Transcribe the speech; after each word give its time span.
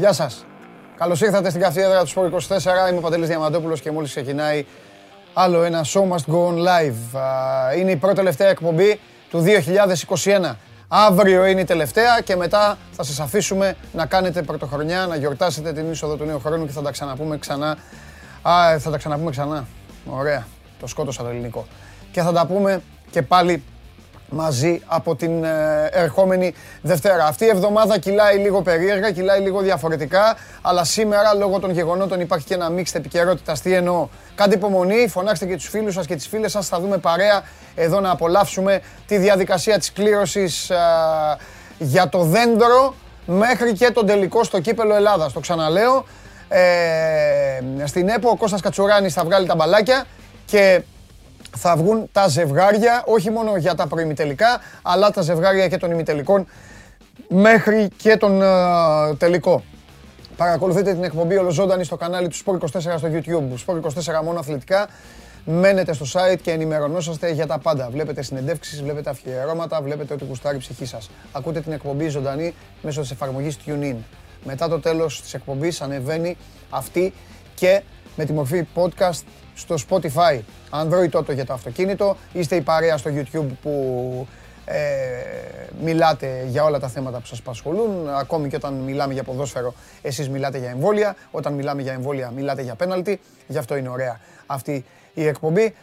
Γεια 0.00 0.12
σας. 0.12 0.44
Καλώς 0.96 1.20
ήρθατε 1.20 1.48
στην 1.48 1.60
καυτή 1.60 1.82
του 2.00 2.06
Σπορ 2.06 2.26
24. 2.26 2.88
Είμαι 2.88 2.98
ο 2.98 3.00
Παντελής 3.00 3.28
Διαμαντόπουλος 3.28 3.80
και 3.80 3.90
μόλις 3.90 4.10
ξεκινάει 4.10 4.66
άλλο 5.32 5.62
ένα 5.62 5.84
Show 5.84 6.00
Must 6.00 6.34
Go 6.34 6.48
On 6.48 6.54
Live. 6.54 7.20
Είναι 7.78 7.90
η 7.90 7.96
πρώτη 7.96 8.14
τελευταία 8.14 8.48
εκπομπή 8.48 9.00
του 9.30 9.44
2021. 10.50 10.56
Αύριο 10.88 11.44
είναι 11.44 11.60
η 11.60 11.64
τελευταία 11.64 12.20
και 12.20 12.36
μετά 12.36 12.78
θα 12.92 13.02
σας 13.02 13.20
αφήσουμε 13.20 13.76
να 13.92 14.06
κάνετε 14.06 14.42
πρωτοχρονιά, 14.42 15.06
να 15.06 15.16
γιορτάσετε 15.16 15.72
την 15.72 15.90
είσοδο 15.90 16.16
του 16.16 16.24
νέου 16.24 16.40
χρόνου 16.40 16.66
και 16.66 16.72
θα 16.72 16.82
τα 16.82 16.90
ξαναπούμε 16.90 17.38
ξανά. 17.38 17.76
Α, 18.42 18.78
θα 18.78 18.90
τα 18.90 18.98
ξαναπούμε 18.98 19.30
ξανά. 19.30 19.66
Ωραία. 20.06 20.46
Το 20.80 20.86
σκότωσα 20.86 21.22
το 21.22 21.28
ελληνικό. 21.28 21.66
Και 22.12 22.22
θα 22.22 22.32
τα 22.32 22.46
πούμε 22.46 22.82
και 23.10 23.22
πάλι 23.22 23.62
μαζί 24.30 24.80
από 24.86 25.16
την 25.16 25.44
ε, 25.44 25.88
ερχόμενη 25.90 26.54
Δευτέρα. 26.82 27.26
Αυτή 27.26 27.44
η 27.44 27.48
εβδομάδα 27.48 27.98
κυλάει 27.98 28.36
λίγο 28.36 28.62
περίεργα, 28.62 29.10
κυλάει 29.10 29.40
λίγο 29.40 29.60
διαφορετικά, 29.60 30.36
αλλά 30.62 30.84
σήμερα 30.84 31.34
λόγω 31.34 31.58
των 31.58 31.70
γεγονότων 31.70 32.20
υπάρχει 32.20 32.46
και 32.46 32.54
ένα 32.54 32.70
μίξ 32.70 32.94
επικαιρότητα. 32.94 33.56
Τι 33.62 33.74
εννοώ; 33.74 34.08
Κάντε 34.34 34.54
υπομονή, 34.54 35.08
φωνάξτε 35.08 35.46
και 35.46 35.54
τους 35.54 35.68
φίλους 35.68 35.94
σας 35.94 36.06
και 36.06 36.16
τις 36.16 36.26
φίλες 36.28 36.50
σας, 36.50 36.68
θα 36.68 36.80
δούμε 36.80 36.98
παρέα 36.98 37.42
εδώ 37.74 38.00
να 38.00 38.10
απολαύσουμε 38.10 38.80
τη 39.06 39.16
διαδικασία 39.18 39.78
της 39.78 39.92
κλήρωσης 39.92 40.70
ε, 40.70 40.76
για 41.78 42.08
το 42.08 42.22
δέντρο 42.22 42.94
μέχρι 43.26 43.72
και 43.72 43.90
τον 43.90 44.06
τελικό 44.06 44.44
στο 44.44 44.60
κύπελο 44.60 44.94
Ελλάδας. 44.94 45.32
Το 45.32 45.40
ξαναλέω. 45.40 46.04
Ε, 46.48 47.86
στην 47.86 48.08
ΕΠΟ 48.08 48.28
ο 48.30 48.36
Κώστας 48.36 48.60
Κατσουράνης 48.60 49.14
θα 49.14 49.24
βγάλει 49.24 49.46
τα 49.46 49.54
μπαλάκια 49.54 50.04
και 50.44 50.82
θα 51.56 51.76
βγουν 51.76 52.08
τα 52.12 52.28
ζευγάρια, 52.28 53.02
όχι 53.06 53.30
μόνο 53.30 53.56
για 53.56 53.74
τα 53.74 53.86
προημιτελικά, 53.86 54.60
αλλά 54.82 55.10
τα 55.10 55.22
ζευγάρια 55.22 55.68
και 55.68 55.76
των 55.76 55.90
ημιτελικών 55.90 56.46
μέχρι 57.28 57.88
και 57.96 58.16
τον 58.16 58.40
uh, 58.42 59.18
τελικό. 59.18 59.62
Παρακολουθείτε 60.36 60.92
την 60.92 61.04
εκπομπή 61.04 61.36
ολοζώντανη 61.36 61.84
στο 61.84 61.96
κανάλι 61.96 62.28
του 62.28 62.36
Sport 62.36 62.58
24 62.58 62.68
στο 62.78 63.08
YouTube. 63.12 63.66
Sport 63.66 63.80
24 64.20 64.24
μόνο 64.24 64.38
αθλητικά. 64.38 64.88
Μένετε 65.44 65.92
στο 65.92 66.06
site 66.12 66.38
και 66.42 66.50
ενημερωνόσαστε 66.50 67.30
για 67.30 67.46
τα 67.46 67.58
πάντα. 67.58 67.88
Βλέπετε 67.90 68.22
συνεντεύξεις, 68.22 68.82
βλέπετε 68.82 69.10
αφιερώματα, 69.10 69.82
βλέπετε 69.82 70.14
ό,τι 70.14 70.24
γουστάρει 70.24 70.56
η 70.56 70.58
ψυχή 70.58 70.84
σας. 70.84 71.10
Ακούτε 71.32 71.60
την 71.60 71.72
εκπομπή 71.72 72.08
ζωντανή 72.08 72.54
μέσω 72.82 73.00
της 73.00 73.10
εφαρμογής 73.10 73.58
TuneIn. 73.66 73.96
Μετά 74.44 74.68
το 74.68 74.80
τέλος 74.80 75.22
της 75.22 75.34
εκπομπής 75.34 75.80
ανεβαίνει 75.80 76.36
αυτή 76.70 77.12
και 77.54 77.82
με 78.16 78.24
τη 78.24 78.32
μορφή 78.32 78.66
podcast 78.74 79.22
στο 79.60 79.74
Spotify. 79.88 80.40
Android 80.70 81.18
Auto 81.18 81.34
για 81.34 81.46
το 81.46 81.52
αυτοκίνητο. 81.52 82.16
Είστε 82.32 82.56
η 82.56 82.60
παρέα 82.60 82.96
στο 82.96 83.10
YouTube 83.14 83.48
που 83.62 84.26
ε, 84.64 84.78
μιλάτε 85.82 86.44
για 86.48 86.64
όλα 86.64 86.78
τα 86.78 86.88
θέματα 86.88 87.18
που 87.18 87.26
σας 87.26 87.38
απασχολούν. 87.38 88.08
Ακόμη 88.08 88.48
και 88.48 88.56
όταν 88.56 88.74
μιλάμε 88.74 89.12
για 89.12 89.22
ποδόσφαιρο, 89.22 89.74
εσείς 90.02 90.28
μιλάτε 90.28 90.58
για 90.58 90.70
εμβόλια. 90.70 91.16
Όταν 91.30 91.52
μιλάμε 91.52 91.82
για 91.82 91.92
εμβόλια, 91.92 92.30
μιλάτε 92.30 92.62
για 92.62 92.74
πέναλτι. 92.74 93.20
Γι' 93.46 93.58
αυτό 93.58 93.76
είναι 93.76 93.88
ωραία 93.88 94.20
αυτή 94.46 94.84
η 95.14 95.26
εκπομπή. 95.26 95.74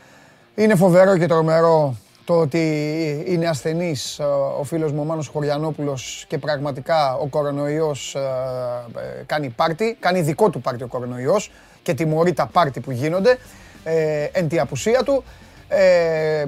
Είναι 0.55 0.75
φοβερό 0.75 1.17
και 1.17 1.27
τρομερό 1.27 1.95
το 2.27 2.39
ότι 2.39 3.23
είναι 3.27 3.47
ασθενής 3.47 4.19
ε, 4.19 4.23
ο 4.59 4.63
φίλος 4.63 4.91
μου 4.91 5.01
ο 5.01 5.03
Μάνος 5.03 5.27
Χωριανόπουλος 5.27 6.25
και 6.27 6.37
πραγματικά 6.37 7.15
ο 7.15 7.27
κορονοϊός 7.27 8.15
ε, 8.15 8.19
ε, 9.19 9.23
κάνει 9.25 9.49
πάρτι, 9.49 9.97
κάνει 9.99 10.21
δικό 10.21 10.49
του 10.49 10.61
πάρτι 10.61 10.83
ο 10.83 10.87
κορονοϊός 10.87 11.51
και 11.83 11.93
τιμωρεί 11.93 12.33
τα 12.33 12.45
πάρτι 12.45 12.79
που 12.79 12.91
γίνονται 12.91 13.37
ε, 13.87 14.29
εν 14.31 14.47
τη 14.47 14.59
απουσία 14.59 15.03
του. 15.03 15.23
Ε, 15.69 16.45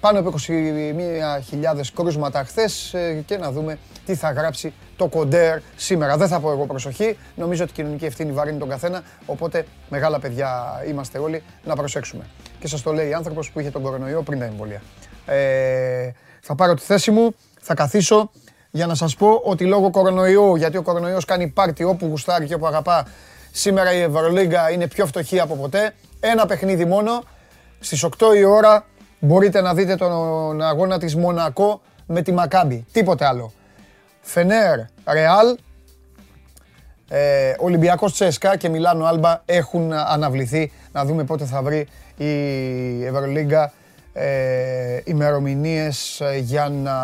πάνω 0.00 0.18
από 0.18 0.34
21.000 0.48 1.80
κρούσματα 1.94 2.44
χθες 2.44 2.94
ε, 2.94 3.22
και 3.26 3.36
να 3.36 3.50
δούμε 3.50 3.78
τι 4.06 4.14
θα 4.14 4.32
γράψει 4.32 4.72
το 4.96 5.06
κοντέρ 5.06 5.58
σήμερα. 5.76 6.16
Δεν 6.16 6.28
θα 6.28 6.40
πω 6.40 6.50
εγώ 6.50 6.66
προσοχή. 6.66 7.16
Νομίζω 7.34 7.62
ότι 7.62 7.72
η 7.72 7.74
κοινωνική 7.74 8.04
ευθύνη 8.04 8.32
βαρύνει 8.32 8.58
τον 8.58 8.68
καθένα. 8.68 9.02
Οπότε 9.26 9.66
μεγάλα 9.88 10.18
παιδιά 10.18 10.82
είμαστε 10.88 11.18
όλοι 11.18 11.42
να 11.64 11.76
προσέξουμε. 11.76 12.24
Και 12.58 12.68
σας 12.68 12.82
το 12.82 12.92
λέει 12.92 13.14
άνθρωπος 13.14 13.50
που 13.50 13.60
είχε 13.60 13.70
τον 13.70 13.82
κορονοϊό 13.82 14.22
πριν 14.22 14.38
τα 14.38 14.44
εμβόλια. 14.44 14.82
Ε, 15.26 16.10
θα 16.40 16.54
πάρω 16.54 16.74
τη 16.74 16.82
θέση 16.82 17.10
μου, 17.10 17.34
θα 17.60 17.74
καθίσω 17.74 18.30
για 18.70 18.86
να 18.86 18.94
σας 18.94 19.16
πω 19.16 19.40
ότι 19.44 19.64
λόγω 19.64 19.90
κορονοϊού, 19.90 20.56
γιατί 20.56 20.76
ο 20.76 20.82
κορονοϊός 20.82 21.24
κάνει 21.24 21.48
πάρτι 21.48 21.84
όπου 21.84 22.06
γουστάρει 22.06 22.46
και 22.46 22.54
όπου 22.54 22.66
αγαπά, 22.66 23.06
σήμερα 23.50 23.94
η 23.94 24.00
Ευρωλίγκα 24.00 24.70
είναι 24.70 24.88
πιο 24.88 25.06
φτωχή 25.06 25.40
από 25.40 25.56
ποτέ. 25.56 25.94
Ένα 26.20 26.46
παιχνίδι 26.46 26.84
μόνο. 26.84 27.22
Στις 27.80 28.04
8 28.04 28.36
η 28.36 28.44
ώρα 28.44 28.86
μπορείτε 29.20 29.60
να 29.60 29.74
δείτε 29.74 29.96
τον 29.96 30.62
αγώνα 30.62 30.98
της 30.98 31.16
Μονακό 31.16 31.80
με 32.06 32.22
τη 32.22 32.32
Μακάμπη. 32.32 32.86
Τίποτε 32.92 33.26
άλλο. 33.26 33.52
Φενέρ, 34.20 34.78
Ρεάλ, 35.06 35.56
ε, 37.08 37.52
Ολυμπιακός 37.58 38.12
Τσέσκα 38.12 38.56
και 38.56 38.68
Μιλάνο 38.68 39.04
Άλμπα 39.04 39.42
έχουν 39.44 39.92
αναβληθεί. 39.92 40.72
Να 40.92 41.04
δούμε 41.04 41.24
πότε 41.24 41.44
θα 41.44 41.62
βρει 41.62 41.88
η 42.16 43.04
Ευρωλίγκα 43.04 43.72
ε, 44.18 45.00
ημερομηνίες 45.04 46.20
ε, 46.20 46.38
για 46.38 46.68
να, 46.68 46.98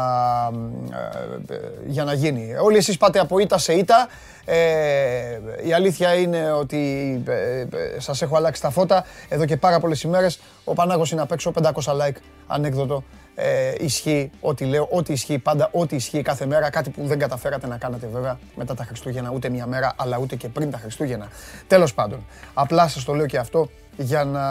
ε, 1.48 1.56
για 1.86 2.04
να 2.04 2.12
γίνει. 2.12 2.54
Όλοι 2.62 2.76
εσείς 2.76 2.96
πάτε 2.96 3.18
από 3.18 3.38
ήττα 3.38 3.58
σε 3.58 3.72
ήττα. 3.72 4.08
Ε, 4.44 5.40
η 5.64 5.72
αλήθεια 5.72 6.14
είναι 6.14 6.52
ότι 6.52 7.22
ε, 7.26 8.00
σας 8.00 8.22
έχω 8.22 8.36
αλλάξει 8.36 8.62
τα 8.62 8.70
φώτα 8.70 9.04
εδώ 9.28 9.44
και 9.44 9.56
πάρα 9.56 9.80
πολλές 9.80 10.02
ημέρες. 10.02 10.40
Ο 10.64 10.72
Πανάγος 10.72 11.10
είναι 11.10 11.20
απ' 11.20 11.32
έξω, 11.32 11.52
500 11.62 11.70
like, 11.92 12.16
ανέκδοτο. 12.46 13.04
Ε, 13.34 13.72
ισχύει 13.78 14.30
ό,τι 14.40 14.64
λέω, 14.64 14.88
ό,τι 14.90 15.12
ισχύει 15.12 15.38
πάντα, 15.38 15.68
ό,τι 15.72 15.96
ισχύει 15.96 16.22
κάθε 16.22 16.46
μέρα. 16.46 16.70
Κάτι 16.70 16.90
που 16.90 17.06
δεν 17.06 17.18
καταφέρατε 17.18 17.66
να 17.66 17.76
κάνετε 17.76 18.08
βέβαια 18.12 18.38
μετά 18.56 18.74
τα 18.74 18.84
Χριστούγεννα, 18.84 19.30
ούτε 19.34 19.48
μια 19.48 19.66
μέρα, 19.66 19.92
αλλά 19.96 20.18
ούτε 20.18 20.36
και 20.36 20.48
πριν 20.48 20.70
τα 20.70 20.78
Χριστούγεννα. 20.78 21.28
Τέλος 21.66 21.94
πάντων, 21.94 22.26
απλά 22.54 22.88
σας 22.88 23.04
το 23.04 23.14
λέω 23.14 23.26
και 23.26 23.38
αυτό 23.38 23.68
για 23.96 24.24
να 24.24 24.42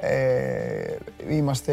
ε, 0.00 0.96
είμαστε, 1.28 1.72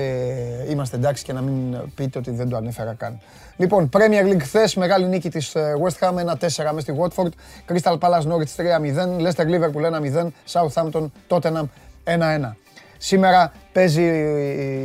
είμαστε 0.70 0.96
εντάξει 0.96 1.24
και 1.24 1.34
να 1.34 1.42
μην 1.42 1.78
πείτε 1.96 2.18
ότι 2.18 2.32
δεν 2.32 2.50
το 2.50 2.56
ανέφερα 2.56 2.94
καν. 2.94 3.20
Λοιπόν, 3.58 3.90
Premier 3.94 4.34
League 4.34 4.42
χθες, 4.42 4.76
μεγάλη 4.76 5.06
νίκη 5.06 5.30
της 5.30 5.56
ε, 5.56 5.74
West 5.84 6.08
Ham 6.08 6.14
1-4 6.14 6.40
μέσα 6.40 6.80
στη 6.80 6.94
Watford, 7.00 7.30
Crystal 7.72 7.98
Palace 8.00 8.22
Norwich 8.22 8.56
3-0, 8.56 9.26
Leicester 9.26 9.46
Liverpool 9.46 9.84
1-0, 10.14 10.28
Southampton 10.52 11.06
Tottenham 11.28 11.64
1-1. 12.04 12.52
Σήμερα 12.98 13.52
παίζει 13.72 14.04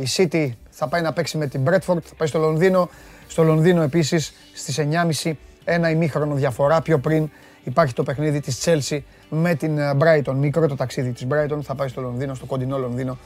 η 0.01 0.07
City, 0.15 0.49
θα 0.69 0.87
πάει 0.87 1.01
να 1.01 1.13
παίξει 1.13 1.37
με 1.37 1.47
την 1.47 1.63
Bradford, 1.67 2.01
θα 2.03 2.15
πάει 2.17 2.27
στο 2.27 2.39
Λονδίνο. 2.39 2.89
Στο 3.27 3.43
Λονδίνο 3.43 3.81
επίσης 3.81 4.33
στις 4.53 4.79
9.30 5.21 5.31
ένα 5.63 5.89
ημίχρονο 5.89 6.35
διαφορά 6.35 6.81
πιο 6.81 6.99
πριν 6.99 7.29
υπάρχει 7.63 7.93
το 7.93 8.03
παιχνίδι 8.03 8.39
της 8.39 8.63
Chelsea 8.65 8.99
με 9.33 9.55
την 9.55 9.77
ε, 9.77 9.91
Brighton. 9.99 10.33
Μικρό 10.35 10.67
το 10.67 10.75
ταξίδι 10.75 11.11
της 11.11 11.27
Brighton. 11.29 11.59
Θα 11.61 11.75
πάει 11.75 11.87
στο 11.87 12.01
Λονδίνο, 12.01 12.33
στο 12.33 12.45
κοντινό 12.45 12.77
Λονδίνο 12.77 13.17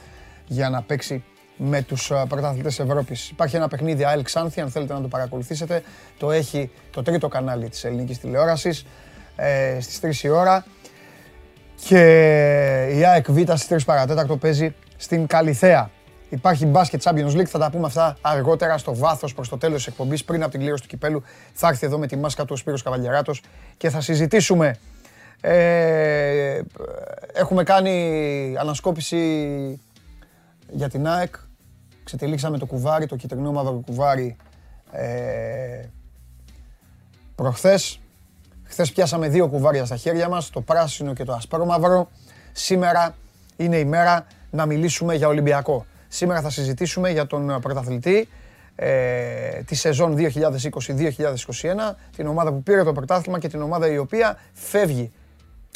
για 0.46 0.70
να 0.70 0.82
παίξει 0.82 1.24
με 1.56 1.82
τους 1.82 2.10
ε, 2.10 2.24
πρωταθλητές 2.28 2.78
Ευρώπης. 2.78 3.28
Υπάρχει 3.28 3.56
ένα 3.56 3.68
παιχνίδι 3.68 4.04
ΑΕΛ 4.04 4.22
Ξάνθη, 4.22 4.60
αν 4.60 4.70
θέλετε 4.70 4.92
να 4.92 5.00
το 5.00 5.08
παρακολουθήσετε. 5.08 5.82
Το 6.18 6.30
έχει 6.30 6.70
το 6.90 7.02
τρίτο 7.02 7.28
κανάλι 7.28 7.68
της 7.68 7.84
ελληνικής 7.84 8.18
τηλεόρασης 8.18 8.86
ε, 9.36 9.80
στις 9.80 10.22
3 10.22 10.24
η 10.24 10.28
ώρα. 10.28 10.64
Και 11.86 11.98
η 12.92 13.04
ΑΕΚ 13.04 13.30
Β 13.30 13.38
στις 13.38 13.66
3 13.70 13.76
παρατέταρτο 13.84 14.36
παίζει 14.36 14.74
στην 14.96 15.26
Καλιθέα. 15.26 15.90
Υπάρχει 16.28 16.66
μπάσκετ 16.66 17.02
Champions 17.04 17.36
League, 17.36 17.44
θα 17.44 17.58
τα 17.58 17.70
πούμε 17.70 17.86
αυτά 17.86 18.16
αργότερα 18.20 18.78
στο 18.78 18.94
βάθος 18.94 19.34
προς 19.34 19.48
το 19.48 19.58
τέλος 19.58 19.76
της 19.76 19.86
εκπομπής, 19.86 20.24
πριν 20.24 20.42
από 20.42 20.50
την 20.50 20.60
κλήρωση 20.60 20.82
του 20.82 20.88
κυπέλου. 20.88 21.22
Θα 21.52 21.68
έρθει 21.68 21.86
εδώ 21.86 21.98
με 21.98 22.06
τη 22.06 22.16
μάσκα 22.16 22.44
του 22.44 22.50
ο 22.52 22.56
Σπύρος 22.56 22.82
Καβαλιαράτος 22.82 23.42
και 23.76 23.90
θα 23.90 24.00
συζητήσουμε 24.00 24.76
ε, 25.40 26.60
έχουμε 27.32 27.62
κάνει 27.62 28.54
ανασκόπηση 28.58 29.80
για 30.68 30.88
την 30.88 31.06
ΑΕΚ. 31.06 31.34
Ξετυλίξαμε 32.04 32.58
το 32.58 32.66
κουβάρι, 32.66 33.06
το 33.06 33.16
κυτρινό 33.16 33.52
μαύρο 33.52 33.82
κουβάρι 33.86 34.36
ε, 34.90 35.84
προχθές. 37.34 38.00
Χθες 38.64 38.92
πιάσαμε 38.92 39.28
δύο 39.28 39.48
κουβάρια 39.48 39.84
στα 39.84 39.96
χέρια 39.96 40.28
μας, 40.28 40.50
το 40.50 40.60
πράσινο 40.60 41.12
και 41.12 41.24
το 41.24 41.32
ασπρόμαυρο. 41.32 42.08
Σήμερα 42.52 43.14
είναι 43.56 43.76
η 43.78 43.84
μέρα 43.84 44.26
να 44.50 44.66
μιλήσουμε 44.66 45.14
για 45.14 45.28
Ολυμπιακό. 45.28 45.86
Σήμερα 46.08 46.40
θα 46.40 46.50
συζητήσουμε 46.50 47.10
για 47.10 47.26
τον 47.26 47.60
πρωταθλητή 47.60 48.28
ε, 48.76 49.62
τη 49.66 49.74
σεζόν 49.74 50.16
2020-2021, 50.18 50.20
την 52.16 52.26
ομάδα 52.26 52.52
που 52.52 52.62
πήρε 52.62 52.82
το 52.82 52.92
πρωτάθλημα 52.92 53.38
και 53.38 53.48
την 53.48 53.62
ομάδα 53.62 53.90
η 53.90 53.98
οποία 53.98 54.38
φεύγει 54.52 55.12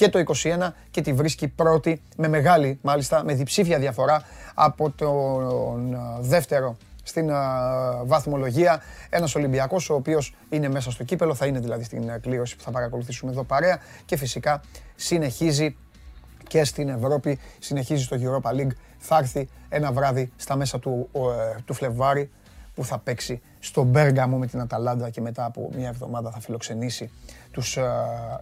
και 0.00 0.08
το 0.08 0.22
21 0.26 0.70
και 0.90 1.00
τη 1.00 1.12
βρίσκει 1.12 1.48
πρώτη 1.48 2.02
με 2.16 2.28
μεγάλη, 2.28 2.78
μάλιστα 2.82 3.24
με 3.24 3.34
διψήφια 3.34 3.78
διαφορά 3.78 4.22
από 4.54 4.90
τον 4.90 5.98
δεύτερο 6.20 6.76
στην 7.02 7.30
βαθμολογία. 8.04 8.82
Ένας 9.10 9.34
Ολυμπιακός 9.34 9.90
ο 9.90 9.94
οποίος 9.94 10.34
είναι 10.48 10.68
μέσα 10.68 10.90
στο 10.90 11.04
κύπελο, 11.04 11.34
θα 11.34 11.46
είναι 11.46 11.58
δηλαδή 11.58 11.84
στην 11.84 12.20
κλήρωση 12.20 12.56
που 12.56 12.62
θα 12.62 12.70
παρακολουθήσουμε 12.70 13.30
εδώ 13.30 13.44
παρέα 13.44 13.78
και 14.04 14.16
φυσικά 14.16 14.60
συνεχίζει 14.96 15.76
και 16.46 16.64
στην 16.64 16.88
Ευρώπη, 16.88 17.38
συνεχίζει 17.58 18.02
στο 18.02 18.16
Europa 18.20 18.50
League. 18.50 18.72
Θα 18.98 19.16
έρθει 19.18 19.48
ένα 19.68 19.92
βράδυ 19.92 20.32
στα 20.36 20.56
μέσα 20.56 20.78
του, 20.78 21.08
ε, 21.12 21.60
του 21.64 21.74
Φλεβάρι 21.74 22.30
που 22.74 22.84
θα 22.84 22.98
παίξει 22.98 23.40
στον 23.58 23.86
Μπέργαμο 23.86 24.36
με 24.38 24.46
την 24.46 24.60
Αταλάντα 24.60 25.10
και 25.10 25.20
μετά 25.20 25.44
από 25.44 25.70
μια 25.76 25.88
εβδομάδα 25.88 26.30
θα 26.30 26.40
φιλοξενήσει 26.40 27.10
τους 27.50 27.76
ε, 27.76 27.82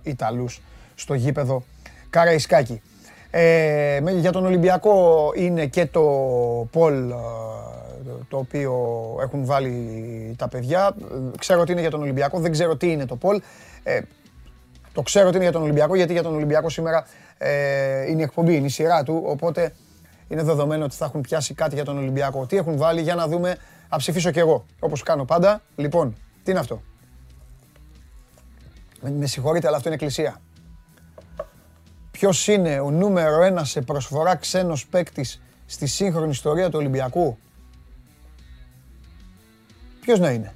Ιταλούς 0.03 0.61
στο 0.99 1.15
γήπεδο 1.15 1.63
Καραϊσκάκη. 2.11 2.83
Ε, 3.31 4.01
για 4.19 4.33
τον 4.33 4.45
Ολυμπιακό 4.45 5.31
είναι 5.35 5.67
και 5.67 5.87
το 5.87 6.03
Πολ 6.71 7.11
ε, 7.11 7.15
το 8.29 8.37
οποίο 8.37 8.75
έχουν 9.21 9.45
βάλει 9.45 10.35
τα 10.39 10.49
παιδιά. 10.49 10.95
Ξέρω 11.39 11.61
ότι 11.61 11.73
είναι 11.73 11.81
για 11.81 11.91
τον 11.91 12.01
Ολυμπιακό, 12.01 12.41
δεν 12.41 12.51
ξέρω 12.51 12.77
τι 12.77 12.91
είναι 12.91 13.07
το 13.07 13.17
Πολ. 13.17 13.41
Ε, 13.83 14.01
το 14.93 15.03
ξέρω 15.03 15.27
ότι 15.27 15.35
είναι 15.35 15.45
για 15.45 15.53
τον 15.53 15.63
Ολυμπιακό, 15.63 15.97
γιατί 15.97 16.13
για 16.13 16.23
τον 16.23 16.35
Ολυμπιακό 16.35 16.69
σήμερα 16.69 17.07
ε, 17.39 18.11
είναι 18.11 18.21
η 18.21 18.23
εκπομπή, 18.23 18.55
είναι 18.55 18.67
η 18.67 18.71
σειρά 18.71 19.03
του, 19.03 19.23
οπότε 19.27 19.73
είναι 20.29 20.43
δεδομένο 20.43 20.85
ότι 20.85 20.95
θα 20.95 21.05
έχουν 21.05 21.21
πιάσει 21.21 21.55
κάτι 21.55 21.75
για 21.75 21.85
τον 21.85 21.99
Ολυμπιακό. 21.99 22.47
Τι 22.47 22.57
έχουν 22.57 22.77
βάλει, 22.77 23.01
για 23.01 23.15
να 23.15 23.29
δούμε, 23.29 23.57
να 23.91 23.97
ψηφίσω 23.97 24.31
κι 24.31 24.39
εγώ, 24.39 24.65
όπως 24.81 25.03
κάνω 25.03 25.25
πάντα. 25.25 25.63
Λοιπόν, 25.77 26.17
τι 26.45 26.51
είναι 26.51 26.61
αυτό; 26.61 26.83
Με, 29.01 29.11
με 29.11 29.27
συγχωρείτε, 29.27 29.67
αλλά 29.67 29.77
αυτό 29.77 29.89
είναι 29.89 29.97
εκκλησία. 29.97 30.41
Ποιος 32.19 32.47
είναι 32.47 32.81
ο 32.81 32.91
νούμερο 32.91 33.43
ένα 33.43 33.65
σε 33.65 33.81
προσφορά 33.81 34.37
ξένος 34.37 34.87
παίκτης 34.87 35.41
στη 35.67 35.87
σύγχρονη 35.87 36.31
ιστορία 36.31 36.71
του 36.71 36.79
Ολυμπιακού; 36.79 37.39
Ποιος 40.01 40.19
να 40.19 40.31
είναι; 40.31 40.55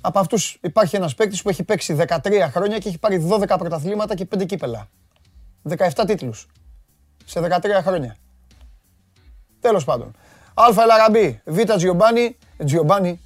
Από 0.00 0.18
αυτούς 0.18 0.58
υπάρχει 0.62 0.96
ένας 0.96 1.14
παίκτης 1.14 1.42
που 1.42 1.48
έχει 1.48 1.62
παίξει 1.64 1.94
13 1.94 2.48
χρόνια 2.50 2.78
και 2.78 2.88
έχει 2.88 2.98
πάρει 2.98 3.28
12 3.30 3.56
πρωταθλήματα 3.58 4.14
και 4.14 4.24
5 4.24 4.46
κύπελα. 4.46 4.88
17 5.68 6.04
τίτλους. 6.06 6.46
Σε 7.24 7.40
13 7.40 7.82
χρόνια. 7.82 8.16
Τέλος 9.60 9.84
πάντων. 9.84 10.14
Α 10.54 10.82
Ελαραμπή, 10.82 11.40
Β 11.44 11.60
Τζιομπάνι, 11.76 12.36
Τζιομπάνι. 12.64 13.20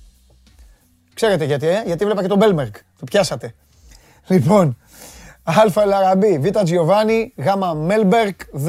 Ξέρετε 1.15 1.45
γιατί, 1.45 1.67
ε; 1.67 1.83
γιατί 1.87 2.05
βλέπα 2.05 2.23
και 2.23 2.29
τον 2.29 2.39
Μπέλμερκ. 2.39 2.75
Το 2.99 3.05
πιάσατε. 3.05 3.55
Λοιπόν, 4.27 4.77
Α 5.43 5.83
Ελαραμπή, 5.83 6.39
Β 6.39 6.47
Τζιοβάνι, 6.63 7.35
Γ 7.37 7.47
Μέλμπερκ, 7.77 8.41
Δ 8.53 8.69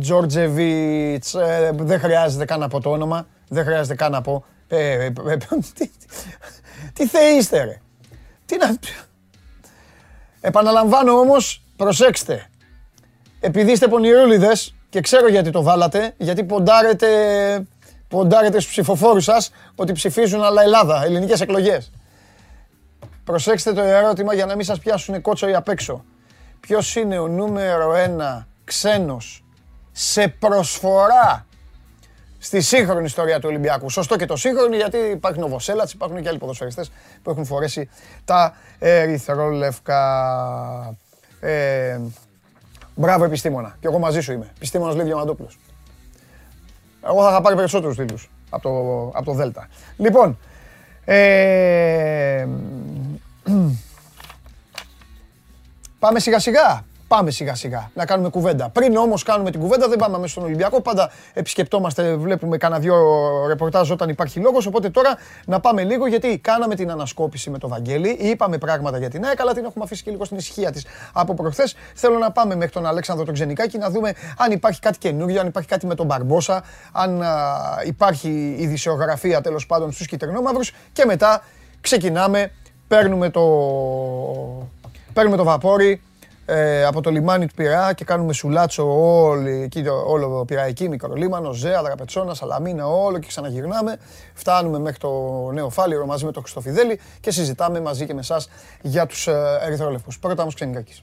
Τζόρτζεβιτ. 0.00 1.24
Ε, 1.34 1.70
δεν 1.74 2.00
χρειάζεται 2.00 2.44
καν 2.44 2.60
να 2.60 2.68
πω 2.68 2.80
το 2.80 2.90
όνομα. 2.90 3.26
Δεν 3.48 3.64
χρειάζεται 3.64 3.94
καν 3.94 4.12
να 4.12 4.20
πω. 4.20 4.44
Ε, 4.68 5.04
ε, 5.04 5.04
ε 5.04 5.36
τι 6.92 7.06
θεοί 7.06 7.36
είστε 7.36 7.64
ρε. 7.64 7.80
Τι 8.46 8.56
να... 8.56 8.76
Επαναλαμβάνω 10.40 11.12
όμως, 11.12 11.62
προσέξτε. 11.76 12.46
Επειδή 13.40 13.72
είστε 13.72 13.88
πονηρούλιδες 13.88 14.74
και 14.88 15.00
ξέρω 15.00 15.28
γιατί 15.28 15.50
το 15.50 15.62
βάλατε, 15.62 16.14
γιατί 16.18 16.44
ποντάρετε, 16.44 17.08
ποντάρετε 18.08 18.60
στους 18.60 18.70
ψηφοφόρους 18.70 19.24
σας 19.24 19.50
ότι 19.74 19.92
ψηφίζουν 19.92 20.42
αλλά 20.42 20.62
Ελλάδα, 20.62 21.04
ελληνικές 21.04 21.40
εκλογές. 21.40 21.90
Προσέξτε 23.24 23.72
το 23.72 23.80
ερώτημα 23.80 24.34
για 24.34 24.46
να 24.46 24.56
μην 24.56 24.64
σας 24.64 24.78
πιάσουν 24.78 25.20
κότσο 25.20 25.48
ή 25.48 25.54
απ' 25.54 25.68
έξω. 25.68 26.04
Ποιος 26.60 26.96
είναι 26.96 27.18
ο 27.18 27.28
νούμερο 27.28 27.94
ένα 27.94 28.46
ξένος 28.64 29.44
σε 29.92 30.28
προσφορά 30.28 31.46
στη 32.38 32.60
σύγχρονη 32.60 33.04
ιστορία 33.04 33.40
του 33.40 33.48
Ολυμπιακού; 33.48 33.90
Σωστό 33.90 34.16
και 34.16 34.26
το 34.26 34.36
σύγχρονο 34.36 34.76
γιατί 34.76 34.96
υπάρχει 34.96 35.42
ο 35.42 35.48
Βοσέλατς, 35.48 35.92
υπάρχουν 35.92 36.22
και 36.22 36.28
άλλοι 36.28 36.38
ποδοσφαιριστές 36.38 36.92
που 37.22 37.30
έχουν 37.30 37.44
φορέσει 37.44 37.88
τα 38.24 38.54
ερυθρόλευκα. 38.78 40.00
Ε, 41.40 42.00
μπράβο 42.94 43.24
επιστήμονα. 43.24 43.76
Και 43.80 43.86
εγώ 43.86 43.98
μαζί 43.98 44.20
σου 44.20 44.32
είμαι. 44.32 44.50
Επιστήμονας 44.56 44.94
λέει 44.94 45.04
Διαμαντόπουλος. 45.04 45.58
Εγώ 47.06 47.22
θα 47.22 47.30
είχα 47.30 47.40
πάρει 47.40 47.56
περισσότερους 47.56 47.96
τίτλους 47.96 48.30
από 48.50 48.62
το, 48.62 49.18
από 49.18 49.24
το 49.24 49.32
Δέλτα. 49.32 49.68
Λοιπόν, 49.96 50.38
ε, 51.04 52.46
πάμε 55.98 56.20
σιγά 56.20 56.38
σιγά 56.38 56.84
πάμε 57.12 57.30
σιγά 57.30 57.54
σιγά 57.54 57.90
να 57.94 58.06
κάνουμε 58.06 58.28
κουβέντα. 58.28 58.68
Πριν 58.68 58.96
όμως 58.96 59.22
κάνουμε 59.22 59.50
την 59.50 59.60
κουβέντα, 59.60 59.88
δεν 59.88 59.98
πάμε 59.98 60.18
μέσα 60.18 60.32
στον 60.32 60.44
Ολυμπιακό. 60.44 60.80
Πάντα 60.80 61.10
επισκεπτόμαστε, 61.32 62.16
βλέπουμε 62.16 62.56
κανένα 62.56 62.80
δυο 62.80 62.96
ρεπορτάζ 63.46 63.90
όταν 63.90 64.08
υπάρχει 64.08 64.40
λόγος. 64.40 64.66
Οπότε 64.66 64.90
τώρα 64.90 65.16
να 65.44 65.60
πάμε 65.60 65.84
λίγο 65.84 66.06
γιατί 66.06 66.38
κάναμε 66.38 66.74
την 66.74 66.90
ανασκόπηση 66.90 67.50
με 67.50 67.58
το 67.58 67.68
Βαγγέλη. 67.68 68.08
Είπαμε 68.08 68.58
πράγματα 68.58 68.98
για 68.98 69.10
την 69.10 69.24
ΑΕΚ, 69.24 69.40
αλλά 69.40 69.52
την 69.54 69.64
έχουμε 69.64 69.84
αφήσει 69.84 70.02
και 70.02 70.10
λίγο 70.10 70.24
στην 70.24 70.36
ησυχία 70.36 70.70
της 70.72 70.86
από 71.12 71.34
προχθές. 71.34 71.74
Θέλω 71.94 72.18
να 72.18 72.30
πάμε 72.30 72.54
μέχρι 72.54 72.72
τον 72.72 72.86
Αλέξανδρο 72.86 73.24
τον 73.24 73.34
Ξενικάκη 73.34 73.78
να 73.78 73.90
δούμε 73.90 74.14
αν 74.36 74.52
υπάρχει 74.52 74.80
κάτι 74.80 74.98
καινούριο, 74.98 75.40
αν 75.40 75.46
υπάρχει 75.46 75.68
κάτι 75.68 75.86
με 75.86 75.94
τον 75.94 76.06
Μπαρμπόσα, 76.06 76.62
αν 76.92 77.22
υπάρχει 77.86 78.56
η 78.58 78.66
δισεογραφία 78.66 79.40
τέλος 79.40 79.66
πάντων 79.66 79.92
στους 79.92 80.06
κυτρινόμαυρους 80.06 80.72
και 80.92 81.04
μετά 81.04 81.42
ξεκινάμε, 81.80 82.50
παίρνουμε 82.92 83.30
το, 83.30 83.42
παίρνουμε 85.12 85.36
το 85.36 85.44
βαπόρι, 85.44 86.02
ε, 86.46 86.84
από 86.84 87.00
το 87.00 87.10
λιμάνι 87.10 87.46
του 87.46 87.54
Πειραιά 87.54 87.92
και 87.92 88.04
κάνουμε 88.04 88.32
σουλάτσο 88.32 88.84
όλη, 89.26 89.62
εκεί, 89.62 89.84
όλο 90.06 90.44
Πειραϊκή, 90.44 90.88
Μικρολίμανο, 90.88 91.52
Ζέα, 91.52 91.82
Δραπετσόνα, 91.82 92.34
Σαλαμίνα, 92.34 92.86
όλο 92.88 93.18
και 93.18 93.26
ξαναγυρνάμε. 93.26 93.96
Φτάνουμε 94.34 94.78
μέχρι 94.78 94.98
το 94.98 95.10
Νέο 95.52 95.70
Φάληρο 95.70 96.06
μαζί 96.06 96.24
με 96.24 96.32
τον 96.32 96.42
Χριστοφιδέλη 96.42 97.00
και 97.20 97.30
συζητάμε 97.30 97.80
μαζί 97.80 98.06
και 98.06 98.14
με 98.14 98.20
εσάς 98.20 98.48
για 98.82 99.06
τους 99.06 99.26
ε, 99.26 99.58
Ερυθρόλευκους. 99.62 100.18
Πρώτα 100.18 100.42
όμως 100.42 100.54
Ξενικάκης. 100.54 101.02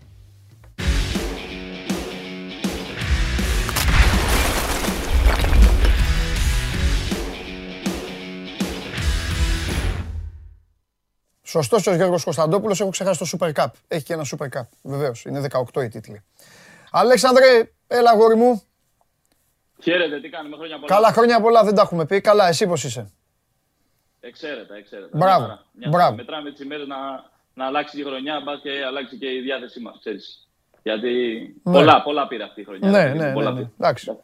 Σωστός 11.50 11.88
ο 11.88 11.96
Γιώργος 11.96 12.24
Κωνσταντόπουλος, 12.24 12.82
έχω 12.82 12.90
ξεχάσει 12.90 13.20
το 13.20 13.38
Super 13.38 13.52
Cup. 13.54 13.68
Έχει 13.88 14.04
και 14.04 14.14
ένα 14.14 14.26
Super 14.26 14.46
Cup. 14.46 14.68
Βεβαίως, 14.82 15.26
είναι 15.26 15.48
18 15.74 15.84
οι 15.84 15.88
τίτλοι. 15.88 16.24
Αλέξανδρε, 16.92 17.72
έλα 17.88 18.16
γόρι 18.16 18.36
μου. 18.36 18.64
Χαίρετε, 19.82 20.20
τι 20.20 20.30
κάνουμε, 20.30 20.56
χρόνια 20.56 20.80
πολλά. 20.80 20.96
Καλά 20.96 21.12
χρόνια 21.12 21.42
πολλά, 21.42 21.64
δεν 21.64 21.76
τα 21.76 21.82
έχουμε 21.82 22.06
πει. 22.06 22.22
Καλά, 22.22 22.48
εσύ 22.48 22.68
πώς 22.68 22.84
είσαι; 22.84 23.12
Εξαίρετα, 24.20 24.76
εξαίρετα. 24.76 25.18
Μπράβο, 25.18 25.60
μπράβο. 25.72 26.16
Μετράμε 26.16 26.52
τις 26.52 26.60
ημέρες 26.60 26.88
να, 26.88 26.98
να 27.54 27.66
αλλάξει 27.66 28.00
η 28.00 28.04
χρονιά, 28.04 28.42
μπας 28.46 28.62
και 28.62 28.84
αλλάξει 28.88 29.18
και 29.18 29.28
η 29.34 29.42
διάθεσή 29.42 29.80
μας, 29.80 29.96
ξέρεις. 30.00 30.48
Γιατί 30.84 31.12
ναι. 31.64 31.74
πολλά, 31.74 32.04
πολλά 32.04 32.28
πήρε 32.28 32.44
αυτή 32.44 32.62
η 32.62 32.64
χρονιά. 32.64 32.90
Ναι, 32.90 33.04
ναι, 33.04 33.32
ναι, 33.32 33.52
ναι. 33.52 33.70
Εντάξει. 33.80 34.18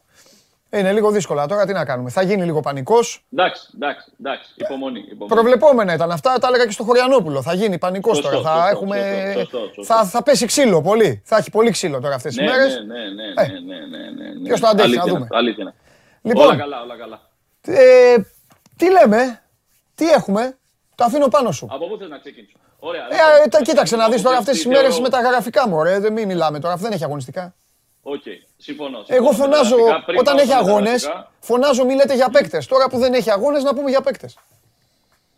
Είναι 0.69 0.91
λίγο 0.91 1.11
δύσκολα 1.11 1.47
τώρα, 1.47 1.65
τι 1.65 1.73
να 1.73 1.85
κάνουμε; 1.85 2.09
Θα 2.09 2.21
γίνει 2.21 2.43
λίγο 2.43 2.59
πανικός. 2.59 3.25
Εντάξει, 3.33 3.69
εντάξει, 3.75 4.11
εντάξει. 4.19 4.53
Υπομονή, 4.55 4.99
υπομονή. 4.99 5.29
Προβλεπόμενα 5.29 5.93
ήταν 5.93 6.11
αυτά, 6.11 6.37
τα 6.39 6.47
έλεγα 6.47 6.65
και 6.65 6.71
στο 6.71 6.83
Χωριανόπουλο. 6.83 7.41
Θα 7.41 7.53
γίνει 7.53 7.77
πανικός 7.77 8.21
τώρα. 8.21 8.41
Θα, 8.41 8.53
σωστό, 8.53 8.67
έχουμε... 8.69 9.31
Σωστό, 9.35 9.59
σωστό, 9.73 9.83
θα, 9.83 10.05
θα 10.05 10.23
πέσει 10.23 10.45
ξύλο 10.45 10.81
πολύ. 10.81 11.21
Θα 11.25 11.37
έχει 11.37 11.49
πολύ 11.49 11.71
ξύλο 11.71 11.99
τώρα 11.99 12.15
αυτές 12.15 12.35
τι 12.35 12.43
ναι, 12.43 12.49
μέρες. 12.49 12.83
Ναι, 12.85 12.95
ναι, 12.95 13.09
ναι. 13.09 13.43
Ε, 13.43 13.47
ναι, 13.47 13.75
ναι, 13.75 13.97
ναι, 13.97 14.29
ναι. 14.39 14.47
Ποιο 14.47 14.59
το 14.59 14.67
αντέχει, 14.67 14.95
να 14.95 15.03
δούμε. 15.05 15.27
Αλήθεια. 15.31 15.73
Λοιπόν, 16.21 16.45
όλα 16.45 16.55
καλά, 16.55 16.81
όλα 16.81 16.97
καλά. 16.97 17.21
Ε, 17.61 18.15
τι 18.77 18.91
λέμε, 18.91 19.41
τι 19.95 20.09
έχουμε, 20.09 20.57
το 20.95 21.03
αφήνω 21.03 21.27
πάνω 21.27 21.51
σου. 21.51 21.67
Από 21.71 21.87
πού 21.87 21.97
θες 21.97 22.09
να 22.09 22.17
ξεκινήσω; 22.17 22.57
Ωραία. 22.79 23.01
Ε, 23.01 23.43
λοιπόν, 23.43 23.61
κοίταξε 23.61 23.95
να 23.95 24.09
δεις 24.09 24.21
τώρα 24.21 24.37
αυτές 24.37 24.55
τις 24.55 24.65
μέρες 24.65 24.99
με 24.99 25.09
τα 25.09 25.21
γραφικά 25.21 25.67
μου. 25.67 25.83
Δεν 25.83 26.13
μιλάμε 26.13 26.59
τώρα, 26.59 26.75
δεν 26.75 26.91
έχει 26.91 27.03
αγωνιστικά. 27.03 27.55
Οκ, 28.07 28.23
συμφωνώ. 28.57 29.03
Εγώ 29.07 29.31
φωνάζω 29.31 29.77
όταν 30.17 30.37
έχει 30.37 30.53
αγώνες, 30.53 31.09
φωνάζω 31.39 31.85
μη 31.85 31.95
λέτε 31.95 32.15
για 32.15 32.29
παίκτες. 32.29 32.67
Τώρα 32.67 32.89
που 32.89 32.97
δεν 32.97 33.13
έχει 33.13 33.31
αγώνες, 33.31 33.63
να 33.63 33.75
πούμε 33.75 33.89
για 33.89 34.01
παίκτες. 34.01 34.37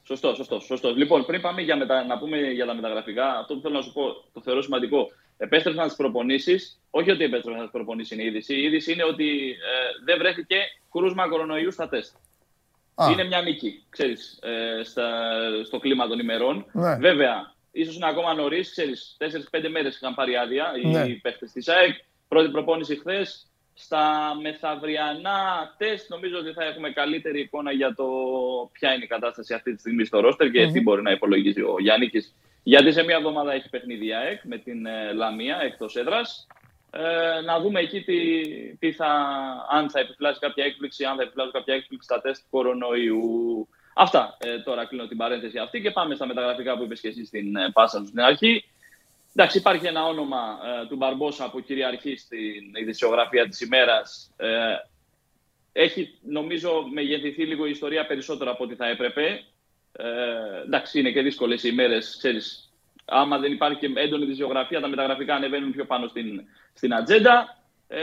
Σωστό, 0.04 0.34
σωστό, 0.34 0.60
σωστό. 0.60 0.90
Λοιπόν, 0.90 1.26
πριν 1.26 1.42
πάμε 1.42 1.62
για 1.62 1.76
μετα... 1.78 2.06
να 2.06 2.18
πούμε 2.18 2.38
για 2.38 2.66
τα 2.66 2.74
μεταγραφικά, 2.74 3.38
αυτό 3.38 3.56
που 3.56 3.62
θέλω 3.62 3.74
να 3.74 3.82
σου 3.82 3.94
πω, 3.94 4.04
το 4.34 4.42
θεωρώ 4.42 4.62
σημαντικό. 4.62 5.12
Επέστρεψαν 5.38 5.88
στις 5.88 5.96
προπονήσεις. 5.96 6.80
Όχι 6.90 7.12
ότι 7.12 7.24
επέστρεψαν 7.24 7.64
στις 7.64 7.72
προπονήσεις 7.72 8.12
είναι 8.12 8.24
η 8.24 8.26
είδηση. 8.26 8.56
Η 8.56 8.64
είδηση 8.64 8.92
είναι 8.92 9.04
ότι 9.04 9.50
ε, 9.50 10.04
δεν 10.06 10.18
βρέθηκε 10.18 10.56
κρούσμα 10.92 11.28
κορονοϊού 11.28 11.72
στα 11.72 11.90
τεστ. 11.90 12.16
Α. 12.96 13.10
Είναι 13.12 13.24
μια 13.24 13.42
νίκη, 13.42 13.84
ξέρεις, 13.90 14.40
ε, 14.42 14.84
στα, 14.84 15.10
στο 15.66 15.80
κλίμα 15.80 16.08
των 16.08 16.20
ημερών. 16.20 16.66
Ναι. 16.72 16.96
Βέβαια, 16.96 17.54
ίσως 17.72 17.96
είναι 17.96 18.08
ακόμα 18.08 18.34
νωρίς, 18.34 18.72
ξέρεις, 18.72 19.18
4-5 19.52 19.70
μέρες 19.70 19.96
είχαν 19.96 20.16
πάρει 20.16 20.36
άδεια 20.36 20.72
ναι. 20.84 21.04
οι 21.08 21.14
παίχτε 21.14 21.46
της 21.54 21.68
ΑΕΚ. 21.68 21.96
Πρώτη 22.28 22.50
προπόνηση 22.50 22.96
χθες. 22.96 23.52
Στα 23.74 24.32
μεθαυριανά 24.42 25.74
τεστ 25.78 26.10
νομίζω 26.10 26.38
ότι 26.38 26.52
θα 26.52 26.64
έχουμε 26.64 26.92
καλύτερη 26.92 27.40
εικόνα 27.40 27.72
για 27.72 27.96
το 27.96 28.06
ποια 28.72 28.94
είναι 28.94 29.04
η 29.04 29.08
κατάσταση 29.08 29.54
αυτή 29.54 29.74
τη 29.74 29.80
στιγμή 29.80 30.06
στο 30.06 30.20
ρόστερ 30.20 30.52
και 30.52 30.68
τι 30.68 30.82
μπορεί 30.82 31.02
να 31.02 31.12
υπολογίζει 31.12 31.62
ο 31.62 31.76
Γιάννη. 31.80 32.10
Γιατί 32.64 32.92
σε 32.92 33.04
μία 33.04 33.16
εβδομάδα 33.16 33.54
έχει 33.54 33.70
παιχνίδι 33.70 34.14
ΑΕΚ 34.14 34.42
με 34.44 34.58
την 34.58 34.86
ε, 34.86 35.14
Λαμία 35.14 35.60
εκτός 35.62 35.96
έδρας. 35.96 36.48
Ε, 36.92 37.42
να 37.42 37.60
δούμε 37.60 37.80
εκεί 37.80 38.02
τι, 38.02 38.44
τι 38.76 38.92
θα, 38.92 39.08
αν 39.70 39.90
θα 39.90 40.00
επιφυλάσει 40.00 40.40
κάποια 40.40 40.66
έκπληξη, 40.66 41.04
αν 41.04 41.16
θα 41.16 41.22
επιφυλάσει 41.22 41.52
κάποια 41.52 41.76
έκπληξη 41.76 42.08
στα 42.10 42.22
τεστ 42.22 42.44
κορονοϊού. 42.50 43.68
Αυτά 43.96 44.38
ε, 44.40 44.60
τώρα 44.60 44.86
κλείνω 44.86 45.08
την 45.08 45.18
παρένθεση 45.18 45.58
αυτή 45.58 45.82
και 45.82 45.92
πάμε 45.92 46.16
στα 46.16 46.26
μεταγραφικά 46.26 46.78
που 46.78 46.84
είπες 46.84 47.00
και 47.00 47.08
εσύ 47.08 47.26
στην 47.26 47.56
ε, 47.56 47.70
πάσα 47.74 47.98
σου 47.98 48.06
στην 48.06 48.22
αρχή. 48.22 48.64
Εντάξει, 49.36 49.58
υπάρχει 49.58 49.86
ένα 49.88 50.06
όνομα 50.06 50.60
ε, 50.82 50.88
του 50.88 50.96
Μπαρμπόσα 50.96 51.50
που 51.50 51.62
κυριαρχεί 51.62 52.16
στην 52.16 52.76
ειδησιογραφία 52.82 53.48
της 53.48 53.62
ημέρας. 53.62 54.34
Ε, 54.38 54.48
έχει 55.72 56.18
νομίζω 56.22 56.88
μεγεθυνθεί 56.94 57.46
λίγο 57.46 57.66
η 57.66 57.70
ιστορία 57.70 58.06
περισσότερο 58.06 58.52
από 58.52 58.64
ό,τι 58.64 58.76
θα 58.76 58.88
έπρεπε. 58.88 59.44
Ε, 59.92 60.62
εντάξει, 60.66 61.00
είναι 61.00 61.12
και 61.12 61.22
δύσκολες 61.22 61.64
οι 61.64 61.70
ημέρες, 61.72 62.16
ξέρεις. 62.18 62.72
Άμα 63.06 63.38
δεν 63.38 63.52
υπάρχει 63.52 63.80
και 63.80 63.92
έντονη 63.96 64.26
δυσιογραφία, 64.26 64.80
τα 64.80 64.88
μεταγραφικά 64.88 65.36
ανεβαίνουν 65.36 65.72
πιο 65.72 65.86
πάνω 65.86 66.08
στην, 66.08 66.42
στην 66.74 66.94
ατζέντα. 66.94 67.62
Ε, 67.88 68.00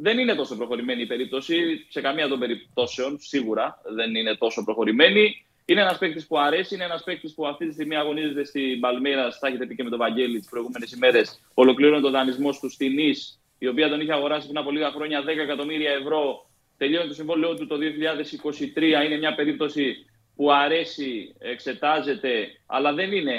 δεν 0.00 0.18
είναι 0.18 0.34
τόσο 0.34 0.56
προχωρημένη 0.56 1.02
η 1.02 1.06
περίπτωση. 1.06 1.86
Σε 1.88 2.00
καμία 2.00 2.28
των 2.28 2.38
περιπτώσεων, 2.38 3.18
σίγουρα 3.20 3.80
δεν 3.84 4.14
είναι 4.14 4.34
τόσο 4.34 4.64
προχωρημένη. 4.64 5.46
Είναι 5.70 5.80
ένας 5.80 5.98
παίκτης 5.98 6.26
που 6.26 6.38
αρέσει, 6.38 6.74
είναι 6.74 6.84
ένας 6.84 7.02
παίκτης 7.02 7.34
που 7.34 7.46
αυτή 7.46 7.66
τη 7.66 7.72
στιγμή 7.72 7.96
αγωνίζεται 7.96 8.44
στην 8.44 8.80
Παλμύρα. 8.80 9.28
Τα 9.40 9.46
έχετε 9.46 9.66
πει 9.66 9.74
και 9.74 9.82
με 9.82 9.90
τον 9.90 9.98
Βαγγέλη 9.98 10.38
τις 10.38 10.48
προηγούμενες 10.48 10.92
ημέρες. 10.92 11.40
Ολοκλήρωνε 11.54 12.00
τον 12.00 12.10
δανεισμό 12.12 12.50
του 12.60 12.70
στην 12.70 12.92
Νης, 12.94 13.40
η 13.58 13.66
οποία 13.66 13.88
τον 13.88 14.00
είχε 14.00 14.12
αγοράσει 14.12 14.46
πριν 14.46 14.58
από 14.58 14.70
λίγα 14.70 14.90
χρόνια 14.90 15.22
10 15.22 15.26
εκατομμύρια 15.26 15.90
ευρώ. 15.90 16.50
Τελειώνει 16.76 17.08
το 17.08 17.14
συμβόλαιό 17.14 17.54
του 17.54 17.66
το 17.66 17.76
2023. 17.76 19.04
Είναι 19.04 19.16
μια 19.16 19.34
περίπτωση 19.34 20.06
που 20.36 20.52
αρέσει, 20.52 21.34
εξετάζεται, 21.38 22.48
αλλά 22.66 22.92
δεν 22.92 23.12
είναι 23.12 23.36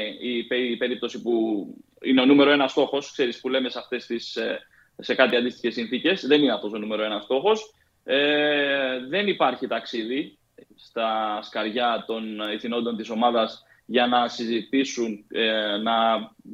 η 0.69 0.77
περίπτωση 0.77 1.21
που 1.21 1.65
είναι 2.01 2.21
ο 2.21 2.25
νούμερο 2.25 2.51
ένα 2.51 2.67
στόχος, 2.67 3.11
ξέρεις 3.11 3.39
που 3.39 3.49
λέμε 3.49 3.69
σε 3.69 3.79
αυτές 3.79 4.05
τις 4.05 4.35
ε, 4.35 4.59
σε 4.97 5.15
κάτι 5.15 5.35
αντίστοιχες 5.35 5.73
συνθήκες. 5.73 6.25
Δεν 6.27 6.41
είναι 6.41 6.53
αυτός 6.53 6.71
ο 6.73 6.77
νούμερο 6.77 7.03
ένα 7.03 7.19
στόχος. 7.19 7.73
Ε, 8.03 8.99
δεν 9.09 9.27
υπάρχει 9.27 9.67
ταξίδι 9.67 10.37
στα 10.75 11.39
σκαριά 11.41 12.03
των 12.07 12.39
ηθινόντων 12.53 12.97
της 12.97 13.09
ομάδας 13.09 13.65
για 13.85 14.07
να 14.07 14.27
συζητήσουν, 14.27 15.25
ε, 15.29 15.77
να 15.77 15.93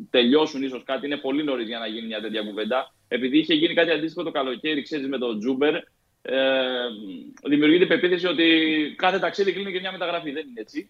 τελειώσουν 0.10 0.64
ίσως 0.64 0.84
κάτι. 0.84 1.06
Είναι 1.06 1.18
πολύ 1.18 1.44
νωρίς 1.44 1.68
για 1.68 1.80
να 1.80 1.88
γίνει 1.88 2.08
μια 2.08 2.22
τέτοια 2.22 2.42
κουβέντα. 2.42 2.94
Επειδή 3.08 3.38
είχε 3.38 3.54
γίνει 3.54 3.74
κάτι 3.74 3.92
αντίστοιχο 3.92 4.24
το 4.24 4.32
καλοκαίρι, 4.32 4.82
ξέρεις, 4.82 5.08
με 5.08 5.18
τον 5.18 5.40
Τζούμπερ, 5.40 5.76
ε, 6.22 6.44
δημιουργείται 7.48 7.84
η 7.84 7.88
πεποίθηση 7.88 8.28
ότι 8.28 8.48
κάθε 8.98 9.20
ταξίδι 9.20 9.54
κλείνει 9.54 9.72
και 9.72 9.80
μια 9.80 9.92
μεταγραφή. 9.92 10.32
Δεν 10.32 10.48
είναι 10.48 10.60
έτσι. 10.62 10.90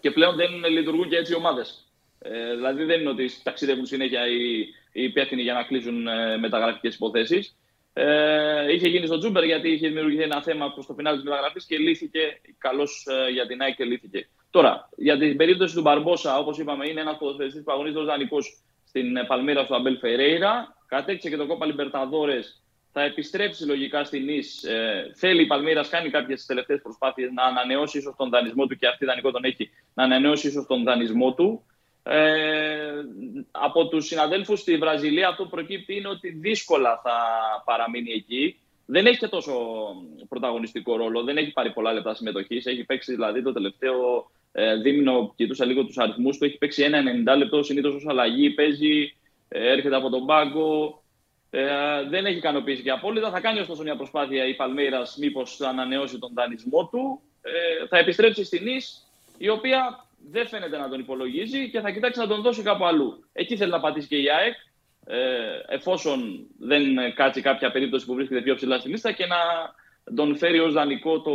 Και 0.00 0.10
πλέον 0.10 0.36
δεν 0.36 0.64
λειτουργούν 0.70 1.08
και 1.08 1.16
έτσι 1.16 1.32
οι 1.32 1.36
ομάδες. 1.36 1.90
Ε, 2.18 2.54
δηλαδή 2.54 2.84
δεν 2.84 3.00
είναι 3.00 3.10
ότι 3.10 3.30
ταξιδεύουν 3.42 3.86
συνέχεια 3.86 4.28
οι, 4.28 4.60
οι 4.92 5.02
υπεύθυνοι 5.02 5.42
για 5.42 5.54
να 5.54 5.62
κλείσουν 5.62 6.06
ε, 6.06 6.36
μεταγραφικές 6.36 6.94
υποθέσεις. 6.94 7.56
Ε, 8.02 8.72
είχε 8.72 8.88
γίνει 8.88 9.06
στο 9.06 9.18
Τσούμπερ 9.18 9.44
γιατί 9.44 9.68
είχε 9.68 9.88
δημιουργηθεί 9.88 10.22
ένα 10.22 10.42
θέμα 10.42 10.72
προς 10.72 10.86
το 10.86 10.94
φινάλι 10.94 11.16
της 11.16 11.24
μεταγραφή 11.24 11.60
και 11.66 11.78
λύθηκε. 11.78 12.40
Καλώς 12.58 13.06
ε, 13.08 13.30
για 13.30 13.46
την 13.46 13.60
ΑΕΚ 13.62 13.74
και 13.76 13.84
λύθηκε. 13.84 14.28
Τώρα, 14.50 14.88
για 14.96 15.18
την 15.18 15.36
περίπτωση 15.36 15.74
του 15.74 15.80
Μπαρμπόσα, 15.80 16.38
όπως 16.38 16.58
είπαμε, 16.58 16.88
είναι 16.88 17.00
ένας 17.00 17.16
ποδοσφαιριστής 17.18 17.62
που 17.62 17.72
αγωνίζεται 17.72 18.00
ως 18.00 18.06
δανεικός 18.06 18.62
στην 18.84 19.16
ε, 19.16 19.24
Παλμέιρας 19.24 19.66
του 19.66 19.74
Αμπέλ 19.74 19.98
Φερέιρα. 19.98 20.76
Κατέκτησε 20.86 21.28
και 21.28 21.36
το 21.36 21.46
κόπα 21.46 21.66
Λιμπερταδόρες. 21.66 22.62
Θα 22.92 23.02
επιστρέψει 23.02 23.66
λογικά 23.66 24.04
στην 24.04 24.24
Νης. 24.24 24.64
Ε, 24.64 25.12
θέλει 25.14 25.42
η 25.42 25.46
Παλμύρα, 25.46 25.84
κάνει 25.90 26.10
κάποιες 26.10 26.46
τελευταίες 26.46 26.80
προσπάθειες 26.82 27.30
να 27.32 27.42
ανανεώσει 27.42 27.98
ίσως 27.98 28.14
τον 28.16 28.30
δανεισμό 28.30 28.66
του 28.66 28.76
και 28.76 28.86
αυτή 28.86 29.04
δανεικό 29.04 29.30
τον 29.30 29.44
έχει, 29.44 29.70
να 29.94 30.04
ανανεώσει 30.04 30.48
ίσως 30.48 30.66
τον 30.66 30.82
δανεισμό 30.82 31.34
του. 31.34 31.64
Ε, 32.02 33.04
από 33.50 33.88
τους 33.88 34.06
συναδέλφους 34.06 34.60
στη 34.60 34.76
Βραζιλία 34.76 35.28
αυτό 35.28 35.42
που 35.42 35.50
προκύπτει 35.50 35.96
είναι 35.96 36.08
ότι 36.08 36.30
δύσκολα 36.30 37.00
θα 37.02 37.16
παραμείνει 37.64 38.12
εκεί. 38.12 38.56
Δεν 38.86 39.06
έχει 39.06 39.18
και 39.18 39.28
τόσο 39.28 39.54
πρωταγωνιστικό 40.28 40.96
ρόλο, 40.96 41.22
δεν 41.22 41.36
έχει 41.36 41.52
πάρει 41.52 41.72
πολλά 41.72 41.92
λεπτά 41.92 42.14
συμμετοχής. 42.14 42.66
Έχει 42.66 42.84
παίξει 42.84 43.12
δηλαδή 43.12 43.42
το 43.42 43.52
τελευταίο 43.52 44.30
ε, 44.52 44.76
δίμηνο, 44.76 45.32
κοιτούσα 45.36 45.64
λίγο 45.64 45.84
τους 45.84 45.98
αριθμούς 45.98 46.38
του, 46.38 46.44
έχει 46.44 46.58
παίξει 46.58 46.82
ένα 46.82 47.02
90 47.34 47.38
λεπτό 47.38 47.62
συνήθως 47.62 47.94
ως 47.94 48.06
αλλαγή. 48.08 48.50
Παίζει, 48.50 49.16
ε, 49.48 49.72
έρχεται 49.72 49.96
από 49.96 50.10
τον 50.10 50.26
πάγκο. 50.26 51.02
Ε, 51.50 51.66
δεν 52.08 52.26
έχει 52.26 52.36
ικανοποιήσει 52.36 52.82
και 52.82 52.90
απόλυτα. 52.90 53.30
Θα 53.30 53.40
κάνει 53.40 53.60
ωστόσο 53.60 53.82
μια 53.82 53.96
προσπάθεια 53.96 54.46
η 54.46 54.54
Παλμέιρας 54.54 55.16
μήπως 55.16 55.60
ανανεώσει 55.60 56.18
τον 56.18 56.30
δανεισμό 56.34 56.86
του. 56.86 57.20
Ε, 57.42 57.86
θα 57.86 57.98
επιστρέψει 57.98 58.44
στην 58.44 58.62
Νης, 58.62 59.06
η 59.38 59.48
οποία 59.48 60.04
δεν 60.30 60.48
φαίνεται 60.48 60.78
να 60.78 60.88
τον 60.88 61.00
υπολογίζει 61.00 61.70
και 61.70 61.80
θα 61.80 61.90
κοιτάξει 61.90 62.20
να 62.20 62.26
τον 62.26 62.42
δώσει 62.42 62.62
κάπου 62.62 62.84
αλλού. 62.84 63.24
Εκεί 63.32 63.56
θέλει 63.56 63.70
να 63.70 63.80
πατήσει 63.80 64.08
και 64.08 64.16
η 64.16 64.30
ΑΕΚ, 64.30 64.54
ε, 65.06 65.74
εφόσον 65.74 66.46
δεν 66.58 67.14
κάτσει 67.14 67.40
κάποια 67.40 67.70
περίπτωση 67.70 68.06
που 68.06 68.14
βρίσκεται 68.14 68.42
πιο 68.42 68.54
ψηλά 68.54 68.78
στη 68.78 68.88
λίστα 68.88 69.12
και 69.12 69.26
να 69.26 69.36
τον 70.14 70.36
φέρει 70.36 70.58
ως 70.58 70.72
δανεικό 70.72 71.20
το, 71.20 71.30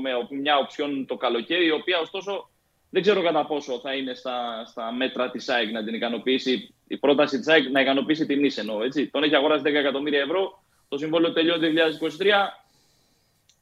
με 0.00 0.10
μια 0.30 0.56
οψιόν 0.56 1.06
το 1.06 1.16
καλοκαίρι, 1.16 1.66
η 1.66 1.70
οποία 1.70 1.98
ωστόσο 1.98 2.48
δεν 2.90 3.02
ξέρω 3.02 3.22
κατά 3.22 3.46
πόσο 3.46 3.78
θα 3.78 3.94
είναι 3.94 4.14
στα, 4.14 4.64
στα 4.66 4.92
μέτρα 4.92 5.30
της 5.30 5.48
ΑΕΚ 5.48 5.70
να 5.72 5.84
την 5.84 5.94
ικανοποιήσει. 5.94 6.74
Η 6.86 6.96
πρόταση 6.96 7.38
της 7.38 7.48
ΑΕΚ 7.48 7.70
να 7.70 7.80
ικανοποιήσει 7.80 8.26
την 8.26 8.44
ίση 8.44 8.60
εννοώ. 8.60 8.82
Έτσι. 8.82 9.08
Τον 9.10 9.22
έχει 9.22 9.34
αγοράσει 9.34 9.62
10 9.66 9.74
εκατομμύρια 9.74 10.20
ευρώ. 10.20 10.62
Το 10.88 10.98
συμβόλαιο 10.98 11.32
τελειώνει 11.32 11.74
το 11.74 11.82
2023. 12.18 12.26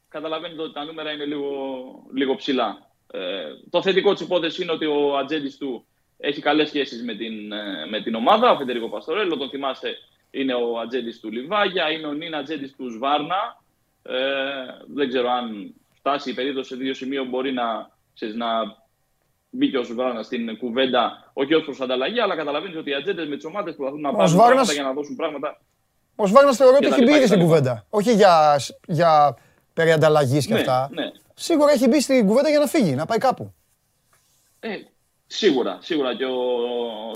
Καταλαβαίνετε 0.09 0.62
ότι 0.62 0.73
τα 0.73 0.85
νούμερα 0.85 1.12
είναι 1.12 1.25
λίγο, 1.25 1.50
λίγο 2.14 2.35
ψηλά. 2.35 2.91
Ε, 3.14 3.21
το 3.71 3.83
θετικό 3.83 4.12
της 4.12 4.23
υπόθεσης 4.23 4.59
είναι 4.59 4.73
ότι 4.73 4.87
ο 4.87 5.16
ατζέντης 5.19 5.57
του 5.57 5.87
έχει 6.19 6.40
καλές 6.40 6.69
σχέσεις 6.69 7.02
με 7.02 7.14
την, 7.14 7.52
ε, 7.52 7.87
με 7.90 8.02
την 8.02 8.14
ομάδα. 8.14 8.50
Ο 8.50 8.57
Φεντερικό 8.57 8.88
Παστορέλο, 8.88 9.37
τον 9.37 9.49
θυμάστε, 9.49 9.97
είναι 10.31 10.54
ο 10.54 10.78
ατζέντης 10.78 11.21
του 11.21 11.31
Λιβάγια, 11.31 11.90
είναι 11.90 12.07
ο 12.07 12.12
νυν 12.12 12.35
ατζέντης 12.35 12.75
του 12.76 12.90
Σβάρνα. 12.90 13.61
Ε, 14.02 14.14
δεν 14.95 15.09
ξέρω 15.09 15.31
αν 15.31 15.75
φτάσει 15.92 16.31
η 16.31 16.35
περίπτωση 16.35 16.69
σε 16.69 16.76
δύο 16.76 16.95
σημείο 16.95 17.25
μπορεί 17.25 17.52
να, 17.52 17.90
ξέρεις, 18.14 18.35
να 18.35 18.47
μπει 19.50 19.71
και 19.71 19.78
ο 19.78 19.83
Σβάρνας 19.83 20.26
στην 20.26 20.59
κουβέντα, 20.59 21.31
όχι 21.33 21.54
ως 21.54 21.64
προς 21.64 21.81
ανταλλαγή, 21.81 22.21
αλλά 22.21 22.37
καταλαβαίνεις 22.37 22.76
ότι 22.76 22.90
οι 22.90 22.95
ατζέντες 22.95 23.28
με 23.28 23.37
τις 23.37 23.45
ομάδες 23.45 23.75
προσπαθούν 23.75 24.00
να 24.00 24.14
πάρουν 24.14 24.37
πράγματα 24.37 24.73
για 24.73 24.83
να 24.83 24.92
δώσουν 24.92 25.16
πράγματα. 25.16 25.61
Ο 26.16 26.26
Σβάρνας 26.26 26.57
θεωρώ 26.57 26.76
ότι 26.76 26.87
έχει 26.87 27.02
μπει 27.02 27.12
ήδη 27.12 27.26
στην 27.26 27.40
κουβέντα. 27.40 27.87
Όχι 27.90 28.12
για, 28.12 28.61
για 28.87 29.37
περί 29.75 29.92
ανταλλαγής 29.92 30.47
και 30.47 30.52
ναι, 30.52 30.59
αυτά. 30.59 30.88
Ναι 30.92 31.11
σίγουρα 31.42 31.72
έχει 31.72 31.88
μπει 31.88 32.00
στην 32.00 32.26
κουβέντα 32.26 32.49
για 32.49 32.58
να 32.58 32.66
φύγει, 32.66 32.94
να 32.94 33.06
πάει 33.06 33.18
κάπου. 33.18 33.54
Ε, 34.61 34.76
σίγουρα, 35.26 35.78
σίγουρα. 35.80 36.14
Και 36.16 36.25
ο 36.25 36.38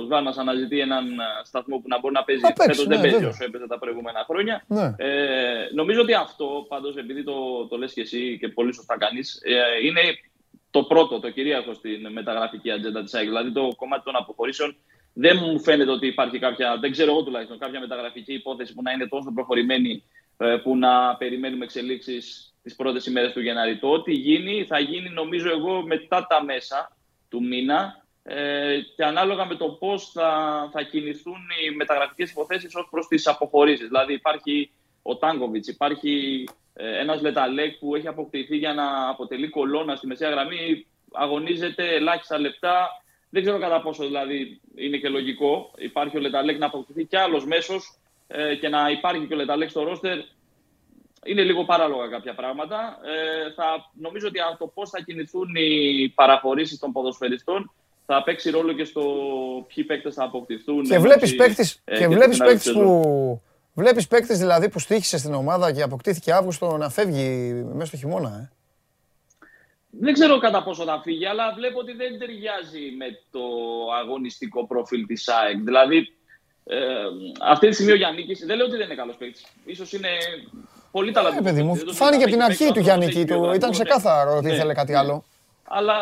Σβάρνα 0.04 0.34
αναζητεί 0.36 0.80
έναν 0.80 1.04
ε, 1.10 1.24
σταθμό 1.44 1.78
που 1.78 1.88
να 1.88 1.98
μπορεί 1.98 2.14
να 2.14 2.24
παίζει. 2.24 2.42
Φέτος 2.56 2.86
ναι, 2.86 2.96
δεν 2.96 3.00
παίζει 3.00 3.24
όσο 3.24 3.44
έπαιζε 3.44 3.66
τα 3.66 3.78
προηγούμενα 3.78 4.24
χρόνια. 4.28 4.64
Ναι. 4.66 4.94
Ε, 4.96 5.68
νομίζω 5.74 6.00
ότι 6.00 6.14
αυτό, 6.14 6.66
πάντως, 6.68 6.96
επειδή 6.96 7.22
το, 7.24 7.66
το 7.66 7.76
λες 7.76 7.92
και 7.92 8.00
εσύ 8.00 8.38
και 8.40 8.48
πολύ 8.48 8.74
σωστά 8.74 8.98
κάνεις, 8.98 9.40
ε, 9.42 9.86
είναι 9.86 10.00
το 10.70 10.82
πρώτο, 10.82 11.20
το 11.20 11.30
κυρίαρχο 11.30 11.74
στην 11.74 12.12
μεταγραφική 12.12 12.70
ατζέντα 12.70 13.02
της 13.02 13.14
ΑΕΚ. 13.14 13.26
Δηλαδή 13.26 13.52
το 13.52 13.68
κομμάτι 13.76 14.04
των 14.04 14.16
αποχωρήσεων 14.16 14.76
δεν 15.12 15.38
μου 15.42 15.60
φαίνεται 15.60 15.90
ότι 15.90 16.06
υπάρχει 16.06 16.38
κάποια, 16.38 16.76
δεν 16.80 16.90
ξέρω 16.90 17.10
εγώ 17.10 17.22
τουλάχιστον, 17.22 17.58
κάποια 17.58 17.80
μεταγραφική 17.80 18.32
υπόθεση 18.32 18.74
που 18.74 18.82
να 18.82 18.92
είναι 18.92 19.06
τόσο 19.06 19.32
προχωρημένη 19.34 20.02
ε, 20.36 20.56
που 20.62 20.76
να 20.76 21.16
περιμένουμε 21.16 21.64
εξελίξεις 21.64 22.55
τις 22.66 22.76
πρώτες 22.76 23.06
ημέρες 23.06 23.32
του 23.32 23.40
Γενάρη. 23.40 23.78
Το 23.78 23.88
ό,τι 23.88 24.12
γίνει 24.12 24.64
θα 24.64 24.78
γίνει 24.78 25.08
νομίζω 25.08 25.50
εγώ 25.50 25.82
μετά 25.82 26.26
τα 26.26 26.44
μέσα 26.44 26.96
του 27.28 27.42
μήνα 27.42 28.04
ε, 28.22 28.78
και 28.96 29.04
ανάλογα 29.04 29.44
με 29.44 29.54
το 29.54 29.68
πώς 29.68 30.10
θα, 30.10 30.30
θα 30.72 30.82
κινηθούν 30.82 31.36
οι 31.62 31.74
μεταγραφικές 31.74 32.30
υποθέσεις 32.30 32.74
ως 32.74 32.88
προς 32.90 33.06
τις 33.06 33.26
αποχωρήσεις. 33.26 33.86
Δηλαδή 33.86 34.12
υπάρχει 34.12 34.70
ο 35.02 35.16
Τάγκοβιτ, 35.16 35.66
υπάρχει 35.66 36.44
ε, 36.74 36.98
ένας 36.98 37.20
Λεταλέκ 37.20 37.78
που 37.78 37.96
έχει 37.96 38.08
αποκτηθεί 38.08 38.56
για 38.56 38.74
να 38.74 39.08
αποτελεί 39.08 39.48
κολόνα 39.48 39.96
στη 39.96 40.06
μεσαία 40.06 40.30
γραμμή, 40.30 40.86
αγωνίζεται 41.12 41.94
ελάχιστα 41.94 42.38
λεπτά. 42.38 42.88
Δεν 43.30 43.42
ξέρω 43.42 43.58
κατά 43.58 43.80
πόσο 43.80 44.04
δηλαδή 44.04 44.60
είναι 44.76 44.96
και 44.96 45.08
λογικό. 45.08 45.70
Υπάρχει 45.78 46.16
ο 46.16 46.20
Λεταλέκ 46.20 46.58
να 46.58 46.66
αποκτηθεί 46.66 47.04
κι 47.04 47.16
άλλος 47.16 47.46
μέσος 47.46 47.98
ε, 48.26 48.54
και 48.54 48.68
να 48.68 48.90
υπάρχει 48.90 49.26
και 49.26 49.34
ο 49.34 49.36
Λεταλέκ 49.36 49.70
στο 49.70 49.82
ρόστερ 49.82 50.18
είναι 51.26 51.42
λίγο 51.42 51.64
παράλογα 51.64 52.08
κάποια 52.08 52.34
πράγματα. 52.34 52.98
Ε, 53.02 53.52
θα, 53.52 53.90
νομίζω 53.92 54.26
ότι 54.26 54.38
το 54.58 54.66
πώς 54.66 54.90
θα 54.90 55.00
κινηθούν 55.00 55.54
οι 55.54 56.08
παραχωρήσεις 56.14 56.78
των 56.78 56.92
ποδοσφαιριστών 56.92 57.72
θα 58.06 58.22
παίξει 58.22 58.50
ρόλο 58.50 58.72
και 58.72 58.84
στο 58.84 59.02
ποιοι 59.74 59.84
παίκτες 59.84 60.14
θα 60.14 60.24
αποκτηθούν. 60.24 60.82
Και 60.84 60.98
βλέπεις 60.98 61.34
παίκτε 61.36 61.64
ε, 61.84 62.08
βλέπεις 62.08 62.38
παίκτες 62.38 62.72
που. 62.72 63.40
Βλέπεις 63.78 64.06
παίκτες 64.08 64.38
δηλαδή 64.38 64.68
που 64.68 64.78
στήχησε 64.78 65.18
στην 65.18 65.34
ομάδα 65.34 65.72
και 65.72 65.82
αποκτήθηκε 65.82 66.32
Αύγουστο 66.32 66.76
να 66.76 66.88
φεύγει 66.90 67.52
μέσα 67.72 67.86
στο 67.86 67.96
χειμώνα. 67.96 68.28
Ε; 68.28 68.50
Δεν 69.90 70.12
ξέρω 70.12 70.38
κατά 70.38 70.62
πόσο 70.62 70.84
θα 70.84 71.00
φύγει, 71.02 71.26
αλλά 71.26 71.54
βλέπω 71.54 71.78
ότι 71.78 71.92
δεν 71.92 72.18
ταιριάζει 72.18 72.94
με 72.98 73.06
το 73.30 73.40
αγωνιστικό 74.02 74.66
προφίλ 74.66 75.06
της 75.06 75.28
ΑΕΚ. 75.28 75.58
Δηλαδή, 75.58 76.12
ε, 76.64 76.78
αυτή 77.40 77.68
τη 77.68 77.74
στιγμή 77.74 77.92
ο 77.92 77.94
Γιάννη 77.94 78.26
δεν 78.46 78.56
λέω 78.56 78.66
ότι 78.66 78.76
δεν 78.76 78.86
είναι 78.86 78.94
καλός 78.94 79.16
παίκτης. 79.16 79.46
σω 79.76 79.96
είναι 79.96 80.08
πολύ 80.96 81.12
ταλαντούχο. 81.12 81.40
Ε, 81.40 81.50
παιδί 81.50 81.62
μου, 81.62 81.74
φάνηκε 82.00 82.22
από 82.22 82.32
την 82.32 82.42
αρχή 82.42 82.72
του 82.72 82.80
Γιάννη 82.80 83.24
του. 83.24 83.52
Ήταν 83.54 83.70
ξεκάθαρο 83.70 84.36
ότι 84.36 84.46
ναι, 84.46 84.52
ήθελε 84.52 84.74
κάτι 84.74 84.92
ναι. 84.92 84.98
άλλο. 84.98 85.24
Αλλά 85.64 85.96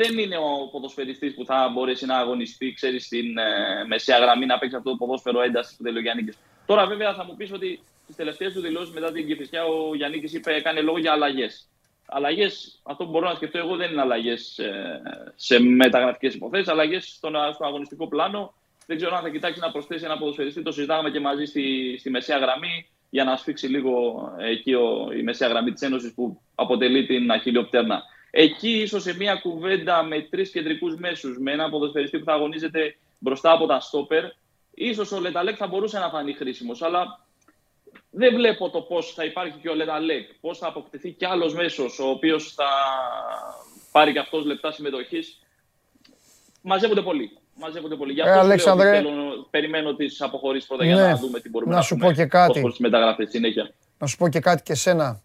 δεν 0.00 0.18
είναι 0.18 0.36
ο 0.36 0.68
ποδοσφαιριστής 0.72 1.34
που 1.34 1.44
θα 1.44 1.70
μπορέσει 1.72 2.06
να 2.06 2.16
αγωνιστεί, 2.18 2.72
ξέρεις, 2.72 3.04
στην 3.04 3.38
ε, 3.38 3.44
μεσαία 3.86 4.18
γραμμή 4.18 4.46
να 4.46 4.58
παίξει 4.58 4.76
αυτό 4.76 4.90
το 4.90 4.96
ποδόσφαιρο 4.96 5.40
έντασης 5.42 5.76
που 5.76 5.82
θέλει 5.82 5.98
ο 5.98 6.00
Γιάννη. 6.00 6.22
Τώρα, 6.66 6.86
βέβαια, 6.86 7.14
θα 7.14 7.24
μου 7.24 7.36
πεις 7.36 7.52
ότι 7.52 7.80
στι 8.04 8.14
τελευταίες 8.14 8.52
του 8.52 8.60
δηλώσεις 8.60 8.94
μετά 8.94 9.12
την 9.12 9.26
Κυφυσιά 9.26 9.64
ο 9.64 9.94
Γιάννη 9.94 10.22
είπε, 10.32 10.54
έκανε 10.54 10.80
λόγο 10.80 10.98
για 10.98 11.12
αλλαγές. 11.12 11.66
Αλλαγές, 12.06 12.80
αυτό 12.82 13.04
που 13.04 13.10
μπορώ 13.10 13.28
να 13.28 13.34
σκεφτώ 13.34 13.58
εγώ 13.58 13.76
δεν 13.76 13.90
είναι 13.92 14.00
αλλαγές 14.00 14.58
ε, 14.58 15.02
σε 15.36 15.60
μεταγραφικές 15.60 16.34
υποθέσεις, 16.34 16.68
αλλαγές 16.68 17.04
στο, 17.16 17.28
στο 17.54 17.64
αγωνιστικό 17.66 18.08
πλάνο. 18.08 18.54
Δεν 18.86 18.96
ξέρω 18.96 19.16
αν 19.16 19.22
θα 19.22 19.28
κοιτάξει 19.28 19.60
να 19.60 19.70
προσθέσει 19.70 20.04
ένα 20.04 20.18
ποδοσφαιριστή. 20.18 20.62
Το 20.62 20.72
συζητάμε 20.72 21.10
και 21.10 21.20
μαζί 21.20 21.44
στη, 21.44 21.96
στη 21.98 22.10
μεσαία 22.10 22.38
γραμμή 22.38 22.88
για 23.10 23.24
να 23.24 23.36
σφίξει 23.36 23.66
λίγο 23.66 24.22
εκεί 24.38 24.74
ο, 24.74 25.08
η 25.18 25.22
μεσαία 25.22 25.48
γραμμή 25.48 25.72
της 25.72 25.82
Ένωσης 25.82 26.14
που 26.14 26.40
αποτελεί 26.54 27.06
την 27.06 27.30
αχιλιοπτέρνα. 27.30 28.02
Εκεί 28.30 28.70
ίσως 28.70 29.02
σε 29.02 29.16
μια 29.16 29.34
κουβέντα 29.34 30.02
με 30.02 30.20
τρεις 30.20 30.50
κεντρικούς 30.50 30.96
μέσους, 30.96 31.38
με 31.38 31.52
ένα 31.52 31.70
ποδοσφαιριστή 31.70 32.18
που 32.18 32.24
θα 32.24 32.32
αγωνίζεται 32.32 32.96
μπροστά 33.18 33.52
από 33.52 33.66
τα 33.66 33.80
στόπερ, 33.80 34.24
ίσως 34.74 35.12
ο 35.12 35.20
Λεταλέκ 35.20 35.54
θα 35.58 35.66
μπορούσε 35.66 35.98
να 35.98 36.08
φανεί 36.08 36.32
χρήσιμος. 36.32 36.82
Αλλά 36.82 37.26
δεν 38.10 38.34
βλέπω 38.34 38.70
το 38.70 38.80
πώς 38.80 39.12
θα 39.12 39.24
υπάρχει 39.24 39.58
και 39.58 39.68
ο 39.68 39.74
Λεταλέκ, 39.74 40.34
πώς 40.40 40.58
θα 40.58 40.66
αποκτηθεί 40.66 41.10
κι 41.10 41.24
άλλος 41.24 41.54
μέσος, 41.54 41.98
ο 41.98 42.08
οποίος 42.08 42.54
θα 42.54 42.68
πάρει 43.92 44.12
και 44.12 44.18
αυτός 44.18 44.44
λεπτά 44.44 44.72
συμμετοχής. 44.72 45.42
Μαζεύονται 46.62 47.02
πολύ. 47.02 47.38
Μαζεύονται 47.60 47.94
πολύ. 47.94 48.12
Για 48.12 48.24
ε, 48.24 48.28
αυτό 48.28 48.40
Αλέξανδρε... 48.40 48.90
θέλω, 48.90 49.10
περιμένω 49.50 49.94
τις 49.94 50.20
αποχωρήσεις 50.20 50.68
πρώτα 50.68 50.84
ναι. 50.84 50.92
για 50.92 51.02
να 51.02 51.16
δούμε 51.16 51.40
τι 51.40 51.48
μπορούμε 51.48 51.70
να, 51.70 51.76
να 51.76 51.82
σου 51.82 51.96
πω 51.96 52.12
και 52.12 52.24
κάτι. 52.24 52.62
συνέχεια. 53.28 53.70
Να 53.98 54.06
σου 54.06 54.16
πω 54.16 54.28
και 54.28 54.40
κάτι 54.40 54.62
και 54.62 54.74
σένα. 54.74 55.20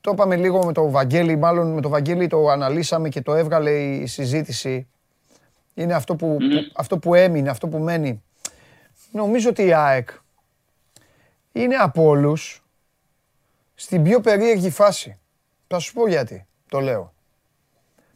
Το 0.00 0.10
είπαμε 0.10 0.36
λίγο 0.36 0.64
με 0.64 0.72
το 0.72 0.90
Βαγγέλη, 0.90 1.36
μάλλον 1.36 1.74
με 1.74 1.80
το 1.80 1.88
Βαγγέλη 1.88 2.26
το 2.26 2.48
αναλύσαμε 2.48 3.08
και 3.08 3.22
το 3.22 3.34
έβγαλε 3.34 3.70
η 3.70 4.06
συζήτηση. 4.06 4.88
Είναι 5.74 5.94
αυτό 5.94 6.16
που, 6.16 6.38
αυτό 6.74 6.98
που 6.98 7.14
έμεινε, 7.14 7.50
αυτό 7.50 7.68
που 7.68 7.78
μένει. 7.78 8.22
Νομίζω 9.12 9.48
ότι 9.48 9.62
η 9.62 9.74
ΑΕΚ 9.74 10.08
είναι 11.52 11.74
από 11.74 12.02
όλους 12.02 12.64
στην 13.74 14.02
πιο 14.02 14.20
περίεργη 14.20 14.70
φάση. 14.70 15.18
Θα 15.66 15.78
σου 15.78 15.92
πω 15.92 16.08
γιατί, 16.08 16.46
το 16.68 16.80
λέω. 16.80 17.12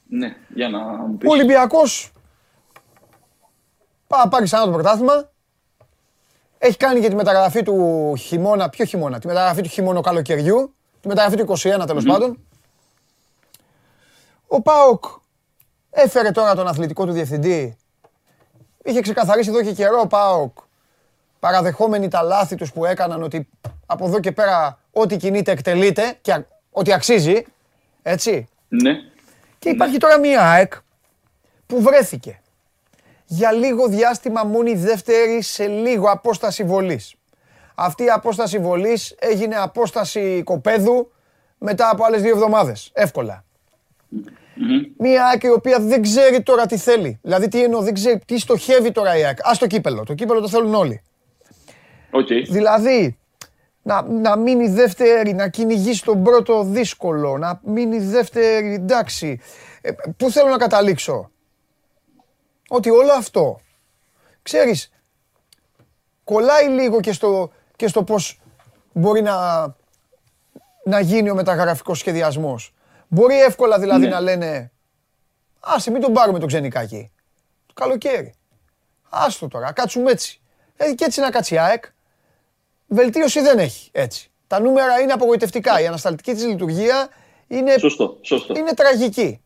Ναι, 0.09 0.37
για 0.55 0.69
να 0.69 0.79
μου 0.79 1.17
πεις. 1.17 1.29
Ο 1.29 1.33
Ολυμπιακός 1.33 2.13
πάει 4.17 4.29
πάρεις 4.29 4.51
ξανά 4.51 4.65
το 4.65 4.71
πρωτάθλημα. 4.71 5.31
Έχει 6.59 6.77
κάνει 6.77 7.01
και 7.01 7.09
τη 7.09 7.15
μεταγραφή 7.15 7.63
του 7.63 8.15
χειμώνα, 8.17 8.69
ποιο 8.69 8.85
χειμώνα, 8.85 9.19
τη 9.19 9.27
μεταγραφή 9.27 9.63
του 9.63 9.69
χειμώνα 9.69 10.01
καλοκαιριού, 10.01 10.75
τη 11.01 11.09
μεταγραφή 11.09 11.37
του 11.37 11.55
21 11.59 11.87
τέλος 11.87 12.05
πάντων. 12.05 12.39
Ο 14.47 14.63
Πάοκ 14.63 15.05
έφερε 15.91 16.31
τώρα 16.31 16.55
τον 16.55 16.67
αθλητικό 16.67 17.07
του 17.07 17.13
διευθυντή. 17.13 17.77
Είχε 18.85 19.01
ξεκαθαρίσει 19.01 19.51
εδώ 19.51 19.63
και 19.63 19.73
καιρό 19.73 20.01
ο 20.01 20.07
Πάοκ 20.07 20.59
παραδεχόμενοι 21.41 22.09
τα 22.09 22.23
λάθη 22.23 22.55
τους 22.55 22.73
που 22.73 22.85
έκαναν 22.85 23.23
ότι 23.23 23.49
από 23.87 24.07
εδώ 24.07 24.21
και 24.21 24.33
πέρα 24.33 24.79
ό,τι 24.93 25.17
κινείται 25.17 25.53
εκτελείται 25.53 26.19
και 26.21 26.45
ότι 26.71 26.93
αξίζει, 26.93 27.45
έτσι. 28.03 28.49
Ναι. 28.69 28.93
Και 29.59 29.69
υπάρχει 29.69 29.99
τώρα 29.99 30.19
μία 30.19 30.51
ΑΕΚ 30.51 30.73
που 31.67 31.83
βρέθηκε 31.83 32.41
για 33.27 33.53
λίγο 33.53 33.89
διάστημα 33.89 34.45
μόνη 34.45 34.75
δεύτερη 34.75 35.43
σε 35.43 35.67
λίγο 35.67 36.11
απόσταση 36.11 36.65
βολής. 36.65 37.15
Αυτή 37.75 38.05
η 38.05 38.11
απόσταση 38.11 38.59
βολής 38.59 39.15
έγινε 39.19 39.57
απόσταση 39.57 40.43
κοπέδου 40.45 41.13
μετά 41.59 41.91
από 41.91 42.05
άλλες 42.05 42.23
δύο 42.23 42.31
εβδομάδες. 42.31 42.91
Εύκολα. 42.93 43.45
Μία 44.99 45.27
ΑΕΚ 45.27 45.43
η 45.43 45.49
οποία 45.49 45.81
δεν 45.81 46.03
ξέρει 46.03 46.43
τώρα 46.43 46.67
τι 46.67 46.77
θέλει. 46.77 47.19
Δηλαδή 47.23 47.49
τι 47.49 47.63
εννοώ, 47.63 47.81
δεν 47.81 47.95
ξέρει 47.95 48.21
τι 48.27 48.39
στοχεύει 48.39 48.93
τώρα 48.93 49.17
η 49.17 49.25
ΑΕΚ. 49.25 49.39
Ας 49.43 49.59
το 49.59 49.67
κύπελο. 49.67 50.05
Το 50.05 50.15
κύπελο 50.15 50.41
το 50.41 50.49
θέλουν 50.49 50.75
όλοι. 50.75 51.03
Okay. 52.11 52.47
Δηλαδή, 52.49 53.19
να, 53.83 54.03
να 54.03 54.37
μείνει 54.37 54.69
δεύτερη, 54.69 55.35
να 55.35 55.49
κυνηγήσει 55.49 56.05
τον 56.05 56.23
πρώτο 56.23 56.65
δύσκολο, 56.65 57.39
να 57.39 57.61
μείνει 57.65 57.99
δεύτερη, 57.99 58.75
εντάξει. 58.75 59.41
Ε, 59.81 59.91
πού 60.17 60.31
θέλω 60.31 60.49
να 60.49 60.57
καταλήξω; 60.57 61.31
Ότι 62.75 62.91
όλο 62.91 63.13
αυτό, 63.13 63.61
ξέρεις, 64.43 64.93
κολλάει 66.25 66.69
λίγο 66.69 67.01
και 67.01 67.13
στο, 67.13 67.51
και 67.77 67.89
στο 67.89 68.05
πώς 68.05 68.41
μπορεί 68.93 69.23
να, 69.23 69.63
να 70.85 71.01
γίνει 71.01 71.31
ο 71.31 71.35
μεταγραφικός 71.35 71.99
σχεδιασμός. 71.99 72.75
Μπορεί 73.09 73.41
εύκολα 73.41 73.79
δηλαδή 73.79 74.05
ναι. 74.05 74.09
να 74.09 74.21
λένε 74.21 74.71
«Άσε, 75.61 75.91
μην 75.91 76.01
τον 76.01 76.13
πάρουμε 76.13 76.39
το 76.39 76.47
ξενικάκι». 76.47 77.11
Το 77.67 77.73
καλοκαίρι. 77.75 78.35
Άστο 79.09 79.49
τώρα, 79.49 79.73
κάτσουμε 79.73 80.11
έτσι. 80.11 80.41
Ε, 80.77 80.93
και 80.93 81.05
έτσι 81.05 81.21
να 81.21 81.31
κάτσει 81.31 81.59
ΑΕΚ 81.59 81.85
βελτίωση 82.87 83.41
δεν 83.41 83.59
έχει 83.59 83.91
έτσι. 83.93 84.31
Τα 84.47 84.61
νούμερα 84.61 85.01
είναι 85.01 85.13
απογοητευτικά. 85.13 85.81
Η 85.81 85.87
ανασταλτική 85.87 86.33
της 86.33 86.45
λειτουργία 86.45 87.09
είναι, 87.47 87.79
σωστό, 87.79 88.19
σωστό. 88.21 88.55
είναι 88.59 88.73
τραγική. 88.73 89.41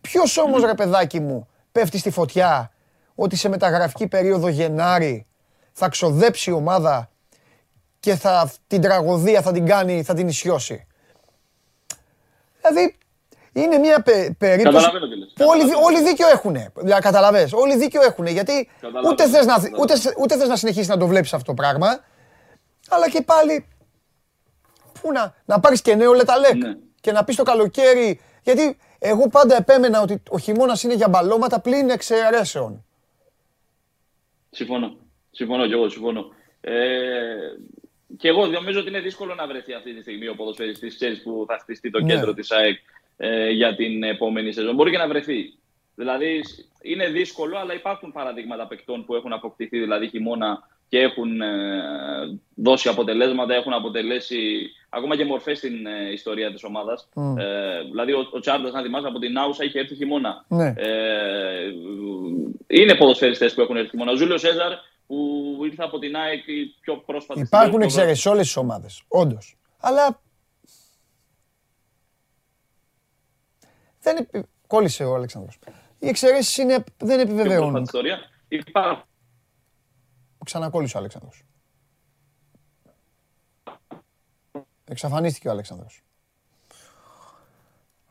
Ποιος 0.00 0.36
όμως 0.36 0.62
ρε 0.62 0.74
παιδάκι 0.74 1.20
μου 1.20 1.47
πέφτει 1.78 1.98
στη 1.98 2.10
φωτιά 2.10 2.72
ότι 3.14 3.36
σε 3.36 3.48
μεταγραφική 3.48 4.06
περίοδο 4.06 4.48
Γενάρη 4.48 5.26
θα 5.72 5.88
ξοδέψει 5.88 6.50
η 6.50 6.52
ομάδα 6.52 7.10
και 8.00 8.14
θα, 8.14 8.50
την 8.66 8.80
τραγωδία 8.80 9.42
θα 9.42 9.52
την 9.52 9.66
κάνει, 9.66 10.02
θα 10.02 10.14
την 10.14 10.28
ισιώσει. 10.28 10.86
Δηλαδή, 12.60 12.96
είναι 13.52 13.78
μια 13.78 14.02
πε, 14.02 14.34
περίπτωση 14.38 14.90
που 15.34 15.44
όλοι, 15.48 15.62
όλοι 15.84 16.02
δίκιο 16.02 16.28
έχουν. 16.28 16.56
Δηλαδή, 16.74 17.02
καταλαβες, 17.02 17.52
όλοι 17.52 17.76
δίκιο 17.76 18.02
έχουν. 18.02 18.26
Γιατί 18.26 18.68
ούτε 19.08 19.28
θες, 19.28 19.46
να, 19.46 19.54
ούτε, 19.80 19.94
ούτε 20.18 20.36
θες 20.36 20.48
να 20.48 20.56
συνεχίσεις 20.56 20.88
να 20.88 20.96
το 20.96 21.06
βλέπεις 21.06 21.32
αυτό 21.32 21.46
το 21.46 21.54
πράγμα, 21.54 22.00
αλλά 22.88 23.10
και 23.10 23.22
πάλι, 23.22 23.66
πού 25.00 25.12
να, 25.12 25.34
να 25.44 25.60
πάρεις 25.60 25.82
και 25.82 25.94
νέο 25.94 26.12
λεταλέκ 26.12 26.54
ναι. 26.54 26.74
και 27.00 27.12
να 27.12 27.24
πεις 27.24 27.36
το 27.36 27.42
καλοκαίρι, 27.42 28.20
γιατί 28.42 28.78
εγώ 28.98 29.28
πάντα 29.28 29.56
επέμενα 29.56 30.00
ότι 30.00 30.22
ο 30.30 30.38
χειμώνας 30.38 30.82
είναι 30.82 30.94
για 30.94 31.08
μπαλώματα 31.08 31.60
πλην 31.60 31.90
εξαιρέσεων. 31.90 32.84
Συμφωνώ. 34.50 34.96
Συμφωνώ 35.30 35.66
και 35.66 35.72
εγώ, 35.72 35.88
συμφωνώ. 35.88 36.32
Ε, 36.60 36.74
και 38.16 38.28
εγώ 38.28 38.46
νομίζω 38.46 38.80
ότι 38.80 38.88
είναι 38.88 39.00
δύσκολο 39.00 39.34
να 39.34 39.46
βρεθεί 39.46 39.72
αυτή 39.72 39.94
τη 39.94 40.00
στιγμή 40.00 40.28
ο 40.28 40.34
ποδοσφαιριστής 40.34 40.94
ξέρεις, 40.94 41.22
που 41.22 41.44
θα 41.48 41.58
χτιστεί 41.58 41.90
το 41.90 42.00
ναι. 42.00 42.14
κέντρο 42.14 42.34
της 42.34 42.50
ΑΕΚ 42.50 42.78
ε, 43.16 43.50
για 43.50 43.74
την 43.74 44.02
επόμενη 44.02 44.52
σεζόν. 44.52 44.74
Μπορεί 44.74 44.90
και 44.90 44.98
να 44.98 45.08
βρεθεί. 45.08 45.54
Δηλαδή 45.94 46.40
είναι 46.82 47.08
δύσκολο, 47.08 47.58
αλλά 47.58 47.74
υπάρχουν 47.74 48.12
παραδείγματα 48.12 48.66
παικτών 48.66 49.04
που 49.04 49.14
έχουν 49.14 49.32
αποκτηθεί 49.32 49.78
δηλαδή 49.78 50.08
χειμώνα 50.08 50.68
και 50.88 50.98
έχουν 50.98 51.40
ε, 51.40 51.46
δώσει 52.54 52.88
αποτελέσματα, 52.88 53.54
έχουν 53.54 53.72
αποτελέσει 53.72 54.70
ακόμα 54.88 55.16
και 55.16 55.24
μορφές 55.24 55.58
στην 55.58 55.86
ε, 55.86 56.12
ιστορία 56.12 56.52
της 56.52 56.64
ομάδας. 56.64 57.08
Ε, 57.38 57.82
δηλαδή, 57.90 58.12
ο, 58.12 58.28
ο 58.32 58.40
Τσάρντα, 58.40 58.78
αν 58.78 58.84
θυμάσαι, 58.84 59.06
από 59.06 59.18
την 59.18 59.38
Άουσα 59.38 59.64
είχε 59.64 59.78
έρθει 59.78 59.94
χειμώνα. 59.94 60.44
Ναι. 60.48 60.74
Ε, 60.76 61.72
είναι 62.66 62.94
ποδοσφαιριστές 62.94 63.54
που 63.54 63.60
έχουν 63.60 63.76
έρθει 63.76 63.90
χειμώνα. 63.90 64.12
Ο 64.12 64.16
Ζούλιος 64.16 64.40
Σέζαρ 64.40 64.72
που 65.06 65.58
ήρθε 65.64 65.82
από 65.82 65.98
την 65.98 66.16
ΑΕΚ 66.16 66.44
πιο 66.80 66.96
πρόσφατα. 66.96 67.40
Υπάρχουν 67.40 67.80
εξαιρέσεις 67.80 68.20
σε 68.22 68.28
όλες 68.28 68.44
τις 68.46 68.56
ομάδες. 68.56 69.02
Όντως. 69.08 69.56
Αλλά. 69.80 70.20
Δεν 74.00 74.28
Κόλλησε 74.66 75.04
ο 75.04 75.14
Αλέξανδρος. 75.14 75.58
Οι 75.98 76.08
εξαιρέσεις 76.08 76.64
δεν 76.98 77.20
επιβεβαιώνουν. 77.20 77.88
Υπάρχουν 78.48 79.07
Ξανακόλλησε 80.48 80.96
ο 80.96 81.00
Αλέξανδρος. 81.00 81.44
Εξαφανίστηκε 84.84 85.48
ο 85.48 85.50
Αλέξανδρος. 85.50 86.02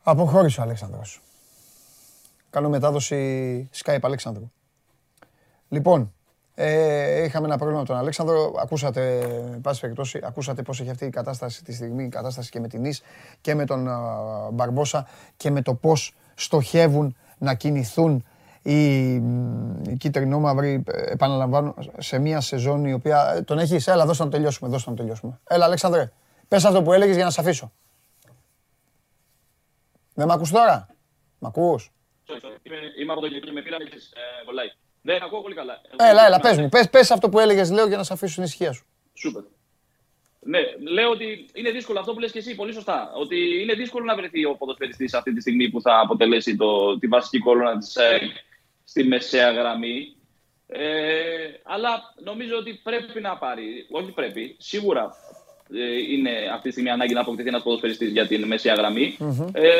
Αποχώρησε 0.02 0.60
ο 0.60 0.62
Αλέξανδρος. 0.62 1.22
Κάνω 2.50 2.68
μετάδοση 2.68 3.70
Skype 3.84 3.98
Αλέξανδρου. 4.02 4.50
Λοιπόν, 5.68 6.14
ε, 6.54 7.24
είχαμε 7.24 7.46
ένα 7.46 7.56
πρόβλημα 7.56 7.80
με 7.80 7.86
τον 7.86 7.96
Αλέξανδρο. 7.96 8.54
Ακούσατε, 8.58 9.26
πάση 9.62 9.80
περιπτώσει, 9.80 10.20
ακούσατε 10.24 10.62
πώς 10.62 10.80
έχει 10.80 10.90
αυτή 10.90 11.04
η 11.04 11.10
κατάσταση 11.10 11.64
τη 11.64 11.72
στιγμή, 11.72 12.04
η 12.04 12.08
κατάσταση 12.08 12.50
και 12.50 12.60
με 12.60 12.68
την 12.68 12.84
Ις 12.84 13.02
και 13.40 13.54
με 13.54 13.64
τον 13.64 13.88
Μπαρμπόσα 14.52 15.08
και 15.36 15.50
με 15.50 15.62
το 15.62 15.74
πώς 15.74 16.14
στοχεύουν 16.34 17.16
να 17.38 17.54
κινηθούν 17.54 18.24
οι, 18.68 19.14
οι 19.90 19.96
κίτρινο-μαύροι, 19.98 20.84
επαναλαμβάνω, 20.86 21.74
σε 21.98 22.18
μια 22.18 22.40
σεζόν 22.40 22.84
η 22.84 22.92
οποία... 22.92 23.32
Ε, 23.36 23.42
τον 23.42 23.58
έχεις, 23.58 23.86
έλα, 23.86 24.06
δώστε 24.06 24.24
να 24.24 24.30
τελειώσουμε, 24.30 24.70
δώστε 24.70 24.90
να 24.90 24.96
τελειώσουμε. 24.96 25.40
Έλα, 25.44 25.64
Αλέξανδρε, 25.64 26.12
πες 26.48 26.64
αυτό 26.64 26.82
που 26.82 26.92
έλεγες 26.92 27.14
για 27.14 27.24
να 27.24 27.30
σε 27.30 27.40
αφήσω. 27.40 27.72
Δεν 30.14 30.26
μ' 30.26 30.30
ακούς 30.30 30.50
τώρα; 30.50 30.88
Μ' 31.38 31.46
ακούς; 31.46 31.92
Είμαι 33.00 33.12
από 33.12 33.20
το 33.20 33.28
κέντρο 33.28 33.52
με 33.52 33.62
πήρα 33.62 33.76
βολάει. 34.44 34.68
Δεν 35.02 35.22
ακούω 35.22 35.40
πολύ 35.40 35.54
καλά. 35.54 35.80
Έλα, 35.96 36.26
έλα, 36.26 36.40
πες 36.40 36.58
μου. 36.58 36.68
Πες, 36.68 36.90
πες 36.90 37.10
αυτό 37.10 37.28
που 37.28 37.38
έλεγες, 37.38 37.70
λέω, 37.70 37.86
για 37.86 37.96
να 37.96 38.02
σε 38.02 38.12
αφήσω 38.12 38.32
στην 38.32 38.44
ησυχία 38.44 38.72
σου. 38.72 38.84
Σούπερ. 39.14 39.42
Ναι, 40.40 40.60
λέω 40.90 41.10
ότι 41.10 41.48
είναι 41.52 41.70
δύσκολο 41.70 41.98
αυτό 42.00 42.12
που 42.12 42.18
λες 42.18 42.32
και 42.32 42.38
εσύ, 42.38 42.54
πολύ 42.54 42.72
σωστά. 42.72 43.12
Ότι 43.14 43.62
είναι 43.62 43.74
δύσκολο 43.74 44.04
να 44.04 44.16
βρεθεί 44.16 44.44
ο 44.44 44.54
ποδοσφαιριστής 44.54 45.14
αυτή 45.14 45.32
τη 45.34 45.40
στιγμή 45.40 45.68
που 45.70 45.80
θα 45.80 46.00
αποτελέσει 46.00 46.56
το, 46.56 46.98
τη 46.98 47.06
βασική 47.06 47.38
κόλλωνα 47.38 47.78
της 47.78 47.96
στη 48.88 49.04
μεσαία 49.04 49.50
γραμμή. 49.52 50.16
Ε, 50.66 50.80
αλλά 51.62 52.14
νομίζω 52.24 52.56
ότι 52.56 52.80
πρέπει 52.82 53.20
να 53.20 53.36
πάρει, 53.36 53.86
όχι 53.90 54.10
πρέπει, 54.10 54.56
σίγουρα 54.58 55.14
ε, 55.74 56.12
είναι 56.12 56.30
αυτή 56.52 56.66
τη 56.66 56.70
στιγμή 56.70 56.90
ανάγκη 56.90 57.14
να 57.14 57.20
αποκτηθεί 57.20 57.48
ένας 57.48 57.62
ποδοσφαιριστής 57.62 58.10
για 58.10 58.26
την 58.26 58.46
μεσαία 58.46 58.74
Ε, 59.52 59.72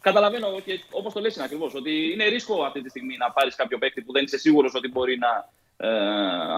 καταλαβαίνω 0.00 0.60
και 0.64 0.80
όπως 0.90 1.12
το 1.12 1.20
λες 1.20 1.34
είναι 1.34 1.44
ακριβώς, 1.44 1.74
ότι 1.74 2.12
είναι 2.12 2.24
ρίσκο 2.24 2.62
αυτή 2.62 2.82
τη 2.82 2.88
στιγμή 2.88 3.16
να 3.16 3.30
πάρεις 3.30 3.54
κάποιο 3.54 3.78
παίκτη 3.78 4.02
που 4.02 4.12
δεν 4.12 4.24
είσαι 4.24 4.38
σίγουρος 4.38 4.74
ότι 4.74 4.88
μπορεί 4.88 5.18
να 5.18 5.48
ε, 5.88 5.90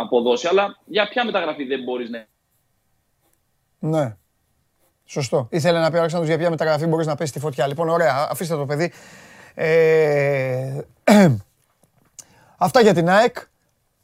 αποδώσει. 0.01 0.46
Αλλά 0.46 0.79
για 0.85 1.09
ποια 1.09 1.24
μεταγραφή 1.24 1.64
δεν 1.64 1.83
μπορείς 1.83 2.11
να 2.11 2.27
Ναι. 3.79 4.16
Σωστό. 5.05 5.48
Ήθελε 5.51 5.79
να 5.79 5.90
πει 5.90 5.96
ο 5.96 5.98
Αλέξανδρος 5.98 6.31
για 6.31 6.38
ποια 6.38 6.51
μεταγραφή 6.51 6.87
μπορείς 6.87 7.07
να 7.07 7.14
πέσει 7.14 7.33
τη 7.33 7.38
φωτιά. 7.38 7.66
Λοιπόν, 7.66 7.88
ωραία, 7.88 8.29
αφήστε 8.31 8.57
το 8.57 8.66
παιδί. 8.66 8.92
Ε, 9.61 10.85
αυτά 12.66 12.81
για 12.81 12.94
την 12.94 13.09
ΑΕΚ. 13.09 13.37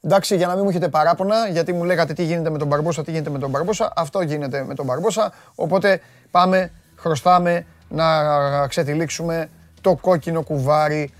Εντάξει, 0.00 0.36
για 0.36 0.46
να 0.46 0.54
μην 0.54 0.62
μου 0.62 0.68
έχετε 0.68 0.88
παράπονα, 0.88 1.48
γιατί 1.48 1.72
μου 1.72 1.84
λέγατε 1.84 2.12
τι 2.12 2.24
γίνεται 2.24 2.50
με 2.50 2.58
τον 2.58 2.68
Μπαρμπόσα, 2.68 3.04
τι 3.04 3.10
γίνεται 3.10 3.30
με 3.30 3.38
τον 3.38 3.50
Μπαρμπόσα. 3.50 3.92
Αυτό 3.96 4.20
γίνεται 4.20 4.64
με 4.64 4.74
τον 4.74 4.84
Μπαρμπόσα. 4.84 5.32
Οπότε 5.54 6.00
πάμε, 6.30 6.70
χρωστάμε 6.96 7.66
να 7.88 8.66
ξετυλίξουμε 8.66 9.48
το 9.80 9.98
κόκκινο 10.00 10.42
κουβάρι 10.42 11.12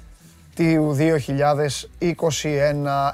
του 0.55 0.97
2021. 0.99 1.05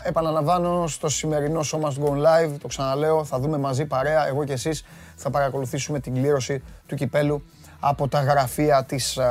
Επαναλαμβάνω 0.02 0.86
στο 0.86 1.08
σημερινό 1.08 1.60
Show 1.60 1.80
Must 1.80 2.04
Go 2.04 2.10
Live, 2.10 2.54
το 2.60 2.68
ξαναλέω, 2.68 3.24
θα 3.24 3.38
δούμε 3.38 3.58
μαζί 3.58 3.84
παρέα, 3.84 4.26
εγώ 4.26 4.44
και 4.44 4.52
εσείς 4.52 4.84
θα 5.16 5.30
παρακολουθήσουμε 5.30 6.00
την 6.00 6.14
κλήρωση 6.14 6.62
του 6.86 6.94
κυπέλου 6.94 7.42
από 7.80 8.08
τα 8.08 8.22
γραφεία 8.22 8.84
της 8.84 9.18
α, 9.18 9.28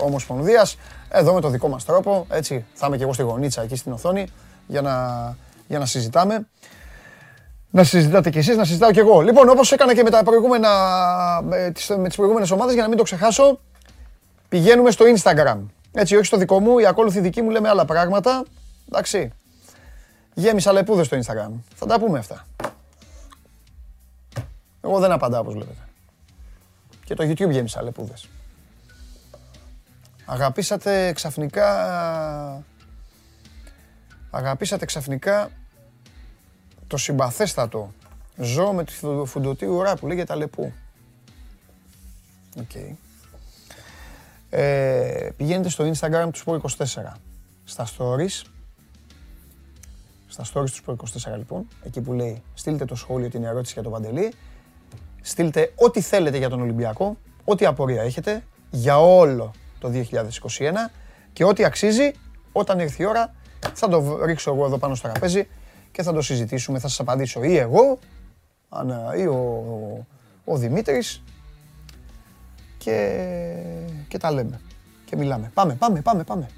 Ομοσπονδίας. 0.00 0.76
Εδώ 1.08 1.34
με 1.34 1.40
το 1.40 1.48
δικό 1.48 1.68
μας 1.68 1.84
τρόπο, 1.84 2.26
έτσι, 2.30 2.64
θα 2.74 2.86
είμαι 2.86 2.96
και 2.96 3.02
εγώ 3.02 3.12
στη 3.12 3.22
γωνίτσα 3.22 3.62
εκεί 3.62 3.76
στην 3.76 3.92
οθόνη 3.92 4.26
για 4.66 4.82
να, 4.82 5.36
για 5.66 5.78
να 5.78 5.86
συζητάμε. 5.86 6.46
Να 7.70 7.84
συζητάτε 7.84 8.30
κι 8.30 8.38
εσείς, 8.38 8.56
να 8.56 8.64
συζητάω 8.64 8.90
κι 8.90 8.98
εγώ. 8.98 9.20
Λοιπόν, 9.20 9.48
όπως 9.48 9.72
έκανα 9.72 9.94
και 9.94 10.02
με, 10.02 10.10
τα 10.10 10.22
προηγούμενα, 10.22 10.70
με, 11.42 11.70
τις, 11.74 11.88
με 11.88 12.06
τις 12.06 12.16
προηγούμενες 12.16 12.50
ομάδες, 12.50 12.74
για 12.74 12.82
να 12.82 12.88
μην 12.88 12.96
το 12.96 13.02
ξεχάσω, 13.02 13.58
πηγαίνουμε 14.48 14.90
στο 14.90 15.04
Instagram. 15.16 15.58
Έτσι, 15.92 16.16
όχι 16.16 16.24
στο 16.24 16.36
δικό 16.36 16.60
μου, 16.60 16.78
οι 16.78 16.86
ακόλουθοι 16.86 17.20
δικοί 17.20 17.42
μου 17.42 17.50
λέμε 17.50 17.68
άλλα 17.68 17.84
πράγματα. 17.84 18.44
Εντάξει. 18.88 19.32
Γέμισα 20.34 20.72
λεπούδες 20.72 21.06
στο 21.06 21.16
Instagram. 21.16 21.50
Θα 21.74 21.86
τα 21.86 22.00
πούμε 22.00 22.18
αυτά. 22.18 22.46
Εγώ 24.80 24.98
δεν 24.98 25.12
απαντάω 25.12 25.40
όπως 25.40 25.52
βλέπετε. 25.52 25.85
Και 27.06 27.14
το 27.14 27.24
YouTube 27.24 27.50
γέμισε 27.50 27.82
αλεπούδες. 27.82 28.28
Αγαπήσατε 30.24 31.12
ξαφνικά... 31.12 32.64
Αγαπήσατε 34.30 34.84
ξαφνικά 34.84 35.50
το 36.86 36.96
συμπαθέστατο 36.96 37.92
ζώο 38.36 38.72
με 38.72 38.84
τη 38.84 38.92
φουντωτή 39.24 39.66
ουρά 39.66 39.96
που 39.96 40.06
λέγεται 40.06 40.32
αλεπού. 40.32 40.72
OK. 42.58 42.70
Okay. 42.74 42.94
Ε, 44.50 45.28
πηγαίνετε 45.36 45.68
στο 45.68 45.90
Instagram 45.92 46.28
του 46.32 46.44
Sport24. 46.46 47.12
Στα 47.64 47.86
stories, 47.86 48.42
στα 50.28 50.44
stories 50.52 50.70
τους 50.70 50.82
Sport24 50.86 51.36
λοιπόν, 51.36 51.68
εκεί 51.84 52.00
που 52.00 52.12
λέει 52.12 52.42
στείλτε 52.54 52.84
το 52.84 52.94
σχόλιο, 52.94 53.28
την 53.28 53.44
ερώτηση 53.44 53.72
για 53.72 53.82
τον 53.82 53.92
Παντελή, 53.92 54.32
στείλτε 55.26 55.72
ό,τι 55.76 56.00
θέλετε 56.00 56.36
για 56.36 56.48
τον 56.48 56.60
Ολυμπιακό, 56.60 57.16
ό,τι 57.44 57.66
απορία 57.66 58.02
έχετε 58.02 58.44
για 58.70 59.00
όλο 59.00 59.50
το 59.78 59.92
2021 59.94 60.00
και 61.32 61.44
ό,τι 61.44 61.64
αξίζει 61.64 62.12
όταν 62.52 62.80
έρθει 62.80 63.02
η 63.02 63.06
ώρα 63.06 63.34
θα 63.72 63.88
το 63.88 64.24
ρίξω 64.24 64.52
εγώ 64.52 64.64
εδώ 64.64 64.78
πάνω 64.78 64.94
στο 64.94 65.08
τραπέζι 65.08 65.48
και 65.92 66.02
θα 66.02 66.12
το 66.12 66.22
συζητήσουμε, 66.22 66.78
θα 66.78 66.88
σας 66.88 67.00
απαντήσω 67.00 67.42
ή 67.42 67.56
εγώ 67.56 67.98
ή 69.16 69.26
ο, 69.26 70.06
ο 70.44 70.56
Δημήτρης 70.56 71.22
και, 72.78 73.16
και 74.08 74.18
τα 74.18 74.30
λέμε 74.32 74.60
και 75.04 75.16
μιλάμε. 75.16 75.50
Πάμε, 75.54 75.74
πάμε, 75.74 76.00
πάμε, 76.00 76.24
πάμε. 76.24 76.48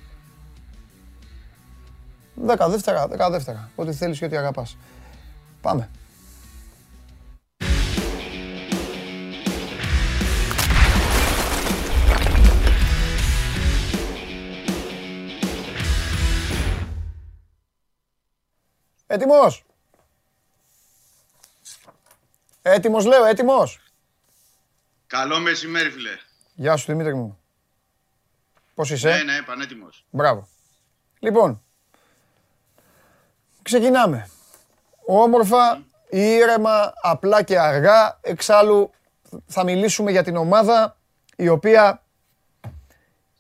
Δέκα 2.35 2.69
δεύτερα, 2.69 3.07
δέκα 3.09 3.31
δεύτερα. 3.31 3.71
Ό,τι 3.75 3.93
θέλεις 3.93 4.19
και 4.19 4.25
ό,τι 4.25 4.37
αγαπάς. 4.37 4.77
Πάμε. 5.61 5.89
Έτοιμος; 19.11 19.65
Έτοιμος 22.63 23.05
λέω, 23.05 23.25
έτοιμος. 23.25 23.81
Καλό 25.07 25.39
μεσημέρι, 25.39 25.91
φίλε. 25.91 26.11
Γεια 26.55 26.77
σου, 26.77 26.87
Δημήτρη 26.87 27.15
μου. 27.15 27.39
Πώς 28.75 28.91
είσαι; 28.91 29.09
Ναι, 29.09 29.23
ναι, 29.23 29.43
πανέτοιμος. 29.43 30.05
Μπράβο. 30.11 30.49
Λοιπόν, 31.19 31.63
ξεκινάμε. 33.63 34.31
Όμορφα, 35.07 35.83
ήρεμα, 36.11 36.93
απλά 37.03 37.43
και 37.43 37.59
αργά. 37.59 38.19
Εξάλλου 38.21 38.91
θα 39.47 39.65
μιλήσουμε 39.65 40.11
για 40.11 40.23
την 40.23 40.37
ομάδα 40.37 40.97
η 41.37 41.49
οποία 41.49 42.03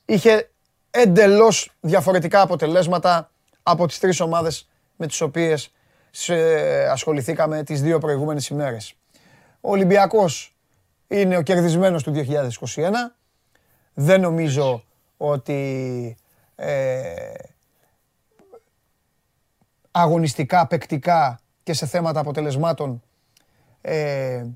είχε 0.05 0.51
εντελώς 0.91 1.71
διαφορετικά 1.81 2.41
αποτελέσματα 2.41 3.31
από 3.63 3.87
τις 3.87 3.99
τρεις 3.99 4.21
ομάδες 4.21 4.68
με 4.99 5.07
τις 5.07 5.21
οποίες 5.21 5.73
ασχοληθήκαμε 6.91 7.63
τις 7.63 7.83
δύο 7.83 7.99
προηγούμενες 7.99 8.49
ημέρες. 8.49 8.95
Ο 9.61 9.71
Ολυμπιακός 9.71 10.57
είναι 11.09 11.37
ο 11.37 11.43
κερδισμένος 11.43 12.03
του 12.03 12.13
2021. 12.13 12.91
Δεν 13.95 14.21
νομίζω 14.21 14.85
ότι 15.17 16.17
ε, 16.57 17.35
αγωνιστικά, 19.91 20.67
παικτικά 20.67 21.41
και 21.63 21.73
σε 21.73 21.87
θέματα 21.87 22.21
αποτελεσμάτων 22.21 23.03
ε, 23.81 24.47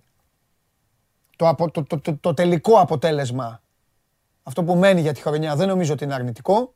το, 1.37 1.55
το, 1.72 2.00
το, 2.00 2.16
το, 2.20 2.35
τελικό 2.35 2.78
αποτέλεσμα, 2.78 3.61
αυτό 4.42 4.64
που 4.64 4.74
μένει 4.74 5.00
για 5.00 5.12
τη 5.12 5.20
χρονιά, 5.20 5.57
δεν 5.57 5.68
νομίζω 5.68 5.92
ότι 5.92 6.05
είναι 6.05 6.14
αρνητικό. 6.14 6.74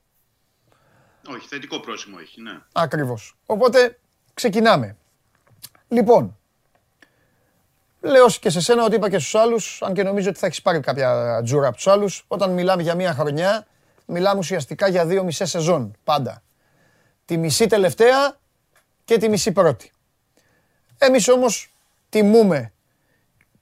Όχι, 1.29 1.47
θετικό 1.49 1.81
πρόσημο 1.81 2.17
έχει, 2.21 2.43
ναι. 2.43 2.61
Ακριβώς. 2.73 3.37
Οπότε 3.47 3.99
ξεκινάμε. 4.35 4.97
Λοιπόν, 5.89 6.37
Λέω 8.07 8.27
και 8.41 8.51
σε 8.51 8.61
σένα 8.61 8.85
ότι 8.85 8.95
είπα 8.95 9.11
και 9.11 9.19
στους 9.19 9.35
άλλους, 9.35 9.83
αν 9.83 9.95
και 9.95 10.03
νομίζω 10.03 10.29
ότι 10.29 10.39
θα 10.39 10.47
έχεις 10.47 10.63
πάρει 10.63 10.81
κάποια 10.81 11.41
τζούρα 11.45 11.67
από 11.67 11.77
τους 11.77 11.87
άλλους, 11.87 12.25
όταν 12.29 12.51
μιλάμε 12.51 12.83
για 12.83 12.95
μία 12.95 13.15
χρονιά, 13.15 13.67
μιλάμε 14.07 14.39
ουσιαστικά 14.39 14.89
για 14.89 15.07
δύο 15.07 15.25
μισές 15.25 15.51
σεζόν, 15.51 15.97
πάντα. 16.05 16.43
Τη 17.25 17.37
μισή 17.37 17.67
τελευταία 17.67 18.37
και 19.05 19.19
τη 19.19 19.29
μισή 19.29 19.53
πρώτη. 19.53 19.91
Εμείς 20.99 21.29
όμως 21.29 21.75
τιμούμε 22.09 22.73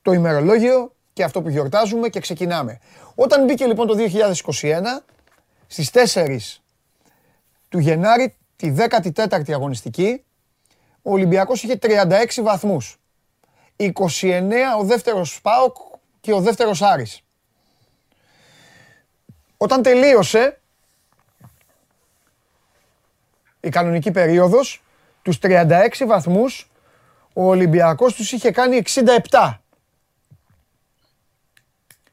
το 0.03 0.13
ημερολόγιο 0.13 0.95
και 1.13 1.25
αυτό 1.25 1.43
που 1.43 1.49
γιορτάζουμε 1.49 2.09
και 2.09 2.21
ξεκινάμε. 2.21 2.81
Όταν 3.15 3.45
μπήκε 3.45 3.67
λοιπόν 3.67 3.87
το 3.87 3.95
2021, 4.61 5.05
στις 5.67 5.91
4 5.91 6.64
του 7.75 7.81
Γενάρη, 7.81 8.37
τη 8.57 8.75
14η 8.79 9.53
αγωνιστική, 9.53 10.25
ο 11.03 11.13
Ολυμπιακός 11.13 11.63
είχε 11.63 11.79
36 11.83 12.43
βαθμούς. 12.43 13.01
29 13.77 13.93
ο 14.79 14.85
δεύτερος 14.85 15.35
ΣΠΑΟΚ 15.35 15.77
και 16.21 16.33
ο 16.33 16.41
δεύτερος 16.41 16.83
Άρης. 16.83 17.21
Όταν 19.57 19.83
τελείωσε 19.83 20.61
η 23.61 23.69
κανονική 23.69 24.11
περίοδος, 24.11 24.83
τους 25.23 25.39
36 25.39 26.07
βαθμούς, 26.07 26.71
ο 27.33 27.49
Ολυμπιακός 27.49 28.15
τους 28.15 28.33
είχε 28.33 28.51
κάνει 28.51 28.77
67. 28.77 29.61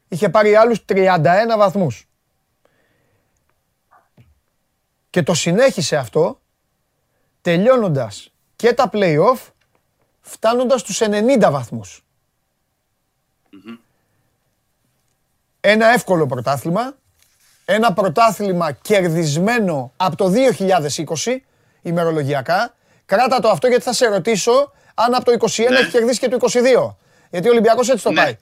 Είχε 0.08 0.28
πάρει 0.28 0.54
άλλους 0.54 0.84
31 0.84 1.56
βαθμούς. 1.56 2.06
Και 5.12 5.22
το 5.22 5.34
συνέχισε 5.34 5.96
αυτό, 5.96 6.40
τελειώνοντας 7.42 8.32
και 8.56 8.72
τα 8.72 8.90
play-off 8.92 9.38
φτάνοντας 10.20 10.80
στους 10.80 11.00
90 11.00 11.50
βαθμούς. 11.50 12.04
Ένα 15.60 15.86
εύκολο 15.86 16.26
πρωτάθλημα, 16.26 16.96
ένα 17.64 17.92
πρωτάθλημα 17.92 18.72
κερδισμένο 18.72 19.92
από 19.96 20.16
το 20.16 20.32
2020, 21.24 21.36
ημερολογιακά. 21.82 22.74
Κράτα 23.06 23.40
το 23.40 23.48
αυτό 23.48 23.66
γιατί 23.66 23.82
θα 23.82 23.92
σε 23.92 24.06
ρωτήσω 24.06 24.72
αν 24.94 25.14
από 25.14 25.24
το 25.24 25.32
21 25.32 25.68
ναι. 25.70 25.78
έχει 25.78 25.90
κερδίσει 25.90 26.18
και 26.18 26.28
το 26.28 26.38
22. 26.40 26.94
Γιατί 27.30 27.48
ο 27.48 27.50
Ολυμπιακός 27.50 27.88
έτσι 27.88 28.04
το 28.04 28.10
ναι. 28.10 28.22
πάει. 28.22 28.36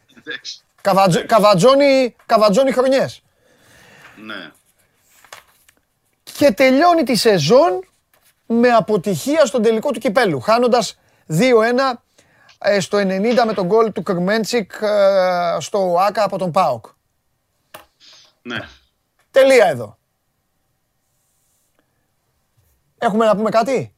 Καβατζ, 0.80 1.16
καβατζώνει, 1.16 2.16
καβατζώνει 2.26 2.72
χρονιές. 2.72 3.22
Ναι. 4.24 4.50
Και 6.40 6.52
τελειώνει 6.52 7.02
τη 7.02 7.14
σεζόν 7.14 7.84
με 8.46 8.68
αποτυχία 8.70 9.46
στον 9.46 9.62
τελικό 9.62 9.90
του 9.90 9.98
κυπέλου, 9.98 10.40
χάνοντας 10.40 10.98
2-1 11.28 11.42
ε, 12.58 12.80
στο 12.80 12.98
90 12.98 13.44
με 13.46 13.52
τον 13.54 13.66
γκολ 13.66 13.92
του 13.92 14.02
Κρμέντσικ 14.02 14.72
ε, 14.80 15.56
στο 15.58 15.96
ΆΚΑ 15.98 16.24
από 16.24 16.38
τον 16.38 16.50
ΠΑΟΚ. 16.50 16.84
Ναι. 18.42 18.58
Τελεία 19.30 19.66
εδώ. 19.66 19.98
Έχουμε 22.98 23.24
να 23.24 23.36
πούμε 23.36 23.50
κάτι; 23.50 23.94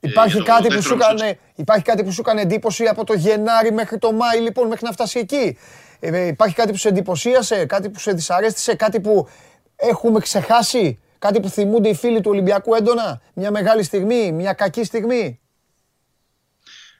Υπάρχει, 0.00 0.42
κάτι 0.42 0.74
που 0.74 0.82
σου 0.82 0.96
κάνε, 0.96 1.38
υπάρχει 1.54 1.84
κάτι 1.84 2.04
που 2.04 2.12
σου 2.12 2.20
έκανε 2.20 2.40
εντύπωση 2.40 2.84
από 2.84 3.04
το 3.04 3.14
Γενάρη 3.14 3.72
μέχρι 3.72 3.98
το 3.98 4.12
Μάη, 4.12 4.40
λοιπόν, 4.40 4.68
μέχρι 4.68 4.84
να 4.84 4.92
φτάσει 4.92 5.18
εκεί; 5.18 5.58
Ε, 6.00 6.26
υπάρχει 6.26 6.54
κάτι 6.54 6.70
που 6.70 6.78
σε 6.78 6.88
εντυπωσίασε, 6.88 7.66
κάτι 7.66 7.90
που 7.90 7.98
σε 7.98 8.12
δυσαρέστησε, 8.12 8.74
κάτι 8.74 9.00
που 9.00 9.28
έχουμε 9.76 10.20
ξεχάσει, 10.20 10.98
κάτι 11.18 11.40
που 11.40 11.48
θυμούνται 11.48 11.88
οι 11.88 11.94
φίλοι 11.94 12.20
του 12.20 12.30
Ολυμπιακού 12.30 12.74
έντονα; 12.74 13.22
Μια 13.34 13.50
μεγάλη 13.50 13.82
στιγμή, 13.82 14.32
μια 14.32 14.52
κακή 14.52 14.84
στιγμή; 14.84 15.40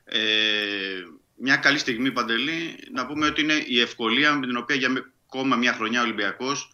Ε, 0.05 0.19
μια 1.37 1.57
καλή 1.57 1.79
στιγμή, 1.79 2.12
Παντελή, 2.12 2.89
να 2.93 3.07
πούμε 3.07 3.27
ότι 3.27 3.41
είναι 3.41 3.62
η 3.67 3.81
ευκολία 3.81 4.33
με 4.33 4.47
την 4.47 4.57
οποία 4.57 4.77
για 4.77 4.89
ακόμα 5.27 5.57
μια 5.57 5.73
χρονιά 5.73 6.01
ο 6.01 6.03
Ολυμπιακός 6.03 6.71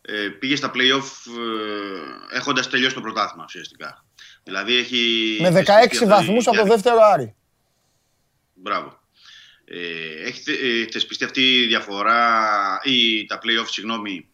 ε, 0.00 0.28
πήγε 0.28 0.56
στα 0.56 0.70
play-off 0.74 1.32
ε, 2.32 2.36
έχοντας 2.36 2.68
τελειώσει 2.68 2.94
το 2.94 3.00
πρωτάθλημα 3.00 3.44
ουσιαστικά. 3.46 4.04
Δηλαδή 4.42 4.76
έχει... 4.76 5.36
Με 5.40 5.64
16 5.66 6.06
βαθμούς 6.06 6.46
από 6.46 6.56
το 6.56 6.64
δεύτερο 6.64 6.98
Άρη. 7.12 7.34
Μπράβο. 8.54 9.00
Ε, 9.64 10.26
έχει 10.26 10.42
ε, 10.50 10.86
θεσπιστεί 10.90 11.24
αυτή 11.24 11.62
η 11.62 11.66
διαφορά 11.66 12.80
ή 12.84 13.26
τα 13.26 13.38
play-off, 13.42 13.66
συγγνώμη, 13.66 14.28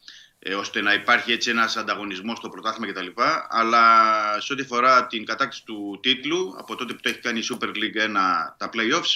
ε, 0.47 0.55
ώστε 0.55 0.81
να 0.81 0.93
υπάρχει 0.93 1.33
έτσι 1.33 1.51
ένας 1.51 1.77
ανταγωνισμός 1.77 2.39
στο 2.39 2.49
πρωτάθλημα 2.49 2.93
κτλ. 2.93 3.07
Αλλά 3.49 4.41
σε 4.41 4.53
ό,τι 4.53 4.63
αφορά 4.63 5.07
την 5.07 5.25
κατάκτηση 5.25 5.65
του 5.65 5.99
τίτλου, 6.03 6.55
από 6.59 6.75
τότε 6.77 6.93
που 6.93 7.01
το 7.01 7.09
έχει 7.09 7.19
κάνει 7.19 7.39
η 7.39 7.45
Super 7.51 7.67
League 7.67 8.07
1 8.07 8.11
τα 8.57 8.71
play-offs, 8.73 9.13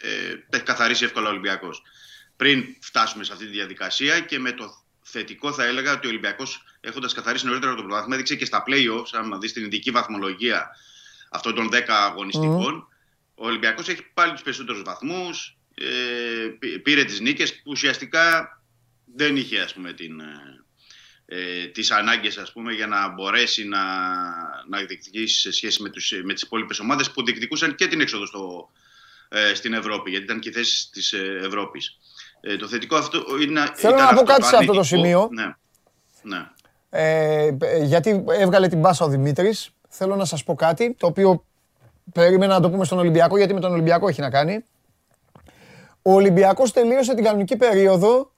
ε, 0.00 0.34
τα 0.50 0.56
έχει 0.56 0.64
καθαρίσει 0.64 1.04
εύκολα 1.04 1.26
ο 1.26 1.30
Ολυμπιακός. 1.30 1.82
Πριν 2.36 2.64
φτάσουμε 2.80 3.24
σε 3.24 3.32
αυτή 3.32 3.44
τη 3.44 3.50
διαδικασία 3.50 4.20
και 4.20 4.38
με 4.38 4.52
το 4.52 4.84
θετικό 5.02 5.52
θα 5.52 5.64
έλεγα 5.64 5.92
ότι 5.92 6.06
ο 6.06 6.10
Ολυμπιακός 6.10 6.64
έχοντας 6.80 7.14
καθαρίσει 7.14 7.46
νωρίτερα 7.46 7.74
το 7.74 7.82
πρωτάθλημα 7.82 8.14
έδειξε 8.14 8.34
και 8.34 8.44
στα 8.44 8.64
playoffs, 8.66 9.10
αν 9.12 9.40
δεις 9.40 9.52
την 9.52 9.64
ειδική 9.64 9.90
βαθμολογία 9.90 10.70
αυτών 11.30 11.54
των 11.54 11.68
10 11.72 11.82
αγωνιστικών, 11.88 12.88
ο 13.34 13.46
Ολυμπιακός 13.46 13.88
έχει 13.88 14.02
πάλι 14.14 14.32
τους 14.32 14.42
περισσότερους 14.42 14.82
βαθμούς, 14.82 15.56
ε, 15.74 16.76
πήρε 16.82 17.04
τις 17.04 17.20
νίκες 17.20 17.54
που 17.54 17.70
ουσιαστικά 17.70 18.50
δεν 19.16 19.36
είχε 19.36 19.60
ας 19.60 19.74
πούμε, 19.74 19.92
την, 19.92 20.22
ε, 21.26 21.66
τις 21.66 21.90
ανάγκες 21.90 22.36
ας 22.38 22.52
πούμε, 22.52 22.72
για 22.72 22.86
να 22.86 23.08
μπορέσει 23.08 23.64
να, 23.64 23.82
να 24.68 24.78
διεκδικήσει 24.78 25.40
σε 25.40 25.52
σχέση 25.52 25.82
με, 25.82 25.88
τους, 25.88 26.12
με 26.24 26.32
τις 26.32 26.42
υπόλοιπες 26.42 26.78
ομάδες 26.78 27.10
που 27.10 27.24
διεκδικούσαν 27.24 27.74
και 27.74 27.86
την 27.86 28.00
έξοδο 28.00 28.26
στο, 28.26 28.70
ε, 29.28 29.54
στην 29.54 29.72
Ευρώπη, 29.72 30.10
γιατί 30.10 30.24
ήταν 30.24 30.40
και 30.40 30.50
θέση 30.50 30.90
της 30.90 31.12
ε, 31.12 31.40
Ευρώπης. 31.44 31.98
Ε, 32.40 32.56
το 32.56 32.68
θετικό 32.68 32.96
αυτό 32.96 33.24
είναι. 33.42 33.70
Θέλω 33.74 33.96
να 33.96 34.14
πω 34.14 34.22
κάτι 34.22 34.44
σε 34.44 34.56
αυτό 34.56 34.72
το 34.72 34.82
σημείο. 34.82 35.28
Ναι. 35.32 35.54
ναι. 36.22 36.48
Ε, 36.90 37.50
γιατί 37.82 38.24
έβγαλε 38.28 38.68
την 38.68 38.78
μπάσα 38.78 39.04
ο 39.04 39.08
Δημήτρης. 39.08 39.70
Θέλω 39.88 40.16
να 40.16 40.24
σας 40.24 40.44
πω 40.44 40.54
κάτι 40.54 40.94
το 40.98 41.06
οποίο 41.06 41.44
περίμενα 42.12 42.54
να 42.54 42.60
το 42.60 42.70
πούμε 42.70 42.84
στον 42.84 42.98
Ολυμπιακό, 42.98 43.36
γιατί 43.36 43.54
με 43.54 43.60
τον 43.60 43.72
Ολυμπιακό 43.72 44.08
έχει 44.08 44.20
να 44.20 44.30
κάνει. 44.30 44.64
Ο 46.02 46.12
Ολυμπιακός 46.12 46.72
τελείωσε 46.72 47.14
την 47.14 47.24
κανονική 47.24 47.56
περίοδο 47.56 48.32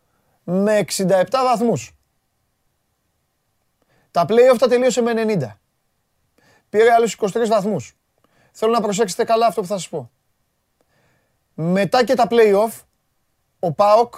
με 0.44 0.84
67 0.96 1.04
βαθμούς. 1.30 1.97
Τα 4.10 4.24
play-off 4.28 4.56
τα 4.58 4.68
τελείωσε 4.68 5.00
με 5.02 5.12
90. 5.16 5.58
Πήρε 6.68 6.92
άλλους 6.92 7.16
23 7.20 7.46
βαθμούς. 7.48 7.96
Θέλω 8.52 8.72
να 8.72 8.80
προσέξετε 8.80 9.24
καλά 9.24 9.46
αυτό 9.46 9.60
που 9.60 9.66
θα 9.66 9.76
σας 9.76 9.88
πω. 9.88 10.10
Μετά 11.54 12.04
και 12.04 12.14
τα 12.14 12.26
play-off, 12.30 12.82
ο 13.58 13.72
ΠΑΟΚ 13.72 14.14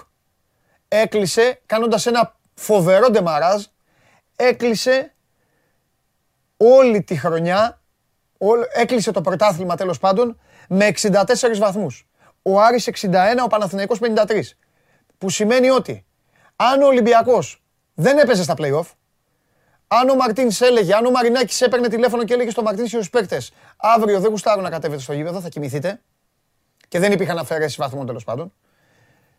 έκλεισε, 0.88 1.60
κάνοντας 1.66 2.06
ένα 2.06 2.36
φοβερό 2.54 3.10
ντεμαράζ, 3.10 3.64
έκλεισε 4.36 5.14
όλη 6.56 7.02
τη 7.02 7.16
χρονιά, 7.16 7.80
έκλεισε 8.72 9.10
το 9.10 9.20
πρωτάθλημα 9.20 9.76
τέλος 9.76 9.98
πάντων, 9.98 10.40
με 10.68 10.86
64 10.86 11.58
βαθμούς. 11.58 12.08
Ο 12.42 12.60
Άρης 12.60 12.86
61, 12.86 13.44
ο 13.44 13.46
Παναθηναϊκός 13.46 13.98
53. 13.98 14.56
Που 15.18 15.30
σημαίνει 15.30 15.70
ότι 15.70 16.04
αν 16.56 16.82
ο 16.82 16.86
Ολυμπιακός 16.86 17.62
δεν 17.94 18.18
έπαιζε 18.18 18.42
στα 18.42 18.54
play-off, 18.58 18.86
αν 19.92 20.08
ο 20.08 20.14
Μαρτίνς 20.14 20.60
έλεγε, 20.60 20.94
αν 20.94 21.06
ο 21.06 21.10
Μαρινάκης 21.10 21.60
έπαιρνε 21.60 21.88
τηλέφωνο 21.88 22.24
και 22.24 22.34
έλεγε 22.34 22.50
στο 22.50 22.62
Μαρτίνς 22.62 22.90
και 22.90 22.96
στους 22.96 23.10
παίκτες, 23.10 23.52
αύριο 23.76 24.20
δεν 24.20 24.30
γουστάρω 24.30 24.60
να 24.60 24.70
κατέβετε 24.70 25.02
στο 25.02 25.12
γήπεδο, 25.12 25.40
θα 25.40 25.48
κοιμηθείτε. 25.48 26.02
Και 26.88 26.98
δεν 26.98 27.12
υπήρχαν 27.12 27.38
αφαιρέσεις 27.38 27.76
βαθμών 27.76 28.06
τέλος 28.06 28.24
πάντων. 28.24 28.52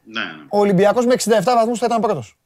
Ναι, 0.04 0.24
ναι. 0.24 0.46
Ο 0.50 0.60
Ολυμπιακός 0.60 1.06
με 1.06 1.14
67 1.14 1.42
βαθμούς 1.44 1.80
θα 1.80 1.86
ήταν 1.86 2.02
πρώτος. 2.02 2.38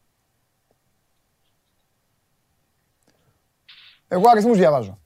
Εγώ 4.07 4.29
αριθμούς 4.29 4.57
διαβάζω. 4.57 4.99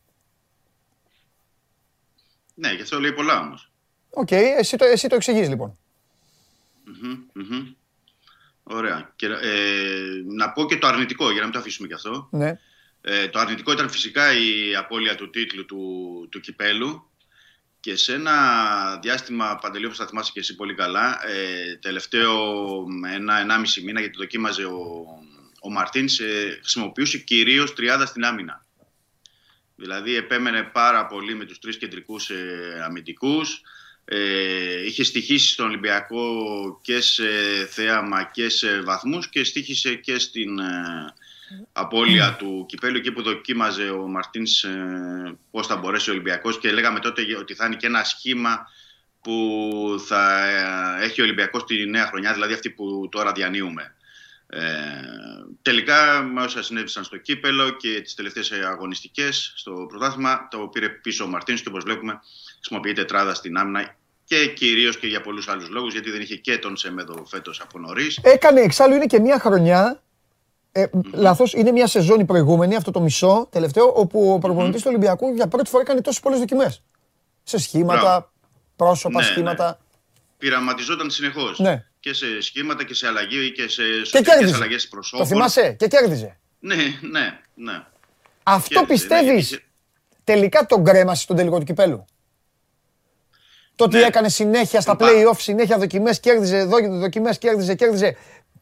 Ναι, 2.54 2.76
και 2.76 2.82
αυτό 2.82 3.00
λέει 3.00 3.14
πολλά 3.14 3.40
όμως. 3.40 3.72
Οκ, 4.10 4.32
εσύ, 4.32 4.78
το, 4.78 4.86
εσύ 4.86 5.08
το 5.08 5.16
εξηγείς 5.16 5.50
λοιπόν. 5.50 5.78
Ωραία. 8.64 9.14
Και, 9.16 9.26
ε, 9.26 9.32
να 10.26 10.52
πω 10.52 10.66
και 10.66 10.78
το 10.78 10.88
αρνητικό, 10.88 11.26
για 11.26 11.40
να 11.40 11.44
μην 11.44 11.54
το 11.54 11.60
αφήσουμε 11.60 11.88
κι 11.88 11.94
αυτό. 11.94 12.28
Ναι. 12.32 12.60
Ε, 13.02 13.28
το 13.28 13.40
αρνητικό 13.40 13.72
ήταν 13.72 13.90
φυσικά 13.90 14.34
η 14.34 14.76
απώλεια 14.76 15.16
του 15.16 15.30
τίτλου 15.30 15.66
του, 15.66 16.28
του 16.32 16.40
κυπέλου. 16.40 17.04
Και 17.80 17.96
σε 17.96 18.14
ένα 18.14 19.00
διάστημα, 19.02 19.58
Παντελή, 19.62 19.86
όπως 19.86 19.98
θα 19.98 20.08
θυμάσαι 20.08 20.32
και 20.34 20.40
εσύ 20.40 20.56
πολύ 20.56 20.76
καλά, 20.76 21.28
ε, 21.28 21.76
τελευταίο 21.76 22.86
ένα-ενάμιση 23.14 23.82
μήνα, 23.82 24.00
γιατί 24.00 24.18
δοκίμαζε 24.18 24.66
ο, 24.66 25.06
ο 25.62 25.72
Μαρτίνς, 25.72 26.20
ε, 26.20 26.58
χρησιμοποιούσε 26.62 27.18
κυρίως 27.18 27.74
τριάδα 27.74 28.06
στην 28.06 28.26
άμυνα. 28.26 28.66
Δηλαδή 29.76 30.16
επέμενε 30.16 30.64
πάρα 30.64 31.06
πολύ 31.06 31.36
με 31.36 31.46
τους 31.46 31.60
τρεις 31.60 31.78
κεντρικούς 31.78 32.30
ε, 32.30 32.82
αμυντικούς, 32.86 33.62
ε, 34.06 34.86
είχε 34.86 35.04
στοιχήσει 35.04 35.52
στον 35.52 35.66
Ολυμπιακό 35.66 36.80
και 36.84 37.02
σε 37.02 37.26
θέαμα 37.70 38.24
και 38.24 38.50
σε 38.50 38.82
βαθμούς 38.82 39.30
και 39.30 39.44
στοιχήσε 39.44 39.96
και 39.96 40.20
στην 40.20 40.60
ε, 40.60 41.14
απώλεια 41.72 42.36
του 42.36 42.66
κυπέλου 42.68 42.98
εκεί 42.98 43.12
που 43.12 43.22
δοκίμαζε 43.22 43.90
ο 43.90 44.08
Μαρτίνς 44.08 44.64
ε, 44.64 45.38
πώς 45.52 45.68
θα 45.68 45.78
μπορέσει 45.78 46.10
ο 46.10 46.14
Ολυμπιακός 46.14 46.60
και 46.60 46.72
λέγαμε 46.72 47.00
τότε 47.00 47.22
ότι 47.40 47.54
θα 47.54 47.66
είναι 47.66 47.76
και 47.76 47.88
ένα 47.88 48.04
σχήμα 48.04 48.68
που 49.22 50.04
θα 50.06 50.48
ε, 51.00 51.04
έχει 51.06 51.22
ο 51.22 51.24
Ολυμπιακός 51.24 51.64
τη 51.64 51.86
νέα 51.86 52.06
χρονιά, 52.06 52.34
δηλαδή 52.34 52.54
αυτή 52.54 52.70
που 52.70 53.08
τώρα 53.12 53.32
διανύουμε. 53.32 53.94
Ε, 54.52 54.62
τελικά 55.62 56.22
με 56.22 56.42
όσα 56.42 56.64
συνέβησαν 56.64 57.04
στο 57.04 57.18
κύπελο 57.18 57.70
και 57.70 58.02
τις 58.02 58.14
τελευταίες 58.14 58.52
αγωνιστικές 58.52 59.54
στο 59.56 59.86
πρωτάθλημα 59.90 60.48
το 60.52 60.58
πήρε 60.58 60.90
πίσω 60.90 61.24
ο 61.24 61.28
Μαρτίνς 61.28 61.62
και 61.62 61.70
όπως 61.70 61.84
βλέπουμε 61.84 62.20
χρησιμοποιεί 62.56 62.94
τετράδα 62.94 63.34
στην 63.34 63.58
άμυνα 63.58 63.96
και 64.24 64.48
κυρίως 64.48 64.98
και 64.98 65.08
για 65.08 65.22
πολλούς 65.22 65.48
άλλους 65.48 65.70
λόγους 65.70 65.94
γιατί 65.94 66.12
δεν 66.12 66.22
είχε 66.22 66.36
και 66.36 66.58
τον 66.58 66.78
Σεμέδο 66.78 67.26
φέτος 67.26 67.62
από 67.62 67.80
νωρίς. 67.80 68.20
Έκανε 68.24 68.62
εξάλλου 68.62 68.96
είναι 68.96 69.06
και 69.06 69.20
μια 69.20 69.40
χρονιά 69.40 70.02
ε, 70.72 70.86
Λάθος, 71.14 71.54
είναι 71.54 71.72
μια 71.72 71.88
σεζόν 71.88 72.20
η 72.20 72.26
προηγούμενη, 72.26 72.76
αυτό 72.76 72.92
το 72.92 73.02
μισό 73.02 73.48
τελευταίο, 73.52 73.92
όπου 73.96 74.34
ο 74.34 74.38
προπονητής 74.38 74.82
του 74.82 74.88
Ολυμπιακού 74.90 75.34
για 75.34 75.48
πρώτη 75.48 75.70
φορά 75.70 75.84
έκανε 75.84 76.02
τόσες 76.02 76.20
πολλές 76.22 76.40
δοκιμές. 76.40 76.84
Σε 77.44 77.58
σχήματα, 77.58 78.32
πρόσωπα, 78.76 79.20
Ναι, 79.20 79.26
σχήματα. 79.26 79.66
ναι. 79.68 79.76
Πειραματιζόταν 80.38 81.10
συνεχώς. 81.10 81.60
Ναι. 81.60 81.84
Και 82.00 82.14
σε 82.14 82.26
σχήματα 82.42 82.84
και 82.84 82.94
σε 82.94 83.08
αλλαγή 83.08 83.52
και 83.52 83.62
σε 83.70 83.82
Και 83.84 84.06
σωτικές 84.06 84.34
κέρδιζε. 84.34 84.56
αλλαγές 84.56 84.84
Το 84.84 84.90
προσώπων. 84.90 85.26
θυμάσαι; 85.28 85.72
Και 85.80 85.88
κέρδιζε. 85.88 86.40
Ναι, 86.60 86.76
ναι, 87.12 87.40
ναι. 87.56 87.84
Αυτό 88.44 88.80
Κέρδιζε, 88.80 88.94
πιστεύεις; 88.94 89.32
ναι, 89.32 89.38
είχε- 89.38 89.64
τελικά 90.24 90.66
τον 90.66 90.84
κρέμασε 90.84 91.22
στον 91.22 91.36
τελικό 91.36 91.58
του 91.58 91.64
κυπέλου; 91.66 92.06
Το 93.76 93.84
ότι 93.84 93.98
Ναι. 93.98 94.04
έκανε 94.06 94.30
συνέχεια 94.30 94.82
στα 94.82 94.96
Τον 94.96 95.08
πα- 95.08 95.14
play-off, 95.14 95.38
συνέχεια 95.40 95.78
δοκιμές, 95.78 96.20
κέρδιζε, 96.20 96.64
δοκιμές, 96.90 97.38
κέρδιζε, 97.38 97.76
κέρδιζε. 97.76 98.16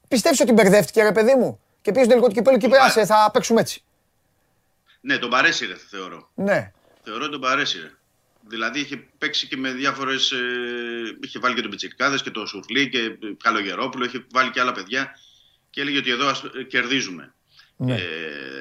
Πιστεύεις 0.07 0.39
ότι 0.39 0.51
μπερδεύτηκε, 0.51 1.03
ρε 1.03 1.11
παιδί 1.11 1.35
μου; 1.35 1.59
Και 1.87 1.93
πήγε 1.93 2.03
στο 2.05 2.13
τελικό 2.13 2.27
του 2.27 2.33
κυπέλου 2.35 2.57
και 2.57 2.65
είπε, 2.65 2.77
πα- 2.77 2.83
άσε, 2.83 3.05
θα 3.05 3.29
παίξουμε 3.33 3.61
έτσι. 3.61 3.83
Ναι, 5.01 5.17
τον 5.17 5.29
παρέσυρε 5.29 5.75
θεωρώ. 5.89 6.31
Ναι. 6.35 6.71
Θεωρώ 7.03 7.21
ότι 7.21 7.31
τον 7.31 7.41
παρέσυρε. 7.41 7.91
Δηλαδή 8.47 8.79
είχε 8.79 9.07
παίξει 9.17 9.47
και 9.47 9.57
με 9.57 9.71
διάφορες. 9.71 10.33
είχε 11.21 11.39
βάλει 11.39 11.55
και 11.55 11.61
τον 11.61 11.69
Πιτσικάδε 11.69 12.17
και 12.17 12.29
τον 12.29 12.47
Σουρλί 12.47 12.89
και 12.89 13.17
Καλογερόπουλο, 13.43 14.05
είχε 14.05 14.25
βάλει 14.31 14.49
και 14.49 14.59
άλλα 14.59 14.71
παιδιά 14.71 15.19
και 15.69 15.81
έλεγε 15.81 15.97
ότι 15.97 16.11
εδώ 16.11 16.27
ας, 16.27 16.43
ε, 16.59 16.63
κερδίζουμε. 16.63 17.33
Ναι. 17.77 17.95
Ε, 17.95 18.01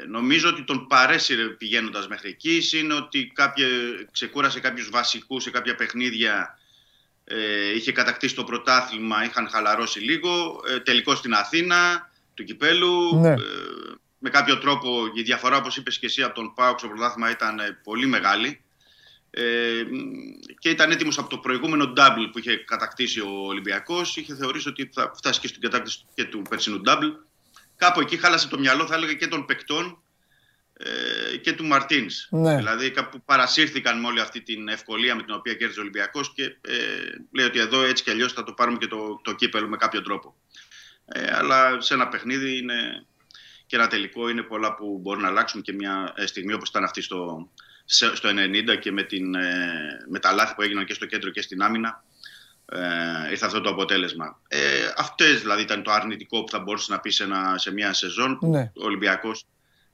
νομίζω 0.09 0.49
ότι 0.49 0.65
τον 0.65 0.87
παρέσυρε 0.87 1.45
πηγαίνοντας 1.45 2.09
μέχρι 2.09 2.29
εκεί. 2.29 2.63
Είναι 2.73 2.95
ότι 2.95 3.33
κάποια, 3.35 3.67
ξεκούρασε 4.13 4.61
κάποιους 4.61 4.91
βασικούς 4.91 5.43
σε 5.43 5.51
κάποια 5.51 5.75
παιχνίδια. 5.75 6.59
Ε, 7.25 7.75
είχε 7.75 7.93
κατακτήσει 7.93 8.35
το 8.35 8.45
πρωτάθλημα, 8.45 9.25
είχαν 9.25 9.49
χαλαρώσει 9.49 10.01
λίγο. 10.01 10.63
Ε, 10.69 10.81
τελικό 10.81 11.15
στην 11.15 11.35
Αθήνα 11.35 12.11
του 12.37 12.45
κυπέλου. 12.45 13.21
Ναι. 13.21 13.31
Ε, 13.31 13.37
με 14.19 14.31
κάποιο 14.31 14.59
τρόπο 14.59 14.89
η 15.15 15.23
διαφορά, 15.23 15.57
όπως 15.57 15.77
είπες 15.77 15.99
και 15.99 16.07
εσύ, 16.07 16.23
από 16.23 16.35
τον 16.35 16.55
ΠΑΟΚ 16.55 16.79
στο 16.79 16.89
πρωτάθλημα 16.89 17.31
ήταν 17.31 17.59
ε, 17.59 17.79
πολύ 17.83 18.07
μεγάλη. 18.07 18.61
Ε, 19.31 19.83
και 20.59 20.69
ήταν 20.69 20.91
έτοιμος 20.91 21.19
από 21.19 21.29
το 21.29 21.39
προηγούμενο 21.39 21.93
double 21.97 22.29
που 22.33 22.39
είχε 22.39 22.57
κατακτήσει 22.57 23.21
ο 23.21 23.47
Ολυμπιακός. 23.47 24.17
Είχε 24.17 24.35
θεωρήσει 24.35 24.69
ότι 24.69 24.91
θα 24.93 25.13
φτάσει 25.17 25.41
και 25.41 25.49
στην 25.49 25.61
κατάκτηση 25.61 26.05
και 26.15 26.25
του 26.25 26.43
περσινού 26.49 26.81
double. 26.87 27.13
Κάπου 27.77 28.01
εκεί 28.01 28.17
χάλασε 28.17 28.49
το 28.49 28.59
μυαλό, 28.59 28.87
θα 28.87 28.95
έλεγα, 28.95 29.15
και 29.15 29.27
των 29.27 29.47
παικτών 29.47 29.99
ε, 30.79 31.37
και 31.37 31.53
του 31.53 31.65
Μαρτίνς. 31.65 32.29
Ναι. 32.31 32.57
Δηλαδή 32.57 32.91
κάπου 32.91 33.23
παρασύρθηκαν 33.25 34.01
με 34.01 34.07
όλη 34.07 34.21
αυτή 34.21 34.41
την 34.41 34.69
ευκολία 34.69 35.15
με 35.15 35.23
την 35.23 35.35
οποία 35.35 35.55
κέρδισε 35.55 35.79
ο 35.79 35.83
Ολυμπιακός 35.83 36.33
και 36.35 36.43
ε, 36.43 36.75
λέει 37.33 37.47
ότι 37.47 37.59
εδώ 37.59 37.83
έτσι 37.83 38.03
κι 38.03 38.11
αλλιώς 38.11 38.33
θα 38.33 38.45
το 38.45 38.53
πάρουμε 38.53 38.79
και 38.79 38.87
το, 38.87 39.21
το 39.23 39.35
κύπελο 39.35 39.69
με 39.69 39.77
κάποιο 39.77 40.03
τρόπο. 40.03 40.35
Ε, 41.07 41.35
αλλά 41.35 41.81
σε 41.81 41.95
ένα 41.95 42.09
παιχνίδι 42.09 42.59
είναι 42.59 43.07
και 43.67 43.77
ένα 43.77 43.87
τελικό 43.87 44.29
είναι 44.29 44.43
πολλά 44.43 44.75
που 44.75 44.99
μπορούν 45.03 45.23
να 45.23 45.29
αλλάξουν 45.29 45.63
και 45.63 45.73
μια 45.73 46.13
ε, 46.17 46.27
στιγμή 46.27 46.53
όπως 46.53 46.69
ήταν 46.69 46.85
αυτή 46.85 47.01
στο, 47.01 47.51
στο 47.85 48.29
90 48.29 48.79
και 48.81 48.93
με, 48.93 49.03
την, 49.03 49.35
ε, 49.35 50.05
με 50.09 50.19
τα 50.19 50.33
λάθη 50.33 50.55
που 50.55 50.63
έγιναν 50.63 50.85
και 50.85 50.95
στο 50.95 51.07
κέντρο 51.07 51.31
και 51.31 51.43
στην 51.43 51.63
άμυνα 51.63 52.05
ε, 52.73 53.31
ήρθε 53.31 53.47
αυτό 53.47 53.61
το 53.61 53.71
αποτέλεσμα. 53.71 54.41
Ε, 54.49 54.59
αυτές 54.97 55.41
δηλαδή 55.41 55.63
ήταν 55.63 55.83
το 55.83 55.91
αρνητικό 55.91 56.45
που 56.45 56.51
θα 56.51 56.59
μπορούσε 56.59 56.93
να 56.93 57.01
πεις 57.01 57.15
σε, 57.15 57.25
ένα, 57.25 57.59
σε 57.59 57.73
μια 57.73 57.93
σεζόν. 57.93 58.39
Ναι. 58.43 58.71
Ο 58.75 58.85
Ολυμπιακός 58.85 59.45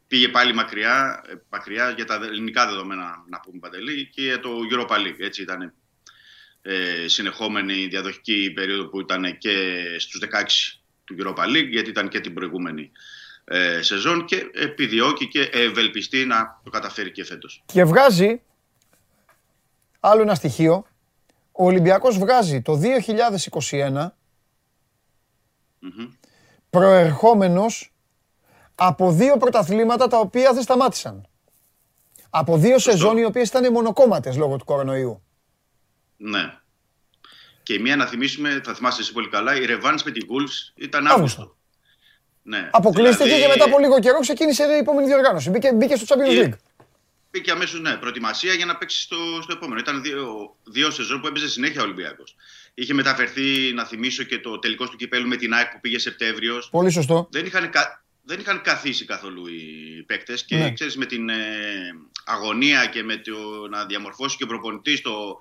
πήγε 0.08 0.28
πάλι 0.28 0.54
μακριά, 0.54 1.22
ε, 1.28 1.34
μακριά 1.48 1.90
για 1.90 2.04
τα 2.04 2.14
ελληνικά 2.14 2.66
δεδομένα 2.66 3.24
να 3.28 3.40
πούμε 3.40 3.58
Παντελή 3.58 4.10
και 4.14 4.22
για 4.22 4.40
το 4.40 4.50
Europa 4.70 4.96
League. 4.96 5.18
Έτσι 5.18 5.42
ήταν 5.42 5.72
ε, 6.62 7.08
συνεχόμενη 7.08 7.86
διαδοχική 7.86 8.52
περίοδο 8.54 8.88
που 8.88 9.00
ήταν 9.00 9.38
και 9.38 9.84
στους 9.98 10.20
16 10.32 10.81
του 11.04 11.16
Europa 11.18 11.44
League 11.44 11.68
γιατί 11.70 11.90
ήταν 11.90 12.08
και 12.08 12.20
την 12.20 12.34
προηγούμενη 12.34 12.90
ε, 13.44 13.82
σεζόν 13.82 14.24
και 14.24 14.50
επιδιώκει 14.54 15.28
και 15.28 15.40
ευελπιστεί 15.40 16.24
να 16.24 16.60
το 16.64 16.70
καταφέρει 16.70 17.12
και 17.12 17.24
φέτος. 17.24 17.62
Και 17.66 17.84
βγάζει 17.84 18.42
άλλο 20.00 20.22
ένα 20.22 20.34
στοιχείο. 20.34 20.86
Ο 21.52 21.64
Ολυμπιακός 21.64 22.18
βγάζει 22.18 22.62
το 22.62 22.80
2021 23.78 24.06
προερχόμενος 26.70 27.92
από 28.74 29.12
δύο 29.12 29.36
πρωταθλήματα 29.36 30.08
τα 30.08 30.18
οποία 30.18 30.52
δεν 30.52 30.62
σταμάτησαν. 30.62 31.26
Από 32.30 32.56
δύο 32.56 32.78
σεζόν 32.78 33.16
οι 33.16 33.24
οποίες 33.24 33.48
ήταν 33.48 33.72
μονοκόμματες 33.72 34.36
λόγω 34.36 34.56
του 34.56 34.64
κορονοϊού. 34.64 35.22
Ναι. 36.16 36.61
Και 37.62 37.74
η 37.74 37.78
μία 37.78 37.96
να 37.96 38.06
θυμίσουμε, 38.06 38.60
θα 38.64 38.74
θυμάσαι 38.74 39.00
εσύ 39.00 39.12
πολύ 39.12 39.28
καλά, 39.28 39.56
η 39.56 39.64
Ρεβάνς 39.64 40.02
με 40.02 40.10
την 40.10 40.26
Wolves 40.30 40.72
ήταν 40.74 41.06
Αύγουστο. 41.06 41.56
Ναι. 42.42 42.68
Αποκλείστηκε 42.72 43.24
δηλαδή... 43.24 43.42
και 43.42 43.48
μετά 43.48 43.64
από 43.64 43.78
λίγο 43.78 43.98
καιρό 44.00 44.18
ξεκίνησε 44.18 44.64
η 44.64 44.76
επόμενη 44.76 45.06
διοργάνωση. 45.06 45.50
Μπήκε, 45.50 45.72
μπήκε 45.72 45.96
στο 45.96 46.06
Champions 46.08 46.44
League. 46.44 46.52
Μπήκε 47.30 47.50
αμέσως 47.50 47.80
ναι, 47.80 47.96
προετοιμασία 47.96 48.52
για 48.52 48.66
να 48.66 48.76
παίξει 48.76 49.00
στο, 49.00 49.16
στο 49.42 49.52
επόμενο. 49.52 49.80
Ήταν 49.80 50.02
δύο, 50.02 50.56
δύο 50.64 50.90
σεζόν 50.90 51.20
που 51.20 51.26
έπαιζε 51.26 51.48
συνέχεια 51.48 51.80
ο 51.80 51.84
Ολυμπιακός. 51.84 52.36
Είχε 52.74 52.94
μεταφερθεί, 52.94 53.72
να 53.74 53.84
θυμίσω, 53.84 54.22
και 54.22 54.38
το 54.38 54.58
τελικό 54.58 54.88
του 54.88 54.96
κυπέλου 54.96 55.28
με 55.28 55.36
την 55.36 55.54
ΑΕΚ 55.54 55.70
που 55.70 55.80
πήγε 55.80 55.98
Σεπτέμβριος. 55.98 56.68
Πολύ 56.70 56.90
σωστό. 56.90 57.28
Δεν 57.30 57.46
είχαν, 57.46 57.70
δεν 58.22 58.40
είχαν 58.40 58.62
καθίσει 58.62 59.04
καθόλου 59.04 59.46
οι 59.46 60.02
παίκτες 60.06 60.44
και 60.44 60.56
ναι. 60.56 60.72
ξέρεις 60.72 60.96
με 60.96 61.06
την 61.06 61.28
ε, 61.28 61.36
αγωνία 62.24 62.86
και 62.86 63.02
με 63.02 63.16
το 63.16 63.68
να 63.70 63.84
διαμορφώσει 63.84 64.36
και 64.36 64.44
ο 64.44 64.46
προπονητής 64.46 65.00
το, 65.00 65.38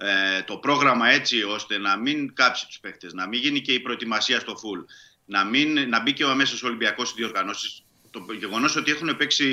ε, 0.00 0.42
το 0.42 0.56
πρόγραμμα 0.56 1.08
έτσι 1.08 1.42
ώστε 1.42 1.78
να 1.78 1.96
μην 1.96 2.34
κάψει 2.34 2.66
τους 2.66 2.80
παίκτες, 2.80 3.12
να 3.12 3.28
μην 3.28 3.40
γίνει 3.40 3.60
και 3.60 3.72
η 3.72 3.80
προετοιμασία 3.80 4.40
στο 4.40 4.52
full 4.52 4.84
να, 5.30 5.44
μην, 5.44 5.88
να 5.88 6.00
μπει 6.00 6.12
και 6.12 6.24
ο 6.24 6.30
αμέσως 6.30 6.62
Ολυμπιακός 6.62 7.08
στις 7.08 7.20
διοργανώσει. 7.20 7.82
Το 8.10 8.26
γεγονός 8.38 8.76
ότι 8.76 8.90
έχουν 8.90 9.16
παίξει 9.16 9.46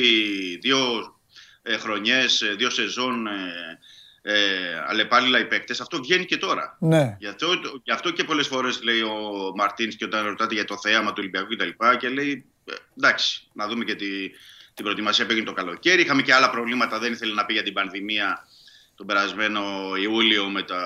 δύο 0.62 0.78
ε, 1.62 1.78
χρονιές, 1.78 2.42
ε, 2.42 2.54
δύο 2.54 2.70
σεζόν 2.70 3.28
ε, 3.28 3.80
ε, 4.22 4.84
αλλεπάλληλα 4.88 5.40
οι 5.40 5.46
παίκτες, 5.46 5.82
αυτό 5.82 5.98
βγαίνει 5.98 6.26
και 6.26 6.38
τώρα. 6.38 6.78
Ναι. 6.80 7.18
Γι, 7.20 7.28
αυτό, 7.28 7.48
γι' 7.84 7.92
αυτό 7.92 8.12
και 8.12 8.24
πολλές 8.24 8.48
φορές 8.48 8.84
λέει 8.84 9.02
ο 9.02 9.52
Μαρτίνς 9.56 9.96
και 9.96 10.06
όταν 10.06 10.26
ρωτάτε 10.26 10.54
για 10.54 10.66
το 10.66 10.78
θέαμα 10.78 11.10
του 11.10 11.16
Ολυμπιακού 11.18 11.56
κτλ. 11.56 11.70
Και, 11.70 11.98
και 12.00 12.10
λέει 12.10 12.46
ε, 12.66 12.74
εντάξει, 12.98 13.48
να 13.54 13.68
δούμε 13.68 13.84
και 13.84 13.96
τη, 13.96 14.30
την 14.74 14.84
προετοιμασία 14.84 15.26
που 15.26 15.32
έγινε 15.32 15.48
το 15.48 15.54
καλοκαίρι. 15.54 16.02
Είχαμε 16.02 16.22
και 16.22 16.34
άλλα 16.34 16.50
προβλήματα, 16.50 17.00
δεν 17.00 17.12
ήθελε 17.12 17.34
να 17.34 17.46
πει 17.46 17.54
για 17.54 17.64
την 17.64 17.74
πανδημία 17.74 18.47
τον 18.98 19.06
περασμένο 19.06 19.62
Ιούλιο 20.02 20.50
με 20.50 20.64
τα 20.64 20.82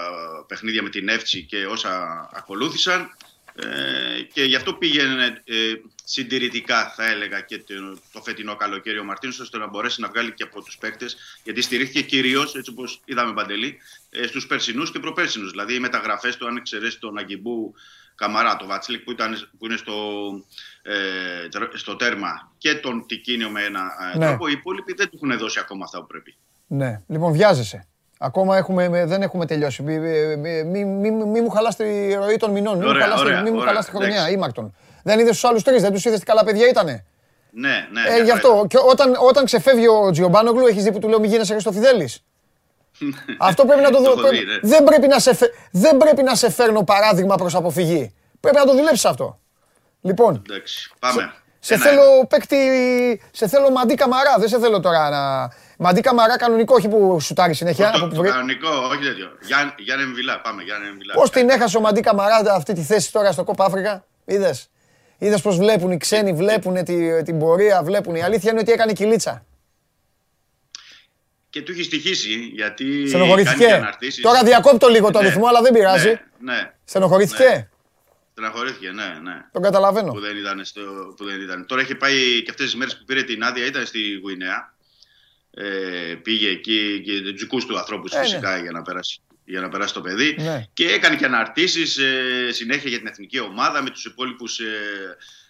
παιχνίδια 0.47 0.84
με 0.84 0.89
την 0.89 1.10
Εύτσι 1.10 1.43
και 1.43 1.65
όσα 1.65 2.30
ακολούθησαν. 2.34 3.15
Ε, 3.56 4.21
και 4.21 4.43
γι' 4.43 4.56
αυτό 4.56 4.74
πήγαινε 4.74 5.41
ε, 5.45 5.56
συντηρητικά, 6.04 6.89
θα 6.95 7.10
έλεγα, 7.10 7.41
και 7.41 7.58
το, 7.58 7.74
το 8.12 8.21
φετινό 8.21 8.56
καλοκαίρι 8.56 9.00
ο 9.00 9.04
Μαρτίνος, 9.04 9.39
ώστε 9.39 9.58
να 9.58 9.67
μπορέσει 9.67 10.02
να 10.02 10.08
βγάλει 10.08 10.34
και 10.34 10.43
από 10.43 10.62
τους 10.62 10.78
παίκτες, 10.78 11.17
γιατί 11.43 11.62
στηρίχθηκε 11.62 12.02
κυρίως, 12.02 12.56
έτσι 12.56 12.71
όπως 12.71 13.02
είδαμε 13.06 13.34
παντελή, 13.34 13.78
ε, 14.10 14.28
στους 14.28 14.47
περσινούς 14.47 14.91
και 14.91 15.00
προπέρσινους. 15.00 15.52
Δηλαδή 15.52 15.74
οι 15.74 15.80
μεταγραφές 15.80 16.38
του, 16.38 16.47
αν 16.47 16.56
εξαιρέσεις 16.56 17.00
τον 17.00 17.17
Αγκιμπού 17.17 17.74
Καμαρά, 18.15 18.56
το 18.56 18.65
Βατσλικ 18.65 19.04
που, 19.04 19.12
ήταν, 19.12 19.50
που 19.58 19.65
είναι 19.65 19.78
στο, 19.78 19.93
ε, 20.82 21.78
στο 21.78 21.95
τέρμα 21.95 22.52
και 22.58 22.76
τον 22.76 23.06
Τικίνιο 23.08 23.50
με 23.50 23.63
ένα 23.63 23.82
ε, 24.13 24.17
ναι. 24.17 24.26
τρόπο, 24.26 24.47
οι 24.47 24.52
υπόλοιποι 24.52 24.93
δεν 24.93 25.10
του 25.10 25.19
έχουν 25.24 25.38
δώσει 25.38 25.60
ακόμα 25.60 25.84
αυτά 25.84 26.00
που 26.00 26.08
πρέπει. 26.08 26.36
Ναι, 26.67 27.02
λοιπόν, 27.08 27.32
βιάζεσαι. 27.32 27.86
Ακόμα 28.23 28.57
έχουμε, 28.57 29.05
δεν 29.05 29.21
έχουμε 29.21 29.45
τελειώσει. 29.45 29.84
Μην 29.84 30.01
μη, 30.39 30.86
μη, 30.86 31.12
μη, 31.12 31.41
μου 31.41 31.49
χαλάς 31.49 31.75
τη 31.75 32.13
ροή 32.13 32.38
των 32.38 32.51
μηνών. 32.51 32.77
Μην 33.43 33.53
μου 33.53 33.60
χαλάς 33.60 33.86
τη 33.86 33.91
χρονιά. 33.91 34.29
Ήμακτον. 34.29 34.75
Δεν 35.03 35.19
είδες 35.19 35.31
τους 35.31 35.43
άλλους 35.43 35.63
τρεις, 35.63 35.81
δεν 35.81 35.91
τους 35.91 36.05
είδες 36.05 36.19
τι 36.19 36.25
καλά 36.25 36.43
παιδιά 36.43 36.67
ήτανε. 36.67 37.05
Ναι, 37.51 37.88
ναι. 37.91 38.15
Ε, 38.15 38.23
γι' 38.23 38.31
αυτό. 38.31 38.65
Και 38.67 38.77
όταν, 38.89 39.15
όταν 39.27 39.45
ξεφεύγει 39.45 39.88
ο 39.88 40.12
Τζιομπάνογλου, 40.12 40.65
έχεις 40.65 40.84
δει 40.84 40.91
που 40.91 40.99
του 40.99 41.07
λέω 41.07 41.19
μη 41.19 41.27
γίνεσαι 41.27 41.51
Χριστοφιδέλης. 41.53 42.23
Αυτό 43.49 43.65
πρέπει 43.65 43.81
να 43.81 43.89
το 43.89 44.01
δω. 44.01 44.15
Ναι. 44.15 44.29
δεν, 44.62 44.84
πρέπει 44.84 45.07
να 45.07 45.19
σε, 45.19 45.38
δεν 45.71 45.97
πρέπει 45.97 46.23
να 46.23 46.36
σε 46.36 46.51
φέρνω 46.51 46.84
παράδειγμα 46.84 47.36
προς 47.36 47.55
αποφυγή. 47.55 48.13
Πρέπει 48.39 48.57
να 48.57 48.65
το 48.65 48.75
δουλέψεις 48.75 49.05
αυτό. 49.05 49.39
Λοιπόν, 50.01 50.41
Εντάξει, 50.49 50.91
πάμε. 50.99 51.34
Σε, 51.60 51.75
σε 51.75 51.81
θέλω 51.81 52.25
παίκτη, 52.29 52.57
σε 53.31 53.47
θέλω 53.47 53.71
μαντί 53.71 53.95
καμαρά, 53.95 54.36
δεν 54.38 54.47
σε 54.47 54.60
θέλω 54.60 54.79
τώρα 54.79 55.10
να, 55.10 55.51
Μαντί 55.83 56.01
καμαρά 56.01 56.37
κανονικό, 56.37 56.75
όχι 56.75 56.87
που 56.87 57.19
σουτάρει 57.19 57.53
συνέχεια. 57.53 57.91
Το, 57.91 58.07
το, 58.07 58.21
κανονικό, 58.21 58.69
όχι 58.69 59.03
τέτοιο. 59.03 59.31
Για, 59.41 59.75
για 59.77 59.95
Εμβιλά, 59.95 60.41
πάμε. 60.41 60.63
Για 60.63 60.75
Εμβιλά. 60.89 61.13
Πώς 61.13 61.29
την 61.29 61.49
έχασε 61.49 61.77
ο 61.77 61.81
Μαντί 61.81 62.01
Καμαρά 62.01 62.53
αυτή 62.53 62.73
τη 62.73 62.81
θέση 62.81 63.11
τώρα 63.11 63.31
στο 63.31 63.43
Κόπα 63.43 63.65
Αφρικα, 63.65 64.05
είδες; 64.25 64.69
Είδες 65.17 65.41
πώς 65.41 65.57
βλέπουν 65.57 65.91
οι 65.91 65.97
ξένοι, 65.97 66.33
βλέπουν 66.33 66.83
τη, 66.83 67.23
την 67.23 67.39
πορεία, 67.39 67.83
βλέπουν. 67.83 68.15
Η 68.15 68.23
αλήθεια 68.23 68.51
είναι 68.51 68.59
ότι 68.59 68.71
έκανε 68.71 68.93
κυλίτσα. 68.93 69.45
Και 71.49 71.61
του 71.61 71.71
έχει 71.71 71.83
στοιχήσει 71.83 72.33
γιατί. 72.53 73.07
Στενοχωρηθήκε. 73.07 73.81
Τώρα 74.21 74.43
διακόπτω 74.43 74.87
λίγο 74.87 75.11
το 75.11 75.21
ναι, 75.21 75.27
ρυθμό, 75.27 75.47
αλλά 75.47 75.61
δεν 75.61 75.73
πειράζει. 75.73 76.19
Ναι, 76.39 76.53
ναι, 76.53 76.73
Στενοχωρηθήκε. 76.83 77.43
Ναι. 77.43 77.69
Στεναχωρήθηκε, 78.31 78.89
ναι, 78.89 79.19
ναι. 79.21 79.45
Τον 79.51 79.61
καταλαβαίνω. 79.61 80.11
Που 80.11 80.19
δεν 80.19 80.37
ήταν 80.37 80.65
στο, 80.65 80.81
που 81.17 81.25
δεν 81.25 81.41
ήταν. 81.41 81.65
Τώρα 81.65 81.81
έχει 81.81 81.95
πάει 81.95 82.41
και 82.43 82.49
αυτές 82.49 82.65
τις 82.65 82.75
μέρες 82.75 82.97
που 82.97 83.03
πήρε 83.05 83.23
την 83.23 83.43
άδεια, 83.43 83.65
ήταν 83.65 83.85
στη 83.85 84.19
Γουινέα 84.23 84.70
ε, 85.53 86.15
πήγε 86.21 86.49
εκεί 86.49 87.01
και 87.05 87.21
του 87.21 87.37
δικού 87.37 87.57
τους 87.57 87.77
ανθρώπους 87.77 88.11
ε, 88.11 88.19
φυσικά 88.19 88.55
ναι. 88.55 88.61
για, 88.61 88.71
να 88.71 88.81
περάσει, 88.81 89.21
για 89.45 89.61
να 89.61 89.69
περάσει 89.69 89.93
το 89.93 90.01
παιδί. 90.01 90.35
Ναι. 90.39 90.65
Και 90.73 90.85
έκανε 90.85 91.15
και 91.15 91.25
αναρτήσεις 91.25 91.97
ε, 91.97 92.51
συνέχεια 92.51 92.89
για 92.89 92.97
την 92.97 93.07
εθνική 93.07 93.39
ομάδα 93.39 93.81
με 93.81 93.89
τους 93.89 94.05
υπόλοιπους 94.05 94.59
ε, 94.59 94.65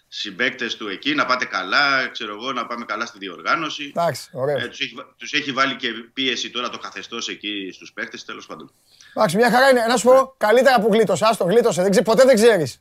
συμπαίκτες 0.08 0.76
του 0.76 0.88
εκεί. 0.88 1.14
Να 1.14 1.26
πάτε 1.26 1.44
καλά, 1.44 2.08
ξέρω 2.08 2.32
εγώ, 2.32 2.52
να 2.52 2.66
πάμε 2.66 2.84
καλά 2.84 3.06
στη 3.06 3.18
διοργάνωση. 3.18 3.92
Εντάξει, 3.94 4.30
ε, 4.58 4.68
τους 4.68 4.80
έχει, 4.80 4.94
τους 5.16 5.32
έχει 5.32 5.52
βάλει 5.52 5.76
και 5.76 5.88
πίεση 6.12 6.50
τώρα 6.50 6.68
το 6.68 6.78
καθεστώς 6.78 7.28
εκεί 7.28 7.70
στους 7.72 7.92
παίκτες, 7.92 8.24
τέλος 8.24 8.46
πάντων. 8.46 8.72
Εντάξει, 9.14 9.36
μια 9.36 9.50
χαρά 9.50 9.68
είναι. 9.68 9.86
Να 9.88 9.96
σου 9.96 10.06
πω, 10.06 10.34
καλύτερα 10.36 10.80
που 10.80 10.88
γλίτωσε. 10.92 11.24
Άστο, 11.24 11.44
γλίτωσε. 11.44 11.82
Δεν 11.82 12.02
ποτέ 12.02 12.24
δεν 12.24 12.34
ξέρεις. 12.34 12.80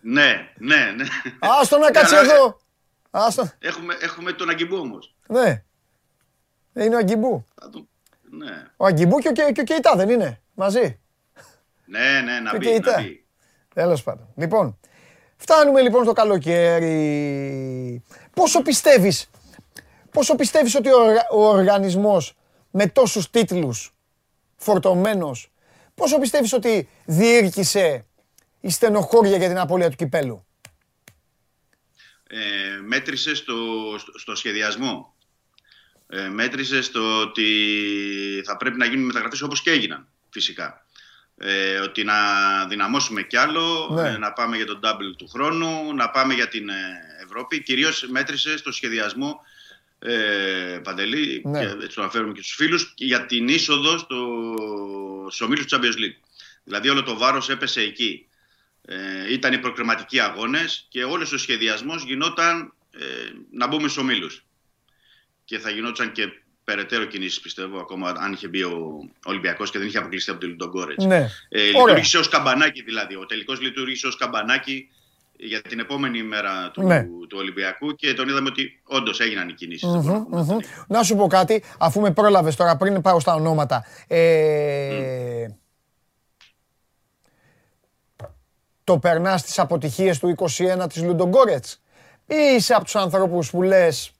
ναι, 0.00 0.50
ναι, 0.58 0.94
ναι. 0.96 1.04
Άστο 1.38 1.78
να 1.78 1.90
κάτσει 1.90 2.16
εδώ. 2.16 2.60
Άστο. 3.10 3.52
Έχουμε, 3.58 3.96
έχουμε 4.00 4.32
τον 4.32 4.50
Αγκιμπού 4.50 4.76
όμως. 4.76 5.14
Ναι. 5.26 5.64
Είναι 6.74 6.94
ο 6.94 6.98
Αγκιμπού. 6.98 7.44
Ναι. 8.30 8.66
Ο 8.76 8.86
Αγκιμπού 8.86 9.18
και 9.18 9.28
ο, 9.28 9.52
και, 9.52 9.62
Κεϊτά 9.62 9.96
δεν 9.96 10.08
είναι 10.08 10.40
μαζί. 10.54 11.00
Ναι, 11.84 12.20
ναι, 12.20 12.40
να 12.40 12.56
μπει. 12.56 12.80
Να 12.80 13.02
μπει. 13.02 13.24
Τέλος 13.74 14.02
πάντων. 14.02 14.28
Λοιπόν, 14.36 14.78
φτάνουμε 15.36 15.80
λοιπόν 15.80 16.02
στο 16.04 16.12
καλοκαίρι. 16.12 18.02
Πόσο 18.34 18.62
πιστεύεις, 18.62 19.30
πόσο 20.10 20.34
πιστεύεις 20.34 20.74
ότι 20.74 20.88
ο, 20.88 20.98
ο 21.32 21.48
οργανισμός 21.48 22.34
με 22.70 22.86
τόσους 22.86 23.30
τίτλους 23.30 23.94
φορτωμένος, 24.56 25.52
πόσο 25.94 26.18
πιστεύεις 26.18 26.52
ότι 26.52 26.88
διήρκησε 27.04 28.06
η 28.60 28.70
στενοχώρια 28.70 29.36
για 29.36 29.48
την 29.48 29.58
απώλεια 29.58 29.90
του 29.90 29.96
κυπέλου; 29.96 30.44
Ε, 32.26 32.80
μέτρησες 32.86 33.38
στο, 33.38 33.54
στο 34.18 34.34
σχεδιασμό; 34.34 35.09
Ε, 36.12 36.28
μέτρησες 36.28 36.86
στο 36.86 37.20
ότι 37.20 38.42
θα 38.44 38.56
πρέπει 38.56 38.78
να 38.78 38.86
γίνουν 38.86 39.06
μεταγραφές 39.06 39.42
όπως 39.42 39.62
και 39.62 39.70
έγιναν 39.70 40.06
φυσικά. 40.30 40.84
Ε, 41.36 41.78
ότι 41.78 42.04
να 42.04 42.14
δυναμώσουμε 42.68 43.22
κι 43.22 43.36
άλλο, 43.36 43.88
ναι. 43.92 44.08
ε, 44.08 44.18
να 44.18 44.32
πάμε 44.32 44.56
για 44.56 44.66
τον 44.66 44.80
double 44.82 45.14
του 45.16 45.28
χρόνου, 45.28 45.94
να 45.94 46.10
πάμε 46.10 46.34
για 46.34 46.48
την 46.48 46.68
ε, 46.68 46.74
Ευρώπη. 47.24 47.62
Κυρίως 47.62 48.06
μέτρησες 48.08 48.60
στο 48.60 48.72
σχεδιασμό 48.72 49.40
ε, 49.98 50.80
Παντελή, 50.82 51.42
ναι. 51.44 51.60
και 51.60 51.66
έτσι 51.66 51.94
το 51.94 52.02
αναφέρουμε 52.02 52.32
και 52.32 52.42
στους 52.42 52.54
φίλους, 52.54 52.92
για 52.96 53.26
την 53.26 53.48
είσοδο 53.48 53.98
στο, 53.98 54.46
στο 55.30 55.44
ομίλους 55.44 55.66
του 55.66 55.76
Champions 55.76 55.98
League. 55.98 56.20
Δηλαδή 56.64 56.88
όλο 56.88 57.02
το 57.02 57.18
βάρος 57.18 57.48
έπεσε 57.48 57.80
εκεί. 57.80 58.26
Ε, 58.84 59.32
ήταν 59.32 59.52
οι 59.52 59.58
προκριματικοί 59.58 60.20
αγώνες 60.20 60.86
και 60.88 61.04
όλος 61.04 61.32
ο 61.32 61.38
σχεδιασμός 61.38 62.02
γινόταν 62.02 62.72
ε, 62.90 63.04
να 63.52 63.66
μπούμε 63.66 63.88
στους 63.88 64.02
ομίλους. 64.02 64.44
Και 65.50 65.58
θα 65.58 65.70
γινόταν 65.70 66.12
και 66.12 66.22
περαιτέρω 66.64 67.04
κινήσεις, 67.04 67.40
πιστεύω, 67.40 67.78
ακόμα 67.80 68.12
αν 68.16 68.32
είχε 68.32 68.48
μπει 68.48 68.62
ο 68.62 69.08
Ολυμπιακός 69.24 69.70
και 69.70 69.78
δεν 69.78 69.86
είχε 69.86 69.98
αποκλειστεί 69.98 70.30
από 70.30 70.40
τον 70.40 70.48
Λουντογκόρετ. 70.48 71.02
Ναι. 71.02 71.28
Ε, 71.48 71.62
λειτουργήσε 71.62 72.18
ως 72.18 72.28
καμπανάκι 72.28 72.82
δηλαδή. 72.82 73.14
Ο 73.16 73.26
τελικός 73.26 73.60
λειτουργήσε 73.60 74.06
ως 74.06 74.16
καμπανάκι 74.16 74.88
για 75.36 75.60
την 75.62 75.78
επόμενη 75.78 76.22
μέρα 76.22 76.70
του, 76.72 76.82
Ναι. 76.82 77.02
του 77.02 77.36
Ολυμπιακού 77.38 77.94
και 77.94 78.14
τον 78.14 78.28
είδαμε 78.28 78.48
ότι 78.48 78.80
όντως 78.84 79.20
έγιναν 79.20 79.48
οι 79.48 79.52
κινήσεις. 79.52 79.88
Μμμ, 79.88 80.24
μμμ. 80.30 80.56
Να 80.88 81.02
σου 81.02 81.16
πω 81.16 81.26
κάτι, 81.26 81.62
αφού 81.78 82.00
με 82.00 82.12
πρόλαβες 82.12 82.56
τώρα 82.56 82.76
πριν 82.76 83.00
πάω 83.00 83.20
στα 83.20 83.34
ονόματα. 83.34 83.84
Ε, 84.06 85.46
Το 88.84 88.98
περνάς 88.98 89.42
τις 89.42 89.58
αποτυχίες 89.58 90.18
του 90.18 90.28
21 90.28 90.86
της 90.88 91.02
Λουντογκόρετς 91.02 91.80
ή 92.26 92.34
είσαι 92.56 92.74
από 92.74 92.84
τους 92.84 92.96
ανθρώπους 92.96 93.50
που 93.50 93.62
λες 93.62 94.12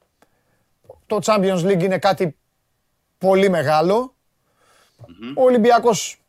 το 1.11 1.19
Champions 1.25 1.65
League 1.65 1.83
είναι 1.83 1.99
κάτι 1.99 2.37
πολύ 3.19 3.49
μεγάλο. 3.49 4.15
Ο 5.35 5.43
Ολυμπιακός 5.43 6.23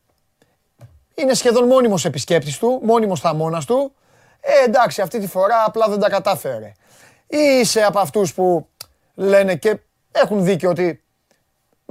είναι 1.16 1.34
σχεδόν 1.34 1.68
μόνιμος 1.68 2.06
επισκέπτης 2.06 2.58
του, 2.58 2.80
μόνιμος 2.84 3.20
θαμώνας 3.20 3.66
του. 3.66 3.94
Ε, 4.40 4.64
εντάξει, 4.64 5.02
αυτή 5.02 5.20
τη 5.20 5.28
φορά 5.28 5.64
απλά 5.66 5.88
δεν 5.90 6.00
τα 6.00 6.10
κατάφερε. 6.10 6.74
Ή 7.28 7.38
είσαι 7.38 7.84
από 7.84 8.00
αυτούς 8.00 8.34
που 8.34 8.68
λένε 9.16 9.56
και 9.56 9.80
έχουν 10.12 10.44
δίκιο 10.44 10.70
ότι 10.70 11.04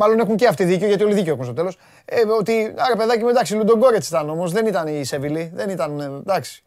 Μάλλον 0.00 0.18
έχουν 0.18 0.36
και 0.36 0.46
αυτοί 0.46 0.64
δίκιο, 0.64 0.86
γιατί 0.86 1.04
όλοι 1.04 1.14
δίκιο 1.14 1.32
έχουν 1.32 1.44
στο 1.44 1.52
τέλος. 1.52 1.76
Ε, 2.04 2.20
ότι, 2.20 2.74
άρα 2.76 2.96
παιδάκι 2.96 3.22
μου, 3.22 3.28
εντάξει, 3.28 3.54
Λουντογκόρετς 3.54 4.08
ήταν 4.08 4.30
όμως, 4.30 4.52
δεν 4.52 4.66
ήταν 4.66 4.86
η 4.86 5.04
Σεβιλή, 5.04 5.50
δεν 5.54 5.70
ήταν, 5.70 6.00
ε, 6.00 6.04
εντάξει. 6.04 6.62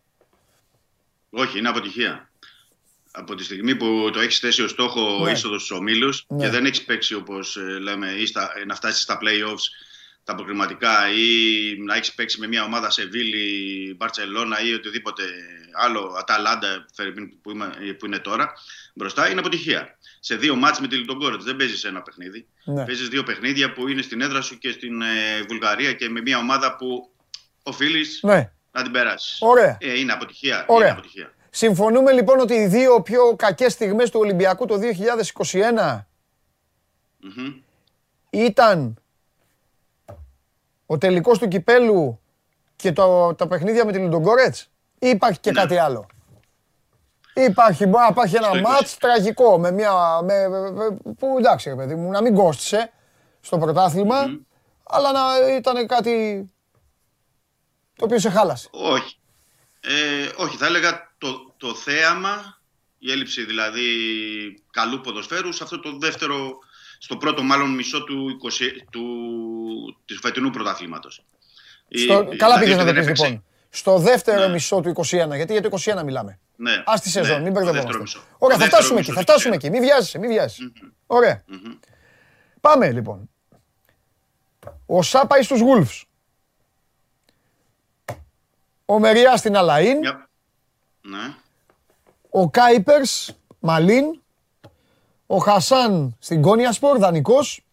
Όχι, 1.30 1.60
είναι 1.60 1.70
αποτυχία. 1.70 2.30
Από 3.16 3.36
τη 3.36 3.44
στιγμή 3.44 3.76
που 3.76 4.10
το 4.14 4.20
έχεις 4.20 4.40
θέσει 4.40 4.62
ως 4.62 4.72
στόχο 4.72 5.24
Ναι. 5.24 5.32
είσοδος 5.32 5.64
στους 5.64 5.78
ομίλους 5.78 6.26
Ναι. 6.28 6.44
και 6.44 6.50
δεν 6.50 6.66
έχεις 6.66 6.84
παίξει 6.84 7.14
όπως 7.16 7.58
λέμε 7.82 8.08
ή 8.12 8.26
στα, 8.26 8.52
ε, 8.62 8.66
να 8.66 8.76
φτάσεις 8.76 9.02
στα 9.02 9.18
playoffs 9.22 9.64
τα 10.24 10.36
προκριματικά 10.36 11.10
ή 11.10 11.24
να 11.86 11.96
έχεις 11.96 12.14
παίξει 12.14 12.40
με 12.40 12.48
μια 12.48 12.64
ομάδα 12.64 12.90
σε 12.90 13.06
Βίλη, 13.06 13.94
Μπαρσελόνα 13.98 14.62
ή 14.62 14.74
οτιδήποτε 14.74 15.24
άλλο, 15.74 16.16
Αταλάντα 16.20 16.86
Φερρυπίν, 16.96 17.42
που, 17.42 17.52
είμαι- 17.52 17.96
που 18.00 18.06
είναι 18.06 18.20
τώρα, 18.20 18.54
μπροστά 18.94 19.30
είναι 19.30 19.40
αποτυχία. 19.40 19.98
Σε 20.20 20.36
δύο 20.36 20.56
μάτς 20.56 20.80
με 20.80 20.88
τη 20.88 20.96
Λιτογκόρετς 20.96 21.44
δεν 21.44 21.56
παίζεις 21.56 21.84
ένα 21.84 22.02
παιχνίδι. 22.02 22.48
Ναι. 22.64 22.86
Παίζεις 22.86 23.08
δύο 23.10 23.24
παιχνίδια 23.24 23.74
που 23.74 23.88
είναι 23.88 24.02
στην 24.02 24.22
έδρα 24.22 24.42
σου 24.42 24.58
και 24.58 24.72
στην 24.72 25.02
ε, 25.02 25.42
Βουλγαρία 25.48 25.94
και 25.94 26.10
με 26.10 26.22
μια 26.22 26.38
ομάδα 26.38 26.76
που 26.76 27.12
οφείλεις 27.64 28.20
Ναι, 28.22 28.52
να 28.72 28.82
την 28.84 28.92
περάσεις. 28.92 29.38
Ωραία. 29.42 29.78
Ε, 29.80 30.00
είναι 30.00 30.12
αποτυχία. 30.12 30.66
Ωραία. 30.68 30.88
Είναι 30.88 30.98
αποτυχία. 30.98 31.34
Συμφωνούμε 31.64 32.12
λοιπόν 32.12 32.40
ότι 32.40 32.54
οι 32.54 32.66
δύο 32.68 33.02
πιο 33.02 33.36
κακές 33.36 33.74
στιγμές 33.74 34.10
του 34.10 34.20
Ολυμπιακού 34.20 34.66
το 34.66 34.80
2021 35.52 36.00
Μμμ. 37.20 37.54
ήταν 38.30 38.96
ο 40.86 40.98
τελικός 40.98 41.38
του 41.40 41.48
Κυπέλου 41.48 42.20
και 42.76 42.92
το, 42.92 43.34
τα 43.36 43.48
παιχνίδια 43.48 43.86
με 43.86 43.92
τη 43.92 43.98
Λουντογκόρετς 44.00 44.70
ή 45.00 45.08
υπάρχει 45.10 45.40
και 45.40 45.52
Ναι. 45.52 45.60
κάτι 45.62 45.78
άλλο; 45.78 46.06
Υπάρχει, 47.34 47.86
μπορεί 47.86 48.04
να 48.04 48.10
υπάρχει 48.10 48.36
ένα 48.36 48.48
Στο 48.48 48.58
20. 48.58 48.62
μάτς 48.62 48.98
τραγικό 48.98 49.58
με 49.60 49.72
μια, 49.72 50.22
με, 50.24 50.48
με- 50.48 50.72
με- 50.72 50.98
που 51.18 51.36
εντάξει 51.38 51.70
ρε 51.70 51.76
παιδί 51.76 51.96
μου, 51.96 52.10
να 52.12 52.22
μην 52.22 52.36
κόστησε 52.36 52.92
στο 53.42 53.58
πρωτάθλημα, 53.58 54.26
Μμμ. 54.28 54.38
αλλά 54.84 55.12
να 55.12 55.22
ήταν 55.56 55.88
κάτι 55.88 56.46
το 57.96 58.06
οποίο 58.06 58.20
σε 58.20 58.30
χάλασε. 58.30 58.70
Όχι. 58.72 59.18
Ε, 59.82 60.30
όχι, 60.44 60.58
θα 60.58 60.66
έλεγα 60.66 61.13
το, 61.24 61.54
το 61.58 61.76
θέαμα, 61.76 62.62
η 63.00 63.12
έλλειψη 63.12 63.46
δηλαδή 63.46 63.84
καλού 64.72 65.02
ποδοσφαίρου 65.02 65.52
σε 65.52 65.64
αυτό 65.64 65.80
το 65.80 65.98
δεύτερο, 65.98 66.60
στο 67.00 67.18
πρώτο 67.18 67.44
μάλλον 67.44 67.70
μισό 67.76 68.04
του, 68.04 68.38
20, 68.60 68.64
του, 68.92 69.04
της 70.06 70.20
φετινού 70.22 70.50
πρωταθλήματος. 70.50 71.26
Στο, 71.90 72.28
Η- 72.32 72.36
καλά 72.36 72.58
δηλαδή 72.58 72.60
πήγες 72.64 72.78
να 72.78 72.78
το 72.78 72.86
δεν 72.86 72.94
πεις 72.94 73.04
έπαιξε- 73.04 73.26
λοιπόν. 73.28 73.44
Στο 73.70 73.98
δεύτερο 73.98 74.46
Ναι. 74.46 74.54
μισό 74.54 74.80
του 74.82 74.90
21, 74.90 75.36
γιατί 75.36 75.52
για 75.52 75.62
το 75.62 75.68
21 75.72 76.04
μιλάμε. 76.04 76.40
Ναι, 76.56 76.72
Α 76.86 76.94
τη 77.02 77.10
σεζόν, 77.10 77.38
ναι, 77.38 77.44
μην 77.44 77.54
το 77.54 77.60
δεύτερο 77.60 77.74
μπερδευόμαστε. 77.74 78.18
μισό. 78.20 78.36
Ωραία, 78.38 78.58
Το 78.58 78.64
θα 78.64 78.70
δεύτερο 78.70 78.70
φτάσουμε 78.76 79.00
εκεί, 79.00 79.10
μισό 79.10 79.20
θα 79.22 79.26
του 79.26 79.32
φτάσουμε 79.32 79.56
21. 79.56 79.58
εκεί. 79.58 79.70
Μην 79.70 79.82
βιάζεσαι, 79.82 80.18
μην 80.18 80.30
βιάζεσαι. 80.30 80.72
Ωραία. 81.08 81.44
Μμμ. 81.48 81.74
Πάμε 82.62 82.92
λοιπόν. 82.92 83.30
Ο 84.86 85.02
Σά 85.02 85.28
πάει 85.28 85.42
στους 85.44 85.60
Wolves. 85.64 86.02
Ο 88.86 89.00
Μεριά 89.00 89.38
στην 89.38 89.54
Αλαΐν. 89.56 89.98
Μια- 90.00 90.30
Ναι. 91.10 91.36
Ο 92.30 92.50
Κάιπερς, 92.50 93.36
Μαλίν. 93.60 94.06
Ο 95.28 95.38
Χασάν 95.38 96.16
στην 96.20 96.42
Κόνιασπορ, 96.42 96.98
δανεικός. 96.98 97.66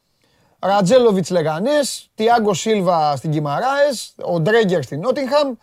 Ρατζέλοβιτς 0.59 1.31
Λεγανές. 1.31 2.11
Τιάγκο 2.15 2.55
Σίλβα 2.55 3.17
στην 3.17 3.31
Κιμαράες. 3.31 4.15
Ο 4.23 4.41
Ντρέγκερ 4.41 4.83
στην 4.83 5.01
Νότιγχαμ. 5.01 5.55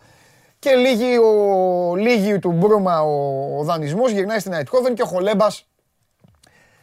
Και 0.58 0.74
λίγη, 0.74 1.16
ο, 1.16 1.94
λίγη 1.96 2.38
του 2.38 2.52
Μπρούμα 2.52 3.02
ο, 3.02 3.58
ο 3.58 3.64
δανεισμός 3.64 4.10
γυρνάει 4.10 4.38
στην 4.38 4.52
Αιτχόβεν 4.52 4.94
και 4.94 5.02
ο 5.02 5.06
Χολέμπας 5.06 5.66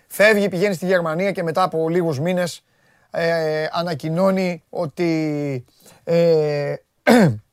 φεύγει, 0.08 0.50
πηγαίνει 0.50 0.74
στη 0.74 0.86
Γερμανία 0.86 1.32
και 1.32 1.44
μετά 1.44 1.64
από 1.64 1.90
λίγους 1.90 2.20
μήνες 2.20 2.64
ε, 3.12 3.68
ανακοινώνει 3.72 4.64
ότι, 4.70 5.66
ε, 6.04 6.76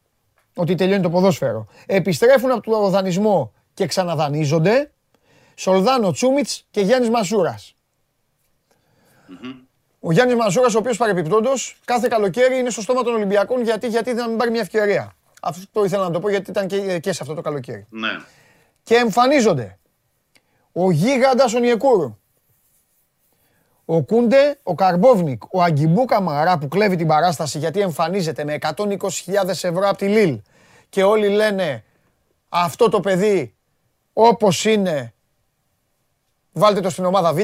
ότι 0.54 0.74
τελειώνει 0.74 1.02
το 1.02 1.10
ποδόσφαιρο. 1.10 1.66
Επιστρέφουν 1.86 2.50
από 2.50 2.70
το 2.70 2.88
δανεισμό 2.88 3.52
και 3.74 3.86
ξαναδανείζονται 3.86 4.90
Σολδάνο 5.54 6.12
Τσούμιτς 6.12 6.66
και 6.70 6.80
Γιάννης 6.80 7.10
Μασούρας. 7.10 7.76
Ο 10.00 10.12
Γιάννης 10.12 10.36
Μασούρας, 10.36 10.74
ο 10.74 10.78
οποίος 10.78 10.96
παρεπιπτόντως 10.96 11.76
κάθε 11.84 12.08
καλοκαίρι 12.08 12.58
είναι 12.58 12.70
στο 12.70 12.80
στόμα 12.80 13.02
των 13.02 13.14
Ολυμπιακών 13.14 13.62
γιατί, 13.62 13.88
γιατί 13.88 14.12
δεν 14.12 14.36
πάρει 14.36 14.50
μια 14.50 14.60
ευκαιρία. 14.60 15.12
Αυτό 15.42 15.84
ήθελα 15.84 16.02
να 16.02 16.10
το 16.10 16.20
πω 16.20 16.30
γιατί 16.30 16.50
ήταν 16.50 16.66
και, 16.66 16.98
και 16.98 17.12
σε 17.12 17.18
αυτό 17.22 17.34
το 17.34 17.40
καλοκαίρι. 17.40 17.86
ναι. 17.90 18.08
Και 18.82 18.94
εμφανίζονται 18.94 19.78
ο 20.72 20.90
γίγαντας 20.90 21.54
ο 21.54 21.58
Νιεκούρου, 21.58 22.18
ο 23.84 24.02
Κούντε, 24.02 24.58
ο 24.62 24.74
Καρμπόβνικ, 24.74 25.42
ο 25.50 25.62
Αγκιμπού 25.62 26.04
Καμαρά 26.04 26.58
που 26.58 26.68
κλέβει 26.68 26.96
την 26.96 27.06
παράσταση 27.06 27.58
γιατί 27.58 27.80
εμφανίζεται 27.80 28.44
με 28.44 28.58
120.000 28.60 29.48
ευρώ 29.48 29.88
από 29.88 29.96
τη 29.96 30.08
Λίλ 30.08 30.40
και 30.88 31.02
όλοι 31.02 31.28
λένε 31.28 31.84
αυτό 32.48 32.88
το 32.88 33.00
παιδί 33.00 33.54
όπως 34.12 34.64
είναι 34.64 35.14
βάλτε 36.52 36.80
το 36.80 36.90
στην 36.90 37.04
ομάδα 37.04 37.32
Β 37.32 37.40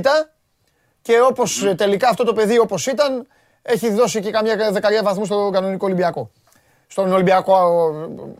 και 1.02 1.20
όπως 1.20 1.64
ε, 1.64 1.74
τελικά 1.74 2.08
αυτό 2.08 2.24
το 2.24 2.32
παιδί 2.32 2.58
όπως 2.58 2.86
ήταν 2.86 3.26
έχει 3.62 3.90
δώσει 3.90 4.20
και 4.20 4.30
καμιά 4.30 4.72
δεκαριά 4.72 5.02
βαθμού 5.02 5.24
στον 5.24 5.52
κανονικό 5.52 5.86
Ολυμπιακό. 5.86 6.30
Στον 6.86 7.12
Ολυμπιακό 7.12 7.54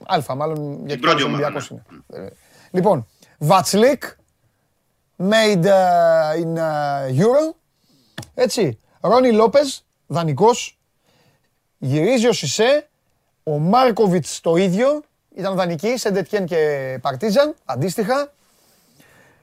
α, 0.06 0.32
Α, 0.32 0.34
μάλλον 0.34 0.86
γιατί 0.86 1.00
πρώτη 1.00 1.22
ο 1.22 1.26
ομάδα, 1.26 1.46
Ολυμπιακός 1.46 1.68
είναι. 1.68 1.82
Ε, 2.12 2.28
Λοιπόν, 2.70 3.06
Βατσλίκ, 3.38 4.02
made 5.18 5.66
uh, 5.66 6.42
in 6.42 6.58
uh, 6.58 7.22
Euro, 7.24 7.54
έτσι. 8.34 8.78
Ρόνι 9.00 9.32
Λόπεζ, 9.32 9.76
δανεικός. 10.06 10.78
Γυρίζει 11.78 12.26
ο 12.26 12.32
Σισε, 12.32 12.88
ο 13.42 13.58
Μάρκοβιτς 13.58 14.40
το 14.40 14.56
ίδιο, 14.56 15.02
ήταν 15.36 15.54
δανεική, 15.54 15.96
Σεντετιέν 15.96 16.46
και 16.46 16.98
Παρτίζαν, 17.02 17.54
αντίστοιχα. 17.64 18.32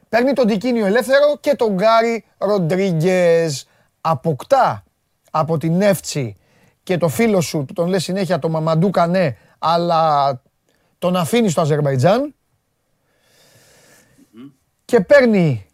Παίρνει 0.09 0.33
τον 0.33 0.47
Τικίνιο 0.47 0.85
ελεύθερο 0.85 1.37
και 1.39 1.55
τον 1.55 1.73
Γκάρι 1.73 2.25
Ροντρίγκεζ. 2.37 3.61
Αποκτά 4.01 4.83
από 5.31 5.57
την 5.57 5.81
Εύτσι 5.81 6.37
και 6.83 6.97
το 6.97 7.07
φίλο 7.07 7.41
σου 7.41 7.65
που 7.65 7.73
τον 7.73 7.87
λέει 7.87 7.99
συνέχεια 7.99 8.39
το 8.39 8.49
Μαμαντού 8.49 8.89
Κανέ, 8.89 9.37
αλλά 9.59 10.41
τον 10.99 11.15
αφήνει 11.15 11.49
στο 11.49 11.61
Αζερβαϊτζάν. 11.61 12.35
Και 14.85 14.99
παίρνει 14.99 15.65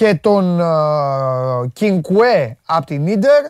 και 0.00 0.14
τον 0.14 0.60
Κινκουέ 1.72 2.56
από 2.66 2.86
την 2.86 3.06
Ίντερ, 3.06 3.46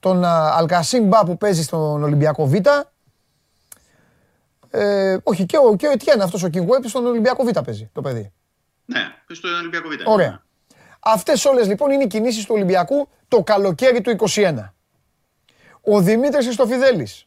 τον 0.00 0.24
Αλκασίμπα 0.24 1.24
που 1.24 1.36
παίζει 1.36 1.62
στον 1.62 2.02
Ολυμπιακό 2.02 2.46
Β. 2.46 2.54
Ε, 4.70 5.16
όχι, 5.22 5.46
και 5.46 5.56
ο, 5.56 5.76
και 5.76 5.86
ο 5.86 5.90
Ετιέν 5.90 6.20
αυτός 6.20 6.42
ο 6.42 6.48
Κινκουέ 6.48 6.80
που 6.80 6.88
στον 6.88 7.06
Ολυμπιακό 7.06 7.44
Β 7.44 7.48
παίζει 7.64 7.90
το 7.92 8.00
παιδί. 8.00 8.32
Ναι, 8.84 9.00
στο 9.26 9.48
Ολυμπιακό 9.48 9.88
Β. 9.88 10.08
Ωραία. 10.08 10.42
Αυτές 11.00 11.44
όλες 11.44 11.66
λοιπόν 11.66 11.90
είναι 11.90 12.02
οι 12.02 12.06
κινήσεις 12.06 12.44
του 12.44 12.54
Ολυμπιακού 12.54 13.08
το 13.28 13.42
καλοκαίρι 13.42 14.00
του 14.00 14.16
21. 14.34 14.54
Ο 15.80 16.00
Δημήτρης 16.00 16.46
Ιστοφιδέλης. 16.46 17.26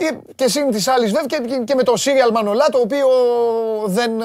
Και, 0.00 0.18
και 0.34 0.48
σύν 0.48 0.70
της 0.70 0.88
άλλης 0.88 1.12
βέβαια 1.12 1.26
και, 1.26 1.62
και 1.64 1.74
με 1.74 1.82
το 1.82 1.96
Σύριαλ 1.96 2.30
Μανολά 2.32 2.66
το 2.68 2.78
οποίο 2.78 3.06
δεν, 3.86 4.20
ε, 4.20 4.24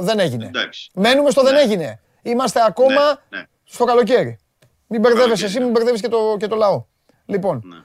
δεν 0.00 0.18
έγινε. 0.18 0.46
Εντάξει. 0.46 0.90
Μένουμε 0.94 1.30
στο 1.30 1.42
δεν 1.42 1.54
Ναι. 1.54 1.60
έγινε. 1.60 2.00
Είμαστε 2.22 2.60
ακόμα 2.66 3.20
Ναι, 3.28 3.38
ναι. 3.38 3.44
στο 3.64 3.84
καλοκαίρι. 3.84 4.38
Μην 4.86 5.00
μπερδεύεσαι 5.00 5.26
Καλοκαίρι, 5.26 5.46
εσύ, 5.48 5.58
ναι. 5.58 5.64
μην 5.64 5.72
μπερδεύεις 5.72 6.00
και 6.00 6.08
το, 6.08 6.36
και 6.38 6.46
το 6.46 6.56
λαό. 6.56 6.84
Λοιπόν, 7.26 7.62
Ναι. 7.64 7.76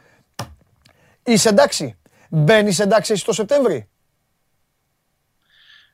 είσαι 1.34 1.50
εντάξει. 1.50 1.98
Μπαίνεις 2.30 2.80
εντάξει 2.80 3.14
εσύ 3.14 3.26
το 3.26 3.34
Σεπτέμβρη; 3.34 3.90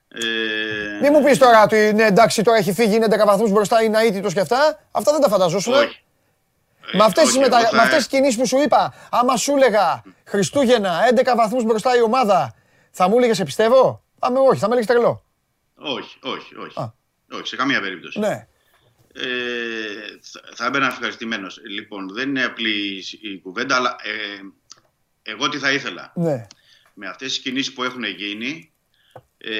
Ε... 0.07 0.99
Μην 1.01 1.11
μου 1.13 1.23
πεις 1.23 1.37
τώρα 1.37 1.63
ότι 1.63 1.91
ναι, 1.93 2.03
εντάξει, 2.03 2.43
τώρα 2.43 2.57
έχει 2.57 2.73
φύγει, 2.73 2.95
είναι 2.95 3.07
10 3.09 3.25
βαθμούς 3.25 3.51
μπροστά, 3.51 3.83
είναι 3.83 3.99
αίτητος 4.01 4.33
και 4.33 4.39
αυτά. 4.39 4.79
Αυτά 4.91 5.11
δεν 5.11 5.21
τα 5.21 5.27
φανταζόσουν. 5.29 5.73
Όχι. 5.73 6.03
Με 6.93 7.03
αυτές 7.03 7.23
τις 7.23 7.37
μετα... 7.37 7.59
θα... 7.59 8.05
κινήσεις 8.09 8.37
που 8.37 8.47
σου 8.47 8.57
είπα, 8.61 8.93
άμα 9.11 9.35
σου 9.35 9.55
έλεγα 9.55 10.03
Χριστούγεννα, 10.29 10.99
11 11.15 11.33
βαθμούς 11.35 11.63
μπροστά 11.63 11.97
η 11.97 12.01
ομάδα, 12.01 12.55
θα 12.91 13.09
μου 13.09 13.17
έλεγες 13.17 13.37
σε 13.37 13.43
πιστεύω; 13.43 14.03
Πάμε, 14.19 14.39
όχι, 14.39 14.59
θα 14.59 14.67
με 14.67 14.75
έλεγες 14.75 14.85
τρελό. 14.85 15.23
Όχι, 15.75 16.17
όχι, 16.21 16.55
όχι. 16.55 16.91
Όχι, 17.31 17.47
σε 17.47 17.55
καμία 17.55 17.81
περίπτωση. 17.81 18.19
Ναι. 18.19 18.47
Ε, 19.13 19.27
θα 20.55 20.65
έμπαινα 20.65 20.87
ευχαριστημένος. 20.87 21.61
Λοιπόν, 21.69 22.13
δεν 22.13 22.29
είναι 22.29 22.43
απλή 22.43 23.03
η 23.21 23.39
κουβέντα, 23.41 23.75
αλλά 23.75 23.95
ε, 24.03 24.41
εγώ 25.21 25.49
τι 25.49 25.57
θα 25.57 25.71
ήθελα. 25.71 26.11
Ναι. 26.15 26.47
Με 26.93 27.07
αυτές 27.07 27.27
τις 27.27 27.39
κινήσεις 27.39 27.73
που 27.73 27.83
έχουν 27.83 28.03
γίνει, 28.03 28.71
ε, 29.37 29.51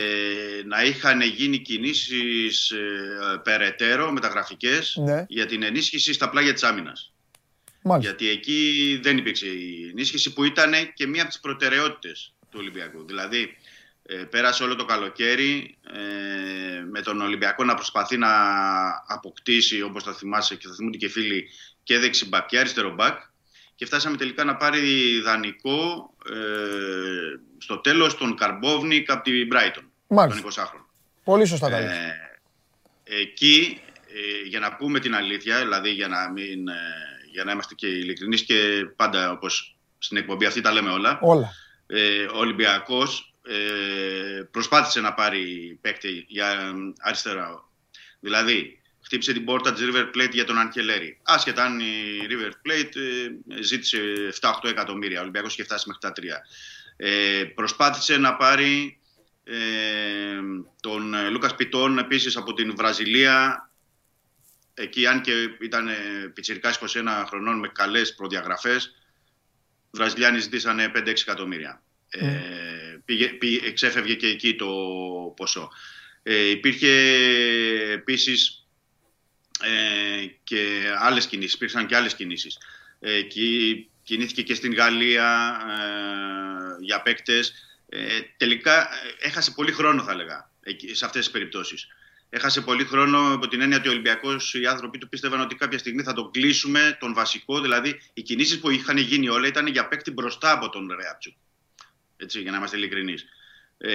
να 0.66 0.84
είχαν 0.84 1.22
γίνει 1.22 1.58
κινήσεις 1.58 2.72
ε, 2.72 3.42
περαιτέρω 3.44 4.12
μεταγραφικές 4.12 4.96
ναι. 5.00 5.26
για 5.28 5.46
την 5.46 5.64
ενίσχυση 5.64 6.14
στα 6.14 6.30
πλάγια 6.30 6.54
της 6.54 6.64
άμυνας. 7.94 8.12
Γιατί 8.12 8.30
εκεί 8.30 9.00
δεν 9.04 9.18
υπήρξε 9.18 9.48
η 9.48 9.88
ενίσχυση 9.90 10.34
που 10.34 10.44
ήταν 10.44 10.72
και 10.94 11.08
μία 11.08 11.22
από 11.22 11.32
τις 11.32 11.40
προτεραιότητες 11.40 12.34
του 12.50 12.58
Ολυμπιακού. 12.62 13.06
Δηλαδή 13.06 13.58
ε, 14.04 14.16
πέρασε 14.16 14.64
όλο 14.64 14.76
το 14.76 14.86
καλοκαίρι 14.86 15.78
ε, 15.94 16.84
με 16.92 17.02
τον 17.02 17.22
Ολυμπιακό 17.22 17.64
να 17.64 17.76
προσπαθεί 17.76 18.18
να 18.18 18.30
αποκτήσει 19.08 19.82
όπως 19.82 20.04
θα 20.04 20.14
θυμάσαι 20.14 20.56
και 20.56 20.68
θα 20.68 20.74
θυμούνται 20.74 20.98
και 20.98 21.10
φίλοι 21.10 21.50
και 21.84 22.00
δεξιμπακ 22.00 22.46
και 22.46 22.60
αριστερό 22.60 22.94
μπακ 22.94 23.20
και 23.76 23.86
φτάσαμε 23.86 24.18
τελικά 24.18 24.44
να 24.44 24.56
πάρει 24.56 25.20
δανεικό 25.20 26.14
ε, 26.30 26.36
στο 27.58 27.78
τέλος 27.78 28.18
τον 28.18 28.36
Καρμπόβνικ 28.36 29.12
από 29.12 29.24
την 29.24 29.50
Brighton, 29.52 29.84
τον 30.08 30.44
20χρονο. 30.44 30.86
Πολύ 31.24 31.46
σωστά 31.46 31.70
τα 31.70 31.78
ε, 31.78 32.30
Εκεί, 33.04 33.82
ε, 34.08 34.48
για 34.48 34.60
να 34.60 34.76
πούμε 34.76 35.00
την 35.00 35.16
αλήθεια, 35.16 35.60
δηλαδή 35.60 35.90
για 35.90 36.08
να, 36.08 36.32
μην, 36.32 36.68
ε, 36.68 36.74
για 37.40 37.48
να 37.48 37.54
είμαστε 37.54 37.74
και 37.74 37.88
ειλικρινείς 37.88 38.44
και 38.44 38.86
πάντα 38.96 39.32
όπως 39.32 39.76
στην 39.98 40.18
εκπομπή 40.18 40.46
αυτή 40.46 40.62
τα 40.62 40.72
λέμε 40.72 40.90
όλα, 40.90 41.20
όλα. 41.22 41.52
Ε, 41.88 42.24
ο 42.24 42.38
Ολυμπιακός 42.38 43.34
ε, 43.44 44.42
προσπάθησε 44.52 45.02
να 45.02 45.14
πάρει 45.14 45.78
παίκτη 45.82 46.26
για 46.28 46.74
αριστερά. 47.00 47.70
Δηλαδή, 48.20 48.82
χτύπησε 49.02 49.34
την 49.34 49.46
πόρτα 49.46 49.74
της 49.74 49.84
River 49.86 50.06
Plate 50.18 50.32
για 50.32 50.46
τον 50.46 50.58
Ανκελέρη. 50.58 51.20
Άσχετα 51.24 51.64
αν 51.64 51.80
η 51.80 52.28
River 52.30 52.52
Plate 52.68 52.96
ε, 52.96 53.62
ζήτησε 53.62 54.00
7-8 54.42 54.52
εκατομμύρια, 54.64 55.20
ο 55.20 55.22
Ολυμπιακός 55.22 55.54
είχε 55.54 55.64
φτάσει 55.64 55.88
μέχρι 55.88 56.02
τα 56.02 56.14
3. 56.22 56.44
Ε, 56.98 57.44
προσπάθησε 57.44 58.18
να 58.18 58.36
πάρει 58.36 59.00
ε, 59.44 59.56
τον 60.80 61.14
ε, 61.14 61.30
Λούκας 61.30 61.56
Πιτών 61.56 61.98
επίσης 61.98 62.38
από 62.38 62.54
την 62.54 62.74
Βραζιλία 62.76 63.69
εκεί 64.80 65.08
αν 65.08 65.22
και 65.22 65.32
ήταν 65.62 65.88
ε, 65.88 65.94
πιτσιρικάς 66.34 66.80
21 66.80 67.24
χρονών 67.28 67.60
με 67.60 67.68
καλές 67.68 68.16
προδιαγραφές 68.16 68.94
Βραζιλιάνοι 69.92 70.40
ζητήσανε 70.40 70.92
5-6 70.96 71.08
εκατομμύρια. 71.08 71.84
Ε, 72.10 72.26
ναι. 72.26 72.42
πήγε, 73.06 73.28
πήγε, 73.28 73.68
εξέφευγε 73.68 74.14
και 74.14 74.28
εκεί 74.28 74.56
το 74.56 74.68
ποσό. 75.36 75.70
Ε, 76.24 76.50
υπήρχε 76.50 76.92
επίσης 77.92 78.68
ε, 79.62 80.26
και 80.44 80.92
άλλες 80.98 81.28
κινήσεις, 81.28 81.54
υπήρξαν 81.54 81.86
και 81.86 81.96
άλλες 81.96 82.16
κινήσεις. 82.16 82.58
Ε, 83.00 83.22
κινήθηκε 84.04 84.44
και 84.44 84.54
στην 84.54 84.74
Γαλλία 84.74 85.60
ε, 85.70 86.84
για 86.84 87.02
παίκτες. 87.02 87.54
Ε, 87.90 88.20
τελικά 88.38 88.82
ε, 88.82 89.28
έχασε 89.28 89.52
πολύ 89.52 89.72
χρόνο 89.72 90.04
θα 90.04 90.12
έλεγα 90.12 90.52
σε 90.92 91.06
αυτές 91.06 91.24
τις 91.24 91.32
περιπτώσεις. 91.32 91.88
Έχασε 92.30 92.62
πολύ 92.62 92.86
χρόνο 92.86 93.34
από 93.34 93.48
την 93.48 93.62
έννοια 93.62 93.78
ότι 93.78 93.88
ο 93.88 93.92
Ολυμπιακός, 93.92 94.54
οι 94.54 94.66
άνθρωποι 94.66 94.98
του 94.98 95.10
πίστευαν 95.10 95.42
ότι 95.42 95.56
κάποια 95.56 95.78
στιγμή 95.78 96.04
θα 96.04 96.14
τον 96.14 96.32
κλείσουμε, 96.32 96.98
τον 97.00 97.14
βασικό. 97.14 97.62
Δηλαδή, 97.62 98.00
οι 98.14 98.22
κινήσεις 98.22 98.60
που 98.60 98.70
είχαν 98.70 98.98
γίνει 98.98 99.30
όλα 99.30 99.48
ήταν 99.48 99.68
για 99.68 99.88
παίκτη 99.88 100.12
μπροστά 100.12 100.52
από 100.52 100.70
τον 100.70 100.92
Ρέατσου. 101.00 101.34
Έτσι, 102.18 102.42
για 102.42 102.52
να 102.52 102.58
είμαστε 102.58 102.78
ειλικρινείς. 102.78 103.26
Ε, 103.78 103.92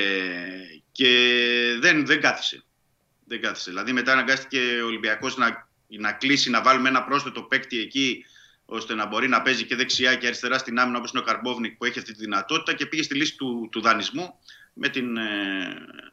και 0.93 1.09
δεν, 1.81 2.07
δεν 2.07 2.21
κάθισε. 2.21 2.65
Δεν 3.25 3.41
κάθισε. 3.41 3.71
Δηλαδή, 3.71 3.93
μετά 3.93 4.13
αναγκάστηκε 4.13 4.81
ο 4.83 4.87
Ολυμπιακός 4.87 5.37
να, 5.37 5.69
να 5.87 6.13
κλείσει, 6.13 6.51
να 6.51 6.63
βάλουμε 6.63 6.89
ένα 6.89 7.05
πρόσθετο 7.05 7.43
παίκτη 7.43 7.79
εκεί 7.79 8.25
ώστε 8.67 8.95
να 8.95 9.07
μπορεί 9.07 9.29
να 9.29 9.43
παίζει 9.43 9.65
και 9.65 9.77
δεξιά 9.77 10.15
και 10.15 10.27
αριστερά 10.27 10.59
στην 10.59 10.79
άμυνα 10.79 10.99
όπως 10.99 11.11
είναι 11.11 11.21
ο 11.21 11.25
Καρμπόβνικ 11.25 11.77
που 11.77 11.85
έχει 11.85 11.99
αυτή 11.99 12.13
τη 12.13 12.19
δυνατότητα 12.19 12.75
και 12.75 12.87
πήγε 12.87 13.03
στη 13.03 13.15
λύση 13.15 13.37
του, 13.37 13.69
του 13.73 13.81
δανεισμού 13.81 14.39
με 14.73 14.89
την 14.89 15.17
ε, 15.17 16.13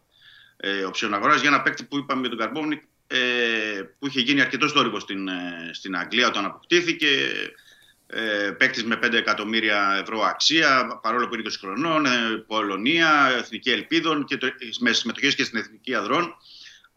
ε, 0.64 0.90
για 1.40 1.48
ένα 1.50 1.62
παίκτη 1.62 1.84
που 1.84 1.98
είπαμε 1.98 2.22
με 2.22 2.28
τον 2.28 2.38
Καρμπόβνικ 2.38 2.82
ε, 3.08 3.18
που 4.00 4.08
είχε 4.08 4.20
γίνει 4.20 4.42
αρκετό 4.42 4.68
θόρυβο 4.68 5.00
στην, 5.00 5.28
ε, 5.28 5.70
στην 5.74 5.96
Αγγλία 5.96 6.28
όταν 6.28 6.46
αποκτήθηκε 6.46 7.08
ε, 8.08 8.52
παίκτης 8.58 8.84
με 8.84 9.00
5 9.04 9.14
εκατομμύρια 9.14 9.98
ευρώ 10.02 10.22
αξία 10.22 11.00
παρόλο 11.02 11.28
που 11.28 11.34
είναι 11.34 11.44
20 11.50 11.54
χρονών, 11.60 12.06
ε, 12.06 12.10
Πολωνία, 12.48 13.32
Εθνική 13.38 13.70
Ελπίδων 13.70 14.26
και 14.26 14.38
το, 14.38 14.48
με 14.80 14.92
συμμετοχές 14.92 15.36
και 15.36 15.44
στην 15.44 15.60
Εθνική 15.60 15.96
Αδρών 15.96 16.36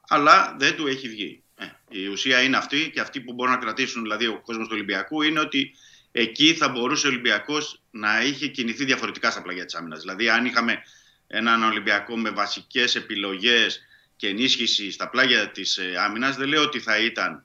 αλλά 0.09 0.57
δεν 0.59 0.77
του 0.77 0.87
έχει 0.87 1.09
βγει. 1.09 1.43
Ε, 1.57 1.65
η 1.89 2.07
ουσία 2.07 2.43
είναι 2.43 2.57
αυτή 2.57 2.91
και 2.95 3.01
αυτοί 3.01 3.21
που 3.21 3.33
μπορούν 3.33 3.53
να 3.53 3.59
κρατήσουν 3.59 4.03
δηλαδή 4.03 4.27
ο 4.27 4.41
κόσμος 4.45 4.67
του 4.67 4.73
Ολυμπιακού 4.75 5.23
είναι 5.23 5.41
ότι 5.41 5.75
εκεί 6.13 6.55
θα 6.55 6.69
μπορούσε 6.69 7.07
ο 7.07 7.11
Ολυμπιακός 7.11 7.83
να 7.91 8.23
είχε 8.23 8.47
κινηθεί 8.47 8.85
διαφορετικά 8.85 9.31
στα 9.31 9.43
πλαγιά 9.43 9.65
της 9.65 9.75
άμυνας. 9.75 10.01
Δηλαδή, 10.01 10.29
αν 10.29 10.45
είχαμε 10.45 10.83
έναν 11.27 11.63
Ολυμπιακό 11.63 12.17
με 12.17 12.31
βασικές 12.31 12.95
επιλογές 12.95 13.81
και 14.17 14.29
ενίσχυση 14.29 14.91
στα 14.91 15.09
πλάγια 15.09 15.51
της 15.51 15.77
ε, 15.77 15.97
άμυνας, 16.05 16.37
δεν 16.37 16.49
λέω 16.49 16.63
ότι 16.63 16.81
θα 16.81 16.99
ήταν 16.99 17.45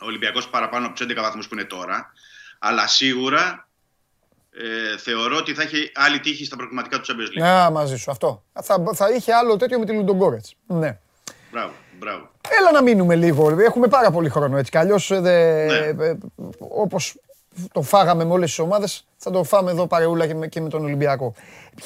ο 0.00 0.06
Ολυμπιακός 0.06 0.48
παραπάνω 0.48 0.86
από 0.86 0.94
τους 0.94 1.06
11 1.06 1.14
βαθμούς 1.16 1.48
που 1.48 1.54
είναι 1.54 1.64
τώρα, 1.64 2.12
αλλά 2.58 2.86
σίγουρα 2.86 3.68
ε, 4.50 4.98
θεωρώ 4.98 5.36
ότι 5.36 5.54
θα 5.54 5.62
έχει 5.62 5.92
άλλη 5.94 6.20
τύχη 6.20 6.44
στα 6.44 6.56
προκριματικά 6.56 7.00
του 7.00 7.04
Champions 7.06 7.38
League. 7.38 7.42
Ναι, 7.42 7.70
μαζί 7.70 7.96
σου. 7.96 8.10
Αυτό. 8.10 8.44
Θα, 8.62 8.82
θα 8.94 9.10
είχε 9.10 9.32
άλλο 9.32 9.56
τέτοιο 9.56 9.78
με 9.78 9.84
τη 9.84 9.92
Λουντογκόρετς. 9.92 10.54
Ναι. 10.66 10.98
Μπράβο, 11.50 11.72
μπράβο. 11.98 12.30
Έλα 12.60 12.72
να 12.72 12.82
μείνουμε 12.82 13.14
λίγο. 13.14 13.60
Έχουμε 13.60 13.88
πάρα 13.88 14.10
πολύ 14.10 14.28
χρόνο 14.28 14.56
έτσι. 14.56 14.70
Κι 14.70 14.78
αλλιώς 14.78 15.10
ε, 15.10 15.20
ναι. 15.20 16.04
Ε, 16.04 16.18
όπως 16.58 17.14
το 17.72 17.82
φάγαμε 17.82 18.24
με 18.24 18.32
όλες 18.32 18.48
τις 18.48 18.58
ομάδες, 18.58 19.06
θα 19.16 19.30
το 19.30 19.44
φάμε 19.44 19.70
εδώ 19.70 19.86
παρεούλα 19.86 20.26
και 20.26 20.34
με, 20.34 20.46
και 20.46 20.60
με 20.60 20.68
τον 20.68 20.84
Ολυμπιακό. 20.84 21.34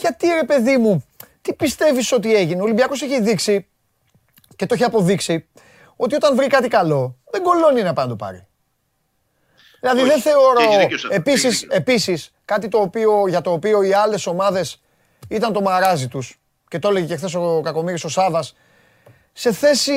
Γιατί 0.01 0.27
ρε 0.27 0.45
παιδί 0.45 0.77
μου, 0.77 1.05
τι 1.43 1.55
πιστεύεις 1.55 2.13
ότι 2.13 2.35
έγινε; 2.35 2.61
Ο 2.61 2.65
Ολυμπιακός 2.65 3.03
έχει 3.03 3.21
δείξει 3.21 3.67
και 4.57 4.67
το 4.67 4.75
έχει 4.75 4.85
αποδείξει 4.85 5.47
ότι 5.97 6.15
όταν 6.15 6.37
βρει 6.37 6.47
κάτι 6.47 6.69
καλό, 6.69 7.17
δεν 7.31 7.43
κολώνει 7.43 7.83
να 7.83 7.93
πάει 7.93 8.05
να 8.05 8.11
το 8.11 8.17
πάρει. 8.17 8.47
Δηλαδή 9.81 10.03
δεν 10.03 10.21
θεωρώ. 10.21 10.61
Επίσης, 11.11 11.63
επίσης, 11.63 12.33
κάτι 12.45 12.69
το 12.69 12.79
οποίο, 12.79 13.29
για 13.29 13.41
το 13.41 13.53
οποίο 13.53 13.83
οι 13.83 13.93
άλλες 13.93 14.27
ομάδες 14.27 14.83
ήταν 15.29 15.53
το 15.53 15.61
μαράζι 15.61 16.09
τους 16.09 16.41
και 16.69 16.79
το 16.79 16.89
έλεγε 16.89 17.07
και 17.07 17.17
χθες 17.17 17.35
ο 17.35 17.61
Κακομύρης 17.65 18.05
ο 18.05 18.09
Σάβας 18.09 18.55
σε 19.33 19.53
θέση 19.53 19.95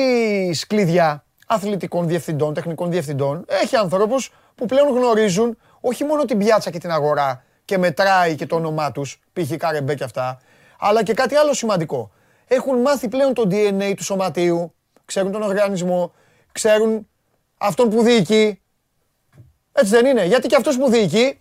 κλειδιά 0.66 1.24
αθλητικών 1.46 2.08
διευθυντών, 2.08 2.54
τεχνικών 2.54 2.90
διευθυντών, 2.90 3.44
έχει 3.48 3.76
ανθρώπους 3.76 4.32
που 4.54 4.66
πλέον 4.66 4.88
γνωρίζουν 4.88 5.58
όχι 5.80 6.04
μόνο 6.04 6.24
την 6.24 6.38
πιάτσα 6.38 6.70
και 6.70 6.78
την 6.78 6.90
αγορά 6.90 7.44
και 7.64 7.78
μετράει 7.78 8.34
και 8.34 8.46
το 8.46 8.56
όνομά 8.56 8.92
τους, 8.92 9.20
π.χ. 9.32 9.56
Καρεμπέ 9.56 9.94
και 9.94 10.04
αυτά, 10.04 10.40
αλλά 10.78 11.02
και 11.02 11.14
κάτι 11.14 11.34
άλλο 11.34 11.54
σημαντικό. 11.54 12.10
Έχουν 12.46 12.80
μάθει 12.80 13.08
πλέον 13.08 13.34
το 13.34 13.48
DNA 13.50 13.92
του 13.96 14.04
σωματείου, 14.04 14.74
ξέρουν 15.04 15.32
τον 15.32 15.42
οργανισμό, 15.42 16.12
ξέρουν 16.52 17.08
αυτόν 17.58 17.90
που 17.90 18.02
διοικεί. 18.02 18.60
Έτσι 19.72 19.90
δεν 19.90 20.06
είναι; 20.06 20.24
Γιατί 20.24 20.46
και 20.46 20.56
αυτός 20.56 20.78
που 20.78 20.90
διοικεί, 20.90 21.40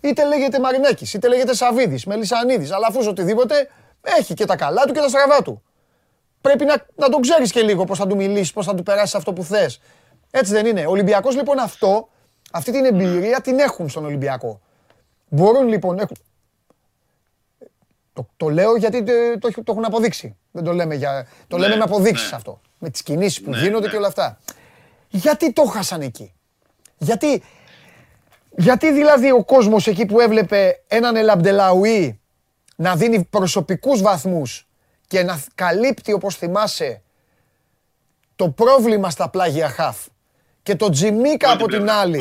είτε 0.00 0.24
λέγεται 0.24 0.60
Μαρινέκης, 0.60 1.14
είτε 1.14 1.28
λέγεται 1.28 1.54
Σαβίδης, 1.54 2.06
Μελισανίδης, 2.06 2.72
αλλά 2.72 2.86
αφούς 2.86 3.06
οτιδήποτε, 3.06 3.68
έχει 4.00 4.34
και 4.34 4.44
τα 4.44 4.56
καλά 4.56 4.82
του 4.84 4.92
και 4.92 5.00
τα 5.00 5.08
στραβά 5.08 5.42
του 5.42 5.62
πρέπει 6.40 6.64
να, 6.64 6.86
να 6.94 7.08
τον 7.08 7.20
ξέρεις 7.20 7.52
και 7.52 7.62
λίγο 7.62 7.84
πώς 7.84 7.98
θα 7.98 8.06
του 8.06 8.16
μιλήσεις, 8.16 8.52
πώς 8.52 8.66
θα 8.66 8.74
του 8.74 8.82
περάσεις 8.82 9.14
αυτό 9.14 9.32
που 9.32 9.42
θες. 9.42 9.80
Έτσι 10.30 10.52
δεν 10.52 10.66
είναι; 10.66 10.86
Ο 10.86 10.90
Ολυμπιακός 10.90 11.36
λοιπόν 11.36 11.58
αυτό, 11.58 12.08
αυτή 12.50 12.72
την 12.72 12.84
εμπειρία 12.84 13.40
την 13.40 13.58
έχουν 13.58 13.88
στον 13.88 14.04
Ολυμπιακό. 14.04 14.60
Μπορούν 15.28 15.68
λοιπόν. 15.68 15.98
Έχουν... 15.98 16.16
Το, 18.12 18.28
το 18.36 18.48
λέω 18.48 18.76
γιατί 18.76 19.02
το, 19.02 19.12
το, 19.38 19.62
το, 19.62 19.72
έχουν 19.72 19.84
αποδείξει. 19.84 20.36
Δεν 20.50 20.64
το 20.64 20.72
λέμε 20.72 20.94
για. 20.94 21.26
Το 21.48 21.56
λέμε 21.56 21.72
ναι, 21.72 21.76
με 21.76 21.84
αποδείξεις 21.84 22.30
ναι. 22.30 22.36
αυτό. 22.36 22.60
Με 22.78 22.90
τις 22.90 23.02
κινήσεις 23.02 23.42
που 23.42 23.50
ναι, 23.50 23.58
γίνονται 23.58 23.88
και 23.88 23.96
όλα 23.96 24.06
αυτά. 24.06 24.38
Γιατί 25.08 25.52
το 25.52 25.64
χάσαν 25.64 26.00
εκεί; 26.00 26.34
Γιατί, 26.98 27.42
γιατί 28.56 28.92
δηλαδή 28.92 29.30
ο 29.30 29.44
κόσμος 29.44 29.86
εκεί 29.86 30.06
που 30.06 30.20
έβλεπε 30.20 30.82
έναν 30.86 31.16
Ελαμπτελαουί 31.16 32.20
να 32.76 32.96
δίνει 32.96 33.24
προσωπικούς 33.24 34.02
βαθμούς 34.02 34.68
και 35.06 35.22
να 35.22 35.42
καλύπτει 35.54 36.12
όπως 36.12 36.36
θυμάσαι 36.36 37.02
το 38.36 38.48
πρόβλημα 38.48 39.10
στα 39.10 39.28
πλάγια 39.28 39.68
χαφ 39.68 40.06
και 40.70 40.76
το 40.76 40.88
Τζιμίκα 40.90 41.52
από 41.52 41.66
την 41.66 41.90
άλλη. 41.90 42.20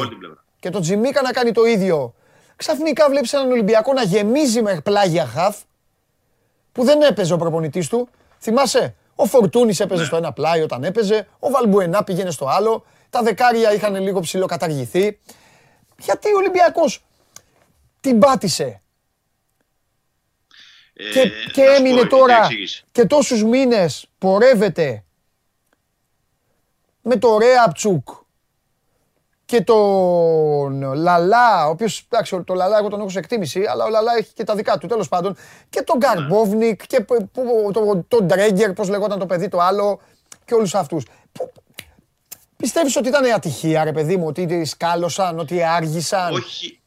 Και 0.60 0.70
το 0.70 0.80
Τζιμίκα 0.80 1.22
να 1.22 1.32
κάνει 1.32 1.52
το 1.52 1.66
ίδιο. 1.66 2.14
Ξαφνικά 2.56 3.10
βλέπεις 3.10 3.34
έναν 3.34 3.52
Ολυμπιακό 3.52 3.93
να 3.93 4.04
γεμίζει 4.04 4.62
με 4.62 4.82
πλάγια 4.84 5.26
χαφ 5.26 5.58
που 6.72 6.84
δεν 6.84 7.02
έπαιζε 7.02 7.34
ο 7.34 7.38
προπονητής 7.38 7.88
του. 7.88 8.10
Θυμάσαι, 8.39 8.95
ο 9.16 9.26
Φορτούνης 9.26 9.80
έπαιζε 9.80 10.06
στο 10.06 10.16
ένα 10.16 10.32
πλάι 10.34 10.62
όταν 10.62 10.84
έπαιζε, 10.84 11.28
ο 11.39 11.50
Βαλμπουενά 11.50 12.04
πήγαινε 12.04 12.32
στο 12.32 12.47
άλλο, 12.47 12.86
τα 13.10 13.22
δεκάρια 13.22 13.74
είχαν 13.74 13.95
λίγο 13.95 14.20
ψηλό 14.20 14.45
καταργηθεί. 14.45 15.20
Γιατί 15.97 16.34
ο 16.34 16.38
Ολυμπιακός 16.38 17.04
την 18.02 18.20
πάτησε; 18.20 18.82
Ε, 20.93 21.04
και, 21.12 21.20
να 21.20 21.52
και 21.52 21.62
σου 21.62 21.70
πω 21.70 21.76
έμεινε 21.76 22.00
την 22.00 22.10
τώρα 22.10 22.38
εξήγηση. 22.38 22.86
και 22.91 23.06
τόσους 23.06 23.43
μήνες 23.43 24.10
πορεύεται 24.18 25.04
με 27.02 27.18
το 27.18 27.38
Ρέαπτσουκ 27.38 28.18
και 29.50 29.62
τον 29.62 30.93
Λαλά, 30.93 31.68
ο 31.68 31.70
οποίος, 31.70 32.06
εντάξει, 32.10 32.43
το 32.45 32.54
Λαλά 32.54 32.78
εγώ 32.78 32.89
τον 32.89 33.00
έχω 33.00 33.10
σε 33.10 33.20
εκτίμηση, 33.20 33.66
αλλά 33.70 33.86
ο 33.86 33.89
Λαλά 33.89 34.12
έχει 34.18 34.34
και 34.34 34.43
τα 34.43 34.56
δικά 34.56 34.78
του, 34.78 34.88
τέλος 34.88 35.08
πάντων, 35.08 35.36
και 35.70 35.82
τον 35.82 35.97
Γκαρμπόβνικ 35.97 36.86
και 36.88 37.00
που- 37.02 37.30
που- 37.34 37.70
το- 37.74 38.06
τον 38.08 38.26
Ντρέγκερ, 38.26 38.74
πώς 38.74 38.89
λεγόταν 38.89 39.20
το 39.20 39.26
παιδί 39.26 39.47
το 39.50 39.60
άλλο, 39.60 40.02
και 40.45 40.54
όλους 40.54 40.76
αυτούς. 40.76 41.06
Που- 41.32 41.52
Πιστεύεις 42.58 42.95
ότι 42.95 43.08
ήταν 43.08 43.26
ατυχία, 43.34 43.84
ρε 43.84 43.91
παιδί 43.91 44.18
μου, 44.18 44.26
ότι 44.28 44.66
σκάλωσαν, 44.66 45.39
ότι 45.39 45.64
άργησαν; 45.64 46.34
Όχι. 46.34 46.80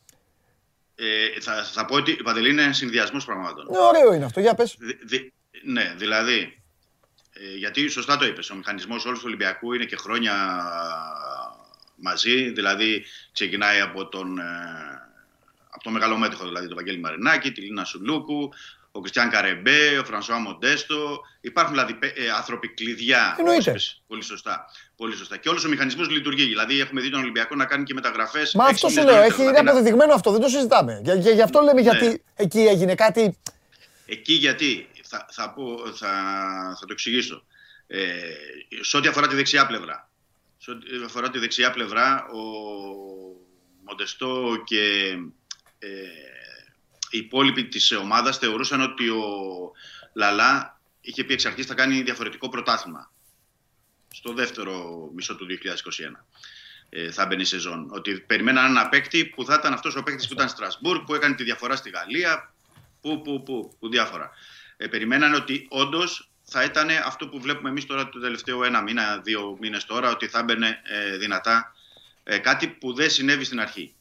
Ε, 0.95 1.41
θα, 1.41 1.53
θα 1.73 1.85
πω 1.85 1.95
ότι 1.97 2.13
Παντελή 2.13 2.51
είναι 2.51 2.73
συνδυασμός 2.73 3.25
πραγμάτων. 3.25 3.67
Ναι, 3.71 3.79
ωραίο 3.79 4.15
είναι 4.15 4.25
αυτό, 4.25 4.41
για 4.41 4.55
πες. 4.55 4.77
Δη- 4.79 4.99
δη- 5.05 5.33
ναι, 5.65 5.95
δηλαδή. 5.97 6.63
Ε, 7.33 7.57
γιατί 7.59 7.89
σωστά 7.89 8.17
το 8.17 8.25
είπες, 8.25 8.51
ο 8.51 8.55
μηχανισμός 8.55 9.05
όλου 9.05 9.17
του 9.17 9.23
Ολυμπιακού 9.27 9.73
είναι 9.73 9.85
και 9.85 9.97
χρόνια 9.97 10.33
μαζί. 12.03 12.51
Δηλαδή 12.51 13.05
ξεκινάει 13.33 13.81
από 13.81 14.09
τον, 14.09 14.39
ε, 14.39 14.43
από 15.71 15.83
τον 15.83 15.93
μεγαλομέτωχο, 15.93 16.45
δηλαδή 16.47 16.67
τον 16.67 16.77
Βαγγέλη 16.77 16.99
Μαρινάκη, 16.99 17.53
τη 17.53 17.61
Λίνα 17.61 17.85
Σουλούκου, 17.85 18.51
ο 18.95 19.01
Κριστιαν 19.01 19.31
Καρεμπέ, 19.31 19.99
ο 19.99 20.05
Φρανσουά 20.05 20.39
Μοντέστο. 20.39 21.21
Υπάρχουν 21.41 21.73
δηλαδή 21.75 21.95
πε- 21.95 22.19
ε, 22.19 22.31
άνθρωποι 22.31 22.69
κλειδιά. 22.69 23.35
Εννοείται. 23.39 23.61
όπως 23.61 23.67
είπες, 23.67 24.03
Πολύ 24.07 24.23
σωστά. 24.23 24.65
Πολύ 24.97 25.17
σωστά. 25.17 25.37
Και 25.37 25.49
όλος 25.49 25.65
ο 25.65 25.69
μηχανισμός 25.69 26.09
λειτουργεί. 26.11 26.45
Δηλαδή, 26.45 26.81
έχουμε 26.81 27.01
δει 27.01 27.11
τον 27.11 27.21
Ολυμπιακό 27.21 27.55
να 27.55 27.65
κάνει 27.65 27.85
και 27.85 27.95
μεταγραφές. 27.95 28.55
Μα 28.55 28.65
αυτό 28.65 28.89
σου 28.89 29.03
λέω, 29.03 29.21
έχει, 29.23 29.43
είναι 29.43 29.59
αποδεδειγμένο 29.59 30.15
αυτό, 30.15 30.31
δεν 30.31 30.41
το 30.41 30.49
συζητάμε. 30.49 31.01
Για, 31.05 31.15
για- 31.15 31.33
γι' 31.33 31.43
αυτό 31.43 31.61
λέμε 31.61 31.81
Ναι. 31.83 31.91
γιατί 31.91 32.23
εκεί 32.35 32.59
έγινε 32.59 32.95
κάτι. 32.95 33.39
Εκεί 34.07 34.33
γιατί, 34.33 34.89
θα, 35.03 35.27
θα, 35.31 35.51
πω, 35.53 35.79
θα, 35.95 36.09
θα 36.81 36.87
το 36.87 36.93
εξηγήσω. 36.93 37.45
Ε, 37.87 37.99
σε 38.81 38.97
ό,τι 38.97 39.09
αφορά 39.09 39.27
τη 39.27 39.35
δεξιά 39.35 39.67
πλευρά. 39.67 40.09
Σε 40.65 40.71
ό,τι 40.71 41.05
αφορά 41.05 41.31
τη 41.31 41.39
δεξιά 41.39 41.71
πλευρά, 41.71 42.27
ο 42.27 42.41
Μοντεστό 43.85 44.63
και 44.65 45.11
ε, 45.79 45.89
οι 47.11 47.19
υπόλοιποι 47.19 47.69
της 47.69 47.93
ομάδας 47.93 48.39
θεωρούσαν 48.39 48.81
ότι 48.81 49.09
ο 49.09 49.25
Λαλά 50.15 50.81
είχε 51.01 51.25
πει 51.25 51.33
εξ 51.33 51.47
αρχής 51.47 51.67
θα 51.67 51.75
κάνει 51.75 52.03
διαφορετικό 52.03 52.49
πρωτάθλημα 52.49 53.13
στο 54.09 54.33
δεύτερο 54.33 55.09
μισό 55.15 55.37
του 55.37 55.47
2021 55.47 55.57
ε, 56.89 57.11
θα 57.11 57.27
μπαίνει 57.27 57.43
η 57.43 57.45
σεζόν. 57.45 57.91
Ότι 57.91 58.21
περιμέναν 58.21 58.65
ένα 58.65 58.89
παίκτη 58.89 59.25
που 59.25 59.45
θα 59.45 59.55
ήταν 59.55 59.73
αυτός 59.73 59.97
ο 59.97 60.03
παίκτη 60.03 60.27
που 60.27 60.33
ήταν 60.33 60.49
Στρασβούργκ, 60.49 61.05
που 61.05 61.15
έκανε 61.15 61.35
τη 61.35 61.45
διαφορά 61.45 61.77
στη 61.77 61.91
Γαλλία, 61.91 62.55
που, 63.01 63.23
που, 63.23 63.43
που, 63.43 63.77
που 63.79 63.89
διάφορα. 63.89 64.31
Ε, 64.77 64.87
περιμέναν 64.87 65.35
ότι 65.35 65.67
όντως 65.71 66.32
θα 66.53 66.65
ήταν 66.65 66.89
αυτό 67.05 67.29
που 67.29 67.41
βλέπουμε 67.41 67.69
εμείς 67.69 67.87
τώρα 67.87 68.09
το 68.09 68.21
τελευταίο 68.21 68.65
ένα 68.65 68.83
μήνα, 68.83 69.19
δύο 69.19 69.57
μήνες 69.61 69.85
τώρα, 69.85 70.11
ότι 70.11 70.29
θα 70.29 70.43
μπαινε 70.43 70.81
ε, 70.85 71.17
δυνατά. 71.17 71.75
Ε, 72.25 72.39
κάτι 72.39 72.69
που 72.69 72.95
δεν 72.95 73.11
συνέβη 73.11 73.45
στην 73.45 73.61
αρχή. 73.61 73.95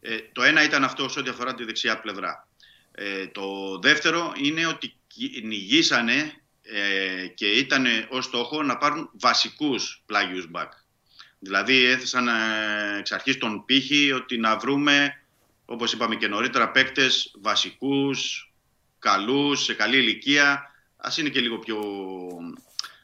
Ε, 0.00 0.16
το 0.32 0.42
ένα 0.42 0.62
ήταν 0.62 0.84
αυτό 0.84 1.08
σε 1.08 1.18
ό,τι 1.18 1.30
αφορά 1.30 1.54
τη 1.54 1.64
δεξιά 1.64 2.00
πλευρά. 2.00 2.48
Ε, 2.92 3.26
το 3.26 3.78
δεύτερο 3.78 4.32
είναι 4.36 4.66
ότι 4.66 4.94
κυνηγήσανε 5.06 6.32
ε, 6.62 7.26
και 7.26 7.46
ήταν 7.50 7.86
ως 8.08 8.24
στόχο 8.24 8.62
να 8.62 8.76
πάρουν 8.76 9.10
βασικούς 9.20 10.02
πλάγιους 10.06 10.48
back. 10.52 10.68
Δηλαδή 11.38 11.84
έθεσαν 11.84 12.28
ε, 12.28 12.32
εξ 12.98 13.12
αρχής 13.12 13.38
τον 13.38 13.64
πύχη 13.64 14.12
ότι 14.12 14.38
να 14.38 14.56
βρούμε, 14.56 15.22
όπως 15.64 15.92
είπαμε 15.92 16.16
και 16.16 16.28
νωρίτερα, 16.28 16.70
παίκτες 16.70 17.34
βασικούς, 17.40 18.50
καλούς, 18.98 19.64
σε 19.64 19.74
καλή 19.74 19.96
ηλικία, 19.96 20.71
ας 21.02 21.16
είναι 21.18 21.28
και 21.28 21.40
λίγο 21.40 21.58
πιο 21.58 21.78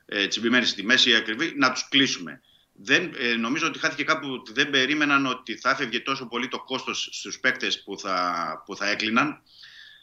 ε, 0.07 0.27
τσιμπημένοι 0.27 0.65
στη 0.65 0.83
μέση 0.83 1.15
ακριβή, 1.15 1.53
να 1.57 1.73
τους 1.73 1.89
κλείσουμε. 1.89 2.41
Δεν, 2.73 3.15
ε, 3.19 3.35
νομίζω 3.35 3.67
ότι 3.67 3.79
χάθηκε 3.79 4.05
κάπου 4.05 4.29
ότι 4.31 4.53
δεν 4.53 4.71
περίμεναν 4.71 5.27
ότι 5.27 5.57
θα 5.57 5.71
έφευγε 5.71 6.01
τόσο 6.01 6.27
πολύ 6.27 6.49
το 6.49 6.59
κόστος 6.59 7.09
στους 7.13 7.41
παίκτες 7.41 7.83
που 7.83 7.99
θα, 7.99 8.63
που 8.67 8.77
θα 8.77 8.89
έκλειναν. 8.89 9.43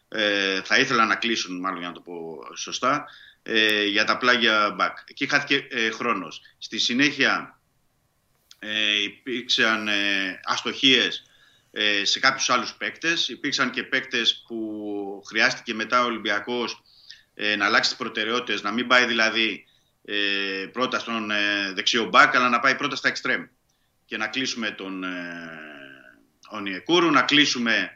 Ε, 0.07 0.61
θα 0.61 0.77
ήθελαν 0.79 1.07
να 1.07 1.15
κλείσουν, 1.15 1.59
μάλλον 1.59 1.79
για 1.79 1.87
να 1.87 1.93
το 1.93 2.01
πω 2.01 2.39
σωστά, 2.55 3.05
ε, 3.43 3.85
για 3.85 4.03
τα 4.03 4.17
πλάγια 4.17 4.75
back. 4.79 4.93
Εκεί 5.05 5.27
χάθηκε 5.27 5.67
ε, 5.69 5.89
χρόνος. 5.89 6.41
Στη 6.57 6.77
συνέχεια 6.77 7.59
ε, 8.59 9.01
υπήρξαν 9.03 9.87
ε, 9.87 10.39
αστοχίες 10.43 11.23
ε, 11.71 12.05
σε 12.05 12.19
κάποιους 12.19 12.49
άλλους 12.49 12.73
παίκτες. 12.73 13.27
Υπήρξαν 13.27 13.71
και 13.71 13.83
παίκτες 13.83 14.43
που 14.47 15.23
χρειάστηκε 15.27 15.73
μετά 15.73 16.01
ο 16.01 16.05
Ολυμπιακός 16.05 16.83
ε, 17.35 17.55
να 17.55 17.65
αλλάξει 17.65 17.89
τις 17.89 17.97
προτεραιότητες, 17.99 18.61
να 18.61 18.71
μην 18.71 18.87
πάει 18.87 19.05
δηλαδή 19.05 19.65
ε, 20.05 20.15
πρώτα 20.71 20.99
στον 20.99 21.31
ε, 21.31 21.71
δεξιό 21.73 22.05
μπακ, 22.05 22.35
αλλά 22.35 22.49
να 22.49 22.59
πάει 22.59 22.75
πρώτα 22.75 22.95
στα 22.95 23.07
εξτρέμ 23.07 23.43
και 24.05 24.17
να 24.17 24.27
κλείσουμε 24.27 24.71
τον 24.71 25.03
ε, 25.03 25.09
Ονιεκούρου, 26.49 27.11
να 27.11 27.21
κλείσουμε 27.21 27.89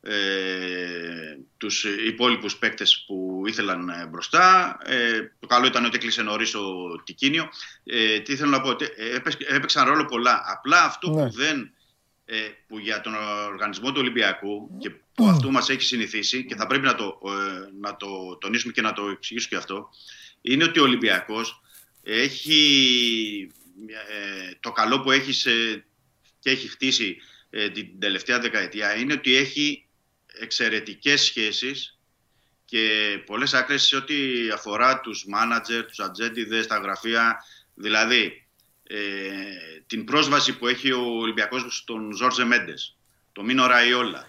ε, 0.00 1.36
τους 1.56 1.84
υπόλοιπους 1.84 2.56
παίκτες 2.56 3.04
που 3.06 3.42
ήθελαν 3.46 3.88
ε, 3.88 4.06
μπροστά. 4.06 4.78
Ε, 4.84 5.20
το 5.40 5.46
καλό 5.46 5.66
ήταν 5.66 5.84
ότι 5.84 5.96
έκλεισε 5.96 6.22
νωρίς 6.22 6.54
ο 6.54 6.62
Τικίνιο. 7.04 7.48
Ε, 7.84 8.18
τι 8.20 8.36
θέλω 8.36 8.50
να 8.50 8.60
πω, 8.60 8.68
ότι 8.68 8.86
έπαιξ- 9.14 9.50
έπαιξαν 9.52 9.88
ρόλο 9.88 10.04
πολλά. 10.04 10.42
Απλά 10.46 10.84
αυτό 10.84 11.10
Ναι. 11.10 11.22
που 11.24 11.30
δεν 11.32 11.58
ε, 11.60 11.72
που 12.68 12.78
για 12.78 13.00
τον 13.00 13.14
οργανισμό 13.46 13.92
του 13.92 14.00
Ολυμπιακού 14.00 14.76
και 14.78 14.90
που 14.90 15.26
αυτό 15.26 15.50
μας 15.50 15.68
έχει 15.68 15.82
συνηθίσει 15.82 16.44
και 16.44 16.54
θα 16.54 16.66
πρέπει 16.66 16.84
να 16.84 16.94
το, 16.94 17.20
ε, 17.26 17.70
να 17.80 17.96
το 17.96 18.36
τονίσουμε 18.40 18.72
και 18.72 18.82
να 18.82 18.92
το 18.92 19.08
εξηγήσουμε 19.08 19.50
και 19.50 19.56
αυτό 19.56 19.88
είναι 20.40 20.64
ότι 20.64 20.78
ο 20.78 20.82
Ολυμπιακός 20.82 21.62
έχει 22.02 23.50
ε, 23.86 24.50
το 24.60 24.72
καλό 24.72 25.00
που 25.00 25.10
έχει 25.10 25.32
σε, 25.32 25.84
και 26.38 26.50
έχει 26.50 26.68
χτίσει 26.68 27.16
ε, 27.50 27.68
την 27.68 28.00
τελευταία 28.00 28.38
δεκαετία 28.38 28.96
είναι 28.96 29.12
ότι 29.12 29.36
έχει 29.36 29.86
εξαιρετικές 30.40 31.22
σχέσεις 31.22 31.98
και 32.64 33.18
πολλές 33.26 33.54
άκρες 33.54 33.82
σε 33.82 33.96
ό,τι 33.96 34.14
αφορά 34.54 35.00
τους 35.00 35.24
μάνατζερ, 35.26 35.84
τους 35.84 36.00
ατζέντιδες, 36.00 36.66
τα 36.66 36.78
γραφεία. 36.78 37.44
Δηλαδή, 37.74 38.24
ε, 38.24 38.41
την 39.86 40.04
πρόσβαση 40.04 40.58
που 40.58 40.66
έχει 40.66 40.92
ο 40.92 41.00
Ολυμπιακός 41.20 41.76
στον 41.76 42.12
Ζόρζε 42.16 42.44
Μέντες, 42.44 42.96
το 43.32 43.42
Μίνο 43.42 43.66
Ραϊόλα, 43.66 44.24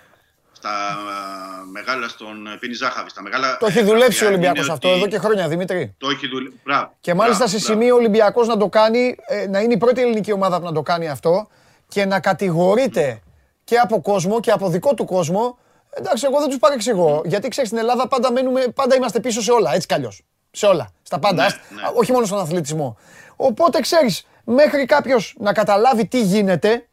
στα 0.52 0.70
ε, 0.70 1.70
μεγάλα, 1.72 2.08
στον 2.08 2.58
Πίνι 2.60 2.74
Ζάχαβη, 2.74 3.10
στα 3.10 3.22
μεγάλα... 3.22 3.58
Το 3.58 3.66
έχει 3.66 3.78
ε, 3.80 3.84
δουλέψει 3.84 4.04
ο 4.06 4.08
γραφεία, 4.10 4.28
Ολυμπιακός 4.28 4.64
είναι 4.64 4.74
αυτό 4.74 4.88
ότι 4.90 4.98
εδώ 4.98 5.08
και 5.08 5.18
χρόνια, 5.18 5.48
Δημήτρη. 5.48 5.96
Το 5.98 6.10
έχει 6.10 6.28
δουλέψει. 6.28 6.60
Μπράβο. 6.64 6.96
Και 7.02 7.14
μάλιστα 7.14 7.44
μπράβο, 7.44 7.58
σε 7.60 7.66
μπράβο. 7.66 7.80
σημείο 7.82 7.96
ο 7.96 7.98
Ολυμπιακός 7.98 8.48
να 8.48 8.58
το 8.58 8.70
κάνει, 8.70 9.16
ε, 9.28 9.48
να 9.48 9.60
είναι 9.60 9.74
η 9.74 9.78
πρώτη 9.78 10.02
ελληνική 10.02 10.32
ομάδα 10.32 10.60
που 10.60 10.66
να 10.66 10.72
το 10.72 10.82
κάνει 10.82 11.10
αυτό 11.10 11.48
και 11.88 12.06
να 12.06 12.20
κατηγορείται 12.20 13.22
και 13.64 13.78
από 13.78 14.02
κόσμο 14.02 14.40
και 14.40 14.52
από 14.52 14.70
δικό 14.70 14.94
του 14.94 15.06
κόσμο. 15.06 15.58
Εντάξει, 15.90 16.26
εγώ 16.30 16.40
δεν 16.40 16.50
τους 16.50 16.58
παρεξηγώ. 16.60 17.22
Γιατί 17.26 17.48
ξέρεις, 17.48 17.70
στην 17.70 17.82
Ελλάδα 17.82 18.08
πάντα, 18.08 18.32
μένουμε, 18.32 18.62
πάντα 18.76 18.96
είμαστε 18.96 19.20
πίσω 19.20 19.42
σε 19.42 19.52
όλα, 19.52 19.74
έτσι 19.74 19.88
κι 19.88 19.94
αλλιώς. 19.94 20.22
Σε 20.52 20.66
όλα. 20.66 20.92
Στα 21.04 21.20
πάντα. 21.20 21.36
Ναι, 21.36 21.46
ας- 21.46 21.54
ναι. 21.70 21.82
Όχι 21.96 22.12
μόνο 22.12 22.26
στον 22.26 22.40
αθλητισμό. 22.40 22.98
Οπότε 23.36 23.80
ξέρεις, 23.80 24.26
μέχρι 24.44 24.86
κάποιος 24.86 25.36
να 25.38 25.54
καταλάβει 25.54 26.08
τι 26.08 26.22
γίνεται, 26.22 26.88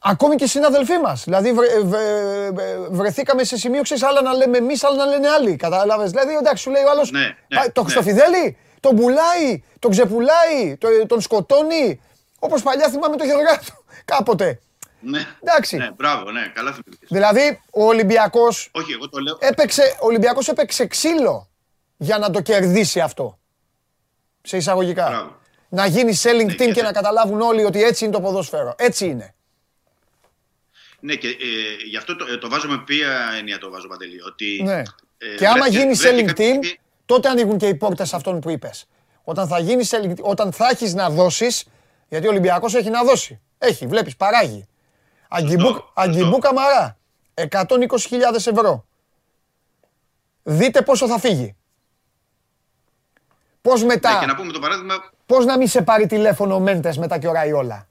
Ακόμη 0.00 0.34
και 0.36 0.44
οι 0.44 0.46
συναδελφοί 0.46 0.98
μας. 0.98 1.24
Δηλαδή, 1.24 1.52
βρε- 1.52 1.80
βρε- 1.82 2.52
βρε- 2.52 2.88
βρεθήκαμε 2.90 3.44
σε 3.44 3.56
σημείο, 3.56 3.82
ξέρεις, 3.82 4.02
άλλα 4.02 4.22
να 4.22 4.32
λέμε 4.34 4.56
εμείς, 4.58 4.84
άλλα 4.84 4.96
να 4.96 5.04
λένε 5.04 5.28
άλλοι. 5.28 5.56
Κατάλαβε. 5.56 6.04
Δηλαδή, 6.06 6.34
εντάξει, 6.34 6.62
σου 6.62 6.70
λέει 6.70 6.82
ο 6.82 6.90
άλλος. 6.90 7.10
Ναι, 7.10 7.20
ναι, 7.20 7.68
το 7.72 7.82
ναι. 7.82 7.90
Χριστοφιδέλη, 7.90 8.56
τον 8.80 8.96
πουλάει, 8.96 9.62
τον 9.78 9.90
ξεπουλάει, 9.90 10.76
το- 10.78 11.06
τον 11.06 11.20
σκοτώνει. 11.20 12.00
Όπως 12.38 12.62
παλιά 12.62 12.88
θυμάμαι 12.88 13.16
το 13.16 13.24
Γεωργάτο. 13.24 13.64
Κάποτε. 14.04 14.60
Ναι, 15.00 15.20
Εντάξει. 15.40 15.76
ναι, 15.76 15.90
μπράβο, 15.96 16.30
ναι, 16.30 16.40
καλά 16.54 16.72
θυμηθείς. 16.72 17.08
Δηλαδή, 17.08 17.60
ο 17.72 17.84
Ολυμπιακός 17.84 18.70
Όχι, 18.72 18.92
εγώ 18.92 19.08
το 19.08 19.18
λέω. 19.18 19.36
έπαιξε, 19.40 19.82
ο 20.00 20.06
Ολυμπιακός 20.06 20.48
έπαιξε 20.48 20.86
ξύλο 20.86 21.48
για 21.96 22.18
να 22.18 22.30
το 22.30 22.40
κερδίσει 22.40 23.00
αυτό. 23.00 23.38
Σε 24.42 24.56
εισαγωγικά. 24.56 25.08
Μπράβο. 25.08 25.40
Να 25.68 25.86
γίνει 25.86 26.12
selling 26.22 26.44
Ναι, 26.46 26.52
team 26.52 26.56
και 26.56 26.64
και 26.66 26.72
θε- 26.72 26.82
να 26.82 26.92
καταλάβουν 26.92 27.40
όλοι 27.40 27.64
ότι 27.64 27.82
έτσι 27.82 28.04
είναι 28.04 28.12
το 28.12 28.20
ποδόσφαιρο. 28.20 28.74
Έτσι 28.78 29.06
είναι. 29.06 29.34
Ναι, 31.00 31.14
και 31.14 31.28
ε, 31.28 31.32
γι' 31.88 31.96
αυτό 31.96 32.16
το, 32.16 32.26
ε, 32.32 32.36
το 32.36 32.48
βάζω 32.48 32.68
με 32.68 32.78
ποια 32.86 33.08
έννοια 33.38 33.58
το 33.58 33.70
βάζω, 33.70 33.88
Παντελή. 33.88 34.22
Ότι, 34.22 34.60
Ναι. 34.64 34.82
ε, 35.18 35.34
και 35.36 35.46
άμα 35.46 35.56
βρέθηκε- 35.58 35.78
γίνει 35.78 35.92
βρέθηκε 35.94 36.22
selling 36.22 36.26
κάποια 36.26 36.44
team, 36.46 36.48
στιγμή- 36.64 36.80
τότε 37.06 37.28
ανοίγουν 37.28 37.58
και 37.58 37.66
οι 37.66 37.74
πόρτες 37.74 38.14
αυτών 38.14 38.40
που 38.40 38.50
είπες. 38.50 38.86
Όταν 39.24 39.48
θα, 39.48 39.58
γίνει 39.58 39.84
selling, 39.90 40.14
όταν 40.20 40.52
θα 40.52 40.68
έχεις 40.68 40.94
να 40.94 41.10
δώσεις, 41.10 41.64
γιατί 42.08 42.26
ο 42.26 42.30
Ολυμπιακός 42.30 42.74
έχει 42.74 42.90
να 42.90 43.04
δώσει. 43.04 43.40
Έχει, 43.58 43.86
βλέπεις, 43.86 44.16
παράγει. 44.16 44.66
Αγκιμπού, 45.28 45.66
σωστό. 45.66 45.90
Αγκιμπού 45.94 46.38
Καμαρά. 46.38 46.96
120.000 47.34 48.46
ευρώ. 48.46 48.86
Δείτε 50.42 50.82
πόσο 50.82 51.06
θα 51.08 51.18
φύγει. 51.18 51.56
Πώς 53.62 53.84
μετά; 53.84 54.12
Ναι, 54.12 54.18
και 54.20 54.26
να 54.26 54.34
πούμε 54.34 54.52
το 54.52 54.58
παράδειγμα. 54.58 55.10
Πώς 55.26 55.44
να 55.44 55.56
μην 55.58 55.68
σε 55.68 55.82
πάρει 55.82 56.06
τηλέφωνο 56.06 56.54
ο 56.54 56.60
Μέντες 56.60 56.96
μετά 56.98 57.18
και 57.18 57.26
ο 57.26 57.32
Ραϊόλα. 57.32 57.86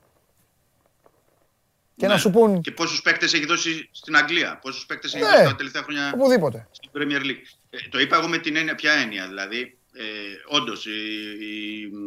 Και 1.95 2.07
να 2.07 2.13
Ναι. 2.13 2.19
σου 2.19 2.29
πούν. 2.29 2.61
Και 2.61 2.71
πόσους 2.71 3.01
παίκτες 3.01 3.33
έχει 3.33 3.45
δώσει 3.45 3.89
στην 3.91 4.15
Αγγλία, 4.15 4.59
πόσους 4.61 4.85
παίκτες 4.85 5.13
έχει 5.13 5.23
Ναι. 5.23 5.29
δώσει 5.29 5.43
τα 5.43 5.55
τελευταία 5.55 5.81
χρόνια 5.83 6.11
Οπουδήποτε. 6.15 6.67
στην 6.71 6.89
Premier 6.93 7.21
League. 7.25 7.43
Ε, 7.69 7.77
το 7.89 7.99
είπα 7.99 8.17
εγώ 8.17 8.27
με 8.27 8.37
την 8.37 8.55
έννοια, 8.55 8.75
ποια 8.75 8.91
έννοια. 8.93 9.27
Δηλαδή, 9.27 9.77
ε, 9.93 10.03
όντως 10.47 10.85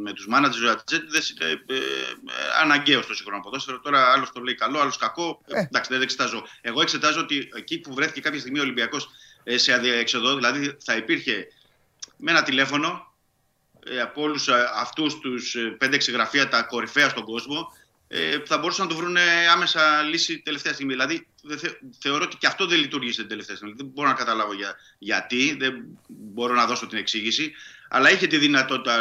με 0.02 0.12
τους 0.12 0.26
managers 0.32 0.66
ο 0.66 0.70
Ατζέντη 0.70 1.06
είναι 1.40 1.50
ε, 1.50 1.74
ε, 1.74 1.80
αναγκαίος 2.62 3.04
στο 3.04 3.14
σύγχρονο 3.14 3.40
ποδόσφαιρο. 3.42 3.80
Τώρα 3.80 4.12
άλλος 4.12 4.32
το 4.32 4.40
λέει 4.40 4.54
καλό, 4.54 4.80
άλλος 4.80 4.96
κακό. 4.96 5.40
Ε. 5.46 5.60
Εντάξει, 5.60 5.92
δεν 5.92 6.02
εξετάζω. 6.02 6.46
Εγώ 6.60 6.80
εξετάζω 6.80 7.20
ότι 7.20 7.48
εκεί 7.56 7.78
που 7.78 7.94
βρέθηκε 7.94 8.20
κάποια 8.20 8.40
στιγμή 8.40 8.58
ο 8.58 8.62
Ολυμπιακός 8.62 9.08
ε, 9.44 9.58
σε 9.58 9.72
αδιεξοδό, 9.72 10.34
δηλαδή 10.34 10.76
θα 10.84 10.96
υπήρχε 10.96 11.46
με 12.16 12.30
ένα 12.30 12.42
τηλέφωνο 12.42 12.88
ε, 12.88 13.13
από 14.02 14.22
όλους 14.22 14.48
αυτούς 14.80 15.18
τους 15.18 15.56
5-6 15.80 16.12
γραφεία 16.12 16.48
τα 16.48 16.62
κορυφαία 16.62 17.08
στον 17.08 17.24
κόσμο, 17.24 17.72
ε, 18.08 18.18
θα 18.46 18.58
μπορούσαν 18.58 18.86
να 18.86 18.92
το 18.94 18.98
βρουν 19.00 19.16
άμεσα 19.52 20.02
λύση 20.02 20.38
τελευταία 20.38 20.72
στιγμή. 20.72 20.92
Δηλαδή, 20.92 21.26
δε- 21.42 21.56
θε- 21.56 21.78
θεωρώ 21.98 22.24
ότι 22.24 22.36
και 22.36 22.46
αυτό 22.46 22.66
δεν 22.66 22.78
λειτουργήσε 22.78 23.20
την 23.20 23.28
τελευταία 23.28 23.56
στιγμή. 23.56 23.74
Δεν 23.76 23.86
μπορώ 23.94 24.08
να 24.08 24.14
καταλάβω 24.14 24.54
για, 24.54 24.74
γιατί, 24.98 25.56
δεν 25.58 25.74
μπορώ 26.08 26.54
να 26.54 26.66
δώσω 26.66 26.86
την 26.86 26.98
εξήγηση. 26.98 27.52
Αλλά 27.88 28.10
είχε 28.10 28.26
τη 28.26 28.38
δυνατότητα 28.38 28.94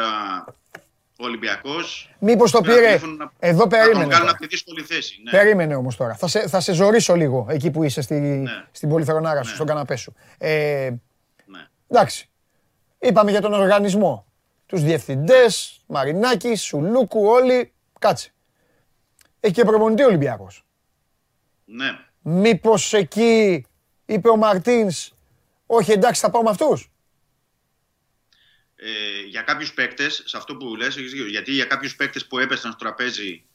ο 1.20 1.26
Ολυμπιακός. 1.26 2.10
Μήπως 2.20 2.52
το 2.52 2.62
πήρε. 2.62 2.94
Εδώ 2.94 3.08
Να 3.40 3.58
τον 3.60 3.70
περίμενε. 3.70 4.00
κάνουν 4.00 4.10
τώρα. 4.20 4.30
από 4.32 4.40
τη 4.40 4.48
δύσκολη 4.48 4.82
θέση. 4.82 5.22
Ναι. 5.24 5.32
Περίμενε 5.32 5.76
όμως 5.76 5.96
τώρα. 5.96 6.16
Θα 6.16 6.28
σε, 6.28 6.48
θα 6.48 6.60
σε 6.60 6.74
ζωρίσω 6.74 7.16
λίγο 7.16 7.48
εκεί 7.50 7.72
που 7.72 7.84
είσαι 7.84 8.02
στη, 8.02 8.14
Ναι. 8.20 8.66
στην 8.72 8.90
πολυθρονάρα 8.90 9.42
σου, 9.44 9.50
Ναι. 9.50 9.56
στον 9.56 9.68
καναπέ 9.68 9.96
σου. 9.96 10.14
Ε, 10.38 10.90
Ναι. 11.46 11.68
εντάξει. 11.88 12.30
Είπαμε 13.00 13.32
για 13.32 13.42
τον 13.42 13.54
οργανισμό. 13.54 14.26
Τους 14.74 14.84
διευθυντές, 14.84 15.80
Μαρινάκη, 15.88 16.55
Σουλούκου, 16.55 17.26
όλοι. 17.26 17.74
Κάτσε. 17.99 18.34
Έχει 19.39 19.53
και 19.53 19.63
προπονητή 19.63 20.03
ο 20.03 20.05
Ολυμπιακός. 20.05 20.65
ναι. 21.65 21.89
Μήπως 22.21 22.93
εκεί 22.93 23.65
είπε 24.05 24.30
ο 24.30 24.36
Μαρτίνς, 24.36 25.11
όχι 25.65 25.91
εντάξει 25.91 26.21
θα 26.21 26.30
πάω 26.30 26.43
με 26.43 26.49
αυτούς; 26.49 26.91
ε, 28.76 28.89
για 29.30 29.41
κάποιους 29.41 29.74
παίκτες, 29.74 30.24
σε 30.26 30.38
αυτό 30.38 30.55
που 30.55 30.76
λες, 30.76 30.97
έχεις 30.97 31.11
δίκιο. 31.11 31.28
γιατί 31.28 31.51
για 31.51 31.65
κάποιους 31.65 31.95
παίκτες 31.95 32.28
που 32.28 32.39
έπεσαν 32.39 32.71
στο 32.71 32.80
τραπέζι 32.86 33.45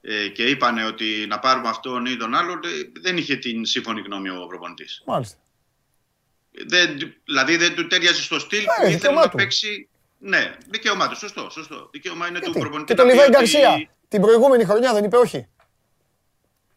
ε, 0.00 0.28
και 0.28 0.42
είπαν 0.44 0.78
ότι 0.86 1.26
να 1.28 1.38
πάρουμε 1.38 1.68
αυτόν 1.68 2.06
ή 2.06 2.16
τον 2.16 2.34
άλλον, 2.34 2.60
ε, 2.64 3.00
δεν 3.00 3.16
είχε 3.16 3.36
την 3.36 3.64
σύμφωνη 3.64 4.00
γνώμη 4.00 4.28
ο 4.28 4.46
προπονητής. 4.48 5.02
Μάλιστα. 5.06 5.36
Δεν, 6.66 7.14
δηλαδή 7.24 7.56
δεν 7.56 7.74
του 7.74 7.86
τέριαζε 7.86 8.22
στο 8.22 8.38
στυλ 8.38 8.60
Ε, 8.60 8.64
που 8.64 8.72
ήθελε 8.82 8.94
δικαίωμά 8.94 9.20
να 9.20 9.28
του. 9.30 9.36
παίξει. 9.36 9.88
Ναι, 10.18 10.54
δικαίωμά 10.70 11.08
τους. 11.08 11.18
Σωστό, 11.18 11.48
σωστό. 11.50 11.88
Δικαίωμα 11.92 12.26
είναι 12.28 12.38
του 12.38 12.44
Γιατί; 12.44 12.60
προπονητή. 12.60 12.94
Και 12.94 12.94
το 12.94 13.02
να 13.02 13.08
πει 13.08 13.14
Λιβάη 13.14 13.28
ότι- 13.28 13.36
Γκαρσία 13.38 13.88
την 14.08 14.20
προηγούμενη 14.20 14.64
χρονιά 14.64 14.92
δεν 14.94 15.04
είπε 15.04 15.16
όχι; 15.16 15.48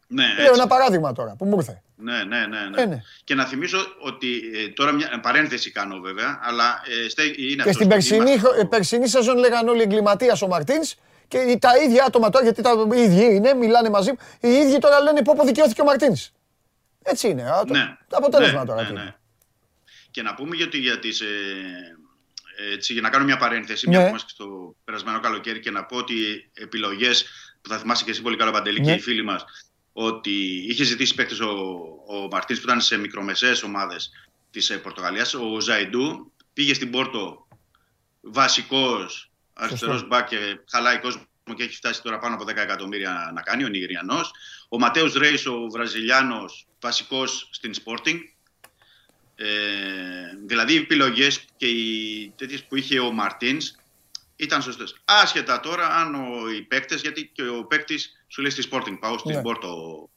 Ναι, 0.08 0.24
Λέω 0.24 0.46
έτσι. 0.48 0.52
ένα 0.54 0.68
παράδειγμα 0.68 1.14
τώρα 1.14 1.36
που 1.38 1.46
μου 1.46 1.56
ήρθε. 1.58 1.82
Ναι, 1.96 2.24
ναι, 2.24 2.46
ναι. 2.46 2.60
ναι. 2.70 2.82
Ε, 2.82 2.86
ναι. 2.86 3.02
Και 3.24 3.36
να 3.36 3.46
θυμίσω 3.46 3.78
ότι 4.00 4.42
ε, 4.54 4.68
τώρα 4.68 4.92
μια 4.92 5.20
παρένθεση 5.22 5.72
κάνω 5.72 6.00
βέβαια, 6.00 6.40
αλλά 6.44 6.82
ε, 7.06 7.10
στε- 7.10 7.38
είναι 7.38 7.54
Και 7.54 7.60
αυτός 7.60 7.76
στην 7.76 7.88
το 7.88 7.94
περσινή, 7.94 8.26
κύμα. 8.26 8.40
χρο- 8.40 8.58
ε, 8.60 8.64
περσινή 8.64 9.08
σεζόν 9.08 9.38
λέγανε 9.38 9.70
όλοι 9.70 9.82
εγκληματία 9.82 10.38
ο 10.44 10.48
Μαρτίνς 10.48 10.96
και 11.28 11.58
τα 11.62 11.70
ίδια 11.78 12.04
άτομα 12.08 12.30
τώρα, 12.30 12.44
γιατί 12.44 12.62
τα 12.62 12.72
οι 12.96 13.02
ίδιοι 13.02 13.36
είναι, 13.36 13.54
μιλάνε 13.54 13.90
μαζί 13.90 14.12
μου, 14.12 14.18
οι 14.40 14.50
ίδιοι 14.50 14.78
τώρα 14.78 15.00
λένε 15.02 15.22
πω 15.22 15.34
πω 15.38 15.46
δικαιώθηκε 15.46 15.82
ο 15.82 15.86
Μαρτίνς. 15.86 16.30
Έτσι 17.04 17.28
είναι. 17.30 17.52
α, 17.52 17.64
το, 17.68 17.74
Ναι. 17.74 17.98
το 18.08 18.18
αποτέλεσμα 18.18 18.60
Ναι, 18.60 18.66
τώρα. 18.66 18.82
ναι, 18.82 18.88
τι 18.88 18.94
ναι. 18.94 19.02
είναι. 19.02 19.16
Και 20.12 20.22
να 20.22 20.34
πούμε 20.34 20.56
γιατί 20.56 20.78
για 20.78 21.00
τις, 21.00 21.22
ε, 21.22 21.26
έτσι, 22.72 22.94
για 22.94 23.02
να 23.02 23.10
κάνω 23.10 23.26
μια 23.26 23.38
παρένθεση, 23.38 23.90
Ναι. 23.90 23.96
μια 23.96 24.04
που 24.04 24.10
είμαστε 24.10 24.30
στο 24.30 24.76
περασμένο 24.84 25.20
καλοκαίρι 25.20 25.60
και 25.60 25.72
να 25.72 25.86
πω 25.86 25.98
ότι 25.98 26.50
επιλογές 26.54 27.26
που 27.62 27.70
θα 27.70 27.78
θυμάσαι 27.78 28.04
και 28.04 28.12
εσύ 28.12 28.22
πολύ 28.22 28.36
καλά 28.38 28.52
Παντελή 28.52 28.80
Ναι. 28.80 28.86
και 28.86 28.92
οι 28.92 29.00
φίλοι 29.00 29.24
μας 29.24 29.46
ότι 29.94 30.66
είχε 30.68 30.84
ζητήσει 30.84 31.16
παίκτες 31.16 31.40
ο, 31.40 31.50
ο 32.08 32.28
Μαρτίνς 32.32 32.60
που 32.60 32.66
ήταν 32.66 32.82
σε 32.82 32.98
μικρομεσαίες 32.98 33.64
ομάδες 33.64 34.10
της 34.52 34.70
ε, 34.70 34.78
Πορτογαλίας, 34.78 35.34
ο 35.34 35.60
Ζαϊντού 35.60 36.32
πήγε 36.54 36.74
στην 36.74 36.92
Πόρτο 36.92 37.48
βασικός 38.22 39.32
αριστερός 39.54 40.08
μπακ 40.08 40.28
και 40.28 40.60
χαλάει 40.70 41.00
κόσμο 41.00 41.26
και 41.56 41.64
έχει 41.64 41.76
φτάσει 41.76 42.02
τώρα 42.02 42.18
πάνω 42.20 42.36
από 42.36 42.44
10 42.44 42.48
εκατομμύρια 42.56 43.32
να 43.34 43.42
κάνει 43.42 43.64
ο 43.64 43.68
Νιγηριανός. 43.68 44.32
Ο 44.70 44.78
Ματέους 44.78 45.14
Ρέις, 45.14 45.46
ο 45.46 45.68
Βραζιλιάνος, 45.72 46.68
βασικός 46.82 47.50
στην 47.52 47.74
Sporting. 47.84 48.18
Ε, 49.42 49.46
δηλαδή 50.46 50.74
οι 50.74 50.78
επιλογές 50.78 51.46
και 51.58 51.66
οι 51.68 52.34
τέτοιες 52.36 52.64
που 52.64 52.76
είχε 52.76 53.00
ο 53.00 53.12
Μαρτίνς 53.12 53.76
ήταν 54.36 54.62
σωστές. 54.62 54.96
Άσχετα 55.06 55.60
τώρα 55.60 55.88
αν 55.88 56.16
ο, 56.16 56.52
οι 56.58 56.62
παίκτες, 56.62 57.02
γιατί 57.02 57.30
και 57.34 57.42
ο 57.48 57.66
παίκτης 57.66 58.24
σου 58.28 58.42
λέει 58.42 58.52
στη 58.52 58.68
Sporting 58.72 58.98
πάω, 59.00 59.18
στην 59.18 59.36
Ναι. 59.36 59.42
Πόρτο 59.42 59.70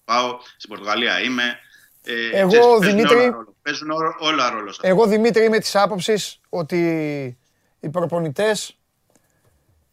πάω, 0.05 0.39
στην 0.57 0.69
Πορτογαλία 0.69 1.21
είμαι. 1.21 1.59
Ε, 2.05 2.39
Εγώ, 2.39 2.49
ξέρεις, 2.49 2.67
παίζουν 2.67 2.97
Δημήτρη- 2.97 3.19
όλα 3.19 3.31
ρόλο. 3.31 3.55
Παίζουν 3.63 3.91
ό- 3.91 4.17
όλα 4.19 4.51
ρόλο 4.51 4.65
σε 4.73 4.79
αυτό. 4.81 4.87
Εγώ 4.87 5.07
Δημήτρη 5.07 5.45
είμαι 5.45 5.59
της 5.59 5.77
άποψης 5.77 6.41
ότι 6.49 6.79
οι 7.81 7.89
προπονητές 7.89 8.77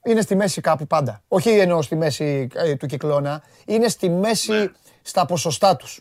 είναι 0.05 0.21
στη 0.21 0.35
μέση 0.35 0.61
κάπου 0.61 0.87
πάντα. 0.87 1.23
Όχι 1.27 1.49
εννοώ 1.49 1.81
στη 1.81 1.95
μέση 1.95 2.47
ε, 2.53 2.75
του 2.75 2.85
κυκλώνα, 2.85 3.43
είναι 3.65 3.87
στη 3.87 4.09
μέση 4.09 4.51
Ναι. 4.51 4.71
στα 5.01 5.25
ποσοστά 5.25 5.75
τους. 5.75 5.99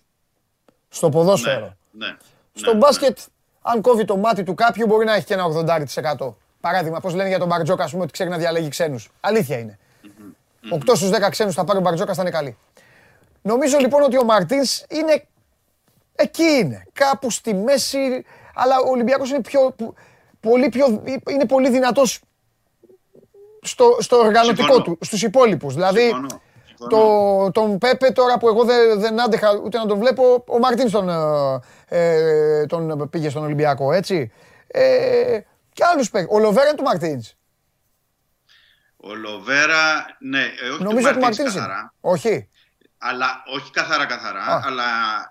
Στο 0.88 1.08
ποδόσφαιρο. 1.08 1.76
Ναι, 1.90 2.06
ναι, 2.06 2.16
Στο 2.54 2.72
ναι, 2.72 2.78
μπάσκετ, 2.78 3.18
αν 3.62 3.80
κόβει 3.80 4.04
το 4.04 4.16
μάτι 4.16 4.42
του 4.42 4.54
κάποιου, 4.54 4.86
μπορεί 4.86 5.04
να 5.04 5.14
έχει 5.14 5.24
και 5.24 5.34
ένα 5.34 5.44
80%. 6.24 6.34
Παράδειγμα, 6.60 7.00
πώς 7.00 7.14
λένε 7.14 7.28
για 7.28 7.38
τον 7.38 7.48
Μπαρτζόκα, 7.48 7.84
ας 7.84 7.90
πούμε, 7.90 8.02
ότι 8.02 8.12
ξέρει 8.12 8.30
να 8.30 8.36
διαλέγει 8.38 8.68
ξένους. 8.68 9.08
Αλήθεια 9.20 9.58
είναι. 9.58 9.78
8 10.74 10.94
στους 10.94 11.10
10 11.10 11.30
ξένους 11.30 11.54
θα 11.54 11.64
πάρει 11.64 11.78
ο 11.78 11.80
Μπαρτζόκα, 11.82 12.14
θα 12.14 12.22
είναι 12.22 12.30
καλή. 12.30 12.56
Νομίζω 13.42 13.78
λοιπόν 13.78 14.02
ότι 14.02 14.18
ο 14.18 14.24
Μαρτίν 14.24 14.62
είναι. 14.88 15.24
Εκεί 16.14 16.42
είναι. 16.42 16.82
Κάπου 16.92 17.30
στη 17.30 17.54
μέση. 17.54 18.24
Αλλά 18.54 18.78
ο 18.80 18.90
Ολυμπιακός 18.90 19.30
είναι 19.30 19.40
πιο, 19.40 19.72
που- 19.76 19.94
πολύ 20.40 20.68
πιο. 20.68 21.02
είναι 21.30 21.46
πολύ 21.46 21.70
δυνατός 21.70 22.20
στο, 23.62 23.96
στο 24.00 24.16
οργανωτικό 24.16 24.62
Συμφωνώ. 24.72 24.82
του, 24.82 24.98
στους 25.00 25.22
υπόλοιπους. 25.22 25.74
Δηλαδή, 25.74 26.00
Συμφωνώ, 26.00 26.28
συμφωνώ. 26.28 26.42
Το, 26.88 27.50
τον 27.50 27.78
Πέπε 27.78 28.10
τώρα 28.10 28.38
που 28.38 28.48
εγώ 28.48 28.64
δεν, 28.64 29.00
δεν 29.00 29.20
άντεχα 29.20 29.50
ούτε 29.64 29.78
να 29.78 29.86
τον 29.86 29.98
βλέπω, 29.98 30.44
ο 30.48 30.58
Μαρτίνς 30.58 30.90
τον, 30.92 31.08
ε, 31.08 32.10
ε, 32.60 32.66
τον 32.66 33.08
πήγε 33.10 33.28
στον 33.30 33.42
Ολυμπιακό, 33.42 33.92
έτσι. 33.92 34.32
Ε, 34.66 35.40
και 35.72 35.84
άλλους 35.84 36.10
παίκτες. 36.10 36.36
Ο 36.36 36.38
Λοβέρα 36.38 36.68
είναι 36.68 36.76
του 36.76 36.82
Μαρτίνς. 36.82 37.32
Ο 38.96 39.14
Λοβέρα, 39.14 40.06
ναι, 40.18 40.42
ε, 40.42 40.68
όχι 40.72 40.82
Νομίζω 40.82 41.08
του 41.08 41.14
του 41.14 41.20
Μαρτίνς 41.20 41.22
Μαρτίνς 41.22 41.38
είναι. 41.54 41.60
καθαρά, 41.60 41.94
Όχι. 42.00 42.48
αλλά 42.98 43.42
όχι 43.54 43.70
καθαρά 43.70 44.06
καθαρά, 44.06 44.40
Α. 44.44 44.62
αλλά 44.64 44.84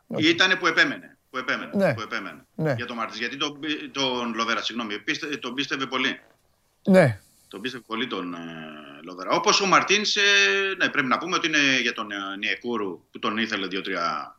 Όχι. 0.08 0.30
ήταν 0.30 0.58
που 0.60 0.68
επέμενε. 0.68 1.18
Που 1.30 1.38
επέμενε, 1.38 1.72
Ναι. 1.74 1.94
που 1.94 2.02
επέμενε 2.02 2.46
Ναι. 2.56 2.74
για 2.78 2.86
τον 2.86 2.96
Μαρτίνς. 2.96 3.20
Γιατί 3.20 3.38
τον, 3.38 3.60
πι- 3.60 3.92
τον 3.94 4.34
Λοβέρα, 4.36 4.62
συγγνώμη, 4.62 5.00
πίστε, 5.00 5.28
τον 5.28 5.54
πίστευε 5.54 5.86
πολύ. 5.86 6.20
Ναι. 6.88 7.20
Τον 7.48 7.62
πίστευε 7.62 7.84
πολύ 7.88 8.08
τον 8.08 8.36
ε, 9.00 9.04
Λοβέρα. 9.04 9.30
Όπως 9.30 9.62
ο 9.62 9.66
Μαρτίνς, 9.66 10.16
ε, 10.16 10.22
ναι, 10.78 10.90
πρέπει 10.90 11.08
να 11.08 11.18
πούμε 11.18 11.36
ότι 11.36 11.48
είναι 11.48 11.80
για 11.82 11.94
τον 11.94 12.12
ε, 12.12 12.16
Νιεκούρου 12.38 13.04
που 13.12 13.20
τον 13.20 13.38
ήθελε 13.38 13.68
δύο-τρία 13.68 14.38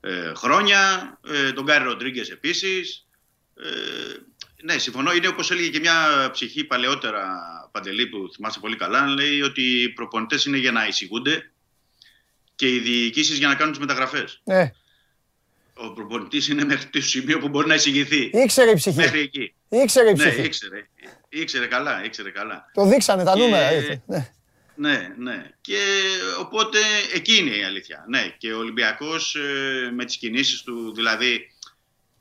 ε, 0.00 0.32
χρόνια. 0.34 0.78
Ε, 1.26 1.52
τον 1.52 1.64
Γκάρι 1.64 1.84
Ροντρίγκες 1.84 2.30
επίσης. 2.30 3.06
Ε, 3.56 3.64
ναι, 4.62 4.78
συμφωνώ. 4.78 5.12
Είναι 5.12 5.28
όπως 5.28 5.50
έλεγε 5.50 5.68
και 5.68 5.78
μια 5.78 6.28
ψυχή 6.32 6.64
παλαιότερα 6.64 7.26
παντελή 7.72 8.06
που 8.06 8.28
θυμάσαι 8.34 8.60
πολύ 8.60 8.76
καλά. 8.76 9.06
Λέει 9.06 9.42
ότι 9.42 9.82
οι 9.82 9.88
προπονητές 9.88 10.44
είναι 10.44 10.56
για 10.56 10.72
να 10.72 10.86
εισηγούνται 10.86 11.50
και 12.54 12.74
οι 12.74 12.78
διοικήσεις 12.78 13.38
για 13.38 13.48
να 13.48 13.54
κάνουν 13.54 13.72
τις 13.72 13.80
μεταγραφές. 13.80 14.40
ναι. 14.44 14.70
Ο 15.76 15.92
προπονητής 15.92 16.48
είναι 16.48 16.64
μέχρι 16.64 16.86
το 16.90 17.00
σημείο 17.00 17.38
που 17.38 17.48
μπορεί 17.48 17.66
να 17.68 17.74
εισηγηθεί. 17.74 18.30
Ήξερε 18.32 18.70
η 18.70 18.74
ψυχή. 18.74 18.96
Μέχρι 18.96 19.20
εκεί. 19.20 19.54
Ήξερε 19.68 20.08
η 20.10 20.12
Ναι, 20.12 20.28
ψυχή. 20.28 20.42
ήξερε. 20.46 20.83
Ήξερε 21.40 21.66
καλά, 21.66 22.04
ήξερε 22.04 22.30
καλά. 22.30 22.70
Το 22.74 22.84
δείξανε 22.86 23.24
τα 23.24 23.32
Και- 23.32 23.38
νούμερα. 23.40 23.72
ήρθε. 23.72 24.02
Ναι. 24.06 24.28
Ναι, 24.76 25.08
ναι. 25.18 25.50
Και 25.60 25.78
οπότε 26.40 26.78
εκεί 27.14 27.36
είναι 27.38 27.56
η 27.56 27.64
αλήθεια. 27.64 28.04
Ναι, 28.08 28.34
και 28.38 28.52
ο 28.52 28.58
Ολυμπιακός 28.58 29.34
ε, 29.34 29.90
με 29.94 30.04
τις 30.04 30.16
κινήσεις 30.16 30.62
του, 30.62 30.92
δηλαδή 30.94 31.48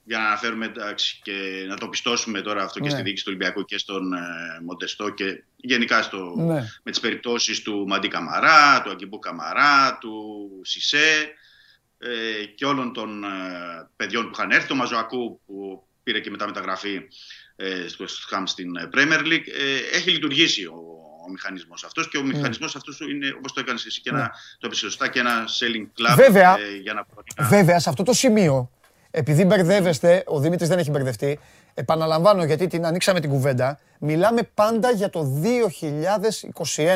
για 0.04 0.18
να 0.18 0.26
αναφέρουμε 0.26 0.66
εντάξει, 0.66 1.20
και 1.24 1.66
να 1.68 1.78
το 1.78 1.88
πιστώσουμε 1.88 2.42
τώρα 2.42 2.64
αυτό 2.64 2.80
και 2.80 2.86
Ναι. 2.86 2.92
στη 2.92 3.02
διοίκηση 3.02 3.24
του 3.24 3.32
Ολυμπιακού 3.36 3.66
και 3.66 3.78
στον 3.78 4.14
ε, 4.14 4.20
Μοντεστό 4.66 5.10
και 5.10 5.44
γενικά 5.56 6.02
στο, 6.02 6.34
Ναι. 6.38 6.62
με 6.84 6.92
τις 6.92 7.00
περιπτώσεις 7.00 7.62
του 7.62 7.84
Μαντί 7.88 8.08
Καμαρά, 8.08 8.82
του 8.82 8.90
Αγκιμπού 8.92 9.20
Καμαρά, 9.20 9.98
του 10.02 10.50
Σισε 10.64 11.34
ε, 11.98 12.46
και 12.46 12.66
όλων 12.66 12.94
των 12.94 13.24
ε, 13.24 13.28
παιδιών 13.96 14.26
που 14.26 14.32
είχαν 14.34 14.52
έρθει, 14.52 14.68
του 14.68 14.76
Μαζοακού 14.76 15.40
που 15.46 15.84
πήρε 16.04 16.20
και 16.20 16.30
μετά 16.30 16.46
μεταγραφή 16.46 16.94
ε, 16.96 17.02
στο 17.88 18.06
West 18.06 18.38
Ham 18.38 18.44
στην 18.46 18.76
ε, 18.76 18.90
Premier 18.94 19.22
League. 19.32 19.48
Ε, 19.92 19.98
έχει 19.98 20.10
λειτουργήσει 20.10 20.66
ο, 20.66 20.76
ο 21.28 21.32
μηχανισμός 21.32 21.84
αυτός 21.84 22.10
και 22.10 22.18
ο 22.18 22.24
μηχανισμός 22.24 22.76
αυτός 22.76 23.00
είναι, 23.00 23.34
όπως 23.38 23.54
το 23.54 23.60
έκανες 23.60 23.86
εσύ, 23.86 24.02
και 24.02 24.10
ένα, 24.10 24.32
το 24.60 24.66
έπαιξε 24.66 24.86
σωστά, 24.86 25.08
και 25.08 25.20
ένα 25.20 25.44
selling 25.60 25.86
club 26.02 26.16
Βέβαια. 26.16 26.60
ε, 26.60 26.76
για 26.82 26.94
να 26.94 27.06
μπορεί 27.14 27.28
να... 27.36 27.48
Βέβαια, 27.48 27.80
σε 27.80 27.90
αυτό 27.90 28.04
το 28.04 28.14
σημείο 28.14 28.70
επειδή 29.16 29.46
μπερδεύεστε, 29.46 30.24
ο 30.26 30.40
Δημήτρης 30.40 30.70
δεν 30.70 30.80
έχει 30.80 30.90
μπερδευτεί, 30.90 31.40
επαναλαμβάνω 31.74 32.44
γιατί 32.44 32.68
την 32.68 32.86
ανοίξαμε 32.86 33.20
την 33.20 33.30
κουβέντα, 33.30 33.80
μιλάμε 34.00 34.44
πάντα 34.54 34.92
για 34.92 35.10
το 35.10 35.42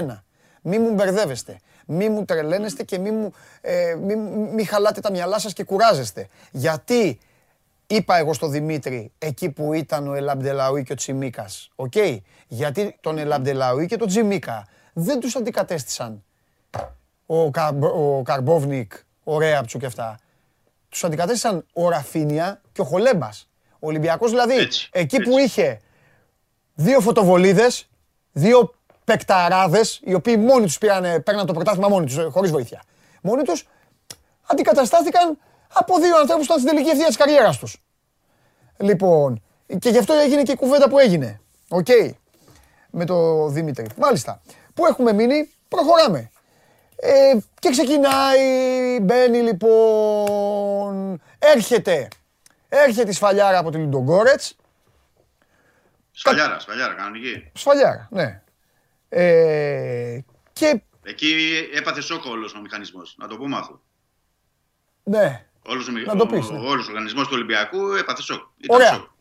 2021. 0.07 0.22
Μη 0.61 0.80
μου 0.80 0.93
μπερδεύεστε. 0.93 1.59
Μη 1.86 2.09
μου 2.09 2.26
τρελαίνεστε 2.26 2.84
και 2.84 2.97
μη, 2.97 3.11
μου, 3.11 3.34
ε, 3.61 3.95
μη, 4.01 4.15
μη 4.53 4.63
χαλάτε 4.63 4.99
τα 4.99 5.11
μυαλά 5.11 5.39
σας 5.39 5.53
και 5.53 5.63
κουράζεστε. 5.63 6.28
Γιατί 6.51 7.20
είπα 7.88 8.17
εγώ 8.17 8.33
στο 8.33 8.47
Δημήτρη 8.47 9.11
εκεί 9.17 9.49
που 9.49 9.73
ήταν 9.73 10.07
ο 10.07 10.13
Ελαμπντελαουί 10.13 10.84
και 10.83 10.91
ο 10.91 10.95
Τσιμίκας. 10.95 11.69
Οκ; 11.75 11.93
Γιατί 12.47 12.97
τον 13.01 13.17
Ελαμπντελαουί 13.17 13.86
και 13.85 13.97
τον 13.97 14.07
Τσιμίκα 14.07 14.67
δεν 14.93 15.19
τους 15.19 15.35
αντικατέστησαν 15.35 16.23
ο, 17.25 17.41
ο 17.81 18.21
Καρμπόβνικ, 18.21 18.93
ο 19.23 19.39
Ρέαμπτσουκ 19.39 19.80
και 19.79 19.85
αυτά. 19.85 20.19
Τους 20.89 21.03
αντικατέστησαν 21.03 21.65
ο 21.73 21.89
Ραφίνια 21.89 22.61
και 22.71 22.81
ο 22.81 22.83
Χολέμπας. 22.83 23.49
Ο 23.71 23.88
Ολυμπιακός 23.88 24.29
δηλαδή 24.29 24.67
εκεί 24.91 25.19
που 25.19 25.38
είχε 25.38 25.79
δύο 26.73 26.99
φωτοβολίδες, 26.99 27.89
δύο 28.31 28.73
παικταράδες, 29.03 29.99
οι 30.03 30.13
οποίοι 30.13 30.35
μόνοι 30.39 30.65
τους 30.65 30.77
πήραν, 30.77 31.23
παίρναν 31.23 31.45
το 31.45 31.53
πρωτάθλημα 31.53 31.88
μόνοι 31.88 32.05
τους, 32.05 32.17
χωρίς 32.29 32.51
βοήθεια. 32.51 32.83
Μόνοι 33.21 33.43
τους 33.43 33.67
αντικαταστάθηκαν 34.45 35.38
από 35.74 35.99
δύο 35.99 36.18
ανθρώπους 36.18 36.47
που 36.47 36.53
ήταν 36.53 36.59
στην 36.59 36.72
τελική 36.72 36.89
ευθεία 36.89 37.07
της 37.07 37.18
καριέρας 37.18 37.57
τους. 37.57 37.78
Λοιπόν, 38.78 39.41
και 39.80 39.89
γι' 39.89 39.97
αυτό 39.97 40.13
έγινε 40.13 40.43
και 40.43 40.51
η 40.51 40.55
κουβέντα 40.55 40.89
που 40.89 40.99
έγινε. 40.99 41.41
Οκ; 41.68 41.88
Με 42.91 43.05
το 43.05 43.47
Δημήτρη. 43.47 43.88
Μάλιστα. 43.97 44.41
Πού 44.74 44.86
έχουμε 44.86 45.13
μείνει, 45.13 45.49
προχωράμε. 45.68 46.32
Ε, 46.95 47.38
και 47.59 47.70
ξεκινάει, 47.70 48.99
μπαίνει 49.01 49.38
λοιπόν, 49.38 51.22
έρχεται, 51.39 52.07
έρχεται 52.70 53.09
η 53.09 53.13
σφαλιάρα 53.13 53.57
από 53.57 53.70
τη 53.70 53.78
Λουντογκόρετς. 53.78 54.55
Σφαλιάρα, 56.11 56.59
σφαλιάρα, 56.59 56.93
κανονική. 56.93 57.51
Σφαλιάρα, 57.53 58.07
ναι. 58.11 58.41
Ε, 59.09 60.20
και... 60.53 60.82
Εκεί 61.03 61.36
έπαθε 61.74 62.01
σόκο 62.01 62.30
όλος 62.30 62.53
ο 62.53 62.59
μηχανισμός, 62.59 63.15
να 63.18 63.28
το 63.28 63.38
πούμε 63.38 63.57
αυτό. 63.57 63.82
Ναι, 65.03 65.46
όλος, 65.68 65.88
να 66.05 66.15
το 66.15 66.26
πεις. 66.26 66.49
Ναι. 66.49 66.57
Ο, 66.57 66.70
όλος 66.70 66.86
ο 66.88 66.89
οργανισμός 66.89 67.24
του 67.28 67.34
Ολυμπιακού 67.34 67.93
έπαθε 67.93 68.22
σόκο. 68.22 68.53
Ωραία. 68.68 68.93
Σόκο. 68.93 69.15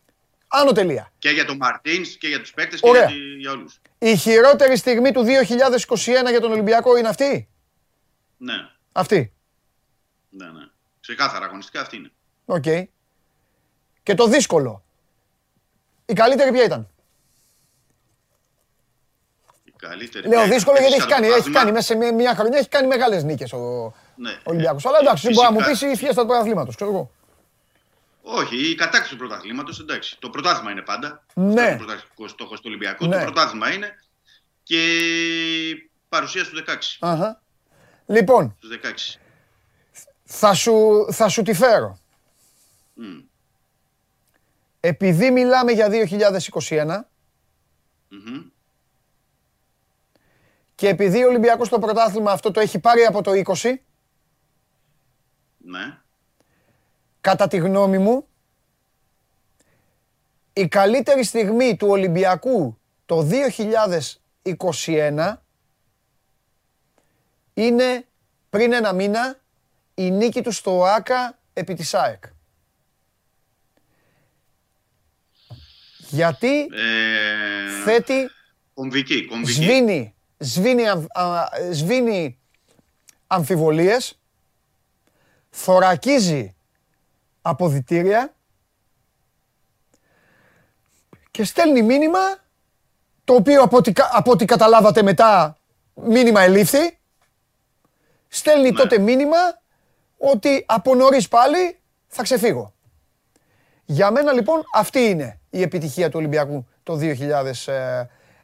Άνω 0.49 0.73
τελεία. 0.73 1.13
Και 1.19 1.31
για 1.31 1.45
τον 1.45 1.57
Μαρτίνς 1.57 2.17
και 2.17 2.29
για 2.29 2.41
τους 2.41 2.53
παίκτες 2.53 2.81
και 2.81 2.89
για, 2.91 3.11
για 3.39 3.51
όλους. 3.51 3.81
Η 3.99 4.17
χειρότερη 4.17 4.77
στιγμή 4.77 5.13
του 5.13 5.25
2021 5.25 6.31
για 6.31 6.41
τον 6.41 6.53
Ολυμπιακό 6.53 6.97
είναι 6.97 7.09
αυτή; 7.09 7.49
Ναι. 8.37 8.55
Αυτή. 8.93 9.33
Ναι, 10.29 10.45
ναι. 10.45 10.67
Ξεκάθαρα 11.01 11.45
αγωνιστικά 11.45 11.81
αυτή 11.81 11.97
είναι. 11.97 12.11
OK. 12.45 12.63
Okay. 12.67 12.85
Και 14.03 14.15
το 14.15 14.27
δύσκολο. 14.27 14.85
Η 16.07 16.13
καλύτερη 16.13 16.53
ποια 16.53 16.65
ήταν; 16.65 16.89
Η 19.65 19.73
καλύτερη. 19.77 20.29
Λέω 20.29 20.47
δύσκολο 20.47 20.79
γιατί 20.79 20.95
έχει 20.95 21.07
κάνει, 21.07 21.27
έχει 21.27 21.51
κάνει 21.51 21.73
μέσα 21.73 21.95
σε 21.95 22.13
μια 22.13 22.35
χρονιά 22.35 22.59
έχει 22.59 22.69
κάνει 22.69 22.87
μεγάλες 22.87 23.25
νίκες 23.25 23.53
ο 23.53 23.95
ναι. 24.17 24.41
Ολυμπιακός. 24.45 24.87
Αλλά 24.87 24.99
εντάξει, 25.01 25.31
μπορεί 25.31 25.47
να 25.47 25.53
μου 25.53 25.67
πεις 25.67 25.81
η 25.81 25.97
φιέστα 25.97 26.21
του 26.21 26.27
πρωταθλήματος, 26.27 26.75
ξέρω 26.75 26.91
εγώ. 26.91 27.11
Όχι, 28.23 28.71
η 28.71 28.75
κατάκτηση 28.75 29.11
του 29.11 29.17
πρωταθλήματος, 29.17 29.81
εντάξει. 29.81 30.17
Το 30.19 30.31
πρωτάθλημα 30.31 30.71
είναι 30.71 30.83
πάντα. 30.83 31.25
Ναι. 31.35 31.71
Το 31.71 31.77
πρωταθλητικός 31.77 32.31
στόχος 32.31 32.59
του 32.59 32.65
Ολυμπιακού. 32.67 33.07
Ναι. 33.07 33.17
Το 33.17 33.23
πρωτάθλημα 33.23 33.73
είναι 33.73 33.95
και 34.63 34.99
η 35.69 35.91
παρουσία 36.09 36.45
στους 36.45 36.65
16. 36.67 36.97
Αχα. 37.01 37.41
Λοιπόν, 38.07 38.57
στους 38.59 38.71
16. 38.71 39.21
Θα, 40.25 40.55
σου, 40.55 41.07
θα 41.11 41.29
σου 41.29 41.43
τη 41.43 41.55
φέρω. 41.55 41.99
Mm. 43.01 43.23
Επειδή 44.81 45.31
μιλάμε 45.31 45.73
για 45.73 45.89
2021 45.91 45.95
mm-hmm. 46.71 48.45
και 50.75 50.89
επειδή 50.89 51.25
ο 51.25 51.29
Ολυμπιακός 51.29 51.69
το 51.69 51.79
πρωτάθλημα 51.79 52.33
αυτό 52.33 52.51
το 52.51 52.61
έχει 52.61 52.79
πάρει 52.79 53.05
από 53.05 53.23
το 53.23 53.31
20 53.63 53.75
ναι. 55.67 55.99
κατά 57.21 57.49
τη 57.49 57.57
γνώμη 57.57 57.99
μου 57.99 58.27
η 60.53 60.69
καλύτερη 60.69 61.23
στιγμή 61.25 61.77
του 61.77 61.89
Ολυμπιακού 61.89 62.79
το 63.07 63.29
2021 64.85 65.35
είναι 67.55 68.07
πριν 68.51 68.73
ένα 68.73 68.93
μήνα 68.93 69.41
η 69.95 70.11
νίκη 70.11 70.43
του 70.43 70.51
στο 70.51 70.85
ΆΚΑ 70.85 71.39
επί 71.53 71.75
της 71.75 71.95
ΑΕΚ. 71.95 72.25
Γιατί 75.99 76.61
ε, 76.61 77.83
θέτει, 77.85 78.31
κομβική, 78.75 79.25
κομβική. 79.27 79.53
σβήνει, 79.53 80.15
σβήνει, 80.39 80.85
σβήνει 81.73 82.39
αμφιβολίες, 83.27 84.21
θωρακίζει 85.57 86.55
αποδητήρια 87.43 88.35
και 91.31 91.45
στέλνει 91.45 91.83
μήνυμα 91.83 92.19
το 93.25 93.35
οποίο 93.35 93.63
από 93.63 93.77
ό,τι, 93.77 93.93
από 94.13 94.31
ό,τι 94.31 94.45
καταλάβατε 94.45 95.03
μετά 95.03 95.59
μήνυμα 95.95 96.41
ελήφθη 96.41 96.99
στέλνει 98.29 98.71
ναι. 98.71 98.77
τότε 98.77 98.99
μήνυμα 98.99 99.37
ότι 100.19 100.65
από 100.69 100.95
νωρίς 100.95 101.29
πάλι 101.29 101.79
θα 102.07 102.23
ξεφύγω. 102.23 102.73
Για 103.85 104.11
μένα 104.11 104.33
λοιπόν 104.33 104.63
αυτή 104.73 105.01
είναι 105.01 105.41
η 105.51 105.63
επιτυχία 105.63 106.11
του 106.11 106.19
Ολυμπιακού 106.19 106.67
το 106.83 106.99
2021. 107.01 107.07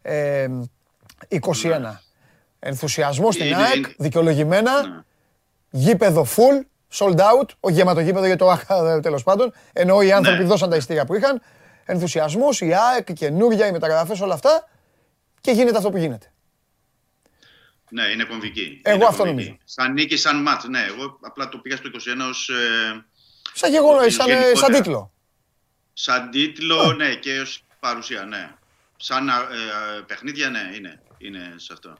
Ε, 0.02 0.46
ναι. 1.78 2.00
Ενθουσιασμός 2.58 3.34
στην 3.34 3.54
ΑΕΚ, 3.54 3.86
δικαιολογημένα, 3.98 4.86
ναι. 4.86 5.02
γήπεδο 5.70 6.26
full, 6.36 6.66
sold 6.93 7.18
out, 7.18 7.49
όχι 7.61 7.74
γεμάτο 7.74 8.01
γήπεδο 8.01 8.26
για 8.26 8.36
το 8.36 8.51
ΑΚΑ 8.51 9.01
τέλος 9.01 9.22
πάντων, 9.22 9.53
ενώ 9.72 10.01
οι 10.01 10.12
άνθρωποι 10.12 10.45
δώσαν 10.45 10.70
τα 10.70 10.76
ειστήρια 10.76 11.05
που 11.05 11.14
είχαν. 11.14 11.43
Ενθουσιασμό, 11.84 12.49
η 12.59 12.74
ΑΕΚ, 12.74 13.12
καινούργια, 13.12 13.66
οι 13.66 13.72
μεταγραφές, 13.72 14.20
όλα 14.20 14.34
αυτά 14.34 14.68
και 15.40 15.51
γίνεται 15.51 15.76
αυτό 15.76 15.90
που 15.90 15.97
γίνεται. 15.97 16.32
Ναι, 17.90 18.03
είναι 18.03 18.24
κομβική. 18.24 18.80
Εγώ 18.82 18.97
είναι 18.97 19.05
αυτό 19.05 19.24
νομίζω. 19.24 19.57
Σαν 19.64 19.93
νίκη, 19.93 20.16
σαν 20.16 20.43
μάτς. 20.43 20.64
Ναι, 20.64 20.80
εγώ 20.88 21.18
απλά 21.20 21.49
το 21.49 21.59
πήγα 21.59 21.76
στο 21.76 21.90
21 21.95 21.99
ως... 22.28 22.49
Ε, 22.49 23.05
σαν 23.53 23.70
γεγονός, 23.70 24.14
σαν, 24.14 24.30
ε, 24.30 24.55
σαν 24.55 24.72
τίτλο. 24.72 25.12
Σαν 25.93 26.30
τίτλο, 26.30 26.93
ναι, 26.93 27.14
και 27.14 27.40
ως 27.40 27.64
παρουσία, 27.80 28.24
ναι. 28.24 28.55
Σαν 28.97 29.28
ε, 29.28 29.32
παιχνίδια, 30.07 30.51
ναι, 30.51 30.70
είναι, 30.76 31.03
είναι 31.18 31.55
σε 31.57 31.72
αυτό. 31.72 31.99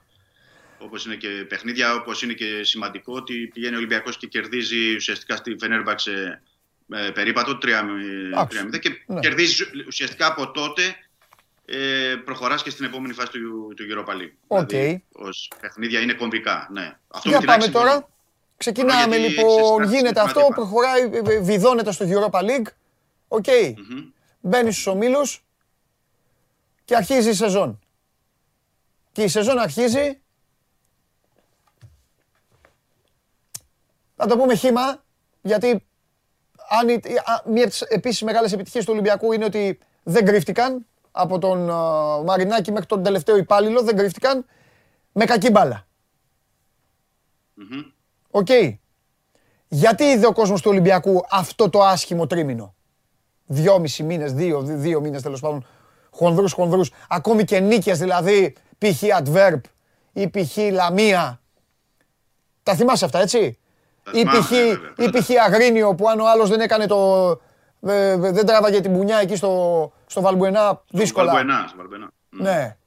Όπως 0.77 1.05
είναι 1.05 1.15
και 1.15 1.27
παιχνίδια, 1.27 1.95
όπως 1.95 2.21
είναι 2.21 2.33
και 2.33 2.63
σημαντικό 2.63 3.13
ότι 3.13 3.49
πηγαίνει 3.53 3.73
ο 3.73 3.77
Ολυμπιακός 3.77 4.17
και 4.17 4.27
κερδίζει 4.27 4.95
ουσιαστικά 4.95 5.35
στη 5.35 5.55
Φενέρμπαξε 5.59 6.41
ε, 6.93 7.09
περίπατο 7.09 7.57
3-0 7.61 8.79
και 8.79 9.03
ναι. 9.05 9.19
κερδίζει 9.19 9.63
ουσιαστικά 9.87 10.25
από 10.25 10.51
τότε 10.51 10.95
ε, 11.65 12.15
προχωράς 12.25 12.63
και 12.63 12.69
στην 12.69 12.85
επόμενη 12.85 13.13
φάση 13.13 13.31
του, 13.31 13.73
του 13.75 13.85
Europa 13.89 14.11
League. 14.11 14.57
Okay. 14.57 14.67
Δηλαδή, 14.67 15.03
ως 15.11 15.51
παιχνίδια 15.61 15.99
είναι 15.99 16.13
κομβικά, 16.13 16.67
ναι. 16.71 16.97
Αυτό 17.07 17.29
Για 17.29 17.41
πάμε 17.41 17.67
τώρα. 17.67 18.07
Ξεκινάμε 18.57 19.17
λοιπόν, 19.17 19.83
γίνεται 19.83 20.21
αυτό, 20.21 20.47
προχωράει, 20.55 21.01
ε, 21.01 21.33
ε, 21.33 21.39
βιδώνεται 21.39 21.91
στο 21.91 22.05
Europa 22.09 22.39
League. 22.39 22.67
OK. 23.27 23.43
Okay. 23.47 23.69
Mm-hmm. 23.69 24.11
Μπαίνεις 24.39 24.73
στους 24.73 24.87
ομίλους 24.87 25.43
και 26.85 26.95
αρχίζει 26.95 27.29
η 27.29 27.33
σεζόν. 27.33 27.79
Και 29.11 29.23
η 29.23 29.27
σεζόν 29.27 29.57
αρχίζει... 29.57 30.22
Θα 34.25 34.29
το 34.29 34.37
πούμε 34.37 34.55
χύμα, 34.55 35.03
γιατί 35.41 35.85
αν, 36.69 36.87
μία 37.45 37.63
από 37.63 37.69
τις 37.69 37.81
επίσης 37.81 38.21
μεγάλες 38.21 38.53
επιτυχίες 38.53 38.85
του 38.85 38.91
Ολυμπιακού 38.93 39.31
είναι 39.31 39.45
ότι 39.45 39.79
δεν 40.03 40.25
κρύφτηκαν 40.25 40.85
από 41.11 41.39
τον 41.39 41.59
Μαρινάκη 42.25 42.71
μέχρι 42.71 42.85
τον 42.85 43.03
τελευταίο 43.03 43.37
υπάλληλο 43.37 43.83
δεν 43.83 43.97
κρύφτηκαν 43.97 44.45
με 45.11 45.25
κακή 45.25 45.49
μπάλα. 45.49 45.87
Οκ. 48.31 48.47
Γιατί 49.67 50.03
είδε 50.03 50.27
ο 50.27 50.33
κόσμος 50.33 50.61
του 50.61 50.69
Ολυμπιακού 50.71 51.25
αυτό 51.29 51.69
το 51.69 51.83
άσχημο 51.83 52.27
τρίμηνο; 52.27 52.75
Δυόμισι 53.45 54.03
μήνες, 54.03 54.33
δύο, 54.33 54.61
δύο 54.61 55.01
μήνες 55.01 55.21
τέλος 55.21 55.39
πάντων. 55.39 55.65
Χονδρούς, 56.09 56.53
χονδρούς. 56.53 56.91
Ακόμη 57.09 57.43
και 57.43 57.59
νίκες 57.59 57.99
δηλαδή, 57.99 58.55
π.χ. 58.77 59.03
Adverb 59.19 59.61
ή 60.13 60.29
π.χ. 60.29 60.57
Λαμία. 60.57 61.41
Τα 62.63 62.75
θυμάσαι 62.75 63.05
αυτά 63.05 63.19
έτσι; 63.19 63.57
Ή 64.11 65.09
π.χ. 65.09 65.29
Αγρίνιο 65.45 65.95
που 65.95 66.09
αν 66.09 66.19
ο 66.19 66.29
άλλος 66.29 66.49
δεν 66.49 66.59
έκανε 66.59 66.87
το... 66.87 67.41
Δεν 67.79 68.45
τράβαγε 68.45 68.81
την 68.81 68.93
πουνιά 68.93 69.17
εκεί 69.17 69.35
στο, 69.35 69.93
στο 70.05 70.21
Βαλμπουενά 70.21 70.83
δύσκολα. 70.89 71.25
Στο 71.25 71.35
Βαλμπουενά, 71.35 71.65
στο 71.67 71.77
Βαλμπουενά. 71.77 72.11
Ναι. 72.29 72.77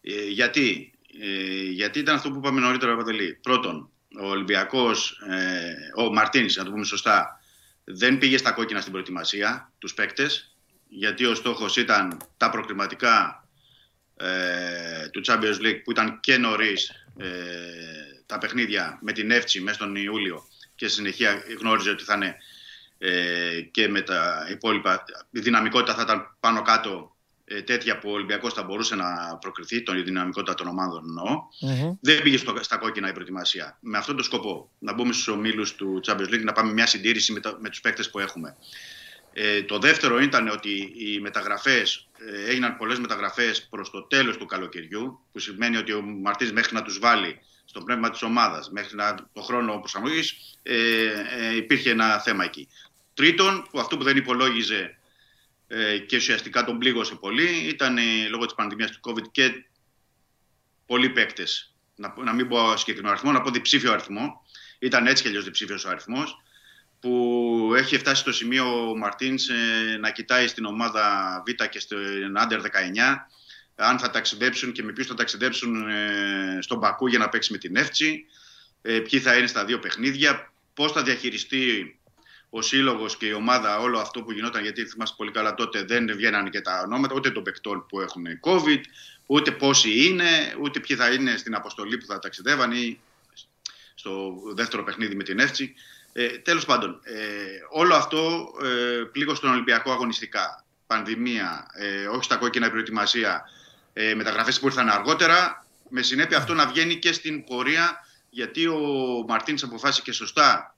Ε, 0.00 0.28
γιατί, 0.28 0.92
ε, 1.20 1.70
γιατί 1.70 1.98
ήταν 1.98 2.14
αυτό 2.14 2.30
που 2.30 2.36
είπαμε 2.36 2.60
νωρίτερα, 2.60 2.96
Παντελή. 2.96 3.38
Πρώτον, 3.42 3.90
ο 4.22 4.26
Ολυμπιακός, 4.28 5.10
ε, 5.30 6.02
ο 6.02 6.12
Μαρτίνης, 6.12 6.56
να 6.56 6.64
το 6.64 6.70
πούμε 6.70 6.84
σωστά, 6.84 7.40
δεν 7.84 8.18
πήγε 8.18 8.38
στα 8.38 8.52
κόκκινα 8.52 8.80
στην 8.80 8.92
προετοιμασία 8.92 9.72
τους 9.78 9.94
παίκτες 9.94 10.54
γιατί 10.88 11.24
ο 11.24 11.34
στόχος 11.34 11.76
ήταν 11.76 12.16
τα 12.36 12.50
προκριματικά 12.50 13.48
ε, 14.16 15.08
του 15.08 15.20
Champions 15.26 15.66
League 15.66 15.80
που 15.84 15.90
ήταν 15.90 16.20
και 16.20 16.36
νωρίς 16.36 16.90
ε, 17.16 17.26
τα 18.30 18.38
παιχνίδια 18.38 18.98
με 19.02 19.12
την 19.12 19.30
Εύτσι 19.30 19.60
μέσα 19.60 19.74
στον 19.74 19.96
Ιούλιο 19.96 20.44
και 20.74 20.86
στη 20.86 20.96
συνεχεία 20.96 21.42
γνώριζε 21.58 21.90
ότι 21.90 22.04
θα 22.04 22.14
είναι 22.14 22.36
ε, 22.98 23.60
και 23.60 23.88
με 23.88 24.00
τα 24.00 24.46
υπόλοιπα 24.50 25.04
η 25.30 25.40
δυναμικότητα 25.40 25.94
θα 25.94 26.02
ήταν 26.02 26.36
πάνω 26.40 26.62
κάτω 26.62 27.16
ε, 27.44 27.62
τέτοια 27.62 27.98
που 27.98 28.10
ο 28.10 28.12
Ολυμπιακός 28.12 28.52
θα 28.52 28.62
μπορούσε 28.62 28.94
να 28.94 29.38
προκριθεί, 29.40 29.82
τον 29.82 30.04
δυναμικότητα 30.04 30.54
των 30.54 30.66
ομάδων 30.66 31.04
Δεν 32.00 32.22
πήγε 32.22 32.36
στο, 32.36 32.56
στα 32.60 32.76
κόκκινα 32.76 33.08
η 33.08 33.12
προετοιμασία. 33.12 33.78
Με 33.80 33.98
αυτόν 33.98 34.14
τον 34.14 34.24
σκοπό, 34.24 34.70
να 34.78 34.92
μπούμε 34.92 35.12
στους 35.12 35.28
ομίλους 35.28 35.74
του 35.74 36.00
Champions 36.06 36.28
League, 36.34 36.44
να 36.44 36.52
πάμε 36.52 36.72
μια 36.72 36.86
συντήρηση 36.86 37.32
με, 37.32 37.40
με 37.58 37.68
τους 37.68 37.80
παίκτες 37.80 38.10
που 38.10 38.18
έχουμε. 38.18 38.56
Ε, 39.32 39.62
το 39.62 39.78
δεύτερο 39.78 40.20
ήταν 40.20 40.48
ότι 40.48 40.92
οι 40.96 41.20
μεταγραφές, 41.20 42.08
ε, 42.18 42.50
έγιναν 42.50 42.76
πολλές 42.76 42.98
μεταγραφές 42.98 43.66
προς 43.70 43.90
το 43.90 44.02
τέλος 44.02 44.36
του 44.36 44.46
καλοκαιριού, 44.46 45.20
που 45.32 45.38
σημαίνει 45.38 45.76
ότι 45.76 45.92
ο 45.92 46.02
Μαρτίνς 46.02 46.52
μέχρι 46.52 46.74
να 46.74 46.82
τους 46.82 46.98
βάλει 46.98 47.40
στο 47.70 47.80
πνεύμα 47.80 48.10
της 48.10 48.22
ομάδας, 48.22 48.70
μέχρι 48.70 48.96
να, 48.96 49.14
το 49.32 49.40
χρόνο 49.40 49.78
προσαρμογής, 49.78 50.36
ε, 50.62 51.06
ε, 51.38 51.56
υπήρχε 51.56 51.90
ένα 51.90 52.18
θέμα 52.18 52.44
εκεί. 52.44 52.68
Τρίτον, 53.14 53.66
που 53.70 53.80
αυτό 53.80 53.96
που 53.96 54.04
δεν 54.04 54.16
υπολόγιζε 54.16 54.98
ε, 55.68 55.98
και 55.98 56.16
ουσιαστικά 56.16 56.64
τον 56.64 56.78
πλήγωσε 56.78 57.14
πολύ, 57.14 57.48
ήταν 57.68 57.98
ε, 57.98 58.28
λόγω 58.28 58.44
της 58.44 58.54
πανδημίας 58.54 58.90
του 58.90 59.00
COVID 59.10 59.30
και 59.30 59.64
πολλοί 60.86 61.10
παίκτες. 61.10 61.74
Να, 61.94 62.14
να 62.16 62.32
μην 62.32 62.48
πω 62.48 62.76
συγκεκριμένο 62.76 63.12
αριθμό, 63.14 63.32
να 63.32 63.40
πω 63.40 63.50
διψήφιο 63.50 63.92
αριθμό. 63.92 64.46
Ήταν 64.78 65.06
έτσι 65.06 65.22
και 65.22 65.28
αλλιώς 65.28 65.44
διψήφιος 65.44 65.84
ο 65.84 65.88
αριθμός 65.88 66.42
που 67.00 67.72
έχει 67.76 67.98
φτάσει 67.98 68.20
στο 68.20 68.32
σημείο 68.32 68.90
ο 68.90 68.96
Μαρτίνς 68.96 69.48
ε, 69.48 69.96
να 70.00 70.10
κοιτάει 70.10 70.46
στην 70.46 70.64
ομάδα 70.64 71.42
Β 71.46 71.64
και 71.64 71.80
στην 71.80 72.36
Under 72.38 72.60
19 72.60 72.60
αν 73.74 73.98
θα 73.98 74.10
ταξιδέψουν 74.10 74.72
και 74.72 74.82
με 74.82 74.92
ποιους 74.92 75.06
θα 75.06 75.14
ταξιδέψουν 75.14 75.88
ε, 75.88 76.58
στον 76.60 76.80
Πακού 76.80 77.06
για 77.06 77.18
να 77.18 77.28
παίξει 77.28 77.52
με 77.52 77.58
την 77.58 77.76
Εύτσι, 77.76 78.26
ε, 78.82 78.98
ποιοι 78.98 79.20
θα 79.20 79.36
είναι 79.36 79.46
στα 79.46 79.64
δύο 79.64 79.78
παιχνίδια, 79.78 80.52
πώς 80.74 80.92
θα 80.92 81.02
διαχειριστεί 81.02 81.94
ο 82.50 82.62
σύλλογος 82.62 83.16
και 83.16 83.26
η 83.26 83.32
ομάδα 83.32 83.78
όλο 83.78 83.98
αυτό 83.98 84.22
που 84.22 84.32
γινόταν, 84.32 84.62
γιατί 84.62 84.86
θυμάστε 84.86 85.14
πολύ 85.18 85.30
καλά 85.30 85.54
τότε 85.54 85.82
δεν 85.82 86.12
βγαίνανε 86.16 86.50
και 86.50 86.60
τα 86.60 86.82
ονόματα 86.84 87.14
ούτε 87.14 87.30
των 87.30 87.42
παικτών 87.42 87.86
που 87.88 88.00
έχουν 88.00 88.24
COVID, 88.40 88.80
ούτε 89.26 89.50
πόσοι 89.50 90.06
είναι, 90.06 90.54
ούτε 90.60 90.80
ποιοι 90.80 90.96
θα 90.96 91.10
είναι 91.10 91.36
στην 91.36 91.54
αποστολή 91.54 91.98
που 91.98 92.06
θα 92.06 92.18
ταξιδεύαν 92.18 92.72
ή 92.72 93.00
στο 93.94 94.34
δεύτερο 94.54 94.84
παιχνίδι 94.84 95.14
με 95.14 95.22
την 95.22 95.38
Εύτσι. 95.38 95.74
Ε, 96.12 96.28
τέλος 96.28 96.64
πάντων, 96.64 97.00
ε, 97.02 97.16
όλο 97.70 97.94
αυτό 97.94 98.52
ε, 98.62 99.02
πλήγωσε 99.12 99.36
στον 99.36 99.50
Ολυμπιακό 99.50 99.92
αγωνιστικά. 99.92 100.64
Πανδημία, 100.86 101.66
ε, 101.74 102.06
όχι 102.06 102.24
στα 102.24 102.36
κόκκινα 102.36 102.70
προετοιμασία, 102.70 103.44
ε, 104.00 104.14
μεταγραφές 104.14 104.60
που 104.60 104.66
ήρθαν 104.66 104.88
αργότερα, 104.88 105.66
με 105.88 106.02
συνέπεια 106.02 106.38
αυτό 106.38 106.54
να 106.54 106.66
βγαίνει 106.66 106.96
και 106.96 107.12
στην 107.12 107.44
πορεία, 107.44 108.06
γιατί 108.30 108.66
ο 108.66 108.78
Μαρτίνς 109.28 109.62
αποφάσισε 109.62 110.02
και 110.02 110.12
σωστά, 110.12 110.76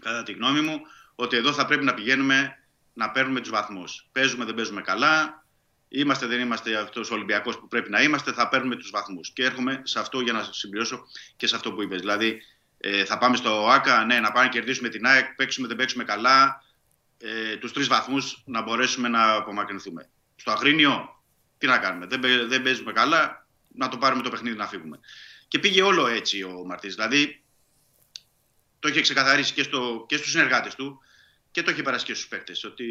κατά 0.00 0.22
τη 0.22 0.32
γνώμη 0.32 0.60
μου, 0.60 0.80
ότι 1.14 1.36
εδώ 1.36 1.52
θα 1.52 1.66
πρέπει 1.66 1.84
να 1.84 1.94
πηγαίνουμε 1.94 2.58
να 2.92 3.10
παίρνουμε 3.10 3.40
τους 3.40 3.50
βαθμούς. 3.50 4.08
Παίζουμε, 4.12 4.44
δεν 4.44 4.54
παίζουμε 4.54 4.80
καλά, 4.80 5.44
είμαστε, 5.88 6.26
δεν 6.26 6.40
είμαστε 6.40 6.76
αυτός 6.76 7.10
ο 7.10 7.14
Ολυμπιακός 7.14 7.58
που 7.58 7.68
πρέπει 7.68 7.90
να 7.90 8.02
είμαστε, 8.02 8.32
θα 8.32 8.48
παίρνουμε 8.48 8.76
τους 8.76 8.90
βαθμούς. 8.90 9.30
Και 9.32 9.44
έρχομαι 9.44 9.80
σε 9.84 9.98
αυτό 9.98 10.20
για 10.20 10.32
να 10.32 10.48
συμπληρώσω 10.50 11.06
και 11.36 11.46
σε 11.46 11.56
αυτό 11.56 11.72
που 11.72 11.82
είπες. 11.82 12.00
Δηλαδή, 12.00 12.42
ε, 12.78 13.04
θα 13.04 13.18
πάμε 13.18 13.36
στο 13.36 13.68
ΆΚΑ, 13.68 14.04
ναι, 14.04 14.20
να 14.20 14.32
πάμε 14.32 14.44
να 14.44 14.50
κερδίσουμε 14.50 14.88
την 14.88 15.06
ΑΕΚ, 15.06 15.34
παίξουμε, 15.34 15.66
δεν 15.68 15.76
παίξουμε 15.76 16.04
καλά, 16.04 16.64
ε, 17.18 17.56
τους 17.56 17.72
τρεις 17.72 17.88
βαθμούς 17.88 18.42
να 18.46 18.62
μπορέσουμε 18.62 19.08
να 19.08 19.32
απομακρυνθούμε. 19.32 20.08
Στο 20.36 20.50
Αγρίνιο, 20.50 21.19
τι 21.60 21.66
να 21.66 21.78
κάνουμε, 21.78 22.06
δεν, 22.06 22.48
δεν 22.48 22.62
παίζουμε 22.62 22.92
καλά, 22.92 23.46
να 23.74 23.88
το 23.88 23.96
πάρουμε 23.96 24.22
το 24.22 24.30
παιχνίδι 24.30 24.56
να 24.56 24.66
φύγουμε. 24.66 25.00
Και 25.48 25.58
πήγε 25.58 25.82
όλο 25.82 26.06
έτσι 26.06 26.42
ο 26.42 26.64
Μαρτής, 26.66 26.94
δηλαδή 26.94 27.42
το 28.78 28.88
είχε 28.88 29.00
ξεκαθαρίσει 29.00 29.52
και, 29.52 29.62
στο, 29.62 30.04
και 30.08 30.16
στους 30.16 30.30
συνεργάτες 30.30 30.74
του 30.74 31.00
και 31.50 31.62
το 31.62 31.70
είχε 31.70 31.82
περάσει 31.82 32.04
και 32.04 32.14
στους 32.14 32.28
παίκτες, 32.28 32.64
ότι 32.64 32.84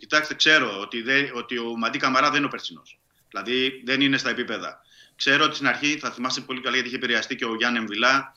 κοιτάξτε, 0.00 0.34
ξέρω 0.34 0.80
ότι, 0.80 1.02
δε, 1.02 1.30
ότι 1.34 1.58
ο 1.58 1.76
Μαντί 1.76 1.98
Καμαρά 1.98 2.28
δεν 2.28 2.36
είναι 2.36 2.46
ο 2.46 2.48
περσινός. 2.48 2.98
Δηλαδή 3.28 3.82
δεν 3.84 4.00
είναι 4.00 4.16
στα 4.16 4.30
επίπεδα. 4.30 4.80
Ξέρω 5.16 5.44
ότι 5.44 5.54
στην 5.54 5.66
αρχή 5.66 5.98
θα 5.98 6.10
θυμάστε 6.10 6.40
πολύ 6.40 6.60
καλά 6.60 6.74
γιατί 6.74 6.88
είχε 6.88 6.96
επηρεαστεί 6.96 7.36
και 7.36 7.44
ο 7.44 7.54
Γιάννη 7.54 7.78
Εμβιλά 7.78 8.36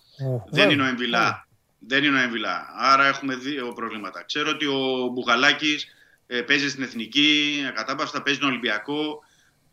δεν 0.50 0.70
είναι 0.70 0.82
ο 0.82 0.86
Εμβιλά. 0.86 1.48
Δεν 1.80 2.04
είναι 2.04 2.18
ο 2.18 2.22
Εμβιλά. 2.22 2.74
Άρα 2.78 3.08
έχουμε 3.08 3.36
δύο 3.36 3.74
προβλήματα. 3.74 4.24
Ξέρω 4.24 4.50
ότι 4.50 4.66
ο 4.66 5.08
Μπουγαλάκης 5.14 5.88
ε, 6.28 6.42
παίζει 6.42 6.70
στην 6.70 6.84
εθνική, 6.84 7.64
ακατάπαυστα 7.68 8.22
παίζει 8.22 8.40
τον 8.40 8.50
Ολυμπιακό. 8.50 9.24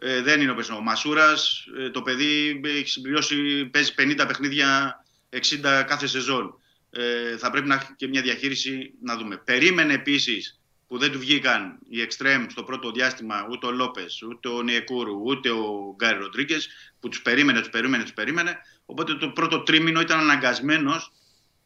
Ε, 0.07 0.22
δεν 0.22 0.40
είναι 0.40 0.50
ο 0.50 0.76
Ο 0.76 0.80
Μασούρας, 0.80 1.66
ε, 1.78 1.90
το 1.90 2.02
παιδί 2.02 2.61
έχει 2.64 2.88
συμπληρώσει, 2.88 3.66
παίζει 3.66 3.94
50 3.94 4.26
παιχνίδια, 4.26 4.98
60 5.30 5.84
κάθε 5.86 6.07
σεζόν. 6.07 6.59
Ε, 6.90 7.36
θα 7.36 7.50
πρέπει 7.50 7.68
να 7.68 7.74
έχει 7.74 7.94
και 7.96 8.09
μια 8.09 8.22
διαχείριση 8.22 8.92
να 9.02 9.16
δούμε. 9.16 9.36
Περίμενε 9.36 9.92
επίσης 9.92 10.61
που 10.88 10.98
δεν 10.98 11.12
του 11.12 11.18
βγήκαν 11.18 11.78
οι 11.88 12.00
εξτρέμ 12.00 12.46
στο 12.48 12.62
πρώτο 12.62 12.90
διάστημα 12.90 13.46
ούτε 13.50 13.66
ο 13.66 13.70
Λόπες, 13.70 14.22
ούτε 14.22 14.48
ο 14.48 14.62
Νιεκούρου, 14.62 15.20
ούτε 15.24 15.50
ο 15.50 15.94
Γκάρι 15.96 16.18
Ροντρίγκε, 16.18 16.57
που 17.00 17.09
τους 17.09 17.22
περίμενε, 17.22 17.61
τους 17.61 17.70
περίμενε, 17.70 18.02
τους 18.02 18.12
περίμενε. 18.12 18.59
Οπότε 18.86 19.14
το 19.14 19.28
πρώτο 19.28 19.62
τρίμηνο 19.62 20.00
ήταν 20.00 20.18
αναγκασμένος 20.18 21.12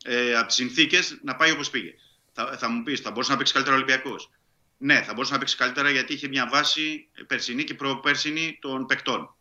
ε, 0.05 0.35
από 0.35 0.47
τις 0.47 0.57
συνθήκες 0.57 1.19
να 1.23 1.37
πάει 1.37 1.51
όπως 1.51 1.71
πήγε. 1.71 1.95
Θα, 2.33 2.57
θα 2.59 2.69
μου 2.69 2.83
πεις, 2.83 3.01
θα 3.01 3.11
μπορούσε 3.11 3.31
να 3.31 3.37
παίξει 3.37 3.53
καλύτερα 3.53 3.77
ο 3.77 3.79
Ολυμπιακός. 3.79 4.31
Ναι, 4.79 5.03
θα 5.03 5.13
μπορούσε 5.13 5.33
να 5.33 5.39
παίξει 5.39 5.57
καλύτερα 5.57 5.91
γιατί 5.91 6.13
είχε 6.13 6.29
μια 6.29 6.49
βάση 6.49 7.09
περσινή 7.27 7.65
και 7.65 7.75
προπέρσινη 7.75 8.59
των 8.61 8.87
παικτών. 8.87 9.35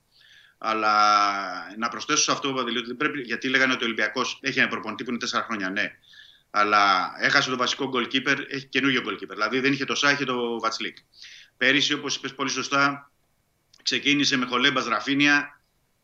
Αλλά 0.58 1.76
να 1.78 1.90
προσθέσω 1.90 2.24
σε 2.24 2.32
αυτό, 2.32 2.54
Παντελή, 2.54 2.78
ότι 2.78 2.94
πρέπει, 2.94 3.22
γιατί 3.22 3.50
λέγανε 3.50 3.74
ότι 3.74 3.84
ο 3.84 3.86
Ολυμπιακός 3.86 4.40
έχει 4.42 4.60
ένα 4.60 4.68
προπονητή 4.68 5.04
που 5.04 5.10
είναι 5.10 5.20
4 5.32 5.42
χρόνια. 5.44 5.70
Ναι. 5.70 5.92
Αλλά 6.50 7.14
έχασε 7.20 7.50
το 7.50 7.58
βασικό 7.58 7.92
goalkeeper, 7.94 8.38
έχει 8.50 8.66
καινούργιο 8.66 9.02
goalkeeper. 9.06 9.30
Δηλαδή 9.30 9.60
δεν 9.60 9.74
είχε 9.74 9.86
το 9.86 9.96
Σά, 9.96 10.12
είχε 10.12 10.26
το 10.26 10.60
Βατσλίκ. 10.60 10.98
Πέρυσι, 11.58 11.94
όπως 11.94 12.16
είπες 12.16 12.34
πολύ 12.34 12.50
σωστά, 12.50 13.12
ξεκίνησε 13.84 14.38
με 14.38 14.46
Χολέμπας 14.46 14.86
Ραφίνια, 14.86 15.62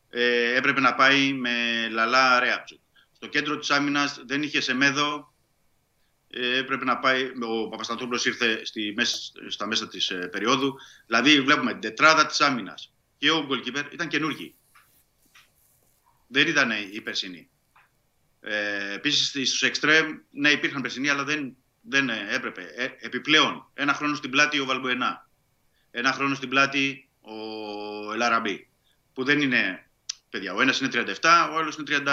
ε, 0.10 0.56
έπρεπε 0.56 0.80
να 0.80 0.96
πάει 0.96 1.34
με 1.34 1.88
Λαλά 1.92 2.40
Ρέαπτσου. 2.40 2.80
Στο 3.16 3.28
κέντρο 3.28 3.58
της 3.58 3.70
άμυνας 3.70 4.22
δεν 4.26 4.44
είχε 4.44 4.62
Σεμέδο, 4.62 5.33
ε, 6.36 6.58
έπρεπε 6.58 6.86
να 6.86 6.98
πάει, 6.98 7.32
ο 7.42 7.68
Παπασταθόπουλος 7.68 8.26
ήρθε 8.26 8.66
στη, 8.66 8.96
στα 9.48 9.68
μέσα 9.68 9.88
της 9.88 10.10
ε, 10.10 10.28
περίοδου. 10.32 10.76
Δηλαδή 11.06 11.42
βλέπουμε 11.42 11.72
την 11.72 11.82
τετράδα 11.82 12.26
της 12.26 12.42
άμυνας 12.42 12.94
και 13.18 13.32
ο 13.32 13.46
γκολκίπερ 13.46 13.94
ήταν 13.94 14.08
καινούργοι. 14.08 14.56
Δεν 16.28 16.48
ήταν 16.48 16.72
οι 16.92 17.02
περσινοί. 17.02 17.50
Ε, 18.40 18.94
Επίσης 18.94 19.28
στους 19.28 19.62
εξτρέμ, 19.62 20.18
ναι, 20.32 20.50
υπήρχαν 20.50 20.82
περσινοί, 20.82 21.10
αλλά 21.10 21.24
δεν, 21.24 21.56
δεν 21.82 22.10
έπρεπε. 22.10 22.62
Ε, 22.76 22.90
επιπλέον, 23.00 23.70
ένα 23.74 23.94
χρόνο 23.94 24.16
στην 24.16 24.30
πλάτη 24.30 24.60
ο 24.60 24.66
Βαλμποενά. 24.66 25.30
Ένα 25.92 26.12
χρόνο 26.12 26.36
στην 26.36 26.50
πλάτη 26.50 27.10
ο 27.22 28.14
Ελαραμπή. 28.14 28.70
Που 29.14 29.24
δεν 29.24 29.42
είναι 29.42 29.88
παιδιά. 30.30 30.54
Ο 30.54 30.62
ένας 30.62 30.80
είναι 30.80 30.90
37, 30.94 31.50
ο 31.52 31.58
άλλος 31.58 31.76
είναι 31.76 32.04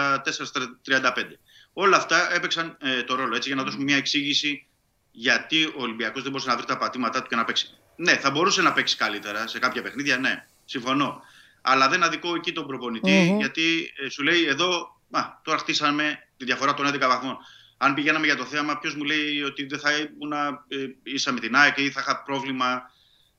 34-35. 0.84 1.38
Όλα 1.80 1.96
αυτά 1.96 2.34
έπαιξαν 2.34 2.76
ε, 2.80 3.02
το 3.02 3.14
ρόλο 3.14 3.36
έτσι 3.36 3.48
για 3.48 3.56
να 3.56 3.64
δώσουμε 3.64 3.84
μια 3.84 3.96
εξήγηση 3.96 4.66
γιατί 5.10 5.64
ο 5.64 5.74
Ολυμπιακός 5.76 6.22
δεν 6.22 6.30
μπορούσε 6.30 6.48
να 6.50 6.56
βρει 6.56 6.66
τα 6.66 6.78
πατήματά 6.78 7.22
του 7.22 7.28
και 7.28 7.36
να 7.36 7.44
παίξει. 7.44 7.78
Ναι, 7.96 8.16
θα 8.16 8.30
μπορούσε 8.30 8.62
να 8.62 8.72
παίξει 8.72 8.96
καλύτερα 8.96 9.46
σε 9.46 9.58
κάποια 9.58 9.82
παιχνίδια, 9.82 10.18
ναι, 10.18 10.46
συμφωνώ. 10.64 11.22
Αλλά 11.60 11.88
δεν 11.88 12.02
αδικό 12.02 12.34
εκεί 12.34 12.52
τον 12.52 12.66
προπονητη 12.66 13.36
γιατί 13.38 13.92
ε, 14.04 14.08
σου 14.08 14.22
λέει 14.22 14.44
εδώ, 14.44 15.00
μα, 15.08 15.40
τώρα 15.44 15.58
χτίσαμε 15.58 16.18
τη 16.36 16.44
διαφορά 16.44 16.74
των 16.74 16.86
11 16.86 16.98
βαθμών. 16.98 17.36
Αν 17.76 17.94
πηγαίναμε 17.94 18.26
για 18.26 18.36
το 18.36 18.44
θέαμα, 18.44 18.78
ποιος 18.78 18.94
μου 18.94 19.04
λέει 19.04 19.42
ότι 19.42 19.66
δεν 19.66 19.78
θα 19.78 19.90
ήμουν 19.92 20.32
ε, 20.68 20.76
ίσα 21.02 21.32
με 21.32 21.40
την 21.40 21.56
ΑΕΚ 21.56 21.78
ή 21.78 21.90
θα 21.90 22.00
είχα 22.00 22.22
πρόβλημα 22.22 22.90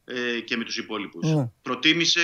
ε, 0.05 0.39
και 0.39 0.57
με 0.57 0.63
τους 0.63 0.77
υπόλοιπους. 0.77 1.33
Mm. 1.35 1.49
Προτίμησε 1.61 2.21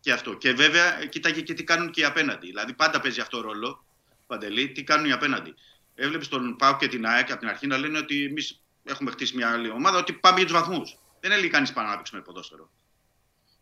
και 0.00 0.12
αυτό. 0.12 0.34
Και 0.34 0.52
βέβαια, 0.52 1.06
κοίταγε 1.06 1.40
και 1.40 1.54
τι 1.54 1.64
κάνουν 1.64 1.90
και 1.90 2.00
οι 2.00 2.04
απέναντι. 2.04 2.46
Δηλαδή, 2.46 2.72
πάντα 2.72 3.00
παίζει 3.00 3.20
αυτό 3.20 3.40
ρόλο, 3.40 3.84
Παντελή, 4.32 4.68
τι 4.68 4.84
κάνουν 4.84 5.06
οι 5.06 5.12
απέναντι. 5.12 5.54
Έβλεπες 5.94 6.28
τον 6.28 6.56
Πάο 6.56 6.76
και 6.76 6.88
την 6.88 7.06
ΑΕΚ 7.06 7.30
από 7.30 7.40
την 7.40 7.48
αρχή 7.48 7.66
να 7.66 7.76
λένε 7.76 7.98
ότι 7.98 8.24
εμείς 8.24 8.62
έχουμε 8.84 9.10
χτίσει 9.10 9.36
μια 9.36 9.50
άλλη 9.50 9.70
ομάδα, 9.70 9.98
ότι 9.98 10.12
πάμε 10.12 10.38
για 10.38 10.46
τους 10.46 10.56
βαθμούς. 10.56 10.98
Δεν 11.20 11.32
έλεγε 11.32 11.48
κανείς 11.48 11.72
πάνω 11.72 11.88
να 11.88 11.96
παίξουμε 11.96 12.20
ποδόσφαιρο 12.20 12.70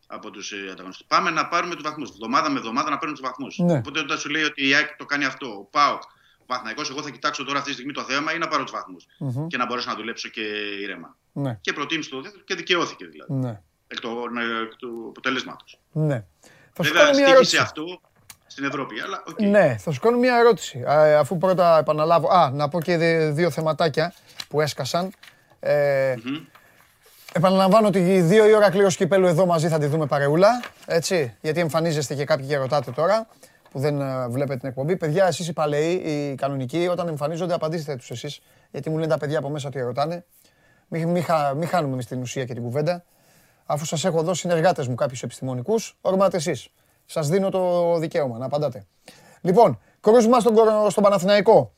από 0.07 0.31
τους 0.31 0.51
ε, 0.51 0.69
ανταγωνιστές. 0.71 1.07
Πάμε 1.07 1.29
να 1.29 1.47
πάρουμε 1.47 1.73
τους 1.73 1.83
βαθμούς. 1.83 2.11
Βδομάδα 2.11 2.49
με 2.49 2.57
εβδομάδα 2.57 2.89
να 2.89 2.97
παίρνουμε 2.97 3.19
τους 3.19 3.29
βαθμούς. 3.29 3.57
Ναι. 3.57 3.77
Οπότε 3.77 3.99
όταν 3.99 4.17
σου 4.17 4.29
λέει 4.29 4.43
ότι 4.43 4.67
η 4.67 4.73
ΑΕΚ 4.73 4.95
το 4.95 5.05
κάνει 5.05 5.25
αυτό, 5.25 5.47
ο 5.47 5.63
Πάο, 5.63 5.93
ο 6.37 6.45
Παθναϊκό, 6.45 6.81
εγώ 6.89 7.01
θα 7.01 7.09
κοιτάξω 7.09 7.43
τώρα 7.43 7.57
αυτή 7.57 7.69
τη 7.69 7.75
στιγμή 7.75 7.93
το 7.93 8.03
θέμα 8.03 8.33
ή 8.33 8.37
να 8.37 8.47
πάρω 8.47 8.63
τους 8.63 8.71
βαθμούς 8.71 9.05
mm-hmm. 9.19 9.47
και 9.47 9.57
να 9.57 9.65
μπορέσω 9.65 9.89
να 9.89 9.95
δουλέψω 9.95 10.29
και 10.29 10.41
ήρεμα. 10.81 11.17
Ναι. 11.31 11.57
Και 11.61 11.73
προτίμησε 11.73 12.09
το 12.09 12.21
δεύτερο 12.21 12.43
και 12.43 12.55
δικαιώθηκε 12.55 13.05
δηλαδή. 13.05 13.33
Ναι 13.33 13.61
εκ 13.91 13.99
του, 13.99 14.09
εκ 14.63 14.75
του 14.75 15.05
αποτελέσματος. 15.09 15.79
Ναι. 15.91 16.25
Θα 16.73 16.83
σου 16.83 16.93
κάνω 16.93 17.17
μια 17.17 17.27
ερώτηση. 17.27 17.57
αυτό 17.57 18.01
στην 18.51 18.63
Ευρώπη. 18.63 18.99
Αλλά, 18.99 19.23
okay. 19.29 19.49
Ναι, 19.49 19.75
θα 19.79 19.91
σου 19.91 19.99
κάνω 19.99 20.17
μια 20.17 20.37
ερώτηση. 20.37 20.83
αφού 21.17 21.37
πρώτα 21.37 21.77
επαναλάβω. 21.77 22.27
Α, 22.29 22.49
να 22.53 22.67
πω 22.67 22.81
και 22.81 22.97
δύο 23.31 23.49
θεματάκια 23.49 24.13
που 24.49 24.61
έσκασαν. 24.61 25.11
Ε, 25.59 26.15
Επαναλαμβάνω 27.33 27.87
ότι 27.87 28.21
δύο 28.21 28.47
η 28.49 28.53
ώρα 28.53 28.69
κλήρωση 28.69 28.97
κυπέλου 28.97 29.27
εδώ 29.27 29.45
μαζί 29.45 29.67
θα 29.67 29.79
τη 29.79 29.85
δούμε 29.85 30.05
παρεούλα. 30.05 30.63
Έτσι, 30.85 31.35
γιατί 31.41 31.59
εμφανίζεστε 31.59 32.15
και 32.15 32.25
κάποιοι 32.25 32.47
και 32.47 32.57
ρωτάτε 32.57 32.91
τώρα 32.91 33.27
που 33.71 33.79
δεν 33.79 34.01
ε, 34.01 34.27
βλέπετε 34.27 34.59
την 34.59 34.69
εκπομπή. 34.69 34.97
Παιδιά, 34.97 35.25
εσείς 35.25 35.47
οι 35.47 35.53
παλαιοί, 35.53 35.93
οι 35.93 36.35
κανονικοί, 36.35 36.87
όταν 36.91 37.07
εμφανίζονται, 37.07 37.53
απαντήστε 37.53 37.95
τους 37.95 38.11
εσείς. 38.11 38.41
Γιατί 38.71 38.89
μου 38.89 38.95
λένε 38.97 39.07
τα 39.07 39.17
παιδιά 39.17 39.37
από 39.39 39.49
μέσα 39.49 39.67
ότι 39.67 39.79
ρωτάνε. 39.79 40.25
Μην 40.87 41.09
μη, 41.09 41.25
μη 41.55 41.65
χάνουμε 41.65 41.93
εμείς 41.93 42.05
την 42.05 42.21
ουσία 42.21 42.45
και 42.45 42.53
την 42.53 42.63
κουβέντα. 42.63 43.03
Αφού 43.65 43.85
σας 43.85 44.05
έχω 44.05 44.23
δώσει 44.23 44.39
συνεργάτες 44.39 44.87
μου 44.87 44.95
κάποιους 44.95 45.23
επιστημονικούς, 45.23 45.97
ορμάτε 46.01 46.37
εσείς. 46.37 46.69
Σας 47.11 47.27
δίνω 47.27 47.49
το 47.49 47.97
δικαίωμα 47.97 48.37
να 48.37 48.45
απαντάτε. 48.45 48.85
Λοιπόν, 49.41 49.79
κρούσμα 50.01 50.39
στον, 50.39 50.55
στον 50.89 51.03
Παναθηναϊκό 51.03 51.71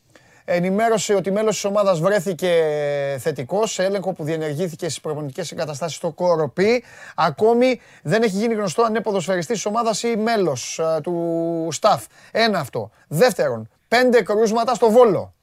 ενημέρωσε 0.45 1.13
ότι 1.13 1.31
μέλος 1.31 1.53
της 1.53 1.65
ομάδας 1.65 1.99
βρέθηκε 1.99 2.51
θετικός 3.19 3.71
σε 3.71 3.83
έλεγχο 3.83 4.13
που 4.13 4.23
διενεργήθηκε 4.23 4.89
στις 4.89 5.01
προπονητικές 5.01 5.51
εγκαταστάσεις 5.51 5.97
στο 5.97 6.11
Κοροπή. 6.11 6.83
Ακόμη 7.15 7.81
δεν 8.03 8.23
έχει 8.23 8.37
γίνει 8.37 8.53
γνωστό 8.53 8.81
αν 8.81 8.89
είναι 8.89 9.01
ποδοσφαιριστής 9.01 9.55
της 9.55 9.65
ομάδας 9.65 10.03
ή 10.03 10.15
μέλος 10.15 10.79
ε, 10.79 11.01
του 11.01 11.67
staff. 11.81 11.99
Ένα 12.31 12.59
αυτό. 12.59 12.89
Δεύτερον, 13.07 13.69
πέντε 13.87 14.21
κρούσματα 14.21 14.73
στο 14.73 14.91
Βόλο. 14.91 15.33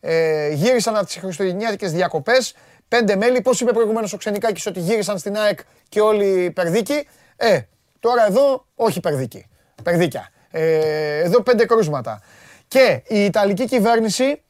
Ε, 0.00 0.48
γύρισαν 0.48 0.96
από 0.96 1.06
τις 1.06 1.16
χριστουγεννιάτικες 1.16 1.92
διακοπές. 1.92 2.54
Πέντε 2.88 3.16
μέλη, 3.16 3.40
πώς 3.40 3.60
είπε 3.60 3.72
προηγουμένως 3.72 4.12
ο 4.12 4.16
Ξενικάκης 4.16 4.66
ότι 4.66 4.80
γύρισαν 4.80 5.18
στην 5.18 5.36
ΑΕΚ 5.36 5.58
και 5.88 6.00
όλοι 6.00 6.50
περδίκοι. 6.50 7.08
Ε, 7.36 7.60
τώρα 8.04 8.26
εδώ 8.26 8.66
όχι 8.74 9.00
περδίκοι. 9.00 9.46
Περδίκια. 9.82 10.30
Ε, 10.50 11.18
εδώ 11.18 11.42
πέντε 11.42 11.64
κρούσματα. 11.64 12.20
Και 12.68 13.02
η 13.06 13.24
Ιταλική 13.24 13.64
κυβέρνηση 13.64 14.42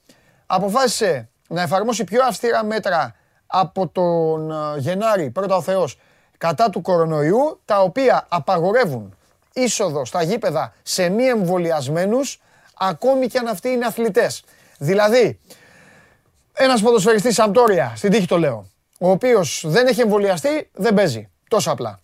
αποφάσισε 0.46 1.28
να 1.48 1.62
εφαρμόσει 1.62 2.04
πιο 2.04 2.24
αυστηρά 2.24 2.64
μέτρα 2.64 3.14
από 3.46 3.88
τον 3.88 4.50
ε, 4.50 4.78
Γενάρη, 4.78 5.30
πρώτα 5.30 5.56
ο 5.56 5.62
Θεός, 5.62 5.98
κατά 6.38 6.70
του 6.70 6.80
κορονοϊού, 6.80 7.60
τα 7.64 7.80
οποία 7.80 8.26
απαγορεύουν 8.28 9.16
είσοδο 9.52 10.04
στα 10.04 10.22
γήπεδα 10.22 10.72
σε 10.82 11.08
μη 11.08 11.24
εμβολιασμένους, 11.24 12.40
ακόμη 12.74 13.26
και 13.26 13.38
αν 13.38 13.46
αυτοί 13.46 13.68
είναι 13.68 13.86
αθλητές. 13.86 14.42
Δηλαδή, 14.78 15.38
ένας 16.52 16.80
ποδοσφαιριστής 16.82 17.34
Σαμπτόρια, 17.34 17.92
στην 17.96 18.10
τύχη 18.10 18.26
το 18.26 18.38
λέω, 18.38 18.70
ο 18.98 19.10
οποίος 19.10 19.64
δεν 19.66 19.86
έχει 19.86 20.00
εμβολιαστεί, 20.00 20.70
δεν 20.72 20.94
παίζει. 20.94 21.28
Τόσο 21.48 21.70
απλά. 21.70 22.02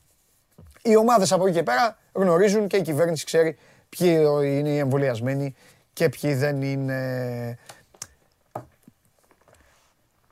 Οι 0.82 0.96
ομάδες 0.96 1.32
από 1.32 1.46
εκεί 1.46 1.56
και 1.56 1.62
πέρα 1.62 1.98
γνωρίζουν 2.12 2.66
και 2.68 2.76
η 2.76 2.82
κυβέρνηση 2.82 3.24
ξέρει 3.24 3.58
ποιοι 3.88 4.24
είναι 4.42 4.68
οι 4.68 4.78
εμβολιασμένοι 4.78 5.54
και 5.92 6.08
ποιοι 6.08 6.34
δεν 6.34 6.62
είναι. 6.62 7.58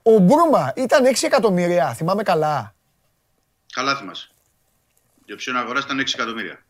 Ο 0.03 0.19
Μπρούμα 0.19 0.73
ήταν 0.77 1.07
6 1.07 1.23
εκατομμύρια, 1.23 1.95
θυμάμαι 1.95 2.23
καλά. 2.23 2.75
Καλά 3.73 3.97
θυμάσαι. 3.97 4.31
Η 5.25 5.33
οψιόν 5.33 5.57
αγοράς 5.57 5.85
ήταν 5.85 6.01
6 6.01 6.05
εκατομμύρια. 6.15 6.63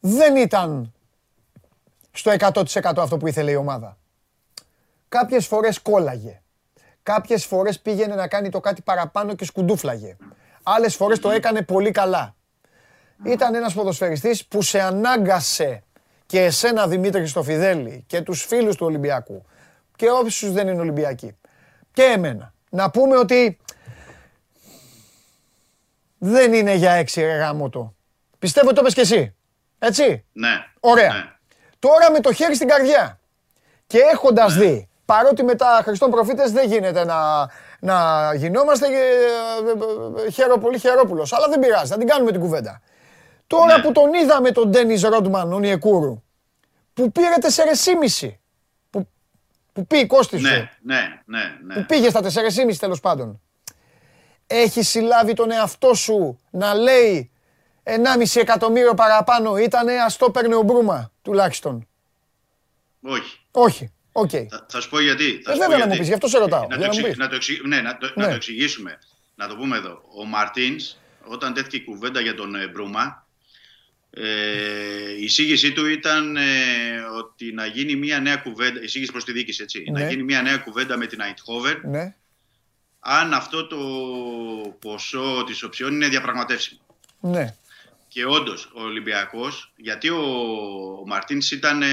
Δεν 0.00 0.36
ήταν 0.36 0.92
στο 2.12 2.32
100% 2.38 2.64
αυτό 2.96 3.16
που 3.16 3.26
ήθελε 3.26 3.50
η 3.50 3.54
ομάδα. 3.54 3.98
Κάποιες 5.08 5.46
φορές 5.46 5.78
κόλλαγε. 5.80 6.40
Κάποιες 7.06 7.44
φορές 7.44 7.80
πήγαινε 7.80 8.14
να 8.14 8.28
κάνει 8.28 8.48
το 8.48 8.60
κάτι 8.60 8.82
παραπάνω 8.82 9.34
και 9.34 9.44
σκουντούφλαγε. 9.44 10.16
Άλλες 10.62 10.96
φορές 10.96 11.18
το 11.18 11.30
έκανε 11.30 11.62
πολύ 11.62 11.90
καλά 11.90 12.34
ήταν 13.24 13.54
ένας 13.54 13.74
ποδοσφαιριστής 13.74 14.46
που 14.46 14.62
σε 14.62 14.80
ανάγκασε 14.80 15.82
και 16.26 16.40
εσένα 16.44 16.88
Δημήτρη 16.88 17.26
Στοφιδέλη 17.26 18.04
και 18.06 18.20
τους 18.20 18.44
φίλους 18.44 18.76
του 18.76 18.86
Ολυμπιακού 18.86 19.44
και 19.96 20.10
όποιους 20.10 20.52
δεν 20.52 20.68
είναι 20.68 20.80
Ολυμπιακοί 20.80 21.36
και 21.92 22.02
εμένα 22.02 22.52
να 22.70 22.90
πούμε 22.90 23.16
ότι 23.16 23.58
δεν 26.18 26.52
είναι 26.52 26.74
για 26.74 26.92
έξι 26.92 27.20
ρε 27.20 27.36
γάμο 27.36 27.94
Πιστεύω 28.38 28.72
το 28.72 28.80
είπες 28.80 28.94
και 28.94 29.00
εσύ. 29.00 29.34
Έτσι; 29.78 30.24
Ναι. 30.32 30.66
Ωραία. 30.80 31.12
Ναι. 31.12 31.32
Τώρα 31.78 32.10
με 32.10 32.20
το 32.20 32.32
χέρι 32.32 32.54
στην 32.54 32.68
καρδιά 32.68 33.20
και 33.86 33.98
έχοντας 33.98 34.56
ναι. 34.56 34.64
δει 34.64 34.88
παρότι 35.06 35.42
με 35.42 35.54
τα 35.54 35.80
Χριστών 35.82 36.10
προφήτες 36.10 36.52
δεν 36.52 36.68
γίνεται 36.68 37.04
να, 37.04 37.50
να 37.80 38.34
γινόμαστε 38.34 38.86
ε, 38.86 38.90
ε, 38.90 40.26
ε, 40.26 40.30
χαίρο 40.30 40.58
πολύ 40.58 40.78
χαιρόπουλος. 40.78 41.32
Αλλά 41.32 41.48
δεν 41.48 41.58
πειράζει, 41.58 41.90
θα 41.90 41.98
την 41.98 42.06
κάνουμε 42.06 42.30
την 42.30 42.40
κουβέντα. 42.40 42.80
Τώρα 43.46 43.76
ναι. 43.76 43.82
που 43.82 43.92
τον 43.92 44.14
είδαμε 44.14 44.50
τον 44.50 44.70
Ντένις 44.70 45.02
Ρόντμαν, 45.02 45.52
ο 45.52 45.58
Νιεκούρου, 45.58 46.22
που 46.94 47.12
πήρε 47.12 47.34
4,5. 48.20 48.30
Που, 48.90 49.08
που 49.72 49.86
πήγε 49.86 50.06
κόστη 50.06 50.38
σου. 50.38 50.42
Ναι, 50.42 50.70
ναι, 50.82 51.20
ναι, 51.24 51.40
ναι. 51.66 51.74
Που 51.74 51.86
πήγε 51.86 52.08
στα 52.08 52.20
4,5 52.22 52.74
τέλος 52.78 53.00
πάντων. 53.00 53.40
Έχει 54.46 54.82
συλλάβει 54.82 55.32
τον 55.32 55.50
εαυτό 55.50 55.94
σου 55.94 56.38
να 56.50 56.74
λέει 56.74 57.30
1,5 57.84 58.40
εκατομμύριο 58.40 58.94
παραπάνω 58.94 59.56
ήτανε, 59.56 59.92
ας 59.92 60.16
το 60.16 60.30
παίρνει 60.30 60.54
ο 60.54 60.62
Μπρούμα, 60.62 61.12
τουλάχιστον. 61.22 61.88
Όχι. 63.02 63.40
Όχι. 63.50 63.90
Okay. 64.22 64.46
Θα, 64.50 64.66
θα 64.68 64.80
σου 64.80 64.88
πω 64.88 65.00
γιατί. 65.00 65.40
Θα 65.44 65.52
ε, 65.52 65.56
βέβαια 65.56 65.78
να 65.78 65.86
μου 65.86 65.96
πεις, 65.96 66.06
γι' 66.06 66.14
αυτό 66.14 66.28
σε 66.28 66.38
ρωτάω. 66.38 66.66
Να, 66.70 66.78
το, 66.78 66.86
να, 67.16 67.28
το, 67.28 67.38
ναι, 67.66 67.80
να, 67.80 67.96
το, 67.96 68.12
ναι. 68.14 68.22
να 68.22 68.28
το 68.28 68.34
εξηγήσουμε. 68.34 68.98
Να 69.34 69.48
το 69.48 69.56
πούμε 69.56 69.76
εδώ. 69.76 70.02
Ο 70.16 70.24
Μαρτίνς, 70.24 70.96
όταν 71.24 71.54
τέθηκε 71.54 71.76
η 71.76 71.84
κουβέντα 71.84 72.20
για 72.20 72.34
τον 72.34 72.54
ε, 72.54 72.68
Μπρούμα, 72.68 73.26
ε, 74.10 75.12
η 75.18 75.24
εισήγησή 75.24 75.72
του 75.72 75.86
ήταν 75.86 76.36
ε, 76.36 76.42
ότι 77.18 77.52
να 77.52 77.66
γίνει 77.66 77.96
μια 77.96 78.20
νέα 78.20 78.36
κουβέντα, 78.36 78.82
εισήγηση 78.82 79.12
προς 79.12 79.24
τη 79.24 79.32
δίκηση 79.32 79.62
έτσι, 79.62 79.84
να 79.90 80.00
ναι. 80.00 80.08
γίνει 80.08 80.22
μια 80.22 80.42
νέα 80.42 80.56
κουβέντα 80.56 80.96
με 80.96 81.06
την 81.06 81.20
Αιτχόβερ 81.20 81.84
ναι. 81.84 82.14
αν 83.00 83.34
αυτό 83.34 83.66
το 83.66 83.76
ποσό 84.78 85.44
της 85.46 85.62
οψιών 85.62 85.94
είναι 85.94 86.08
διαπραγματεύσιμο. 86.08 86.80
Ναι. 87.20 87.54
Και 88.08 88.24
όντως 88.26 88.70
ο 88.74 88.82
Ολυμπιακός, 88.82 89.72
γιατί 89.76 90.08
ο, 90.08 90.22
ο 91.00 91.06
Μαρτίνς 91.06 91.50
ήταν, 91.50 91.82
ε, 91.82 91.86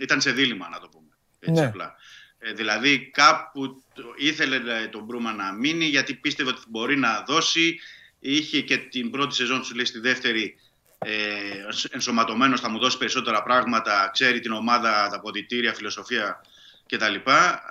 ήταν 0.00 0.20
σε 0.20 0.32
δίλημα 0.32 0.68
να 0.68 0.80
το 0.80 0.88
πούμε 0.88 0.97
έτσι 1.40 1.60
ναι. 1.60 1.66
απλά. 1.66 1.96
Ε, 2.38 2.52
δηλαδή 2.52 3.10
κάπου 3.10 3.82
ήθελε 4.16 4.60
τον 4.90 5.04
Μπρούμα 5.04 5.32
να 5.32 5.52
μείνει 5.52 5.84
γιατί 5.84 6.14
πίστευε 6.14 6.50
ότι 6.50 6.60
μπορεί 6.68 6.96
να 6.96 7.24
δώσει, 7.26 7.78
είχε 8.18 8.60
και 8.60 8.76
την 8.76 9.10
πρώτη 9.10 9.34
σεζόν 9.34 9.62
του 9.62 9.74
λέει 9.74 9.84
στη 9.84 9.98
δεύτερη 9.98 10.56
ε, 10.98 11.10
ενσωματωμένος 11.90 12.60
θα 12.60 12.68
μου 12.68 12.78
δώσει 12.78 12.98
περισσότερα 12.98 13.42
πράγματα, 13.42 14.10
ξέρει 14.12 14.40
την 14.40 14.52
ομάδα, 14.52 15.08
τα 15.10 15.20
ποδητήρια, 15.20 15.74
φιλοσοφία 15.74 16.40
κτλ. 16.88 17.14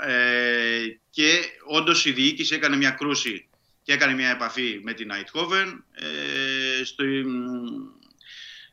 Ε, 0.06 0.84
και 1.10 1.40
όντως 1.66 2.06
η 2.06 2.12
διοίκηση 2.12 2.56
έκανε 2.56 2.76
μια 2.76 2.90
κρούση 2.92 3.48
και 3.84 3.94
έκανε 3.94 4.14
μια 4.14 4.30
επαφή 4.30 4.80
με 4.84 4.94
την 4.94 5.12
Αιτχόβεν 5.12 5.86
ε, 5.94 6.84
στο, 6.84 7.04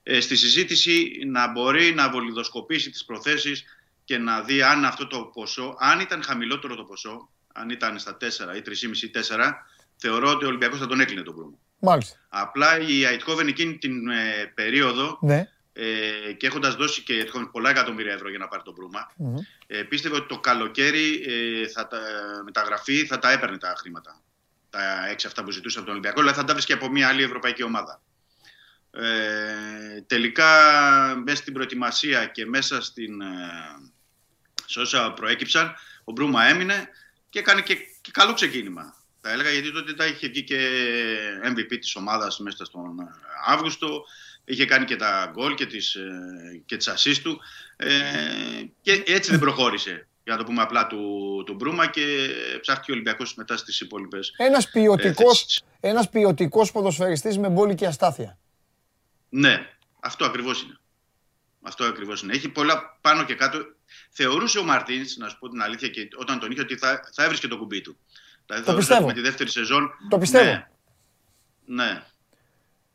ε, 0.02 0.20
στη 0.20 0.36
συζήτηση 0.36 1.20
να 1.26 1.50
μπορεί 1.50 1.94
να 1.94 2.10
βολιδοσκοπήσει 2.10 2.90
τις 2.90 3.04
προθέσεις 3.04 3.64
και 4.04 4.18
να 4.18 4.42
δει 4.42 4.62
αν 4.62 4.84
αυτό 4.84 5.06
το 5.06 5.20
ποσό, 5.20 5.76
αν 5.78 6.00
ήταν 6.00 6.22
χαμηλότερο 6.22 6.74
το 6.74 6.84
ποσό, 6.84 7.28
αν 7.52 7.70
ήταν 7.70 7.98
στα 7.98 8.16
4 8.20 8.24
ή 8.56 8.62
3,5 8.66 8.96
ή 9.02 9.10
4, 9.14 9.52
θεωρώ 9.96 10.30
ότι 10.30 10.44
ο 10.44 10.48
Ολυμπιακός 10.48 10.78
θα 10.78 10.86
τον 10.86 11.00
έκλεινε 11.00 11.22
τον 11.22 11.34
Μπρούμο. 11.34 11.58
Μάλιστα. 11.78 12.16
Απλά 12.28 12.78
η 12.78 13.04
Αιτχόβεν 13.04 13.46
εκείνη 13.46 13.78
την 13.78 14.08
ε, 14.08 14.52
περίοδο 14.54 15.18
ναι. 15.20 15.48
ε, 15.72 16.32
και 16.36 16.46
έχοντας 16.46 16.74
δώσει 16.74 17.02
και 17.02 17.14
Αιτχόβεν 17.14 17.50
πολλά 17.50 17.70
εκατομμύρια 17.70 18.12
ευρώ 18.12 18.28
για 18.28 18.38
να 18.38 18.48
πάρει 18.48 18.62
τον 18.62 18.74
Μπρούμα, 18.74 19.12
mm-hmm. 19.18 19.40
ε, 19.66 19.82
πίστευε 19.82 20.16
ότι 20.16 20.26
το 20.26 20.38
καλοκαίρι 20.38 21.24
ε, 21.26 21.68
θα 21.68 21.86
τα, 21.86 21.98
μεταγραφή 22.44 23.06
θα 23.06 23.18
τα 23.18 23.30
έπαιρνε 23.30 23.58
τα 23.58 23.74
χρήματα. 23.76 24.22
Τα 24.70 25.06
έξι 25.10 25.26
αυτά 25.26 25.44
που 25.44 25.50
ζητούσε 25.50 25.76
από 25.78 25.86
τον 25.86 25.96
Ολυμπιακό, 25.96 26.20
αλλά 26.20 26.32
θα 26.32 26.44
τα 26.44 26.52
βρίσκει 26.52 26.72
από 26.72 26.90
μια 26.90 27.08
άλλη 27.08 27.22
ευρωπαϊκή 27.22 27.62
ομάδα. 27.62 28.00
Ε, 28.96 30.00
τελικά 30.06 30.46
μέσα 31.24 31.36
στην 31.36 31.52
προετοιμασία 31.52 32.26
και 32.26 32.46
μέσα 32.46 32.82
στην, 32.82 33.20
ε, 33.20 33.26
σε 34.66 34.80
όσα 34.80 35.12
προέκυψαν 35.12 35.74
ο 36.04 36.12
Μπρούμα 36.12 36.44
έμεινε 36.44 36.88
και 37.30 37.38
έκανε 37.38 37.60
και, 37.60 37.74
και 38.00 38.10
καλό 38.10 38.32
ξεκίνημα 38.32 38.94
θα 39.26 39.32
έλεγα, 39.32 39.50
γιατί 39.50 39.72
τότε 39.72 39.92
τα 39.92 40.06
είχε 40.06 40.28
βγει 40.28 40.42
και 40.42 40.68
MVP 41.44 41.78
της 41.80 41.96
ομάδας 41.96 42.38
μέσα 42.38 42.64
στον 42.64 42.98
ε, 43.00 43.04
Αύγουστο. 43.46 44.04
Είχε 44.44 44.64
κάνει 44.64 44.84
και 44.84 44.96
τα 44.96 45.30
γκολ 45.32 45.54
και 45.54 45.66
τις, 45.66 45.94
ε, 45.94 46.62
και 46.66 46.76
τις 46.76 46.90
assist 46.90 47.20
του. 47.22 47.40
Ε, 47.76 47.90
και 48.80 49.02
έτσι 49.06 49.30
δεν 49.30 49.40
προχώρησε, 49.40 50.08
για 50.24 50.32
να 50.32 50.38
το 50.38 50.44
πούμε 50.44 50.62
απλά, 50.62 50.86
του, 50.86 51.42
του 51.46 51.54
Μπρούμα 51.54 51.86
και 51.86 52.28
ψάχτηκε 52.60 52.90
ο 52.90 52.94
Ολυμπιακός 52.94 53.34
μετά 53.34 53.56
στις 53.56 53.80
υπόλοιπες 53.80 54.34
Ένας 54.36 54.70
ποιοτικός, 54.70 55.62
ε, 55.80 55.88
ένας 55.88 56.08
ποιοτικός 56.08 56.72
ποδοσφαιριστής 56.72 57.38
με 57.38 57.48
μπόλικη 57.48 57.86
αστάθεια. 57.86 58.38
Ναι, 59.28 59.70
αυτό 60.00 60.24
ακριβώς 60.24 60.62
είναι. 60.62 60.78
Αυτό 61.62 61.84
ακριβώς 61.84 62.22
είναι. 62.22 62.32
Έχει 62.32 62.48
πολλά 62.48 62.98
πάνω 63.00 63.24
και 63.24 63.34
κάτω. 63.34 63.58
Θεωρούσε 64.16 64.58
ο 64.58 64.64
Μαρτίνς, 64.64 65.16
να 65.16 65.28
σου 65.28 65.38
πω 65.38 65.48
την 65.48 65.62
αλήθεια, 65.62 65.88
και 65.88 66.08
όταν 66.16 66.38
τον 66.38 66.50
είχε, 66.50 66.60
ότι 66.60 66.76
θα, 66.76 67.10
θα 67.12 67.24
έβρισκε 67.24 67.48
το 67.48 67.56
κουμπί 67.56 67.80
του. 67.80 67.96
Δηλαδή 68.46 68.64
το 68.64 68.74
πιστεύω. 68.74 69.06
Με 69.06 69.12
τη 69.12 69.20
δεύτερη 69.20 69.50
σεζόν. 69.50 69.90
Το 70.08 70.18
πιστεύω. 70.18 70.44
Ναι. 70.44 71.84
ναι. 71.84 72.02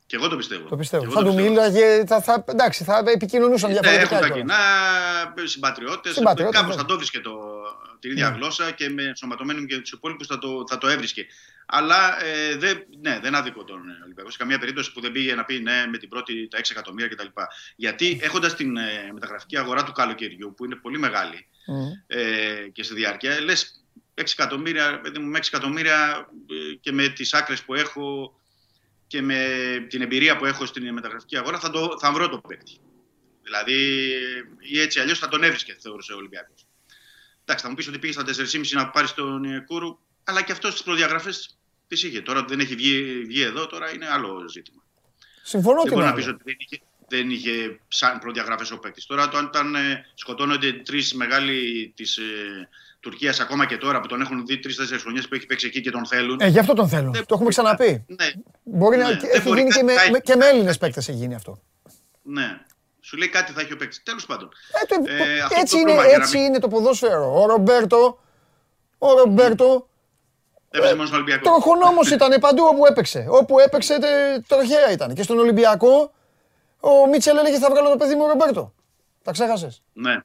Και 0.05 0.15
εγώ 0.15 0.27
το 0.27 0.37
πιστεύω. 0.37 0.67
Το 0.67 0.75
πιστεύω. 0.75 1.11
Θα 1.11 1.23
του 1.23 1.33
μίλαγε, 1.33 2.03
θα, 2.07 2.21
θα, 2.21 2.45
εντάξει, 2.47 2.83
θα 2.83 3.03
επικοινωνούσαν 3.05 3.71
ναι, 3.71 3.79
διαφορετικά. 3.79 4.19
Ναι, 4.19 4.25
έχουν 4.25 4.47
τα 4.47 5.33
κοινά, 5.35 5.47
συμπατριώτες. 5.47 6.21
Κάπως 6.51 6.75
ναι. 6.75 6.81
θα 6.81 6.85
το 6.85 6.93
έβρισκε 6.93 7.19
το, 7.19 7.39
την 7.99 8.11
ίδια 8.11 8.29
ναι. 8.29 8.35
γλώσσα 8.35 8.71
και 8.71 8.89
με 8.89 9.03
ενσωματωμένου 9.03 9.65
και 9.65 9.77
τους 9.77 9.91
υπόλοιπους 9.91 10.27
θα 10.27 10.37
το, 10.37 10.63
θα 10.69 10.77
το 10.77 10.87
έβρισκε. 10.87 11.25
Αλλά 11.71 12.23
ε, 12.23 12.55
δεν, 12.55 12.85
ναι, 13.01 13.19
δεν 13.21 13.35
άδικο 13.35 13.63
τον 13.63 13.81
Ολυμπιακός. 14.03 14.31
Σε 14.31 14.37
καμία 14.37 14.59
περίπτωση 14.59 14.91
που 14.91 15.01
δεν 15.01 15.11
πήγε 15.11 15.35
να 15.35 15.45
πει 15.45 15.59
ναι 15.59 15.87
με 15.87 15.97
την 15.97 16.09
πρώτη 16.09 16.47
τα 16.47 16.59
6 16.59 16.61
εκατομμύρια 16.71 17.15
κτλ. 17.15 17.27
Γιατί 17.75 18.19
έχοντας 18.21 18.55
την 18.55 18.77
ε, 18.77 19.11
μεταγραφική 19.13 19.57
αγορά 19.57 19.83
του 19.83 19.91
καλοκαιριού, 19.91 20.53
που 20.57 20.65
είναι 20.65 20.75
πολύ 20.75 20.97
μεγάλη 20.97 21.47
mm. 21.67 22.15
ε, 22.15 22.67
και 22.71 22.83
στη 22.83 22.93
διάρκεια, 22.93 23.41
λες 23.41 23.83
6 24.15 24.23
εκατομμύρια, 24.31 24.99
παιδί 24.99 25.19
μου, 25.19 25.29
με 25.29 25.37
6 25.37 25.41
εκατομμύρια 25.47 26.29
ε, 26.71 26.75
και 26.75 26.91
με 26.91 27.07
τις 27.07 27.33
άκρες 27.33 27.63
που 27.63 27.73
έχω 27.73 28.39
και 29.07 29.21
με 29.21 29.45
την 29.89 30.01
εμπειρία 30.01 30.37
που 30.37 30.45
έχω 30.45 30.65
στην 30.65 30.93
μεταγραφική 30.93 31.37
αγορά 31.37 31.59
θα, 31.59 31.69
το, 31.69 31.97
θα 31.99 32.11
βρω 32.11 32.29
το 32.29 32.37
παίκτη. 32.37 32.77
Δηλαδή, 33.43 34.09
ή 34.59 34.79
έτσι 34.79 34.99
αλλιώς 34.99 35.19
θα 35.19 35.27
τον 35.27 35.43
έβρισκε, 35.43 35.77
θεωρούσε 35.79 36.13
ο 36.13 36.15
Ολυμπιακός. 36.15 36.65
Εντάξει, 37.41 37.63
θα 37.63 37.69
μου 37.69 37.75
πεις 37.75 37.87
ότι 37.87 37.99
πήγες 37.99 38.15
στα 38.15 38.59
4,5 38.59 38.69
να 38.71 38.89
πάρεις 38.89 39.13
τον 39.13 39.65
Κούρου, 39.65 39.99
αλλά 40.23 40.41
και 40.41 40.51
αυτός 40.51 40.71
στις 40.71 40.83
προδιαγραφές 40.83 41.58
τι 41.89 42.07
είχε. 42.07 42.21
Τώρα 42.21 42.45
δεν 42.47 42.59
έχει 42.59 42.75
βγει, 42.75 43.23
βγει 43.27 43.41
εδώ, 43.41 43.67
τώρα 43.67 43.93
είναι 43.93 44.07
άλλο 44.09 44.47
ζήτημα. 44.49 44.83
Συμφωνώ 45.43 45.79
ότι 45.79 45.89
μπορεί 45.89 46.05
να 46.05 46.13
πεις 46.13 46.27
ότι 46.27 46.41
δεν 46.43 46.55
είχε, 46.57 46.79
δεν 47.07 47.29
είχε 47.29 47.79
σαν 47.87 48.19
προδιαγραφές 48.19 48.71
ο 48.71 48.79
παίκτης. 48.79 49.05
Τώρα, 49.05 49.29
το 49.29 49.37
αν 49.37 49.45
ήταν, 49.45 49.75
ε, 49.75 50.05
σκοτώνονται 50.13 50.73
τρεις 50.73 51.13
μεγάλοι 51.13 51.91
της 51.95 52.17
ε, 52.17 52.21
Τουρκίας 52.99 53.39
ακόμα 53.39 53.65
και 53.65 53.77
τώρα 53.77 53.99
που 53.99 54.07
τον 54.07 54.21
έχουν 54.21 54.45
δει 54.45 54.59
τρει-τέσσερι 54.59 54.99
χρονιές 54.99 55.27
που 55.27 55.35
έχει 55.35 55.45
παίξει 55.45 55.67
εκεί 55.67 55.81
και 55.81 55.91
τον 55.91 56.05
θέλουν. 56.05 56.39
Ε, 56.41 56.47
γι' 56.47 56.59
αυτό 56.59 56.73
τον 56.73 56.87
θέλουν. 56.87 57.11
το 57.11 57.33
έχουμε 57.33 57.49
ξαναπεί. 57.49 58.05
Ναι. 58.07 58.31
Μπορεί 58.63 58.97
ναι. 58.97 59.03
να 59.03 59.09
έχει 59.09 59.49
γίνει 59.49 59.69
και 59.69 59.83
με, 59.83 60.19
και 60.23 60.35
με 60.35 60.45
Έλληνες 60.45 60.77
παίκτες 60.77 61.07
έχει 61.07 61.17
γίνει 61.17 61.35
αυτό. 61.35 61.61
Ναι. 62.21 62.59
Σου 63.01 63.17
λέει 63.17 63.29
κάτι 63.29 63.51
θα 63.51 63.61
έχει 63.61 63.73
ο 63.73 63.75
παίκτης. 63.75 64.03
Τέλος 64.03 64.25
πάντων. 64.25 64.49
Ε, 64.81 64.85
το, 64.85 65.11
ε, 65.13 65.59
έτσι 65.59 65.79
είναι, 65.79 65.93
έτσι 66.19 66.37
είναι 66.37 66.59
το 66.59 66.67
ποδόσφαιρο. 66.67 67.41
Ο 67.41 67.45
Ρομπέρτο. 67.45 68.19
Ο 68.97 69.13
Ρομπέρτο. 69.13 69.88
Έπαιζε 70.69 70.95
μόνο 70.95 71.05
στον 71.05 71.19
Ολυμπιακό. 71.19 71.43
Τροχονόμο 71.43 71.99
ήταν 72.11 72.39
παντού 72.39 72.63
όπου 72.63 72.85
έπαιξε. 72.85 73.25
Όπου 73.29 73.59
έπαιξε 73.59 73.97
τροχέα 74.47 74.91
ήταν. 74.91 75.13
Και 75.13 75.23
στον 75.23 75.39
Ολυμπιακό 75.39 76.13
ο 76.79 77.07
Μίτσελ 77.07 77.37
έλεγε 77.37 77.57
θα 77.57 77.69
βγάλω 77.69 77.89
το 77.89 77.97
παιδί 77.97 78.15
μου 78.15 78.23
ο 78.23 78.27
Ρομπέρτο. 78.27 78.73
Τα 79.23 79.31
ξέχασες. 79.31 79.81
Ναι. 79.93 80.21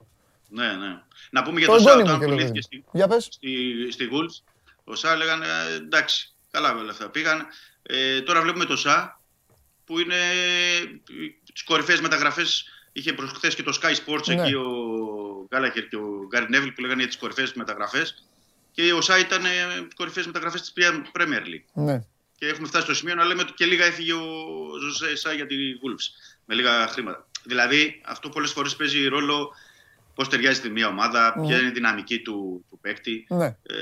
Ναι, 0.48 0.72
ναι. 0.72 1.02
Να 1.30 1.42
πούμε 1.42 1.58
για 1.58 1.68
το, 1.68 1.74
το 1.74 1.80
Σά, 1.80 1.96
όταν 1.96 2.18
πουλήθηκε 2.18 2.60
στη, 2.60 2.84
για 2.92 3.08
πες. 3.08 3.28
στη, 3.30 3.48
στη 3.90 4.08
Wolves, 4.12 4.52
ο 4.84 4.94
Σά 4.94 5.16
λέγανε 5.16 5.46
εντάξει, 5.76 6.34
καλά 6.50 6.74
όλα 6.74 6.90
αυτά 6.90 7.08
πήγαν. 7.10 7.46
Ε, 7.82 8.20
τώρα 8.20 8.42
βλέπουμε 8.42 8.64
το 8.64 8.76
Σά 8.76 9.20
που 9.84 9.98
είναι 9.98 10.16
τις 11.52 11.64
κορυφαίες 11.64 12.00
μεταγραφές. 12.00 12.64
Είχε 12.92 13.12
προσχθέ 13.12 13.48
και 13.48 13.62
το 13.62 13.78
Sky 13.82 13.94
Sports 13.94 14.26
ναι. 14.26 14.34
εκεί 14.34 14.54
ο 14.54 14.66
Γκάλαχερ 15.48 15.88
και 15.88 15.96
ο 15.96 16.26
Γκάρι 16.26 16.46
Νέβιλ 16.48 16.72
που 16.72 16.80
λέγανε 16.80 17.00
για 17.00 17.08
τις 17.08 17.18
κορυφαίες 17.18 17.52
μεταγραφές. 17.52 18.24
Και 18.74 18.92
ο 18.92 19.00
Σά 19.00 19.18
ήταν 19.18 19.42
τι 19.88 19.94
κορυφαίες 19.94 20.26
μεταγραφές 20.26 20.60
της 20.60 20.72
Premier 21.12 21.46
League. 21.46 21.64
Ναι. 21.72 22.04
Και 22.38 22.46
έχουμε 22.46 22.66
φτάσει 22.66 22.84
στο 22.84 22.94
σημείο 22.94 23.14
να 23.14 23.24
λέμε 23.24 23.42
ότι 23.42 23.52
και 23.52 23.66
λίγα 23.66 23.84
έφυγε 23.84 24.12
ο 24.12 24.26
Ζωζέ 24.80 25.16
Σά 25.16 25.32
για 25.32 25.46
τη 25.46 25.54
Wolves. 25.54 26.34
Με 26.44 26.54
λίγα 26.54 26.86
χρήματα. 26.88 27.26
Δηλαδή 27.42 28.00
αυτό 28.04 28.28
πολλές 28.28 28.50
φορές 28.50 28.76
παίζει 28.76 29.06
ρόλο 29.06 29.54
πώς 30.14 30.28
ταιριάζει 30.28 30.60
τη 30.60 30.70
μία 30.70 30.88
ομάδα, 30.88 31.32
ποια 31.46 31.58
είναι 31.58 31.68
η 31.68 31.70
δυναμική 31.70 32.18
του, 32.20 32.64
του 32.68 32.78
παίκτη. 32.80 33.26
Ναι. 33.28 33.44
Ε, 33.44 33.74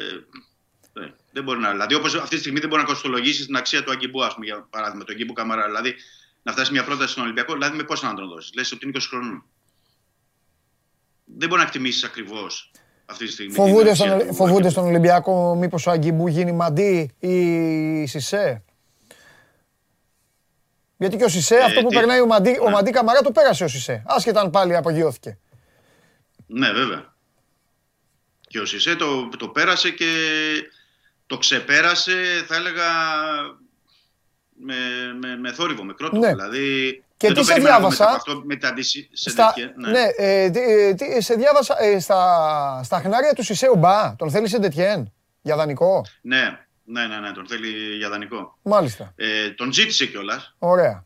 ναι. 0.93 1.13
Δεν 1.33 1.43
μπορεί 1.43 1.59
να. 1.59 1.71
Δηλαδή, 1.71 1.95
όπως 1.95 2.15
αυτή 2.15 2.35
τη 2.35 2.41
στιγμή 2.41 2.61
δεν 2.61 2.69
μπορεί 2.69 2.81
να 2.83 2.89
κοστολογήσεις 2.89 3.47
την 3.47 3.57
αξία 3.57 3.85
του 3.85 3.91
Αγκιμπού, 3.91 4.25
ας 4.25 4.35
πούμε, 4.35 4.47
για 4.47 4.67
παράδειγμα, 4.71 5.05
τον 5.05 5.15
Αγκιμπού 5.15 5.33
Καμαρά. 5.33 5.67
Δηλαδή, 5.67 5.95
να 6.43 6.53
φτάσει 6.53 6.73
μια 6.73 6.85
πρόταση 6.85 7.13
στον 7.13 7.25
Ολυμπιακό, 7.25 7.53
δηλαδή 7.53 7.77
με 7.77 7.83
πόσο 7.83 8.07
να 8.07 8.15
τον 8.15 8.29
δώσεις. 8.29 8.55
Λες 8.55 8.73
ότι 8.73 8.87
είναι 8.87 8.99
20 8.99 9.09
χρόνων. 9.09 9.45
Δεν 11.25 11.49
μπορεί 11.49 11.61
να 11.61 11.67
εκτιμήσεις 11.67 12.05
ακριβώς 12.05 12.71
αυτή 13.13 13.25
τη 13.25 13.33
στιγμή. 13.33 13.53
Φοβούνται, 13.55 13.95
στον, 13.95 14.35
φοβούνται 14.35 14.69
στον 14.69 14.85
Ολυμπιακό 14.85 15.55
μήπως 15.55 15.87
ο 15.87 15.91
Αγκιμπού 15.91 16.29
γίνει 16.29 16.53
μαντί 16.53 17.11
ή 17.19 18.07
Σισε; 18.07 18.63
Γιατί 21.03 21.17
και 21.17 21.25
ο 21.25 21.29
Σισε, 21.29 21.55
ε, 21.55 21.65
αυτό 21.65 21.81
που 21.81 21.89
τι... 21.89 21.95
περνάει 21.95 22.21
ο 22.21 22.27
Μαντί, 22.27 22.59
ο 22.61 22.65
ναι. 22.65 22.71
Μαντί 22.71 22.91
Καμαρά 22.91 23.21
το 23.21 23.31
πέρασε 23.33 23.65
ο 23.65 23.69
Σισε. 23.69 24.03
Άσχετα 24.07 24.41
αν 24.41 24.51
πάλι 24.51 24.77
απογειώθηκε. 24.77 25.39
Ναι, 26.47 26.73
βέβαια. 26.73 27.15
Και 28.47 28.59
ο 28.59 28.65
Σισε 28.65 28.97
το, 28.97 29.29
το 29.29 29.49
πέρασε 29.49 29.91
και 29.91 30.13
το 31.27 31.39
ξεπέρασε, 31.39 32.45
θα 32.47 32.57
έλεγα, 32.57 32.85
με, 34.53 34.75
με, 35.21 35.37
με 35.37 35.53
θόρυβο, 35.53 35.85
με 35.85 35.93
κρότο. 35.93 36.19
Ναι. 36.19 36.29
Δηλαδή, 36.29 37.03
και 37.27 37.33
τι 37.33 37.45
σε 37.45 37.55
διάβασα; 37.55 38.09
Αυτό, 38.09 38.43
με 38.45 38.57
τα 38.57 38.75
στα, 39.13 39.55
ναι, 39.77 39.91
ναι 39.91 40.07
ε, 40.17 40.51
τι, 40.95 41.23
σε 41.23 41.35
διάβασα 41.35 41.83
ε, 41.83 41.99
στα, 41.99 42.81
στα 42.85 42.99
χνάρια 43.01 43.33
του 43.33 43.43
Σισε 43.43 43.71
Μπα. 43.77 44.17
Τον 44.17 44.31
θέλει 44.31 44.49
σε 44.49 44.59
Ντετιέν 44.59 45.13
για 45.43 45.57
δανεικό; 45.57 46.05
Ναι, 46.21 46.59
ναι, 46.85 47.07
ναι, 47.07 47.19
ναι, 47.19 47.31
τον 47.31 47.47
θέλει 47.47 47.97
για 47.97 48.09
δανεικό. 48.09 48.59
Μάλιστα. 48.63 49.13
Ε, 49.17 49.51
τον 49.51 49.73
ζήτησε 49.73 50.07
κιόλας. 50.07 50.55
Ωραία 50.59 51.05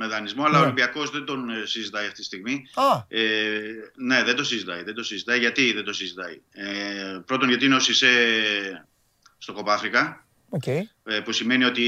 με 0.00 0.06
δανεισμό, 0.06 0.44
αλλά 0.44 0.56
ο 0.56 0.60
ναι. 0.60 0.66
Ολυμπιακός 0.66 1.10
δεν 1.10 1.24
τον 1.24 1.50
ε, 1.50 1.66
συζητάει 1.66 2.06
αυτή 2.06 2.18
τη 2.18 2.24
στιγμή. 2.24 2.66
Ε, 3.08 3.20
ναι, 3.96 4.22
δεν 4.22 4.36
το 4.36 4.44
συζητάει. 4.44 4.82
Δεν 4.82 4.94
το 4.94 5.02
συζητάει. 5.02 5.38
Γιατί 5.38 5.72
δεν 5.72 5.84
το 5.84 5.92
συζητάει; 5.92 6.40
Ε, 6.50 7.18
πρώτον, 7.26 7.48
γιατί 7.48 7.64
είναι 7.64 7.74
ο 7.74 7.80
Σισε 7.80 8.08
στο 9.38 9.52
Κοπάφρικα. 9.52 10.26
Okay. 10.50 10.80
Ε, 11.04 11.20
που 11.20 11.32
σημαίνει 11.32 11.64
ότι 11.64 11.84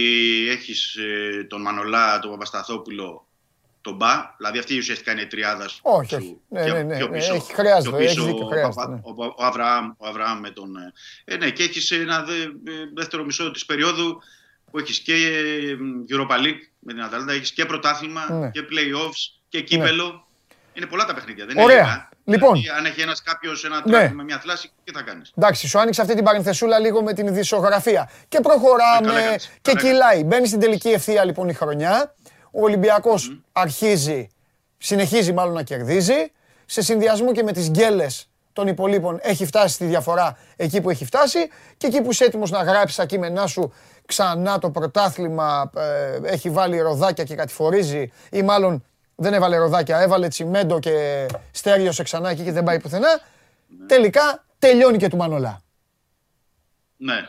έχεις 0.50 0.94
ε, 0.94 1.46
τον 1.48 1.60
Μανολά, 1.60 2.18
τον 2.18 2.30
Παπασταθόπουλο, 2.30 3.26
τον 3.80 3.94
Μπα. 3.94 4.34
Δηλαδή 4.36 4.58
αυτή 4.58 4.78
ουσιαστικά 4.78 5.12
είναι 5.12 5.20
η 5.20 5.26
τριάδας 5.26 5.72
σου. 5.72 5.80
Όχι, 5.82 6.14
όχι. 6.14 6.40
Ναι, 6.48 6.62
ναι, 6.62 6.82
ναι, 6.82 7.06
ναι, 7.06 7.18
έχει, 7.18 7.52
χρειάζεται, 7.52 7.96
πίσω, 7.96 8.26
έχει 8.26 8.46
χρειάζεται, 8.50 8.88
ναι. 8.88 9.00
ο, 9.02 9.24
ο, 9.36 9.44
Αβραάμ, 9.44 9.90
ο 9.96 10.06
Αβραάμ 10.06 10.40
με 10.40 10.50
τον... 10.50 10.76
Ε, 11.24 11.36
ναι, 11.36 11.50
και 11.50 11.62
έχεις 11.62 11.90
ένα 11.90 12.22
δε, 12.22 12.34
δεύτερο 12.94 13.24
μισό 13.24 13.50
της 13.50 13.66
περίοδου 13.66 14.22
που 14.70 14.78
έχεις 14.78 14.98
και 15.00 15.14
Europa 16.10 16.34
League 16.34 16.60
με 16.78 16.92
την 16.92 17.02
Αταλάντα, 17.02 17.32
έχεις 17.32 17.52
και 17.52 17.64
πρωτάθλημα 17.64 18.32
ναι. 18.32 18.50
και 18.50 18.60
playoffs 18.60 19.40
και 19.48 19.60
κύπελο. 19.60 20.04
Ναι. 20.04 20.20
Είναι 20.72 20.86
πολλά 20.86 21.04
τα 21.04 21.14
παιχνίδια. 21.14 21.46
Δεν 21.46 21.58
Ωραία. 21.58 22.08
Είναι 22.24 22.36
λοιπόν, 22.36 22.52
δηλαδή, 22.52 22.78
αν 22.78 22.84
έχει 22.86 23.00
ένας 23.00 23.22
κάποιος 23.22 23.64
ένα 23.64 23.82
ναι. 23.86 24.12
με 24.14 24.22
μια 24.22 24.38
θλάση, 24.38 24.70
τι 24.84 24.92
θα 24.92 25.02
κάνεις; 25.02 25.32
Εντάξει, 25.36 25.68
σου 25.68 25.78
άνοιξε 25.78 26.00
αυτή 26.00 26.14
την 26.14 26.24
παρενθεσούλα 26.24 26.78
λίγο 26.78 27.02
με 27.02 27.12
την 27.12 27.26
ειδησιογραφία. 27.26 28.10
Και 28.28 28.40
προχωράμε 28.40 29.20
ε, 29.20 29.36
και 29.62 29.74
κυλάει. 29.74 30.24
Μπαίνει 30.24 30.46
στην 30.46 30.60
τελική 30.60 30.88
ευθεία 30.88 31.24
λοιπόν 31.24 31.48
η 31.48 31.52
χρονιά. 31.52 32.14
Ο 32.50 32.62
Ολυμπιακός 32.62 33.30
mm. 33.32 33.40
αρχίζει, 33.52 34.28
συνεχίζει 34.78 35.32
μάλλον 35.32 35.54
να 35.54 35.62
κερδίζει. 35.62 36.32
Σε 36.66 36.82
συνδυασμό 36.82 37.32
και 37.32 37.42
με 37.42 37.52
τις 37.52 37.70
γκέλες 37.70 38.30
των 38.52 38.66
υπολείπων 38.66 39.18
έχει 39.22 39.46
φτάσει 39.46 39.74
στη 39.74 39.84
διαφορά 39.84 40.38
εκεί 40.56 40.80
που 40.80 40.90
έχει 40.90 41.04
φτάσει 41.04 41.48
και 41.76 41.86
εκεί 41.86 42.02
που 42.02 42.10
είσαι 42.10 42.24
έτοιμος 42.24 42.50
να 42.50 42.62
γράψεις 42.62 42.96
τα 42.96 43.06
κείμενά 43.06 43.46
σου 43.46 43.72
ξανά 44.06 44.58
το 44.58 44.70
πρωτάθλημα 44.70 45.70
ε, 45.76 46.18
έχει 46.22 46.50
βάλει 46.50 46.78
ροδάκια 46.80 47.24
και 47.24 47.34
κατηφορίζει 47.34 48.12
ή 48.30 48.42
μάλλον 48.42 48.84
δεν 49.14 49.34
έβαλε 49.34 49.56
ροδάκια, 49.56 50.00
έβαλε 50.00 50.28
τσιμέντο 50.28 50.78
και 50.78 51.26
στέριωσε 51.50 52.02
ξανά 52.02 52.30
εκεί 52.30 52.42
και 52.42 52.52
δεν 52.52 52.64
πάει 52.64 52.80
πουθενά. 52.80 53.20
Ναι. 53.66 53.86
Τελικά 53.86 54.44
τελειώνει 54.58 54.98
και 54.98 55.08
του 55.08 55.16
Μανολά. 55.16 55.62
Ναι. 56.96 57.28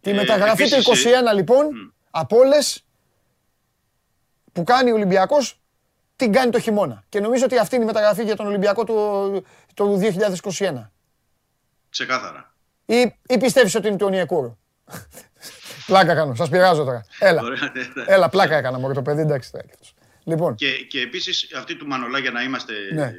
Τη 0.00 0.10
ε, 0.10 0.14
μεταγραφή 0.14 0.68
του 0.68 0.76
21 0.76 1.34
λοιπόν, 1.34 1.66
mm. 1.66 1.92
από 2.10 2.36
όλες 2.36 2.84
που 4.52 4.64
κάνει 4.64 4.90
ο 4.90 4.94
Ολυμπιακός, 4.94 5.60
την 6.16 6.32
κάνει 6.32 6.50
το 6.50 6.60
χειμώνα. 6.60 7.04
Και 7.08 7.20
νομίζω 7.20 7.44
ότι 7.44 7.58
αυτή 7.58 7.74
είναι 7.74 7.84
η 7.84 7.86
μεταγραφή 7.86 8.24
για 8.24 8.36
τον 8.36 8.46
Ολυμπιακό 8.46 8.84
του, 8.84 9.44
του 9.74 10.00
2021. 10.58 10.90
Ξεκάθαρα. 11.90 12.54
Ή, 12.84 13.16
ή 13.26 13.38
πιστεύεις 13.38 13.74
ότι 13.74 13.88
είναι 13.88 13.96
του 13.96 14.06
Ονιεκούρου; 14.06 14.58
πλάκα 15.86 16.14
κάνω, 16.14 16.34
σας 16.34 16.48
πειράζω 16.48 16.84
τώρα. 16.84 17.04
Έλα, 17.18 17.42
ναι, 17.42 17.48
ναι. 17.48 18.04
Έλα 18.06 18.28
πλάκα 18.28 18.56
έκανα 18.56 18.78
μόνο 18.78 18.94
το 18.94 19.02
παιδί, 19.02 19.20
εντάξει. 19.20 19.50
Λοιπόν. 20.24 20.54
Και, 20.54 20.70
και 20.70 21.00
επίσης 21.00 21.54
αυτή 21.54 21.76
του 21.76 21.86
Μανολά 21.86 22.18
για 22.18 22.30
να 22.30 22.42
είμαστε... 22.42 22.74
Ναι. 22.92 23.12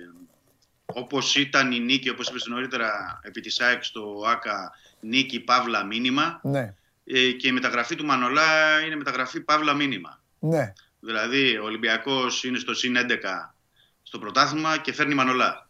Όπως 0.86 1.36
ήταν 1.36 1.72
η 1.72 1.80
νίκη, 1.80 2.10
όπως 2.10 2.28
είπες 2.28 2.46
νωρίτερα, 2.46 3.20
επί 3.24 3.42
της 3.42 3.60
ΑΕΚ 3.60 3.84
στο 3.84 4.24
ΆΚΑ, 4.28 4.72
νίκη 5.00 5.40
Παύλα 5.40 5.86
μήνυμα. 5.86 6.40
Ναι. 6.44 6.74
Ε, 7.06 7.32
και 7.32 7.48
η 7.48 7.52
μεταγραφή 7.52 7.96
του 7.96 8.06
Μανολά 8.06 8.80
είναι 8.86 8.96
μεταγραφή 8.96 9.42
Παύλα 9.42 9.74
μήνυμα. 9.74 10.22
Ναι. 10.40 10.74
Δηλαδή 11.02 11.58
ο 11.58 11.64
Ολυμπιακός 11.64 12.44
είναι 12.44 12.60
στο 12.60 12.74
συν 12.74 12.96
11 12.98 13.02
στο 14.04 14.20
πρωτάθλημα 14.20 14.78
και 14.78 14.94
φέρνει 14.94 15.14
Μανολά. 15.14 15.70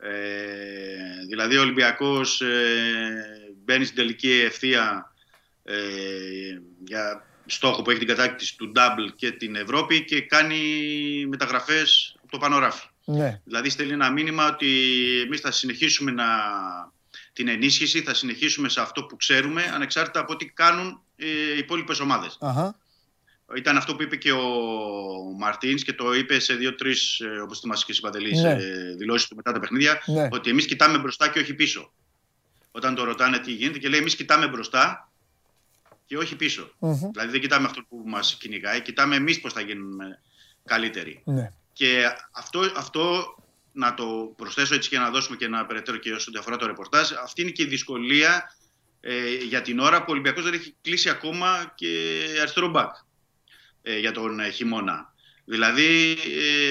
Ε, 0.00 1.26
δηλαδή 1.28 1.56
ο 1.56 1.60
Ολυμπιακός 1.60 2.40
ε, 2.40 3.54
μπαίνει 3.64 3.84
στην 3.84 3.96
τελική 3.96 4.30
ευθεία 4.30 5.12
ε, 5.64 5.76
για 6.84 7.26
στόχο 7.46 7.82
που 7.82 7.90
έχει 7.90 7.98
την 7.98 8.08
κατάκτηση 8.08 8.56
του 8.56 8.72
Double 8.76 9.12
και 9.16 9.30
την 9.30 9.56
Ευρώπη 9.56 10.04
και 10.04 10.20
κάνει 10.20 10.60
μεταγραφές 11.28 12.16
από 12.22 12.30
το 12.30 12.38
Πανοράφι. 12.38 12.86
Ναι. 13.04 13.40
Δηλαδή 13.44 13.70
στέλνει 13.70 13.92
ένα 13.92 14.10
μήνυμα 14.10 14.46
ότι 14.46 14.66
εμείς 15.24 15.40
θα 15.40 15.50
συνεχίσουμε 15.50 16.10
να, 16.10 16.26
την 17.32 17.48
ενίσχυση, 17.48 18.02
θα 18.02 18.14
συνεχίσουμε 18.14 18.68
σε 18.68 18.80
αυτό 18.80 19.04
που 19.04 19.16
ξέρουμε 19.16 19.62
ανεξάρτητα 19.74 20.20
από 20.20 20.36
τι 20.36 20.46
κάνουν 20.46 21.00
οι 21.16 21.58
υπόλοιπες 21.58 22.00
ομάδες. 22.00 22.38
Ήταν 23.56 23.76
αυτό 23.76 23.96
που 23.96 24.02
είπε 24.02 24.16
και 24.16 24.32
ο 24.32 24.42
Μαρτίνς 25.38 25.82
και 25.82 25.92
το 25.92 26.14
είπε 26.14 26.38
σε 26.38 26.54
δύο-τρεις, 26.54 27.20
ε, 27.20 27.40
όπως 27.40 27.60
θυμάσαι 27.60 27.84
και 27.84 27.92
εσύ 27.92 28.00
Παντελής, 28.00 28.42
Ναι. 28.42 28.56
δηλώσεις 28.96 29.28
του 29.28 29.36
μετά 29.36 29.52
τα 29.52 29.60
παιχνίδια, 29.60 30.02
Ναι. 30.06 30.28
ότι 30.30 30.50
εμείς 30.50 30.66
κοιτάμε 30.66 30.98
μπροστά 30.98 31.28
και 31.28 31.38
όχι 31.38 31.54
πίσω. 31.54 31.92
Όταν 32.70 32.94
το 32.94 33.04
ρωτάνε 33.04 33.38
τι 33.38 33.52
γίνεται 33.52 33.78
και 33.78 33.88
λέει 33.88 34.00
εμείς 34.00 34.16
κοιτάμε 34.16 34.48
μπροστά 34.48 35.10
και 36.06 36.16
όχι 36.16 36.36
πίσω. 36.36 36.70
Μμμ. 36.78 37.10
Δηλαδή 37.12 37.30
δεν 37.30 37.40
κοιτάμε 37.40 37.66
αυτό 37.66 37.82
που 37.88 38.02
μας 38.06 38.36
κυνηγάει, 38.40 38.80
κοιτάμε 38.80 39.16
εμείς 39.16 39.40
πώς 39.40 39.52
θα 39.52 39.60
γίνουμε 39.60 40.20
καλύτεροι. 40.64 41.22
Ναι. 41.24 41.50
Και 41.72 42.04
αυτό, 42.32 42.60
αυτό 42.76 43.34
να 43.72 43.94
το 43.94 44.34
προσθέσω 44.36 44.74
έτσι 44.74 44.88
και 44.88 44.98
να 44.98 45.10
δώσουμε 45.10 45.36
και 45.36 45.44
ένα 45.44 45.66
περαιτέρω 45.66 45.96
και 45.96 46.12
όσο 46.12 46.30
αφορά 46.38 46.56
το 46.56 46.66
ρεπορτάζ, 46.66 47.12
αυτή 47.12 47.42
είναι 47.42 47.50
και 47.50 47.62
η 47.62 47.66
δυσκολία 47.66 48.56
ε, 49.00 49.34
για 49.48 49.62
την 49.62 49.78
ώρα 49.78 49.98
που 49.98 50.06
ο 50.08 50.12
Ολυμπιακός 50.12 50.44
δεν 50.44 50.52
έχει 50.52 50.74
κλείσει 50.82 51.08
ακόμα 51.08 51.72
και 51.74 52.18
αριστερό 52.40 52.68
μπακ 52.68 52.94
ε, 53.88 53.98
για 53.98 54.12
τον 54.12 54.40
ε, 54.40 54.50
χειμώνα. 54.50 55.12
Δηλαδή, 55.44 56.18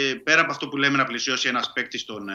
ε, 0.09 0.13
πέρα 0.13 0.41
από 0.41 0.51
αυτό 0.51 0.67
που 0.67 0.77
λέμε 0.77 0.97
να 0.97 1.05
πλησιώσει 1.05 1.47
ένας 1.47 1.71
παίκτης 1.73 2.05
τον 2.05 2.29
ε, 2.29 2.33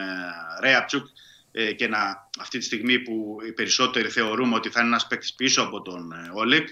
Ρέαπτσουκ 0.61 1.07
ε, 1.51 1.71
και 1.73 1.87
να, 1.87 2.29
αυτή 2.39 2.57
τη 2.57 2.63
στιγμή 2.65 2.99
που 2.99 3.37
οι 3.47 3.51
περισσότεροι 3.51 4.09
θεωρούμε 4.09 4.55
ότι 4.55 4.69
θα 4.69 4.79
είναι 4.79 4.89
ένας 4.89 5.07
παίκτης 5.07 5.33
πίσω 5.33 5.61
από 5.61 5.81
τον 5.81 6.11
ε, 6.11 6.31
Όλεκ 6.33 6.67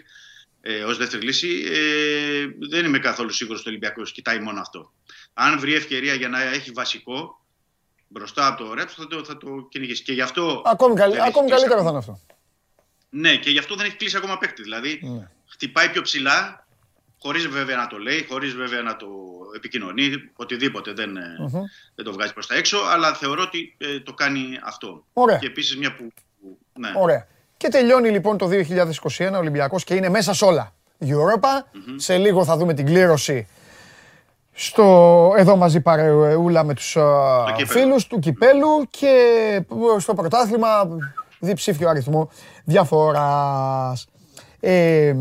ε, 0.61 0.83
ως 0.83 0.97
δεύτερη 0.97 1.23
λύση, 1.23 1.63
ε, 1.71 2.45
δεν 2.69 2.85
είμαι 2.85 2.99
καθόλου 2.99 3.29
σίγουρος 3.31 3.59
ότι 3.59 3.69
ο 3.69 3.71
Ολυμπιακός 3.71 4.11
κοιτάει 4.11 4.39
μόνο 4.39 4.59
αυτό. 4.59 4.91
Αν 5.33 5.59
βρει 5.59 5.73
ευκαιρία 5.73 6.13
για 6.13 6.29
να 6.29 6.41
έχει 6.41 6.71
βασικό 6.71 7.45
μπροστά 8.07 8.47
από 8.47 8.63
το 8.63 8.73
Ρέαπτσουκ 8.73 8.97
θα 9.09 9.15
το, 9.15 9.23
θα 9.25 9.38
το 9.38 9.67
κυνηγήσει. 9.69 10.03
Και 10.03 10.13
γι' 10.13 10.21
αυτό 10.21 10.61
Ακόμη, 10.65 10.95
καλύ- 10.95 11.13
δεν 11.13 11.21
έχει 11.21 11.29
ακόμη 11.29 11.49
κλείσει 11.49 11.65
καλύτερο 11.67 11.91
θα 11.91 11.97
ακόμα. 11.97 12.03
είναι 12.13 12.19
αυτό. 12.27 12.35
Ναι, 13.09 13.35
και 13.35 13.49
γι' 13.49 13.59
αυτό 13.59 13.75
δεν 13.75 13.85
έχει 13.85 13.95
κλείσει 13.95 14.17
ακόμα 14.17 14.38
παίκτη. 14.38 14.61
Δηλαδή, 14.61 14.99
Ναι. 15.03 15.29
χτυπάει 15.47 15.89
πιο 15.89 16.01
ψηλά, 16.01 16.67
χωρίς 17.22 17.48
βέβαια 17.48 17.76
να 17.76 17.88
το 17.88 17.98
λέει, 17.98 18.26
χωρίς 18.30 18.53
βέβαια 18.56 18.81
να 18.81 18.95
το 18.95 19.07
επικοινωνεί, 19.56 20.10
οτιδήποτε 20.35 20.93
δεν, 20.93 21.18
ε, 21.18 21.22
Μμμ. 21.39 21.61
δεν 21.95 22.06
το 22.06 22.11
βγάζει 22.14 22.34
προς 22.34 22.48
τα 22.48 22.56
έξω, 22.56 22.77
αλλά 22.93 23.14
θεωρώ 23.14 23.41
ότι 23.41 23.76
ε, 23.77 23.99
το 23.99 24.14
κάνει 24.14 24.43
αυτό. 24.65 25.03
Ωραία. 25.14 25.38
Και 25.38 25.45
επίσης 25.48 25.77
μια 25.77 25.95
που... 25.95 26.07
που- 26.41 26.57
ναι. 26.80 26.89
Ωραία. 26.95 27.27
Και 27.57 27.68
τελειώνει 27.68 28.10
λοιπόν 28.10 28.38
το 28.38 28.49
2021 29.18 29.31
ο 29.34 29.38
Ολυμπιακός 29.38 29.84
και 29.84 29.93
είναι 29.93 30.10
μέσα 30.10 30.34
σε 30.34 30.45
όλα. 30.45 30.73
Europa. 31.02 31.65
Σε 31.95 32.18
λίγο 32.18 32.45
θα 32.45 32.57
δούμε 32.57 32.73
την 32.73 32.85
κλήρωση 32.85 33.48
στο, 34.53 35.34
εδώ 35.38 35.56
μαζί 35.56 35.81
παρεούλα 35.81 36.64
με 36.64 36.73
τους 36.73 36.98
α, 36.98 37.43
κύπελλο. 37.57 37.80
φίλους 37.81 38.07
του 38.07 38.19
Κυπέλου 38.19 38.88
και 38.89 39.15
στο 39.98 40.14
πρωτάθλημα 40.14 40.68
διψήφιο 41.39 41.89
αριθμό 41.89 42.30
διαφοράς. 42.64 44.07
Ε, 44.60 45.14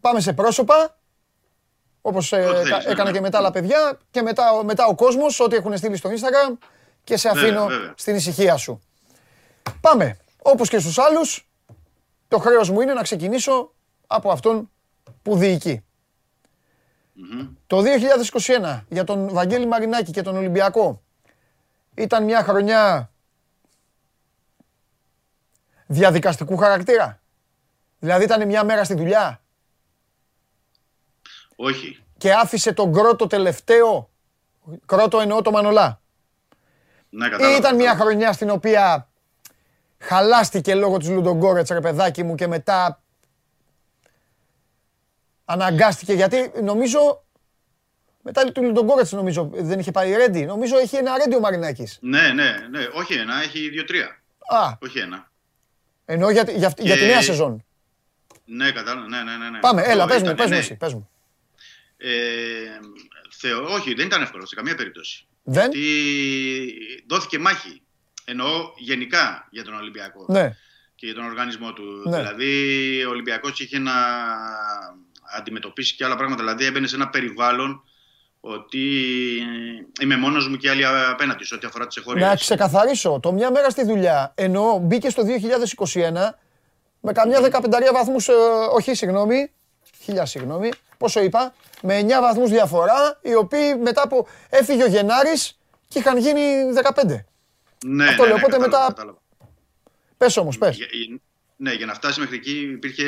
πάμε 0.00 0.20
σε 0.20 0.32
πρόσωπα, 0.32 0.98
όπως 2.00 2.32
ε, 2.32 2.36
Ό,τι 2.44 2.54
θέλεις, 2.56 2.70
κα- 2.70 2.76
ναι, 2.78 2.84
έκανα 2.90 3.04
ναι. 3.10 3.16
και 3.16 3.20
με 3.20 3.30
τα 3.30 3.38
άλλα 3.38 3.50
παιδιά 3.50 3.98
και 4.10 4.22
μετά, 4.22 4.64
μετά 4.64 4.86
ο 4.86 4.94
κόσμος, 4.94 5.40
ό,τι 5.40 5.56
έχουν 5.56 5.76
στείλει 5.76 5.96
στο 5.96 6.10
Instagram 6.10 6.56
και 7.04 7.16
σε 7.16 7.28
Βέβαια, 7.32 7.42
αφήνω 7.48 7.66
βέβαια. 7.66 7.92
στην 7.96 8.14
ησυχία 8.14 8.56
σου. 8.56 8.80
Πάμε. 9.80 10.16
Όπως 10.42 10.68
και 10.68 10.78
στους 10.78 10.98
άλλους, 10.98 11.48
το 12.28 12.38
χρέος 12.38 12.70
μου 12.70 12.80
είναι 12.80 12.92
να 12.94 13.02
ξεκινήσω 13.02 13.72
από 14.06 14.30
αυτόν 14.30 14.70
που 15.22 15.36
διοικεί. 15.36 15.84
Μμμ. 17.12 17.48
Το 17.66 17.82
2021 17.82 18.84
για 18.88 19.04
τον 19.04 19.28
Βαγγέλη 19.28 19.66
Μαρινάκη 19.66 20.10
και 20.10 20.22
τον 20.22 20.36
Ολυμπιακό 20.36 21.02
ήταν 21.94 22.24
μια 22.24 22.42
χρονιά 22.42 23.10
διαδικαστικού 25.86 26.56
χαρακτήρα. 26.56 27.20
Δηλαδή 27.98 28.24
ήταν 28.24 28.46
μια 28.46 28.64
μέρα 28.64 28.84
στη 28.84 28.94
δουλειά 28.94 29.39
Όχι. 31.62 31.98
και 32.18 32.32
άφησε 32.32 32.72
τον 32.72 32.92
κρότο 32.92 33.26
τελευταίο, 33.26 34.10
κρότο 34.86 35.20
εννοώ 35.20 35.42
το 35.42 35.50
Μανολά. 35.50 36.00
Ναι, 37.10 37.26
Ή 37.26 37.30
κατάλαβα. 37.30 37.56
ήταν 37.56 37.76
μια 37.76 37.94
χρονιά 37.94 38.32
στην 38.32 38.50
οποία 38.50 39.08
χαλάστηκε 39.98 40.74
λόγω 40.74 40.96
της 40.96 41.08
Λουντογκόρετς 41.08 41.70
ρε 41.70 41.80
παιδάκι 41.80 42.22
μου 42.22 42.34
και 42.34 42.46
μετά 42.46 43.02
αναγκάστηκε 45.44 46.12
γιατί 46.12 46.52
νομίζω 46.62 47.24
μετά 48.22 48.52
του 48.52 48.62
Λουντογκόρετς 48.62 49.12
νομίζω 49.12 49.50
δεν 49.52 49.78
είχε 49.78 49.90
πάει 49.90 50.12
ρέντι. 50.14 50.44
Νομίζω 50.44 50.78
έχει 50.78 50.96
ένα 50.96 51.16
ρέντι 51.18 51.36
ο 51.36 51.40
Μαρινάκης. 51.40 51.98
Ναι, 52.00 52.28
ναι, 52.28 52.50
ναι. 52.70 52.86
Όχι 52.94 53.14
ένα, 53.14 53.42
έχει 53.42 53.68
δύο-τρία. 53.68 54.06
Α, 54.48 54.72
Όχι 54.82 54.98
ένα. 54.98 55.30
εννοώ 56.04 56.30
για, 56.30 56.44
τη- 56.44 56.52
για, 56.56 56.66
αυτή- 56.66 56.82
για 56.82 56.94
τη 56.94 57.00
Και- 57.00 57.06
νέα 57.06 57.22
σεζόν. 57.22 57.64
Ναι, 58.44 58.70
κατάλαβα. 58.72 59.08
Ναι, 59.08 59.22
ναι, 59.22 59.36
ναι, 59.36 59.48
ναι. 59.50 59.58
Πάμε, 59.58 59.82
έλα, 59.82 60.02
Αυτό 60.04 60.14
πες 60.14 60.22
μου, 60.22 60.30
ήταν, 60.30 60.36
πες 60.36 60.46
μου 60.46 60.52
ναι. 60.52 60.58
εσύ, 60.58 60.74
πες 60.74 60.94
μου. 60.94 61.08
Ε, 62.02 62.10
θεω, 63.30 63.64
όχι, 63.64 63.94
δεν 63.94 64.06
ήταν 64.06 64.22
εύκολο 64.22 64.46
σε 64.46 64.54
καμία 64.54 64.74
περίπτωση. 64.74 65.26
Δεν, 65.42 65.70
Γιατί 65.70 66.74
δόθηκε 67.08 67.38
μάχη. 67.38 67.82
Εννοώ 68.24 68.72
γενικά 68.76 69.48
για 69.50 69.64
τον 69.64 69.74
Ολυμπιακό. 69.74 70.24
ναι, 70.28 70.56
και 70.94 71.06
για 71.06 71.14
τον 71.14 71.24
οργανισμό 71.24 71.72
του. 71.72 71.82
Ναι. 72.08 72.16
Δηλαδή, 72.16 73.04
ο 73.04 73.10
Ολυμπιακός 73.10 73.60
είχε 73.60 73.78
να 73.78 73.92
αντιμετωπίσει 75.36 75.94
και 75.94 76.04
άλλα 76.04 76.16
πράγματα. 76.16 76.42
Δηλαδή, 76.42 76.64
έμπαινε 76.64 76.86
σε 76.86 76.94
ένα 76.94 77.08
περιβάλλον 77.08 77.84
ότι 78.40 78.86
είμαι 80.00 80.16
μόνος 80.16 80.48
μου 80.48 80.56
και 80.56 80.70
άλλοι 80.70 80.86
απέναντι 80.86 81.44
σε 81.44 81.54
ό,τι 81.54 81.66
αφορά 81.66 81.86
τις 81.86 81.96
να 81.96 82.02
εχωρίες. 82.02 82.40
ξεκαθαρίσω. 82.40 83.20
Το 83.22 83.32
μια 83.32 83.50
μέρα 83.50 83.70
στη 83.70 83.84
δουλειά, 83.84 84.32
εννοώ 84.34 84.78
μπήκε 84.78 85.10
στο 85.10 85.22
2021 85.22 86.38
με 87.00 87.12
καμιά 87.12 87.40
δεκαπενταρία 87.40 87.92
βαθμούς, 87.92 88.28
ε, 88.28 88.32
όχι 88.74 88.94
συγγνώμη, 88.94 89.52
χίλια 90.10 90.26
συγγνώμη, 90.26 90.70
πόσο 90.98 91.20
είπα, 91.22 91.54
με 91.82 91.98
9 92.00 92.20
βαθμούς 92.20 92.50
διαφορά, 92.50 93.18
οι 93.22 93.34
οποίοι 93.34 93.74
μετά 93.82 94.02
από 94.02 94.26
έφυγε 94.50 94.82
ο 94.82 94.86
Γενάρης 94.86 95.58
και 95.88 95.98
είχαν 95.98 96.18
γίνει 96.18 96.40
15. 96.94 97.24
Ναι, 97.86 98.04
Αυτό 98.04 98.22
ναι, 98.22 98.28
λέω, 98.28 98.36
ναι, 98.38 98.44
οπότε 98.44 98.56
κατάλαβα, 98.56 98.58
μετά- 98.58 98.84
κατάλαβα. 98.86 99.18
Πες 100.16 100.36
όμως, 100.36 100.58
πες. 100.58 100.76
Για- 100.76 100.86
για- 100.92 101.18
ναι, 101.56 101.72
για 101.72 101.86
να 101.86 101.94
φτάσει 101.94 102.20
μέχρι 102.20 102.36
εκεί 102.36 102.50
υπήρχε, 102.60 103.04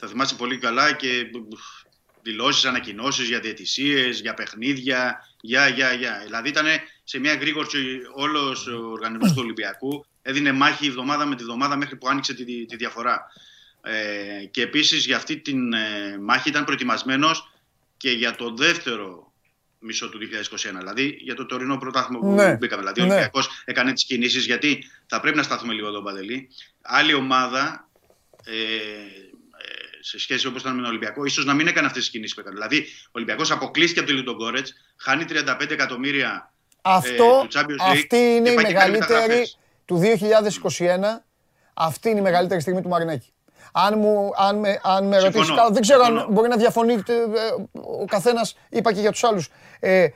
θα 0.00 0.08
θυμάσαι 0.08 0.34
πολύ 0.34 0.58
καλά, 0.58 0.92
και 0.92 1.08
δηλώσεις, 2.22 2.64
ανακοινώσεις 2.64 3.28
για 3.28 3.40
διαιτησίες, 3.40 4.20
για 4.20 4.34
παιχνίδια, 4.34 5.18
για, 5.40 5.68
για, 5.68 5.92
για. 5.92 6.20
Δηλαδή 6.24 6.48
ήταν 6.48 6.66
σε 7.04 7.18
μια 7.18 7.34
γρήγορση 7.34 7.78
όλος 8.14 8.66
ο 8.66 8.90
οργανισμός 8.90 9.30
του 9.32 9.38
Ολυμπιακού, 9.42 10.04
έδινε 10.22 10.52
μάχη 10.52 10.86
εβδομάδα 10.86 11.26
με 11.26 11.34
τη 11.36 11.42
εβδομάδα 11.42 11.76
μέχρι 11.76 11.96
που 11.96 12.08
άνοιξε 12.08 12.34
τη, 12.34 12.66
τη 12.66 12.76
διαφορά. 12.76 13.26
Ε, 13.86 14.44
και 14.44 14.62
επίσης 14.62 15.06
για 15.06 15.16
αυτή 15.16 15.36
τη 15.36 15.52
ε, 15.52 16.18
μάχη 16.18 16.48
ήταν 16.48 16.64
προετοιμασμένος 16.64 17.52
και 17.96 18.10
για 18.10 18.34
το 18.34 18.54
δεύτερο 18.54 19.32
μισό 19.78 20.08
του 20.08 20.18
2021, 20.18 20.78
δηλαδή 20.78 21.18
για 21.20 21.34
το 21.34 21.46
τωρινό 21.46 21.76
πρωτάθλημα 21.76 22.18
που 22.20 22.34
Ναι, 22.34 22.56
μπήκαμε. 22.56 22.80
Δηλαδή 22.80 23.00
ο 23.00 23.04
ναι. 23.04 23.10
Ολυμπιακός 23.10 23.48
έκανε 23.64 23.92
τις 23.92 24.04
κινήσεις 24.04 24.46
γιατί 24.46 24.84
θα 25.06 25.20
πρέπει 25.20 25.36
να 25.36 25.42
σταθούμε 25.42 25.72
λίγο 25.72 25.88
εδώ 25.88 26.02
Παντελή. 26.02 26.48
Άλλη 26.82 27.14
ομάδα 27.14 27.88
ε, 28.44 28.52
ε, 28.52 29.24
σε 30.00 30.18
σχέση 30.18 30.46
όπως 30.46 30.60
ήταν 30.60 30.74
με 30.74 30.80
τον 30.80 30.90
Ολυμπιακό, 30.90 31.24
ίσως 31.24 31.44
να 31.44 31.54
μην 31.54 31.66
έκανε 31.66 31.86
αυτές 31.86 32.02
τις 32.02 32.10
κινήσεις 32.10 32.34
που 32.34 32.40
έκανε. 32.40 32.54
Δηλαδή 32.54 32.86
ο 33.06 33.10
Ολυμπιακός 33.12 33.50
αποκλείστηκε 33.50 34.00
από 34.00 34.08
τη 34.08 34.14
Λιντογκόρετς, 34.14 34.74
χάνει 34.96 35.24
35 35.28 35.70
εκατομμύρια 35.70 36.52
Αυτό, 36.82 37.46
του 37.48 37.58
Champions 37.58 37.90
League 37.90 37.92
αυτή 37.92 38.16
είναι 38.16 38.42
και 38.42 38.50
η 38.50 38.54
πάει 38.54 38.64
και 38.64 38.72
κάνει 38.72 38.90
μεγαλύτερη 38.90 39.20
μεταγραφές. 39.20 39.58
του 39.84 40.00
2021. 40.78 41.24
Αυτή 41.74 42.08
είναι 42.08 42.18
η 42.18 42.22
μεγαλύτερη 42.22 42.60
στιγμή 42.60 42.82
του 42.82 42.88
Μαρινάκη. 42.88 43.33
Αν, 43.76 43.98
μου, 43.98 44.30
αν 44.36 44.58
με, 44.58 44.80
αν 44.82 45.06
με 45.06 45.18
Συμφωνώ, 45.18 45.44
ρωτήσεις, 45.46 45.68
δεν 45.72 45.82
ξέρω 45.82 46.00
αν 46.02 46.06
συμφωνώ. 46.12 46.32
μπορεί 46.32 46.48
να 46.48 46.56
διαφωνείτε 46.56 47.12
ε, 47.14 47.22
ο 48.00 48.04
καθένας, 48.04 48.56
είπα 48.68 48.92
και 48.92 49.00
για 49.00 49.10
τους 49.10 49.24
άλλους. 49.24 49.50
Ε, 49.80 50.06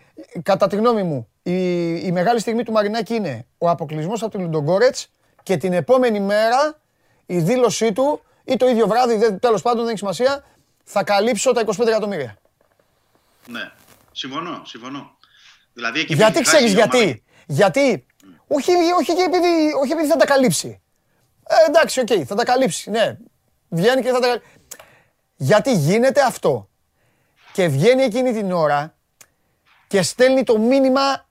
κατά 0.42 0.66
τη 0.66 0.76
γνώμη 0.76 1.02
μου, 1.02 1.28
η, 1.42 1.94
η 2.06 2.12
μεγάλη 2.12 2.40
στιγμή 2.40 2.62
του 2.62 2.72
Μαρινάκη 2.72 3.14
είναι 3.14 3.46
ο 3.58 3.70
αποκλεισμός 3.70 4.22
από 4.22 4.30
τον 4.32 4.40
Λουντογκόρετς 4.40 5.08
και 5.42 5.56
την 5.56 5.72
επόμενη 5.72 6.20
μέρα 6.20 6.78
η 7.26 7.38
δήλωσή 7.38 7.92
του 7.92 8.20
ή 8.44 8.56
το 8.56 8.68
ίδιο 8.68 8.86
βράδυ, 8.86 9.16
δεν, 9.16 9.38
τέλος 9.38 9.62
πάντων 9.62 9.78
δεν 9.80 9.88
έχει 9.88 9.98
σημασία, 9.98 10.44
θα 10.84 11.04
καλύψω 11.04 11.52
τα 11.52 11.64
25 11.66 11.86
εκατομμύρια. 11.86 12.36
Ναι, 13.46 13.70
συμφωνώ, 14.12 14.62
συμφωνώ. 14.64 15.16
Δηλαδή, 15.72 16.00
εκεί 16.00 16.14
Γιατί 16.14 16.32
που 16.32 16.38
έχει 16.38 16.48
χάσει 16.48 16.56
ξέρεις 16.64 16.74
η 16.74 16.76
ομάδα- 16.82 16.96
γιατί; 16.98 17.22
Γιατί, 17.46 18.06
όχι, 18.48 18.70
όχι, 19.00 19.14
και 19.14 19.22
επειδή, 19.22 19.72
όχι 19.82 19.92
επειδή 19.92 20.08
θα 20.08 20.16
τα 20.16 20.26
καλύψει. 20.26 20.80
Ε, 21.48 21.54
εντάξει, 21.68 22.00
οκ, 22.00 22.08
θα 22.26 22.34
τα 22.34 22.44
καλύψει, 22.44 22.90
ναι. 22.90 23.16
Βγαίνει 23.68 24.02
και 24.02 24.10
θα 24.10 24.20
τα 24.20 24.26
καλύψει. 24.26 24.48
Γιατί 25.36 25.72
γίνεται 25.74 26.22
αυτό. 26.22 26.68
Και 27.52 27.68
βγαίνει 27.68 28.02
εκείνη 28.02 28.32
την 28.32 28.52
ώρα 28.52 28.94
και 29.86 30.02
στέλνει 30.02 30.42
το 30.42 30.58
μήνυμα 30.58 31.26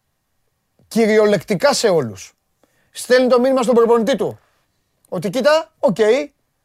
κυριολεκτικά 0.87 1.73
σε 1.73 1.89
όλους. 1.89 2.33
Στέλνει 2.91 3.27
το 3.29 3.39
μήνυμα 3.39 3.61
στον 3.61 3.75
προπονητή 3.75 4.15
του. 4.15 4.39
Ότι 5.09 5.29
κοίτα, 5.29 5.73
οκ, 5.79 5.97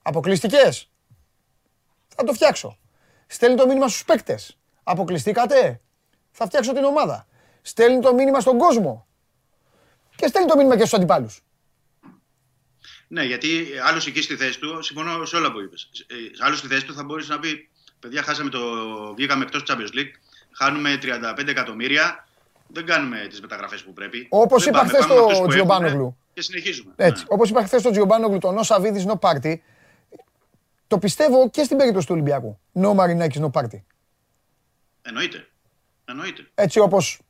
αποκλείστηκες. 0.03 0.91
Θα 2.17 2.25
το 2.25 2.33
φτιάξω. 2.33 2.79
Στέλνει 3.27 3.57
το 3.57 3.67
μήνυμα 3.67 3.89
στους 3.89 4.05
παίκτες. 4.05 4.59
Αποκλειστήκατε. 4.83 5.81
Θα 6.31 6.47
φτιάξω 6.47 6.73
την 6.73 6.85
ομάδα. 6.85 7.27
Στέλνει 7.63 8.01
το 8.01 8.15
μήνυμα 8.15 8.41
στον 8.41 8.59
κόσμο. 8.59 9.07
Και 10.17 10.27
στέλνει 10.27 10.49
το 10.49 10.57
μήνυμα 10.57 10.75
και 10.77 10.85
στους 10.85 10.95
αντιπάλους. 10.95 11.45
Ναι, 13.13 13.25
γιατί 13.25 13.67
άλλος 13.89 14.07
εκεί 14.07 14.23
στη 14.23 14.37
θέση 14.37 14.59
του, 14.59 14.83
συμφωνώ 14.83 15.25
σε 15.25 15.37
όλα 15.37 15.53
που 15.53 15.61
είπες. 15.61 15.91
Ε, 16.07 16.15
άλλος 16.45 16.59
στη 16.59 16.67
θέση 16.67 16.85
του 16.85 16.95
θα 16.95 17.05
μπορούσε 17.05 17.33
να 17.33 17.39
πει: 17.39 17.69
Παιδιά, 18.01 18.23
χάσαμε 18.23 18.51
το. 18.51 18.61
Βγήκαμε 19.15 19.43
εκτός 19.45 19.65
Champions 19.69 19.99
League, 19.99 20.13
χάνουμε 20.53 20.99
35 21.03 21.49
εκατομμύρια, 21.49 22.29
δεν 22.67 22.87
κάνουμε 22.87 23.27
τις 23.29 23.41
μεταγραφές 23.41 23.83
που 23.83 23.93
πρέπει. 23.93 24.27
Όπως 24.31 24.67
είπα 24.67 24.85
χθες 24.87 25.05
στο 25.05 25.47
Τζιομπάνογλου. 25.49 26.17
Και 26.35 26.43
συνεχίζουμε. 26.43 26.93
Έτσι. 26.97 27.23
Ναι. 27.23 27.29
Όπως 27.29 27.51
είπα 27.51 27.65
χθες 27.65 27.81
στο 27.81 27.91
Τζιομπάνογλου, 27.91 28.39
το 28.39 28.51
Νο 28.51 28.63
Σαββίδη 28.63 29.05
Νο 29.05 29.17
Πάρτι, 29.17 29.63
το 30.87 30.99
πιστεύω 30.99 31.51
και 31.51 31.63
στην 31.63 31.77
περίπτωση 31.77 32.07
του 32.07 32.13
Ολυμπιακού. 32.15 32.59
Νο 32.73 32.95
Μαρινάκη 32.95 33.39
Νο 33.39 33.51
Πάρτι. 33.51 33.85
Εννοείται. 35.03 35.49
Εννοείται. 36.05 36.47
Έτσι 36.55 36.79
όπως 36.79 37.21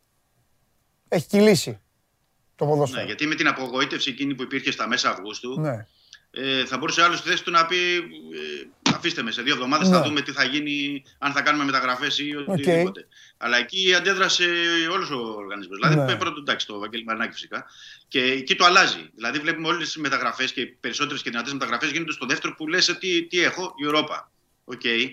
έχει 1.09 1.27
κυλήσει 1.27 1.81
το 2.57 2.67
ποδόσφαιρο. 2.67 3.01
Ναι, 3.01 3.07
γιατί 3.07 3.27
με 3.27 3.35
την 3.35 3.49
απογοήτευση 3.49 4.11
εκείνη 4.11 4.35
που 4.35 4.43
υπήρχε 4.43 4.71
στα 4.71 4.89
μέσα 4.89 5.11
Αυγούστου, 5.11 5.61
ναι. 5.61 5.87
ε, 6.31 6.65
θα 6.65 6.79
μπορούσε 6.79 7.03
άλλος 7.03 7.19
στη 7.19 7.29
θέση 7.29 7.45
του 7.45 7.51
να 7.51 7.67
πει: 7.67 7.77
ε, 7.77 8.93
Αφήστε 8.95 9.23
με 9.23 9.31
σε 9.31 9.43
δύο 9.43 9.55
εβδομάδες, 9.55 9.89
ναι. 9.89 9.97
θα 9.97 10.03
δούμε 10.03 10.21
τι 10.21 10.33
θα 10.33 10.45
γίνει, 10.45 11.03
αν 11.19 11.33
θα 11.33 11.43
κάνουμε 11.43 11.65
μεταγραφές 11.65 12.19
ή 12.19 12.37
οτιδήποτε. 12.37 13.07
Okay. 13.09 13.35
Αλλά 13.37 13.57
εκεί 13.57 13.95
αντέδρασε 13.95 14.45
όλος 14.93 15.11
ο 15.11 15.19
οργανισμός. 15.19 15.79
Δηλαδή, 15.79 16.13
ναι. 16.13 16.19
πρώτο 16.19 16.41
εντάξει 16.41 16.67
το 16.67 16.79
Βαγγέλη 16.79 17.05
Μαρινάκη 17.05 17.33
φυσικά. 17.33 17.65
Και 18.09 18.23
εκεί 18.23 18.55
το 18.55 18.65
αλλάζει. 18.65 19.11
Δηλαδή, 19.15 19.39
βλέπουμε 19.39 19.69
όλες 19.69 19.87
τις 19.87 19.97
μεταγραφές 19.97 20.53
και 20.53 20.61
οι 20.61 20.67
περισσότερες 20.67 21.23
και 21.23 21.31
δυνατές 21.31 21.53
μεταγραφές 21.53 21.91
γίνονται 21.91 22.13
στο 22.13 22.27
δεύτερο 22.27 22.55
που 22.55 22.69
λες 22.69 22.97
τι, 23.01 23.27
τι 23.27 23.43
έχω, 23.43 23.75
η 23.77 23.85
Ευρώπη. 23.87 24.13
Okay 24.67 25.13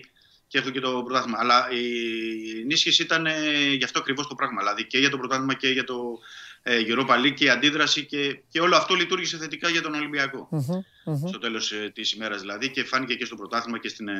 και 0.49 0.57
έχω 0.57 0.69
και 0.69 0.79
το 0.79 1.03
πρωτάθλημα. 1.03 1.37
Αλλά 1.39 1.69
η 1.71 2.59
ενίσχυση 2.61 3.01
ήταν 3.01 3.25
ε, 3.25 3.73
γι' 3.77 3.83
αυτό 3.83 3.99
ακριβώς 3.99 4.27
το 4.27 4.35
πράγμα. 4.35 4.59
Δηλαδή 4.59 4.85
και 4.85 4.97
για 4.97 5.09
το 5.09 5.17
πρωτάθλημα 5.17 5.53
και 5.53 5.67
για 5.67 5.83
το 5.83 5.93
ε, 5.93 6.48
Europa 6.63 7.25
League 7.25 7.33
και 7.33 7.45
η 7.45 7.49
αντίδραση 7.49 8.05
και, 8.05 8.41
και 8.49 8.59
όλο 8.59 8.75
αυτό 8.75 8.95
λειτουργήσε 8.95 9.37
θετικά 9.37 9.69
για 9.69 9.81
τον 9.81 9.93
Ολυμπιακό. 9.93 10.49
Mm-hmm, 10.51 11.11
mm-hmm. 11.11 11.27
Στο 11.27 11.39
τέλος 11.39 11.71
ε, 11.71 11.91
της 11.93 12.11
ημέρας 12.11 12.39
δηλαδή 12.39 12.69
και 12.69 12.83
φάνηκε 12.83 13.13
και 13.13 13.25
στο 13.25 13.35
πρωτάθλημα 13.35 13.79
και 13.79 13.89
στην, 13.89 14.07
ε, 14.07 14.13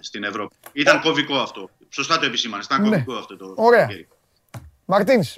στην 0.00 0.24
Ευρώπη. 0.24 0.56
Ήταν 0.72 1.00
κωβικό 1.00 1.36
αυτό. 1.36 1.70
Σωστά 1.88 2.18
το 2.18 2.26
επισήμανες. 2.26 2.64
Ήταν 2.64 2.82
ναι. 2.82 2.88
κωβικό 2.88 3.14
αυτό 3.14 3.36
το. 3.36 3.54
Ωραία. 3.56 3.88
Μαρτίνς. 4.84 5.36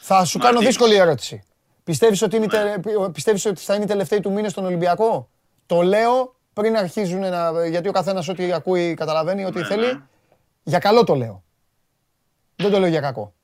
Θα 0.00 0.24
σου 0.24 0.38
κάνω 0.38 0.60
δύσκολη 0.60 0.94
ερώτηση. 0.94 1.44
Πιστεύεις 1.84 2.22
ότι, 2.22 2.36
είναι, 2.36 2.46
ναι. 2.46 3.10
πιστεύεις 3.12 3.44
ότι 3.46 3.60
θα 3.60 3.74
είναι 3.74 3.84
η 3.84 3.86
τελευταία 3.86 4.20
του 4.20 4.32
μήνα 4.32 4.48
στον 4.48 4.64
Ολυμπιακό; 4.64 5.30
Το 5.66 5.82
λέω 5.82 6.36
πριν 6.52 6.76
αρχίζουν 6.76 7.20
να. 7.20 7.66
Γιατί 7.68 7.88
ο 7.88 7.92
καθένας 7.92 8.28
ό,τι 8.28 8.52
ακούει 8.52 8.94
καταλαβαίνει 8.94 9.44
ό,τι 9.44 9.58
ναι, 9.58 9.66
θέλει. 9.66 9.86
Ναι. 9.86 10.00
Για 10.62 10.78
καλό 10.78 11.04
το 11.04 11.14
λέω. 11.14 11.44
Δεν 12.56 12.70
το 12.70 12.78
λέω 12.78 12.88
για 12.88 13.00
κακό. 13.00 13.34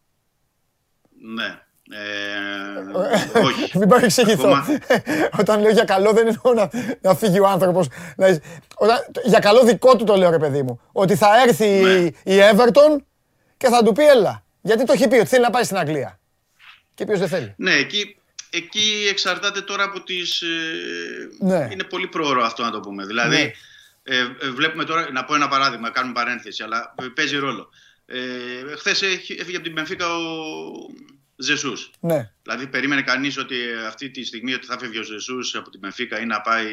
Ναι. 1.23 1.61
Ε, 1.91 3.39
όχι. 3.39 3.79
Μην 3.79 3.89
παρεξηγηθώ. 3.89 4.65
Όταν 5.39 5.61
λέω 5.61 5.71
για 5.71 5.85
καλό 5.85 6.13
δεν 6.13 6.27
εννοώ 6.27 6.55
να, 6.55 6.71
να 7.01 7.15
φύγει 7.15 7.41
ο 7.41 7.47
άνθρωπος. 7.47 7.87
Για 9.25 9.39
καλό 9.39 9.65
δικό 9.65 9.97
του 9.97 10.05
το 10.05 10.17
λέω 10.17 10.31
ρε 10.31 10.39
παιδί 10.39 10.63
μου. 10.63 10.81
Ότι 10.93 11.17
θα 11.17 11.43
έρθει 11.47 11.81
ναι. 11.81 12.33
η 12.33 12.39
Everton 12.53 12.97
και 13.57 13.69
θα 13.69 13.83
του 13.83 13.93
πει 13.93 14.07
έλα. 14.07 14.45
Γιατί 14.61 14.85
το 14.85 14.93
έχει 14.93 15.09
πει 15.09 15.17
ότι 15.17 15.29
θέλει 15.29 15.43
να 15.43 15.51
πάει 15.51 15.65
στην 15.65 15.77
Αγγλία. 15.77 16.19
Και 16.95 17.05
ποιος 17.05 17.19
δεν 17.19 17.29
θέλει. 17.29 17.55
Ναι, 17.57 17.73
εκεί 17.73 18.17
εκεί 18.53 19.07
εξαρτάται 19.11 19.61
τώρα 19.61 19.85
από 19.85 20.03
τις... 20.03 20.43
Ε, 20.43 20.49
ναι. 21.39 21.69
Είναι 21.73 21.85
πολύ 21.85 22.07
πρόωρο 22.07 22.45
αυτό 22.45 22.63
να 22.63 22.71
το 22.71 22.81
πούμε. 22.81 23.07
Δηλαδή, 23.07 23.37
ναι. 23.37 23.53
ε, 24.03 24.19
ε, 24.41 24.51
βλέπουμε 24.51 24.85
τώρα, 24.85 25.13
να 25.13 25.25
πω 25.25 25.35
ένα 25.35 25.49
παράδειγμα, 25.49 25.91
κάνουμε 25.91 26.15
παρένθεση, 26.15 26.63
αλλά 26.63 26.95
παίζει 27.15 27.37
ρόλο. 27.37 27.69
Ε, 28.07 28.19
Χθες 28.77 29.03
έφυγε 29.03 29.57
από 29.57 29.65
την 29.65 29.75
Πενφύκα 29.75 30.07
ο 30.17 30.21
Ζεσούς. 31.37 31.91
Ναι. 32.01 32.31
Δηλαδή, 32.43 32.67
περίμενε 32.67 33.03
κανείς 33.03 33.39
ότι 33.39 33.55
αυτή 33.87 34.11
τη 34.11 34.25
στιγμή 34.25 34.55
ότι 34.55 34.67
θα 34.67 34.79
φεύγει 34.79 34.99
ο 34.99 35.03
Ζεσούς 35.03 35.55
από 35.55 35.71
την 35.71 35.81
Πενφύκα 35.81 36.21
ή 36.21 36.27
να 36.27 36.41
πάει 36.41 36.67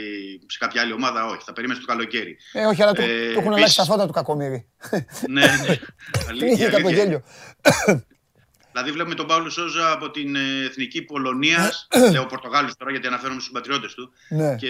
σε 0.45 0.57
κάποια 0.57 0.81
άλλη 0.81 0.94
ομάδα. 0.94 1.26
Όχι, 1.26 1.41
θα 1.45 1.53
περίμενε 1.53 1.80
το 1.80 1.86
καλοκαίρι. 1.86 2.38
Ε, 2.53 2.65
όχι, 2.65 2.81
αλλά 2.81 2.91
ε, 2.91 3.34
του, 3.34 3.40
έχουν 3.40 3.53
αλλάξει 3.53 3.76
τα 3.76 3.84
φώτα 3.84 4.06
του 4.07 4.14
κακομίρι. 4.14 4.68
ναι, 5.27 5.41
ναι. 5.41 5.80
Αλήθεια, 6.30 6.72
αλήθεια. 6.76 7.23
Γέλιο. 8.80 8.92
Δηλαδή, 8.92 8.92
βλέπουμε 8.92 9.16
τον 9.16 9.28
Παύλο 9.28 9.50
Σόζα 9.50 9.92
από 9.92 10.12
την 10.12 10.36
ε, 10.36 10.66
εθνική 10.66 11.02
Πολωνίας. 11.02 11.88
λέω 12.12 12.26
Πορτογάλο 12.26 12.72
τώρα 12.78 12.92
γιατί 12.92 13.08
αναφέρομαι 13.08 13.40
στους 13.40 13.52
πατριώτες 13.52 13.94
του. 13.94 14.12
Ναι. 14.30 14.56
Και 14.56 14.68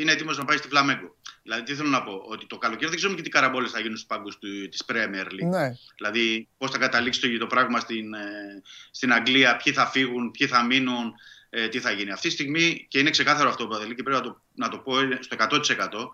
είναι 0.00 0.12
έτοιμος 0.12 0.38
να 0.38 0.44
πάει 0.44 0.56
στη 0.56 0.68
Φλαμέγκο. 0.68 1.16
Δηλαδή, 1.42 1.62
τι 1.62 1.74
θέλω 1.74 1.88
να 1.88 2.02
πω, 2.02 2.22
ότι 2.28 2.46
το 2.46 2.58
καλοκαίρι 2.58 2.88
δεν 2.88 2.96
ξέρουμε 2.96 3.18
και 3.18 3.24
τι 3.24 3.30
καραμπόλες 3.30 3.70
θα 3.70 3.80
γίνουν 3.80 3.96
στους 3.96 4.08
πάγκους 4.08 4.38
της 4.70 4.82
Premier 4.86 5.26
League. 5.26 5.48
Ναι. 5.50 5.72
Δηλαδή, 5.96 6.48
πώς 6.58 6.70
θα 6.70 6.78
καταλήξει 6.78 7.20
το, 7.20 7.38
το 7.38 7.46
πράγμα 7.46 7.80
στην, 7.80 8.14
ε, 8.14 8.62
στην 8.90 9.12
Αγγλία, 9.12 9.56
ποιοι 9.56 9.72
θα 9.72 9.86
φύγουν, 9.86 10.30
ποιοι 10.30 10.46
θα 10.46 10.64
μείνουν, 10.64 11.14
ε, 11.50 11.68
τι 11.68 11.80
θα 11.80 11.90
γίνει. 11.90 12.10
Αυτή 12.10 12.28
τη 12.28 12.34
στιγμή, 12.34 12.86
και 12.88 12.98
είναι 12.98 13.10
ξεκάθαρο 13.10 13.48
αυτό, 13.48 13.66
Παδελή, 13.66 13.94
και 13.94 14.02
πρέπει 14.02 14.18
να 14.18 14.24
το, 14.24 14.40
να 14.54 14.68
το 14.68 14.78
πω 14.78 14.92
στο 15.20 15.36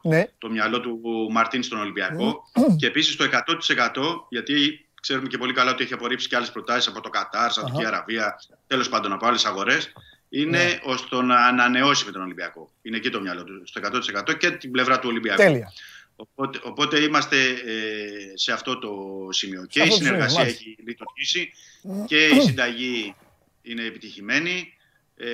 100% 0.02 0.10
ναι. 0.10 0.24
το 0.38 0.50
μυαλό 0.50 0.80
του 0.80 1.00
Μαρτίν 1.30 1.62
στον 1.62 1.78
Ολυμπιακό. 1.78 2.42
Και 2.76 2.86
επίσης 2.86 3.16
το 3.16 3.24
100% 3.24 4.26
γιατί 4.28 4.83
Ξέρουμε 5.04 5.28
και 5.28 5.38
πολύ 5.38 5.52
καλά 5.52 5.70
ότι 5.70 5.82
έχει 5.82 5.92
απορρίψει 5.92 6.28
και 6.28 6.36
άλλες 6.36 6.50
προτάσεις 6.50 6.86
από 6.86 7.00
το 7.00 7.08
Κατάρ, 7.08 7.50
Σαουδική 7.50 7.86
Αραβία, 7.86 8.40
τέλος 8.66 8.88
πάντων 8.88 9.12
από 9.12 9.26
άλλες 9.26 9.44
αγορές. 9.44 9.92
Είναι 10.28 10.62
ναι. 10.62 10.78
ώστε 10.82 11.22
να 11.22 11.46
ανανεώσει 11.46 12.04
με 12.04 12.10
τον 12.10 12.22
Ολυμπιακό. 12.22 12.72
Είναι 12.82 12.96
εκεί 12.96 13.10
το 13.10 13.20
μυαλό 13.20 13.44
του, 13.44 13.62
στο 13.64 13.80
100% 14.30 14.36
και 14.38 14.50
την 14.50 14.70
πλευρά 14.70 14.98
του 14.98 15.08
Ολυμπιακού. 15.08 15.42
Τέλεια. 15.42 15.72
Οπότε, 16.16 16.60
οπότε 16.62 17.00
είμαστε 17.00 17.36
ε, 17.48 18.32
σε 18.34 18.52
αυτό 18.52 18.78
το 18.78 18.92
σημείο. 19.30 19.66
και 19.68 19.82
η 19.82 19.90
συνεργασία 19.90 20.42
έχει 20.44 20.76
λειτουργήσει 20.86 21.52
και 22.06 22.26
η 22.26 22.40
συνταγή 22.40 23.14
είναι 23.62 23.84
επιτυχημένη. 23.84 24.74
Ε, 25.16 25.26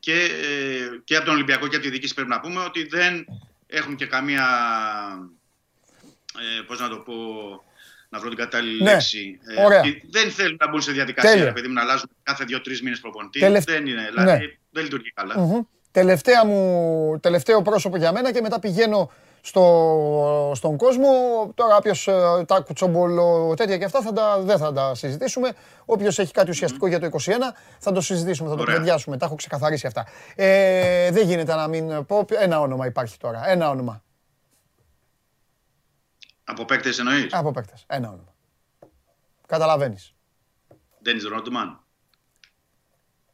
και, 0.00 0.22
ε, 0.22 1.00
και 1.04 1.16
από 1.16 1.24
τον 1.24 1.34
Ολυμπιακό 1.34 1.66
και 1.66 1.76
από 1.76 1.84
τη 1.84 1.90
διοίκηση 1.90 2.14
πρέπει 2.14 2.30
να 2.30 2.40
πούμε 2.40 2.60
ότι 2.60 2.86
δεν 2.86 3.26
έχουν 3.66 3.96
και 3.96 4.06
καμία. 4.06 4.46
Ε, 6.58 6.62
πώς 6.62 6.80
να 6.80 6.88
το 6.88 6.96
πω 6.96 7.14
να 8.10 8.18
βρω 8.18 8.28
την 8.28 8.38
κατάλληλη 8.38 8.82
ναι. 8.82 8.90
λέξη. 8.90 9.38
Ε, 9.56 9.90
δεν 10.10 10.30
θέλουν 10.30 10.56
να 10.60 10.68
μπουν 10.68 10.80
σε 10.80 10.92
διαδικασία 10.92 11.52
παιδί, 11.52 11.68
να 11.68 11.80
αλλάζουν 11.80 12.10
κάθε 12.22 12.44
δύο-τρεις 12.44 12.82
μήνες 12.82 13.00
προπονητή. 13.00 13.38
Τελευ... 13.38 13.64
Δεν 13.64 13.86
είναι, 13.86 14.06
δηλαδή, 14.08 14.30
ναι. 14.30 14.38
δεν 14.70 14.82
λειτουργεί 14.82 15.12
καλά. 15.12 15.34
Mm-hmm. 15.38 15.66
Τελευταία 15.90 16.46
μου, 16.46 17.18
τελευταίο 17.20 17.62
πρόσωπο 17.62 17.96
για 17.96 18.12
μένα 18.12 18.32
και 18.32 18.40
μετά 18.40 18.58
πηγαίνω 18.58 19.10
στο, 19.40 20.52
στον 20.54 20.76
κόσμο. 20.76 21.08
Τώρα, 21.54 21.76
όποιος 21.76 22.08
ε, 22.08 22.44
τα 22.46 22.60
κουτσομπολο 22.60 23.54
τέτοια 23.56 23.78
και 23.78 23.84
αυτά 23.84 24.00
θα 24.00 24.12
τα, 24.12 24.40
δεν 24.40 24.58
θα 24.58 24.72
τα 24.72 24.94
συζητήσουμε. 24.94 25.52
Όποιος 25.84 26.18
έχει 26.18 26.32
κάτι 26.32 26.50
ουσιαστικό 26.50 26.86
mm-hmm. 26.86 26.98
για 26.98 26.98
το 26.98 27.08
21 27.24 27.30
θα 27.78 27.92
το 27.92 28.00
συζητήσουμε, 28.00 28.48
θα 28.48 28.56
το 28.56 28.64
κουβεντιάσουμε. 28.64 29.16
Τα 29.16 29.26
έχω 29.26 29.34
ξεκαθαρίσει 29.34 29.86
αυτά. 29.86 30.06
Ε, 30.34 31.10
δεν 31.10 31.26
γίνεται 31.26 31.54
να 31.54 31.68
μην 31.68 32.06
πω. 32.06 32.26
Ένα 32.40 32.60
όνομα 32.60 32.86
υπάρχει 32.86 33.18
τώρα. 33.18 33.42
Ένα 33.48 33.70
όνομα. 33.70 34.02
Από 36.50 36.64
παίκτες 36.64 36.98
εννοείς; 36.98 37.32
Από 37.32 37.50
παίκτες. 37.50 37.84
Ένα 37.86 38.08
όνομα. 38.08 38.34
Καταλαβαίνεις. 39.46 40.14
Ντένις 41.02 41.24
Ρόντμαν. 41.24 41.80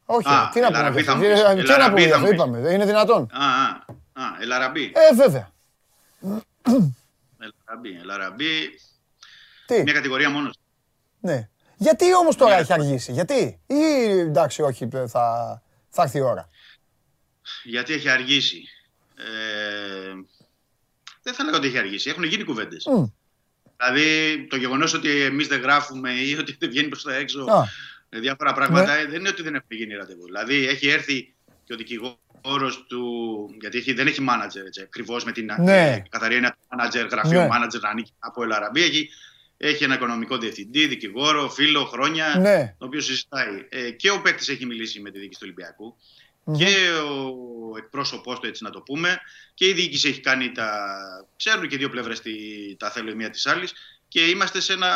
Όχι, 0.05 0.29
α, 0.29 0.51
τι 0.53 0.61
να 0.61 0.67
πούμε. 0.67 1.03
Τι 1.63 1.79
να 1.79 1.89
πούμε, 1.91 2.29
είπαμε. 2.29 2.59
Είναι 2.73 2.85
δυνατόν. 2.85 3.29
Α, 3.33 3.45
α, 3.45 3.83
α, 4.13 4.37
Ελαραμπή. 4.41 4.93
Ε, 4.95 5.15
βέβαια. 5.15 5.51
Ελαραμπή, 7.39 7.99
Ελαραμπή. 8.01 8.81
Τι; 9.67 9.83
Μια 9.83 9.93
κατηγορία 9.93 10.31
μόνος. 10.31 10.59
Ναι. 11.21 11.49
Γιατί 11.77 12.15
όμως 12.15 12.37
τώρα 12.37 12.55
έχει 12.55 12.73
αργήσει, 12.73 13.13
γιατί, 13.13 13.61
ή 13.67 14.09
εντάξει, 14.09 14.63
όχι, 14.63 14.89
θα, 15.07 15.63
θα 15.89 16.03
έρθει 16.03 16.19
η 16.19 16.21
ώρα. 16.21 16.49
Γιατί 17.65 17.93
έχει 17.93 18.09
αργήσει. 18.09 18.69
Ε, 19.17 20.13
δεν 21.27 21.35
θα 21.35 21.45
λέγαμε 21.45 21.57
ότι 21.57 21.67
έχει 21.67 21.79
αργήσει. 21.79 22.11
Έχουν 22.11 22.25
γίνει 22.25 22.45
κουβέντες. 22.45 22.87
Δηλαδή 23.77 24.47
το 24.51 24.57
γεγονός 24.57 24.95
ότι 24.95 25.21
εμείς 25.21 25.47
δεν 25.47 25.61
γράφουμε 25.61 26.11
ή 26.11 26.37
ότι 26.37 26.57
δεν 26.59 26.69
βγαίνει 26.69 26.89
προς 26.89 27.03
τα 27.03 27.15
έξω 27.15 27.45
mm. 27.49 27.65
διάφορα 28.09 28.53
πράγματα 28.53 28.97
ναι. 28.97 29.05
δεν 29.07 29.21
είναι 29.21 29.29
ότι 29.29 29.43
δεν 29.43 29.55
έχει 29.55 29.65
γίνει 29.69 29.95
ραντεβού. 29.95 30.25
Δηλαδή 30.25 30.67
έχει 30.67 30.89
έρθει 30.89 31.35
και 31.65 31.73
ο 31.73 31.77
δικηγόρος 31.77 32.87
του. 32.89 33.05
Γιατί 33.61 33.79
έχει, 33.79 33.93
δεν 33.93 34.07
έχει 34.07 34.21
μάνατζερ 34.21 34.65
ακριβώς 34.83 35.25
με 35.25 35.33
την 35.33 35.51
ναι. 35.61 36.03
καθαρή 36.09 36.35
έννοια 36.35 36.57
μάνατζερ, 36.71 37.07
γραφείο 37.07 37.41
ναι. 37.41 37.49
μάνατζερ 37.49 37.81
να 37.81 37.89
ανήκει 37.89 38.13
από 38.19 38.43
Ελαραμπή. 38.43 38.83
Έχει, 38.83 39.09
έχει 39.57 39.85
ένα 39.85 39.95
οικονομικό 39.95 40.39
διευθυντή, 40.39 40.87
δικηγόρο, 40.87 41.49
φίλο, 41.49 41.85
χρόνια, 41.85 42.39
ναι. 42.39 42.75
το 42.79 42.87
οποίο 42.87 43.01
συζητάει. 43.01 43.67
Ε, 43.69 43.91
και 43.91 44.11
ο 44.11 44.21
παίκτης 44.21 44.49
έχει 44.49 44.67
μιλήσει 44.67 45.01
με 45.01 45.11
τη 45.11 45.19
δίκη 45.19 45.35
του 45.35 45.41
Ολυμπιακού 45.43 45.97
και 46.57 46.75
ο 47.73 47.77
εκπρόσωπός 47.77 48.41
του, 48.41 48.47
έτσι 48.47 48.65
να 48.65 48.71
το 48.71 48.81
πούμε, 48.81 49.21
και 49.55 49.69
η 49.69 49.73
διοίκηση 49.73 50.09
έχει 50.09 50.21
κάνει 50.21 50.53
τα. 50.53 50.89
Ξέρουν 51.37 51.69
και 51.69 51.77
δύο 51.77 51.91
πλευρές 51.91 52.23
τα 52.77 52.91
θέλω 52.91 53.11
η 53.11 53.15
μία 53.15 53.31
της 53.31 53.47
άλλης. 53.47 53.73
Και 54.09 54.21
είμαστε 54.21 54.61
σε 54.61 54.73
ένα, 54.73 54.93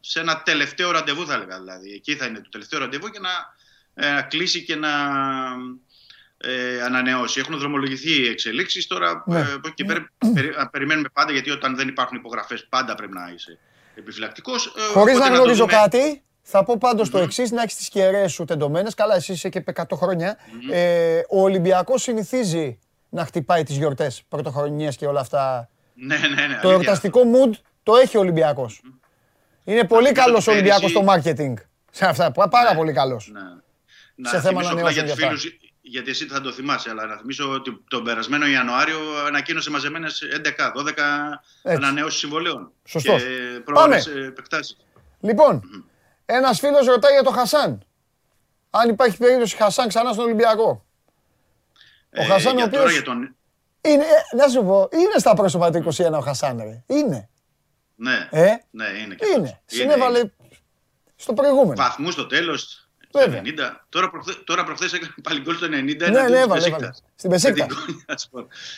σε 0.00 0.20
ένα 0.20 0.42
τελευταίο 0.42 0.90
ραντεβού, 0.90 1.26
θα 1.26 1.34
έλεγα. 1.34 1.58
Δηλαδή. 1.58 1.92
Εκεί 1.92 2.16
θα 2.16 2.26
είναι 2.26 2.40
το 2.40 2.48
τελευταίο 2.48 2.78
ραντεβού 2.78 3.06
για 3.06 3.20
να, 3.20 3.30
ε, 4.06 4.22
κλείσει 4.22 4.64
και 4.64 4.76
να 4.76 4.90
ε, 6.38 6.82
ανανεώσει. 6.82 7.40
Έχουν 7.40 7.58
δρομολογηθεί 7.58 8.10
οι 8.10 8.28
εξελίξεις. 8.28 8.86
Τώρα 8.86 9.22
ναι. 9.26 9.40
ε, 9.40 9.44
και 9.74 9.84
πέρα, 9.84 10.10
περιμένουμε 10.70 11.08
πάντα, 11.12 11.32
γιατί 11.32 11.50
όταν 11.50 11.76
δεν 11.76 11.88
υπάρχουν 11.88 12.18
υπογραφές, 12.18 12.66
πάντα 12.68 12.94
πρέπει 12.94 13.12
να 13.12 13.32
είσαι 13.34 13.58
επιφυλακτικός. 13.94 14.66
Ε, 14.66 14.92
Χωρίς 14.92 15.18
να 15.18 15.28
γνωρίζω 15.28 15.66
κάτι, 15.66 16.22
Θα 16.48 16.64
πω 16.64 16.78
πάντως 16.78 17.10
το 17.10 17.18
εξής: 17.18 17.50
να 17.50 17.62
έχεις 17.62 17.76
τις 17.76 17.88
κεραίες 17.88 18.32
σου 18.32 18.44
τεντωμένες. 18.44 18.94
Καλά, 18.94 19.14
εσύ 19.14 19.32
είσαι 19.32 19.48
και 19.48 19.64
100 19.74 19.84
χρόνια. 19.92 20.36
Ε, 20.70 21.20
ο 21.28 21.42
Ολυμπιακός 21.42 22.02
συνηθίζει 22.02 22.78
να 23.08 23.24
χτυπάει 23.24 23.62
τις 23.62 23.76
γιορτές 23.76 24.22
πρωτοχρονιές 24.28 24.96
και 24.96 25.06
όλα 25.06 25.20
αυτά. 25.20 25.68
Ναι, 25.94 26.16
ναι, 26.16 26.46
ναι. 26.46 26.58
Το 26.62 26.70
εορταστικό 26.70 27.20
mood 27.20 27.54
το 27.82 27.94
έχει 27.96 28.16
ο 28.16 28.20
Ολυμπιακός. 28.20 28.82
Είναι 29.64 29.84
πολύ 29.84 30.12
καλός 30.12 30.46
ο 30.46 30.52
Ολυμπιακός 30.52 30.90
στο 30.90 31.04
marketing. 31.08 31.54
Σε 31.90 32.06
αυτά. 32.06 32.32
Πάρα 32.32 32.74
πολύ 32.74 32.92
καλός. 32.92 33.32
Ναι. 34.14 34.28
Σε 34.28 34.40
θέμα 34.40 34.62
να 34.62 34.72
νιώσουν 34.72 35.04
γιατί 35.88 36.10
εσύ 36.10 36.26
θα 36.26 36.40
το 36.40 36.52
θυμάσαι, 36.52 36.90
αλλά 36.90 37.06
να 37.06 37.16
θυμίσω 37.16 37.50
ότι 37.50 37.84
τον 37.88 38.04
περασμένο 38.04 38.46
Ιανουάριο 38.46 38.98
ανακοίνωσε 39.26 39.70
μαζεμένες 39.70 40.22
11-12 40.32 41.40
ανανεώσεις 41.62 42.18
συμβολέων. 42.18 42.72
Σωστός. 42.84 43.22
Και 43.22 43.72
Πάμε. 43.72 44.02
επεκτάσεις. 44.26 44.76
Λοιπόν, 45.20 45.62
mm-hmm. 45.64 45.82
Ένας 46.26 46.58
φίλος 46.58 46.86
ρωτάει 46.86 47.12
για 47.12 47.22
τον 47.22 47.32
Χασάν. 47.32 47.84
Αν 48.70 48.88
υπάρχει 48.88 49.16
περίπτωση 49.16 49.56
Χασάν 49.56 49.88
ξανά 49.88 50.12
στον 50.12 50.24
Ολυμπιακό. 50.24 50.84
Ο 52.18 52.22
ε, 52.22 52.24
Χασάν 52.24 52.58
ο 52.58 52.64
οποίος. 52.64 53.02
Τον... 53.02 53.36
Είναι, 53.80 54.02
ε, 54.02 54.36
να 54.36 54.48
σου 54.48 54.64
πω, 54.64 54.88
είναι 54.92 55.18
στα 55.18 55.34
πρόσωπα 55.34 55.70
του 55.70 55.94
21 55.94 56.12
ο 56.12 56.20
Χασάν, 56.20 56.58
ρε. 56.58 56.84
Είναι. 56.86 57.28
Ναι, 57.94 58.28
ε; 58.30 58.54
ναι 58.70 58.86
είναι. 59.02 59.14
Και 59.14 59.26
είναι. 59.36 59.60
Συνέβαλε 59.64 60.30
στο 61.16 61.32
προηγούμενο. 61.32 61.74
Βαθμού 61.74 62.10
στο 62.10 62.26
τέλος. 62.26 62.88
Το 63.10 63.20
90. 63.20 63.42
Τώρα, 63.88 64.10
προχθέ, 64.10 64.32
τώρα 64.44 64.64
προχθές 64.64 64.92
έκανε 64.92 65.14
πάλι 65.22 65.40
γκολ 65.40 65.56
στο 65.56 65.66
90. 65.66 65.70
Ναι, 65.70 65.82
ναι, 66.28 66.40
έβαλε, 66.40 66.66
έβαλε. 66.66 66.90
Στην 67.14 67.30
Πεσίκτα. 67.30 67.66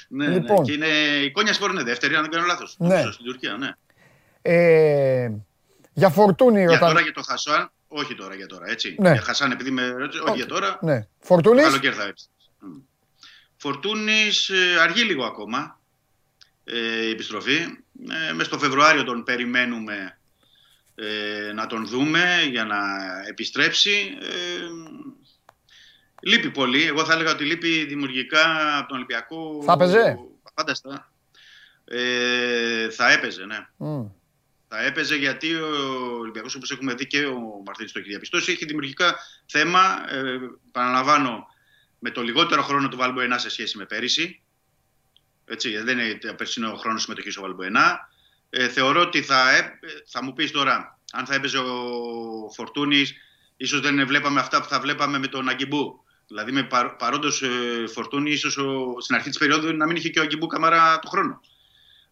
ναι, 0.08 0.26
ναι, 0.26 0.34
λοιπόν. 0.34 0.64
Και 0.64 0.72
είναι, 0.72 0.86
η 1.24 1.30
Κόνια 1.30 1.52
Σπορ 1.52 1.70
είναι 1.70 1.82
δεύτερη, 1.82 2.14
αν 2.14 2.22
δεν 2.22 2.30
κάνω 2.30 2.46
λάθος. 2.46 2.74
Ναι. 2.78 3.12
Στην 3.12 3.24
Τουρκία, 3.24 3.52
ναι. 3.52 3.70
Ε, 4.42 5.30
για 5.98 6.08
Φορτούνη 6.08 6.64
ρωτάνε. 6.64 6.76
Για 6.78 6.86
τώρα 6.86 7.00
για 7.00 7.12
το 7.12 7.22
Χασάν, 7.22 7.70
όχι 7.88 8.14
τώρα 8.14 8.34
για 8.34 8.46
τώρα, 8.46 8.70
έτσι. 8.70 8.96
Ναι. 8.98 9.12
Για 9.12 9.20
Χασάν 9.20 9.50
επειδή 9.50 9.70
με 9.70 9.88
ρώτησε, 9.88 10.22
όχι 10.26 10.36
για 10.36 10.46
τώρα. 10.46 10.78
Ναι. 10.82 11.06
Φορτούνης; 11.20 11.64
Καλοκαίρι 11.64 11.94
θα 11.94 12.02
έρθει. 12.02 12.24
Φορτούνης 13.56 14.48
ε, 14.48 14.80
αργεί 14.80 15.02
λίγο 15.02 15.24
ακόμα 15.24 15.80
ε, 16.64 17.06
η 17.06 17.10
επιστροφή. 17.10 17.56
Ε, 18.28 18.32
μες 18.32 18.46
στο 18.46 18.58
Φεβρουάριο 18.58 19.04
τον 19.04 19.24
περιμένουμε 19.24 20.18
ε, 20.94 21.52
να 21.52 21.66
τον 21.66 21.86
δούμε 21.86 22.42
για 22.50 22.64
να 22.64 22.78
επιστρέψει. 23.28 24.18
Ε, 24.20 24.66
λείπει 26.22 26.50
πολύ. 26.50 26.82
Εγώ 26.82 27.04
θα 27.04 27.12
έλεγα 27.12 27.30
ότι 27.30 27.44
λείπει 27.44 27.84
δημιουργικά 27.84 28.76
από 28.78 28.88
τον 28.88 28.96
Ολυμπιακό. 28.96 29.62
Θα 29.64 29.72
έπαιζε; 29.72 30.18
Φάνταστα. 30.54 31.12
Ε, 31.84 32.90
θα 32.90 33.10
έπαιζε, 33.12 33.44
ναι. 33.44 33.66
Θα 34.68 34.84
έπαιζε 34.84 35.16
γιατί 35.16 35.54
ο 35.54 35.68
Ολυμπιακός 36.18 36.54
όπως 36.54 36.70
έχουμε 36.70 36.94
δει 36.94 37.06
και 37.06 37.26
ο 37.26 37.62
Μαρτίνης 37.66 37.92
το 37.92 37.98
έχει 37.98 38.08
διαπιστώσει 38.08 38.52
έχει 38.52 38.64
δημιουργικά 38.64 39.18
θέμα, 39.46 40.12
ε, 40.12 40.38
παραλαμβάνω, 40.72 41.46
με 41.98 42.10
το 42.10 42.22
λιγότερο 42.22 42.62
χρόνο 42.62 42.88
του 42.88 42.96
Βαλμποενά 42.96 43.38
σε 43.38 43.50
σχέση 43.50 43.78
με 43.78 43.84
πέρυσι. 43.84 44.42
Έτσι, 45.44 45.76
δεν 45.78 45.98
είναι 45.98 46.32
περσινό 46.36 46.74
χρόνος 46.74 47.02
συμμετοχής 47.02 47.36
ο 47.36 47.40
Βαλμποενά. 47.40 48.08
Ε, 48.50 48.68
θεωρώ 48.68 49.00
ότι 49.00 49.22
θα, 49.22 49.56
ε, 49.56 49.78
θα 50.06 50.22
μου 50.22 50.32
πεις 50.32 50.50
τώρα, 50.50 50.98
αν 51.12 51.26
θα 51.26 51.34
έπαιζε 51.34 51.58
ο 51.58 52.50
Φορτούνης, 52.54 53.14
ίσως 53.56 53.80
δεν 53.80 54.06
βλέπαμε 54.06 54.40
αυτά 54.40 54.60
που 54.60 54.68
θα 54.68 54.80
βλέπαμε 54.80 55.18
με 55.18 55.26
τον 55.26 55.48
Αγκιμπού. 55.48 56.04
Δηλαδή 56.26 56.52
με 56.52 56.62
παρ, 56.62 56.88
παρόντος 56.96 57.42
ε, 57.42 57.48
Φορτούνη, 57.86 58.30
ίσως 58.30 58.56
ο, 58.56 58.96
στην 59.00 59.14
αρχή 59.14 59.28
της 59.28 59.38
περίοδου 59.38 59.76
να 59.76 59.86
μην 59.86 59.96
είχε 59.96 60.08
και 60.08 60.18
ο 60.18 60.22
Αγκιμπού 60.22 60.46
καμαρά 60.46 60.98
το 60.98 61.08
χρόνο 61.08 61.40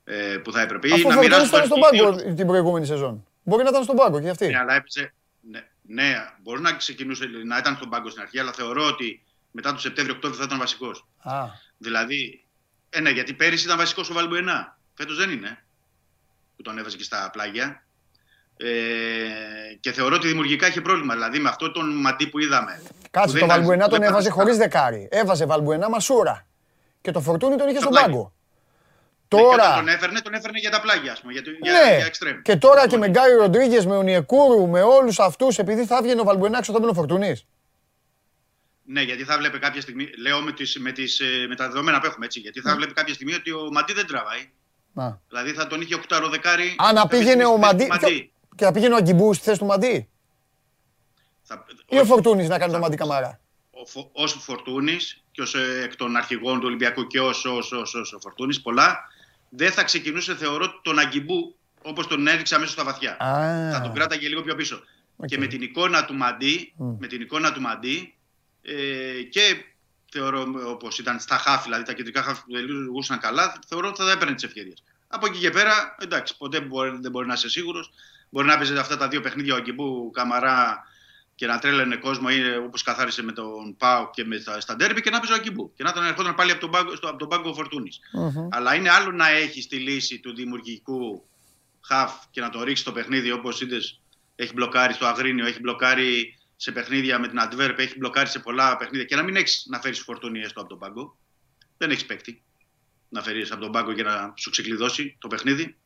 ε, 0.09 0.37
που 0.37 0.53
θα 0.53 0.61
έπρεπε. 0.61 0.93
Αφού 0.93 1.09
ο 1.09 1.11
Φορτούνης 1.11 1.49
ήταν 1.49 1.65
στον 1.65 1.81
πάγκο 1.81 2.35
την 2.35 2.47
προηγούμενη 2.47 2.87
σεζόν. 2.87 3.27
Μπορεί 3.43 3.63
να 3.63 3.69
ήταν 3.69 3.83
στον 3.83 3.97
πάγκο 3.97 4.21
και 4.21 4.29
αυτή. 4.29 4.47
Ναι, 4.47 4.59
αλλά 4.59 4.75
έπαιζε, 4.75 5.13
ναι, 5.51 5.61
ναι, 5.83 6.15
μπορεί 6.43 6.61
να 6.61 6.73
ξεκινούσε 6.73 7.25
να 7.45 7.59
ήταν 7.59 7.77
στον 7.77 7.89
πάγκο 7.89 8.11
στην 8.11 8.23
αρχή, 8.23 8.39
αλλά 8.39 8.53
θεωρώ 8.53 8.87
ότι 8.87 9.23
μετά 9.51 9.73
το 9.73 9.79
Σεπτέμβριο-Οκτώβριο 9.79 10.41
θα 10.41 10.47
ήταν 10.47 10.59
βασικός. 10.59 11.07
Δηλαδή, 11.79 12.45
ε, 12.91 13.01
ναι, 13.01 13.11
γιατί 13.11 13.35
πέρυσι 13.35 13.65
ήταν 13.65 13.77
βασικός 13.79 14.11
ο 14.11 14.15
Βαλμπουενά. 14.15 14.79
Φέτος 14.95 15.17
δεν 15.17 15.31
είναι 15.31 15.65
που 16.57 16.63
τον 16.63 16.79
έβαζε 16.79 16.97
και 16.97 17.03
στα 17.03 17.31
πλάγια. 17.33 17.85
Ε, 18.57 18.67
και 19.81 19.93
θεωρώ 19.93 20.15
ότι 20.15 20.27
δημιουργικά 20.27 20.67
είχε 20.67 20.81
πρόβλημα. 20.81 21.15
Δηλαδή 21.15 21.39
με 21.39 21.49
αυτό 21.49 21.73
τον 21.73 22.01
μαντί 22.01 22.27
που 22.27 22.39
είδαμε. 22.39 22.83
Κάτσε, 23.11 23.39
το 23.39 23.47
Βαλμπουενά 23.47 23.89
τον 23.89 24.03
έβαζε 24.03 24.31
χωρίς 24.31 24.57
δεκάρι. 24.57 25.09
Έβαζε 25.11 25.47
Βαλμπουενά 25.47 25.89
μασούρα. 25.89 26.47
Και 27.01 27.11
το 27.11 27.21
φορτούνι 27.21 27.57
τον 27.57 27.69
είχε 27.69 27.79
στον 27.79 27.93
πάγκο. 27.93 28.33
Ναι, 29.35 29.41
τώρα... 29.41 29.75
τον 29.75 29.89
έφερνε, 29.89 30.21
τον 30.21 30.35
έφερνε 30.35 30.59
για 30.59 30.71
τα 30.71 30.81
πλάγια, 30.81 31.13
ας 31.13 31.21
πούμε. 31.21 31.33
Για, 31.33 31.43
ναι. 31.43 31.97
για, 31.97 32.07
εξτρέμ. 32.07 32.43
Και 32.43 32.57
τώρα 32.57 32.89
και 32.89 32.97
με 32.97 33.09
Γκάι 33.09 33.33
Ροντρίγκες, 33.33 33.87
με 33.87 33.97
Ονιεκούρου, 33.97 34.69
με 34.69 34.83
όλους 34.83 35.19
αυτούς, 35.19 35.59
επειδή 35.59 35.87
θα 35.87 35.97
έβγαινε 35.97 36.21
ο 36.21 36.25
Βαλμπουενά 36.25 36.59
έξω, 36.59 36.73
θα 36.73 36.79
μπαίνει 36.79 36.91
ο 36.91 36.95
Φορτούνης. 36.95 37.47
Ναι, 38.85 39.03
γιατί 39.03 39.25
θα 39.25 39.39
βλέπει 39.39 39.59
κάποια 39.59 39.81
στιγμή, 39.81 40.11
λέω 40.19 40.41
με, 40.41 40.53
τις, 40.53 40.79
με, 40.79 40.93
τις, 40.93 41.21
ε, 41.21 41.47
με 41.49 41.57
τα 41.57 41.67
δεδομένα 41.67 42.01
που 42.01 42.07
έχουμε 42.07 42.27
έτσι, 42.27 42.41
γιατί 42.41 42.61
θα 42.61 42.71
ναι. 42.71 42.77
βλέπει 42.77 42.93
κάποια 42.93 43.15
στιγμή 43.15 43.35
ότι 43.35 43.53
ο 43.53 43.69
Μαντί 43.73 43.93
δεν 43.93 44.07
τραβάει. 44.07 44.51
Να. 44.93 45.21
Δηλαδή 45.29 45.53
θα 45.53 45.67
τον 45.67 45.81
είχε 45.81 46.01
8 46.09 46.29
δεκάρι. 46.31 46.75
Αν 46.79 46.95
να 46.95 47.07
πήγαινε 47.07 47.45
ο 47.45 47.57
Μαντί. 47.57 47.89
Και 48.55 48.65
θα 48.65 48.73
πήγαινε 48.73 48.95
ο 48.95 48.97
Αγκιμπού 48.97 49.35
στη 49.35 49.45
θέση 49.45 49.59
του 49.59 49.67
Μαντί. 49.67 50.09
Θα... 51.43 51.65
Ή 51.89 51.99
ο 51.99 52.05
Φορτούνης 52.05 52.49
να 52.49 52.59
κάνει 52.59 52.73
το 52.73 52.79
Μαντί 52.79 52.97
Καμάρα. 52.97 53.41
Ω 54.13 54.27
Φορτούνης 54.27 55.23
και 55.33 55.43
ως 55.43 55.55
ε, 55.55 55.83
εκ 55.85 55.97
των 55.97 56.17
αρχηγών 56.17 56.59
του 56.59 56.67
Ολυμπιακού 56.67 57.07
και 57.07 57.21
ω 57.21 57.29
ο 58.15 58.19
Φορτούνης, 58.21 58.61
πολλά, 58.61 59.09
δεν 59.57 59.73
θα 59.73 59.85
ξεκινούσε 59.85 60.37
θεωρώ 60.37 60.81
τον 60.83 60.99
Αγκιμπού 60.99 61.57
όπως 61.83 62.07
τον 62.07 62.27
έριξε 62.27 62.55
αμέσως 62.55 62.73
στα 62.73 62.85
βαθιά. 62.85 63.17
Θα 63.73 63.81
τον 63.81 63.93
κράταγε 63.93 64.29
λίγο 64.29 64.43
πιο 64.43 64.55
πίσω. 64.55 64.83
Και 65.27 65.39
με 65.39 65.47
την 65.47 65.63
εικόνα 65.63 66.05
του 66.05 66.15
Μαντί, 66.15 66.73
με 66.99 67.07
την 67.07 67.21
εικόνα 67.21 67.53
του 67.53 67.61
Μαντί 67.61 68.15
ε, 68.63 69.23
και 69.23 69.65
θεωρώ 70.11 70.47
όπως 70.67 70.99
ήταν 70.99 71.21
στα 71.21 71.37
χάφη, 71.37 71.63
δηλαδή 71.63 71.85
τα 71.85 71.93
κεντρικά 71.93 72.23
χάφη 72.23 72.43
που 72.43 72.55
λειτουργούσαν 72.55 73.19
καλά, 73.19 73.59
θεωρώ 73.67 73.89
ότι 73.89 74.03
θα 74.03 74.11
έπαιρνε 74.11 74.35
τις 74.35 74.45
ευκαιρίες. 74.45 74.83
Από 75.09 75.27
εκεί 75.27 75.39
και 75.39 75.51
πέρα, 75.51 75.97
εντάξει, 76.01 76.37
ποτέ 76.37 76.61
μπορεί, 76.61 76.99
δεν 77.01 77.11
μπορεί 77.11 77.27
να 77.27 77.35
είσαι 77.35 77.49
σίγουρος. 77.49 77.91
Μπορεί 78.31 78.47
να 78.47 78.57
παίζει 78.57 78.77
αυτά 78.77 78.97
τα 78.97 79.09
δύο 79.09 79.21
παιχνίδια 79.21 79.55
ο 79.55 79.57
Αγκιμπού 79.57 80.11
Καμαρά 80.11 80.85
και 81.37 81.47
να 81.47 81.59
τρέλαινε 81.59 81.97
κόσμο 81.97 82.29
όπως 82.65 82.83
καθάρισε 82.83 83.23
με 83.23 83.33
τον 83.33 83.77
Πάο 83.77 84.11
και 84.11 84.25
με 84.25 84.39
τα, 84.39 84.61
στα 84.61 84.77
ντέρμπι 84.77 85.01
και 85.01 85.11
να 85.11 85.19
παίζει 85.19 85.33
ο 85.33 85.37
Αγκιμπού. 85.37 85.73
Και 85.77 85.83
να 85.83 85.93
τον 85.93 86.05
ερχόταν 86.05 86.35
πάλι 86.35 86.51
από 86.51 86.61
τον 86.61 86.71
πάγκο, 86.71 86.93
από 87.03 87.17
τον 87.17 87.29
πάγκο 87.29 87.55
φορτούνης. 87.55 87.99
Mm-hmm. 87.99 88.49
Αλλά 88.51 88.75
είναι 88.75 88.91
άλλο 88.91 89.13
να 89.13 89.29
έχει 89.29 89.67
τη 89.67 89.77
λύση 89.77 90.21
του 90.21 90.35
δημιουργικού 90.35 91.27
χαφ 91.81 92.13
και 92.31 92.41
να 92.41 92.51
το 92.51 92.63
ρίξει 92.63 92.85
το 92.85 92.93
παιχνίδι 92.93 93.33
όπως 93.33 93.61
είδες. 93.61 94.01
Έχει 94.37 94.53
μπλοκάρει 94.53 94.93
στο 94.93 95.07
Αγρίνιο, 95.07 95.47
έχει 95.47 95.61
μπλοκάρει 95.61 96.39
σε 96.57 96.73
παιχνίδια 96.73 97.19
με 97.19 97.29
την 97.29 97.39
Adverb, 97.41 97.75
έχει 97.77 97.99
μπλοκάρει 97.99 98.29
σε 98.29 98.39
πολλά 98.39 98.77
παιχνίδια 98.77 99.05
και 99.07 99.17
να 99.17 99.23
μην 99.23 99.37
έχεις 99.37 99.67
να 99.69 99.81
φέρεις 99.81 100.01
φορτούνι 100.01 100.41
έστω 100.41 100.61
από 100.61 100.69
τον 100.69 100.79
πάγκο. 100.79 101.17
Δεν 101.77 101.91
έχεις 101.91 102.07
παίκτη 102.07 102.43
να 103.09 103.23
φέρεις 103.23 103.51
από 103.53 103.61
τον 103.61 103.73
πάγκο 103.73 103.93
για 103.93 104.05
να 104.05 104.33
σου 104.37 104.51
ξεκλειδώσει 104.51 105.17
το 105.21 105.29
παιχνίδι. 105.29 105.77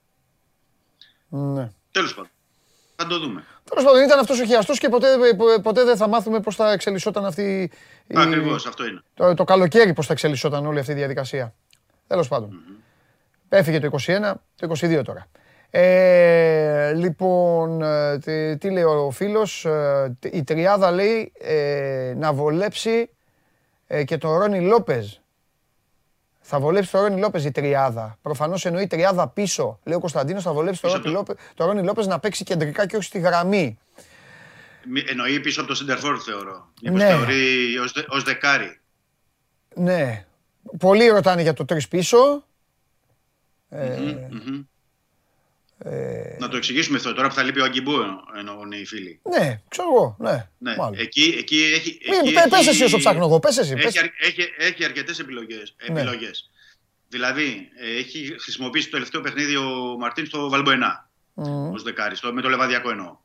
Ναι. 1.28 1.72
Τέλος 1.90 2.14
πάντων. 2.14 2.30
Θα 3.00 3.06
το 3.06 3.18
δούμε. 3.18 3.44
Τέλος 3.64 3.84
πάντων, 3.84 4.02
ήταν 4.02 4.18
αυτός 4.18 4.40
ο 4.40 4.44
χειαστό 4.44 4.72
και 4.72 4.88
ποτέ, 4.88 5.06
ποτέ 5.62 5.84
δεν 5.84 5.96
θα 5.96 6.08
μάθουμε 6.08 6.40
πώς 6.40 6.56
θα 6.56 6.72
εξελισσόταν 6.72 7.24
αυτή. 7.24 7.70
Ακριβώς, 8.14 8.66
αυτό 8.66 8.86
είναι. 8.86 9.02
Το, 9.14 9.34
το 9.34 9.44
καλοκαίρι 9.44 9.92
πώς 9.92 10.06
θα 10.06 10.12
εξελισσόταν 10.12 10.66
όλη 10.66 10.78
αυτή 10.78 10.92
η 10.92 10.94
διαδικασία. 10.94 11.54
Τέλος 12.06 12.28
πάντων. 12.28 12.50
Mm-hmm. 12.52 12.82
Έφυγε 13.48 13.78
το 13.80 13.90
21, 14.06 14.32
το 14.56 14.72
22 14.80 15.02
τώρα. 15.04 15.26
Ε, 15.70 16.92
λοιπόν, 16.92 17.82
ε, 17.82 18.18
τι, 18.18 18.58
τι 18.58 18.70
λέει 18.70 18.82
ο 18.82 19.10
φίλος, 19.10 19.64
ε, 19.64 20.16
η 20.20 20.44
Τριάδα 20.44 20.90
λέει 20.90 21.32
ε, 21.38 22.12
να 22.16 22.32
βολέψει 22.32 23.10
ε, 23.86 24.04
και 24.04 24.18
τον 24.18 24.38
Ρόνι 24.38 24.60
Λόπεζ. 24.60 25.06
Θα 26.52 26.60
βολέψει 26.60 26.90
τον 26.90 27.00
Ρόνι 27.00 27.20
Λόπεζ 27.20 27.44
η 27.44 27.50
Τριάδα. 27.50 28.18
Προφανώς 28.22 28.64
εννοεί 28.64 28.86
Τριάδα 28.86 29.28
πίσω. 29.28 29.78
Λέει 29.84 29.96
ο 29.96 30.00
Κωνσταντίνος 30.00 30.42
θα 30.42 30.52
βολέψει 30.52 30.80
τον 30.80 30.92
Ρόνι, 30.92 31.06
Λόπεζ, 31.06 31.36
τον 31.54 31.66
Ρόνι 31.66 31.82
Λόπεζ 31.82 32.06
να 32.06 32.18
παίξει 32.18 32.44
κεντρικά 32.44 32.86
και 32.86 32.96
όχι 32.96 33.04
στη 33.04 33.18
γραμμή. 33.18 33.78
Εννοεί 35.08 35.40
πίσω 35.40 35.60
από 35.60 35.68
το 35.68 35.74
Σιντερφόρ 35.74 36.18
θεωρώ. 36.24 36.68
Μήπως 36.82 37.00
ναι. 37.00 37.08
θεωρεί 37.08 37.78
ως, 37.78 37.92
δε, 37.92 38.02
ως 38.08 38.22
δεκάρι. 38.22 38.80
Ναι. 39.74 40.24
Πολλοί 40.78 41.08
ρωτάνε 41.08 41.42
για 41.42 41.52
το 41.52 41.64
τρεις 41.64 41.88
πίσω. 41.88 42.18
Mm-hmm, 42.36 43.76
ε, 43.76 43.98
mm-hmm. 44.30 44.64
Ε... 45.84 46.36
Να 46.38 46.48
το 46.48 46.56
εξηγήσουμε 46.56 46.96
αυτό 46.96 47.14
τώρα 47.14 47.28
που 47.28 47.34
θα 47.34 47.42
λείπει 47.42 47.60
ο 47.60 47.64
Αγκιμπού 47.64 47.92
εννοούν 48.38 48.72
οι 48.72 48.86
φίλοι. 48.86 49.20
Ναι, 49.22 49.60
ξέρω 49.68 49.88
εγώ. 49.94 50.16
Ναι, 50.18 50.48
ναι. 50.58 50.74
Εκεί, 50.96 51.34
εκεί 51.38 51.72
έχει. 51.74 51.98
Μην, 52.10 52.36
εκεί 52.36 52.48
πες 52.48 52.66
εσύ 52.66 52.84
όσο 52.84 52.98
ψάχνω 52.98 53.24
εγώ. 53.24 53.38
Πες 53.38 53.58
εσύ. 53.58 53.74
Έχει, 53.76 53.98
έχει, 54.18 54.52
έχει 54.58 54.84
αρκετές 54.84 55.18
επιλογές. 55.18 55.76
Ναι. 55.92 56.04
Δηλαδή, 57.08 57.68
έχει 57.98 58.36
χρησιμοποιήσει 58.40 58.84
το 58.84 58.90
τελευταίο 58.90 59.20
παιχνίδι 59.20 59.56
ο 59.56 59.96
Μαρτίν 59.98 60.26
στο 60.26 60.48
Βαλμποενά. 60.48 61.10
Mm. 61.34 61.72
Ω 61.72 61.78
δεκάρι, 61.82 62.16
με 62.32 62.42
το 62.42 62.48
λεβαδιακό 62.48 62.90
εννοώ. 62.90 63.16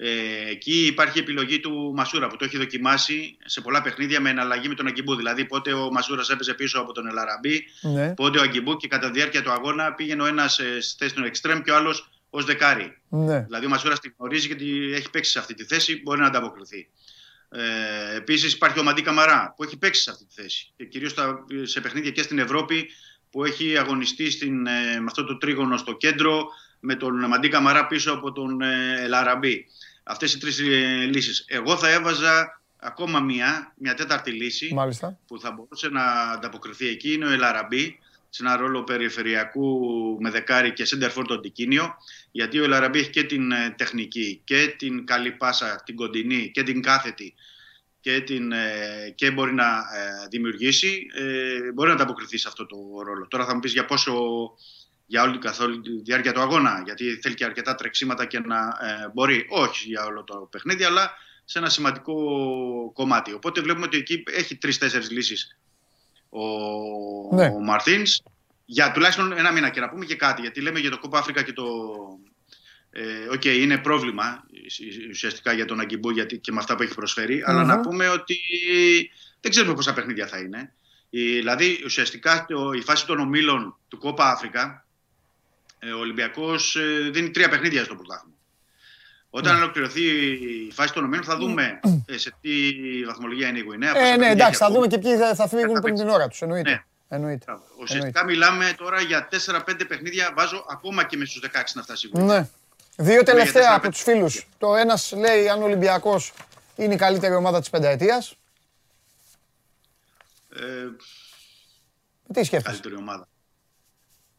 Ε, 0.00 0.50
εκεί 0.50 0.86
υπάρχει 0.86 1.18
επιλογή 1.18 1.60
του 1.60 1.92
Μασούρα 1.94 2.26
που 2.26 2.36
το 2.36 2.44
έχει 2.44 2.58
δοκιμάσει 2.58 3.36
σε 3.44 3.60
πολλά 3.60 3.82
παιχνίδια 3.82 4.20
με 4.20 4.30
εναλλαγή 4.30 4.68
με 4.68 4.74
τον 4.74 4.86
Αγκιμπού. 4.86 5.14
Δηλαδή, 5.14 5.44
πότε 5.44 5.72
ο 5.72 5.90
Μασούρας 5.90 6.30
έπαιζε 6.30 6.54
πίσω 6.54 6.80
από 6.80 6.92
τον 6.92 7.06
Ελαραμπή, 7.06 7.64
ναι. 7.80 8.14
πότε 8.14 8.38
ο 8.38 8.42
Αγκιμπού 8.42 8.76
και 8.76 8.88
κατά 8.88 9.10
τη 9.10 9.18
διάρκεια 9.18 9.42
του 9.42 9.50
αγώνα 9.50 9.92
πήγαινε 9.92 10.22
ο 10.22 10.26
ένας 10.26 10.60
στη 10.80 10.96
θέση 10.98 11.14
του 11.14 11.24
Εκστρέμ 11.24 11.60
και 11.60 11.70
ο 11.70 11.76
άλλος 11.76 12.10
ως 12.30 12.44
δεκάρι. 12.44 12.98
Ναι. 13.08 13.40
Δηλαδή 13.40 13.66
ο 13.66 13.68
Μασούρας 13.68 14.00
την 14.00 14.14
γνωρίζει 14.18 14.46
γιατί 14.46 14.92
έχει 14.94 15.10
παίξει 15.10 15.30
σε 15.30 15.38
αυτή 15.38 15.54
τη 15.54 15.64
θέση, 15.64 16.00
μπορεί 16.04 16.20
να 16.20 16.26
ανταποκριθεί. 16.26 16.88
Ε, 17.50 18.16
Επίσης 18.16 18.52
υπάρχει 18.52 18.78
ο 18.78 18.82
Μαντί 18.82 19.02
Καμαρά 19.02 19.54
που 19.56 19.64
έχει 19.64 19.76
παίξει 19.76 20.02
σε 20.02 20.10
αυτή 20.10 20.24
τη 20.24 20.42
θέση 20.42 20.72
και 20.76 20.84
κυρίως 20.84 21.14
σε 21.62 21.80
παιχνίδια 21.80 22.10
και 22.10 22.22
στην 22.22 22.38
Ευρώπη 22.38 22.88
που 23.30 23.44
έχει 23.44 23.78
αγωνιστεί 23.78 24.30
στην, 24.30 24.66
ε, 24.66 25.00
με 25.00 25.04
αυτό 25.06 25.24
το 25.24 25.36
τρίγωνο 25.36 25.76
στο 25.76 25.92
κέντρο 25.92 26.48
με 26.80 26.94
τον 26.94 27.26
Μαντί 27.26 27.48
Καμαρά 27.48 27.86
πίσω 27.86 28.12
από 28.12 28.32
τον 28.32 28.60
ε, 28.60 29.02
Ελαραμπή. 29.02 29.66
Αυτές 30.10 30.34
οι 30.34 30.38
τρεις 30.38 30.58
ε, 30.58 30.64
λύσεις. 31.12 31.44
Εγώ 31.48 31.76
θα 31.76 31.88
έβαζα 31.88 32.60
ακόμα 32.76 33.20
μία, 33.20 33.74
μια 33.78 33.94
τέταρτη 33.94 34.30
λύση 34.30 34.74
Μάλιστα. 34.74 35.18
που 35.26 35.40
θα 35.40 35.50
μπορούσε 35.50 35.88
να 35.88 36.02
ανταποκριθεί 36.02 36.88
εκεί 36.88 37.12
είναι 37.12 37.26
ο 37.26 37.30
Ελαραμπή 37.30 37.98
σε 38.28 38.42
ένα 38.42 38.56
ρόλο 38.56 38.84
περιφερειακού 38.84 39.80
με 40.20 40.30
δεκάρι 40.30 40.72
και 40.72 40.84
σέντερ 40.84 41.12
τον 41.12 41.40
Τικίνιο 41.40 41.94
γιατί 42.30 42.60
ο 42.60 42.64
Ελαραμπή 42.64 42.98
έχει 42.98 43.10
και 43.10 43.22
την 43.22 43.52
ε, 43.52 43.74
τεχνική 43.76 44.40
και 44.44 44.74
την 44.78 45.06
καλή 45.06 45.32
πάσα, 45.32 45.82
την 45.84 45.96
κοντινή 45.96 46.50
και 46.50 46.62
την 46.62 46.82
κάθετη 46.82 47.34
και, 48.00 48.20
την, 48.20 48.52
ε, 48.52 49.12
και 49.14 49.30
μπορεί 49.30 49.54
να 49.54 49.66
ε, 49.66 50.28
δημιουργήσει, 50.30 51.06
μπορεί 51.74 51.88
να 51.88 51.94
ανταποκριθεί 51.94 52.38
σε 52.38 52.48
αυτό 52.48 52.66
το 52.66 52.76
ρόλο. 53.04 53.26
Τώρα 53.28 53.44
θα 53.44 53.54
μου 53.54 53.60
πεις 53.60 53.72
για 53.72 53.84
πόσο 53.84 54.14
για 55.10 55.22
όλη 55.22 55.38
καθόλου 55.38 55.80
τη 55.80 55.90
διάρκεια 55.90 56.32
του 56.32 56.40
αγώνα, 56.40 56.82
γιατί 56.84 57.18
θέλει 57.22 57.34
και 57.34 57.44
αρκετά 57.44 57.74
τρεξίματα 57.74 58.24
και 58.24 58.38
να 58.38 58.58
μπορεί, 59.14 59.46
όχι 59.48 59.88
για 59.88 60.04
όλο 60.04 60.24
το 60.24 60.48
παιχνίδι, 60.50 60.84
αλλά 60.84 61.10
σε 61.44 61.58
ένα 61.58 61.68
σημαντικό 61.68 62.14
κομμάτι. 62.94 63.32
Οπότε 63.32 63.60
βλέπουμε 63.60 63.86
ότι 63.86 63.96
εκεί 63.96 64.22
έχει 64.26 64.56
τρει-τέσσερι 64.56 65.06
λύσεις 65.06 65.58
ο, 66.28 66.40
ναι. 67.36 67.46
ο 67.46 67.60
Μαρτίνς 67.60 68.22
για 68.64 68.92
τουλάχιστον 68.92 69.32
ένα 69.32 69.52
μήνα 69.52 69.68
και 69.68 69.80
να 69.80 69.88
πούμε 69.88 70.04
και 70.04 70.16
κάτι 70.16 70.40
γιατί 70.40 70.60
λέμε 70.60 70.78
για 70.78 70.90
το 70.90 70.98
Κόπα 70.98 71.18
Αφρικα 71.18 71.42
και 71.42 71.52
το 71.52 71.64
ε, 72.90 73.60
είναι 73.60 73.78
πρόβλημα 73.78 74.44
ουσιαστικά 75.10 75.52
για 75.52 75.64
τον 75.64 75.80
Αγκιμπού 75.80 76.10
γιατί 76.10 76.38
και 76.38 76.52
με 76.52 76.58
αυτά 76.58 76.76
που 76.76 76.82
έχει 76.82 77.42
αλλά 77.44 77.64
να 77.64 77.80
πούμε 77.80 78.08
ότι 78.08 78.38
δεν 79.40 79.50
ξέρουμε 79.50 79.74
πόσα 79.74 79.92
παιχνίδια 79.92 80.26
θα 80.26 80.38
είναι 80.38 80.72
δηλαδή 81.10 81.82
ουσιαστικά 81.84 82.46
το, 82.48 82.72
η 82.72 82.80
φάση 82.80 83.06
των 83.06 83.18
ομίλων 83.18 83.76
του 83.88 83.98
Κόπα 83.98 84.30
Αφρικα 84.30 84.60
ε, 84.60 84.87
ο 85.96 85.98
Ολυμπιακός 85.98 86.76
ε, 86.76 87.10
δίνει 87.10 87.30
τρία 87.30 87.48
παιχνίδια 87.48 87.84
στο 87.84 87.94
πρωτάθλημα 87.94 88.36
όταν 89.30 89.54
ναι. 89.54 89.62
ολοκληρωθεί 89.62 90.02
η 90.66 90.72
φάση 90.72 90.92
των 90.92 91.04
ομίλων 91.04 91.24
θα 91.24 91.36
δούμε 91.36 91.80
ε, 92.06 92.18
σε 92.18 92.34
τι 92.40 92.50
βαθμολογία 93.06 93.48
είναι 93.48 93.58
η 93.58 93.62
Γουινέα. 93.62 93.98
Ε, 93.98 94.16
ναι, 94.16 94.26
εντάξει, 94.26 94.58
θα 94.58 94.70
δούμε 94.70 94.86
και 94.86 94.98
ποιοι 94.98 95.16
θα, 95.16 95.34
θα 95.34 95.48
φύγουν 95.48 95.80
πριν 95.80 95.94
την 95.94 96.08
ώρα 96.08 96.28
τους. 96.28 96.42
Εννοείται. 96.42 96.70
Ναι. 96.70 96.84
Εννοείται. 97.08 97.58
Ουσιαστικά 97.80 98.24
μιλάμε 98.24 98.74
τώρα 98.76 99.00
για 99.00 99.28
4-5 99.46 99.60
παιχνίδια. 99.88 100.32
Βάζω 100.36 100.66
ακόμα 100.70 101.04
και 101.04 101.16
μες 101.16 101.28
στους 101.30 101.50
16 101.52 101.60
να 101.74 101.82
φτάσει 101.82 102.06
η 102.06 102.10
Γουινέα. 102.14 102.38
Ναι. 102.38 102.48
Δύο 102.96 103.22
τελευταία 103.22 103.74
από 103.74 103.90
τους 103.90 104.02
φίλους. 104.02 104.46
Το 104.58 104.76
ένας 104.76 105.12
λέει 105.12 105.48
αν 105.48 105.62
ο 105.62 105.64
Ολυμπιακός 105.64 106.32
είναι 106.76 106.94
η 106.94 106.96
καλύτερη 106.96 107.34
ομάδα 107.34 107.60
της 107.60 107.70
πενταετίας. 107.70 108.34
Ε, 110.56 110.62
τι 112.32 112.44
σκέφτεσαι; 112.44 112.80
Καλύτερη 112.80 112.94
ομάδα. 112.94 113.28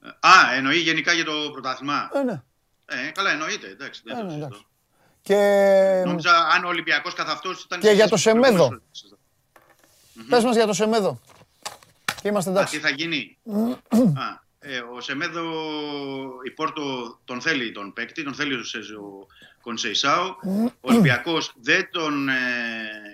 Ε, 0.04 0.28
α, 0.28 0.54
εννοεί 0.56 0.78
γενικά 0.78 1.14
για 1.14 1.26
το 1.26 1.50
πρωτάθλημα. 1.52 2.10
Ε, 2.14 2.24
ναι. 2.24 2.42
Ε, 2.86 3.12
καλά, 3.12 3.32
εννοείται. 3.32 3.68
Εντάξει, 3.68 4.02
δεν 4.06 4.18
ε, 4.18 4.24
ναι, 4.24 4.34
εντάξει. 4.34 4.66
Και... 5.22 6.04
Νόμιζα 6.06 6.48
αν 6.48 6.64
ο 6.66 6.68
Ολυμπιακός 6.68 7.14
καθ' 7.14 7.30
αυτός 7.30 7.64
ήταν... 7.64 7.80
Και 7.80 7.90
για 7.90 8.08
το 8.08 8.18
Σεμέδο. 8.18 8.82
Πες 10.30 10.44
μας 10.44 10.56
για 10.56 10.66
το 10.66 10.74
Σεμέδο. 10.74 11.22
Και 12.22 12.28
είμαστε 12.28 12.50
εντάξει. 12.50 12.76
Α, 12.76 12.80
τι 12.80 12.86
θα 12.86 12.94
γίνει; 12.94 13.38
Α, 13.94 14.48
ε, 14.60 14.80
ο 14.96 15.02
Σεμέδο, 15.02 15.44
η 16.46 16.52
Πόρτο 16.52 17.20
τον 17.26 17.42
θέλει 17.42 17.72
τον 17.72 17.94
παίκτη, 17.94 18.24
τον 18.24 18.34
θέλει 18.34 18.54
ο, 18.54 18.60
ο 18.60 19.28
Κονσεϊσάου. 19.62 20.36
Ο 20.62 20.72
Ολυμπιακός 20.82 21.54
δεν 21.62 21.90
τον... 21.92 22.30
Ε, 22.30 22.34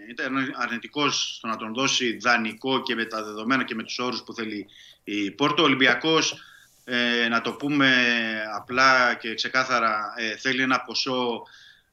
ήταν 0.09 0.53
αρνητικός 0.55 1.35
στο 1.37 1.47
να 1.47 1.55
τον 1.55 1.73
δώσει 1.73 2.17
δανεικό 2.17 2.81
και 2.81 2.95
με 2.95 3.05
τα 3.05 3.23
δεδομένα 3.23 3.63
και 3.63 3.75
με 3.75 3.83
τους 3.83 3.99
όρους 3.99 4.23
που 4.23 4.33
θέλει 4.33 4.67
η 5.03 5.31
Πόρτο. 5.31 5.61
Ο 5.61 5.65
Ολυμπιακός 5.65 6.39
ε, 6.87 7.27
να 7.27 7.41
το 7.41 7.51
πούμε 7.53 7.91
απλά 8.55 9.13
και 9.13 9.33
ξεκάθαρα, 9.33 10.13
ε, 10.17 10.35
θέλει 10.37 10.61
ένα 10.61 10.81
ποσό 10.81 11.43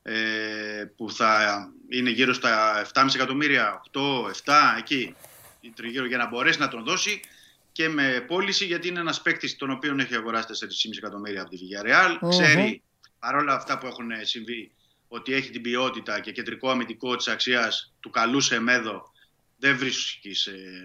ε, 0.02 0.85
που 0.97 1.10
θα 1.10 1.73
είναι 1.89 2.10
γύρω 2.10 2.32
στα 2.32 2.85
7,5 2.94 3.06
εκατομμύρια, 3.14 3.82
8, 3.93 4.01
7, 4.44 4.52
εκεί, 4.78 5.14
τριγύρω, 5.74 6.06
για 6.06 6.16
να 6.16 6.28
μπορέσει 6.28 6.59
να 6.59 6.69
τον 6.69 6.85
δώσει 6.85 7.20
και 7.73 7.89
με 7.89 8.24
πώληση 8.27 8.64
γιατί 8.64 8.89
είναι 8.89 9.01
ένας 9.01 9.23
παίκτης 9.23 9.56
τον 9.56 9.70
οποίο 9.70 9.97
έχει 9.98 10.14
αγοράσει 10.14 10.47
4,5 10.60 10.66
εκατομμύρια 10.97 11.40
από 11.40 11.51
τη 11.51 11.56
Villarreal. 11.60 12.28
Ξέρει 12.28 12.82
παρόλα 13.19 13.55
αυτά 13.55 13.78
που 13.78 13.86
έχουν 13.86 14.10
συμβεί 14.23 14.70
ότι 15.09 15.35
έχει 15.35 15.51
την 15.51 15.62
ποιότητα 15.62 16.20
και 16.20 16.32
κεντρικό 16.32 16.70
αμυντικό 16.70 17.16
της 17.16 17.28
αξίας 17.28 17.93
του 18.01 18.10
καλού 18.10 18.40
Σεμέδο 18.40 19.11
δεν 19.62 19.76
βρίσκει 19.78 20.34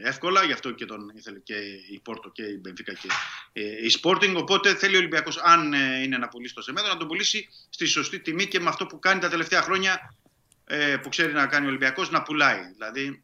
εύκολα, 0.04 0.44
γι' 0.44 0.52
αυτό 0.52 0.72
και 0.72 0.86
τον 0.86 1.12
ήθελε 1.16 1.40
και 1.40 1.54
η 1.91 1.99
Πόρτο 2.04 2.30
και 2.30 2.44
η 2.44 2.58
Μπενφίκα 2.62 2.94
και 2.94 3.08
ε, 3.54 3.62
η 3.62 3.99
Sporting. 4.02 4.36
Οπότε 4.36 4.76
θέλει 4.76 4.95
ο 4.95 4.98
Ολυμπιακός, 4.98 5.38
αν 5.38 5.74
ε, 5.74 6.02
είναι 6.04 6.18
να 6.18 6.28
πουλήσει 6.28 6.54
το 6.54 6.62
Σεμέδο, 6.62 6.88
να 6.88 6.98
τον 6.98 7.08
πουλήσει 7.08 7.49
στη 7.70 7.86
σωστή 7.86 8.20
τιμή 8.20 8.48
και 8.48 8.60
με 8.60 8.70
αυτό 8.70 8.86
που 8.86 8.99
κάνει 8.99 9.20
τα 9.20 9.30
τελευταία 9.30 9.62
χρόνια 9.62 10.16
ε, 10.66 10.98
που 10.98 11.10
ξέρει 11.10 11.34
να 11.34 11.48
κάνει 11.48 11.66
ο 11.66 11.70
Ολυμπιακός 11.70 12.10
να 12.10 12.24
πουλάει. 12.24 12.60
Δηλαδή, 12.74 13.24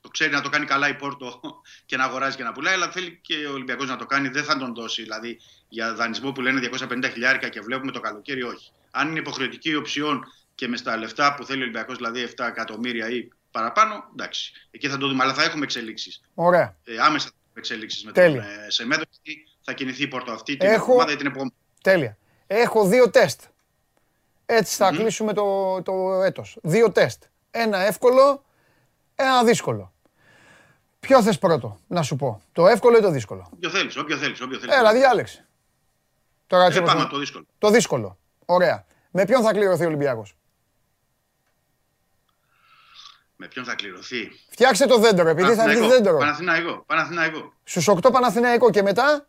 το 0.00 0.08
ξέρει 0.08 0.32
να 0.32 0.40
το 0.40 0.48
κάνει 0.48 0.66
καλά 0.66 0.88
η 0.88 0.94
Πόρτο 0.94 1.40
και 1.88 1.96
να 1.96 2.04
αγοράζει 2.04 2.36
και 2.36 2.42
να 2.42 2.52
πουλάει, 2.52 2.74
αλλά 2.74 2.90
θέλει 2.90 3.18
και 3.22 3.46
ο 3.46 3.52
Ολυμπιακός 3.52 3.88
να 3.88 3.96
το 3.96 4.06
κάνει. 4.06 4.28
Δεν 4.28 4.44
θα 4.44 4.58
τον 4.58 4.74
δώσει. 4.74 5.02
Δηλαδή, 5.02 5.40
για 5.68 5.94
δανεισμό 5.94 6.32
που 6.32 6.40
λένε 6.40 6.68
250 6.72 7.10
χιλιάρικα 7.12 7.48
και 7.48 7.60
βλέπουμε 7.60 7.92
το 7.92 8.00
καλοκαίρι, 8.00 8.42
όχι. 8.42 8.72
Αν 8.90 9.08
είναι 9.08 9.18
υποχρεωτική 9.18 9.74
οψιόν 9.74 10.24
και 10.54 10.68
με 10.68 10.76
στα 10.76 10.96
λεφτά 10.96 11.34
που 11.34 11.44
θέλει 11.44 11.60
ο 11.60 11.62
Ολυμπιακός, 11.62 11.96
δηλαδή 11.96 12.28
7 12.36 12.46
εκατομμύρια 12.46 13.10
ή 13.10 13.28
παραπάνω, 13.50 14.04
εντάξει. 14.12 14.52
Εκεί 14.70 14.88
θα 14.88 14.98
το 14.98 15.08
δούμε, 15.08 15.22
αλλά 15.22 15.34
θα 15.34 15.42
έχουμε 15.42 15.64
εξελίξεις. 15.64 16.20
Ωραία. 16.34 16.76
Ε, 16.84 16.92
άμεσα 16.98 17.26
θα 17.26 17.34
έχουμε 17.36 17.58
εξελίξεις 17.58 18.04
με 18.04 18.12
τον 18.12 18.36
ε, 18.36 18.66
Σεμέδο. 18.68 19.02
Θα 19.62 19.72
κινηθεί 19.72 20.02
η 20.02 20.08
Πόρτο 20.08 20.32
αυτή 20.32 20.56
την 20.56 20.68
Έχω... 20.68 20.92
εβδομάδα 20.92 21.12
ή 21.12 21.16
την 21.16 21.26
επόμενη. 21.26 21.52
Τέλεια. 21.82 22.16
Έχω 22.46 22.84
δύο 22.84 23.10
τεστ. 23.10 23.40
Έτσι 24.46 24.76
θα 24.76 24.88
mm-hmm. 24.88 24.96
κλείσουμε 24.96 25.32
το, 25.32 25.82
το 25.82 26.22
έτος. 26.22 26.58
Δύο 26.62 26.92
τεστ. 26.92 27.22
Ένα 27.50 27.78
εύκολο, 27.78 28.44
ένα 29.14 29.44
δύσκολο. 29.44 29.92
Ποιο 31.00 31.22
θες 31.22 31.38
πρώτο, 31.38 31.78
να 31.86 32.02
σου 32.02 32.16
πω. 32.16 32.42
Το 32.52 32.66
εύκολο 32.66 32.98
ή 32.98 33.00
το 33.00 33.10
δύσκολο; 33.10 33.48
Όποιο 33.54 33.70
θέλεις, 33.70 33.96
όποιο 33.96 34.16
θέλεις. 34.16 34.40
Όποιο 34.40 34.58
θέλεις. 34.58 34.76
Έλα, 34.76 34.92
διάλεξε. 34.92 35.46
Τώρα, 36.46 36.64
ε, 36.64 36.80
πάμε 36.80 37.06
το 37.10 37.18
δύσκολο. 37.18 37.44
Το 37.58 37.70
δύσκολο. 37.70 38.18
Ωραία. 38.44 38.84
Με 39.10 39.24
ποιον 39.24 39.42
θα 39.42 39.52
κληρωθεί 39.52 39.84
ο 39.84 39.86
Ολυμπιακός; 39.86 40.36
Με 43.42 43.46
ποιον 43.46 43.64
θα 43.64 43.74
κληρωθεί; 43.74 44.30
Φτιάξε 44.50 44.86
το 44.86 44.98
δέντρο, 44.98 45.28
επειδή 45.28 45.54
θα 45.54 45.68
βγει 45.68 45.86
δέντρο. 45.86 46.18
Παναθηναϊκό. 46.18 46.84
Παναθηναϊκό. 46.86 47.52
Στους 47.64 47.88
8 47.88 48.12
Παναθηναϊκό 48.12 48.70
και 48.70 48.82
μετά; 48.82 49.26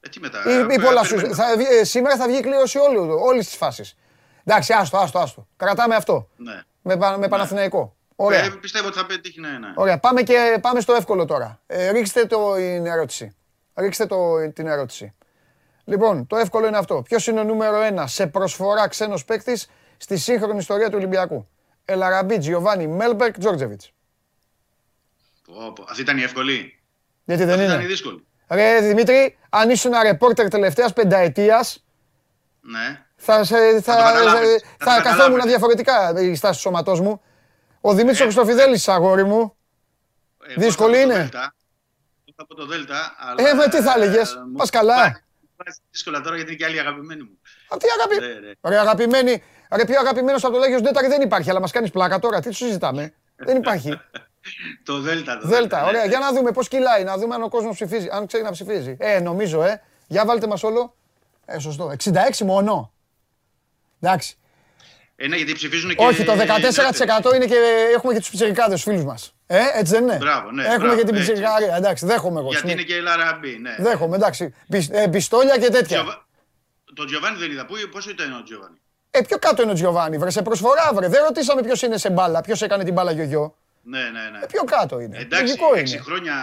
Ε, 0.00 0.08
τι 0.08 0.20
μετά. 0.20 0.38
Ή, 0.46 0.74
ή 0.74 0.80
πολλά 0.80 1.04
σου, 1.04 1.34
θα, 1.34 1.44
ε, 1.80 1.84
σήμερα 1.84 2.16
θα 2.16 2.26
βγει 2.26 2.40
κλήρωση 2.40 2.78
όλε 3.24 3.38
τι 3.38 3.56
φάσει. 3.56 3.96
Εντάξει, 4.44 4.72
άστο, 4.72 4.98
άστο, 4.98 5.18
άστο. 5.18 5.46
Κρατάμε 5.56 5.94
αυτό. 5.94 6.28
Ναι. 6.36 6.62
Με, 6.82 6.96
με 6.96 7.16
ναι. 7.16 7.28
Παναθηναϊκό. 7.28 7.96
Ωραία. 8.16 8.44
Ε, 8.44 8.48
πιστεύω 8.60 8.86
ότι 8.86 8.96
θα 8.96 9.06
πετύχει, 9.06 9.40
ναι, 9.40 9.48
ναι. 9.48 9.72
Ωραία, 9.74 9.98
πάμε, 9.98 10.22
και, 10.22 10.58
πάμε 10.60 10.80
στο 10.80 10.92
εύκολο 10.92 11.24
τώρα. 11.24 11.60
Ε, 11.66 11.90
ρίξτε 11.90 12.26
το, 12.26 12.54
την 12.54 12.86
ερώτηση. 12.86 13.36
Ρίξτε 13.74 14.06
το, 14.06 14.52
την 14.52 14.66
ερώτηση. 14.66 15.14
Λοιπόν, 15.84 16.26
το 16.26 16.36
εύκολο 16.36 16.66
είναι 16.66 16.78
αυτό. 16.78 17.02
Ποιος 17.02 17.26
είναι 17.26 17.40
ο 17.40 17.44
νούμερο 17.44 17.80
ένα 17.80 18.06
σε 18.06 18.26
προσφορά 18.26 18.88
ξένος 18.88 19.24
παίκτης 19.24 19.68
στη 19.96 20.16
σύγχρονη 20.16 20.58
ιστορία 20.58 20.88
του 20.88 20.96
Ολυμπιακού; 20.96 21.48
Ελαραμπή, 21.90 22.38
Τζιοβάνι, 22.38 22.86
Μέλμπερκ, 22.86 23.38
Τζόρτζεβιτς. 23.38 23.90
Αυτή 25.88 26.02
ήταν 26.02 26.18
η 26.18 26.22
εύκολη. 26.22 26.80
Γιατί 27.24 27.44
δεν 27.44 27.54
είναι. 27.54 27.64
Ήταν 27.64 27.80
η 27.80 27.86
δύσκολη. 27.86 28.26
Ρε 28.48 28.80
Δημήτρη, 28.80 29.38
αν 29.48 29.70
ήσουν 29.70 29.92
ένα 29.92 30.02
ρεπόρτερ 30.02 30.48
τελευταίας 30.48 30.92
πενταετίας. 30.92 31.84
Ναι. 32.60 33.04
Θα, 33.16 33.44
θα, 33.44 33.80
θα, 33.82 33.94
θα 34.78 35.00
καθόμουν 35.02 35.40
διαφορετικά 35.42 36.20
η 36.20 36.34
στάση 36.34 36.54
του 36.54 36.60
σώματός 36.60 37.00
μου. 37.00 37.22
Ο 37.80 37.94
Δημήτρης 37.94 38.86
ε, 38.86 38.90
ο 38.90 38.94
αγόρι 38.94 39.24
μου. 39.24 39.56
Δύσκολη 40.56 41.02
είναι. 41.02 41.28
Από 42.36 42.54
το 42.54 42.66
Δέλτα. 42.66 43.16
Ε, 43.36 43.52
με 43.52 43.68
τι 43.68 43.80
θα 43.80 43.92
έλεγες; 43.96 44.36
Πας 44.56 44.70
καλά. 44.70 45.22
Δύσκολα 45.90 46.20
τώρα 46.20 46.36
γιατί 46.36 46.50
είναι 46.50 46.58
και 46.58 46.64
άλλη 46.64 46.78
αγαπημένη 46.80 47.22
μου. 47.22 47.38
Αυτή 47.68 47.86
αγαπη... 47.98 48.16
Ρε 48.62 48.78
αγαπημένη, 48.78 49.42
ρε 49.76 49.84
πιο 49.84 49.98
αγαπημένος 49.98 50.44
από 50.44 50.52
το 50.52 50.58
Λέγιος 50.58 50.80
Ντέταρ 50.80 51.08
δεν 51.08 51.20
υπάρχει, 51.20 51.50
αλλά 51.50 51.60
μας 51.60 51.70
κάνεις 51.70 51.90
πλάκα 51.90 52.18
τώρα, 52.18 52.40
τι 52.40 52.52
συζητάμε. 52.52 53.12
δεν 53.36 53.56
υπάρχει. 53.56 54.00
το 54.84 55.00
Δέλτα. 55.00 55.38
Το 55.38 55.48
Δέλτα, 55.48 55.84
ωραία. 55.84 56.04
Για 56.04 56.18
να 56.18 56.32
δούμε 56.32 56.52
πώς 56.52 56.68
κυλάει, 56.68 57.04
να 57.04 57.18
δούμε 57.18 57.34
αν 57.34 57.42
ο 57.42 57.48
κόσμος 57.48 57.74
ψηφίζει, 57.74 58.08
αν 58.12 58.26
ξέρει 58.26 58.42
να 58.42 58.50
ψηφίζει. 58.50 58.96
Ε, 58.98 59.20
νομίζω, 59.20 59.62
ε. 59.62 59.82
Για 60.06 60.24
βάλτε 60.24 60.46
μας 60.46 60.62
όλο. 60.62 60.94
Ε, 61.46 61.58
σωστό. 61.58 61.92
66 62.04 62.44
μόνο. 62.44 62.92
Εντάξει. 64.00 64.36
Ε, 65.16 65.26
ναι, 65.26 65.36
γιατί 65.36 65.52
ψηφίζουν 65.52 65.94
και... 65.94 66.04
Όχι, 66.04 66.24
το 66.24 66.32
14% 66.32 67.34
είναι 67.34 67.46
και 67.46 67.56
έχουμε 67.94 68.12
και 68.12 68.18
τους 68.18 68.30
πιτσερικάδες 68.30 68.82
φίλους 68.82 69.04
μας. 69.04 69.34
Ε, 69.46 69.58
έτσι 69.74 69.92
δεν 69.92 70.02
είναι; 70.02 70.16
Μπράβο, 70.16 70.50
ναι, 70.50 70.62
Έχουμε 70.62 70.78
μπράβο, 70.78 70.96
και 70.96 71.04
την 71.04 71.14
πιτσερικάρια. 71.14 71.76
Εντάξει, 71.76 72.06
δέχομαι 72.06 72.40
εγώ. 72.40 72.48
Γιατί 72.48 72.70
είναι 72.70 72.82
και 72.82 72.94
η 72.94 73.00
Λαραμπή, 73.00 73.58
ναι. 73.58 73.76
Δέχομαι, 73.78 74.16
εντάξει. 74.16 74.54
Ε, 74.90 75.06
πιστόλια 75.06 75.58
και 75.58 75.68
τέτοια. 75.68 76.26
Το 76.94 77.04
Τζιοβάνι 77.04 77.38
δεν 77.38 77.50
είδα. 77.50 77.66
Πού, 77.66 77.74
πόσο 77.90 78.10
ήταν 78.10 78.32
ο 78.32 78.42
Τζιοβάνι. 78.42 78.80
Ε, 79.18 79.22
πιο 79.22 79.38
κάτω 79.38 79.62
είναι 79.62 79.70
ο 79.70 79.74
Τζιοβάνι, 79.74 80.18
βρε 80.18 80.30
σε 80.30 80.42
προσφορά, 80.42 80.90
βρε. 80.94 81.08
Δεν 81.08 81.22
ρωτήσαμε 81.24 81.62
ποιος 81.62 81.82
είναι 81.82 81.96
σε 81.96 82.10
μπάλα, 82.10 82.40
ποιος 82.40 82.62
έκανε 82.62 82.84
την 82.84 82.92
μπάλα 82.92 83.10
γιογιό. 83.12 83.56
Ναι, 83.82 84.02
ναι, 84.02 84.08
ναι. 84.30 84.38
Ε, 84.42 84.46
πιο 84.46 84.64
κάτω 84.64 85.00
είναι. 85.00 85.18
Εντάξει, 85.18 85.44
Λογικό 85.44 85.74
έξι 85.74 85.94
είναι. 85.94 86.02
χρόνια 86.02 86.34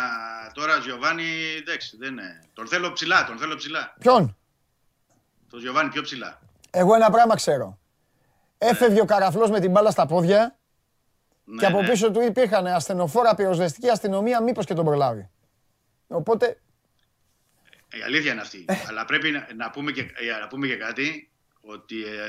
τώρα 0.53 0.80
Τζιοβάνι, 0.80 1.23
εντάξει, 1.60 1.97
δεν 1.97 2.11
είναι. 2.11 2.43
Τον 2.53 2.68
θέλω 2.68 2.91
ψηλά, 2.91 3.26
τον 3.26 3.38
θέλω 3.38 3.56
ψηλά. 3.56 3.95
Ποιον; 3.99 4.38
Το 5.49 5.57
Τζιοβάνι 5.57 5.89
πιο 5.89 6.02
ψηλά. 6.02 6.39
Εγώ 6.72 6.95
ένα 6.95 7.10
πράγμα 7.10 7.35
ξέρω. 7.35 7.80
Έφευγε 8.57 9.02
ο 9.02 9.06
καραφλός 9.06 9.49
με 9.49 9.60
την 9.60 9.72
μπάλα 9.72 9.91
στα 9.91 10.06
πόδια 10.06 10.57
Ναι, 11.43 11.60
και 11.60 11.65
από 11.65 11.81
ναι. 11.81 11.89
πίσω 11.89 12.11
του 12.11 12.22
υπήρχαν 12.22 12.68
ασθενοφόρα 12.68 13.35
πυροσβεστική 13.35 13.89
αστυνομία, 13.89 14.41
μήπως 14.41 14.65
και 14.65 14.73
τον 14.73 14.85
προλάβει. 14.85 15.30
Οπότε 16.07 16.57
Η 17.93 18.02
αλήθεια 18.06 18.31
είναι 18.31 18.41
αυτή. 18.41 18.65
Αλλά 18.89 19.06
πρέπει 19.06 19.31
να, 19.31 19.47
να, 19.56 19.69
πούμε 19.69 19.91
και, 19.91 20.02
ε, 20.02 20.39
να 20.41 20.47
πούμε 20.47 20.68
και 20.68 20.77
κάτι, 20.77 21.30
ότι 21.66 22.04
ε, 22.06 22.20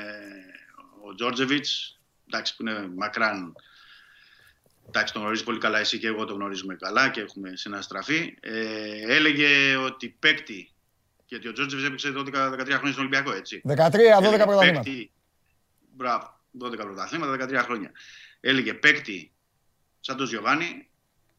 ο 1.06 1.14
Τζόρτζεβιτς, 1.14 1.98
εντάξει 2.26 2.56
που 2.56 2.62
είναι 2.62 2.88
μακράν, 2.96 3.54
εντάξει 4.88 5.12
τον 5.12 5.22
γνωρίζει 5.22 5.44
πολύ 5.44 5.58
καλά 5.58 5.78
εσύ 5.78 5.98
και 5.98 6.06
εγώ 6.06 6.24
τον 6.24 6.36
γνωρίζουμε 6.36 6.74
καλά 6.74 7.08
και 7.08 7.20
έχουμε 7.20 7.56
συναστραφεί, 7.56 8.36
ε, 8.40 9.14
έλεγε 9.14 9.76
ότι 9.76 10.08
παίκτη, 10.18 10.70
γιατί 11.26 11.48
ο 11.48 11.52
Τζόρτζεβιτς 11.52 11.86
έπαιξε 11.86 12.12
12-13 12.16 12.66
χρόνια 12.66 12.92
στον 12.92 12.98
Ολυμπιακό, 12.98 13.32
έτσι. 13.32 13.62
13-12 13.68 13.72
Έλεγε 14.24 14.44
πρωταθλήματα. 14.44 14.70
παίκτη- 14.82 15.10
Μπράβο, 15.96 16.40
12 16.58 16.76
πρωταθλήματα, 16.76 17.32
13 17.32 17.62
χρόνια. 17.64 17.90
Έλεγε 18.40 18.74
παίκτη 18.74 19.32
σαν 20.00 20.16
τον 20.16 20.26
Γιωβάνι, 20.26 20.88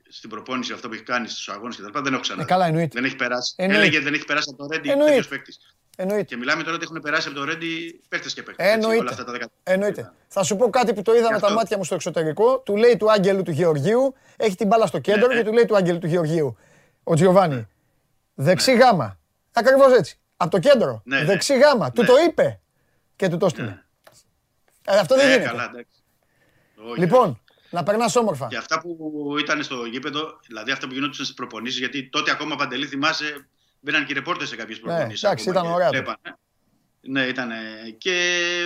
στην 0.10 0.30
προπόνηση 0.30 0.74
αυτό 0.74 0.88
που 0.88 0.94
έχει 0.94 1.03
κάνει 1.03 1.28
στους 1.28 1.49
αγώνες 1.49 1.76
και 1.76 1.82
τα 1.82 1.88
λοιπά, 1.88 2.02
δεν 2.02 2.14
έχω 2.14 2.22
ξαναδεί. 2.22 2.44
Ε, 2.44 2.52
καλά, 2.52 2.65
εννοείται. 2.65 2.90
Δεν 2.94 3.03
έχει 3.06 3.15
περάσει. 3.15 3.53
Εννοείται. 3.57 3.84
Έλεγε 3.86 3.99
δεν 4.03 4.14
έχει 4.14 4.26
περάσει 4.26 4.49
από 4.53 4.57
το 4.68 4.74
Ρέντι 4.74 4.90
Εννοείται. 4.90 5.10
τέτοιος 5.11 5.28
παίκτης. 5.28 5.76
Εννοείται. 5.99 6.24
Και 6.24 6.38
μιλάμε 6.38 6.64
τώρα 6.64 6.76
ότι 6.76 6.84
έχουν 6.84 7.02
περάσει 7.02 7.28
από 7.28 7.38
το 7.38 7.44
Ρέντι 7.44 8.02
παίκτες 8.10 8.34
και 8.34 8.44
παίκτες. 8.44 8.68
Εννοείται. 8.74 8.99
Όλα 8.99 9.10
αυτά 9.10 9.24
τα 9.24 9.32
10. 9.32 9.41
Εννοείται. 9.64 10.11
Θα 10.28 10.44
σου 10.44 10.56
πω 10.56 10.69
κάτι 10.69 10.94
που 10.94 11.02
το 11.02 11.11
είδα 11.15 11.28
Γι' 11.28 11.34
με 11.34 11.40
τα 11.40 11.45
αυτό. 11.45 11.57
μάτια 11.57 11.78
μου 11.78 11.84
στο 11.84 11.95
εξωτερικό. 11.95 12.60
Του 12.60 12.76
λέει 12.76 12.98
του 12.98 13.11
Άγγελου 13.11 13.44
του 13.44 13.52
Γεωργίου, 13.52 14.14
έχει 14.38 14.56
την 14.56 14.68
μπάλα 14.68 14.86
στο 14.86 14.99
κέντρο 14.99 15.28
Ναι, 15.28 15.34
ναι. 15.34 15.40
και 15.40 15.45
του 15.48 15.53
λέει 15.53 15.65
του 15.65 15.76
Άγγελου 15.76 15.99
του 15.99 16.07
Γεωργίου. 16.07 16.57
Ο 17.03 17.14
Τζιοβάνι. 17.15 17.68
Δεξί 18.36 18.74
γάμα. 18.76 19.19
Ακριβώς 19.52 19.94
έτσι. 19.98 20.19
Από 20.38 20.52
το 20.52 20.60
κέντρο. 20.60 21.02
Ναι, 21.06 21.18
ναι. 21.19 21.26
Δεξί 21.26 21.57
γάμα. 21.57 21.91
Του 21.91 22.02
Ναι. 22.02 22.07
το 22.07 22.14
είπε. 22.28 22.60
Και 23.15 23.28
του 23.30 23.38
το 23.38 23.45
έστειλε. 23.45 23.68
Ναι. 23.68 23.82
Ε, 24.86 24.98
αυτό 24.98 25.15
δεν 25.15 25.26
Ε, 25.26 25.30
γίνεται. 25.30 25.48
καλά, 25.49 25.64
εντάξει. 25.64 26.02
Όχι, 26.90 26.99
Λοιπόν, 26.99 27.41
να 27.69 27.84
περνάς 27.84 28.15
όμορφα. 28.15 28.48
Και 28.48 28.57
αυτά 28.57 28.80
που 28.80 28.98
ήταν 29.40 29.64
στο 29.64 29.86
γήπεδο, 29.86 30.40
δηλαδή 30.48 30.72
αυτά 30.72 30.88
που 30.88 30.94
γινόντουσαν 30.94 31.26
στις 31.26 31.38
προπονήσεις, 31.38 31.80
γιατί 31.80 32.10
τότε 32.10 32.32
ακόμα 32.32 32.56
παντελή 32.56 32.86
θυμάσαι, 32.86 33.48
μπαίναν 33.91 34.05
και 34.05 34.14
ρεπόρτε 34.14 34.45
σε 34.45 34.55
κάποιες 34.55 34.80
προπονήσεις. 34.80 35.22
Ναι, 35.22 35.30
εντάξει, 35.30 35.49
ήταν 35.49 35.65
ωραία 35.65 35.89
τότε. 35.89 36.15
Ναι, 37.01 37.22
ήταν. 37.22 37.49
Και 37.97 38.11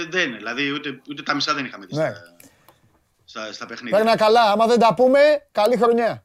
δεν, 0.09 0.35
δηλαδή 0.37 0.71
ούτε, 0.71 1.01
ούτε 1.09 1.23
τα 1.23 1.35
μισά 1.35 1.53
δεν 1.53 1.65
είχαμε 1.65 1.85
δει 1.85 1.95
Ναι. 1.95 2.11
στα, 3.25 3.41
στα, 3.43 3.53
στα 3.53 3.65
παιχνίδια. 3.65 3.97
Παίρνα 3.97 4.15
καλά. 4.17 4.41
Άμα 4.51 4.65
δεν 4.67 4.79
τα 4.79 4.93
πούμε, 4.93 5.19
καλή 5.51 5.77
χρονιά. 5.77 6.23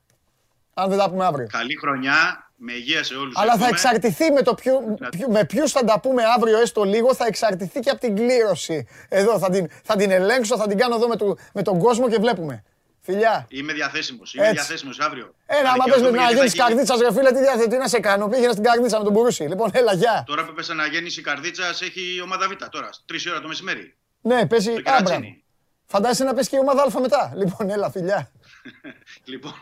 Αν 0.75 0.89
δεν 0.89 0.99
τα 0.99 1.11
πούμε 1.11 1.25
αύριο. 1.25 1.47
Καλή 1.51 1.77
χρονιά, 1.81 2.51
με 2.57 2.73
υγεία 2.73 3.05
σε 3.05 3.15
όλους. 3.15 3.37
Αλλά 3.37 3.57
θα 3.57 3.67
εξαρτηθεί 3.69 4.31
με, 4.33 4.43
το 4.43 4.55
ποιο, 4.55 4.97
ποιο- 5.11 5.29
με 5.29 5.45
ποιους 5.45 5.73
θα 5.73 5.85
τα 5.85 6.01
πούμε 6.01 6.23
αύριο 6.37 6.61
έστω 6.61 6.85
λίγο, 6.85 7.15
θα 7.15 7.27
εξαρτηθεί 7.27 7.81
και 7.81 7.91
από 7.91 8.01
την 8.01 8.17
κλήρωση. 8.17 8.87
Εδώ 9.09 9.39
θα 9.39 9.51
την, 9.51 9.69
θα 9.83 9.97
την 9.97 10.11
ελέγξω, 10.11 10.57
θα 10.57 10.67
την 10.67 10.79
κάνω 10.79 10.95
εδώ 10.95 11.09
με, 11.09 11.17
το, 11.17 11.37
με 11.53 11.63
τον 11.63 11.79
κόσμο 11.79 12.09
και 12.09 12.17
βλέπουμε. 12.21 12.63
Φιλιά. 13.07 13.47
Είμαι 13.49 13.73
διαθέσιμος. 13.73 14.35
Είμαι 14.35 14.43
Έτσι. 14.45 14.55
διαθέσιμος 14.55 14.99
αύριο. 15.01 15.35
Ένα, 15.47 15.61
Θα 15.61 15.69
άμα 15.69 15.85
πες 15.85 15.87
με 15.87 15.95
δικαιωθούμε 15.95 16.11
να 16.11 16.23
γιατί 16.23 16.35
θα 16.35 16.39
γίνεις 16.41 16.53
γίνει- 16.53 16.67
καρδίτσας 16.69 16.99
ρε 17.01 17.13
φίλε, 17.13 17.31
τι 17.33 17.39
διάθετη, 17.47 17.69
τι 17.69 17.77
να 17.77 17.89
σε 17.89 18.01
κάνω. 18.01 18.29
Πήγαινε 18.29 18.53
στην 18.53 18.65
καρδίτσα 18.65 18.99
με 18.99 19.05
τον 19.05 19.13
Μπουρούση. 19.13 19.43
Λοιπόν, 19.43 19.71
έλα, 19.73 19.93
γεια. 19.95 20.25
Τώρα 20.27 20.45
που 20.45 20.51
έπεσε 20.51 20.73
να 20.75 20.87
γέννηση 20.87 21.21
η 21.21 21.23
καρδίτσας, 21.23 21.83
έχει 21.83 22.01
η 22.17 22.21
ομάδα 22.21 22.49
Β 22.49 22.53
τώρα. 22.71 22.89
Τρεις 23.07 23.27
ώρα 23.27 23.41
το 23.41 23.49
μεσημέρι. 23.49 23.95
Ναι, 24.21 24.47
παίζει 24.47 24.71
Το 24.73 24.83
άμπρα. 24.85 24.93
κερατσίνι. 24.93 25.45
Φαντάζεσαι 25.87 26.25
να 26.25 26.35
πες 26.35 26.49
και 26.49 26.57
η 26.57 26.59
ομάδα 26.59 26.83
Α 26.83 27.01
μετά. 27.01 27.33
Λοιπόν, 27.37 27.71
έλα, 27.71 27.91
φιλιά. 27.91 28.31
λοιπόν, 29.33 29.53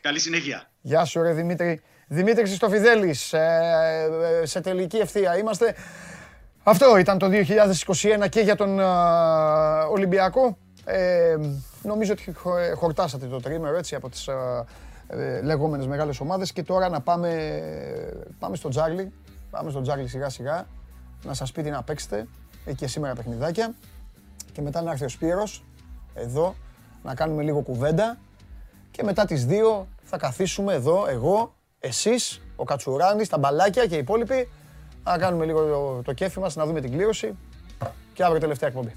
καλή 0.00 0.18
συνέχεια. 0.20 0.70
Γεια 0.80 1.04
σου 1.04 1.22
ρε 1.22 1.32
Δημήτρη. 1.32 1.82
Δημήτρη 2.06 2.44
Χριστοφιδέλης, 2.44 3.32
ε, 3.32 4.08
ε, 4.42 4.46
σε 4.46 4.60
τελική 4.60 4.96
ευθεία 4.96 5.38
είμαστε. 5.38 5.74
Αυτό 6.62 6.96
ήταν 6.96 7.18
το 7.18 7.28
2021 7.28 8.28
και 8.28 8.40
για 8.40 8.56
τον 8.56 8.80
ε, 8.80 8.84
Ολυμπιακό. 9.90 10.58
Ε, 11.84 11.88
νομίζω 11.88 12.12
ότι 12.12 12.32
χω- 12.32 12.56
ε, 12.56 12.72
χορτάσατε 12.72 13.26
το 13.26 13.40
τρίμερο 13.40 13.76
έτσι 13.76 13.94
από 13.94 14.08
τις 14.08 14.26
ε, 14.28 14.64
ε, 15.06 15.40
λεγόμενες 15.42 15.86
μεγάλες 15.86 16.20
ομάδες 16.20 16.52
και 16.52 16.62
τώρα 16.62 16.88
να 16.88 17.00
πάμε, 17.00 17.60
πάμε 18.38 18.56
στο 18.56 18.68
Τζάρλι. 18.68 19.12
Πάμε 19.50 19.70
στο 19.70 19.80
Τζάρλι 19.80 20.08
σιγά 20.08 20.28
σιγά 20.28 20.66
να 21.24 21.34
σας 21.34 21.52
πει 21.52 21.62
τι 21.62 21.70
να 21.70 21.82
παίξετε. 21.82 22.26
Έχει 22.64 22.76
και 22.76 22.86
σήμερα 22.86 23.14
παιχνιδάκια. 23.14 23.74
Και 24.52 24.62
μετά 24.62 24.82
να 24.82 24.90
έρθει 24.90 25.04
ο 25.04 25.08
Σπύρος 25.08 25.64
εδώ 26.14 26.54
να 27.02 27.14
κάνουμε 27.14 27.42
λίγο 27.42 27.60
κουβέντα 27.60 28.18
και 28.90 29.02
μετά 29.02 29.24
τις 29.24 29.46
δύο 29.46 29.86
θα 30.02 30.16
καθίσουμε 30.16 30.74
εδώ, 30.74 31.06
εγώ, 31.08 31.54
εσείς, 31.78 32.40
ο 32.56 32.64
Κατσουράνης, 32.64 33.28
τα 33.28 33.38
μπαλάκια 33.38 33.86
και 33.86 33.94
οι 33.94 33.98
υπόλοιποι 33.98 34.48
να 35.04 35.18
κάνουμε 35.18 35.44
λίγο 35.44 35.66
το, 35.66 36.02
το 36.02 36.12
κέφι 36.12 36.38
μας, 36.38 36.56
να 36.56 36.66
δούμε 36.66 36.80
την 36.80 36.90
κλήρωση 36.90 37.36
και 38.14 38.24
αύριο 38.24 38.40
τελευταία 38.40 38.68
εκπομπή. 38.68 38.96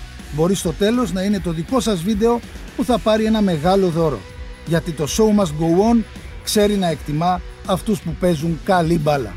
Μπορεί 0.33 0.55
στο 0.55 0.73
τέλος 0.73 1.11
να 1.11 1.23
είναι 1.23 1.39
το 1.39 1.51
δικό 1.51 1.79
σας 1.79 2.01
βίντεο 2.01 2.39
που 2.75 2.83
θα 2.83 2.99
πάρει 2.99 3.25
ένα 3.25 3.41
μεγάλο 3.41 3.89
δώρο. 3.89 4.19
Γιατί 4.67 4.91
το 4.91 5.03
show 5.03 5.39
must 5.39 5.59
go 5.59 5.93
on 5.93 6.03
ξέρει 6.43 6.75
να 6.75 6.87
εκτιμά 6.87 7.41
αυτούς 7.67 8.01
που 8.01 8.11
παίζουν 8.19 8.59
καλή 8.63 8.99
μπάλα. 8.99 9.33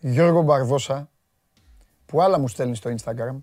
Γιώργο 0.00 0.42
Μπαρδόσα, 0.42 1.10
που 2.06 2.22
άλλα 2.22 2.38
μου 2.38 2.48
στέλνεις 2.48 2.78
στο 2.78 2.94
Instagram 2.98 3.36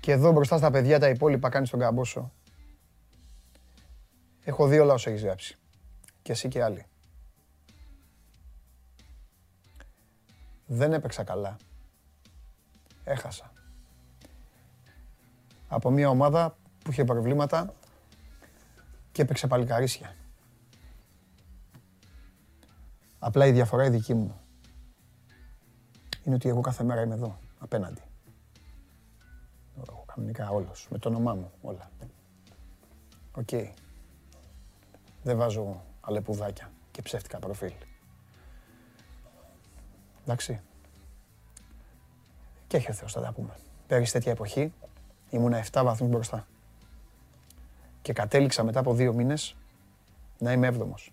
και 0.00 0.12
εδώ 0.12 0.32
μπροστά 0.32 0.56
στα 0.56 0.70
παιδιά 0.70 0.98
τα 0.98 1.08
υπόλοιπα 1.08 1.48
κάνει 1.48 1.68
τον 1.68 1.80
καμπόσο. 1.80 2.32
Έχω 4.44 4.66
δει 4.66 4.78
όλα 4.78 4.94
όσα 4.94 5.10
έχεις 5.10 5.22
γράψει. 5.22 5.58
Και 6.22 6.32
εσύ 6.32 6.48
και 6.48 6.62
άλλοι. 6.62 6.86
Δεν 10.66 10.92
έπαιξα 10.92 11.24
καλά. 11.24 11.56
Έχασα. 13.04 13.52
Από 15.68 15.90
μια 15.90 16.08
ομάδα 16.08 16.56
που 16.84 16.90
είχε 16.90 17.04
προβλήματα 17.04 17.72
και 19.12 19.22
έπαιξε 19.22 19.46
παλικαρίσια. 19.46 20.14
Απλά 23.18 23.46
η 23.46 23.52
διαφορά 23.52 23.84
η 23.84 23.90
δική 23.90 24.14
μου 24.14 24.40
είναι 26.24 26.34
ότι 26.34 26.48
εγώ 26.48 26.60
κάθε 26.60 26.84
μέρα 26.84 27.02
είμαι 27.02 27.14
εδώ, 27.14 27.38
απέναντι. 27.58 28.02
Εγώ 29.76 30.04
κανονικά 30.14 30.50
όλος, 30.50 30.88
με 30.90 30.98
το 30.98 31.08
όνομά 31.08 31.34
μου, 31.34 31.52
όλα. 31.62 31.90
Οκ. 33.32 33.48
Δεν 35.22 35.36
βάζω 35.36 35.84
αλεπουδάκια 36.00 36.70
και 36.90 37.02
ψεύτικα 37.02 37.38
προφίλ. 37.38 37.72
Εντάξει. 40.22 40.60
Και 42.74 42.80
έχει 42.80 42.90
ο 42.90 42.94
Θεός, 42.94 43.12
θα 43.12 43.20
τα 43.20 43.32
πούμε. 43.32 43.56
Πέρυσι 43.86 44.12
τέτοια 44.12 44.32
εποχή 44.32 44.72
ήμουνα 45.30 45.64
7 45.72 45.82
βαθμούς 45.84 46.08
μπροστά. 46.10 46.46
Και 48.02 48.12
κατέληξα 48.12 48.64
μετά 48.64 48.80
από 48.80 48.94
δύο 48.94 49.12
μήνες 49.12 49.56
να 50.38 50.52
είμαι 50.52 50.66
έβδομος. 50.66 51.12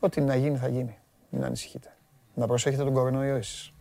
Ό,τι 0.00 0.20
να 0.20 0.36
γίνει 0.36 0.56
θα 0.56 0.68
γίνει. 0.68 0.98
Μην 1.30 1.44
ανησυχείτε. 1.44 1.96
Να 2.34 2.46
προσέχετε 2.46 2.84
τον 2.84 2.92
κορονοϊό 2.92 3.36
εσείς. 3.36 3.72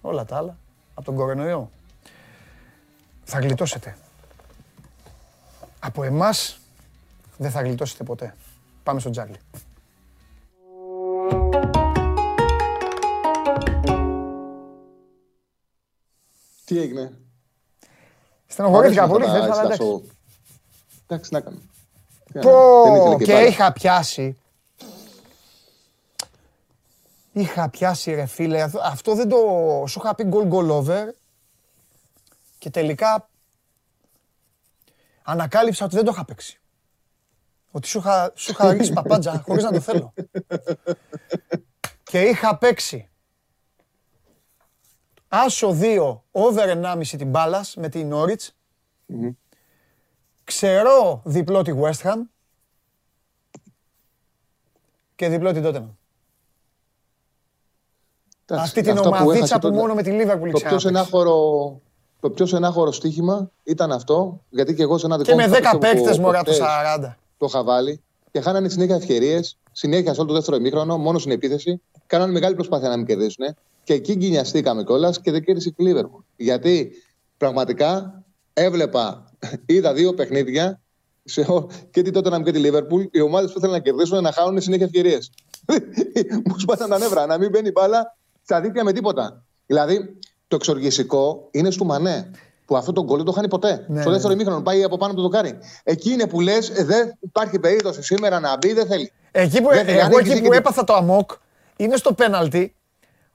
Όλα 0.00 0.24
τα 0.24 0.36
άλλα 0.36 0.56
από 0.94 1.06
τον 1.06 1.14
κορονοϊό. 1.14 1.70
Θα 3.24 3.38
γλιτώσετε. 3.38 3.96
Από 5.80 6.02
εμάς 6.02 6.60
δεν 7.38 7.50
θα 7.50 7.62
γλιτώσετε 7.62 8.04
ποτέ. 8.04 8.34
Πάμε 8.82 9.00
στο 9.00 9.10
Τζάρλι. 9.10 9.38
Τι 16.66 16.78
έγινε; 16.80 17.12
Στενοχωρήθηκα 18.46 19.02
Αρέσουν 19.02 19.20
πολύ 19.20 19.36
αυτά 19.36 19.42
χθες, 19.42 19.56
τα 19.56 19.60
αλλά 19.62 19.72
έτσι 19.72 19.78
τα 19.78 19.84
εντάξει. 19.84 20.06
show. 20.06 20.12
Εντάξει, 21.06 21.32
να 21.32 21.40
κάνω. 21.40 21.58
Τι 22.24 22.32
να 22.38 22.40
κάνω. 22.42 22.82
Δεν 22.84 22.94
ήθελε 22.94 23.14
Πω, 23.16 23.24
και 23.24 23.32
μπάλα. 23.32 23.46
είχα 23.46 23.72
πιάσει. 23.72 24.36
Είχα 27.32 27.68
πιάσει 27.70 28.14
ρε 28.14 28.26
φίλε, 28.26 28.70
αυτό 28.82 29.14
δεν 29.14 29.28
το... 29.28 29.36
Σου 29.86 30.00
είχα 30.04 30.14
πει 30.14 30.28
goal 30.32 30.52
goal 30.52 30.68
over 30.70 31.04
και 32.58 32.70
τελικά 32.70 33.28
ανακάλυψα 35.22 35.84
ότι 35.84 35.94
δεν 35.94 36.04
το 36.04 36.10
είχα 36.14 36.24
παίξει. 36.24 36.60
Ότι 37.70 37.86
σου 37.88 37.98
είχα, 37.98 38.32
σου 38.34 38.50
είχα 38.50 38.72
ρίξει 38.72 38.92
παπάντζα 39.02 39.42
χωρίς 39.46 39.64
να 39.64 39.72
το 39.72 39.80
θέλω. 39.80 40.12
και 42.02 42.20
είχα 42.22 42.58
παίξει 42.58 43.08
άσο 45.28 45.76
2 45.80 46.20
over 46.30 46.68
1,5 46.68 47.06
την 47.06 47.30
μπάλας 47.30 47.76
με 47.76 47.88
την 47.88 48.12
Norwich. 48.14 48.48
Ξερό 50.44 51.22
διπλό 51.24 51.62
τη 51.62 51.72
West 51.82 52.02
Ham 52.02 52.16
και 55.14 55.28
διπλό 55.28 55.52
την 55.52 55.62
Tottenham. 55.66 55.88
Αυτή 58.48 58.82
την 58.82 58.98
ομαδίτσα 58.98 59.58
που, 59.58 59.68
μόνο 59.68 59.94
με 59.94 60.02
τη 60.02 60.10
Liverpool 60.12 60.50
το 60.52 60.60
πιο 60.60 60.78
στενάχωρο 60.78 61.80
το 62.20 62.30
πιο 62.30 62.46
στενάχωρο 62.46 62.92
στοίχημα 62.92 63.50
ήταν 63.62 63.92
αυτό, 63.92 64.40
γιατί 64.48 64.74
και 64.74 64.82
εγώ 64.82 64.98
σε 64.98 65.06
ένα 65.06 65.18
δικό 65.18 65.30
Και 65.30 65.48
με 65.48 65.58
10 65.72 65.78
παίκτες 65.80 66.18
μωρά 66.18 66.42
το 66.42 66.52
40. 66.52 67.14
Το 67.36 67.46
είχα 67.46 67.64
βάλει 67.64 68.02
και 68.30 68.40
χάνανε 68.40 68.68
συνέχεια 68.68 68.94
ευκαιρίες, 68.94 69.58
συνέχεια 69.72 70.14
σε 70.14 70.20
όλο 70.20 70.28
το 70.28 70.34
δεύτερο 70.34 70.56
ημίχρονο, 70.56 70.98
μόνο 70.98 71.18
στην 71.18 71.32
επίθεση. 71.32 71.82
Κάνανε 72.06 72.32
μεγάλη 72.32 72.54
προσπάθεια 72.54 72.88
να 72.88 72.96
μην 72.96 73.06
κερδίσουν. 73.06 73.56
Και 73.84 73.92
εκεί 73.92 74.14
γκινιαστήκαμε 74.14 74.84
κιόλας 74.84 75.20
και 75.20 75.30
δεν 75.30 75.44
κέρδισε 75.44 75.68
η 75.68 75.74
Liverpool. 75.78 76.22
Γιατί 76.36 76.92
πραγματικά 77.36 78.22
έβλεπα, 78.52 79.32
είδα 79.66 79.92
δύο 79.92 80.14
παιχνίδια 80.14 80.80
σε, 81.24 81.46
και 81.90 82.02
την 82.02 82.12
τότε 82.12 82.28
να 82.30 82.42
και 82.42 82.52
τη 82.52 82.58
Λίβερπουλ, 82.58 83.02
οι 83.10 83.20
ομάδες 83.20 83.52
που 83.52 83.58
ήθελαν 83.58 83.76
να 83.76 83.82
κερδίσουν 83.82 84.22
να 84.22 84.32
χάνουν 84.32 84.60
συνέχεια 84.60 84.84
ευκαιρίες. 84.84 85.30
Μου 86.46 86.58
σπάσαν 86.58 86.88
τα 86.88 86.98
νεύρα, 86.98 87.26
να 87.26 87.38
μην 87.38 87.50
μπαίνει 87.50 87.70
μπάλα 87.70 88.16
στα 88.42 88.60
δίκτυα 88.60 88.84
με 88.84 88.92
τίποτα. 88.92 89.44
Δηλαδή, 89.66 90.18
το 90.48 90.56
εξοργιστικό 90.56 91.48
είναι 91.50 91.70
στο 91.70 91.84
Μανέ. 91.84 92.30
Που 92.64 92.76
αυτό 92.76 92.92
το 92.92 93.04
γκολ 93.04 93.16
δεν 93.16 93.26
το 93.26 93.32
χάνει 93.32 93.48
ποτέ. 93.48 93.86
Ναι, 93.88 94.00
Στο 94.00 94.10
δεύτερο 94.10 94.28
ναι. 94.28 94.34
ημίχρονο 94.34 94.62
πάει 94.62 94.82
από 94.82 94.96
πάνω 94.96 95.12
από 95.12 95.20
το 95.20 95.28
δοκάρι. 95.28 95.58
Εκεί 95.82 96.10
είναι 96.10 96.26
που 96.26 96.40
λες, 96.40 96.68
ε, 96.68 96.84
δεν 96.84 97.16
υπάρχει 97.20 97.58
περίπτωση 97.58 98.02
σήμερα 98.02 98.40
να 98.40 98.56
μπει, 98.56 98.72
δεν 98.72 98.86
θέλει. 98.86 99.12
Εκεί 99.30 99.62
που, 99.62 99.68
δεν 99.68 99.88
εγώ 99.88 100.18
εκεί 100.18 100.42
που 100.42 100.52
έπαθα 100.52 100.84
το 100.84 100.94
αμόκ 100.94 101.30
είναι 101.76 101.96
στο 101.96 102.12
πέναλτι, 102.12 102.74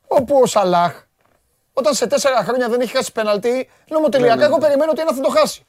όπου 0.08 0.40
ο 0.42 0.46
Σαλάχ, 0.46 1.04
όταν 1.74 1.94
σε 1.94 2.08
τέσσερα 2.08 2.44
χρόνια 2.44 2.70
δεν 2.70 2.82
έχει 2.82 2.96
χάσει 2.96 3.12
πέναλτι, 3.12 3.70
νομοτελειακά 3.90 4.36
ναι, 4.36 4.42
ναι. 4.42 4.48
εγώ 4.48 4.58
περιμένω 4.58 4.92
ότι 4.92 5.02
ένα 5.02 5.14
θα 5.14 5.22
το 5.22 5.30
χάσει. 5.30 5.66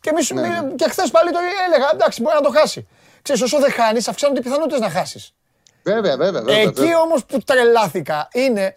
Και, 0.00 0.10
εμείς, 0.10 0.30
ναι, 0.30 0.40
ναι. 0.40 0.74
και 0.76 0.88
χθες 0.88 1.10
πάλι 1.10 1.30
το 1.30 1.38
έλεγα, 1.66 1.90
εντάξει, 1.92 2.22
μπορεί 2.22 2.34
να 2.34 2.42
το 2.42 2.50
χάσει. 2.50 2.88
Ξέρεις, 3.22 3.42
όσο 3.42 3.58
δεν 3.58 3.72
χάνεις, 3.72 4.08
αυξάνονται 4.08 4.40
οι 4.40 4.42
πιθανότητες 4.42 4.80
να 4.80 4.90
χάσεις. 4.90 5.34
Βέβαια, 5.82 6.16
βέβαια. 6.16 6.42
βέβαια 6.42 6.60
Εκεί 6.60 6.94
όμως 6.94 7.24
που 7.24 7.38
τρελάθηκα 7.38 8.28
είναι 8.32 8.76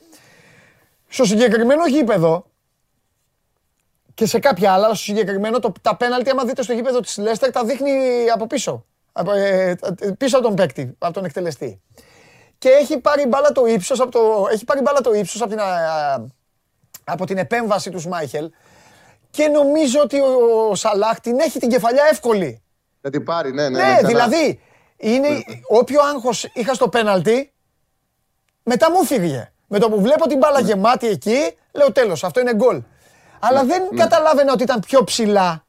στο 1.08 1.26
συγκεκριμένο 1.26 1.88
γήπεδο 1.88 2.46
και 4.14 4.26
σε 4.26 4.40
κάποια 4.40 4.74
άλλα, 4.74 4.86
στο 4.86 4.96
συγκεκριμένο 4.96 5.60
το, 5.60 5.72
τα 5.82 5.96
πέναλτι, 5.96 6.30
άμα 6.30 6.46
δείτε 6.46 6.64
στο 6.64 6.74
γήπεδο 6.74 7.00
της 7.00 7.18
Λέστερ, 7.18 7.52
τα 7.52 7.64
δείχνει 7.64 7.92
από 8.34 8.48
πίσω. 8.48 8.86
Από, 9.12 9.32
ε, 9.32 9.78
πίσω 10.18 10.38
από 10.38 10.46
τον 10.46 10.56
παίκτη, 10.56 10.96
από 10.98 11.14
τον 11.14 11.26
εκτελεστή. 11.26 11.82
Και 12.66 12.72
έχει 12.72 12.98
πάρει 12.98 13.26
μπάλα 13.26 13.52
το 13.52 13.66
ύψος 13.66 14.00
από, 14.00 14.12
το, 14.12 14.48
έχει 14.52 14.66
πάρει 14.66 14.82
μπάλα 14.82 15.02
το 15.02 15.14
ύψος 15.14 15.42
από, 15.42 15.50
την, 15.50 15.60
από 17.04 17.26
την 17.26 17.38
επέμβαση 17.38 17.90
του 17.90 18.00
Σμάιχελ 18.00 18.52
και 19.30 19.48
νομίζω 19.48 20.02
ότι 20.02 20.20
ο 20.70 20.76
Σαλάχ 20.76 21.20
την 21.20 21.40
έχει 21.40 21.60
την 21.60 21.70
κεφαλιά 21.70 22.04
εύκολη. 22.12 22.62
Θα 23.02 23.10
την 23.10 23.24
πάρει, 23.24 23.52
ναι, 23.52 23.70
ναι. 23.70 23.84
Ναι, 23.84 23.92
ναι 24.02 24.08
δηλαδή, 24.08 24.60
είναι, 24.98 25.28
όποιο 25.68 26.02
άγχος 26.02 26.44
είχα 26.54 26.74
στο 26.74 26.90
πέναλτι, 26.90 27.54
μετά 28.64 28.92
μου 28.92 29.04
φύγε. 29.04 29.52
Με 29.68 29.80
το 29.80 29.90
που 29.90 30.02
βλέπω 30.02 30.28
την 30.28 30.38
μπάλα 30.38 30.62
ναι. 30.62 30.68
γεμάτη 30.68 31.08
εκεί, 31.08 31.56
λέω 31.72 31.92
τέλος, 31.92 32.24
αυτό 32.24 32.40
είναι 32.40 32.54
γκολ. 32.56 32.82
Αλλά 33.40 33.64
ναι, 33.64 33.74
δεν 33.74 33.88
ναι. 33.92 34.04
καταλάβαινα 34.04 34.54
ότι 34.54 34.64
ήταν 34.64 34.80
πιο 34.80 35.04
ψηλά. 35.04 35.66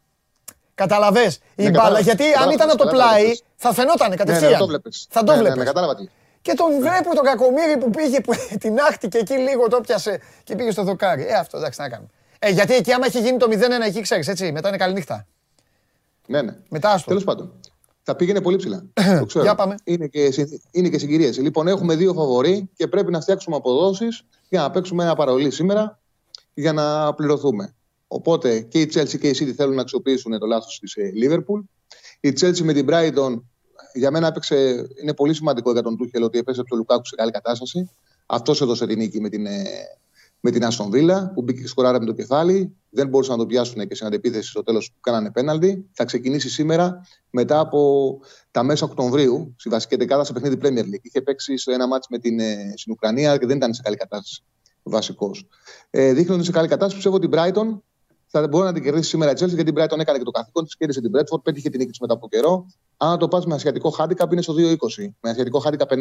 Καταλαβες 0.75 1.39
η 1.55 1.71
μπάλα. 1.71 2.01
Γιατί 2.01 2.25
αν 2.33 2.51
ήταν 2.51 2.77
το 2.77 2.87
πλάι, 2.87 3.33
θα 3.57 3.73
φαινόταν 3.73 4.17
κατευθείαν. 4.17 4.53
Θα 5.09 5.25
το 5.25 5.37
βλέπεις. 5.37 5.67
Και 6.47 6.55
τον 6.55 6.81
βλέπω 6.81 7.15
τον 7.15 7.25
κακομύρι 7.25 7.77
που 7.79 7.91
πήγε, 7.91 8.21
που 8.21 8.33
την 8.63 8.79
άχτηκε 8.79 9.19
εκεί 9.19 9.35
λίγο, 9.35 9.69
το 9.69 9.81
πιάσε 9.81 10.21
και 10.45 10.55
πήγε 10.57 10.71
στο 10.71 10.83
δοκάρι. 10.83 11.27
Ε, 11.27 11.35
αυτό 11.35 11.57
εντάξει, 11.57 11.81
να 11.81 11.89
κάνουμε. 11.89 12.09
Ε, 12.39 12.51
γιατί 12.51 12.75
εκεί 12.75 12.93
άμα 12.93 13.07
έχει 13.07 13.21
γίνει 13.21 13.37
το 13.37 13.47
0-1 13.51 13.87
εκεί, 13.87 14.01
ξέρεις, 14.01 14.29
έτσι, 14.29 14.53
μετά 14.53 14.69
είναι 14.69 14.77
καλή 14.77 14.93
νύχτα. 14.93 15.27
Ναι, 16.27 16.43
ναι. 16.43 16.57
Μετά 16.69 16.91
άστο. 16.91 17.09
Τέλος 17.09 17.25
πάντων 17.25 17.53
θα 18.03 18.17
πήγαινε 18.17 18.41
πολύ 18.41 18.57
ψηλά. 18.57 18.87
το 19.19 19.25
ξέρω. 19.25 19.45
Για 19.45 19.55
πάμε. 19.55 19.75
Είναι 19.85 20.07
και, 20.07 20.49
είναι 20.71 20.89
και 20.89 20.99
συγκυρίες. 20.99 21.39
Λοιπόν, 21.39 21.69
έχουμε 21.69 21.95
δύο 21.95 22.13
φαβοροί 22.13 22.71
και 22.77 22.87
πρέπει 22.87 23.11
να 23.11 23.21
φτιάξουμε 23.21 23.57
αποδόσεις 23.57 24.23
για 24.49 24.61
να 24.61 24.71
παίξουμε 24.71 25.03
ένα 25.03 25.15
παρολί 25.15 25.51
σήμερα 25.51 26.01
για 26.55 26.73
να 26.73 27.15
πληρωθούμε. 27.15 27.75
Οπότε 28.09 28.61
και 28.61 28.81
η 28.81 28.91
Chelsea 28.95 29.19
και 29.19 29.29
η 29.29 29.37
City 29.41 29.53
θέλουν 29.53 29.75
να 29.75 29.81
αξιοποιήσουν 29.81 30.39
το 30.39 30.47
λάθος 30.47 30.79
της 30.79 30.95
ε, 30.95 31.13
Liverpool. 31.23 31.63
Η 32.21 32.33
Chelsea 32.41 32.61
με 32.61 32.73
την 32.73 32.87
Brighton 32.91 33.41
για 33.97 34.11
μένα 34.11 34.27
έπαιξε, 34.27 34.87
είναι 35.03 35.15
πολύ 35.15 35.35
σημαντικό 35.35 35.73
για 35.73 35.83
τον 35.83 35.97
Τούχελ 35.97 36.23
ότι 36.23 36.39
έπαιζε 36.39 36.63
το 36.63 36.77
Λουκάκου 36.77 37.07
σε 37.07 37.15
καλή 37.15 37.31
κατάσταση. 37.31 37.91
Αυτός 38.27 38.61
έδωσε 38.61 38.87
την 38.87 38.99
νίκη 38.99 39.21
με 39.21 39.29
την, 39.29 39.47
ε, 39.47 39.63
με 40.41 40.51
την 40.51 40.65
Αστον 40.65 40.91
Βίλα 40.91 41.33
που 41.35 41.43
μπήκε 41.43 41.67
σκοράρα 41.67 41.99
με 41.99 42.07
το 42.07 42.13
κεφάλι. 42.13 42.77
Δεν 42.91 43.09
μπορούσαν 43.09 43.37
να 43.37 43.41
το 43.41 43.47
πιάσουν 43.47 43.89
και 43.89 43.95
στην 43.95 44.07
αντεπίθεση 44.07 44.49
στο 44.49 44.63
τέλος 44.63 44.91
που 44.93 45.01
κάνανε 45.01 45.31
πέναλτι. 45.31 45.89
Θα 45.93 46.05
ξεκινήσει 46.05 46.49
σήμερα 46.49 47.07
μετά 47.31 47.59
από 47.59 48.21
τα 48.51 48.63
μέσα 48.63 48.87
Οκτωβρίου 48.87 49.55
στη 49.59 49.69
βασική 49.69 49.97
δεκάδα 49.97 50.25
σε 50.25 50.33
παιχνίδι 50.33 50.59
Premier 50.63 50.95
League. 50.95 51.03
Είχε 51.03 51.23
παίξει 51.23 51.57
σε 51.57 51.73
ένα 51.73 51.87
μάτσο 51.87 52.09
με 52.11 52.19
την 52.19 52.41
ε, 52.41 52.73
στην 52.77 52.93
Ουκρανία 52.93 53.37
και 53.37 53.47
δεν 53.47 53.57
ήταν 53.57 53.75
σε 53.75 53.83
καλή 53.83 53.97
κατάσταση 53.97 54.43
βασικός. 54.83 55.49
Ε, 55.91 56.13
δείχνει 56.13 56.35
ότι 56.35 56.45
σε 56.45 56.51
καλή 56.51 56.69
κατάσταση 56.69 56.95
πιστεύω 56.95 57.17
ότι 57.17 57.27
η 57.27 57.31
Brighton 57.33 57.81
θα 58.41 58.49
μπορεί 58.49 58.65
να 58.65 58.73
την 58.73 58.83
κερδίσει 58.83 59.09
σήμερα 59.09 59.31
η 59.31 59.35
Chelsea 59.39 59.55
γιατί 59.55 59.71
η 59.71 59.73
Brighton 59.77 59.99
έκανε 59.99 60.19
και 60.19 60.25
το 60.25 60.31
καθήκον 60.31 60.65
της, 60.65 60.77
κέρδισε 60.77 61.01
την 61.01 61.11
Bradford, 61.15 61.43
πέτυχε 61.43 61.69
την 61.69 61.79
νίκη 61.79 61.91
της 61.91 62.01
μετά 62.01 62.15
από 62.15 62.29
καιρό. 62.29 62.67
Αν 62.97 63.19
το 63.19 63.29
πας 63.29 63.47
με 63.47 63.55
ασιατικό 63.55 63.91
χάντικα, 63.91 64.29
είναι 64.33 64.43
στο 64.43 64.55
2-20. 64.55 65.15
Με 65.21 65.31
ασιατικό 65.31 65.59
χάντικα 65.59 65.87
1,5. 65.89 65.97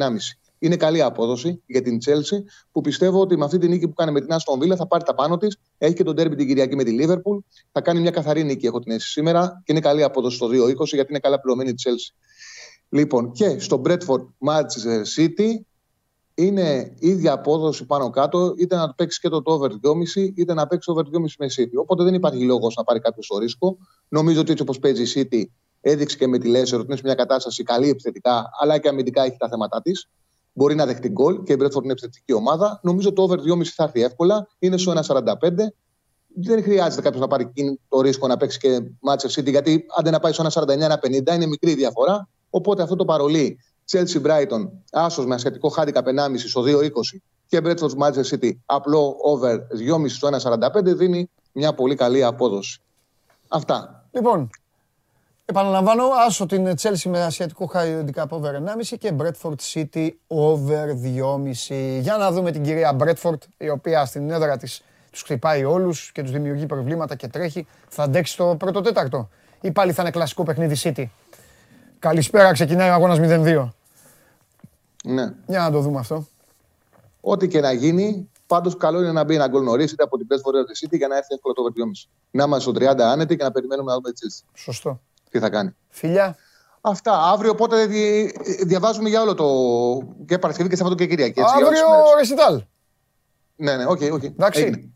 Είναι 0.59 0.75
καλή 0.75 1.01
απόδοση 1.01 1.61
για 1.65 1.81
την 1.81 1.97
Chelsea 2.05 2.37
που 2.71 2.81
πιστεύω 2.81 3.19
ότι 3.19 3.37
με 3.37 3.45
αυτή 3.45 3.57
την 3.57 3.69
νίκη 3.69 3.87
που 3.87 3.93
κάνει 3.93 4.11
με 4.11 4.21
την 4.21 4.29
Aston 4.31 4.63
Villa 4.63 4.75
θα 4.75 4.87
πάρει 4.87 5.03
τα 5.03 5.13
πάνω 5.13 5.37
της. 5.37 5.57
Έχει 5.77 5.93
και 5.93 6.03
τον 6.03 6.13
Derby 6.17 6.35
την 6.37 6.47
Κυριακή 6.47 6.75
με 6.75 6.83
τη 6.83 6.97
Liverpool. 6.99 7.37
Θα 7.71 7.81
κάνει 7.81 7.99
μια 7.99 8.11
καθαρή 8.11 8.43
νίκη, 8.43 8.65
έχω 8.65 8.79
την 8.79 8.91
αίσθηση 8.91 9.11
σήμερα 9.11 9.61
και 9.65 9.71
είναι 9.71 9.81
καλή 9.81 10.03
απόδοση 10.03 10.35
στο 10.35 10.47
2-20 10.47 10.51
γιατί 10.85 11.07
είναι 11.09 11.19
καλά 11.19 11.39
πληρωμένη 11.39 11.69
η 11.69 11.75
Chelsea. 11.83 12.15
Λοιπόν, 12.89 13.31
και 13.31 13.59
στο 13.59 13.81
Bradford 13.85 14.25
Manchester 14.47 15.01
City 15.17 15.49
είναι 16.35 16.95
ίδια 16.99 17.33
απόδοση 17.33 17.85
πάνω 17.85 18.09
κάτω, 18.09 18.53
είτε 18.57 18.75
να 18.75 18.93
παίξει 18.93 19.19
και 19.19 19.29
το 19.29 19.41
over 19.43 19.69
2,5 19.69 20.31
είτε 20.35 20.53
να 20.53 20.67
παίξει 20.67 20.91
over 20.91 21.03
2,5 21.03 21.21
με 21.39 21.47
City. 21.55 21.75
Οπότε 21.75 22.03
δεν 22.03 22.13
υπάρχει 22.13 22.43
λόγος 22.43 22.75
να 22.75 22.83
πάρει 22.83 22.99
κάποιος 22.99 23.27
το 23.27 23.37
ρίσκο. 23.37 23.77
Νομίζω 24.07 24.39
ότι 24.39 24.51
έτσι 24.51 24.63
όπως 24.63 24.79
παίζει 24.79 25.19
η 25.19 25.27
City, 25.31 25.43
έδειξε 25.81 26.17
και 26.17 26.27
με 26.27 26.37
τη 26.37 26.51
Leicester 26.51 26.73
ότι 26.73 26.85
είναι 26.85 26.95
σε 26.95 27.01
μια 27.03 27.15
κατάσταση 27.15 27.63
καλή 27.63 27.89
επιθετικά, 27.89 28.49
αλλά 28.59 28.77
και 28.77 28.87
αμυντικά 28.87 29.23
έχει 29.23 29.37
τα 29.37 29.49
θέματα 29.49 29.81
της. 29.81 30.09
Μπορεί 30.53 30.75
να 30.75 30.85
δεχτεί 30.85 31.09
γκολ 31.09 31.43
και 31.43 31.53
η 31.53 31.57
Bradford 31.59 31.83
είναι 31.83 31.91
επιθετική 31.91 32.33
ομάδα. 32.33 32.79
Νομίζω 32.83 33.13
το 33.13 33.21
over 33.21 33.39
2,5 33.39 33.63
θα 33.63 33.83
έρθει 33.83 34.01
εύκολα. 34.01 34.47
Είναι 34.59 34.77
στο 34.77 34.91
1,45. 34.91 35.73
Δεν 36.37 36.63
χρειάζεται 36.63 37.01
κάποιος 37.01 37.21
να 37.21 37.27
πάρει 37.27 37.51
το 37.87 38.01
ρίσκο 38.01 38.27
να 38.27 38.37
παίξει 38.37 38.59
και 38.59 38.79
Manchester 39.09 39.39
City, 39.39 39.49
γιατί 39.49 39.85
αν 39.97 40.03
δεν 40.03 40.11
να 40.11 40.19
πάει 40.19 40.31
στο 40.31 40.45
1,49-1,50 40.49 41.35
είναι 41.35 41.45
μικρή 41.45 41.73
διαφορά. 41.73 42.27
Οπότε 42.49 42.81
αυτό 42.81 42.95
το 42.95 43.05
παρολί 43.05 43.59
Chelsea 43.91 44.21
Brighton, 44.25 44.69
άσος 44.91 45.25
με 45.25 45.35
ασιατικό 45.35 45.69
χάντικα 45.69 46.01
1,5 46.05 46.37
στο 46.37 46.61
2,20 46.61 46.89
και 47.47 47.61
Bradford 47.63 47.97
Manchester 48.03 48.23
City, 48.31 48.51
απλό 48.65 49.15
over 49.21 49.53
2,5 49.53 50.09
στο 50.09 50.29
1,45 50.31 50.95
δίνει 50.95 51.29
μια 51.51 51.73
πολύ 51.73 51.95
καλή 51.95 52.23
απόδοση. 52.23 52.81
Αυτά. 53.47 54.07
Λοιπόν, 54.11 54.49
επαναλαμβάνω, 55.45 56.03
άσο 56.27 56.45
την 56.45 56.73
Chelsea 56.81 57.09
με 57.09 57.23
ασιατικό 57.23 57.65
χάντικα 57.65 58.27
over 58.29 58.51
1,5 58.53 58.97
και 58.99 59.13
Bradford 59.17 59.55
City 59.73 60.09
over 60.27 60.85
2,5. 61.03 61.99
Για 62.01 62.17
να 62.17 62.31
δούμε 62.31 62.51
την 62.51 62.63
κυρία 62.63 62.95
Bradford, 62.99 63.37
η 63.57 63.69
οποία 63.69 64.05
στην 64.05 64.29
έδρα 64.29 64.57
της 64.57 64.83
τους 65.11 65.23
χτυπάει 65.23 65.63
όλους 65.63 66.11
και 66.11 66.21
τους 66.21 66.31
δημιουργεί 66.31 66.65
προβλήματα 66.65 67.15
και 67.15 67.27
τρέχει. 67.27 67.67
Θα 67.87 68.03
αντέξει 68.03 68.37
το 68.37 68.55
πρώτο 68.55 68.81
τέταρτο 68.81 69.29
ή 69.61 69.71
πάλι 69.71 69.91
θα 69.91 70.01
είναι 70.01 70.11
κλασικό 70.11 70.43
παιχνίδι 70.43 70.75
City. 70.79 71.05
Καλησπέρα, 71.99 72.51
ξεκινάει 72.51 72.89
ο 72.89 72.93
αγώνας 72.93 73.17
0-2. 73.19 73.69
Ναι. 75.03 75.33
Για 75.45 75.59
να 75.59 75.71
το 75.71 75.79
δούμε 75.79 75.99
αυτό. 75.99 76.27
Ό,τι 77.21 77.47
και 77.47 77.59
να 77.59 77.71
γίνει, 77.71 78.29
πάντως 78.47 78.77
καλό 78.77 78.99
είναι 78.99 79.11
να 79.11 79.23
μπει 79.23 79.35
ένα 79.35 79.47
γκολ 79.47 79.63
νωρίς 79.63 79.91
είτε 79.91 80.03
από 80.03 80.17
την 80.17 80.27
Πέσβο 80.27 80.63
της 80.63 80.85
City 80.85 80.97
για 80.97 81.07
να 81.07 81.17
έρθει 81.17 81.33
εύκολο 81.33 81.53
το 81.53 81.63
δυόμιση. 81.63 82.09
Να 82.31 82.43
είμαστε 82.43 82.71
στο 82.71 82.91
30 82.91 82.99
άνετοι 82.99 83.35
και 83.35 83.43
να 83.43 83.51
περιμένουμε 83.51 83.91
να 83.91 83.97
δούμε 83.97 84.11
τι 84.11 84.35
Σωστό. 84.53 85.01
Τι 85.29 85.39
θα 85.39 85.49
κάνει. 85.49 85.75
Φιλιά. 85.89 86.35
Αυτά. 86.81 87.31
Αύριο 87.31 87.51
οπότε 87.51 87.85
διαβάζουμε 88.65 89.09
για 89.09 89.21
όλο 89.21 89.33
το. 89.33 89.45
και 90.25 90.37
Παρασκευή 90.37 90.69
και 90.69 90.75
Σαββατό 90.75 90.95
και 90.95 91.07
Κυριακή. 91.07 91.39
Έτσι, 91.39 91.53
Αύριο 91.55 91.81
ρεσιτάλ. 92.17 92.63
Ναι, 93.55 93.75
ναι, 93.75 93.85
ok, 93.85 93.99
okay, 93.99 94.11
ok. 94.11 94.21
Okay. 94.23 94.31
Εντάξει. 94.31 94.93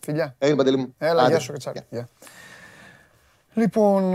Φιλιά. 0.00 0.34
Έγινε 0.38 0.56
παντελή 0.56 0.76
μου. 0.76 0.94
Έλα, 0.98 1.28
γεια 1.28 1.38
σου, 1.38 1.52
Λοιπόν, 3.54 4.14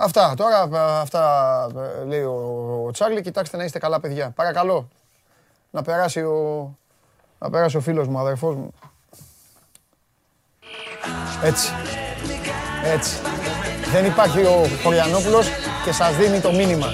Αυτά 0.00 0.34
τώρα, 0.36 0.68
αυτά 1.00 1.66
λέει 2.06 2.22
ο, 2.22 2.84
ο 2.86 2.90
Τσάρλι. 2.90 3.20
Κοιτάξτε 3.22 3.56
να 3.56 3.64
είστε 3.64 3.78
καλά, 3.78 4.00
παιδιά. 4.00 4.30
Παρακαλώ. 4.34 4.88
να 5.70 5.82
περάσει 5.82 6.20
ο, 6.20 6.76
να 7.38 7.50
περάσει 7.50 7.76
ο 7.76 7.80
φίλος 7.80 8.08
μου, 8.08 8.18
αδερφός 8.18 8.54
μου. 8.54 8.74
Έτσι. 11.42 11.72
Έτσι. 12.84 13.16
Δεν 13.92 14.04
υπάρχει 14.04 14.40
ο 14.44 14.66
Χωριανόπουλος 14.82 15.48
και 15.84 15.92
σας 15.92 16.16
δίνει 16.16 16.40
το 16.40 16.52
μήνυμα. 16.52 16.86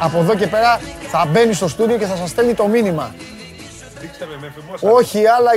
Από 0.00 0.18
εδώ 0.18 0.34
και 0.34 0.46
πέρα 0.46 0.78
θα 1.10 1.26
μπαίνει 1.26 1.52
στο 1.52 1.68
στούντιο 1.68 1.98
και 1.98 2.06
θα 2.06 2.16
σας 2.16 2.30
στέλνει 2.30 2.54
το 2.54 2.66
μήνυμα. 2.66 3.14
Όχι 4.80 5.26
άλλα 5.26 5.50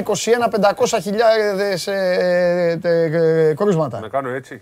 21-500 0.76 0.98
χιλιάδες 1.02 1.88
ε, 1.88 2.80
ε, 2.84 3.49
ε, 3.49 3.53
κρούσματα. 3.53 3.99
Να 3.99 4.07
κάνω 4.07 4.30
έτσι. 4.30 4.61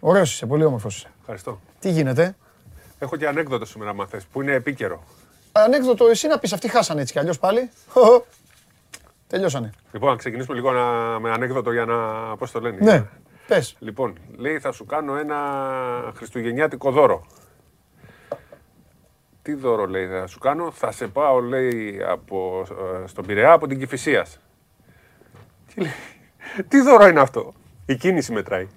Ωραίος 0.00 0.32
είσαι, 0.32 0.46
πολύ 0.46 0.64
όμορφος 0.64 0.96
είσαι. 0.96 1.10
Ευχαριστώ. 1.20 1.60
Τι 1.78 1.90
γίνεται; 1.90 2.36
Έχω 2.98 3.16
και 3.16 3.26
ανέκδοτο 3.26 3.64
σήμερα, 3.64 3.94
μα 3.94 4.06
θες, 4.06 4.24
που 4.24 4.42
είναι 4.42 4.52
επίκαιρο. 4.52 5.02
Ανέκδοτο 5.52 6.06
εσύ 6.06 6.26
να 6.26 6.38
πεις, 6.38 6.52
αυτοί 6.52 6.68
χάσανε 6.68 7.00
έτσι 7.00 7.12
κι 7.12 7.18
αλλιώς 7.18 7.38
πάλι. 7.38 7.70
Τελειώσανε. 9.26 9.70
Λοιπόν, 9.92 10.10
να 10.10 10.16
ξεκινήσουμε 10.16 10.56
λίγο 10.56 10.72
να, 10.72 11.18
με 11.18 11.30
ανέκδοτο 11.30 11.72
για 11.72 11.84
να. 11.84 11.96
Πώς 12.36 12.50
το 12.50 12.60
λένε. 12.60 12.76
Ναι, 12.80 13.04
πες. 13.46 13.76
Λοιπόν, 13.78 14.14
λέει 14.36 14.58
θα 14.58 14.72
σου 14.72 14.84
κάνω 14.84 15.16
ένα 15.16 15.36
χριστουγεννιάτικο 16.16 16.90
δώρο. 16.90 17.26
Τι 19.42 19.54
δώρο 19.54 19.86
λέει 19.86 20.06
θα 20.06 20.26
σου 20.26 20.38
κάνω, 20.38 20.70
θα 20.70 20.92
σε 20.92 21.06
πάω 21.06 21.40
λέει 21.40 22.02
από, 22.08 22.66
ε, 23.02 23.06
στον 23.06 23.26
Πειραιά 23.26 23.52
από 23.52 23.66
την 23.66 23.78
Κηφισίας. 23.78 24.38
Τι, 25.74 25.80
λέει, 25.80 25.92
τι 26.68 26.80
δώρο 26.80 27.06
είναι 27.06 27.20
αυτό, 27.20 27.54
η 27.86 27.96
κίνηση 27.96 28.32
μετράει. 28.32 28.68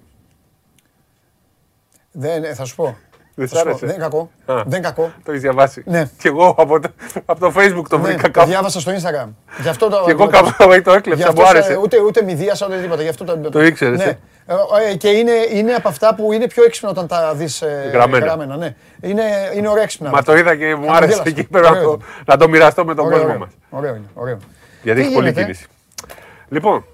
Δεν, 2.12 2.44
ε, 2.44 2.54
θα 2.54 2.64
σου 2.64 2.74
πω. 2.74 2.96
Δεν 3.34 3.48
Θα 3.48 3.54
σ' 3.54 3.58
σου 3.58 3.64
πω, 3.64 3.70
άρεσε; 3.70 3.86
Δεν 3.86 3.94
είναι 3.94 4.04
κακό. 4.04 4.30
Α. 4.46 4.54
Δεν 4.54 4.64
είναι 4.66 4.80
κακό. 4.88 5.12
Το 5.24 5.30
έχεις 5.30 5.42
διαβάσει. 5.42 5.82
Ναι. 5.86 6.10
Και 6.18 6.28
εγώ 6.28 6.54
από 6.58 6.80
το, 6.80 6.88
από 7.24 7.40
το 7.40 7.52
facebook 7.56 7.84
το 7.88 7.96
Ναι, 7.98 8.02
βρήκα 8.02 8.22
το 8.22 8.30
κάπου. 8.30 8.48
διάβασα 8.48 8.80
στο 8.80 8.92
Instagram. 8.92 9.28
Γι' 9.62 9.68
αυτό 9.68 9.88
το. 9.88 10.02
Και 10.04 10.10
εγώ 10.10 10.24
το- 10.24 10.30
κάπου 10.30 10.52
το 10.58 10.70
Γι' 10.70 10.96
έκλεψα, 10.96 11.28
αυτό 11.28 11.40
μου 11.40 11.46
σε- 11.46 11.52
άρεσε. 11.56 11.76
Ούτε, 11.76 12.00
ούτε 12.00 12.22
μηδίασα 12.22 12.66
ούτε 12.66 12.80
τίποτα. 12.80 13.02
Γι' 13.02 13.08
αυτό 13.08 13.24
το. 13.24 13.50
Το 13.50 13.62
ήξερες, 13.64 13.98
Ναι. 13.98 14.04
ε; 14.04 14.18
Ε, 14.46 14.90
ε, 14.90 14.96
Και 14.96 15.08
είναι, 15.08 15.32
είναι 15.52 15.72
από 15.72 15.88
αυτά 15.88 16.14
που 16.14 16.32
είναι 16.32 16.46
πιο 16.46 16.64
έξυπνα 16.64 16.90
όταν 16.90 17.06
τα 17.06 17.34
δεις 17.34 17.62
Γραμμένα. 17.92 18.56
ναι. 18.56 18.74
Είναι, 19.00 19.22
είναι 19.54 19.68
ωραία 19.68 19.82
έξυπνα. 19.82 20.10
Μα 20.10 20.22
το 20.22 20.36
είδα 20.36 20.56
και 20.56 20.64
μου 20.74 20.92
άρεσε 20.92 20.92
Χαμογέλασα. 21.12 21.22
εκεί 21.26 21.44
πέρα 21.44 21.64
να 21.70 21.76
Ωραίο 21.76 21.84
το, 21.84 21.92
είναι. 21.92 22.04
να 22.26 22.36
το 22.36 22.48
μοιραστώ 22.48 22.84
με 22.84 22.94
τον 22.94 23.04
Ωραίο, 23.04 23.18
κόσμο 23.18 23.32
ωραίο. 23.34 23.44
μας. 23.44 23.52
Ωραίο 23.70 23.94
είναι. 23.94 24.06
Ωραίο. 24.14 24.36
Γιατί 24.82 25.00
Τι 25.00 25.06
έχει 25.06 25.14
πολλή 25.14 25.26
γίνεται; 25.28 25.42
κίνηση. 25.42 25.66
Λοιπόν, 26.48 26.84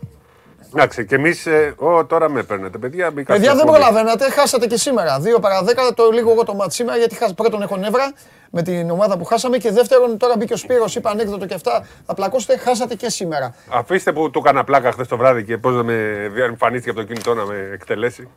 εντάξει, 0.75 1.05
και 1.07 1.15
εμείς. 1.15 1.47
Ω, 1.77 2.05
τώρα 2.07 2.29
με 2.29 2.43
παίρνετε, 2.43 2.79
παιδιά. 2.79 3.11
μπήκα 3.11 3.33
Παιδιά 3.33 3.49
στο 3.51 3.59
δεν 3.59 3.67
εκπομπή. 3.69 3.85
προλαβαίνατε, 3.85 4.31
χάσατε 4.31 4.67
και 4.67 4.77
σήμερα. 4.77 5.21
2 5.21 5.41
παρα 5.41 5.63
10 5.65 5.93
το 5.95 6.11
λίγο 6.13 6.31
εγώ 6.31 6.45
το 6.45 6.55
μάτι 6.55 6.75
σήμερα 6.75 6.99
γιατί 6.99 7.15
χάσα, 7.15 7.35
πρώτον 7.35 7.63
έχω 7.63 7.77
νεύρα 7.77 8.13
με 8.51 8.63
την 8.63 8.91
ομάδα 8.91 9.19
που 9.19 9.25
χάσαμε 9.25 9.59
και 9.59 9.71
δεύτερον 9.73 10.19
τώρα 10.19 10.35
μπήκε 10.37 10.53
ο 10.53 10.57
Σπύρος, 10.57 10.97
είπα 10.97 11.11
ανέκδοτο 11.11 11.47
και 11.47 11.55
αυτά. 11.55 11.87
Θα 12.07 12.15
πλακώσετε, 12.15 12.57
χάσατε 12.59 12.95
και 12.95 13.09
σήμερα. 13.11 13.55
Αφήστε 13.69 14.13
που 14.13 14.31
του 14.31 14.39
έκανα 14.45 14.65
πλάκα 14.65 14.93
χθες 14.93 15.09
το 15.09 15.17
βράδυ 15.17 15.45
και 15.45 15.59
πώς 15.59 15.75
να 15.75 15.83
με 15.83 16.31
εμφανίστηκε 16.37 16.91
από 16.91 16.99
το 16.99 17.05
κινητό 17.07 17.35
να 17.35 17.45
με 17.45 17.71
εκτελέσει. 17.73 18.29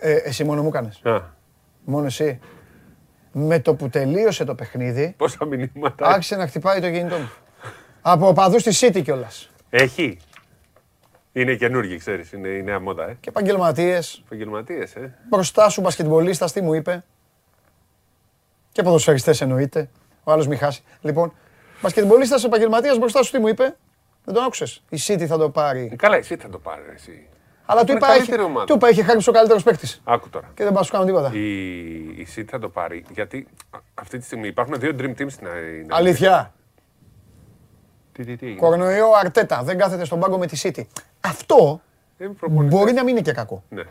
Ε, 0.00 0.12
εσύ 0.12 0.44
μόνο 0.44 0.62
μου 0.62 0.70
κάνεις. 0.70 1.00
Α, 1.04 1.20
Μόνο 1.84 2.06
εσύ. 2.06 2.38
Με 3.32 3.58
το 3.60 3.74
που 3.74 3.88
τελείωσε 3.88 4.44
το 4.44 4.54
παιχνίδι, 4.54 5.14
πόσα 5.16 5.44
μηνύματα. 5.44 6.06
άρχισε 6.06 6.36
να 6.36 6.46
χτυπάει 6.46 6.80
το 6.80 6.90
κινητό 6.90 7.16
μου. 7.16 7.30
Από 8.02 8.28
οπαδούς 8.28 8.62
της 8.62 8.84
City 8.84 9.02
κιόλας. 9.02 9.50
Έχει. 9.70 10.18
Είναι 11.40 11.54
καινούργιοι, 11.54 11.96
ξέρεις. 11.96 12.32
Είναι 12.32 12.48
η 12.48 12.62
νέα 12.62 12.80
μόδα, 12.80 13.08
ε. 13.08 13.16
Και 13.20 13.28
επαγγελματίες. 13.28 14.22
Επαγγελματίες, 14.26 14.94
ε. 14.94 15.14
Μπροστά 15.28 15.68
σου 15.68 15.80
μπασκετμπολίστας, 15.80 16.52
τι 16.52 16.60
μου 16.60 16.74
είπε. 16.74 17.04
Και 18.72 18.82
ποδοσφαιριστές 18.82 19.40
εννοείται. 19.40 19.90
Ο 20.24 20.32
άλλος 20.32 20.46
μη 20.46 20.56
χάσει. 20.56 20.82
Λοιπόν, 21.00 21.32
μπασκετμπολίστας 21.82 22.44
επαγγελματίας 22.44 22.98
μπροστά 22.98 23.22
σου 23.22 23.30
τι 23.30 23.38
μου 23.38 23.48
είπε. 23.48 23.76
Δεν 24.24 24.34
τον 24.34 24.44
άκουσες. 24.44 24.82
Η 24.88 24.98
City 25.06 25.24
θα 25.24 25.38
το 25.38 25.50
πάρει. 25.50 25.88
Ε, 25.92 25.96
Καλά, 25.96 26.16
εσύ 26.16 26.36
θα 26.36 26.48
το 26.48 26.58
πάρει, 26.58 26.82
εσύ. 26.94 27.26
Αλλά 27.66 27.84
του 27.84 27.90
είναι 27.90 27.98
είπα, 27.98 28.06
έχει, 28.08 28.16
καλύτερη 28.18 28.42
ομάδα. 28.42 28.66
του 28.66 28.74
είπα, 28.74 28.88
είχε 28.88 29.02
χάρη 29.02 29.20
ο 29.26 29.32
καλύτερος 29.32 29.62
παίκτης. 29.62 30.00
Άκου 30.04 30.28
τώρα. 30.28 30.50
Και 30.54 30.62
δεν 30.64 30.72
πάω 30.72 30.78
να 30.78 30.82
σου 30.86 30.92
κάνω 30.92 31.04
τίποτα. 31.04 31.30
Η, 31.34 31.92
η 31.96 32.26
City 32.36 32.46
θα 32.50 32.58
το 32.58 32.68
πάρει 32.68 33.04
γιατί 33.14 33.48
α, 33.70 33.78
αυτή 33.94 34.18
τη 34.18 34.24
στιγμή 34.24 34.48
υπάρχουν 34.48 34.78
δύο 34.78 34.94
dream 34.98 35.10
teams 35.10 35.14
στην 35.16 35.28
στην 35.28 35.86
Αλήθεια. 35.88 36.54
Τι, 38.12 38.24
τι, 38.24 38.36
τι. 38.36 38.54
Κορονοϊό 38.54 39.12
Αρτέτα. 39.12 39.62
Δεν 39.62 39.78
κάθεται 39.78 40.04
στον 40.04 40.20
πάγκο 40.20 40.38
με 40.38 40.46
τη 40.46 40.60
City. 40.62 40.82
Αυτό 41.20 41.80
Είναι 42.18 42.32
προπονητής. 42.32 42.78
μπορεί 42.78 42.92
να 42.92 43.02
μην 43.04 43.12
είναι 43.12 43.20
και 43.20 43.32
κακό. 43.32 43.62
Ναι. 43.68 43.82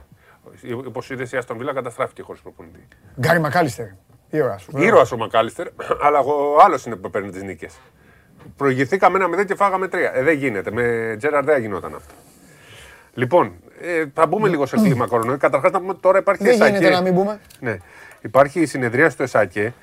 Όπω 0.88 1.02
είδε, 1.10 1.28
η 1.34 1.38
Αστον 1.38 1.58
Βίλα 1.58 1.74
καταστράφηκε 1.74 2.22
χωρίς 2.22 2.42
προπονητή. 2.42 2.88
Γκάρι 3.20 3.40
Μακάλιστερ. 3.40 3.86
Ήρωας 4.30 4.62
σου. 4.62 4.72
Ήρωας 4.76 5.12
ο 5.12 5.18
Μακάλιστερ, 5.18 5.68
αλλά 6.02 6.20
ο 6.20 6.58
άλλος 6.66 6.86
είναι 6.86 6.96
που 6.96 7.10
παίρνει 7.10 7.30
τις 7.30 7.44
νίκες. 7.44 7.74
Προηγηθήκαμε 8.58 9.18
ένα 9.24 9.42
0 9.42 9.46
και 9.46 9.56
φάγαμε 9.56 9.88
τρία. 9.88 10.12
Ε, 10.16 10.24
δεν 10.24 10.38
γίνεται. 10.38 10.72
Με 10.72 11.16
Τζέραρ 11.18 11.44
δεν 11.44 11.62
γινόταν 11.62 11.96
αυτό. 11.96 12.14
Λοιπόν, 13.14 13.54
ε, 13.82 14.06
θα 14.14 14.28
μπούμε 14.28 14.50
λίγο 14.50 14.66
σε 14.66 14.76
κλίμα 14.76 15.08
κορονοϊού. 15.08 15.38
Καταρχάς 15.38 15.72
να 15.72 15.80
πούμε 15.80 15.92
ότι 15.92 16.02
τώρα 16.02 16.18
υπάρχει 16.18 16.44
Δεν 16.44 16.54
ΕΣΑΚΕ. 16.54 16.78
γίνεται 16.78 16.94
να 16.94 17.02
μην 17.02 17.14
πούμε. 17.14 17.40
Ναι. 17.60 17.78
Υπάρχει 18.22 18.60
η 18.62 18.66
συνεδρία 18.66 19.10
στο 19.10 19.24
ΕΣΑΚΕ 19.24 19.74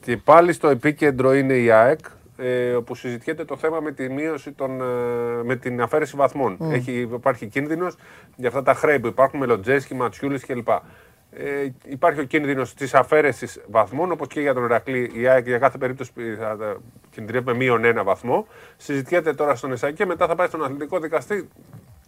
και 0.00 0.16
πάλι 0.16 0.52
στο 0.52 0.68
επίκεντρο 0.68 1.34
είναι 1.34 1.54
η 1.54 1.70
ΑΕΚ 1.70 1.98
ε, 2.42 2.74
όπου 2.74 2.94
συζητιέται 2.94 3.44
το 3.44 3.56
θέμα 3.56 3.80
με 3.80 3.92
τη 3.92 4.08
μείωση 4.08 4.52
των, 4.52 4.80
ε, 4.80 4.84
με 5.42 5.56
την 5.56 5.82
αφαίρεση 5.82 6.16
βαθμών. 6.16 6.56
Έχει, 6.60 7.08
υπάρχει 7.12 7.46
κίνδυνος 7.46 7.96
για 8.36 8.48
αυτά 8.48 8.62
τα 8.62 8.74
χρέη 8.74 9.00
που 9.00 9.06
υπάρχουν 9.06 9.40
με 9.40 9.46
Λοτζέσκι, 9.46 9.94
Ματσιούλης 9.94 10.46
κλπ. 10.46 10.68
Ε, 10.68 11.66
υπάρχει 11.84 12.20
ο 12.20 12.24
κίνδυνος 12.24 12.74
της 12.74 12.94
αφαίρεσης 12.94 13.60
βαθμών, 13.70 14.12
όπως 14.12 14.26
και 14.26 14.40
για 14.40 14.54
τον 14.54 14.64
Ερακλή. 14.64 15.10
Η 15.14 15.26
ΑΕΚ 15.26 15.46
για 15.46 15.58
κάθε 15.58 15.78
περίπτωση 15.78 16.12
θα 16.38 16.56
θα 16.58 16.76
κινδυνεύει 17.10 17.44
με 17.44 17.54
μείον 17.54 17.84
ένα 17.84 18.04
βαθμό. 18.04 18.46
Συζητιέται 18.76 19.32
τώρα 19.32 19.54
στον 19.54 19.72
ΕΣΑΚΕ 19.72 19.92
και 19.92 20.06
μετά 20.06 20.26
θα 20.26 20.34
πάει 20.34 20.46
στον 20.46 20.64
αθλητικό 20.64 20.98
δικαστή 20.98 21.48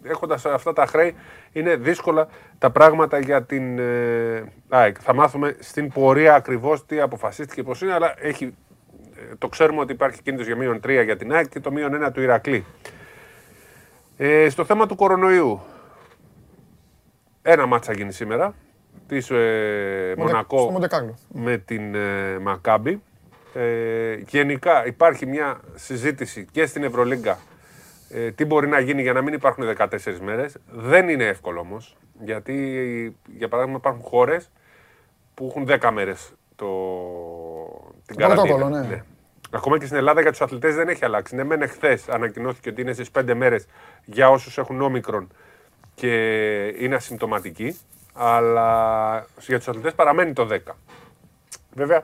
έχοντας 0.04 0.46
αυτά 0.46 0.72
τα 0.72 0.86
χρέη, 0.86 1.14
είναι 1.52 1.76
δύσκολα 1.76 2.28
τα 2.58 2.70
πράγματα 2.70 3.18
για 3.18 3.42
την 3.42 3.78
ε, 3.78 4.52
ΑΕΚ. 4.68 4.96
Θα 5.00 5.14
μάθουμε 5.14 5.56
στην 5.60 5.92
πορεία 5.92 6.34
ακριβώς 6.34 6.86
τι 6.86 7.00
αποφασίστηκε 7.00 7.62
πώς 7.62 7.80
είναι, 7.80 7.92
αλλά 7.92 8.14
έχει, 8.18 8.44
ε, 8.44 8.50
το 9.38 9.48
ξέρουμε 9.48 9.80
ότι 9.80 9.92
υπάρχει 9.92 10.22
κίνδυνος 10.22 10.46
για 10.46 10.56
μείον 10.56 10.80
3 10.86 11.04
για 11.04 11.16
την 11.16 11.32
ΑΕΚ 11.32 11.48
και 11.48 11.60
το 11.60 11.70
μείον 11.72 12.04
1 12.06 12.12
του 12.12 12.20
Ηρακλή. 12.20 12.64
Ε, 14.16 14.48
στο 14.48 14.64
θέμα 14.64 14.86
του 14.86 14.96
κορονοϊού, 14.96 15.60
ένα 17.42 17.66
μάτσα 17.66 17.92
γίνει 17.92 18.12
σήμερα. 18.12 18.54
Της 19.06 19.30
ε, 19.30 20.14
Μονακό 20.18 20.58
Στο 20.58 20.70
Μοντεκάρλο. 20.70 21.18
με 21.32 21.56
την 21.56 21.94
ε, 21.94 22.38
Μακάμπη. 22.38 23.02
Ε, 23.54 24.14
γενικά 24.14 24.86
υπάρχει 24.86 25.26
μια 25.26 25.60
συζήτηση 25.74 26.46
και 26.52 26.66
στην 26.66 26.82
Ευρωλίγκα 26.84 27.38
ε, 28.10 28.30
τι 28.30 28.44
μπορεί 28.44 28.68
να 28.68 28.80
γίνει 28.80 29.02
για 29.02 29.12
να 29.12 29.22
μην 29.22 29.34
υπάρχουν 29.34 29.64
14 29.78 29.86
μέρες. 30.22 30.56
Δεν 30.70 31.08
είναι 31.08 31.24
εύκολο 31.24 31.60
όμως, 31.60 31.96
γιατί 32.22 32.54
για 33.36 33.48
παράδειγμα 33.48 33.78
υπάρχουν 33.78 34.02
χώρες 34.02 34.50
που 35.34 35.46
έχουν 35.50 35.66
10 35.80 35.90
μέρες 35.92 36.32
το, 36.56 36.66
την 38.06 38.16
Το 38.16 38.26
πρωτόκολλο, 38.26 38.56
καραντίνα. 38.56 38.82
ναι. 38.88 39.02
Ακόμα 39.54 39.78
και 39.78 39.84
στην 39.84 39.96
Ελλάδα 39.96 40.20
για 40.20 40.30
τους 40.30 40.40
αθλητές 40.40 40.74
δεν 40.74 40.88
έχει 40.88 41.04
αλλάξει. 41.04 41.34
Ναι, 41.34 41.44
μεν 41.44 41.62
εχθές 41.62 42.08
ανακοινώθηκε 42.08 42.68
ότι 42.68 42.80
είναι 42.80 42.92
στις 42.92 43.10
5 43.10 43.34
μέρες 43.34 43.66
για 44.04 44.30
όσους 44.30 44.58
έχουν 44.58 44.80
όμικρον 44.80 45.28
και 45.94 46.14
είναι 46.78 46.94
ασυμπτωματικοί, 46.94 47.78
αλλά 48.14 49.26
για 49.38 49.58
τους 49.58 49.68
αθλητές 49.68 49.94
παραμένει 49.94 50.32
το 50.32 50.46
10. 50.46 50.58
Βέβαια, 51.74 52.02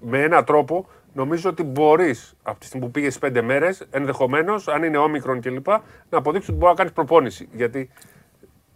με 0.00 0.22
έναν 0.22 0.44
τρόπο 0.44 0.88
νομίζω 1.12 1.50
ότι 1.50 1.62
μπορείς 1.62 2.34
από 2.42 2.58
τη 2.60 2.66
στιγμή 2.66 2.86
που 2.86 2.92
πήγες 2.92 3.18
πέντε 3.18 3.42
μέρες, 3.42 3.86
ενδεχομένως, 3.90 4.68
αν 4.68 4.82
είναι 4.82 4.98
όμικρον 4.98 5.40
κλπ., 5.40 5.66
να 6.08 6.18
αποδείξεις 6.18 6.48
ότι 6.48 6.58
μπορεί 6.58 6.70
να 6.70 6.76
κάνεις 6.76 6.92
προπόνηση. 6.92 7.48
Γιατί 7.52 7.90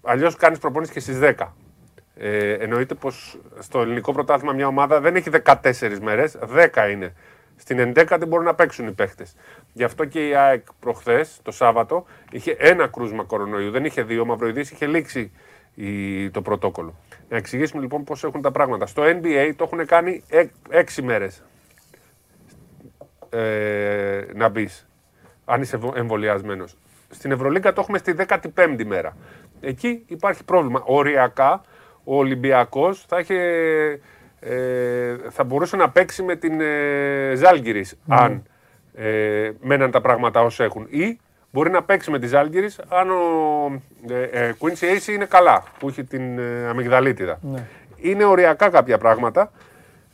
αλλιώς 0.02 0.36
κάνεις 0.36 0.58
προπόνηση 0.58 0.92
και 0.92 1.00
στις 1.00 1.18
10. 1.18 1.54
Ε, 2.16 2.52
εννοείται 2.52 2.94
πως 2.94 3.38
στο 3.58 3.80
ελληνικό 3.80 4.12
πρωτάθλημα 4.12 4.52
μια 4.52 4.66
ομάδα 4.66 5.00
δεν 5.00 5.16
έχει 5.16 5.30
14 5.30 5.98
μέρες, 6.00 6.36
10 6.40 6.90
είναι. 6.90 7.14
Στην 7.58 7.92
11η 7.96 8.22
μπορούν 8.28 8.44
να 8.44 8.54
παίξουν 8.54 8.86
οι 8.86 8.92
παίχτες. 8.92 9.34
Γι' 9.72 9.84
αυτό 9.84 10.04
και 10.04 10.28
η 10.28 10.34
ΑΕΚ 10.34 10.64
προχθές, 10.80 11.40
το 11.42 11.50
Σάββατο, 11.50 12.04
είχε 12.30 12.56
ένα 12.58 12.86
κρούσμα 12.86 13.24
κορονοϊού. 13.24 13.70
Δεν 13.70 13.84
είχε 13.84 14.02
δύο. 14.02 14.22
Ο 14.22 14.24
Μαυροειδή 14.24 14.60
είχε 14.60 14.86
λήξει 14.86 15.32
η, 15.74 16.30
το 16.30 16.42
πρωτόκολλο. 16.42 16.94
Να 17.28 17.36
εξηγήσουμε 17.36 17.82
λοιπόν 17.82 18.04
πώς 18.04 18.24
έχουν 18.24 18.42
τα 18.42 18.50
πράγματα. 18.50 18.86
Στο 18.86 19.02
NBA 19.02 19.52
το 19.56 19.64
έχουν 19.64 19.86
κάνει 19.86 20.22
6 20.70 21.02
μέρες 21.02 21.42
ε, 23.30 24.24
να 24.34 24.48
μπεις, 24.48 24.88
αν 25.44 25.60
είσαι 25.62 25.78
εμβολιασμένος. 25.94 26.76
Στην 27.10 27.30
Ευρωλίγκα 27.30 27.72
το 27.72 27.80
έχουμε 27.80 27.98
στη 27.98 28.14
15η 28.54 28.84
μέρα. 28.84 29.16
Εκεί 29.60 30.04
υπάρχει 30.06 30.44
πρόβλημα. 30.44 30.82
Οριακά 30.84 31.62
ο 32.04 32.16
Ολυμπιακός 32.16 33.04
θα, 33.08 33.18
είχε, 33.18 33.36
ε, 34.40 35.16
θα 35.30 35.44
μπορούσε 35.44 35.76
να 35.76 35.90
παίξει 35.90 36.22
με 36.22 36.36
την 36.36 36.60
ε, 36.60 37.32
Ζάλγκυρης 37.34 37.98
αν 38.08 38.42
ε, 38.94 39.50
μέναν 39.60 39.90
τα 39.90 40.00
πράγματα 40.00 40.40
όσο 40.40 40.64
έχουν. 40.64 40.86
Ή 40.90 41.18
μπορεί 41.50 41.70
να 41.70 41.82
παίξει 41.82 42.10
με 42.10 42.18
τη 42.18 42.26
Ζάλγκυρης 42.26 42.80
αν 42.88 43.10
ο 43.10 43.16
ε, 44.08 44.22
ε, 44.22 44.54
Quincy 44.58 44.84
Ace 44.96 45.08
είναι 45.08 45.24
καλά, 45.24 45.62
που 45.78 45.88
έχει 45.88 46.04
την 46.04 46.38
ε, 46.38 46.66
αμυγδαλίτιδα. 46.68 47.38
Είναι 47.96 48.24
οριακά 48.24 48.68
κάποια 48.68 48.98
πράγματα. 48.98 49.50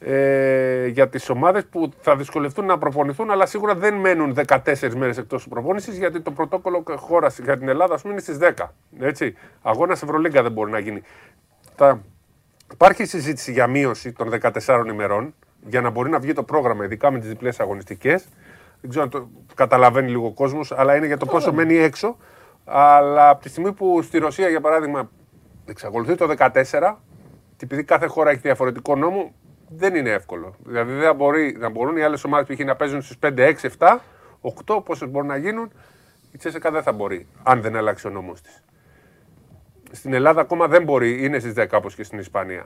ε, 0.07 0.87
για 0.87 1.09
τις 1.09 1.29
ομάδες 1.29 1.65
που 1.67 1.91
θα 2.01 2.17
δυσκολευτούν 2.17 2.65
να 2.65 2.79
προπονηθούν, 2.79 3.31
αλλά 3.31 3.47
σίγουρα 3.47 3.75
δεν 3.75 3.95
μένουν 3.95 4.37
14 4.47 4.59
μέρες 4.97 5.19
εκτός 5.19 5.49
προπόνησης, 5.49 5.99
γιατί 5.99 6.21
το 6.21 6.31
πρωτόκολλο 6.31 6.83
χώρας 6.97 7.39
για 7.39 7.59
την 7.59 7.69
Ελλάδα, 7.69 7.95
ας 7.95 8.01
πούμε, 8.03 8.13
είναι 8.13 8.23
στις 8.23 8.39
10. 8.39 8.73
Έτσι. 9.01 9.37
Αγώνας 9.63 10.03
Ευρωλίγκα 10.03 10.43
δεν 10.43 10.53
μπορεί 10.53 10.71
να 10.71 10.79
γίνει. 10.79 11.03
Θα... 11.77 12.01
Υπάρχει 12.73 13.05
συζήτηση 13.05 13.53
για 13.53 13.67
μείωση 13.67 14.13
των 14.13 14.31
14 14.65 14.85
ημερών, 14.89 15.35
για 15.67 15.81
να 15.81 15.91
μπορεί 15.91 16.11
να 16.11 16.19
βγει 16.19 16.33
το 16.33 16.43
πρόγραμμα, 16.43 16.85
ειδικά 16.85 17.11
με 17.11 17.19
τις 17.19 17.29
διπλές 17.29 17.61
αγωνιστικές. 17.61 18.29
Δεν 18.81 18.91
ξέρω 18.91 19.05
αν 19.05 19.11
το 19.11 19.29
καταλαβαίνει 19.55 20.11
λίγο 20.11 20.27
ο 20.27 20.33
κόσμος, 20.33 20.73
αλλά 20.73 20.97
είναι 20.97 21.07
για 21.07 21.17
το 21.17 21.27
πόσο 21.27 21.53
μένει 21.53 21.77
έξω. 21.77 22.17
Αλλά 22.65 23.29
από 23.29 23.43
τη 23.43 23.49
στιγμή 23.49 23.73
που 23.73 24.03
στη 24.03 24.19
Ρωσία, 24.19 24.49
για 24.49 24.61
παράδειγμα, 24.61 25.11
εξακολουθεί 25.65 26.15
το 26.15 26.29
14, 26.29 26.99
και 27.57 27.65
επειδή 27.65 27.85
κάθε 27.85 28.07
χώρα 28.07 28.31
έχει 28.31 28.41
διαφορετικό 28.41 28.97
νόμο, 28.97 29.35
δεν 29.69 29.95
είναι 29.95 30.11
εύκολο. 30.11 30.55
Δηλαδή 30.65 30.93
δεν 30.93 31.15
μπορεί, 31.15 31.57
να 31.59 31.69
μπορούν 31.69 31.97
οι 31.97 32.03
άλλες 32.03 32.25
ομάδες 32.25 32.57
που 32.57 32.65
να 32.65 32.77
παίζουν 32.77 33.03
στις 33.03 33.19
5, 33.19 33.47
6, 33.47 33.69
7, 33.79 34.01
8, 34.41 34.85
πόσες 34.85 35.09
μπορούν 35.09 35.29
να 35.29 35.37
γίνουν. 35.37 35.73
Η 36.33 36.39
Τσέσσεκα 36.39 36.71
δεν 36.71 36.83
θα 36.83 36.93
μπορεί, 36.93 37.27
αν 37.43 37.61
δεν 37.61 37.77
αλλάξει 37.77 38.07
ο 38.07 38.11
νόμος 38.11 38.41
της. 38.41 38.63
Στην 39.95 40.13
Ελλάδα 40.13 40.41
ακόμα 40.41 40.67
δεν 40.67 40.83
μπορεί, 40.83 41.25
είναι 41.25 41.39
στις 41.39 41.53
10 41.57 41.67
όπως 41.73 41.95
και 41.95 42.03
στην 42.03 42.19
Ισπανία. 42.19 42.65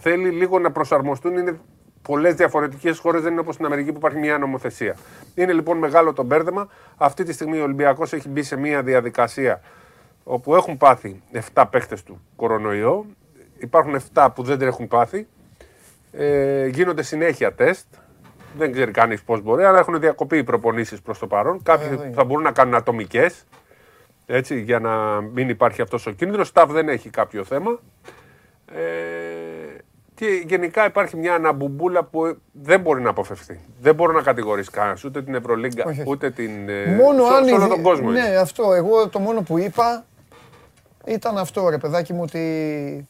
Θέλει 0.00 0.30
λίγο 0.30 0.58
να 0.58 0.70
προσαρμοστούν, 0.70 1.36
είναι 1.36 1.60
πολλές 2.02 2.34
διαφορετικές 2.34 2.98
χώρες, 2.98 3.22
δεν 3.22 3.32
είναι 3.32 3.40
όπως 3.40 3.54
στην 3.54 3.66
Αμερική 3.66 3.90
που 3.92 3.96
υπάρχει 3.96 4.18
μια 4.18 4.38
νομοθεσία. 4.38 4.96
Είναι 5.34 5.52
λοιπόν 5.52 5.78
μεγάλο 5.78 6.12
το 6.12 6.22
μπέρδεμα. 6.22 6.68
Αυτή 6.96 7.24
τη 7.24 7.32
στιγμή 7.32 7.60
ο 7.60 7.62
Ολυμπιακός 7.62 8.12
έχει 8.12 8.28
μπει 8.28 8.42
σε 8.42 8.56
μια 8.56 8.82
διαδικασία 8.82 9.60
όπου 10.24 10.54
έχουν 10.54 10.76
πάθει 10.76 11.22
7 11.54 11.64
παίχτες 11.70 12.02
του 12.02 12.20
κορονοϊό. 12.36 13.06
Υπάρχουν 13.58 14.00
7 14.14 14.28
που 14.34 14.42
δεν 14.42 14.60
έχουν 14.60 14.88
πάθει. 14.88 15.26
Ε, 16.12 16.66
γίνονται 16.66 17.02
συνέχεια 17.02 17.52
τεστ. 17.52 17.86
Δεν 18.56 18.72
ξέρει 18.72 18.90
κανείς 18.90 19.22
πώς 19.22 19.42
μπορεί, 19.42 19.64
αλλά 19.64 19.78
έχουν 19.78 20.00
διακοπεί 20.00 20.36
οι 20.36 20.44
προπονήσεις 20.44 21.02
προς 21.02 21.18
το 21.18 21.26
παρόν. 21.26 21.62
Κάποιοι 21.62 21.98
ε, 22.02 22.10
θα 22.12 22.24
μπορούν 22.24 22.42
να 22.42 22.52
κάνουν 22.52 22.74
ατομικές. 22.74 23.44
Έτσι, 24.32 24.60
για 24.60 24.78
να 24.78 25.20
μην 25.20 25.48
υπάρχει 25.48 25.82
αυτός 25.82 26.06
ο 26.06 26.10
κίνδυνος. 26.10 26.48
Σταφ 26.48 26.70
δεν 26.70 26.88
έχει 26.88 27.10
κάποιο 27.10 27.44
θέμα. 27.44 27.78
Ε, 28.74 28.80
και 30.14 30.42
γενικά 30.46 30.86
υπάρχει 30.86 31.16
μια 31.16 31.34
αναμπουμπούλα 31.34 32.04
που 32.04 32.36
δεν 32.52 32.80
μπορεί 32.80 33.02
να 33.02 33.10
αποφευθεί. 33.10 33.60
Δεν 33.80 33.94
μπορεί 33.94 34.14
να 34.14 34.22
κατηγορήσει 34.22 34.70
κανένας 34.70 35.04
ούτε 35.04 35.22
την 35.22 35.34
Ευρωλίγκα 35.34 35.84
ούτε 36.06 36.30
την. 36.30 36.68
Ε, 36.68 36.86
μόνο 36.86 37.24
αν. 37.24 37.48
όλο 37.48 37.68
τον 37.68 37.82
κόσμο. 37.82 38.10
Ναι, 38.10 38.36
αυτό. 38.36 38.72
Εγώ 38.72 39.08
το 39.08 39.18
μόνο 39.18 39.42
που 39.42 39.58
είπα 39.58 40.04
ήταν 41.06 41.38
αυτό 41.38 41.68
ρε 41.68 41.78
παιδάκι 41.78 42.12
μου 42.12 42.22
ότι 42.22 43.08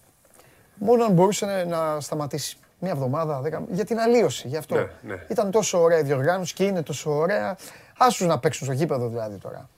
μόνο 0.74 1.04
αν 1.04 1.12
μπορούσε 1.12 1.66
να 1.68 2.00
σταματήσει 2.00 2.56
μια 2.78 2.90
εβδομάδα, 2.92 3.40
δέκα, 3.40 3.62
για 3.68 3.84
την 3.84 3.98
αλλίωση. 3.98 4.48
Γι' 4.48 4.56
αυτό. 4.56 4.74
Ναι, 4.74 4.86
ναι. 5.02 5.26
Ήταν 5.28 5.50
τόσο 5.50 5.82
ωραία 5.82 5.98
η 5.98 6.02
διοργάνωση 6.02 6.54
και 6.54 6.64
είναι 6.64 6.82
τόσο 6.82 7.10
ωραία. 7.10 7.56
Άσους 7.98 8.26
να 8.26 8.38
παίξουν 8.38 8.66
στο 8.66 8.74
γήπεδο 8.74 9.08
δηλαδή 9.08 9.36
τώρα. 9.36 9.68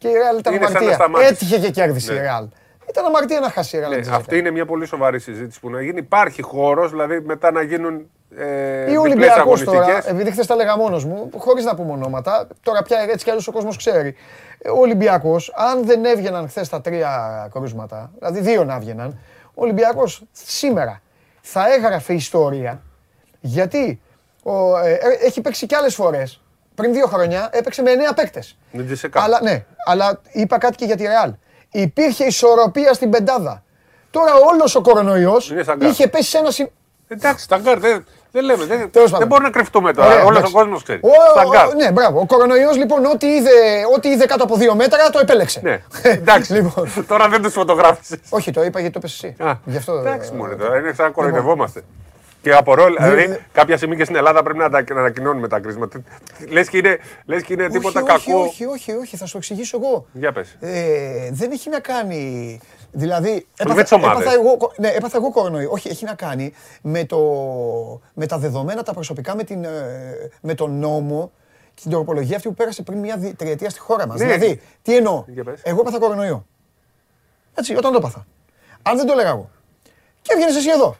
Και 0.00 0.08
η 0.08 0.12
Ρεάλ 0.12 0.38
ήταν 0.38 0.54
αμαρτία. 0.54 0.98
Έτυχε 1.28 1.58
και 1.58 1.70
κέρδισε 1.70 2.12
η 2.12 2.16
ναι. 2.16 2.20
Ρεάλ. 2.20 2.46
Ήταν 2.88 3.04
αμαρτία 3.04 3.40
να 3.40 3.50
χάσει 3.50 3.76
η 3.76 3.80
Ρεάλ. 3.80 3.90
Ναι, 3.90 4.14
αυτή 4.14 4.38
είναι 4.38 4.50
μια 4.50 4.66
πολύ 4.66 4.86
σοβαρή 4.86 5.20
συζήτηση 5.20 5.60
που 5.60 5.70
να 5.70 5.82
γίνει. 5.82 5.98
Υπάρχει 5.98 6.42
χώρος, 6.42 6.90
δηλαδή 6.90 7.20
μετά 7.20 7.50
να 7.50 7.62
γίνουν. 7.62 8.10
Ε, 8.36 8.92
ή 8.92 8.96
ο 8.96 9.00
Ολυμπιακός 9.00 9.64
τώρα, 9.64 10.08
επειδή 10.08 10.30
χθες 10.30 10.46
τα 10.46 10.54
λέγα 10.54 10.76
μόνος 10.76 11.04
μου, 11.04 11.30
χωρίς 11.36 11.64
να 11.64 11.74
πούμε 11.74 11.92
ονόματα, 11.92 12.46
τώρα 12.62 12.82
πια 12.82 13.06
έτσι 13.10 13.24
κι 13.24 13.30
αλλιώ 13.30 13.42
ο 13.48 13.52
κόσμος 13.52 13.76
ξέρει. 13.76 14.14
Ο 14.74 14.80
Ολυμπιακός, 14.80 15.52
αν 15.56 15.84
δεν 15.84 16.04
έβγαιναν 16.04 16.48
χθες 16.48 16.68
τα 16.68 16.80
τρία 16.80 17.48
κρούσματα, 17.52 18.10
δηλαδή 18.18 18.40
δύο 18.40 18.64
να 18.64 18.74
έβγαιναν, 18.74 19.18
ο 19.44 19.62
Ολυμπιακός 19.62 20.22
σήμερα 20.32 21.00
θα 21.40 21.72
έγραφε 21.74 22.12
ιστορία 22.12 22.82
γιατί 23.40 24.00
ο, 24.42 24.78
ε, 24.78 24.92
ε, 24.92 25.26
έχει 25.26 25.40
παίξει 25.40 25.66
κι 25.66 25.74
άλλες 25.74 25.94
φορές. 25.94 26.40
Πριν 26.80 26.92
δύο 26.92 27.06
χρόνια 27.06 27.48
έπαιξε 27.52 27.82
με 27.82 27.90
εννέα 27.90 28.14
παίκτες. 28.14 28.56
Αλλά, 29.12 29.40
ναι, 29.42 29.64
αλλά 29.86 30.20
είπα 30.32 30.58
κάτι 30.58 30.76
και 30.76 30.84
για 30.84 30.96
τη 30.96 31.02
Ρεάλ. 31.02 31.32
Υπήρχε 31.70 32.24
ισορροπία 32.24 32.92
στην 32.92 33.10
πεντάδα. 33.10 33.62
Τώρα 34.10 34.32
όλος 34.34 34.74
ο 34.74 34.80
κορονοϊός 34.80 35.52
είχε 35.80 36.08
πέσει 36.08 36.30
σε 36.30 36.38
ένα. 36.38 36.48
Εντάξει, 37.08 37.44
Σταγκάρ, 37.44 37.78
δεν, 37.78 38.04
δεν 38.30 38.44
λέμε. 38.44 38.64
Δεν, 38.64 38.90
δεν 39.18 39.26
μπορεί 39.26 39.42
να 39.42 39.50
κρυφτούμε 39.50 39.92
τώρα. 39.92 40.24
Όλος 40.24 40.42
ο 40.42 40.50
κόσμος 40.50 40.82
ξέρει. 40.82 41.00
Ο, 41.02 41.74
ναι, 41.76 41.92
μπράβο. 41.92 42.20
Ο 42.20 42.26
κορονοϊός 42.26 42.76
λοιπόν, 42.76 43.04
ό,τι 43.04 43.26
είδε, 43.26 43.50
ό,τι 43.96 44.08
είδε 44.08 44.26
κάτω 44.26 44.44
από 44.44 44.56
δύο 44.56 44.74
μέτρα 44.74 45.10
το 45.10 45.18
επέλεξε. 45.18 45.60
Ναι. 45.62 45.82
Εντάξει. 46.20 46.52
λοιπόν. 46.52 46.92
τώρα 47.06 47.28
δεν 47.28 47.42
τους 47.42 47.52
φωτογράφησες. 47.52 48.18
Όχι, 48.30 48.50
το 48.50 48.64
είπα 48.64 48.80
γιατί 48.80 48.94
το 48.94 49.00
είπες 49.02 49.12
εσύ. 49.12 49.36
Γι 49.64 49.76
αυτό, 49.76 49.92
Εντάξει, 49.92 50.32
μόνο 50.32 50.56
τώρα. 50.56 50.78
Είναι 50.78 50.92
σαν 50.92 51.06
να 51.06 51.12
κοροϊδευόμαστε. 51.12 51.82
Και 52.42 52.54
απορώ, 52.54 52.86
δηλαδή 52.86 53.38
κάποια 53.52 53.76
στιγμή 53.76 53.96
και 53.96 54.04
στην 54.04 54.16
Ελλάδα 54.16 54.42
πρέπει 54.42 54.58
να 54.58 54.98
ανακοινώνουμε 54.98 55.48
τα 55.48 55.60
κρίσματα. 55.60 56.02
Λες 56.48 56.68
και 56.68 56.76
είναι, 56.76 56.98
λες 57.24 57.42
και 57.42 57.52
είναι 57.52 57.68
τίποτα 57.68 58.02
όχι, 58.02 58.08
κακό. 58.08 58.40
Όχι, 58.40 58.64
όχι, 58.64 58.92
όχι, 58.92 59.16
θα 59.16 59.26
σου 59.26 59.36
εξηγήσω 59.36 59.78
εγώ. 59.82 60.06
Για 60.12 60.32
πες. 60.32 60.56
Ε, 60.60 61.30
δεν 61.32 61.50
έχει 61.50 61.70
να 61.70 61.80
κάνει. 61.80 62.60
Δηλαδή, 62.92 63.46
έπαθα, 63.56 63.96
έπαθα, 63.96 64.32
εγώ, 64.32 64.72
ναι, 64.76 64.88
έπαθα 64.88 65.16
εγώ 65.16 65.30
κορονοϊό. 65.30 65.70
Όχι, 65.72 65.88
έχει 65.88 66.04
να 66.04 66.14
κάνει 66.14 66.52
με, 66.82 67.04
το, 67.04 67.18
με 68.14 68.26
τα 68.26 68.38
δεδομένα 68.38 68.82
τα 68.82 68.92
προσωπικά, 68.92 69.36
με, 69.36 69.44
την, 69.44 69.64
ε, 69.64 69.68
με 70.40 70.54
τον 70.54 70.78
νόμο 70.78 71.32
και 71.74 71.80
την 71.82 71.90
τροπολογία 71.90 72.36
αυτή 72.36 72.48
που 72.48 72.54
πέρασε 72.54 72.82
πριν 72.82 72.98
μια 72.98 73.34
τριετία 73.36 73.70
στη 73.70 73.80
χώρα 73.80 74.06
μας. 74.06 74.18
Ναι. 74.18 74.24
Δηλαδή, 74.24 74.60
τι 74.82 74.96
εννοώ; 74.96 75.24
Εγώ 75.62 75.80
έπαθα 75.80 75.98
κορονοϊό. 75.98 76.46
Έτσι, 77.54 77.76
όταν 77.76 77.92
το 77.92 77.98
έπαθα. 77.98 78.26
Αν 78.82 78.96
δεν 78.96 79.06
το 79.06 79.12
έλεγα 79.12 79.28
εγώ. 79.28 79.50
Και 80.22 80.32
έβγαινες 80.32 80.56
εσύ 80.56 80.70
εδώ. 80.70 80.96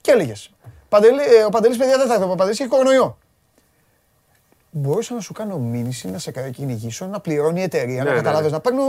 Και 0.00 0.10
έλεγες. 0.10 0.50
Ε, 0.90 1.44
ο 1.44 1.48
Παντελής, 1.48 1.76
παιδιά, 1.76 1.98
δεν 1.98 2.06
θα 2.06 2.14
έρθει. 2.14 2.24
Ο 2.24 2.34
Παντελής 2.34 2.60
έχει 2.60 2.68
κορονοϊό. 2.68 3.18
Μπορούσα 4.70 5.14
να 5.14 5.20
σου 5.20 5.32
κάνω 5.32 5.58
μήνυση, 5.58 6.10
να 6.10 6.18
σε 6.18 6.30
κυνηγήσω, 6.30 7.06
να 7.06 7.20
πληρώνει 7.20 7.60
η 7.60 7.62
εταιρεία, 7.62 8.04
να 8.04 8.10
ναι, 8.10 8.16
καταλάβεις, 8.16 8.50
ναι. 8.50 8.56
να 8.56 8.60
παίρνω 8.60 8.82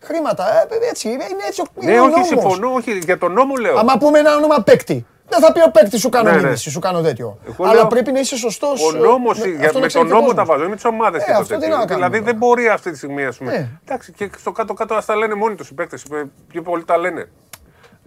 χρήματα. 0.00 0.44
Ε, 0.62 0.88
έτσι, 0.90 1.08
είναι 1.08 1.24
έτσι 1.46 1.60
ο 1.60 1.64
Ναι, 1.80 2.00
όχι, 2.00 2.24
συμφωνώ, 2.24 2.72
όχι, 2.72 2.98
για 2.98 3.18
τον 3.18 3.32
νόμο 3.32 3.54
λέω. 3.54 3.78
Άμα 3.78 3.98
πούμε 3.98 4.18
ένα 4.18 4.36
όνομα 4.36 4.62
παίκτη. 4.62 5.06
Δεν 5.28 5.40
θα 5.40 5.52
πει 5.52 5.62
ο 5.62 5.70
παίκτη 5.70 5.98
σου 5.98 6.08
κάνω 6.08 6.30
ναι, 6.30 6.42
μήνυση, 6.42 6.70
σου 6.70 6.78
κάνω 6.78 7.00
τέτοιο. 7.00 7.38
Αλλά 7.58 7.86
πρέπει 7.86 8.12
να 8.12 8.20
είσαι 8.20 8.36
σωστός. 8.36 8.82
Ο 8.82 8.92
νόμος, 8.92 9.38
με, 9.80 9.88
τον 9.88 10.06
νόμο 10.06 10.34
τα 10.34 10.44
βάζω, 10.44 10.68
με 10.68 10.76
τι 10.76 10.88
ομάδε 10.88 11.18
ε, 11.26 11.32
αυτό 11.32 11.58
Δηλαδή 11.86 12.18
δεν 12.18 12.36
μπορεί 12.36 12.68
αυτή 12.68 12.90
τη 12.90 12.96
στιγμή, 12.96 13.24
ας 13.24 13.36
πούμε. 13.36 13.80
Εντάξει, 13.84 14.12
και 14.12 14.30
στο 14.38 14.52
κάτω-κάτω 14.52 14.94
ας 14.94 15.04
τα 15.04 15.16
λένε 15.16 15.34
μόνοι 15.34 15.54
τους 15.54 15.68
οι 15.68 15.74
παίκτες. 15.74 16.04
Πιο 16.48 16.62
πολύ 16.62 16.84
τα 16.84 16.96
λένε. 16.96 17.28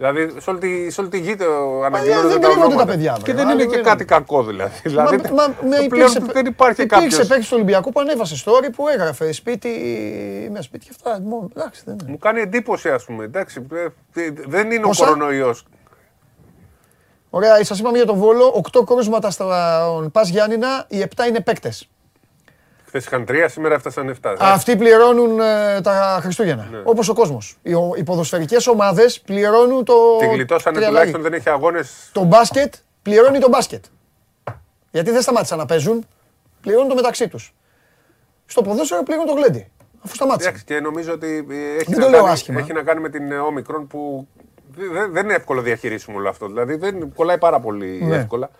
Δηλαδή 0.02 0.40
σε 0.40 0.50
όλη 0.50 0.58
τη, 0.58 0.90
σε 0.90 1.00
όλη 1.00 1.10
τη 1.10 1.18
γη 1.18 1.36
το 1.36 1.82
ανακοινώνονται 1.82 2.38
τα 2.38 2.48
ονόματα. 2.48 2.76
τα 2.76 2.86
παιδιά. 2.86 3.18
Και 3.22 3.34
δεν 3.34 3.48
είναι 3.48 3.64
και 3.64 3.80
κάτι 3.80 4.04
κακό 4.04 4.42
δηλαδή. 4.42 4.80
δηλαδή 4.84 5.16
μα, 5.16 5.54
μα, 5.68 5.82
υπήρξε, 5.84 6.20
δεν 6.32 6.46
υπάρχει 6.46 6.86
κάποιος. 6.86 7.12
Υπήρξε 7.12 7.34
παίκτη 7.34 7.46
του 7.48 7.52
Ολυμπιακού 7.54 7.92
που 7.92 8.00
ανέβασε 8.00 8.44
story 8.44 8.68
που 8.76 8.88
έγραφε 8.88 9.32
σπίτι 9.32 9.68
με 10.52 10.62
σπίτι 10.62 10.84
και 10.84 10.92
αυτά. 10.96 11.22
Εντάξει, 11.56 11.82
δεν 11.84 11.96
είναι. 12.00 12.10
Μου 12.10 12.18
κάνει 12.18 12.40
εντύπωση 12.40 12.88
ας 12.88 13.04
πούμε. 13.04 13.24
Εντάξει, 13.24 13.66
ε, 13.74 14.30
δεν 14.46 14.70
είναι 14.70 14.86
Πόσα; 14.86 15.04
ο 15.04 15.06
κορονοϊός. 15.06 15.64
Ωραία, 17.30 17.64
σας 17.64 17.78
είπαμε 17.78 17.96
για 17.96 18.06
τον 18.06 18.16
Βόλο. 18.16 18.62
8 18.72 18.84
κρούσματα 18.86 19.30
στον 19.30 20.10
Πας 20.12 20.28
Γιάννηνα, 20.28 20.86
οι 20.88 21.04
7 21.16 21.28
είναι 21.28 21.40
παίκτες. 21.40 21.88
Χθες 22.92 23.06
είχαν 23.06 23.24
τρία, 23.24 23.48
σήμερα 23.48 23.74
έφτασαν 23.74 24.16
7. 24.22 24.36
Αυτοί 24.38 24.76
πληρώνουν 24.76 25.40
ε, 25.40 25.80
τα 25.80 26.18
Χριστούγεννα. 26.22 26.68
Ναι. 26.70 26.80
Όπως 26.84 27.08
ο 27.08 27.14
κόσμος. 27.14 27.58
Οι, 27.62 27.72
οι 27.96 28.02
ποδοσφαιρικές 28.02 28.66
ομάδες 28.66 29.20
πληρώνουν 29.20 29.84
το. 29.84 29.94
Τη 30.18 30.26
γλιτώσανε 30.26 30.86
τουλάχιστον 30.86 31.22
δεν 31.22 31.32
έχει 31.32 31.48
αγώνες. 31.48 32.10
Το 32.12 32.22
μπάσκετ 32.22 32.74
πληρώνει 33.02 33.38
το 33.38 33.48
μπάσκετ. 33.48 33.84
Γιατί 34.90 35.10
δεν 35.10 35.22
σταμάτησαν 35.22 35.58
να 35.58 35.66
παίζουν, 35.66 36.06
πληρώνουν 36.60 36.88
το 36.88 36.94
μεταξύ 36.94 37.28
τους. 37.28 37.54
Στο 38.46 38.62
ποδόσφαιρο 38.62 39.02
πληρώνουν 39.02 39.34
το 39.34 39.40
γλέντι. 39.40 39.70
Αφού 40.04 40.14
σταμάτησαν. 40.14 40.62
και 40.64 40.80
νομίζω 40.80 41.12
ότι 41.12 41.46
έχει, 41.78 41.90
να, 41.90 42.10
κάνει, 42.10 42.58
έχει 42.58 42.72
να 42.72 42.82
κάνει 42.82 43.00
με 43.00 43.08
την 43.08 43.32
όμικρον 43.32 43.86
που 43.86 44.28
δεν, 44.76 45.12
δεν 45.12 45.24
είναι 45.24 45.34
εύκολο 45.34 45.60
διαχειρίσιμο 45.60 46.16
όλο 46.16 46.28
αυτό. 46.28 46.46
Δηλαδή 46.46 46.76
δεν 46.76 47.12
κολλάει 47.14 47.38
πάρα 47.38 47.60
πολύ 47.60 48.04
ναι. 48.04 48.16
εύκολα 48.16 48.50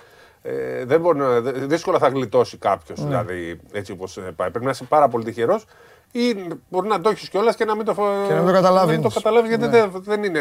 ε, 0.43 0.85
δεν 0.85 1.01
μπορεί 1.01 1.19
να, 1.19 1.41
δύσκολα 1.41 1.99
θα 1.99 2.09
γλιτώσει 2.09 2.57
κάποιος. 2.57 2.99
Ναι. 2.99 3.07
Δηλαδή, 3.07 3.61
έτσι 3.73 3.93
όπως 3.93 4.17
ε, 4.17 4.21
πάει. 4.21 4.51
Πρέπει 4.51 4.65
να 4.65 4.71
είσαι 4.71 4.85
πάρα 4.85 5.09
πολύ 5.09 5.25
τυχερός 5.25 5.65
ή 6.13 6.37
μπορεί 6.69 6.89
να 6.89 7.01
το 7.01 7.09
έχεις 7.09 7.29
κιόλας 7.29 7.57
και 7.57 7.65
να 7.65 7.77
μην 7.77 7.85
το, 7.85 7.95
και 8.29 8.35
να 8.35 8.45
το 8.45 8.53
καταλάβεις. 8.53 9.01
το 9.01 9.09
καταλάβεις 9.09 9.49
γιατί 9.49 9.65
ναι. 9.65 9.71
δεν, 9.71 9.91
δεν 9.95 10.25
είναι. 10.25 10.41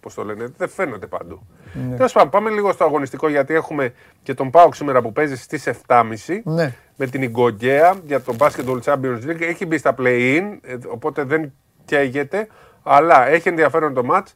Πώς 0.00 0.14
το 0.14 0.24
λένε, 0.24 0.52
δεν 0.56 0.68
φαίνεται 0.68 1.06
παντού. 1.06 1.46
Ναι. 1.72 1.96
Τέλος 1.96 2.12
πάντων, 2.12 2.30
πάμε 2.30 2.50
λίγο 2.50 2.72
στο 2.72 2.84
αγωνιστικό 2.84 3.28
γιατί 3.28 3.54
έχουμε 3.54 3.92
και 4.22 4.34
τον 4.34 4.50
Πάοξ 4.50 4.76
σήμερα 4.76 5.02
που 5.02 5.12
παίζει 5.12 5.36
στις 5.36 5.70
7.30 5.86 6.04
ναι. 6.44 6.74
με 6.96 7.06
την 7.06 7.22
Ιγκογκέα 7.22 7.94
για 8.06 8.20
το 8.20 8.34
Basketball 8.38 8.80
Champions 8.84 9.20
League. 9.26 9.40
Έχει 9.40 9.66
μπει 9.66 9.78
στα 9.78 9.94
play-in, 9.98 10.58
ε, 10.62 10.76
οπότε 10.88 11.24
δεν 11.24 11.52
καίγεται. 11.84 12.46
Αλλά 12.82 13.28
έχει 13.28 13.48
ενδιαφέρον 13.48 13.94
το 13.94 14.02
match 14.12 14.26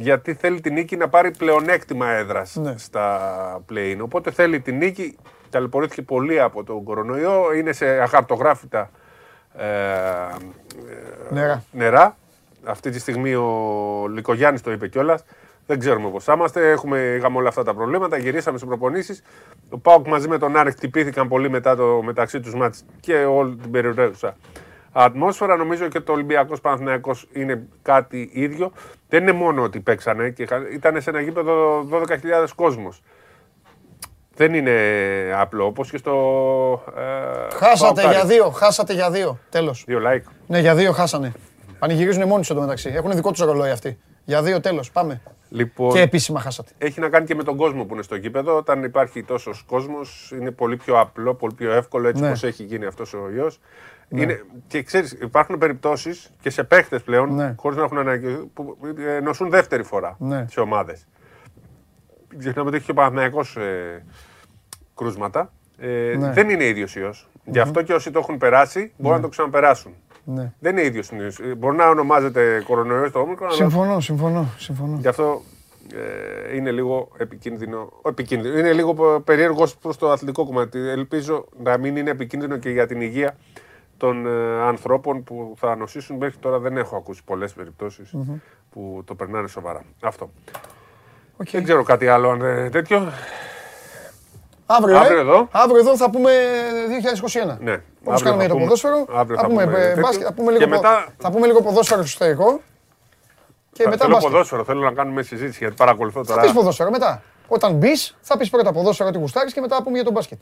γιατί 0.00 0.34
θέλει 0.34 0.60
την 0.60 0.72
νίκη 0.72 0.96
να 0.96 1.08
πάρει 1.08 1.30
πλεονέκτημα 1.30 2.08
έδρας 2.10 2.56
ναι. 2.56 2.74
στα 2.76 3.64
play 3.72 3.96
Οπότε 4.02 4.30
θέλει 4.30 4.60
την 4.60 4.76
νίκη. 4.76 5.16
Ταλαιπωρήθηκε 5.50 6.02
πολύ 6.02 6.40
από 6.40 6.64
τον 6.64 6.84
κορονοϊό. 6.84 7.54
Είναι 7.54 7.72
σε 7.72 7.86
αχαρτογράφητα 7.86 8.90
ε, 9.58 9.64
νερά. 11.30 11.64
νερά. 11.70 12.16
αυτή 12.64 12.90
τη 12.90 12.98
στιγμή 12.98 13.34
ο 13.34 14.06
Λικογιάννη 14.14 14.60
το 14.60 14.72
είπε 14.72 14.88
κιόλας. 14.88 15.24
Δεν 15.66 15.78
ξέρουμε 15.78 16.10
πώς 16.10 16.24
θα 16.24 16.32
είμαστε. 16.32 16.70
Έχουμε, 16.70 16.98
είχαμε 16.98 17.38
όλα 17.38 17.48
αυτά 17.48 17.62
τα 17.62 17.74
προβλήματα. 17.74 18.16
Γυρίσαμε 18.18 18.58
στι 18.58 18.66
προπονήσεις. 18.66 19.22
Ο 19.70 19.78
Πάοκ 19.78 20.06
μαζί 20.06 20.28
με 20.28 20.38
τον 20.38 20.56
Άρεκ 20.56 20.72
χτυπήθηκαν 20.72 21.28
πολύ 21.28 21.50
μετά 21.50 21.76
το 21.76 22.00
μεταξύ 22.04 22.40
τους 22.40 22.54
μάτς 22.54 22.84
και 23.00 23.14
όλη 23.14 23.56
την 23.56 23.70
περιοχή 23.70 24.16
ατμόσφαιρα. 25.04 25.56
Νομίζω 25.56 25.88
και 25.88 26.00
το 26.00 26.12
Ολυμπιακός 26.12 26.60
Παναθυναϊκό 26.60 27.14
είναι 27.32 27.66
κάτι 27.82 28.30
ίδιο. 28.32 28.72
Δεν 29.08 29.22
είναι 29.22 29.32
μόνο 29.32 29.62
ότι 29.62 29.80
παίξανε, 29.80 30.30
και 30.30 30.48
ήταν 30.72 31.00
σε 31.00 31.10
ένα 31.10 31.20
γήπεδο 31.20 31.86
12.000 31.90 32.54
κόσμος. 32.54 33.02
Δεν 34.34 34.54
είναι 34.54 34.72
απλό, 35.34 35.64
όπως 35.64 35.90
και 35.90 35.96
στο. 35.96 36.14
Ε, 36.96 37.54
χάσατε 37.54 38.08
για 38.08 38.24
δύο, 38.24 38.50
χάσατε 38.50 38.92
για 38.92 39.10
δύο. 39.10 39.38
Τέλος. 39.50 39.84
Δύο 39.86 40.00
like. 40.06 40.22
Ναι, 40.46 40.58
για 40.58 40.74
δύο 40.74 40.92
χάσανε. 40.92 41.32
Πανηγυρίζουν 41.78 42.26
μόνοι 42.26 42.44
τους 42.44 42.56
μεταξύ. 42.56 42.90
Έχουν 42.94 43.12
δικό 43.12 43.30
τους 43.30 43.40
ρολόι 43.40 43.70
αυτοί. 43.70 43.98
Για 44.24 44.42
δύο 44.42 44.60
τέλος. 44.60 44.90
Πάμε. 44.90 45.20
Λοιπόν, 45.48 45.92
και 45.92 46.00
επίσημα 46.00 46.40
χάσατε. 46.40 46.70
Έχει 46.78 47.00
να 47.00 47.08
κάνει 47.08 47.26
και 47.26 47.34
με 47.34 47.42
τον 47.42 47.56
κόσμο 47.56 47.84
που 47.84 47.94
είναι 47.94 48.02
στο 48.02 48.16
γήπεδο. 48.16 48.56
Όταν 48.56 48.84
υπάρχει 48.84 49.22
τόσος 49.22 49.62
κόσμος, 49.62 50.32
είναι 50.40 50.50
πολύ 50.50 50.76
πιο 50.76 51.00
απλό, 51.00 51.34
πολύ 51.34 51.54
πιο 51.54 51.72
εύκολο 51.72 52.08
έτσι 52.08 52.22
ναι. 52.22 52.28
όπως 52.28 52.42
έχει 52.42 52.64
γίνει 52.64 52.86
αυτός 52.86 53.14
ο 53.14 53.30
ιό. 53.36 53.50
Ναι. 54.08 54.22
Είναι, 54.22 54.44
και 54.66 54.82
ξέρεις, 54.82 55.12
υπάρχουν 55.12 55.58
περιπτώσεις 55.58 56.32
και 56.40 56.50
σε 56.50 56.64
παίχτες 56.64 57.02
πλέον, 57.02 57.34
ναι. 57.34 57.54
χωρίς 57.58 57.78
να 57.78 57.84
έχουν 57.84 57.98
ανάγκη, 57.98 58.50
που 58.54 58.76
ε, 58.98 59.20
νοσούν 59.20 59.50
δεύτερη 59.50 59.82
φορά 59.82 60.16
ναι. 60.18 60.46
σε 60.50 60.60
ομάδες. 60.60 61.06
Ξεχνάμε 62.38 62.68
ότι 62.68 62.76
έχει 62.76 62.84
και 62.84 62.90
ο 62.90 62.94
Παναθυναϊκό 62.94 63.40
ε, 63.40 64.02
κρούσματα. 64.94 65.52
Ε, 65.78 66.16
ναι. 66.18 66.32
Δεν 66.32 66.50
είναι 66.50 66.64
ίδιος 66.64 66.96
ιός. 66.96 67.28
Γι' 67.44 67.58
αυτό 67.58 67.82
και 67.82 67.92
όσοι 67.92 68.10
το 68.10 68.18
έχουν 68.18 68.38
περάσει 68.38 68.92
μπορούν 68.96 69.16
να 69.16 69.22
το 69.22 69.28
ξαναπεράσουν. 69.28 69.92
Ναι. 70.24 70.52
Δεν 70.58 70.76
είναι 70.76 70.86
ίδιος 70.86 71.10
ε, 71.12 71.54
Μπορεί 71.54 71.76
να 71.76 71.88
ονομάζεται 71.88 72.62
κορονοϊός 72.66 73.10
το 73.10 73.18
όμικρο. 73.18 73.50
Συμφωνώ, 73.50 73.90
αλλά... 73.90 74.00
συμφωνώ, 74.00 74.48
συμφωνώ. 74.56 74.98
Γι' 75.00 75.08
αυτό 75.08 75.42
ε, 75.94 76.56
είναι 76.56 76.70
λίγο 76.70 77.08
επικίνδυνο. 77.16 77.92
επικίνδυνο. 78.04 78.58
Είναι 78.58 78.72
λίγο 78.72 79.20
περίεργος 79.20 79.76
προς 79.76 79.96
το 79.96 80.10
αθλητικό 80.10 80.46
κομμάτι. 80.46 80.78
Ελπίζω 80.78 81.48
να 81.62 81.78
μην 81.78 81.96
είναι 81.96 82.10
επικίνδυνο 82.10 82.56
και 82.56 82.70
για 82.70 82.86
την 82.86 83.00
υγεία 83.00 83.36
των 83.98 84.26
ε, 84.26 84.62
ανθρώπων 84.62 85.24
που 85.24 85.54
θα 85.56 85.76
νοσήσουν. 85.76 86.16
Μέχρι 86.16 86.38
τώρα 86.38 86.58
δεν 86.58 86.76
έχω 86.76 86.96
ακούσει 86.96 87.24
πολλές 87.24 87.54
που 88.70 89.02
το 89.04 89.14
περνάνε 89.14 89.48
σοβαρά. 89.48 89.82
Αυτό. 90.02 90.30
Okay. 91.42 91.50
Δεν 91.50 91.64
ξέρω 91.64 91.82
κάτι 91.82 92.08
άλλο 92.08 92.30
αν 92.30 92.42
ε, 92.42 92.70
τέτοιο. 92.70 93.12
Αύριο, 94.66 94.98
αύριο, 94.98 95.18
ε; 95.18 95.20
εδώ. 95.20 95.48
αύριο 95.50 95.78
εδώ 95.78 95.96
θα 95.96 96.10
πούμε 96.10 96.30
2021. 97.54 97.56
Ναι. 97.60 97.82
Όπως 98.04 98.22
κάνουμε 98.22 98.44
για 98.44 98.52
το 98.54 98.58
ποδόσφαιρο. 98.58 99.04
θα, 99.36 99.46
πούμε, 99.46 99.94
μπάσκετ, 100.00 100.26
θα, 100.26 100.32
πούμε 100.32 100.52
λίγο, 100.52 100.68
μετά... 100.68 101.06
θα 101.18 101.30
πούμε 101.30 101.46
λίγο 101.46 101.62
ποδόσφαιρο 101.62 102.04
στο 102.04 102.24
εσωτερικό. 102.24 102.60
Και 103.72 103.82
θα, 103.82 103.88
μετά 103.88 104.04
θέλω 104.04 104.14
μπάσκετ. 104.14 104.32
ποδόσφαιρο, 104.32 104.64
θέλω 104.64 104.80
να 104.80 104.92
κάνουμε 104.92 105.22
συζήτηση 105.22 105.58
γιατί 105.58 105.74
παρακολουθώ 105.74 106.24
τώρα. 106.24 106.40
Θα 106.40 106.46
πεις 106.46 106.56
ποδόσφαιρο 106.56 106.90
μετά. 106.90 107.22
Όταν 107.48 107.72
μπεις, 107.72 108.16
θα 108.20 108.36
πεις 108.36 108.50
πρώτα 108.50 108.72
ποδόσφαιρο 108.72 109.10
τι 109.10 109.18
γουστάρεις 109.18 109.52
και 109.52 109.60
μετά 109.60 109.76
θα 109.76 109.82
πούμε 109.82 109.94
για 109.94 110.04
τον 110.04 110.12
μπάσκετ. 110.12 110.38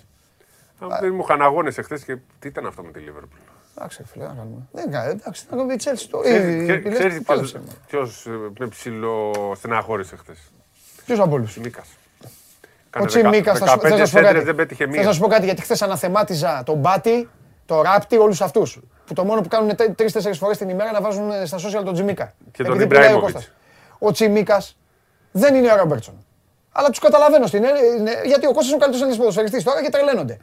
Δεν 0.79 1.15
μου 1.15 1.21
είχαν 1.23 1.43
αγώνες 1.43 1.79
εχθές 1.79 2.05
και 2.05 2.17
τι 2.39 2.49
ήταν 2.49 2.67
αυτό 2.67 2.83
με 2.83 2.91
τη 2.91 2.99
Λίβερπουλ; 2.99 3.39
Εντάξει, 3.77 4.03
φίλε, 4.13 4.25
να 4.25 4.35
κάνουμε. 4.35 4.69
Δεν 4.73 4.91
κάνει, 4.91 5.11
εντάξει, 5.11 5.45
να 5.51 5.57
κάνουμε 5.57 5.73
η 5.73 5.77
Τσέλση 5.77 6.09
το. 6.09 6.19
Ξέρει 6.91 7.21
ποιο 7.87 8.01
ε, 8.01 8.31
με 8.59 8.67
ψηλό 8.67 9.53
στεναχώρησε 9.57 10.17
χθε. 10.17 10.37
Ποιος 11.07 11.19
από 11.19 11.35
όλους; 11.35 11.57
Μίκας. 11.57 11.89
Ο 13.01 13.05
Τσιμίκα 13.05 13.55
θα 13.55 13.67
σου 13.67 13.79
πω 13.79 13.89
κάτι. 13.89 15.03
Θα 15.03 15.13
σου 15.13 15.21
πω 15.21 15.27
κάτι 15.27 15.45
γιατί 15.45 15.63
χθες 15.63 15.83
αναθεμάτιζα 15.83 16.63
τον 16.65 16.79
Μπάτι, 16.79 17.29
το 17.67 17.83
Ράπτη, 17.83 18.17
όλους 18.17 18.41
αυτούς. 18.41 18.81
Που 19.07 19.15
το 19.15 19.25
μόνο 19.25 19.41
που 19.41 19.49
κάνουν 19.49 19.77
τρει-τέσσερι 19.77 20.35
φορές 20.35 20.59
την 20.59 20.69
ημέρα 20.69 20.93
να 20.93 21.01
βάζουν 21.01 21.31
ε, 21.31 21.47
στα 21.47 21.59
social 21.59 21.85
τον 21.85 21.95
Τσιμίκα. 21.95 22.33
Και 22.53 22.63
τον 22.63 22.81
Ιμπραήμοβιτς. 22.81 23.53
Ο 23.99 24.11
Τσιμίκα 24.11 24.63
δεν 25.33 25.55
είναι 25.55 25.73
ο 25.73 25.77
Ρόμπερτσον. 25.77 26.25
Αλλά 26.73 26.89
τους 26.89 26.99
καταλαβαίνω 26.99 27.47
στην 27.47 27.65
γιατί 28.25 28.47
ο 28.47 28.53
Κώστας 28.53 28.67
είναι 28.67 28.77
ο 28.77 28.79
καλύτερος 28.79 29.01
Έλληνα 29.01 29.19
ποδοσφαιριστής 29.19 29.65
τώρα 29.65 29.83
και 29.83 29.91
τρελαίνονται 29.91 30.39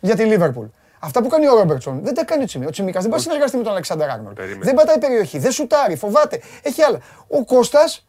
για 0.00 0.16
τη 0.16 0.24
Λίβερπουλ. 0.24 0.66
Αυτά 0.98 1.22
που 1.22 1.28
κάνει 1.28 1.48
ο 1.48 1.54
Ρόμπερτσον 1.54 2.00
δεν 2.02 2.14
τα 2.14 2.24
κάνει 2.24 2.42
ο 2.42 2.46
Τσιμίκα. 2.46 2.68
Ο 2.68 2.72
Τσιμίκας 2.72 3.02
δεν 3.02 3.10
πάει 3.10 3.20
να 3.20 3.24
συνεργαστεί 3.24 3.56
με 3.56 3.62
τον 3.62 3.72
Αλεξάνδρ 3.72 4.08
Άγνολ. 4.08 4.32
Δεν 4.60 4.74
πατάει 4.74 4.98
περιοχή, 4.98 5.38
δεν 5.38 5.50
σουτάρει, 5.50 5.96
φοβάται. 5.96 6.40
Έχει 6.62 6.82
άλλα. 6.82 6.98
Ο 7.28 7.44
Κώστας 7.44 8.06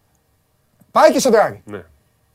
πάει 0.92 1.12
και 1.12 1.20
σεντράρει. 1.20 1.62
Ναι. 1.66 1.84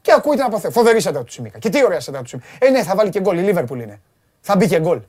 Και 0.01 0.12
ακούει 0.16 0.36
την 0.36 0.44
αποθέωση. 0.44 0.76
Φοβερή 0.76 1.01
σέντρα 1.01 1.20
του 1.20 1.26
Τσιμίκα. 1.26 1.59
Και 1.59 1.68
τι 1.68 1.85
ωραία 1.85 2.01
σέντρα 2.01 2.20
του 2.20 2.26
Τσιμίκα. 2.26 2.48
Ε, 2.59 2.70
ναι, 2.70 2.82
θα 2.82 2.94
βάλει 2.94 3.10
και 3.10 3.20
γκολ. 3.20 3.39
Η 3.39 3.43
Λίβερπουλ 3.43 3.81
είναι. 3.81 4.01
Θα 4.40 4.56
μπει 4.56 4.68
και 4.68 4.81
γκολ. 4.81 5.01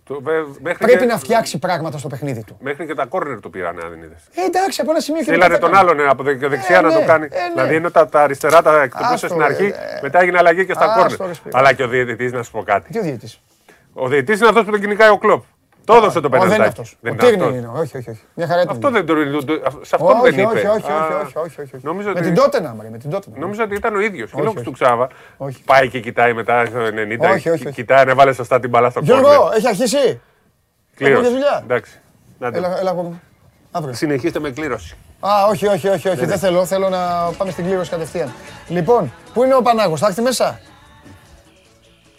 Πρέπει 0.62 0.98
και... 0.98 1.06
να 1.06 1.18
φτιάξει 1.18 1.60
πράγματα 1.60 1.98
στο 1.98 2.08
παιχνίδι 2.08 2.44
του. 2.44 2.58
Μέχρι 2.60 2.86
και 2.86 2.94
τα 2.94 3.06
κόρνερ 3.06 3.40
του 3.40 3.50
πήρανε, 3.50 3.82
αν 3.84 3.90
δεν 3.90 4.02
είδες. 4.02 4.28
Ε, 4.36 4.42
εντάξει, 4.46 4.82
από 4.82 4.92
ένα 4.92 5.00
σημείο 5.00 5.24
και 5.24 5.38
μετά. 5.38 5.58
τον 5.58 5.76
άλλον 5.76 6.10
από 6.10 6.24
δεξιά 6.24 6.78
ε, 6.78 6.82
να 6.82 6.94
το 6.94 7.00
ναι, 7.00 7.06
κάνει. 7.06 7.28
Ε, 7.32 7.42
ναι. 7.42 7.50
Δηλαδή 7.54 7.76
ενώ 7.76 7.92
τα, 7.92 8.08
τα 8.08 8.22
αριστερά 8.22 8.62
τα 8.62 8.82
εκτυπούσε 8.82 9.28
στην 9.28 9.42
αρχή, 9.42 9.74
μετά 10.02 10.20
έγινε 10.22 10.38
αλλαγή 10.38 10.66
και 10.66 10.74
στα 10.74 10.94
κόρνερ. 10.96 11.36
Αλλά 11.52 11.74
και 11.74 11.84
ο 11.84 11.88
διαιτητής, 11.88 12.32
να 12.32 12.44
σου 12.44 12.52
πω 12.52 12.64
κάτι. 12.64 12.92
Τι 12.92 13.00
ο 13.00 13.02
διαιτητής. 13.02 13.42
Ο 13.98 14.08
διαιτητής 14.08 14.40
είναι 14.40 14.48
αυτός 14.48 14.64
που 14.64 14.72
τον 14.72 14.80
κυνηγάει 14.80 15.10
ο 15.10 15.18
κλοπ. 15.18 15.44
Το 15.86 15.94
έδωσε 15.94 16.20
το 16.20 16.30
πέναλτι. 16.30 16.50
Δεν 16.50 16.60
είναι 16.60 16.68
αυτός. 16.68 16.98
Ο 17.12 17.16
Τύρνη 17.16 17.58
είναι. 17.58 17.72
Όχι, 17.74 17.98
όχι. 17.98 18.10
όχι. 18.10 18.22
Μια 18.34 18.48
χαρά 18.48 18.64
αυτό 18.68 18.90
δεν 18.90 19.06
το 19.06 19.14
Σε 19.82 19.96
αυτό 19.96 20.20
δεν 20.24 20.34
είπε. 20.34 20.46
Όχι, 20.46 20.66
όχι, 20.68 20.92
όχι. 21.24 21.38
όχι, 21.38 21.62
όχι. 21.62 22.14
Με 22.14 22.22
την 22.22 22.36
τότε 22.36 22.62
να 22.62 22.76
με 22.92 22.98
την 22.98 23.10
τότε. 23.10 23.28
Νομίζω 23.36 23.64
ότι 23.64 23.76
ήταν 23.76 23.96
ο 23.96 24.00
ίδιος. 24.00 24.32
Και 24.32 24.42
λόγω 24.42 24.62
του 24.62 24.72
Ξάβα. 24.72 25.10
Πάει 25.66 25.90
και 25.90 26.00
κοιτάει 26.00 26.34
μετά 26.34 26.66
στο 26.66 26.80
90. 27.68 27.72
Κοιτάει 27.72 28.06
να 28.06 28.16
βάλει 28.16 28.34
σωστά 28.34 28.60
την 28.60 28.70
μπαλά 28.70 28.90
στο 28.90 29.00
κόμμα. 29.00 29.20
Γιώργο, 29.20 29.52
έχει 29.56 29.68
αρχίσει; 29.68 30.22
Κλήρωση. 30.96 31.30
Εντάξει. 31.64 32.00
Αύριο. 33.72 33.94
Συνεχίστε 33.94 34.40
με 34.40 34.50
κλήρωση. 34.50 34.96
Α, 35.20 35.30
όχι, 35.50 35.68
όχι, 35.68 35.88
όχι, 35.88 36.10
όχι. 36.10 36.26
δεν 36.26 36.40
θέλω. 36.40 36.66
Θέλω 36.66 36.90
να 36.90 36.98
πάμε 37.38 37.52
στην 37.52 37.66
κλήρωση 37.66 37.90
κατευθείαν. 37.90 38.34
Λοιπόν, 38.68 39.14
πού 39.34 39.44
είναι 39.44 39.56
ο 39.56 39.62
Πανάγος, 39.62 40.00
θα 40.00 40.08
έρθει 40.08 40.22
μέσα; 40.22 40.60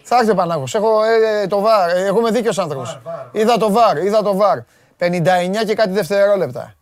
Θα 0.08 0.16
έρθει 0.16 0.30
ο 0.30 0.34
Πανάγος. 0.34 0.74
Έχω 0.74 1.04
ε, 1.04 1.42
ε, 1.42 1.46
το 1.46 1.60
βάρ. 1.60 1.90
Ε, 1.90 2.04
εγώ 2.04 2.18
είμαι 2.18 2.30
δίκαιος 2.30 2.58
άνθρωπος. 2.58 3.00
Είδα 3.32 3.56
το 3.56 3.70
βάρ, 3.70 3.96
είδα 3.98 4.22
το 4.22 4.36
βάρ. 4.36 4.58
59 4.98 5.64
και 5.66 5.74
κάτι 5.74 5.90
δευτερόλεπτα. 5.90 6.74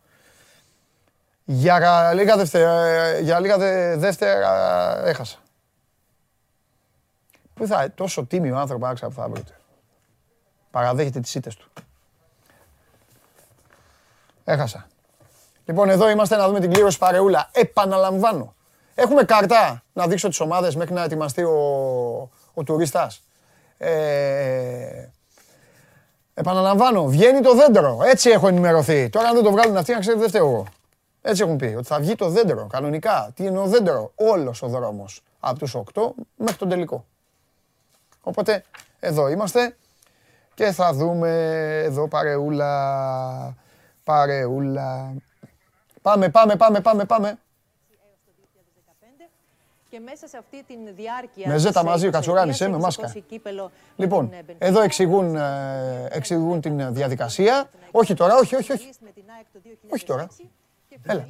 Για 1.44 2.12
λίγα 2.14 2.36
δεύτερα, 2.36 3.18
για 3.18 3.40
λίγα 3.40 3.58
δε, 3.58 3.96
δεύτερα 3.96 5.06
έχασα. 5.06 5.38
Πού 7.54 7.66
θα, 7.66 7.92
τόσο 7.94 8.24
τίμιο 8.24 8.56
άνθρωπο 8.56 8.86
άξα 8.86 9.06
που 9.06 9.14
θα 9.14 9.28
βρείτε. 9.28 9.52
Παραδέχεται 10.70 11.20
τις 11.20 11.34
ήττες 11.34 11.56
του. 11.56 11.70
Έχασα. 14.44 14.86
Λοιπόν, 15.64 15.88
εδώ 15.88 16.08
είμαστε 16.10 16.36
να 16.36 16.46
δούμε 16.46 16.60
την 16.60 16.72
κλήρωση 16.72 16.98
παρεούλα. 16.98 17.48
Επαναλαμβάνω. 17.52 18.54
Έχουμε 18.94 19.24
καρτά 19.24 19.82
να 19.92 20.06
δείξω 20.06 20.28
τις 20.28 20.40
ομάδες 20.40 20.76
μέχρι 20.76 20.94
να 20.94 21.02
ετοιμαστεί 21.02 21.42
ο, 21.42 22.30
ο 22.54 22.62
τουρίστας. 22.62 23.22
Ε, 23.78 25.08
επαναλαμβάνω, 26.34 27.06
βγαίνει 27.06 27.40
το 27.40 27.54
δέντρο. 27.54 27.98
Έτσι 28.04 28.30
έχω 28.30 28.48
ενημερωθεί. 28.48 29.08
Τώρα 29.08 29.28
αν 29.28 29.34
δεν 29.34 29.44
το 29.44 29.50
βγάλουν 29.50 29.76
αυτοί, 29.76 29.92
να 29.92 29.98
ξέρετε 29.98 30.20
δεν 30.20 30.28
φταίω 30.28 30.46
εγώ. 30.46 30.66
Έτσι 31.22 31.42
έχουν 31.42 31.56
πει, 31.56 31.74
ότι 31.76 31.86
θα 31.86 31.98
βγει 31.98 32.14
το 32.14 32.28
δέντρο, 32.28 32.66
κανονικά. 32.66 33.30
Τι 33.34 33.44
είναι 33.44 33.58
ο 33.58 33.66
δέντρο, 33.66 34.12
όλος 34.14 34.62
ο 34.62 34.68
δρόμος. 34.68 35.22
Από 35.40 35.58
τους 35.58 35.74
8 35.74 36.14
μέχρι 36.36 36.56
τον 36.56 36.68
τελικό. 36.68 37.04
Οπότε, 38.20 38.64
εδώ 39.00 39.28
είμαστε 39.28 39.76
και 40.54 40.72
θα 40.72 40.92
δούμε 40.92 41.30
εδώ 41.84 42.08
παρεούλα, 42.08 43.56
παρεούλα. 44.04 45.14
Πάμε, 46.02 46.28
πάμε, 46.28 46.56
πάμε, 46.56 46.80
πάμε, 46.80 47.04
πάμε 47.04 47.38
και 49.94 50.00
μέσα 50.00 50.26
σε 50.26 50.36
αυτή 50.36 50.64
τη 50.66 50.74
διάρκεια. 50.96 51.48
Με 51.48 51.58
ζέτα 51.58 51.84
μαζί, 51.84 52.06
ο 52.06 52.10
Κατσουράνη, 52.10 52.56
με 52.60 52.78
μάσκα. 52.78 53.12
Λοιπόν, 53.96 54.32
εδώ 54.58 54.80
εξηγούν, 54.80 55.36
ε, 55.36 56.08
εξηγούν 56.10 56.60
την 56.60 56.94
διαδικασία. 56.94 57.70
Όχι 57.90 58.14
τώρα, 58.14 58.36
όχι, 58.36 58.56
όχι. 58.56 58.72
Όχι, 58.72 58.90
όχι 59.88 60.04
τώρα. 60.04 60.26
Έλα. 61.06 61.26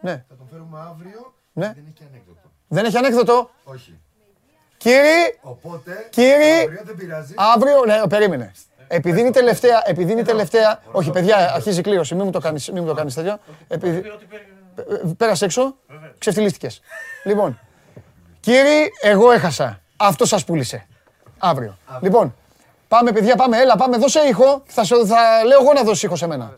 Ναι. 0.00 0.24
Θα 0.28 0.36
τον 0.36 0.46
φέρουμε 0.50 0.78
αύριο. 0.80 1.34
Ναι. 1.52 1.66
Δεν 1.66 1.84
έχει 1.88 2.04
ανέκδοτο. 2.08 2.50
Δεν 2.68 2.84
έχει 2.84 2.96
ανέκδοτο. 2.96 3.50
Όχι. 3.64 3.98
Κύριε, 4.76 5.38
Οπότε, 5.40 6.06
κύριε, 6.10 6.62
αύριο 6.62 6.82
δεν 6.84 6.96
πειράζει. 6.96 7.34
Αύριο, 7.36 7.84
ναι, 7.84 8.06
περίμενε. 8.08 8.52
Επειδή 8.88 9.20
είναι 9.20 9.30
τελευταία, 9.30 9.82
επειδή 9.84 10.12
είναι 10.12 10.22
τελευταία, 10.22 10.82
όχι 10.92 11.10
παιδιά, 11.10 11.54
αρχίζει 11.54 11.78
η 11.78 11.82
κλήρωση, 11.82 12.14
μην 12.14 12.24
μου 12.24 12.30
το 12.30 12.38
κάνεις, 12.38 12.70
μην 12.70 12.82
μου 12.82 12.88
το 12.88 12.94
κάνεις 12.94 13.14
τέτοιο. 13.14 13.38
Επειδή, 13.68 14.02
πέρασε 15.16 15.44
έξω, 15.44 15.76
ξεφτυλίστηκες. 16.18 16.80
Λοιπόν, 17.24 17.58
κύριοι, 18.40 18.90
εγώ 19.00 19.30
έχασα. 19.30 19.80
Αυτό 19.96 20.26
σας 20.26 20.44
πούλησε. 20.44 20.86
Αύριο. 21.38 21.76
Λοιπόν, 22.00 22.34
πάμε 22.88 23.12
παιδιά, 23.12 23.36
πάμε, 23.36 23.58
έλα, 23.58 23.76
πάμε, 23.76 23.96
δώσε 23.96 24.20
ήχο. 24.20 24.62
Θα, 24.66 24.84
θα 24.84 25.44
λέω 25.46 25.60
εγώ 25.60 25.72
να 25.72 25.82
δώσει 25.82 26.06
ήχο 26.06 26.16
σε 26.16 26.26
μένα. 26.26 26.56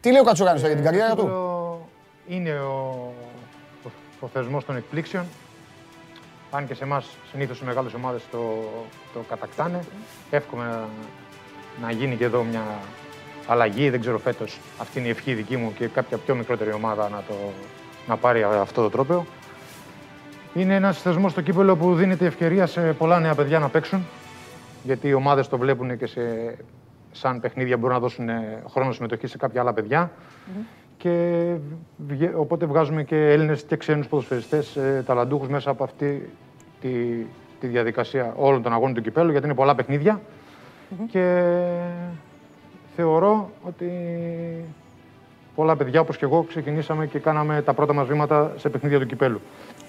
Τι 0.00 0.10
λέει 0.10 0.20
ο 0.20 0.24
Κατσουράνης 0.24 0.60
για 0.62 0.74
την 0.74 0.84
καριέρα 0.84 1.14
του; 1.14 1.28
Είναι 2.28 2.58
ο, 2.60 3.12
ο, 3.84 3.90
ο 4.20 4.26
θεσμός 4.26 4.64
των 4.64 4.76
εκπλήξεων. 4.76 5.26
Αν 6.50 6.66
και 6.66 6.74
σε 6.74 6.84
εμάς 6.84 7.06
συνήθως 7.30 7.60
οι 7.60 7.64
μεγάλες 7.64 7.94
ομάδες 7.94 8.22
το, 8.30 8.38
το 9.12 9.20
κατακτάνε. 9.28 9.84
Εύχομαι 10.30 10.64
να, 10.64 10.88
να 11.86 11.90
γίνει 11.90 12.16
και 12.16 12.24
εδώ 12.24 12.42
μια 12.42 12.62
αλλαγή. 13.46 13.90
Δεν 13.90 14.00
ξέρω 14.00 14.18
φέτος. 14.18 14.60
Αυτή 14.80 14.98
είναι 14.98 15.08
η 15.08 15.10
ευχή 15.10 15.34
δική 15.34 15.56
μου 15.56 15.72
και 15.78 15.86
κάποια 15.86 16.16
πιο 16.16 16.34
μικρότερη 16.34 16.72
ομάδα 16.72 17.08
να, 17.08 17.22
το, 17.28 17.34
να 18.08 18.16
πάρει 18.16 18.42
αυτό 18.42 18.82
το 18.82 18.90
τρόπαιο. 18.90 19.26
Είναι 20.54 20.74
ένας 20.74 21.02
θεσμός 21.02 21.30
στο 21.30 21.40
κύπελο 21.40 21.76
που 21.76 21.94
δίνεται 21.94 22.26
ευκαιρία 22.26 22.66
σε 22.66 22.80
πολλά 22.80 23.20
νέα 23.20 23.34
παιδιά 23.34 23.58
να 23.58 23.68
παίξουν. 23.68 24.04
Γιατί 24.82 25.08
οι 25.08 25.12
ομάδες 25.14 25.48
το 25.48 25.58
βλέπουν 25.58 25.98
και 25.98 26.06
σε, 26.06 26.20
σαν 27.12 27.40
παιχνίδια 27.40 27.76
μπορούν 27.76 27.94
να 27.94 28.00
δώσουν 28.00 28.28
ε, 28.28 28.62
χρόνο 28.70 28.92
συμμετοχή 28.92 29.26
σε 29.26 29.36
κάποια 29.36 29.60
άλλα 29.60 29.72
παιδιά. 29.72 30.10
Και 30.96 31.44
βγε- 31.96 32.34
οπότε 32.36 32.66
βγάζουμε 32.66 33.02
και 33.02 33.30
Έλληνες 33.32 33.62
και 33.62 33.76
ξένους 33.76 34.06
ποδοσφαιριστές 34.06 34.76
ε, 34.76 35.02
ταλαντούχους 35.06 35.48
μέσα 35.48 35.70
από 35.70 35.84
αυτή 35.84 36.30
τη, 36.80 36.88
τη 37.60 37.66
διαδικασία 37.66 38.32
όλων 38.36 38.62
των 38.62 38.72
αγώνων 38.72 38.94
του 38.94 39.02
κυπέλου, 39.02 39.30
γιατί 39.30 39.46
είναι 39.46 39.54
πολλά 39.54 39.74
παιχνίδια. 39.74 40.20
Και 41.10 41.42
θεωρώ 42.96 43.50
ότι 43.62 43.90
πολλά 45.54 45.76
παιδιά 45.76 46.00
όπως 46.00 46.16
και 46.16 46.24
εγώ 46.24 46.42
ξεκινήσαμε 46.42 47.06
και 47.06 47.18
κάναμε 47.18 47.62
τα 47.62 47.74
πρώτα 47.74 47.92
μας 47.92 48.06
βήματα 48.06 48.52
σε 48.58 48.68
παιχνίδια 48.68 48.98
του 49.00 49.06
κυπέλου. 49.06 49.40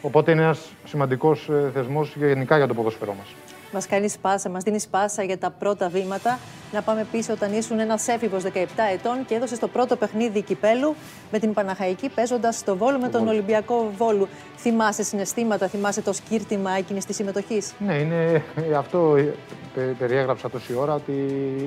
Οπότε 0.02 0.32
είναι 0.32 0.42
ένας 0.42 0.72
σημαντικός 0.86 1.50
ε, 1.50 1.72
θεσμός 1.74 2.16
για- 2.16 2.28
γενικά 2.28 2.58
για 2.58 2.68
το 2.68 2.74
ποδόσφαιρό 2.74 3.14
μας. 3.18 3.28
Μας 3.74 3.88
κάνει 3.88 4.10
σπάσα, 4.10 4.50
μας 4.50 4.64
δίνει 4.64 4.80
σπάσα 4.80 5.24
για 5.24 5.38
τα 5.38 5.50
πρώτα 5.52 5.90
βήματα. 5.90 6.40
Να 6.74 6.82
πάμε 6.82 7.06
πίσω 7.12 7.34
όταν 7.34 7.54
ήσουν 7.54 7.80
ένας 7.80 8.08
έφηβος 8.08 8.44
17 8.44 8.50
ετών 8.94 9.26
και 9.26 9.36
έδωσες 9.36 9.60
το 9.60 9.68
πρώτο 9.68 9.96
παιχνίδι 9.96 10.42
κυπέλου 10.42 10.96
με 11.32 11.40
την 11.40 11.54
Παναχαϊκή 11.54 12.10
παίζοντας 12.10 12.58
στο 12.58 12.76
Βόλο 12.78 13.00
με 13.00 13.10
τον 13.10 13.28
Ολυμπιακό 13.28 13.92
Βόλου. 13.98 14.28
Θυμάσαι 14.58 15.04
συναισθήματα, 15.04 15.68
θυμάσαι 15.68 16.02
το 16.02 16.14
σκύρτημα 16.14 16.72
εκείνης 16.72 17.06
της 17.06 17.16
συμμετοχής; 17.16 17.74
Ναι, 17.80 17.94
είναι, 17.94 18.44
ε, 18.72 18.76
αυτό 18.76 19.16
ε, 19.16 19.34
πε- 19.76 19.96
περιέγραψα 20.00 20.50
τόση 20.50 20.74
ώρα 20.76 20.94
ότι 20.94 21.12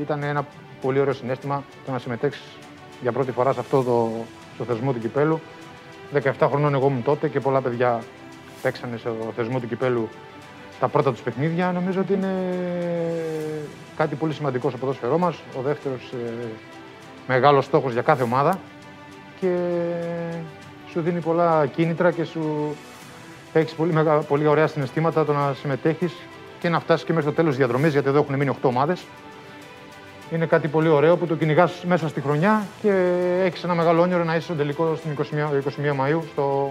ήταν 0.01 0.23
ένα 0.23 0.47
πολύ 0.83 1.01
ωραίο 1.01 1.13
συνέστημα 1.13 1.63
το 1.87 1.93
να 1.93 1.99
συμμετέχεις 1.99 2.43
για 3.03 3.13
πρώτη 3.13 3.33
φορά 3.33 3.53
σε 3.53 3.61
αυτό 3.61 3.83
το 3.83 4.11
στο 4.55 4.65
θεσμό 4.65 4.93
του 4.93 4.99
κυπέλου. 4.99 5.41
17 6.15 6.31
χρονών 6.49 6.75
εγώ 6.75 6.87
ήμουν 6.87 7.03
τότε 7.03 7.29
και 7.29 7.41
πολλά 7.41 7.61
παιδιά 7.61 8.03
παίξανε 8.63 8.97
στο 8.97 9.17
θεσμό 9.37 9.61
του 9.61 9.69
κυπέλου 9.69 10.09
τα 10.81 10.89
πρώτα 10.89 11.11
τους 11.13 11.21
παιχνίδια. 11.21 11.73
Νομίζω 11.73 12.01
ότι 12.01 12.13
είναι 12.13 12.35
κάτι 13.97 14.15
πολύ 14.15 14.33
σημαντικό 14.33 14.69
στο 14.69 14.79
ποδόσφαιρό 14.79 15.19
μας. 15.19 15.37
Ο 15.59 15.61
δεύτερος 15.63 16.13
ε, 16.13 16.33
μεγάλος 17.29 17.65
στόχος 17.65 17.93
για 17.93 18.03
κάθε 18.03 18.23
ομάδα 18.23 18.59
και 19.41 19.57
σου 20.91 21.01
δίνει 21.01 21.21
πολλά 21.21 21.67
κίνητρα 21.67 22.11
και 22.11 22.25
σου 22.25 22.75
έχεις 23.53 23.73
πολύ, 23.73 23.93
μεγα- 23.93 24.19
πολύ 24.19 24.47
ωραία 24.47 24.67
συναισθήματα 24.67 25.25
το 25.25 25.33
να 25.33 25.55
συμμετέχεις 25.55 26.13
και 26.61 26.69
να 26.69 26.81
φτάσεις 26.81 27.07
και 27.07 27.13
μέχρι 27.13 27.29
το 27.29 27.35
τέλος 27.35 27.51
της 27.51 27.59
διαδρομής, 27.59 27.93
γιατί 27.93 28.09
εδώ 28.09 28.19
έχουν 28.19 28.35
μείνει 28.35 28.51
8 28.51 28.69
ομάδες. 28.69 29.05
Είναι 30.33 30.47
κάτι 30.47 30.69
πολύ 30.69 30.89
ωραίο 30.89 31.17
που 31.17 31.27
το 31.27 31.35
κυνηγάς 31.37 31.85
μέσα 31.85 32.09
στη 32.09 32.21
χρονιά 32.21 32.67
και 32.83 32.91
έχεις 33.45 33.65
ένα 33.65 33.75
μεγάλο 33.75 34.01
όνειρο 34.03 34.25
να 34.25 34.35
είσαι 34.35 34.45
στο 34.45 34.55
τελικό 34.55 34.95
στην 34.97 35.17
21, 35.87 35.91
21 35.91 35.95
Μαου 35.95 36.25
στο, 36.33 36.71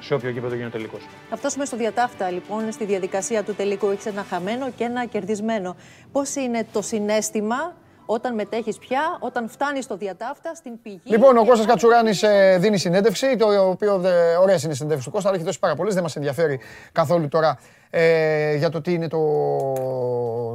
σε 0.00 0.14
όποιο 0.14 0.30
γήπεδο 0.30 0.54
γίνει 0.54 0.66
ο 0.66 0.70
τελικός. 0.70 1.00
Θα 1.30 1.36
φτάσουμε 1.36 1.64
στο 1.64 1.76
διατάφτα 1.76 2.30
λοιπόν, 2.30 2.72
στη 2.72 2.84
διαδικασία 2.84 3.42
του 3.42 3.54
τελικού. 3.54 3.90
Έχεις 3.90 4.06
ένα 4.06 4.24
χαμένο 4.30 4.70
και 4.76 4.84
ένα 4.84 5.04
κερδισμένο. 5.04 5.76
Πώς 6.12 6.34
είναι 6.34 6.66
το 6.72 6.82
συνέστημα 6.82 7.74
όταν 8.06 8.34
μετέχεις 8.34 8.78
πια, 8.78 9.16
όταν 9.20 9.48
φτάνεις 9.48 9.84
στο 9.84 9.96
διατάφτα, 9.96 10.54
στην 10.54 10.72
πηγή; 10.82 11.00
Λοιπόν, 11.04 11.36
ο 11.36 11.40
και 11.40 11.46
Κώστας 11.48 11.60
αν- 11.60 11.66
Κατσουράνης 11.72 12.22
ε, 12.22 12.56
δίνει 12.60 12.78
συνέντευξη, 12.78 13.36
το 13.36 13.68
οποίο 13.68 14.02
ε, 14.04 14.36
ωραίες 14.36 14.62
είναι 14.62 14.72
οι 14.72 14.76
συνέντευξεις 14.76 15.04
του 15.04 15.10
Κώστας, 15.10 15.24
αλλά 15.24 15.34
έχει 15.34 15.44
δώσει 15.44 15.58
πάρα 15.58 15.74
πολλές, 15.74 15.94
δεν 15.94 16.02
μας 16.02 16.16
ενδιαφέρει 16.16 16.60
καθόλου 16.92 17.28
τώρα 17.28 17.58
ε, 17.90 18.54
για 18.56 18.68
το 18.68 18.80
τι 18.80 18.92
είναι 18.92 19.08
το, 19.08 19.18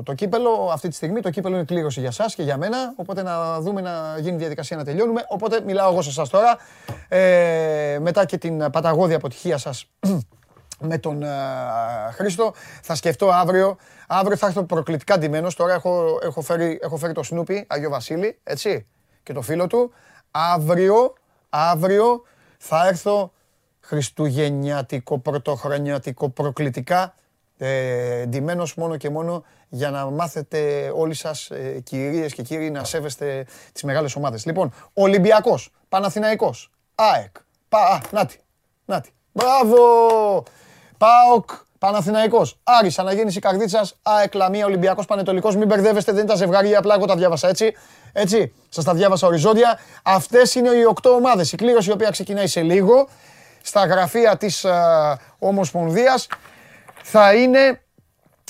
το 0.03 0.13
κύπελο 0.13 0.69
αυτή 0.73 0.87
τη 0.87 0.95
στιγμή. 0.95 1.19
Το 1.19 1.29
κύπελο 1.29 1.55
είναι 1.55 1.65
κλήρωση 1.65 1.99
για 1.99 2.11
σας 2.11 2.35
και 2.35 2.43
για 2.43 2.57
μένα, 2.57 2.93
οπότε 2.95 3.23
να 3.23 3.59
δούμε 3.59 3.81
να 3.81 4.17
γίνει 4.19 4.37
διαδικασία 4.37 4.77
να 4.77 4.83
τελειώνουμε. 4.83 5.25
Οπότε 5.27 5.61
μιλάω 5.61 5.91
εγώ 5.91 6.01
σε 6.01 6.09
εσάς 6.09 6.29
τώρα, 6.29 6.57
ε, 7.07 7.97
μετά 8.01 8.25
και 8.25 8.37
την 8.37 8.69
παταγώδη 8.71 9.13
αποτυχία 9.13 9.57
σας 9.57 9.85
με 10.89 10.97
τον 10.97 11.23
ε, 11.23 11.27
Χρήστο. 12.11 12.53
Θα 12.81 12.95
σκεφτώ 12.95 13.29
αύριο. 13.29 13.77
Αύριο 14.07 14.37
θα 14.37 14.47
έρθω 14.47 14.63
προκλητικά 14.63 15.17
ντυμένος. 15.17 15.55
Τώρα 15.55 15.73
έχω, 15.73 16.19
έχω, 16.23 16.41
φέρει, 16.41 16.79
έχω 16.81 16.97
φέρει 16.97 17.13
το 17.13 17.23
Σνούπι, 17.23 17.65
Αγιο 17.69 17.89
Βασίλη, 17.89 18.39
έτσι, 18.43 18.87
και 19.23 19.33
το 19.33 19.41
φίλο 19.41 19.67
του. 19.67 19.91
Αύριο, 20.31 21.13
αύριο 21.49 22.23
θα 22.57 22.87
έρθω 22.87 23.31
χριστουγεννιάτικο, 23.79 25.19
πρωτοχρονιάτικο, 25.19 26.29
προκλητικά 26.29 27.13
ε, 27.63 28.25
ντυμένος 28.25 28.75
μόνο 28.75 28.97
και 28.97 29.09
μόνο 29.09 29.43
για 29.69 29.89
να 29.89 30.05
μάθετε 30.05 30.91
όλοι 30.95 31.13
σας 31.13 31.49
ε, 31.49 31.79
κυρίες 31.83 32.33
και 32.33 32.41
κύριοι 32.41 32.71
να 32.71 32.83
σέβεστε 32.83 33.45
τις 33.73 33.83
μεγάλες 33.83 34.15
ομάδες. 34.15 34.45
Λοιπόν, 34.45 34.73
Ολυμπιακός, 34.93 35.71
Παναθηναϊκός, 35.89 36.71
ΑΕΚ, 36.95 37.35
πα, 37.69 37.77
α, 37.77 37.99
νάτι, 38.11 38.39
νάτι. 38.85 39.09
Μπράβο! 39.31 39.77
ΠΑΟΚ, 40.97 41.49
Παναθηναϊκός, 41.79 42.59
Άρης, 42.63 42.99
Αναγέννηση 42.99 43.39
Καρδίτσας, 43.39 43.95
ΑΕΚ, 44.01 44.33
Λαμία, 44.33 44.65
Ολυμπιακός, 44.65 45.05
Πανετολικός. 45.05 45.55
Μην 45.55 45.67
μπερδεύεστε, 45.67 46.11
δεν 46.11 46.21
είναι 46.21 46.29
τα 46.29 46.35
ζευγάρια, 46.35 46.77
απλά 46.77 46.95
εγώ 46.95 47.05
τα 47.05 47.15
διάβασα 47.15 47.47
έτσι. 47.47 47.73
Έτσι, 48.13 48.53
σας 48.69 48.83
τα 48.83 48.93
διάβασα 48.93 49.27
οριζόντια. 49.27 49.79
Αυτές 50.03 50.55
είναι 50.55 50.69
οι 50.69 50.83
οκτώ 50.83 51.09
ομάδες. 51.09 51.51
Η 51.51 51.55
κλήρωση 51.55 51.89
η 51.89 51.93
οποία 51.93 52.09
ξεκινάει 52.09 52.47
σε 52.47 52.61
λίγο 52.61 53.07
στα 53.61 53.85
γραφεία 53.85 54.37
της 54.37 54.63
ε, 54.63 54.71
Ομοσπονδίας 55.39 56.27
θα 57.03 57.33
είναι 57.33 57.81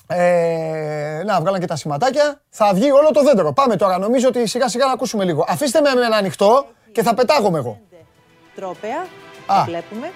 ε, 0.07 1.21
να, 1.25 1.39
βγάλαν 1.41 1.59
και 1.59 1.65
τα 1.65 1.75
σηματάκια. 1.75 2.41
Θα 2.49 2.71
βγει 2.73 2.91
όλο 2.91 3.11
το 3.11 3.23
δέντρο. 3.23 3.53
Πάμε 3.53 3.75
τώρα. 3.75 3.97
Νομίζω 3.97 4.27
ότι 4.27 4.47
σιγά 4.47 4.67
σιγά 4.67 4.85
να 4.85 4.91
ακούσουμε 4.91 5.23
λίγο. 5.23 5.45
Αφήστε 5.47 5.81
με 5.81 5.89
ένα 5.89 6.15
ανοιχτό 6.15 6.65
και 6.91 7.03
θα 7.03 7.13
πετάγομαι 7.13 7.57
εγώ. 7.57 7.79
Τρόπαια, 8.55 8.99
Α. 9.45 9.55
το 9.57 9.63
βλέπουμε. 9.65 10.11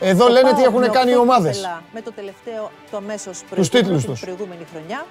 Εδώ 0.00 0.24
Ο 0.24 0.28
λένε 0.28 0.48
τι 0.48 0.54
ΠΑΟΚ 0.54 0.66
έχουν 0.66 0.80
με 0.80 0.88
κάνει 0.88 1.10
οι 1.10 1.14
οκτώ 1.14 1.22
ομάδες. 1.30 1.56
κύπελα 1.56 1.82
Με 1.92 2.00
το 2.02 2.12
τελευταίο, 2.12 2.70
το 2.90 2.96
αμέσως 2.96 3.42
Τους 3.54 3.68
τίτλους 3.68 4.00
την 4.02 4.10
τους. 4.10 4.20
προηγούμενη 4.20 4.66
χρονιά. 4.72 5.06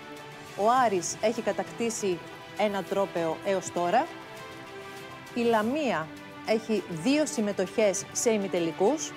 Ο 0.58 0.64
Άρης 0.86 1.16
έχει 1.22 1.42
κατακτήσει 1.42 2.20
ένα 2.58 2.84
τρόπαιο 2.90 3.38
έως 3.46 3.72
τώρα. 3.74 4.06
Η 5.34 5.42
Λαμία 5.42 6.08
έχει 6.46 6.84
δύο 7.04 7.26
συμμετοχές 7.26 8.04
σε 8.12 8.30
ημιτελικούς. 8.32 9.12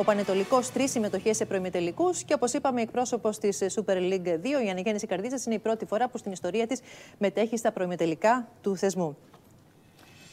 Ο 0.00 0.04
Πανετολικός 0.04 0.70
τρεις 0.70 0.90
συμμετοχές 0.90 1.36
σε 1.36 1.44
προημιτελικούς 1.44 2.22
και 2.22 2.34
όπως 2.34 2.52
είπαμε, 2.52 2.80
η 2.80 2.82
εκπρόσωπος 2.82 3.38
της 3.38 3.62
Super 3.74 3.96
League 3.96 4.28
2, 4.28 4.64
η 4.64 4.70
Ανεγέννηση 4.70 5.06
Καρδίτσα, 5.06 5.38
είναι 5.46 5.54
η 5.54 5.58
πρώτη 5.58 5.84
φορά 5.84 6.08
που 6.08 6.18
στην 6.18 6.32
ιστορία 6.32 6.66
της 6.66 6.80
μετέχει 7.18 7.56
στα 7.56 7.72
προημιτελικά 7.72 8.48
του 8.62 8.76
θεσμού. 8.76 9.16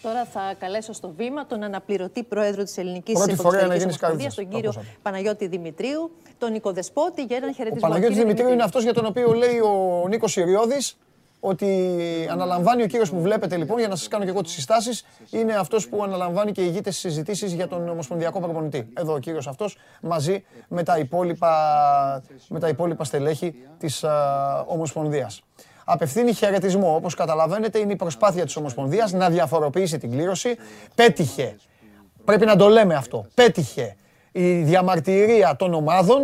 Τώρα 0.02 0.26
θα 0.26 0.54
καλέσω 0.60 0.94
στο 0.94 1.14
βήμα 1.18 1.46
τον 1.46 1.64
αναπληρωτή 1.64 2.24
πρόεδρο 2.24 2.64
της 2.64 2.78
Ελληνικής 2.78 3.14
Πρώτη 3.14 3.36
φορά 3.36 3.60
η 3.60 3.64
Αναγέννηση 3.64 4.00
Ομοσπονδία, 4.04 4.08
Καρδίτσας, 4.08 4.36
τον 4.36 4.46
το 4.46 4.52
κύριο 4.56 4.70
ακούσατε. 4.70 4.98
Παναγιώτη 5.02 5.48
Δημητρίου, 5.48 6.12
τον 6.38 6.56
οικοδεσπότη 6.56 7.24
για 7.24 7.38
έναν 7.38 7.50
Ο 7.50 7.54
χαιρετισμό. 7.54 7.88
Παναγιώτης 7.88 8.18
Κύριε 8.18 8.34
Δημητρίου 8.34 8.54
είναι 8.54 8.64
αυτός 8.64 8.84
για 8.84 8.94
τον 8.94 9.06
οποίο 9.06 9.34
λέει 9.34 9.60
ο 9.60 10.06
Νίκος 10.08 10.36
Ιριώδης 10.36 10.98
ότι 11.48 12.28
αναλαμβάνει 12.32 12.84
ο 12.84 12.88
κύριος 12.88 13.10
που 13.10 13.22
βλέπετε 13.22 13.58
λοιπόν, 13.58 13.80
για 13.80 13.88
να 13.88 13.96
σας 13.96 14.08
κάνω 14.08 14.24
και 14.24 14.30
εγώ 14.30 14.42
τις 14.42 14.52
συστάσεις, 14.52 15.06
είναι 15.30 15.54
αυτός 15.54 15.90
που 15.90 16.04
αναλαμβάνει 16.04 16.52
και 16.52 16.62
ηγείται 16.62 16.92
στις 16.92 17.02
συζητήσεις 17.02 17.54
για 17.54 17.68
τον 17.68 17.90
Ομοσπονδιακό 17.90 18.40
Προπονητή. 18.40 18.90
Εδώ 18.94 19.14
ο 19.14 19.20
κύριος 19.20 19.48
αυτός 19.48 19.78
μαζί 20.02 20.44
με 20.68 20.84
τα 20.84 20.98
υπόλοιπα, 20.98 21.54
με 22.50 22.60
τα 22.60 22.68
υπόλοιπα 22.68 23.04
στελέχη 23.04 23.56
της 23.78 24.04
α, 24.04 24.66
Ομοσπονδίας. 24.68 25.42
Απευθύνει 25.86 26.34
χαιρετισμό. 26.34 26.96
Όπως 26.96 27.14
καταλαβαίνετε 27.14 27.80
είναι 27.80 27.94
η 27.94 27.96
προσπάθεια 27.96 28.46
της 28.46 28.56
Ομοσπονδίας 28.56 29.12
να 29.12 29.30
διαφοροποιήσει 29.30 29.98
την 29.98 30.12
κλήρωση. 30.12 30.56
Πέτυχε 30.96 31.56
Πρέπει 32.28 32.46
να 32.46 32.56
το 32.56 32.68
λέμε 32.68 32.96
αυτό. 32.96 33.26
Πέτυχε 33.34 33.96
η 34.32 34.54
διαμαρτυρία 34.62 35.56
των 35.56 35.74
ομάδων 35.74 36.24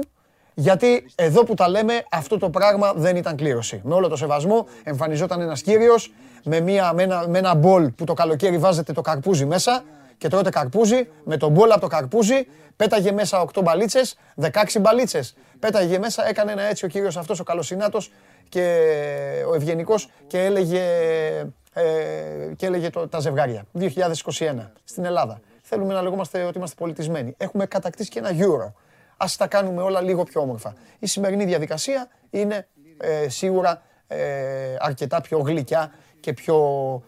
γιατί 0.53 1.05
εδώ 1.15 1.43
που 1.43 1.53
τα 1.53 1.69
λέμε 1.69 2.03
αυτό 2.11 2.38
το 2.38 2.49
πράγμα 2.49 2.93
δεν 2.95 3.15
ήταν 3.15 3.35
κλήρωση. 3.35 3.81
Με 3.84 3.93
όλο 3.93 4.07
το 4.07 4.15
σεβασμό 4.15 4.67
εμφανιζόταν 4.84 5.41
ένας 5.41 5.61
κύριος 5.61 6.13
με, 6.43 6.59
μια, 6.59 6.93
με, 6.93 7.03
ένα, 7.03 7.27
με 7.27 7.38
ένα 7.38 7.53
μπολ 7.55 7.89
που 7.89 8.03
το 8.03 8.13
καλοκαίρι 8.13 8.57
βάζετε 8.57 8.93
το 8.93 9.01
καρπούζι 9.01 9.45
μέσα 9.45 9.84
και 10.17 10.27
τρώτε 10.27 10.49
καρπούζι, 10.49 11.07
με 11.23 11.38
τον 11.38 11.51
μπολ 11.51 11.71
από 11.71 11.81
το 11.81 11.88
καρπούζι 11.88 12.47
πέταγε 12.75 13.11
μέσα 13.11 13.45
8 13.53 13.63
μπαλίτσες, 13.63 14.17
16 14.41 14.49
μπαλίτσες. 14.80 15.35
Πέταγε 15.59 15.99
μέσα, 15.99 16.27
έκανε 16.27 16.51
ένα 16.51 16.61
έτσι 16.61 16.85
ο 16.85 16.88
κύριος 16.88 17.17
αυτός 17.17 17.39
ο 17.39 17.43
καλοσυνάτος 17.43 18.11
και 18.49 18.80
ο 19.49 19.53
ευγενικός 19.55 20.09
και 20.27 20.43
έλεγε, 20.43 20.81
ε, 21.73 21.84
και 22.55 22.65
έλεγε 22.65 22.89
το, 22.89 23.07
τα 23.07 23.19
ζευγάρια. 23.19 23.65
2021 23.80 23.89
στην 24.84 25.05
Ελλάδα. 25.05 25.39
Θέλουμε 25.61 25.93
να 25.93 26.01
λεγόμαστε 26.01 26.43
ότι 26.43 26.57
είμαστε 26.57 26.75
πολιτισμένοι. 26.80 27.34
Έχουμε 27.38 27.65
κατακτήσει 27.65 28.09
και 28.09 28.19
ένα 28.19 28.30
euro. 28.31 28.71
Ας 29.23 29.35
τα 29.35 29.47
κάνουμε 29.47 29.81
όλα 29.81 30.01
λίγο 30.01 30.23
πιο 30.23 30.41
όμορφα. 30.41 30.73
Η 30.99 31.07
σημερινή 31.07 31.45
διαδικασία 31.45 32.07
είναι 32.29 32.67
ε, 32.97 33.29
σίγουρα 33.29 33.81
ε, 34.07 34.17
αρκετά 34.79 35.21
πιο 35.21 35.39
γλυκιά 35.39 35.91
και 36.19 36.33
πιο 36.33 36.57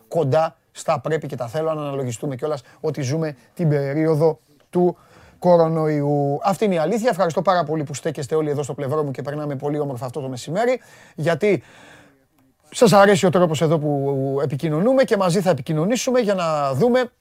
κοντά 0.08 0.58
στα 0.72 1.00
πρέπει 1.00 1.28
και 1.28 1.36
τα 1.36 1.48
θέλω. 1.48 1.70
Αν 1.70 1.80
αναλογιστούμε 1.80 2.36
κιόλας 2.36 2.62
ότι 2.80 3.02
ζούμε 3.02 3.36
την 3.54 3.70
περίοδο 3.70 4.40
του 4.70 4.98
κορονοϊού. 5.40 6.40
Αυτή 6.44 6.66
είναι 6.66 6.74
η 6.74 6.78
αλήθεια. 6.78 7.10
Ευχαριστώ 7.10 7.42
πάρα 7.42 7.64
πολύ 7.64 7.84
που 7.84 7.94
στέκεστε 7.94 8.36
όλοι 8.36 8.50
εδώ 8.50 8.64
στο 8.64 8.74
πλευρό 8.74 9.04
μου 9.04 9.12
και 9.12 9.22
περνάμε 9.22 9.56
πολύ 9.56 9.80
όμορφα 9.80 10.06
αυτό 10.06 10.22
το 10.22 10.28
μεσημέρι. 10.28 10.82
Γιατί 11.16 11.64
σας 12.72 12.94
αρέσει 12.94 13.26
ο 13.26 13.30
τρόπος 13.30 13.62
εδώ 13.62 13.80
που 13.80 14.40
επικοινωνούμε 14.44 15.04
και 15.04 15.18
μαζί 15.18 15.42
θα 15.42 15.50
επικοινωνήσουμε 15.50 16.20
για 16.20 16.34
να 16.34 16.74
δούμε 16.74 17.12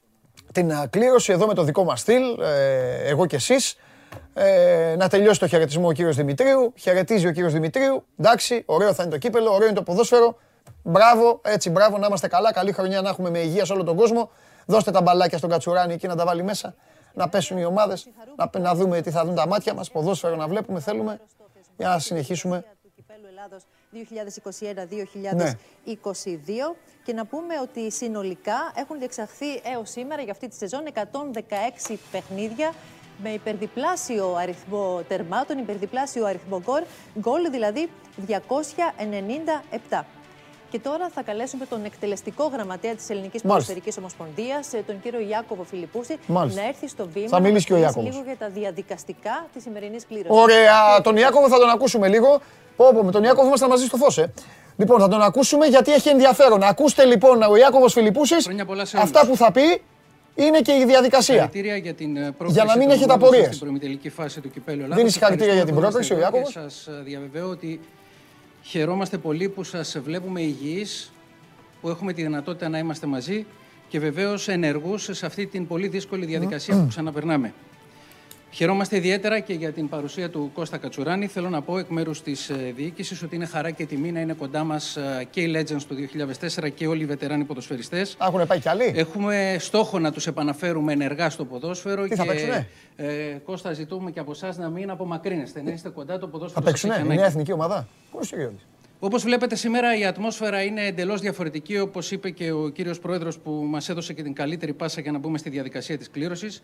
την 0.52 0.70
ε, 0.70 0.86
κλήρωση 0.90 1.32
εδώ 1.32 1.46
με 1.46 1.54
το 1.54 1.62
δικό 1.62 1.84
μας 1.84 2.00
στυλ, 2.00 2.22
ε, 2.40 3.08
εγώ 3.08 3.26
και 3.26 3.36
εσείς. 3.36 3.76
Ε, 4.34 4.94
να 4.98 5.08
τελειώσει 5.08 5.40
το 5.40 5.46
χαιρετισμό 5.46 5.88
ο 5.88 5.92
κύριος 5.92 6.16
Δημητρίου. 6.16 6.72
Χαιρετίζει 6.76 7.26
ο 7.26 7.32
κύριος 7.32 7.52
Δημητρίου. 7.52 8.04
Εντάξει, 8.18 8.62
ωραίο 8.66 8.94
θα 8.94 9.02
είναι 9.02 9.12
το 9.12 9.18
κύπελο, 9.18 9.52
ωραίο 9.52 9.66
είναι 9.66 9.76
το 9.76 9.82
ποδόσφαιρο. 9.82 10.36
Μπράβο, 10.82 11.40
έτσι, 11.44 11.70
μπράβο, 11.70 11.98
να 11.98 12.06
είμαστε 12.06 12.28
καλά. 12.28 12.52
Καλή 12.52 12.72
χρονιά 12.72 13.00
να 13.00 13.08
έχουμε 13.08 13.30
με 13.30 13.38
υγεία 13.38 13.64
σε 13.64 13.72
όλο 13.72 13.84
τον 13.84 13.96
κόσμο. 13.96 14.30
Δώστε 14.66 14.90
τα 14.90 15.02
μπαλάκια 15.02 15.38
στον 15.38 15.50
Κατσουράνη 15.50 15.92
εκεί 15.92 16.06
να 16.06 16.16
τα 16.16 16.24
βάλει 16.24 16.42
μέσα. 16.42 16.74
Να 17.14 17.28
πέσουν 17.28 17.58
οι 17.58 17.64
ομάδες, 17.64 18.08
να, 18.36 18.60
να 18.60 18.74
δούμε 18.74 19.00
τι 19.00 19.10
θα 19.10 19.24
δουν 19.24 19.34
τα 19.34 19.46
μάτια 19.46 19.74
μας. 19.74 19.90
Ποδόσφαιρο 19.90 20.36
να 20.36 20.48
βλέπουμε, 20.48 20.80
θέλουμε. 20.80 21.20
Για 21.76 21.88
να 21.88 21.98
συνεχίσουμε. 21.98 22.64
του 22.82 22.90
Κυπέλου 22.94 23.26
Ελλάδος 23.30 23.62
2021-2022 26.74 26.76
και 27.04 27.12
να 27.12 27.24
πούμε 27.26 27.54
ότι 27.62 27.92
συνολικά 27.92 28.72
έχουν 28.74 28.98
διεξαχθεί 28.98 29.46
έως 29.64 29.90
σήμερα 29.90 30.22
για 30.22 30.32
αυτή 30.32 30.48
τη 30.48 30.56
σεζόν 30.56 30.82
116 31.88 31.96
παιχνίδια 32.10 32.72
με 33.22 33.28
υπερδιπλάσιο 33.30 34.34
αριθμό 34.40 35.02
τερμάτων, 35.08 35.58
υπερδιπλάσιο 35.58 36.26
αριθμό 36.26 36.60
γκολ, 36.64 36.82
γκολ 37.18 37.50
δηλαδή 37.50 37.88
297. 38.26 40.04
Και 40.70 40.78
τώρα 40.80 41.08
θα 41.14 41.22
καλέσουμε 41.22 41.66
τον 41.66 41.84
εκτελεστικό 41.84 42.46
γραμματέα 42.52 42.94
της 42.94 43.10
Ελληνικής 43.10 43.42
Ποδοσφαιρικής 43.42 43.96
Ομοσπονδίας, 43.98 44.72
ε, 44.72 44.82
τον 44.86 45.00
κύριο 45.02 45.20
Ιάκωβο 45.28 45.62
Φιλιππούση, 45.64 46.16
Μάλιστα. 46.26 46.60
να 46.60 46.66
έρθει 46.68 46.88
στο 46.88 47.08
βήμα 47.12 47.28
Θα 47.28 47.40
μιλήσει 47.40 47.66
και 47.66 47.72
ο 47.72 47.76
να 47.76 47.82
μας 47.82 47.94
Ιάκωβος. 47.94 48.14
λίγο 48.14 48.24
για 48.26 48.36
τα 48.36 48.48
διαδικαστικά 48.48 49.46
της 49.54 49.62
σημερινής 49.62 50.06
κλήρωσης. 50.06 50.42
Ωραία, 50.42 51.00
τον 51.02 51.16
Ιάκωβο 51.16 51.48
θα 51.48 51.58
τον 51.58 51.68
ακούσουμε 51.68 52.08
λίγο. 52.08 52.40
Πω, 52.76 52.90
πω, 52.94 53.02
με 53.02 53.10
τον 53.10 53.22
Ιάκωβο 53.24 53.46
ήμασταν 53.46 53.68
μαζί 53.68 53.84
στο 53.86 53.96
φως, 53.96 54.18
ε. 54.18 54.32
Λοιπόν, 54.76 55.00
θα 55.00 55.08
τον 55.08 55.22
ακούσουμε 55.22 55.66
γιατί 55.66 55.92
έχει 55.92 56.08
ενδιαφέρον. 56.08 56.62
Ακούστε 56.62 57.04
λοιπόν 57.04 57.42
ο 57.42 57.56
Ιάκωβος 57.56 57.92
Φιλιππούσης, 57.92 58.44
Χρόνια 58.44 58.64
πολλά 58.64 58.84
σε 58.84 58.96
όλους. 58.96 59.10
αυτά 59.10 59.26
που 59.26 59.36
θα 59.36 59.52
πει 59.52 59.82
είναι 60.34 60.60
και 60.60 60.72
η 60.72 60.84
διαδικασία. 60.84 61.34
Συγχαρητήρια 61.34 61.76
για 61.76 61.94
την 61.94 62.16
ε, 62.16 62.20
πρόκριση 62.20 62.52
Για 62.52 62.64
να 62.64 62.76
μην 62.76 62.88
των 62.88 62.96
έχετε 62.96 63.12
ομάδων 63.12 63.20
σας 63.20 63.28
απορίες. 63.28 63.46
Στην 63.46 63.58
προημιτελική 63.58 64.10
φάση 64.10 64.40
του 64.40 64.50
κυπέλου 64.50 64.78
Ελλάδας. 64.78 64.96
Δίνεις 64.96 65.12
συγχαρητήρια 65.12 65.54
για 65.54 65.64
την 65.64 65.74
Ευχαριστούμε 65.74 66.12
πρόκριση 66.12 66.12
ο 66.12 66.16
που 66.16 66.36
είμαστε 66.36 66.56
Ιάκωβος. 66.56 66.56
εδώ 66.56 66.68
Και 66.68 66.74
σας 66.74 66.98
ε, 66.98 67.02
διαβεβαιώ 67.04 67.48
ότι 67.48 67.80
χαιρόμαστε 68.62 69.18
πολύ 69.18 69.48
που 69.48 69.62
σας 69.64 69.98
βλέπουμε 70.04 70.40
υγιείς, 70.40 71.12
που 71.80 71.88
έχουμε 71.88 72.12
τη 72.12 72.22
δυνατότητα 72.22 72.68
να 72.68 72.78
είμαστε 72.78 73.06
μαζί 73.06 73.46
και 73.88 73.98
βεβαίως 73.98 74.48
ενεργούς 74.48 75.08
σε 75.12 75.26
αυτή 75.26 75.46
την 75.46 75.66
πολύ 75.66 75.88
δύσκολη 75.88 76.26
διαδικασία 76.26 76.76
που 76.76 76.86
ξαναπερνάμε. 76.88 77.52
Χαιρόμαστε 78.56 78.96
ιδιαίτερα 78.96 79.40
και 79.40 79.52
για 79.52 79.72
την 79.72 79.88
παρουσία 79.88 80.30
του 80.30 80.50
Κώστα 80.54 80.76
Κατσουράνη. 80.78 81.26
Θέλω 81.26 81.48
να 81.48 81.62
πω 81.62 81.78
εκ 81.78 81.88
μέρους 81.88 82.22
της 82.22 82.50
διοίκησης 82.74 83.22
ότι 83.22 83.34
είναι 83.34 83.46
χαρά 83.46 83.70
και 83.70 83.86
τιμή 83.86 84.12
να 84.12 84.20
είναι 84.20 84.32
κοντά 84.32 84.64
μας 84.64 84.98
και 85.30 85.40
οι 85.40 85.52
Legends 85.56 85.82
του 85.88 85.96
2004 86.64 86.70
και 86.74 86.86
όλοι 86.86 87.02
οι 87.02 87.06
βετεράνοι 87.06 87.44
ποδοσφαιριστές. 87.44 88.16
Έχουν 88.20 88.46
πάει 88.46 88.60
κι 88.60 88.68
άλλοι; 88.68 88.92
Έχουμε 88.96 89.56
στόχο 89.58 89.98
να 89.98 90.12
τους 90.12 90.26
επαναφέρουμε 90.26 90.92
ενεργά 90.92 91.30
στο 91.30 91.44
ποδόσφαιρο. 91.44 92.02
Τι 92.02 92.08
και, 92.08 92.14
θα 92.14 92.24
παίξουνε; 92.26 92.68
Ε, 92.96 93.06
Κώστα, 93.44 93.72
ζητούμε 93.72 94.10
και 94.10 94.20
από 94.20 94.30
εσάς 94.30 94.56
να 94.56 94.68
μην 94.68 94.90
απομακρύνεστε, 94.90 95.62
να 95.62 95.70
είστε 95.70 95.88
κοντά 95.88 96.18
το 96.18 96.26
Θα 96.26 96.32
ποδόσφαιρο. 96.32 96.62
σας 96.62 96.70
παίξουνε, 96.72 96.92
έχει 96.92 97.02
η 97.02 97.04
ανάγκη. 97.04 97.18
νέα 97.20 97.28
εθνική 97.28 97.52
ομάδα; 97.52 97.88
Πού 98.10 98.18
είσαι 98.22 98.34
ο 98.34 98.38
Γιώργης; 98.38 98.66
Όπως 98.98 99.22
βλέπετε 99.22 99.54
σήμερα 99.56 99.98
η 99.98 100.04
ατμόσφαιρα 100.04 100.62
είναι 100.62 100.86
εντελώς 100.86 101.20
διαφορετική, 101.20 101.78
όπως 101.78 102.10
είπε 102.10 102.30
και 102.30 102.52
ο 102.52 102.68
κύριος 102.68 102.98
Πρόεδρος 102.98 103.38
που 103.38 103.50
μας 103.50 103.88
έδωσε 103.88 104.12
και 104.12 104.22
την 104.22 104.32
καλύτερη 104.34 104.72
πάσα 104.72 105.00
για 105.00 105.12
να 105.12 105.18
μπούμε 105.18 105.38
στη 105.38 105.50
διαδικασία 105.50 105.98
της 105.98 106.10
κλήρωσης. 106.10 106.62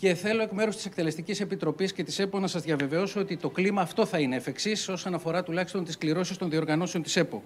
Και 0.00 0.14
θέλω 0.14 0.42
εκ 0.42 0.50
μέρους 0.50 0.76
της 0.76 0.86
Εκτελεστικής 0.86 1.40
Επιτροπής 1.40 1.92
και 1.92 2.02
της 2.02 2.18
ΕΠΟ 2.18 2.38
να 2.38 2.46
σας 2.46 2.62
διαβεβαιώσω 2.62 3.20
ότι 3.20 3.36
το 3.36 3.50
κλίμα 3.50 3.80
αυτό 3.80 4.06
θα 4.06 4.18
είναι 4.18 4.36
εφ' 4.36 4.46
εξής 4.46 4.88
όσον 4.88 5.14
αφορά 5.14 5.42
τουλάχιστον 5.42 5.84
τις 5.84 5.98
κληρώσεις 5.98 6.36
των 6.36 6.50
διοργανώσεων 6.50 7.02
της 7.02 7.16
ΕΠΟ. 7.16 7.42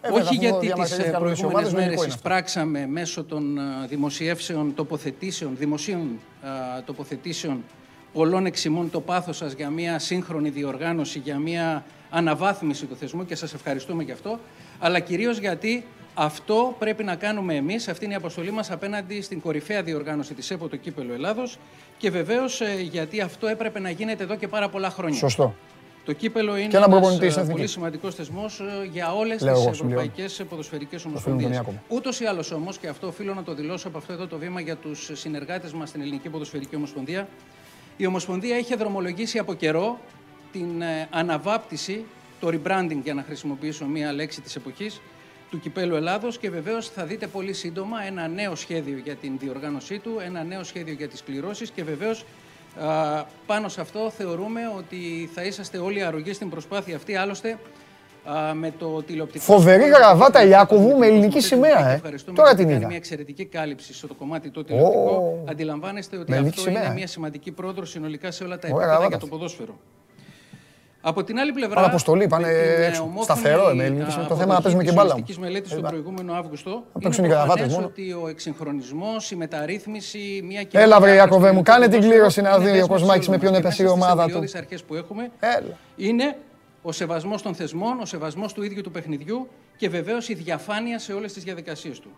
Ε, 0.00 0.08
βέβαια, 0.08 0.22
Όχι 0.22 0.34
αφού 0.34 0.42
γιατί 0.42 0.58
τις 0.58 0.66
διαμαρτυρήθηκαν 0.66 1.22
όλες 1.22 1.38
οι 1.38 1.40
προηγούμενε 1.40 1.56
ομάδες, 1.56 1.72
μέρε 1.72 1.84
λογικό 1.84 2.02
είναι 2.02 2.12
αυτό. 2.12 2.28
εισπράξαμε 2.28 2.86
μέσω 2.86 3.24
των 3.24 3.58
α, 3.58 3.86
δημοσιεύσεων 3.88 4.74
τοποθετήσεων, 4.74 5.56
δημοσίων 5.56 6.18
α, 6.42 6.82
τοποθετήσεων 6.84 7.64
πολλών 8.12 8.46
εξημών 8.46 8.90
το 8.90 9.00
πάθος 9.00 9.36
σας 9.36 9.52
για 9.52 9.70
μια 9.70 9.98
σύγχρονη 9.98 10.48
διοργάνωση, 10.48 11.18
για 11.18 11.38
μια 11.38 11.84
αναβάθμιση 12.10 12.86
του 12.86 12.96
θεσμού 12.96 13.24
και 13.24 13.34
σας 13.34 13.54
ευχαριστούμε 13.54 14.02
γι' 14.02 14.12
αυτό, 14.12 14.38
αλλά 14.78 15.00
κυρίως 15.00 15.38
γιατί 15.38 15.84
αυτό 16.24 16.76
πρέπει 16.78 17.04
να 17.04 17.14
κάνουμε 17.16 17.54
εμείς, 17.54 17.88
αυτή 17.88 18.04
είναι 18.04 18.14
η 18.14 18.16
αποστολή 18.16 18.50
μας 18.50 18.70
απέναντι 18.70 19.22
στην 19.22 19.40
κορυφαία 19.40 19.82
διοργάνωση 19.82 20.34
της 20.34 20.50
ΕΠΟ, 20.50 20.68
το 20.68 20.76
Κύπελο 20.76 21.12
Ελλάδος 21.12 21.58
και 21.98 22.10
βεβαίως 22.10 22.60
ε, 22.60 22.80
γιατί 22.80 23.20
αυτό 23.20 23.46
έπρεπε 23.46 23.78
να 23.80 23.90
γίνεται 23.90 24.22
εδώ 24.22 24.36
και 24.36 24.48
πάρα 24.48 24.68
πολλά 24.68 24.90
χρόνια. 24.90 25.18
Σωστό. 25.18 25.54
Το 26.04 26.12
κύπελο 26.12 26.56
είναι 26.56 26.68
Και 26.68 26.76
έναν 26.76 26.90
προπονητή 26.90 27.22
ένας, 27.22 27.32
στην 27.32 27.40
ε, 27.40 27.44
εθνική. 27.44 27.52
πολύ 27.58 27.66
σημαντικός 27.68 28.14
θεσμός 28.14 28.60
για 28.92 29.14
όλες 29.14 29.42
Λέω 29.42 29.52
εγώ, 29.52 29.70
τι 29.70 29.76
συμπληρώνω. 29.76 30.00
ευρωπαϊκές 30.02 30.42
ποδοσφαιρικές 30.48 31.02
φίλο 31.02 31.12
μου 31.14 31.20
τον 31.24 31.32
ομοσπονδίε. 31.32 31.56
Ιάκωβο. 31.56 31.82
Ούτως 31.88 32.20
ή 32.20 32.24
άλλως 32.24 32.50
όμως, 32.50 32.78
και 32.78 32.88
αυτό 32.88 33.06
οφείλω 33.06 33.34
να 33.34 33.42
το 33.42 33.54
δηλώσω 33.54 33.88
από 33.88 33.98
αυτό 33.98 34.12
εδώ 34.12 34.26
το 34.26 34.38
βήμα 34.38 34.60
για 34.60 34.76
τους 34.76 35.10
συνεργάτες 35.12 35.72
μας 35.72 35.88
στην 35.88 36.00
Ελληνική 36.00 36.28
Ποδοσφαιρική 36.28 36.76
Ομοσπονδία, 36.76 37.28
η 37.96 38.06
Ομοσπονδία 38.06 38.58
είχε 38.58 38.74
δρομολογήσει 38.74 39.38
από 39.38 39.54
καιρό 39.54 39.98
την 40.52 40.82
ε, 40.82 41.08
αναβάπτιση, 41.10 42.04
το 42.40 42.48
rebranding 42.48 42.98
για 43.02 43.14
να 43.14 43.22
χρησιμοποιήσω 43.22 43.84
μία 43.86 44.12
λέξη 44.12 44.40
της 44.40 44.56
εποχής, 44.56 45.00
του 45.50 45.58
Κυπέλου 45.60 45.94
Ελλάδος 45.94 46.38
και 46.38 46.50
βεβαίως 46.50 46.88
θα 46.88 47.04
δείτε 47.04 47.26
πολύ 47.26 47.52
σύντομα 47.52 48.02
ένα 48.06 48.28
νέο 48.28 48.54
σχέδιο 48.54 48.96
για 49.04 49.14
την 49.14 49.38
διοργάνωσή 49.38 49.98
του, 49.98 50.10
ένα 50.24 50.42
νέο 50.44 50.64
σχέδιο 50.64 50.94
για 50.94 51.08
τις 51.08 51.22
κληρώσεις 51.22 51.70
και 51.70 51.84
βεβαίως 51.84 52.24
α, 52.80 53.24
πάνω 53.46 53.68
σε 53.68 53.80
αυτό 53.80 54.10
θεωρούμε 54.10 54.60
ότι 54.76 55.30
θα 55.34 55.42
είσαστε 55.42 55.78
όλοι 55.78 56.02
αρρωγοί 56.04 56.32
στην 56.32 56.50
προσπάθεια 56.50 56.96
αυτή. 56.96 57.14
Άλλωστε, 57.16 57.58
α, 58.24 58.54
με 58.54 58.72
το 58.78 59.02
τηλεοπτικό... 59.02 59.44
Φοβερή 59.44 59.82
σχόλιο 59.82 59.96
γραβάτα 59.96 60.40
του 60.42 60.48
Ιάκωβου 60.48 60.98
με 60.98 61.06
Κυπέλου 61.06 61.06
ελληνική 61.06 61.26
Ελλάδος, 61.26 61.44
σημαία, 61.46 61.76
και 61.76 61.90
ε. 61.90 61.94
ευχαριστούμε 61.94 62.36
Τώρα 62.36 62.48
γιατί 62.48 62.62
την 62.62 62.70
κάνει 62.70 62.78
είδα. 62.80 62.86
μια 62.88 62.96
εξαιρετική 62.96 63.44
κάλυψη 63.44 63.94
στο 63.94 64.14
κομμάτι 64.14 64.50
το 64.50 64.64
τηλεοπτικό. 64.64 65.44
Αντιλαμβάνεστε 65.48 66.16
ότι 66.16 66.30
με 66.30 66.36
ελληνική 66.36 66.58
αυτό 66.58 66.70
είναι 66.70 66.78
σημαία, 66.78 66.92
ε. 66.92 66.96
μια 66.96 67.06
σημαντική 67.06 67.50
πρόοδο 67.50 67.84
συνολικά 67.84 68.30
σε 68.30 68.44
όλα 68.44 68.58
τα 68.58 68.68
Ωραία 68.68 68.76
επίπεδα 68.76 68.86
γραβάτα 68.86 69.08
για 69.08 69.18
το 69.18 69.26
αυτή. 69.26 69.36
ποδόσφαιρο. 69.36 69.78
Από 71.02 71.24
την 71.24 71.38
άλλη 71.38 71.52
πλευρά. 71.52 71.74
Πάνε 71.74 71.86
αποστολή, 71.86 72.26
πάνε 72.26 72.46
με 72.46 72.52
την, 72.52 72.82
ε, 72.82 72.86
έξω. 72.86 73.02
ομόφωνη, 73.02 73.24
Σταθερό, 73.24 73.68
ε, 73.68 73.74
με 73.74 73.84
ελληνικής 73.84 74.08
α, 74.08 74.10
σημαία. 74.10 74.28
Το 74.28 74.34
θέμα 74.34 74.46
να 74.46 74.58
αποδοχή 74.58 74.62
παίζουμε 74.62 74.82
και 74.82 74.88
της 74.88 74.96
μπάλα 74.98 75.12
οριστικής 75.12 75.36
όμως. 75.36 75.48
μελέτης 75.48 75.70
Ε, 75.70 75.74
τον 75.74 75.82
μπα- 75.82 75.88
προηγούμενο 75.90 76.32
Αύγουστο. 76.34 76.84
παίξουν 77.02 77.24
είναι 77.24 77.32
οι 77.32 77.36
γραβάτες 77.36 77.66
προφανές 77.66 77.74
μόνο. 77.74 77.86
ότι 77.86 78.12
ο 78.24 78.28
εξυγχρονισμός, 78.28 79.30
η 79.30 79.36
μεταρρύθμιση, 79.36 80.42
μια 80.44 80.64
Έλα, 80.72 80.96
βρε, 81.00 81.06
κοινή 81.06 81.16
Ιάκωβε 81.16 81.36
διάθεση 81.38 81.54
μου, 81.54 81.62
του 81.62 81.70
κάνε 81.70 81.84
την 81.84 81.90
ποδόσφαιρου 81.90 82.12
κλήρωση 82.14 82.40
να 82.40 82.48
είναι 82.48 82.58
δει 82.58 82.64
ο 82.64 82.70
δέσμευση 82.72 82.88
Κοσμάκης 82.92 83.28
με 83.28 83.34
όλων 83.36 83.40
ποιον 83.40 83.52
μας. 83.52 83.60
έπεσε 83.62 83.82
η 83.82 83.84
Μέσα 83.84 83.96
στις 83.96 84.04
ομάδα 84.04 84.22
του. 84.22 84.28
θεμελιώδεις 84.28 84.54
αρχές 84.54 84.82
που 84.84 84.94
έχουμε 84.94 85.30
Έλα. 85.40 85.76
είναι 85.96 86.36
ο 86.82 86.92
σεβασμός 86.92 87.42
των 87.42 87.54
θεσμών, 87.54 88.00
ο 88.00 88.04
σεβασμός 88.04 88.52
του 88.52 88.62
ίδιου 88.62 88.82
του 88.82 88.90
παιχνιδιού 88.90 89.48
και 89.76 89.88
βεβαίως 89.88 90.28
η 90.28 90.34
διαφάνεια 90.34 90.98
σε 90.98 91.12
όλες 91.12 91.32
τις 91.32 91.42
διαδικασίες 91.44 92.00
του. 92.00 92.10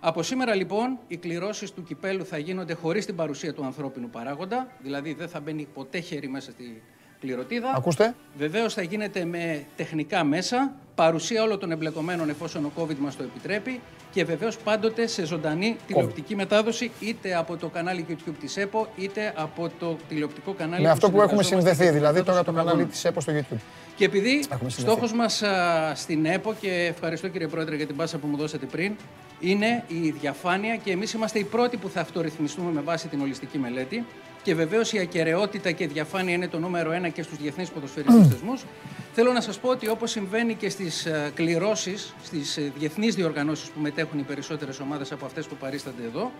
Από 0.00 0.22
σήμερα 0.22 0.54
λοιπόν 0.54 0.98
οι 1.08 1.16
κληρώσεις 1.16 1.72
του 1.72 1.82
κυπέλου 1.82 2.24
θα 2.26 2.38
γίνονται 2.38 2.74
χωρίς 2.74 3.06
την 3.06 3.16
παρουσία 3.16 3.54
του 3.54 3.64
ανθρώπινου 3.64 4.10
παράγοντα, 4.10 4.68
δηλαδή 4.82 5.12
δεν 5.14 5.28
θα 5.28 5.40
μπαίνει 5.40 5.68
ποτέ 5.74 6.00
χέρι 6.00 6.28
μέσα 6.28 6.50
στη 6.50 6.82
κληροτίδα. 7.20 7.72
Ακούστε. 7.76 8.14
Βεβαίως 8.38 8.74
θα 8.74 8.82
γίνεται 8.82 9.24
με 9.24 9.64
τεχνικά 9.76 10.24
μέσα, 10.24 10.72
παρουσία 10.94 11.42
όλων 11.42 11.58
των 11.58 11.70
εμπλεκομένων 11.72 12.28
εφόσον 12.28 12.64
ο 12.64 12.72
COVID 12.78 12.96
μας 12.98 13.16
το 13.16 13.22
επιτρέπει 13.22 13.80
και 14.12 14.24
βεβαίως 14.24 14.56
πάντοτε 14.56 15.06
σε 15.06 15.26
ζωντανή 15.26 15.76
τηλεοπτική 15.86 16.34
μετάδοση 16.36 16.90
είτε 17.00 17.36
από 17.36 17.56
το 17.56 17.68
κανάλι 17.68 18.06
YouTube 18.08 18.34
της 18.40 18.56
ΕΠΟ 18.56 18.88
είτε 18.96 19.32
από 19.36 19.70
το 19.78 19.96
τηλεοπτικό 20.08 20.52
κανάλι 20.52 20.82
Με 20.82 20.90
αυτό 20.90 21.10
που 21.10 21.20
έχουμε 21.22 21.42
συνεργαζόμαστε 21.42 21.74
συνδεθεί, 21.74 21.82
για 21.82 21.90
την 21.92 22.00
δηλαδή 22.00 22.22
τώρα 22.24 22.38
μετάδοση 22.38 22.44
το 22.44 22.44
των 22.44 22.54
κανάλι 22.54 22.70
αγώνων. 22.70 22.90
της 22.90 23.04
ΕΠΟ 23.04 23.20
στο 23.20 23.32
YouTube. 23.32 23.60
Και 23.96 24.04
επειδή 24.04 24.30
Έχουμε 24.50 24.70
συνδεθεί. 24.70 24.80
στόχος 24.80 25.12
μας 25.12 25.42
στην 26.00 26.24
ΕΠΟ 26.26 26.54
και 26.60 26.86
ευχαριστώ 26.94 27.28
κύριε 27.28 27.46
Πρόεδρε 27.48 27.76
για 27.76 27.86
την 27.86 27.96
πάσα 27.96 28.18
που 28.18 28.26
μου 28.26 28.36
δώσατε 28.36 28.66
πριν, 28.66 28.92
είναι 29.40 29.84
η 29.88 30.10
διαφάνεια 30.20 30.76
και 30.76 30.90
εμείς 30.92 31.12
είμαστε 31.12 31.38
οι 31.38 31.44
πρώτοι 31.44 31.76
που 31.76 31.88
θα 31.88 32.00
αυτορυθμιστούμε 32.00 32.70
με 32.72 32.80
βάση 32.80 33.08
την 33.08 33.20
ολιστική 33.20 33.58
μελέτη. 33.58 34.04
Και 34.42 34.54
βεβαίως 34.54 34.92
η 34.92 34.98
ακαιρεότητα 34.98 35.70
και 35.70 35.84
η 35.84 35.86
διαφάνεια 35.86 36.34
είναι 36.34 36.48
το 36.48 36.58
νούμερο 36.58 36.92
ένα 36.92 37.08
και 37.08 37.22
στους 37.22 37.38
διεθνείς 37.38 37.70
ποδοσφαιρικού 37.70 38.24
θεσμούς. 38.24 38.64
Θέλω 39.12 39.32
να 39.32 39.40
σας 39.40 39.58
πω 39.58 39.68
ότι 39.68 39.88
όπως 39.88 40.10
συμβαίνει 40.10 40.54
και 40.54 40.68
στις 40.68 41.06
κληρώσεις, 41.34 42.14
στις 42.22 42.58
διεθνείς 42.78 43.14
διοργανώσεις 43.14 43.68
που 43.68 43.80
μετέχουν 43.80 44.18
οι 44.18 44.22
περισσότερες 44.22 44.80
ομάδες 44.80 45.12
από 45.12 45.26
αυτές 45.26 45.46
που 45.46 45.56
παρίστανται 45.56 46.02
εδώ, 46.02 46.32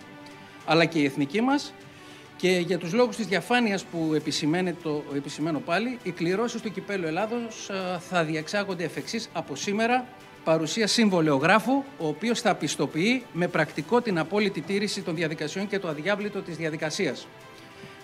αλλά 0.65 0.85
και 0.85 0.99
η 0.99 1.05
εθνική 1.05 1.41
μας, 1.41 1.73
και 2.37 2.49
για 2.49 2.77
τους 2.77 2.93
λόγους 2.93 3.15
της 3.15 3.25
διαφάνειας 3.25 3.83
που 3.83 4.11
επισημαίνεται 4.15 4.77
το, 4.83 5.03
επισημαίνω 5.15 5.59
πάλι, 5.59 5.97
οι 6.03 6.11
κληρώσεις 6.11 6.61
του 6.61 6.71
Κυπέλου 6.71 7.07
Ελλάδος 7.07 7.69
α, 7.69 7.99
θα 7.99 8.23
διεξάγονται 8.23 8.83
εφ' 8.83 8.97
εξής 8.97 9.29
από 9.33 9.55
σήμερα 9.55 10.05
παρουσία 10.43 10.87
συμβολεογράφου, 10.87 11.83
ο 11.97 12.07
οποίος 12.07 12.41
θα 12.41 12.55
πιστοποιεί 12.55 13.23
με 13.33 13.47
πρακτικό 13.47 14.01
την 14.01 14.19
απόλυτη 14.19 14.61
τήρηση 14.61 15.01
των 15.01 15.15
διαδικασιών 15.15 15.67
και 15.67 15.79
το 15.79 15.87
αδιάβλητο 15.87 16.41
της 16.41 16.55
διαδικασίας. 16.57 17.27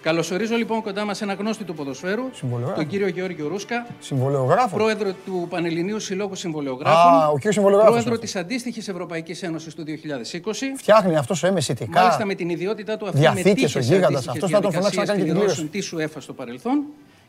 Καλωσορίζω 0.08 0.56
λοιπόν 0.56 0.82
κοντά 0.82 1.06
μας 1.06 1.22
ένα 1.22 1.34
γνώστη 1.34 1.64
του 1.64 1.74
ποδοσφαίρου, 1.74 2.24
Συμβολεογράφο. 2.34 2.80
τον 2.80 2.90
κύριο 2.90 3.08
Γεώργιο 3.08 3.48
Ρούσκα, 3.48 3.86
Συμβολεογράφο. 4.00 4.76
πρόεδρο 4.76 5.12
του 5.26 5.48
Πανελληνίου 5.50 6.00
Συλλόγου 6.00 6.36
Συμβολεογράφων, 6.36 7.12
Α, 7.22 7.28
ο 7.28 7.36
κύριος 7.36 7.54
Συμβολεογράφος 7.54 7.94
πρόεδρο 7.94 8.14
είναι 8.14 8.22
της 8.24 8.36
αντίστοιχης 8.36 8.88
Ευρωπαϊκής 8.88 9.44
Ένωσης 9.44 9.74
του 9.76 9.84
2020, 9.84 10.76
Φτιάχνει 10.78 11.16
αυτός 11.18 11.44
εμεσητικά. 11.44 12.00
Μάλιστα 12.02 12.26
με 12.26 12.34
την 12.36 12.50
ιδιότητά 12.50 12.98
του 12.98 13.06
αυτή 13.08 13.18
Διαθήκες, 13.20 13.46
μετήχε 13.48 13.66
ο 13.66 13.70
σε 13.70 13.80
γίγαντας. 13.80 14.08
αντίστοιχες 14.08 14.34
Αυτός 14.44 14.50
θα 14.52 14.60
τον 14.60 14.72
φωνάξει 14.72 14.98
να 14.98 15.04
διαδικασίες 15.04 15.08
κάνει 15.08 15.20
και 15.20 15.26
την 15.26 15.34
κληρώσεων 15.40 15.70
κλήρωση. 15.70 16.08
της 16.10 16.18
UEFA 16.18 16.22
στο 16.22 16.34
παρελθόν 16.34 16.84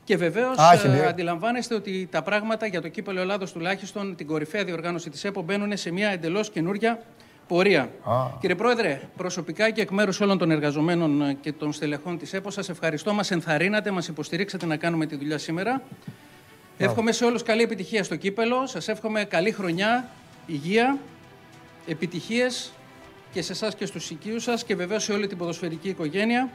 Και 0.05 0.17
βεβαίως 0.17 0.59
Α, 0.59 0.73
έχει 0.73 0.87
εμπειρία. 0.87 1.09
αντιλαμβάνεστε 1.09 1.75
ότι 1.75 2.09
τα 2.11 2.23
πράγματα 2.23 2.67
για 2.67 2.81
το 2.81 2.89
κύπελο 2.89 3.21
Ελλάδος 3.21 3.53
τουλάχιστον, 3.53 4.15
την 4.17 4.27
κορυφαία 4.27 4.65
διοργάνωση 4.65 5.11
της 5.11 5.25
ΕΠΟ, 5.25 5.43
μπαίνουν 5.43 5.77
σε 5.77 5.91
μια 5.93 6.09
εντελώς 6.09 6.51
καινούρια 6.51 6.99
πορεία. 7.49 7.91
Κύριε 8.41 8.57
Πρόεδρε, 8.57 9.01
προσωπικά 9.17 9.71
και 9.71 9.81
εκ 9.81 9.91
μέρους 9.91 10.21
όλων 10.21 10.39
των 10.39 10.51
εργαζομένων 10.51 11.23
ε, 11.23 11.37
και 11.41 11.53
των 11.53 11.73
στελεχών 11.73 12.19
της 12.19 12.33
ΕΠΟ, 12.33 12.51
σας 12.51 12.69
ευχαριστώ. 12.69 13.13
Μας 13.13 13.31
ενθαρρύνατε, 13.31 13.91
μας 13.91 14.09
υποστηρίξατε 14.09 14.67
να 14.67 14.77
κάνουμε 14.77 15.07
τη 15.07 15.17
δουλειά 15.17 15.39
σήμερα. 15.39 15.83
Εύχομαι 16.79 17.13
σε 17.13 17.25
όλους 17.25 17.43
καλή 17.43 17.63
επιτυχία 17.63 18.05
στο 18.05 18.17
κύπελο. 18.17 18.67
Σας 18.67 18.89
εύχομαι 18.89 19.25
καλή 19.25 19.51
χρονιά, 19.51 20.09
υγεία, 20.47 20.99
επιτυχίες 21.87 22.73
και 23.33 23.43
σε 23.43 23.53
εσάς 23.53 23.75
και 23.75 23.87
στους 23.87 24.11
οικείους 24.11 24.43
σας 24.43 24.65
και 24.65 24.75
βεβαίως 24.75 25.03
σε 25.03 25.13
όλη 25.13 25.27
την 25.27 25.39
ποδοσφαιρική 25.39 25.89
οικογένεια. 25.89 26.51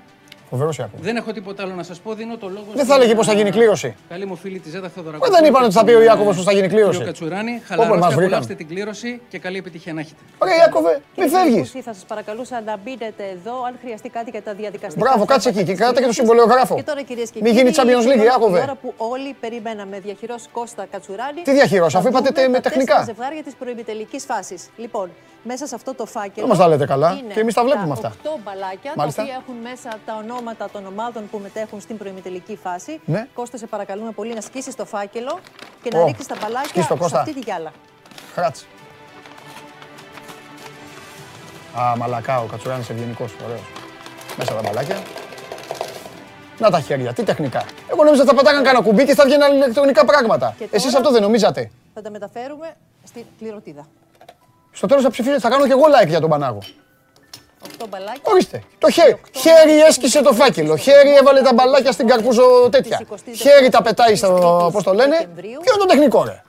Φοβερός 0.49 0.77
Ιάκωβος. 0.77 1.05
Δεν 1.05 1.15
έχω 1.15 1.31
τίποτα 1.31 1.63
άλλο 1.63 1.73
να 1.73 1.83
σας 1.83 1.99
πω. 1.99 2.13
Δίνω 2.13 2.37
το 2.37 2.47
λόγο 2.49 2.65
Δεν 2.73 2.85
θα 2.85 2.95
έλεγε 2.95 3.15
πώς 3.15 3.27
θα 3.27 3.33
γίνει 3.33 3.49
κλήρωση. 3.51 3.95
Καλή 4.09 4.25
μου 4.25 4.35
φίλη 4.35 4.59
τη 4.59 4.69
Ζέτα 4.69 4.89
Θεοδωρακόπουλου. 4.89 5.35
Ε, 5.35 5.39
δεν 5.39 5.49
είπαν 5.49 5.63
ότι 5.63 5.73
θα 5.73 5.83
πει 5.83 5.91
ο 5.91 5.93
Τον, 5.93 6.03
Ιάκωβος 6.03 6.33
ε, 6.33 6.35
πώς 6.35 6.45
θα 6.45 6.51
γίνει 6.53 6.67
κλήρωση. 6.67 6.89
Κύριο 6.97 7.05
Κατσουράνη, 7.05 7.51
μας 7.51 7.61
χαλαρώστε, 7.67 7.99
βρήκαν. 8.05 8.23
απολαύστε 8.23 8.53
την 8.55 8.67
κλήρωση 8.67 9.21
και 9.29 9.39
καλή 9.39 9.57
επιτυχία 9.57 9.93
να 9.93 9.99
έχετε. 9.99 10.15
Ωραία 10.37 10.55
Ιάκωβε, 10.55 11.01
μη 11.17 11.27
φεύγεις. 11.27 11.59
Κούση, 11.71 11.81
Θα 11.81 11.93
σας 11.93 12.05
παρακαλούσα 12.07 12.61
να 12.65 12.77
μπείτε 12.83 13.05
εδώ 13.35 13.63
αν 13.67 13.73
χρειαστεί 13.81 14.09
κάτι 14.09 14.29
για 14.29 14.41
τα 14.41 14.53
διαδικαστικά. 14.53 15.05
Μπράβο, 15.05 15.25
κάτσε 15.25 15.49
εκεί 15.49 15.63
και 15.63 15.73
κράτα 15.75 15.99
και 16.01 16.05
το 16.05 16.13
συμβολιογράφο. 16.13 16.75
Και 16.75 16.83
τώρα 16.83 17.01
κυρίες 17.01 17.29
και 17.29 17.39
Μη 17.41 17.49
κύριοι. 17.49 17.61
γίνει 17.61 17.75
Champions 17.77 18.05
League, 18.07 18.15
ήρθε 18.15 18.23
Ιάκωβε. 18.23 18.59
Η 18.59 18.61
ώρα 18.61 18.75
που 18.81 18.93
όλοι 18.97 19.35
περιμέναμε. 19.39 19.99
Διαχειρός 19.99 20.43
Κώστα 20.51 20.85
Κατσουράνη. 20.91 21.41
Τι 21.41 21.51
διαχειρός, 21.51 21.93
Θα 21.93 21.99
αφού 21.99 22.07
είπατε 22.07 22.27
δούμε 22.29 22.39
τε- 22.41 22.49
με 22.49 22.59
τα 22.59 22.69
τεχνικά. 22.69 22.95
τέσσερα 22.95 23.13
ζευγάρια 23.13 23.43
της 23.43 23.53
προημιτελικής 23.59 24.23
φάσης. 24.25 24.69
Λοιπόν, 24.75 25.09
μέσα 25.43 25.65
σε 25.67 25.75
αυτό 25.75 25.93
το 25.95 26.05
φάκελο. 26.05 26.33
Δεν 26.35 26.47
μας 26.47 26.57
τα 26.57 26.67
λέτε 26.67 26.85
καλά. 26.85 27.11
είναι 27.11 27.33
Και 27.33 27.39
εμείς 27.39 27.53
τα 27.53 27.63
βλέπουμε 27.63 27.91
αυτά. 27.91 28.13
Τα 28.23 28.29
8 28.35 28.39
μπαλάκια 28.43 28.93
Μάλιστα. 28.95 29.21
τα 29.23 29.27
οποία 29.29 29.41
έχουν 29.43 29.55
μέσα 29.69 29.89
τα 30.05 30.15
ονόματα 30.23 30.69
των 30.69 30.85
ομάδων 30.87 31.29
που 31.31 31.37
μετέχουν 31.43 31.81
στην 31.81 31.97
προημιτελική 31.97 32.55
φάση. 32.63 33.01
Ναι. 33.05 33.27
Κώστα, 33.33 33.57
σε 33.57 33.67
παρακαλούμε 33.67 34.11
πολύ 34.11 34.33
να 34.33 34.41
σκίσεις 34.41 34.75
το 34.75 34.85
φάκελο 34.85 35.39
και 35.81 35.89
να 35.93 35.99
Ω, 36.01 36.05
ρίξεις 36.05 36.27
τα 36.27 36.35
μπαλάκια 36.41 36.69
σκίς 36.69 36.87
το, 36.87 36.93
σε 36.93 36.99
Κώστα. 37.01 37.19
αυτή 37.19 37.33
τη 37.33 37.39
γυάλα. 37.39 37.71
Χράτς. 38.33 38.65
Α, 41.79 41.97
μαλακά, 41.97 42.39
ο 42.41 42.45
Κατσουράνης 42.45 42.89
ευγενικός, 42.89 43.31
ωραίος. 43.45 43.61
Μέσα 44.37 44.53
τα 44.53 44.61
μπαλάκια. 44.63 44.97
Να 46.59 46.69
τα 46.69 46.79
χέρια, 46.79 47.13
τι 47.13 47.23
τεχνικά. 47.23 47.65
Εγώ 47.91 48.03
νόμιζα 48.03 48.21
ότι 48.21 48.31
θα 48.31 48.35
πατάγαν 48.37 48.63
κανένα 48.63 48.83
κουμπί 48.83 49.05
και 49.05 49.13
θα 49.15 49.25
βγαίνουν 49.25 49.51
ηλεκτρονικά 49.55 50.05
πράγματα. 50.05 50.55
Και 50.57 50.63
Εσείς 50.71 50.83
τώρα- 50.85 50.97
αυτό 50.97 51.11
δεν 51.11 51.21
νομίζατε. 51.21 51.71
Θα 51.93 52.01
τα 52.01 52.09
μεταφέρουμε 52.09 52.73
στην 53.03 53.23
κληροτίδα. 53.39 53.85
Στο 54.73 54.87
τέλος 54.87 55.03
θα 55.03 55.09
ψηφίσετε, 55.09 55.39
θα 55.39 55.49
κάνω 55.49 55.65
και 55.65 55.71
εγώ 55.71 55.83
like 55.83 56.07
για 56.07 56.19
τον 56.19 56.29
Πανάγο. 56.29 56.59
8 57.63 57.85
μπαλάκια. 57.89 58.21
Ορίστε. 58.21 58.63
Το 58.77 58.89
χέρι. 58.91 59.21
Χέρι 59.31 59.79
έσκησε 59.81 60.21
το 60.21 60.33
φάκελο. 60.33 60.77
Χέρι 60.77 61.15
έβαλε 61.15 61.41
τα 61.41 61.53
μπαλάκια 61.53 61.91
στην 61.91 62.07
καρπούζο 62.07 62.69
τέτοια. 62.69 63.01
Χέρι 63.35 63.69
τα 63.69 63.81
πετάει 63.81 64.15
στο. 64.15 64.69
Πώς 64.73 64.83
το 64.83 64.93
λένε. 64.93 65.29
Ποιο 65.35 65.49
είναι 65.49 65.79
το 65.79 65.85
τεχνικό, 65.85 66.23
ρε. 66.23 66.41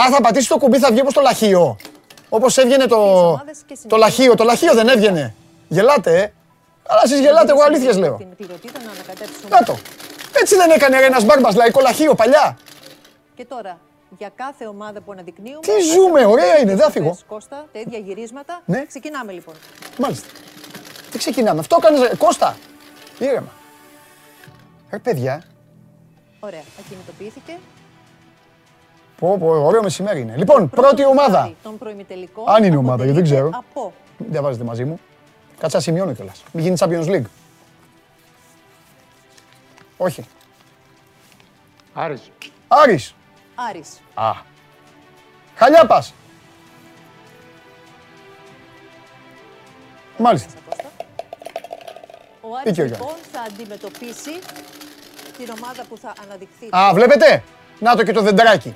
Α, 0.00 0.10
θα 0.10 0.20
πατήσει 0.20 0.48
το 0.48 0.58
κουμπί, 0.58 0.78
θα 0.78 0.90
βγει 0.90 1.00
όπως 1.00 1.14
το 1.14 1.20
λαχείο. 1.20 1.76
Όπως 2.28 2.58
έβγαινε 2.58 2.86
το. 2.86 2.98
Το 3.86 3.96
λαχείο. 3.96 4.34
Το 4.34 4.44
λαχείο 4.44 4.74
δεν 4.74 4.88
έβγαινε. 4.88 5.34
Γελάτε, 5.68 6.20
ε. 6.20 6.32
Αλλά 6.86 7.00
εσείς 7.04 7.20
γελάτε, 7.20 7.50
εγώ 7.52 7.62
αλήθειες 7.62 7.96
λέω. 7.96 8.16
Την 8.16 8.36
κληροτίδα 8.36 8.78
να 8.84 8.90
ανακατέψουμε. 8.90 9.48
Να 9.48 9.62
το. 9.62 9.76
Έτσι 10.40 10.56
δεν 10.56 10.70
έκανε 10.70 10.96
ένας 10.96 11.24
μπάρμπας 11.24 11.54
λαϊκό 11.54 11.80
λαχείο 11.80 12.14
παλιά. 12.14 12.58
Και 13.34 13.44
τώρα, 13.44 13.78
για 14.18 14.30
κάθε 14.34 14.66
ομάδα 14.66 15.00
που 15.00 15.12
αναδεικνύουμε. 15.12 15.60
Τι 15.60 15.80
ζούμε, 15.80 16.24
ωραία 16.24 16.58
είναι, 16.58 16.74
δεν 16.74 16.84
θα 16.84 16.90
φύγω. 16.90 17.16
Κώστα, 17.26 17.66
τα 17.72 17.78
ίδια 17.78 17.98
γυρίσματα. 17.98 18.62
Ναι. 18.64 18.84
Ξεκινάμε 18.86 19.32
λοιπόν. 19.32 19.54
Μάλιστα. 19.98 20.28
Τι 21.10 21.18
ξεκινάμε. 21.18 21.60
Αυτό 21.60 21.78
έκανε. 21.82 22.10
Κώστα. 22.18 22.56
Ήρεμα. 23.18 23.52
Ε, 24.90 24.98
παιδιά. 24.98 25.44
Ωραία, 26.40 26.62
ακινητοποιήθηκε. 26.80 27.58
Πω, 29.18 29.36
πω, 29.38 29.46
ωραίο 29.46 29.82
μεσημέρι 29.82 30.20
είναι. 30.20 30.36
Λοιπόν, 30.36 30.68
πρώτη 30.70 31.04
ομάδα. 31.04 31.30
ζευγάρι 31.30 31.56
Των 31.62 31.78
προημιτελικών. 31.78 32.48
Αν 32.48 32.64
είναι 32.64 32.76
ομάδα, 32.76 33.04
γιατί 33.04 33.20
δεν 33.20 33.24
ξέρω. 33.30 33.46
αποτελείται 33.46 33.76
Από 33.76 33.92
Μην 34.18 34.30
διαβάζετε 34.30 34.64
μαζί 34.64 34.84
μου. 34.84 35.00
Κάτσε 35.58 35.76
να 35.76 35.82
σημειώνω 35.82 36.12
κιόλας. 36.12 36.42
Μην 36.52 36.64
γίνει 36.64 36.76
Champions 36.78 37.06
League. 37.06 37.26
Όχι. 39.96 40.24
Άρης. 41.92 42.30
Άρης. 42.68 43.14
Άρης. 43.54 44.00
Α. 44.14 44.30
Χαλιάπας. 45.56 46.14
Μάλιστα. 50.18 50.50
Ο 52.40 52.48
Άρης 52.56 52.72
Δίκιο, 52.72 52.84
Γιάννη. 52.84 53.06
λοιπόν 53.06 53.14
θα 53.32 53.40
αντιμετωπίσει 53.40 54.38
την 55.36 55.48
ομάδα 55.58 55.84
που 55.88 55.96
θα 55.98 56.12
αναδειχθεί. 56.22 56.68
Α, 56.76 56.90
βλέπετε; 56.94 57.42
Να 57.78 57.96
το 57.96 58.02
και 58.02 58.12
το 58.12 58.20
δεντράκι. 58.22 58.74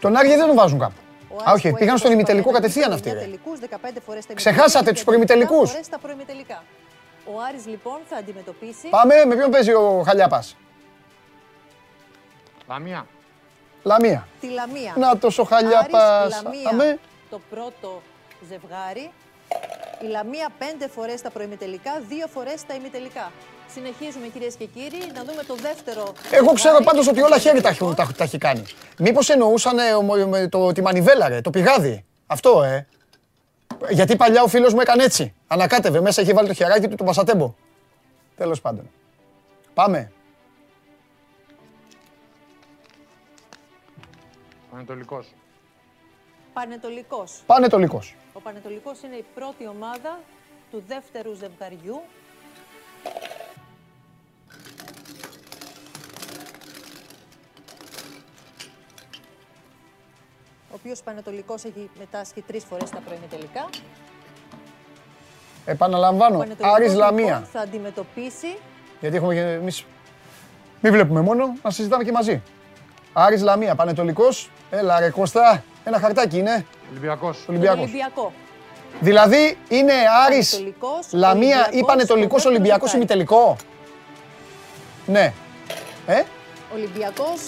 Τον 0.00 0.16
Άρη 0.16 0.28
δεν 0.28 0.38
τον 0.46 0.54
βάζουν 0.54 0.78
κάπου. 0.78 0.94
Ο 1.30 1.34
Α, 1.36 1.42
Άρης 1.44 1.52
όχι, 1.52 1.68
που 1.70 1.74
πήγαν 1.78 1.88
έχει 1.94 1.98
στον 1.98 2.10
δώσει 2.10 2.12
ημιτελικό 2.12 2.50
παρένθεση 2.50 2.80
κατευθείαν 2.80 2.90
9 2.90 2.94
αυτοί. 2.94 3.10
ρε. 3.10 3.18
τελικούς, 3.24 3.58
15 3.60 4.00
φορές 4.06 4.24
στα 4.24 4.34
Ξεχάσατε 4.34 4.66
ημιτελικά 4.68 4.90
τους 4.92 4.98
και 5.00 5.04
προημιτελικούς. 5.04 5.68
17 5.70 5.72
φορές 5.72 5.86
στα 5.86 5.98
προημιτελικά. 5.98 6.62
Ο 7.34 7.40
Άρης 7.48 7.66
λοιπόν 7.66 7.98
θα 8.08 8.16
αντιμετωπίσει 8.16 8.88
Πάμε, 8.88 9.24
με 9.24 9.34
ποιον 9.36 9.50
παίζει 9.50 9.72
ο 9.72 10.02
Χαλιάπας; 10.06 10.56
Λαμία. 12.68 13.06
Λαμία. 13.82 14.28
τη 14.40 14.48
Λαμία. 14.48 14.94
Να 14.96 15.18
το 15.18 15.30
ο 15.36 15.42
Χαλιάπας. 15.42 16.02
Άρης, 16.02 16.42
Λαμία, 16.42 16.68
Αμέ. 16.70 16.98
το 17.30 17.40
πρώτο 17.50 18.02
ζευγάρι. 18.48 19.10
Η 20.02 20.06
Λαμία 20.06 20.48
πέντε 20.58 20.88
φορές 20.88 21.18
στα 21.18 21.30
προημιτελικά, 21.30 21.92
δύο 22.08 22.26
φορές 22.26 22.60
στα 22.60 22.74
ημιτελικά. 22.74 23.32
Συνεχίζουμε 23.74 24.26
κυρίες 24.26 24.54
και 24.54 24.64
κύριοι 24.64 25.10
να 25.14 25.24
δούμε 25.24 25.42
το 25.46 25.54
δεύτερο 25.54 26.02
Εγώ 26.30 26.52
ξέρω 26.52 26.56
ζευγάρι. 26.56 26.84
πάντως 26.84 27.08
ότι 27.08 27.22
όλα 27.22 27.38
χέρι 27.38 27.60
τα, 27.60 27.68
έχουν- 27.68 27.94
τα, 27.94 28.08
τα 28.16 28.24
έχει 28.24 28.38
κάνει. 28.38 28.62
Μήπως 28.98 29.28
εννοούσαν 29.28 29.78
ε, 29.78 29.92
ο- 29.94 30.26
με 30.28 30.48
το, 30.48 30.72
τη 30.72 30.82
μανιβέλα, 30.82 31.28
ρε, 31.28 31.40
το 31.40 31.50
πηγάδι. 31.50 32.04
Αυτό, 32.26 32.62
ε. 32.62 32.86
Γιατί 33.90 34.16
παλιά 34.16 34.42
ο 34.42 34.46
φίλος 34.46 34.74
μου 34.74 34.80
έκανε 34.80 35.02
έτσι. 35.02 35.34
Ανακάτευε, 35.46 36.00
μέσα 36.00 36.22
είχε 36.22 36.32
βάλει 36.32 36.48
το 36.48 36.54
χεράκι 36.54 36.88
του, 36.88 36.94
το 36.96 37.04
πασατέμπο. 37.04 37.54
Τέλος 38.36 38.60
πάντων. 38.60 38.90
Πάμε. 39.74 40.12
Ανατολικός. 44.76 45.32
Πανετολικός. 46.52 47.42
Πανετολικός. 47.46 48.14
Ο 48.32 48.40
Πανετολικός 48.40 49.02
είναι 49.02 49.16
η 49.16 49.24
πρώτη 49.34 49.66
ομάδα 49.66 50.18
του 50.70 50.82
δεύτερου 50.86 51.34
ζευγαριού. 51.34 52.02
Ο 60.70 60.74
οποίος 60.78 61.02
Πανετολικός 61.02 61.64
έχει 61.64 61.90
μετάσχει 61.98 62.42
τρεις 62.42 62.64
φορές 62.64 62.88
στα 62.88 62.98
προημιτελικά. 62.98 63.68
Επαναλαμβάνω, 65.64 66.36
Ο 66.36 66.38
Πανετολικός, 66.38 66.74
Άρης 66.76 66.92
λοιπόν, 66.92 67.04
Λαμία. 67.06 67.48
θα 67.52 67.60
αντιμετωπίσει 67.60 68.56
Γιατί 69.00 69.16
έχουμε 69.16 69.34
και 69.34 69.40
εμείς... 69.40 69.84
Μην 70.80 70.92
βλέπουμε 70.92 71.20
μόνο, 71.20 71.56
να 71.62 71.70
συζητάμε 71.70 72.04
και 72.04 72.12
μαζί. 72.12 72.42
Άρης 73.18 73.42
Λαμία, 73.42 73.74
Πανετολικός. 73.74 74.50
Έλα 74.70 75.00
ρε 75.00 75.10
Κώστα, 75.10 75.62
ένα 75.84 75.98
χαρτάκι 75.98 76.38
είναι. 76.38 76.66
Ολυμπιακός. 76.90 77.36
τον 77.46 77.54
Ολυμπιακός. 77.54 77.80
Ολυμπιακό. 77.82 78.32
Δηλαδή 79.00 79.58
είναι 79.68 79.92
Άρης, 80.26 80.50
Πανετολικός, 80.50 81.06
Λαμία 81.12 81.56
ή 81.56 81.60
Ολυμπιακός, 81.60 81.86
Πανετολικός 81.86 82.42
το 82.42 82.48
δεύτερο 82.50 82.54
Ολυμπιακός 82.54 82.90
ζευγάρι. 82.90 82.96
ημιτελικό; 83.12 83.56
Ναι. 85.06 85.32
Ε, 86.06 86.22
Ολυμπιακός 86.74 87.40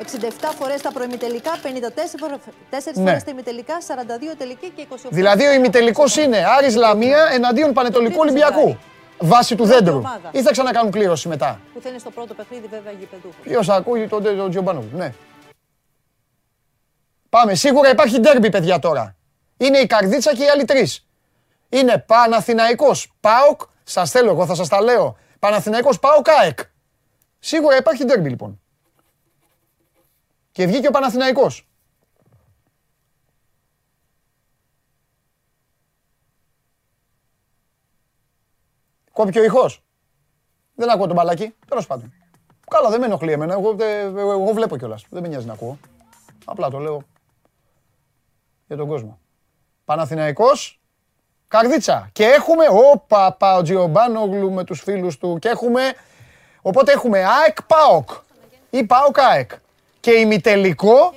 67 0.00 0.52
φορές 0.58 0.78
στα 0.80 0.92
προημιτελικά, 0.92 1.50
54 1.62 2.94
Ναι. 2.94 3.04
φορές 3.04 3.20
στα 3.20 3.30
ημιτελικά, 3.30 3.80
42 3.80 4.34
τελική 4.38 4.72
και 4.76 4.82
28. 4.82 5.08
δηλαδή 5.10 5.46
ο 5.46 5.52
ημιτελικός 5.52 6.16
είναι 6.16 6.44
Άρης 6.58 6.74
Λαμία 6.76 7.28
εναντίον 7.32 7.72
Πανετολικού 7.72 8.10
τρίτο 8.10 8.20
Ολυμπιακού. 8.22 8.76
Ζευγάρι. 9.20 9.34
Βάση 9.36 9.54
του 9.56 9.64
Πρώτη 9.64 9.72
δέντρου. 9.78 9.96
ομάδα. 9.98 10.30
Ή 10.32 10.42
θα 10.42 10.50
ξανακάνουν 10.50 10.90
κλήρωση 10.90 11.28
μετά. 11.28 11.60
Που 11.74 11.80
θα 11.80 11.88
είναι 11.88 11.98
στο 11.98 12.10
πρώτο 12.10 12.34
παιχνίδι 12.34 12.66
βέβαια 12.66 12.92
γηπεδούχος. 12.92 13.36
Ποιος 13.42 13.68
ακούει 13.68 14.08
τον 14.08 14.22
τον 14.22 14.50
Τζιομπάνογλου, 14.50 14.96
ναι. 14.96 15.14
Πάμε, 17.28 17.54
σίγουρα 17.54 17.90
υπάρχει 17.90 18.18
ντέρμπι 18.18 18.50
παιδιά 18.50 18.78
τώρα. 18.78 19.16
Είναι 19.56 19.78
η 19.78 19.86
Καρδίτσα 19.86 20.34
και 20.34 20.44
οι 20.44 20.48
άλλοι 20.48 20.64
τρεις. 20.64 21.06
Είναι 21.68 21.98
Παναθηναϊκός, 21.98 23.12
ΠΑΟΚ, 23.20 23.60
σας 23.84 24.10
θέλω 24.10 24.30
εγώ 24.30 24.46
θα 24.46 24.54
σας 24.54 24.68
τα 24.68 24.80
λέω. 24.82 25.16
Παναθηναϊκός, 25.38 25.98
ΠΑΟΚ, 25.98 26.28
ΑΕΚ. 26.28 26.58
Σίγουρα 27.38 27.76
υπάρχει 27.76 28.04
ντέρμπι 28.04 28.28
λοιπόν. 28.28 28.60
Και 30.52 30.66
βγήκε 30.66 30.88
ο 30.88 30.90
Παναθηναϊκός. 30.90 31.66
Κόπηκε 39.12 39.40
ο 39.40 39.44
ηχός. 39.44 39.82
Δεν 40.74 40.90
ακούω 40.90 41.06
τον 41.06 41.16
μπαλάκι. 41.16 41.54
Τέλος 41.68 41.86
πάντων. 41.86 42.12
Καλά, 42.70 42.88
δεν 42.88 43.00
με 43.00 43.06
ενοχλεί 43.06 43.32
εμένα. 43.32 43.52
Εγώ, 43.52 43.76
ε, 43.80 44.00
εγώ, 44.00 44.30
εγώ 44.30 44.52
βλέπω 44.52 44.76
κιόλας. 44.76 45.04
Δεν 45.10 45.22
με 45.22 45.28
νοιάζει 45.28 45.46
να 45.46 45.52
ακούω. 45.52 45.78
Απλά 46.44 46.70
το 46.70 46.78
λέω 46.78 47.02
για 48.66 48.76
τον 48.76 48.88
κόσμο. 48.88 49.18
Παναθηναϊκός, 49.84 50.80
Καρδίτσα. 51.48 52.08
Και 52.12 52.24
έχουμε, 52.24 52.64
ο 52.66 52.98
Παπα, 52.98 53.56
ο 53.56 53.62
Τζιομπάνογλου 53.62 54.52
με 54.52 54.64
τους 54.64 54.80
φίλους 54.80 55.18
του. 55.18 55.38
Και 55.40 55.48
έχουμε 55.48 55.94
Οπότε 56.62 56.92
έχουμε 56.92 57.18
ΑΕΚ 57.18 57.62
ΠΑΟΚ 57.62 58.10
ή 58.70 58.84
ΠΑΟΚ 58.84 59.18
ΑΕΚ. 59.18 59.50
Και 60.00 60.10
ημιτελικό, 60.10 61.14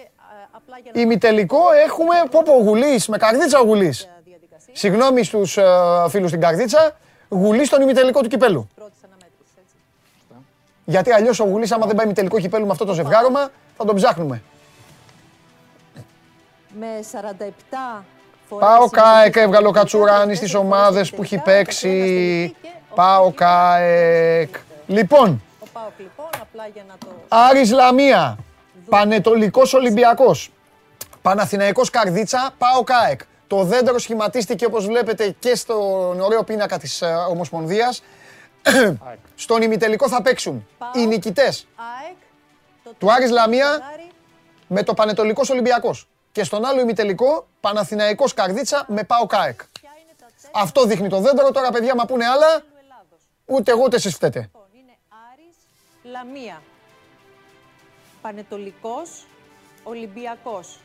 Απλά 0.52 0.78
για 0.84 0.92
να 0.96 1.02
ημιτελικό 1.02 1.72
έχουμε 1.86 2.16
πω 2.32 2.42
πω 2.46 2.54
γουλής, 2.54 3.08
με 3.08 3.18
καρδίτσα 3.18 3.60
ο 3.60 3.64
γουλής. 3.64 4.10
διαδικασία 4.24 4.76
Συγγνώμη 4.76 5.24
στους 5.24 5.58
ε, 5.58 5.64
φίλους 6.10 6.30
στην 6.30 6.42
καρδίτσα, 6.42 6.98
γουλής 7.30 7.68
στον 7.68 7.82
ημιτελικό 7.82 8.22
του 8.22 8.28
κυπέλου. 8.28 8.68
πρώτη 8.76 8.94
αναμέτρηση. 9.06 9.54
Έτσι. 9.62 9.76
Γιατί 10.86 11.12
αλλιώς 11.12 11.40
ο 11.40 11.44
γουλής 11.44 11.72
άμα 11.72 11.86
δεν 11.86 11.96
πάει 11.96 12.06
ημιτελικό 12.06 12.40
κυπέλου 12.40 12.66
με 12.66 12.72
αυτό 12.72 12.86
το 12.86 12.94
ζευγάρωμα, 12.94 13.50
θα 13.78 13.86
τον 13.86 13.96
ψάχνουμε. 13.96 14.42
Με 16.80 16.88
47 17.12 18.04
φορές 18.50 18.68
Πάω 18.68 18.74
συμμετοχή 18.74 18.90
ΚΑΕΚ, 18.90 19.30
στην 19.30 19.42
έβγαλε 19.42 19.66
ο 19.66 19.70
Εθνική, 19.70 19.80
Κατσουράνη 19.80 20.36
στις 20.36 20.52
4 20.52 20.54
φορές 20.56 20.66
ομάδες 20.66 21.06
στην 21.06 21.18
που 21.18 21.24
έχει 21.24 21.36
Εθνική, 21.36 21.52
ο 21.52 21.54
παίξει. 21.54 21.88
καθένας 21.88 22.08
στην 22.08 22.22
Εθνική 22.22 22.56
και 22.62 22.68
ο 22.92 22.96
Πάω 22.96 23.18
Εθνικός 23.18 23.36
ΚΑΕΚ. 23.36 24.56
Λοιπόν, 24.88 25.42
Ο 25.60 25.66
Πάοκ 25.74 25.92
λοιπόν, 25.98 26.30
απλά 26.42 26.68
για 26.74 26.84
να 26.88 26.96
το... 26.98 27.08
Άρης 27.28 27.72
Λαμία, 27.72 28.38
Πανετολικός 28.90 29.74
Ολυμπιακός, 29.74 30.52
Παναθηναϊκός 31.22 31.90
Καρδίτσα, 31.90 32.50
Πάω 32.58 32.84
ΚΑΕΚ. 32.84 33.22
Το 33.48 33.64
δέντρο 33.64 34.00
σχηματίστηκε 34.00 34.66
όπως 34.66 34.86
βλέπετε 34.86 35.36
και 35.40 35.56
στον 35.56 36.20
ωραίο 36.20 36.44
πίνακα 36.44 36.78
της 36.78 37.02
ε, 37.02 37.06
Ομοσπονδίας. 37.30 38.04
Στον 39.36 39.62
ημιτελικό 39.62 40.08
θα 40.10 40.22
παίξουν 40.22 40.68
οι 40.94 41.06
νικητές 41.06 41.68
ΑΕΚ, 42.06 42.16
το 42.84 42.94
Του 42.98 43.12
Άρης 43.12 43.30
τελευταίο 43.30 43.46
Λαμία. 43.46 43.72
ζευγάρι, 43.72 44.12
με 44.68 44.84
το 44.84 44.94
Πανετολικός 44.94 45.50
Ολυμπιακός. 45.50 46.08
Και 46.32 46.44
στον 46.44 46.66
άλλο 46.66 46.80
ημιτελικό 46.82 47.48
Παναθηναϊκός 47.60 48.34
Καρδίτσα 48.34 48.86
με 48.88 49.04
Πάω 49.04 49.26
ΚΑΕΚ. 49.26 49.60
ποια 49.80 49.90
είναι 50.02 50.12
τα 50.20 50.26
τέσσερα; 50.36 50.52
Αυτό 50.64 50.86
δείχνει 50.86 51.10
το 51.10 51.20
δέντρο. 51.20 51.52
Τώρα, 51.52 51.72
παιδιά, 51.72 51.96
μα 51.96 52.06
πούνε 52.06 52.26
άλλα, 52.26 52.60
του 52.60 52.66
Ελλάδος. 52.84 53.20
ούτε 53.46 53.72
εγώ 53.72 53.82
ούτε 53.84 53.96
εσείς 53.96 54.14
φταίτε. 54.16 54.40
Λοιπόν, 54.40 54.68
είναι 54.74 54.94
Άρης 55.32 55.56
Λαμία. 56.04 56.62
Πανετολικός 58.22 59.26
Ολυμπιακός. 59.84 60.80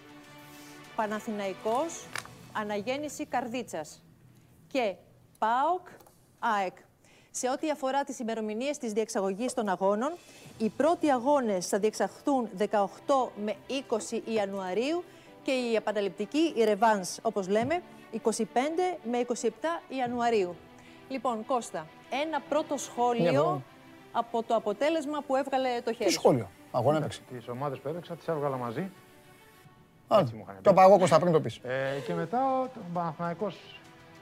Παναθηναϊκός 0.96 2.06
Αναγέννηση 2.52 3.26
Καρδίτσας. 3.26 4.02
Και 4.66 4.94
ΠΑΟΚ 5.38 5.86
ΑΕΚ. 6.38 6.76
Σε 7.30 7.48
ό,τι 7.50 7.70
αφορά 7.70 8.04
τις 8.04 8.18
ημερομηνίες 8.18 8.78
της 8.78 8.92
διεξαγωγής 8.92 9.54
των 9.54 9.68
αγώνων, 9.68 10.12
οι 10.58 10.68
πρώτοι 10.68 11.10
αγώνες 11.10 11.66
θα 11.66 11.78
διεξαχθούν 11.78 12.48
18 12.58 13.30
με 13.44 13.54
20 13.68 14.20
Ιανουαρίου 14.24 15.04
και 15.42 15.50
η 15.50 15.74
επαναληπτική, 15.74 16.52
η 16.56 16.64
ρεβάνς 16.64 17.18
όπως 17.22 17.48
λέμε, 17.48 17.82
25 18.12 18.98
με 19.10 19.18
27 19.18 19.46
Ιανουαρίου. 19.88 20.56
Λοιπόν, 21.08 21.44
Κώστα, 21.46 21.86
ένα 22.22 22.40
πρώτο 22.48 22.74
Ναι, 22.74 22.80
σχόλιο 22.80 23.24
βέβαια. 23.32 23.62
από 24.12 24.42
το 24.42 24.54
αποτέλεσμα 24.54 25.22
που 25.26 25.36
έβγαλε 25.36 25.80
το 25.84 25.92
χέρι 25.92 26.04
Τι 26.04 26.12
σου. 26.12 26.18
σχόλιο; 26.20 26.48
Αγώνα 26.72 26.96
έπαιξε. 26.98 27.20
Τις 27.32 27.48
ομάδες 27.48 27.78
που 27.78 27.88
έπαιξα 27.88 28.16
τις 28.16 28.28
έβγαλα 28.28 28.56
μαζί. 28.56 28.90
Το 30.62 30.72
παγώ 30.72 30.98
Κώστα 30.98 31.18
πριν 31.18 31.32
το 31.32 31.40
πεις. 31.40 31.56
Ε, 31.56 32.00
και 32.06 32.14
μετά 32.14 32.38
ο 32.60 32.68
Παναθηναϊκός 32.92 33.56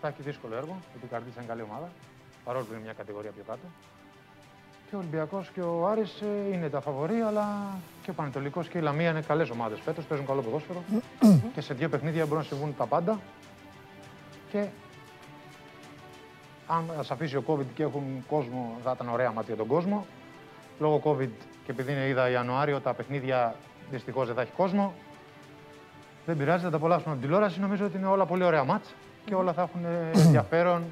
θα 0.01 0.09
έχει 0.09 0.23
δύσκολο 0.23 0.55
έργο, 0.57 0.77
γιατί 0.91 1.07
η 1.07 1.09
Καρδίτσα 1.09 1.41
είναι 1.41 1.49
καλή 1.49 1.63
ομάδα, 1.63 1.89
παρόλο 2.45 2.65
που 2.65 2.73
είναι 2.73 2.83
μια 2.83 2.93
κατηγορία 2.93 3.31
πιο 3.31 3.45
κάτω. 3.47 3.67
Και 4.89 4.95
ο 4.95 4.99
Ολυμπιακός 4.99 5.51
και 5.55 5.61
ο 5.61 5.87
Άρης 5.89 6.21
ε, 6.21 6.55
είναι 6.55 6.69
τα 6.69 6.81
φαβορή, 6.81 7.21
αλλά 7.21 7.47
και 8.03 8.11
ο 8.11 8.13
Πανετολικός 8.13 8.69
και 8.69 8.79
η 8.79 8.81
Λαμία 8.81 9.11
είναι 9.11 9.21
καλές 9.21 9.51
ομάδες 9.51 9.81
φέτος, 9.81 10.05
παίζουν 10.05 10.27
καλό 10.27 10.41
ποδόσφαιρο 10.41 10.83
και 11.55 11.61
σε 11.61 11.75
δύο 11.75 11.89
παιχνίδια 11.89 12.25
μπορούν 12.25 12.39
να 12.39 12.45
συμβούν 12.45 12.75
τα 12.77 12.87
πάντα. 12.87 13.19
Και 14.51 14.67
αν 16.67 16.85
μας 16.97 17.11
αφήσει 17.11 17.37
ο 17.37 17.45
COVID 17.47 17.67
και 17.75 17.83
έχουν 17.83 18.25
κόσμο, 18.29 18.77
θα 18.85 18.93
ήταν 18.95 19.09
ωραία 19.09 19.33
μάτια 19.33 19.55
για 19.55 19.65
τον 19.65 19.67
κόσμο. 19.67 20.07
Λόγω 20.79 21.01
COVID 21.05 21.31
και 21.65 21.71
επειδή 21.71 21.93
είναι 21.93 22.07
είδα 22.07 22.29
Ιανουάριο, 22.31 22.81
τα 22.81 22.95
παιχνίδια 22.95 23.55
δυστυχώς 23.91 24.27
δεν 24.27 24.35
θα 24.35 24.41
έχει 24.41 24.53
κόσμο. 24.57 24.95
Δεν 26.29 26.37
πειράζει, 26.37 26.63
θα 26.65 26.71
τα 26.71 26.77
απολαύσουμε 26.77 27.13
από 27.13 27.21
την 27.21 27.29
τηλεόραση. 27.31 27.61
Νομίζω 27.61 27.85
ότι 27.85 27.97
είναι 27.97 28.07
όλα 28.07 28.27
πολύ 28.27 28.45
ωραία 28.45 28.65
μάτς 28.65 28.89
και 29.25 29.35
όλα 29.35 29.53
θα 29.53 29.63
έχουν 29.63 29.85
ε, 29.85 30.21
ενδιαφέρον 30.21 30.85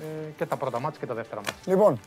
ε, 0.00 0.30
και 0.36 0.46
τα 0.46 0.56
πρώτα 0.56 0.80
μάτς 0.80 0.98
και 0.98 1.06
τα 1.06 1.14
δεύτερα 1.14 1.40
μάτς. 1.40 1.66
Λοιπόν, 1.66 2.00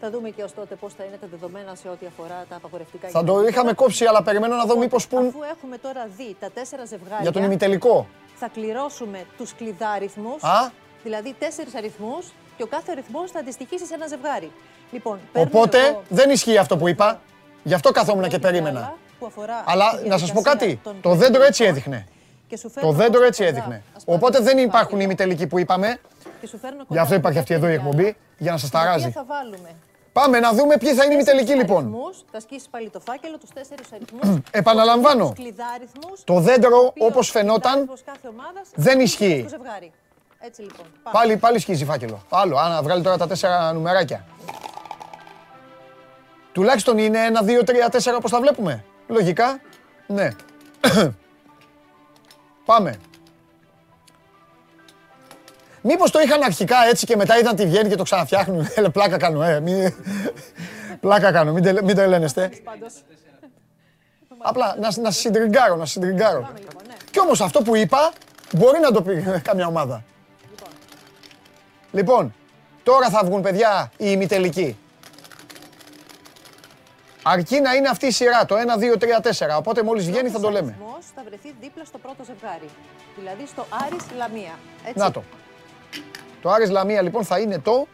Θα 0.00 0.10
δούμε 0.10 0.28
και 0.30 0.42
ως 0.42 0.54
τότε 0.54 0.74
πώς 0.74 0.94
θα 0.94 1.04
είναι 1.04 1.16
τα 1.20 1.26
δεδομένα 1.30 1.74
σε 1.74 1.88
ό,τι 1.88 2.06
αφορά 2.06 2.44
τα 2.48 2.56
απαγορευτικά 2.56 3.08
θα 3.08 3.18
το 3.18 3.24
γεγονότα. 3.24 3.48
είχαμε 3.48 3.72
κόψει, 3.72 4.04
αλλά 4.04 4.22
περιμένω 4.22 4.54
να 4.56 4.64
δω 4.64 4.78
μήπως 4.78 5.06
πουν 5.08 5.26
Αφού 5.26 5.38
έχουμε 5.58 5.78
τώρα 5.78 6.06
δει 6.16 6.36
τα 6.40 6.50
τέσσερα 6.54 6.84
ζευγάρια, 6.84 7.18
για 7.22 7.32
τον 7.32 7.42
ημιτελικό. 7.42 8.06
θα 8.36 8.48
κληρώσουμε 8.48 9.24
τους 9.36 9.54
κλειδάριθμους, 9.54 10.42
Α. 10.42 10.70
δηλαδή 11.02 11.34
τέσσερις 11.38 11.74
αριθμούς 11.74 12.32
και 12.56 12.62
ο 12.62 12.66
κάθε 12.66 12.90
αριθμός 12.92 13.30
θα 13.30 13.38
αντιστοιχίσει 13.38 13.86
σε 13.86 13.94
ένα 13.94 14.06
ζευγάρι. 14.06 14.50
Λοιπόν, 14.92 15.18
παίρνω 15.32 15.48
Οπότε 15.48 15.78
εγώ 15.86 16.02
δεν 16.08 16.30
ισχύει 16.30 16.58
αυτό 16.58 16.76
που 16.76 16.88
είπα. 16.88 17.20
Γι' 17.62 17.74
αυτό 17.74 17.90
καθόμουν 17.90 18.22
και 18.22 18.28
πρώτη 18.28 18.42
περίμενα. 18.46 18.80
μπάλα 18.80 18.96
που 19.18 19.26
αφορά 19.26 19.64
Αλλά 19.66 19.98
τη 20.02 20.08
να 20.08 20.18
σας 20.18 20.32
πω 20.32 20.40
διαδικασία 20.40 20.66
κάτι, 20.66 20.80
των 20.82 21.00
το 21.00 21.14
δέντρο 21.14 21.42
έτσι 21.42 21.64
πληθυντικών 21.64 21.94
έδειχνε. 21.94 22.06
Και 22.54 22.60
σου 22.60 22.70
φέρνω 22.70 22.90
Το 22.90 22.96
δέντρο 22.96 23.18
εγώ 23.18 23.26
έτσι 23.26 23.44
κοντά, 23.44 23.56
έδειχνε. 23.56 23.82
ας 23.96 24.04
πάρω 24.04 24.16
Οπότε 24.18 24.36
το 24.38 24.42
δεν 24.44 24.52
ζευγάρι 24.56 24.68
υπάρχουν 24.68 24.96
οι 24.98 25.02
μου 25.02 25.04
ημιτελικοί 25.04 25.46
που 25.46 25.58
είπαμε. 25.58 25.98
και 26.40 26.46
σου 26.46 26.58
φέρνω 26.58 26.76
Γι' 26.78 26.84
κοντά 26.86 27.00
αυτό 27.00 27.12
τη 27.14 27.18
υπάρχει 27.20 27.38
αυτή 27.38 27.54
εδώ 27.54 27.66
η 27.66 27.70
δεύτερη 27.70 27.88
εκπομπή, 27.88 28.02
μπάλα, 28.02 28.16
για 28.38 28.52
να 28.52 28.58
σας 28.58 28.70
την 28.70 28.78
οποία 28.78 28.90
ταράζει. 28.90 29.10
θα 29.10 29.24
βάλουμε; 29.24 29.68
Πάμε 30.12 30.38
να 30.40 30.52
δούμε 30.52 30.76
ποιοι 30.76 30.92
θα 30.94 31.04
είναι 31.04 31.12
οι 31.12 31.16
ημιτελικοί 31.16 31.44
τέσσερις 31.44 31.68
λοιπόν. 31.68 31.84
αριθμούς, 31.84 32.24
θα 32.32 32.40
σκίσεις 32.40 32.68
πάλι 32.68 32.90
το 32.90 33.00
φάκελο, 33.00 33.38
τους 33.38 33.50
τέσσερις 33.50 33.86
αριθμούς. 33.92 34.40
Επαναλαμβάνω. 34.60 35.24
Τους 35.24 35.34
κλειδάριθμους, 35.44 36.24
Το 36.24 36.40
δέντρο, 36.40 36.78
ο 36.78 36.84
οποίος 36.86 37.08
όπως 37.10 37.30
φαινόταν, 37.30 37.60
κλειδάριθμος 37.72 38.02
κάθε 38.04 38.28
ομάδας 38.28 38.68
δεν 38.74 38.96
αντιστοιχεί 38.96 39.24
ισχύει. 39.24 39.44
στο 39.48 39.56
ζευγάρι. 39.58 39.92
Έτσι 40.40 40.60
λοιπόν. 40.62 40.86
Πάμε. 41.02 41.18
Πάλι, 41.18 41.36
πάλι 41.36 41.58
σκίζει 41.58 41.84
φάκελο. 41.84 42.22
Άλλο, 42.28 42.56
αν 42.56 42.82
βγάλει 42.82 43.02
τώρα 43.02 43.16
τα 43.16 43.26
τέσσερα 43.26 43.72
νουμεράκια. 43.72 44.24
Τουλάχιστον 46.52 46.98
είναι 46.98 47.18
ένα, 47.24 47.42
δύο, 47.42 47.64
τρία, 47.64 47.88
τέσσερα 47.88 48.16
όπως 48.16 48.30
τα 48.30 48.40
βλέπουμε. 48.40 48.84
Λογικά, 49.08 49.60
ναι. 50.06 50.28
Πάμε. 52.64 52.96
Μήπως 55.86 56.10
το 56.10 56.20
είχαν 56.20 56.42
αρχικά 56.42 56.76
έτσι 56.88 57.06
και 57.06 57.16
μετά 57.16 57.38
είδαν 57.38 57.56
τι 57.56 57.66
βγαίνει 57.66 57.88
και 57.88 57.96
το 57.96 58.02
ξαναφτιάχνουν. 58.02 58.66
Έλε, 58.76 58.88
πλάκα 58.88 59.16
κάνω, 59.16 59.42
ε. 59.42 59.60
Μη... 59.60 59.94
πλάκα 61.00 61.32
κάνω, 61.32 61.52
μην, 61.52 61.62
τε, 61.62 61.82
μην 61.82 61.96
τρελαίνεστε. 61.96 62.50
Πάντως. 62.64 62.92
Απλά 64.38 64.76
να, 64.80 65.02
να 65.02 65.10
συντριγκάρω, 65.10 65.76
να 65.76 65.86
συντριγκάρω. 65.86 66.40
Πάμε 66.40 66.58
λοιπόν, 66.58 66.82
ναι. 66.86 66.94
Κι 67.10 67.20
όμως 67.20 67.40
αυτό 67.40 67.62
που 67.62 67.76
είπα 67.76 68.12
μπορεί 68.52 68.80
να 68.80 68.90
το 68.90 69.02
πει 69.02 69.24
καμιά 69.48 69.66
ομάδα. 69.66 70.04
Λοιπόν, 71.92 72.34
τώρα 72.82 73.08
θα 73.08 73.22
βγουν 73.24 73.42
παιδιά 73.42 73.90
οι 73.96 74.06
ημιτελικοί. 74.08 74.78
Αρκεί 77.26 77.60
να 77.60 77.74
είναι 77.74 77.88
αυτή 77.88 78.06
η 78.06 78.10
σειρά, 78.10 78.44
το 78.46 78.54
1, 78.56 78.58
2, 78.58 78.98
3, 78.98 79.54
4. 79.54 79.56
Οπότε 79.58 79.82
μόλις 79.82 80.04
βγαίνει 80.06 80.28
θα 80.28 80.40
το 80.40 80.40
Πρώτος 80.40 80.60
λέμε. 80.60 80.74
αριθμός 80.78 81.04
θα 81.14 81.22
βρεθεί 81.26 81.54
δίπλα 81.60 81.84
στο 81.84 81.98
πρώτο 81.98 82.24
ζευγάρι. 82.24 82.68
Δηλαδή 83.18 83.46
στο 83.46 83.66
Άρης 83.84 84.04
Λαμία. 84.16 84.58
Έτσι. 84.84 84.98
Να 84.98 85.10
το. 85.10 85.22
Το 86.42 86.50
Άρης 86.50 86.70
Λαμία 86.70 87.02
λοιπόν 87.02 87.24
θα 87.24 87.38
είναι 87.38 87.58
το... 87.58 87.86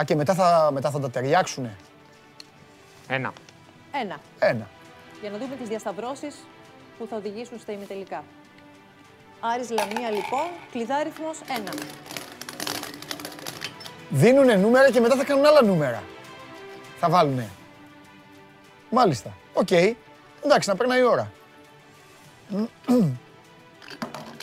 Α, 0.00 0.04
και 0.04 0.14
μετά 0.14 0.34
θα, 0.34 0.70
μετά 0.72 0.90
θα 0.90 1.00
τα 1.00 1.10
ταιριάξουνε. 1.10 1.76
Ένα. 3.08 3.32
Ένα. 3.92 4.16
Ένα. 4.38 4.66
Για 5.20 5.30
να 5.30 5.38
δούμε 5.38 5.56
τις 5.56 5.68
διασταυρώσεις 5.68 6.34
που 6.98 7.06
θα 7.10 7.16
οδηγήσουν 7.16 7.58
στα 7.58 7.72
ημιτελικά. 7.72 8.24
Άρης 9.40 9.70
Λαμία 9.70 10.10
λοιπόν, 10.10 10.46
κλειδάριθμος 10.72 11.38
1. 11.70 11.72
Δίνουνε 14.10 14.54
νούμερα 14.54 14.90
και 14.90 15.00
μετά 15.00 15.16
θα 15.16 15.24
κάνουν 15.24 15.46
άλλα 15.46 15.62
νούμερα. 15.62 16.02
Θα 17.00 17.08
βάλουνε. 17.08 17.48
Μάλιστα. 18.90 19.34
Οκ. 19.54 19.70
Εντάξει, 20.44 20.68
να 20.68 20.76
περνάει 20.76 21.00
η 21.00 21.04
ώρα. 21.04 21.30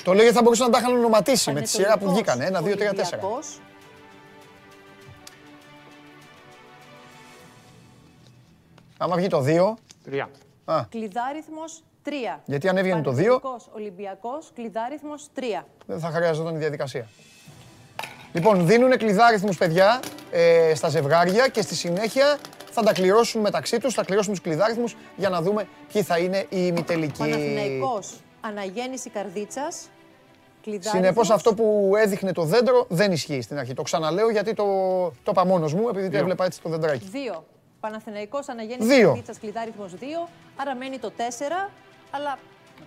Το 0.03 0.14
λέω 0.14 0.22
γιατί 0.22 0.38
θα 0.38 0.44
μπορούσαν 0.44 0.66
να 0.66 0.72
τα 0.72 0.80
είχαν 0.80 0.98
ονοματίσει 0.98 1.52
με 1.52 1.61
τη 1.61 1.69
σειρά 1.69 1.98
που 1.98 2.10
βγήκαν. 2.11 2.42
Ένα, 2.42 2.61
δύο, 2.61 2.76
τρία, 2.76 2.94
τέσσερα. 2.94 3.22
Ολυμπιακός, 3.22 3.60
Άμα 8.98 9.16
βγει 9.16 9.27
το 9.27 9.44
2, 9.48 9.74
Τρία. 10.03 10.30
Κλειδάριθμος 10.90 11.84
3. 12.03 12.10
Γιατί 12.45 12.68
αν 12.69 12.77
έβγαινε 12.77 13.02
το 13.02 13.11
δύο- 13.11 13.40
Πανετολικός, 13.40 13.69
Ολυμπιακός, 13.76 14.52
κλειδάριθμος 14.56 15.27
3. 15.36 15.66
δεν 15.86 16.00
θα 16.00 16.10
χρειαζόταν 16.11 16.56
η 16.56 16.58
διαδικασία. 16.58 17.08
Λοιπόν, 18.38 18.68
δίνουν 18.68 18.98
κλειδάριθμους 18.98 19.58
παιδιά 19.58 20.00
ε, 20.32 20.76
στα 20.76 20.90
ζευγάρια 20.90 21.48
και 21.48 21.62
στη 21.62 21.76
συνέχεια 21.76 22.38
θα 22.72 22.84
τα 22.84 22.94
κληρώσουν 22.94 23.42
μεταξύ 23.42 23.80
τους, 23.80 23.94
θα 23.94 24.04
κληρώσουν 24.04 24.32
τους 24.32 24.42
κλειδάριθμους 24.42 24.96
για 25.16 25.30
να 25.30 25.42
δούμε 25.42 25.68
ποιοι 25.94 26.02
θα 26.02 26.18
είναι 26.18 26.38
οι 26.38 26.46
ημιτελικοί. 26.50 27.18
Παναθηναϊκός, 27.18 28.14
αναγέννηση 28.42 29.10
καρδίτσας. 29.10 29.90
Κλειδάριθμος. 30.62 30.94
Συνεπώς 30.94 31.30
αυτό 31.30 31.54
που 31.54 31.94
έδειχνε 31.98 32.32
το 32.32 32.44
δέντρο 32.44 32.86
δεν 32.90 33.12
ισχύει 33.12 33.42
στην 33.42 33.58
αρχή. 33.58 33.74
Το 33.74 33.82
ξαναλέω 33.82 34.30
γιατί 34.30 34.54
το, 34.54 34.66
το 35.24 35.32
είπα 35.32 35.46
μόνος 35.46 35.74
μου, 35.74 35.88
επειδή 35.90 36.10
το 36.10 36.18
έβλεπα 36.18 36.46
έτσι 36.46 36.62
το 36.62 36.70
δεντράκι. 36.70 37.10
2. 37.36 37.42
Παναθηναϊκός 37.80 38.50
αναγέννηση 38.50 38.96
Δύο. 38.96 39.08
καρδίτσας, 39.08 39.40
κλειδάριθμος 39.40 39.92
2. 40.00 40.30
Άρα 40.56 40.76
μένει 40.76 40.98
το 40.98 41.12
4. 41.18 41.70
Αλλά 42.12 42.38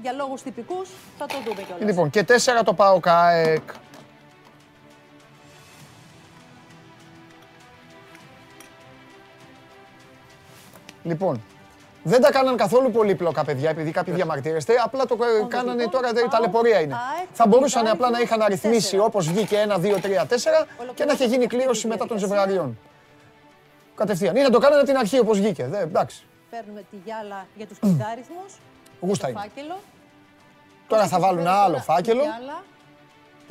για 0.03 0.13
λόγους 0.13 0.43
τυπικούς 0.43 0.91
θα 1.19 1.27
το 1.27 1.35
δούμε 1.45 1.63
κιόλας. 1.63 1.85
Λοιπόν, 1.85 2.11
και 2.11 2.23
τέσσερα 2.23 2.63
το 2.63 2.75
πάω 2.75 3.01
ΚΑΕΚ. 3.01 3.63
Λοιπόν, 11.03 11.43
δεν 12.03 12.21
τα 12.21 12.31
κάναν 12.31 12.57
καθόλου 12.57 12.91
πολύπλοκα 12.91 13.45
παιδιά, 13.45 13.71
επειδή 13.71 13.91
κάποιοι 13.91 14.15
διαμαρτύρεστε. 14.15 14.75
Απλά 14.85 15.07
το 15.07 15.19
ε, 15.21 15.47
κάνανε 15.49 15.83
λοιπόν, 15.83 15.91
τώρα, 15.91 16.09
η 16.09 16.29
ταλαιπωρία 16.31 16.81
είναι. 16.81 16.95
ΑΕΚ, 16.95 17.29
Θα 17.33 17.47
μπορούσαν 17.47 17.85
Β' 17.85 17.89
απλά 17.89 18.11
να 18.11 18.21
είχαν 18.21 18.43
αριθμίσει 18.43 18.81
τέσσερα. 18.81 19.05
όπως 19.05 19.29
βγήκε 19.29 19.67
1, 19.69 19.77
2, 19.77 19.79
3, 19.79 20.27
4 20.27 20.67
και 20.95 21.05
να 21.05 21.13
είχε 21.13 21.25
γίνει 21.25 21.47
κλήρωση 21.47 21.87
μετά 21.87 22.07
των 22.07 22.19
ζευγαριών. 22.19 22.79
Κατευθείαν. 23.95 24.37
Ή 24.37 24.43
να 24.43 24.51
το 24.51 24.59
κάνανε 24.59 24.83
την 24.83 24.97
αρχή 24.97 25.19
όπως 25.19 25.39
βγήκε. 25.39 25.67
Δε, 25.67 25.81
εντάξει. 25.81 26.25
Παίρνουμε 26.51 26.85
τη 26.91 26.97
γυάλα 27.05 27.47
για 27.55 27.67
τους 27.67 27.79
κεντάριθμους. 27.79 28.53
Γούστα 29.01 29.25
το 29.27 29.31
είναι. 29.33 29.41
φάκελο. 29.41 29.79
Τώρα 30.89 31.03
Και 31.03 31.09
θα 31.09 31.15
σας 31.15 31.27
βάλουν 31.27 31.43
φέρω 31.43 31.55
άλλο 31.57 31.71
τώρα 31.71 31.83
φάκελο. 31.83 32.23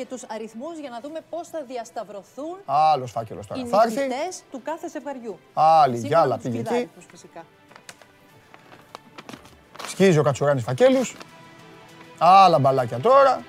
Τη 0.04 0.16
γυάλα 0.16 0.24
Και 0.24 0.28
τους 0.28 0.36
αριθμούς 0.36 0.78
για 0.80 0.90
να 0.90 1.00
δούμε 1.00 1.20
πώς 1.30 1.48
θα 1.48 1.64
διασταυρωθούν 1.68 2.58
Άλλος 2.66 3.12
φάκελος 3.12 3.46
οι 3.46 3.48
τώρα. 3.48 3.66
Θα 3.66 3.82
έρθει. 3.86 4.00
νικητές 4.08 4.42
του 4.52 4.62
κάθε 4.64 4.90
ζευγαριού. 4.90 5.40
Άλλη 5.54 5.98
Σύμφωνα 5.98 6.08
γυάλα 6.08 6.36
με 6.36 6.42
τους 6.42 6.44
πήγε 6.44 6.58
εκεί. 6.60 6.68
κλειδάριθμους, 6.68 7.06
φυσικά. 7.12 7.46
Σκίζει 9.88 10.18
ο 10.18 10.24
Κατσουράνης 10.24 10.64
φακέλους. 10.64 11.16
Άλλα 12.18 12.60
μπαλάκια 12.60 13.00
τώρα. 13.00 13.44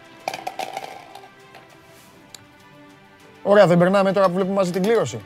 Ωραία, 3.42 3.66
δεν 3.66 3.78
περνάμε 3.78 4.12
τώρα 4.12 4.26
που 4.26 4.32
βλέπουμε 4.34 4.54
μαζί 4.54 4.70
την 4.70 4.82
κλήρωση. 4.82 5.20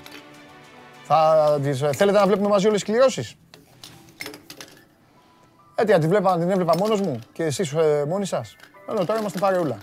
Θα, 1.04 1.58
τις- 1.62 1.78
θέλετε 1.78 2.18
να 2.18 2.26
βλέπουμε 2.26 2.48
μαζί 2.48 2.66
όλες 2.66 2.82
τις 2.82 2.92
κληρώσεις; 2.92 3.34
Ε, 5.74 5.84
τι, 5.84 5.92
αν 5.92 6.00
την, 6.00 6.08
βλέπα, 6.08 6.38
την 6.38 6.50
έβλεπα 6.50 6.76
μόνος 6.76 7.00
μου 7.00 7.18
και 7.32 7.44
εσείς 7.44 7.72
ε, 7.72 8.04
μόνοι 8.08 8.26
σας; 8.26 8.56
Ενώ 8.88 9.04
τώρα 9.04 9.18
είμαστε 9.20 9.38
παρεούλα. 9.38 9.78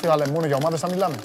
Τι 0.00 0.06
θα 0.06 0.16
λέμε, 0.16 0.32
μόνο 0.32 0.46
για 0.46 0.56
ομάδες 0.56 0.80
θα 0.80 0.88
μιλάμε. 0.90 1.16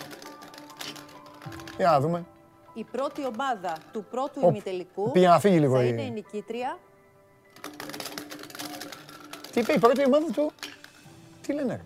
Για 1.78 1.90
να 1.92 2.00
δούμε. 2.00 2.26
Η 2.74 2.84
πρώτη 2.84 3.26
ομάδα 3.26 3.78
του 3.92 4.04
πρώτου 4.10 4.40
Οπ, 4.44 4.50
ημιτελικού 4.50 5.12
πήγε 5.12 5.28
να 5.28 5.40
φύγει 5.40 5.60
λίγο 5.60 5.76
θα 5.76 5.84
η- 5.84 5.88
είναι 5.92 6.02
η 6.02 6.10
νικήτρια 6.12 6.78
Τι 9.52 9.60
είπε 9.60 9.74
η 9.74 9.80
πρώτη 9.80 10.06
ομάδα 10.06 10.26
του; 10.34 10.52
Τι 11.42 11.54
λένε 11.54 11.76
ρε; 11.76 11.82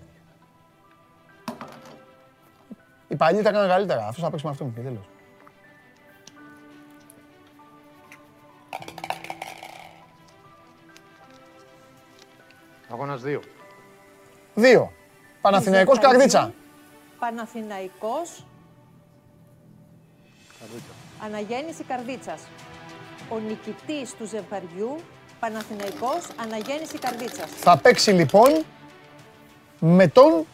Οι 3.08 3.16
παλιοί 3.16 3.42
τα 3.42 3.50
έκαναν 3.50 3.70
καλύτερα. 3.70 4.08
Αυτός 4.08 4.24
θα 4.24 4.30
παίξει 4.30 4.46
με 4.46 4.52
αυτόν 4.52 4.74
και 4.74 4.82
τέλος. 4.82 5.04
Αγώνας 12.92 13.22
2. 13.22 13.40
Δύο. 14.56 14.92
Παναθηναϊκός 15.42 16.00
του 16.00 16.08
ζευγαριού 17.20 18.46
Καρδίτσα. 20.60 20.94
Παναθηναϊκός 21.20 21.26
Αναγέννηση 21.26 21.84
Καρδίτσας. 21.84 22.42
Ο 23.30 23.40
νικητής 23.40 24.16
του 24.16 24.26
ζευγαριού 24.26 24.96
Παναθηναϊκός 25.40 26.28
Αναγέννηση 26.44 26.98
Καρδίτσας. 27.00 27.50
Θα 27.52 27.78
παίξει 27.78 28.12
λοιπόν 28.12 28.66
με 29.80 30.08
τον... 30.08 30.46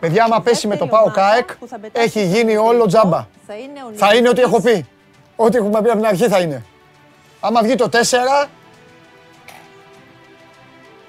Παιδιά, 0.00 0.24
άμα 0.24 0.40
πέσει 0.42 0.66
με 0.66 0.76
το 0.76 0.84
Δεύτερη 0.84 1.02
Πάο 1.02 1.12
ομάδα 1.12 1.20
ΚΑΕΚ, 1.20 1.56
που 1.56 1.66
θα 1.66 1.78
πετάξει 1.78 2.20
έχει 2.20 2.28
στο 2.28 2.36
γίνει 2.36 2.40
ημιτελικό 2.40 2.68
όλο 2.68 2.86
τζάμπα. 2.86 3.26
Θα 3.46 3.54
είναι 3.54 3.84
ο 3.84 3.92
Θα 3.94 4.14
είναι 4.14 4.28
ό,τι 4.28 4.40
έχω 4.40 4.60
νικητής 4.60 4.60
πει. 4.60 4.86
Ό,τι 5.36 5.56
έχουμε 5.56 5.82
πει 5.82 5.88
από 5.88 5.98
την 5.98 6.06
αρχή 6.06 6.28
θα 6.28 6.40
είναι. 6.40 6.64
Άμα 7.40 7.62
βγει 7.62 7.74
το 7.74 7.88
4, 7.92 8.48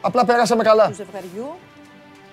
απλά 0.02 0.26
περάσαμε 0.26 0.64
καλά. 0.64 0.88
του 0.88 0.94
ζευγαριού. 0.94 1.56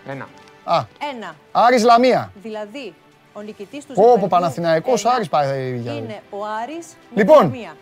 Ένα. 0.06 0.28
Α, 0.64 0.84
Ένα. 1.14 1.34
Άρης 1.52 1.84
Λαμία. 1.84 2.32
Δηλαδή, 2.42 2.94
ο 3.32 3.40
νικητής 3.40 3.86
του 3.86 3.92
Πω, 3.94 4.00
ζευγαριού. 4.00 4.20
πω, 4.20 4.26
Παναθηναϊκός, 4.30 5.04
ένα, 5.04 5.14
Άρης 5.14 5.28
πάει 5.28 5.76
για- 5.76 5.92
Είναι 5.92 6.22
ο 6.30 6.36
Άρης 6.62 6.86
με 7.14 7.22
Λοιπόν, 7.22 7.38
τη 7.38 7.56
Λαμία. 7.56 7.76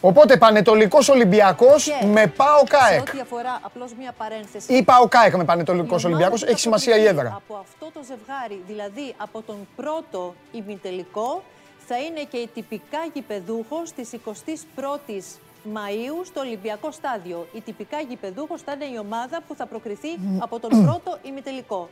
Οπότε 0.00 0.36
Πανετολικός 0.36 1.08
Ολυμπιακός 1.08 1.84
Και 1.84 2.06
με 2.06 2.26
Πάο 2.26 2.58
Σε 2.58 2.64
ΚΑΕΚ. 2.68 3.00
ό,τι 3.00 3.20
αφορά 3.20 3.58
απλώς 3.62 3.94
μία 3.98 4.12
παρένθεση. 4.18 4.72
Ή 4.76 4.82
Πάο 4.82 5.08
ΚΑΕΚ 5.08 5.34
με 5.34 5.42
η 5.42 5.44
Πανετολικός 5.44 5.90
ομάδα 6.04 6.06
Ολυμπιακός, 6.08 6.40
που 6.40 6.44
θα 6.46 6.50
έχει 6.52 6.60
σημασία 6.60 6.96
η 6.96 7.02
προκριθεί 7.02 7.18
έδρα. 7.20 7.36
Από 7.46 7.56
αυτό 7.60 7.90
το 7.92 8.00
ζευγάρι, 8.06 8.62
δηλαδή 8.66 9.14
από 9.16 9.42
τον 9.42 9.56
πρώτο 9.76 10.34
ημιτελικό, 10.52 11.42
θα 11.86 11.98
είναι 11.98 12.20
και 12.30 12.36
η 12.36 12.48
τυπικά 12.54 12.98
γηπεδούχος 13.12 13.92
της 13.92 14.12
21ης 14.12 15.38
Μαΐου 15.74 16.24
στο 16.24 16.40
Ολυμπιακό 16.40 16.90
Στάδιο. 16.90 17.46
Η 17.52 17.60
τυπικά 17.60 18.00
γηπεδούχος 18.00 18.62
θα 18.62 18.72
είναι 18.72 18.84
η 18.84 18.98
ομάδα 18.98 19.42
που 19.46 19.54
θα 19.54 19.66
προκριθεί 19.66 20.08
από 20.38 20.60
τον 20.60 20.70
πρώτο 20.84 21.18
ημιτελικό. 21.22 21.88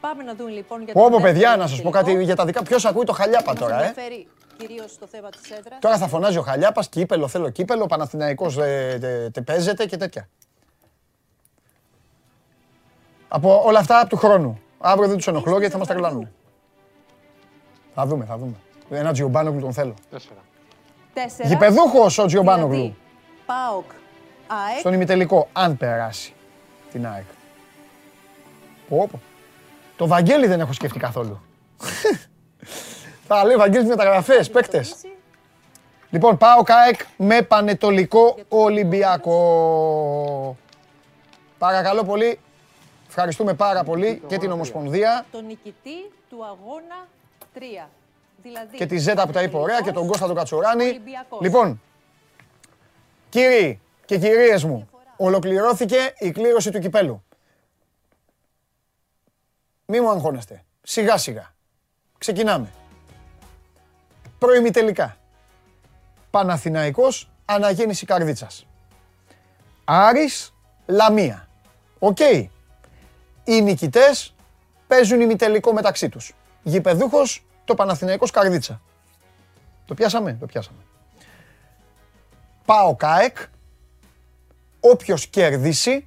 Πάμε 0.00 0.22
να 0.22 0.34
δούμε 0.34 0.50
λοιπόν 0.50 0.82
για 0.82 0.92
Πω, 0.92 1.00
τον 1.02 1.10
πω, 1.10 1.16
δεύτερο 1.18 1.32
παιδιά, 1.34 1.56
να 1.56 1.66
σας 1.66 1.82
πω 1.82 1.90
κάτι 1.90 2.10
ημιτελικό. 2.10 2.24
για 2.26 2.36
τα 2.36 2.44
δικά. 2.44 2.62
Ποιος 2.62 2.84
ακούει 2.84 3.04
το 3.04 3.12
Χαλιάπα 3.12 3.50
Μας 3.50 3.58
τώρα, 3.60 3.74
ε; 3.74 3.86
ενδιαφέρει 3.86 4.26
κυρίως 4.56 4.98
το 4.98 5.06
θέμα 5.06 5.28
της 5.28 5.50
έδρας. 5.50 5.78
Τώρα 5.80 5.96
θα 5.98 6.08
φωνάζει 6.08 6.38
ο 6.38 6.42
Χαλιάπας, 6.42 6.88
κύπελο, 6.88 7.28
θέλω 7.28 7.50
κύπελο, 7.50 7.86
Παναθηναϊκός 7.86 8.56
ε, 8.58 8.98
τε- 9.00 9.32
τε- 9.32 9.44
παίζεται 9.44 9.86
και 9.86 9.96
τέτοια. 9.96 10.28
Από 13.28 13.62
όλα 13.64 13.78
αυτά 13.78 14.00
από 14.00 14.08
του 14.08 14.16
χρόνου. 14.16 14.60
Αύριο 14.78 15.08
δεν 15.08 15.16
τους 15.16 15.26
ενοχλώ 15.26 15.58
γιατί 15.58 15.72
θα 15.72 15.78
μας 15.78 15.86
τα 15.86 15.94
κλάνουν. 15.94 16.30
Θα 17.94 18.06
δούμε, 18.06 18.24
θα 18.24 18.36
δούμε. 18.38 18.54
Ένα 18.90 19.12
Τζιομπάνογλου 19.12 19.60
τον 19.60 19.72
θέλω. 19.72 19.94
Τέσσερα. 20.10 20.40
Τέσσερα. 21.14 21.48
Γηπεδούχος 21.48 22.18
ο 22.18 22.26
Τζιομπάνογλου. 22.26 22.96
Δηλαδή, 23.48 23.62
ΠΑΟΚ, 23.68 23.90
ΑΕΚ, 24.46 24.78
Στον 24.78 24.92
ημιτελικό, 24.92 25.48
αν 25.52 25.76
περάσει 25.76 26.34
την 26.90 27.06
ΑΕΚ. 27.06 27.24
Πω, 28.88 29.08
πω. 29.10 29.20
Το 29.96 30.06
Βαγγέλη 30.06 30.46
δεν 30.46 30.60
έχω 30.60 30.72
σκεφτεί 30.72 30.98
καθόλου. 30.98 31.40
Θα 33.28 33.44
λέει 33.44 33.56
Βαγγέλης 33.56 33.88
μεταγραφές, 33.88 34.50
παίκτες. 34.50 34.96
Λοιπόν, 36.10 36.36
πάω 36.36 36.62
ΚΑΕΚ 36.62 37.00
με 37.16 37.42
πανετολικό 37.42 38.36
Ολυμπιακό. 38.48 39.36
Παρακαλώ 41.58 42.04
πολύ. 42.04 42.38
Ευχαριστούμε 43.08 43.54
πάρα 43.54 43.84
πολύ 43.84 44.22
και 44.26 44.38
την 44.38 44.50
Ομοσπονδία 44.50 45.26
τον 45.30 45.46
νικητή 45.46 46.10
του 46.28 46.44
αγώνα 46.44 47.06
3. 47.54 47.88
Δηλαδή, 48.42 48.76
και 48.76 48.86
τη 48.86 48.98
Ζέτα 48.98 49.26
που 49.26 49.32
τα 49.32 49.42
είπε 49.42 49.56
ωραία 49.56 49.80
και 49.80 49.92
τον 49.92 50.06
Κώστα 50.06 50.26
τον 50.26 50.34
Κατσουράνη. 50.34 50.84
Ολυμπιακός. 50.84 51.40
Λοιπόν, 51.40 51.80
κύριοι 53.28 53.80
και 54.04 54.18
κυρίες 54.18 54.64
μου, 54.64 54.88
ολοκληρώθηκε 55.16 56.14
η 56.18 56.30
κλήρωση 56.30 56.70
του 56.70 56.78
κυπέλου. 56.78 57.22
Μη 59.86 60.00
μου 60.00 60.10
αγχώνεστε. 60.10 60.64
Σιγά 60.82 61.16
σιγά. 61.16 61.54
Ξεκινάμε. 62.18 62.72
Προημιτελικά. 64.38 65.16
Παναθηναϊκός 66.30 67.30
Αναγέννηση 67.44 68.06
Καρδίτσας. 68.06 68.66
Άρης 69.84 70.54
Λαμία. 70.86 71.48
Οκ. 71.98 72.20
Οι 73.44 73.62
νικητές 73.62 74.34
παίζουν 74.86 75.20
ημιτελικό 75.20 75.72
μεταξύ 75.72 76.08
τους. 76.08 76.34
Γηπεδούχος 76.62 77.44
το 77.64 77.74
Παναθηναϊκός 77.74 78.30
Καρδίτσα. 78.30 78.80
Το 79.86 79.94
πιάσαμε, 79.94 80.36
το 80.40 80.46
πιάσαμε. 80.46 80.78
Πάω 82.68 82.96
ΚΑΕΚ. 82.96 83.36
Όποιος 84.80 85.26
κερδίσει 85.26 86.06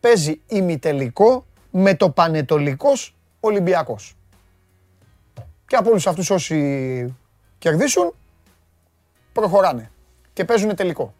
παίζει 0.00 0.40
ημιτελικό 0.46 1.46
με 1.70 1.94
το 1.94 2.10
Πανετολικός 2.10 3.14
Ολυμπιακός. 3.40 4.16
Και 5.66 5.76
από 5.76 5.90
όλους 5.90 6.06
αυτούς 6.06 6.30
όσοι 6.30 7.14
κερδίσουν 7.58 8.14
προχωράνε 9.32 9.90
και 10.32 10.44
παίζουν 10.44 10.74
τελικό. 10.76 11.14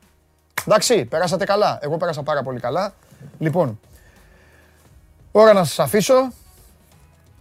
Εντάξει, 0.66 1.04
περάσατε 1.04 1.44
καλά. 1.44 1.78
Εγώ 1.82 1.96
πέρασα 1.96 2.22
πάρα 2.22 2.42
πολύ 2.42 2.60
καλά. 2.60 2.92
Λοιπόν, 3.38 3.80
ώρα 5.32 5.52
να 5.52 5.64
σας 5.64 5.78
αφήσω. 5.78 6.32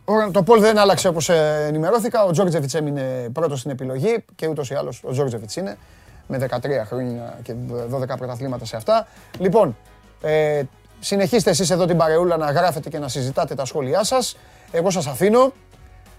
Ώρα- 0.05 0.31
Το 0.31 0.43
Πολ 0.43 0.59
δεν 0.59 0.77
άλλαξε 0.77 1.07
όπως 1.07 1.29
ε, 1.29 1.65
ενημερώθηκα. 1.67 2.23
Ο 2.23 2.31
Τζόρτζεβιτς 2.31 2.73
έμεινε 2.73 3.29
πρώτος 3.33 3.59
στην 3.59 3.71
επιλογή 3.71 4.25
και 4.35 4.47
ούτως 4.47 4.69
ή 4.69 4.73
άλλως 4.75 5.03
ο 5.03 5.11
Τζόρτζεβιτς 5.11 5.55
είναι 5.55 5.77
με 6.27 6.47
13 6.49 6.85
χρόνια 6.85 7.39
και 7.41 7.53
12 7.91 8.17
πρωταθλήματα 8.17 8.65
σε 8.65 8.75
αυτά. 8.75 9.07
Λοιπόν, 9.39 9.77
ε, 10.21 10.61
συνεχίστε 10.99 11.49
εσείς 11.49 11.69
εδώ 11.69 11.85
την 11.85 11.97
παρεούλα 11.97 12.37
να 12.37 12.51
γράφετε 12.51 12.89
και 12.89 12.99
να 12.99 13.07
συζητάτε 13.07 13.55
τα 13.55 13.65
σχόλιά 13.65 14.03
σας. 14.03 14.37
Εγώ 14.71 14.89
σας 14.89 15.07
αφήνω. 15.07 15.53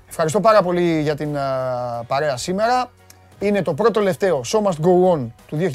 Ευχαριστώ 0.09 0.41
πάρα 0.41 0.63
πολύ 0.63 1.01
για 1.01 1.17
την 1.17 1.37
α, 1.37 2.05
παρέα 2.07 2.37
σήμερα. 2.37 2.91
Είναι 3.41 3.63
το 3.63 3.75
πρώτο 3.75 3.91
τελευταίο 3.91 4.41
Show 4.45 4.63
Must 4.63 4.85
Go 4.87 5.13
On 5.15 5.27
του 5.47 5.57
2021. 5.57 5.71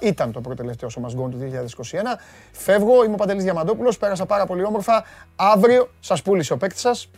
Ήταν 0.00 0.32
το 0.32 0.40
πρώτο 0.40 0.56
τελευταίο 0.56 0.88
Show 0.94 1.06
Must 1.06 1.20
Go 1.20 1.26
On 1.26 1.30
του 1.30 1.38
2021. 1.38 2.18
Φεύγω, 2.52 3.04
είμαι 3.04 3.14
ο 3.14 3.16
Παντελής 3.16 3.42
Διαμαντόπουλος, 3.42 3.98
πέρασα 3.98 4.26
πάρα 4.26 4.46
πολύ 4.46 4.64
όμορφα. 4.64 5.04
Αύριο 5.36 5.90
σας 6.00 6.22
πούλησε 6.22 6.52
ο 6.52 6.56
παίκτης 6.56 6.80
σας. 6.80 7.10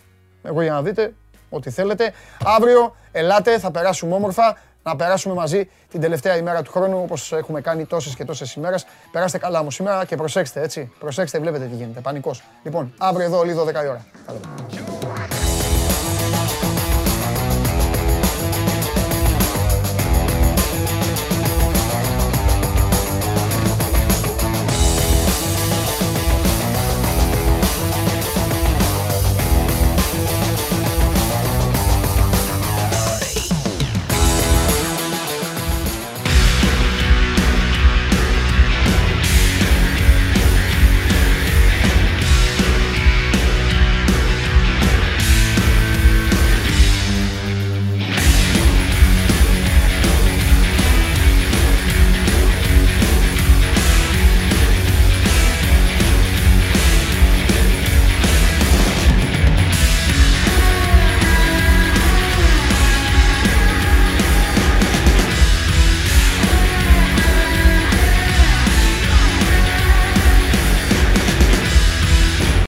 Εγώ 0.43 0.63
για 0.63 0.73
να 0.73 0.83
δείτε 0.83 1.13
ό,τι 1.51 1.71
θέλετε. 1.71 2.13
Αύριο 2.45 2.95
ελάτε, 3.13 3.59
θα 3.59 3.71
περάσουμε 3.71 4.15
όμορφα. 4.15 4.57
Να 4.89 4.97
περάσουμε 4.97 5.35
μαζί 5.35 5.69
την 5.91 6.01
τελευταία 6.01 6.37
ημέρα 6.37 6.63
του 6.63 6.71
χρόνου, 6.71 7.01
όπως 7.03 7.33
έχουμε 7.33 7.61
κάνει 7.61 7.85
τόσες 7.85 8.15
και 8.15 8.25
τόσες 8.25 8.55
ημέρες. 8.55 8.87
Περάστε 9.13 9.39
καλά 9.39 9.61
όμως 9.61 9.75
σήμερα 9.75 10.05
και 10.05 10.17
προσέξτε, 10.17 10.63
έτσι. 10.63 10.93
Προσέξτε, 10.99 11.39
βλέπετε 11.39 11.65
τι 11.65 11.75
γίνεται. 11.75 12.01
Πανικός. 12.01 12.43
Λοιπόν, 12.63 12.93
αύριο 12.99 13.27
εδώ, 13.27 13.39
όλοι 13.39 13.53
12 13.53 13.85
η 13.85 13.89
ώρα. 13.89 14.07
Τα 14.27 14.33
λέμε. 14.33 15.38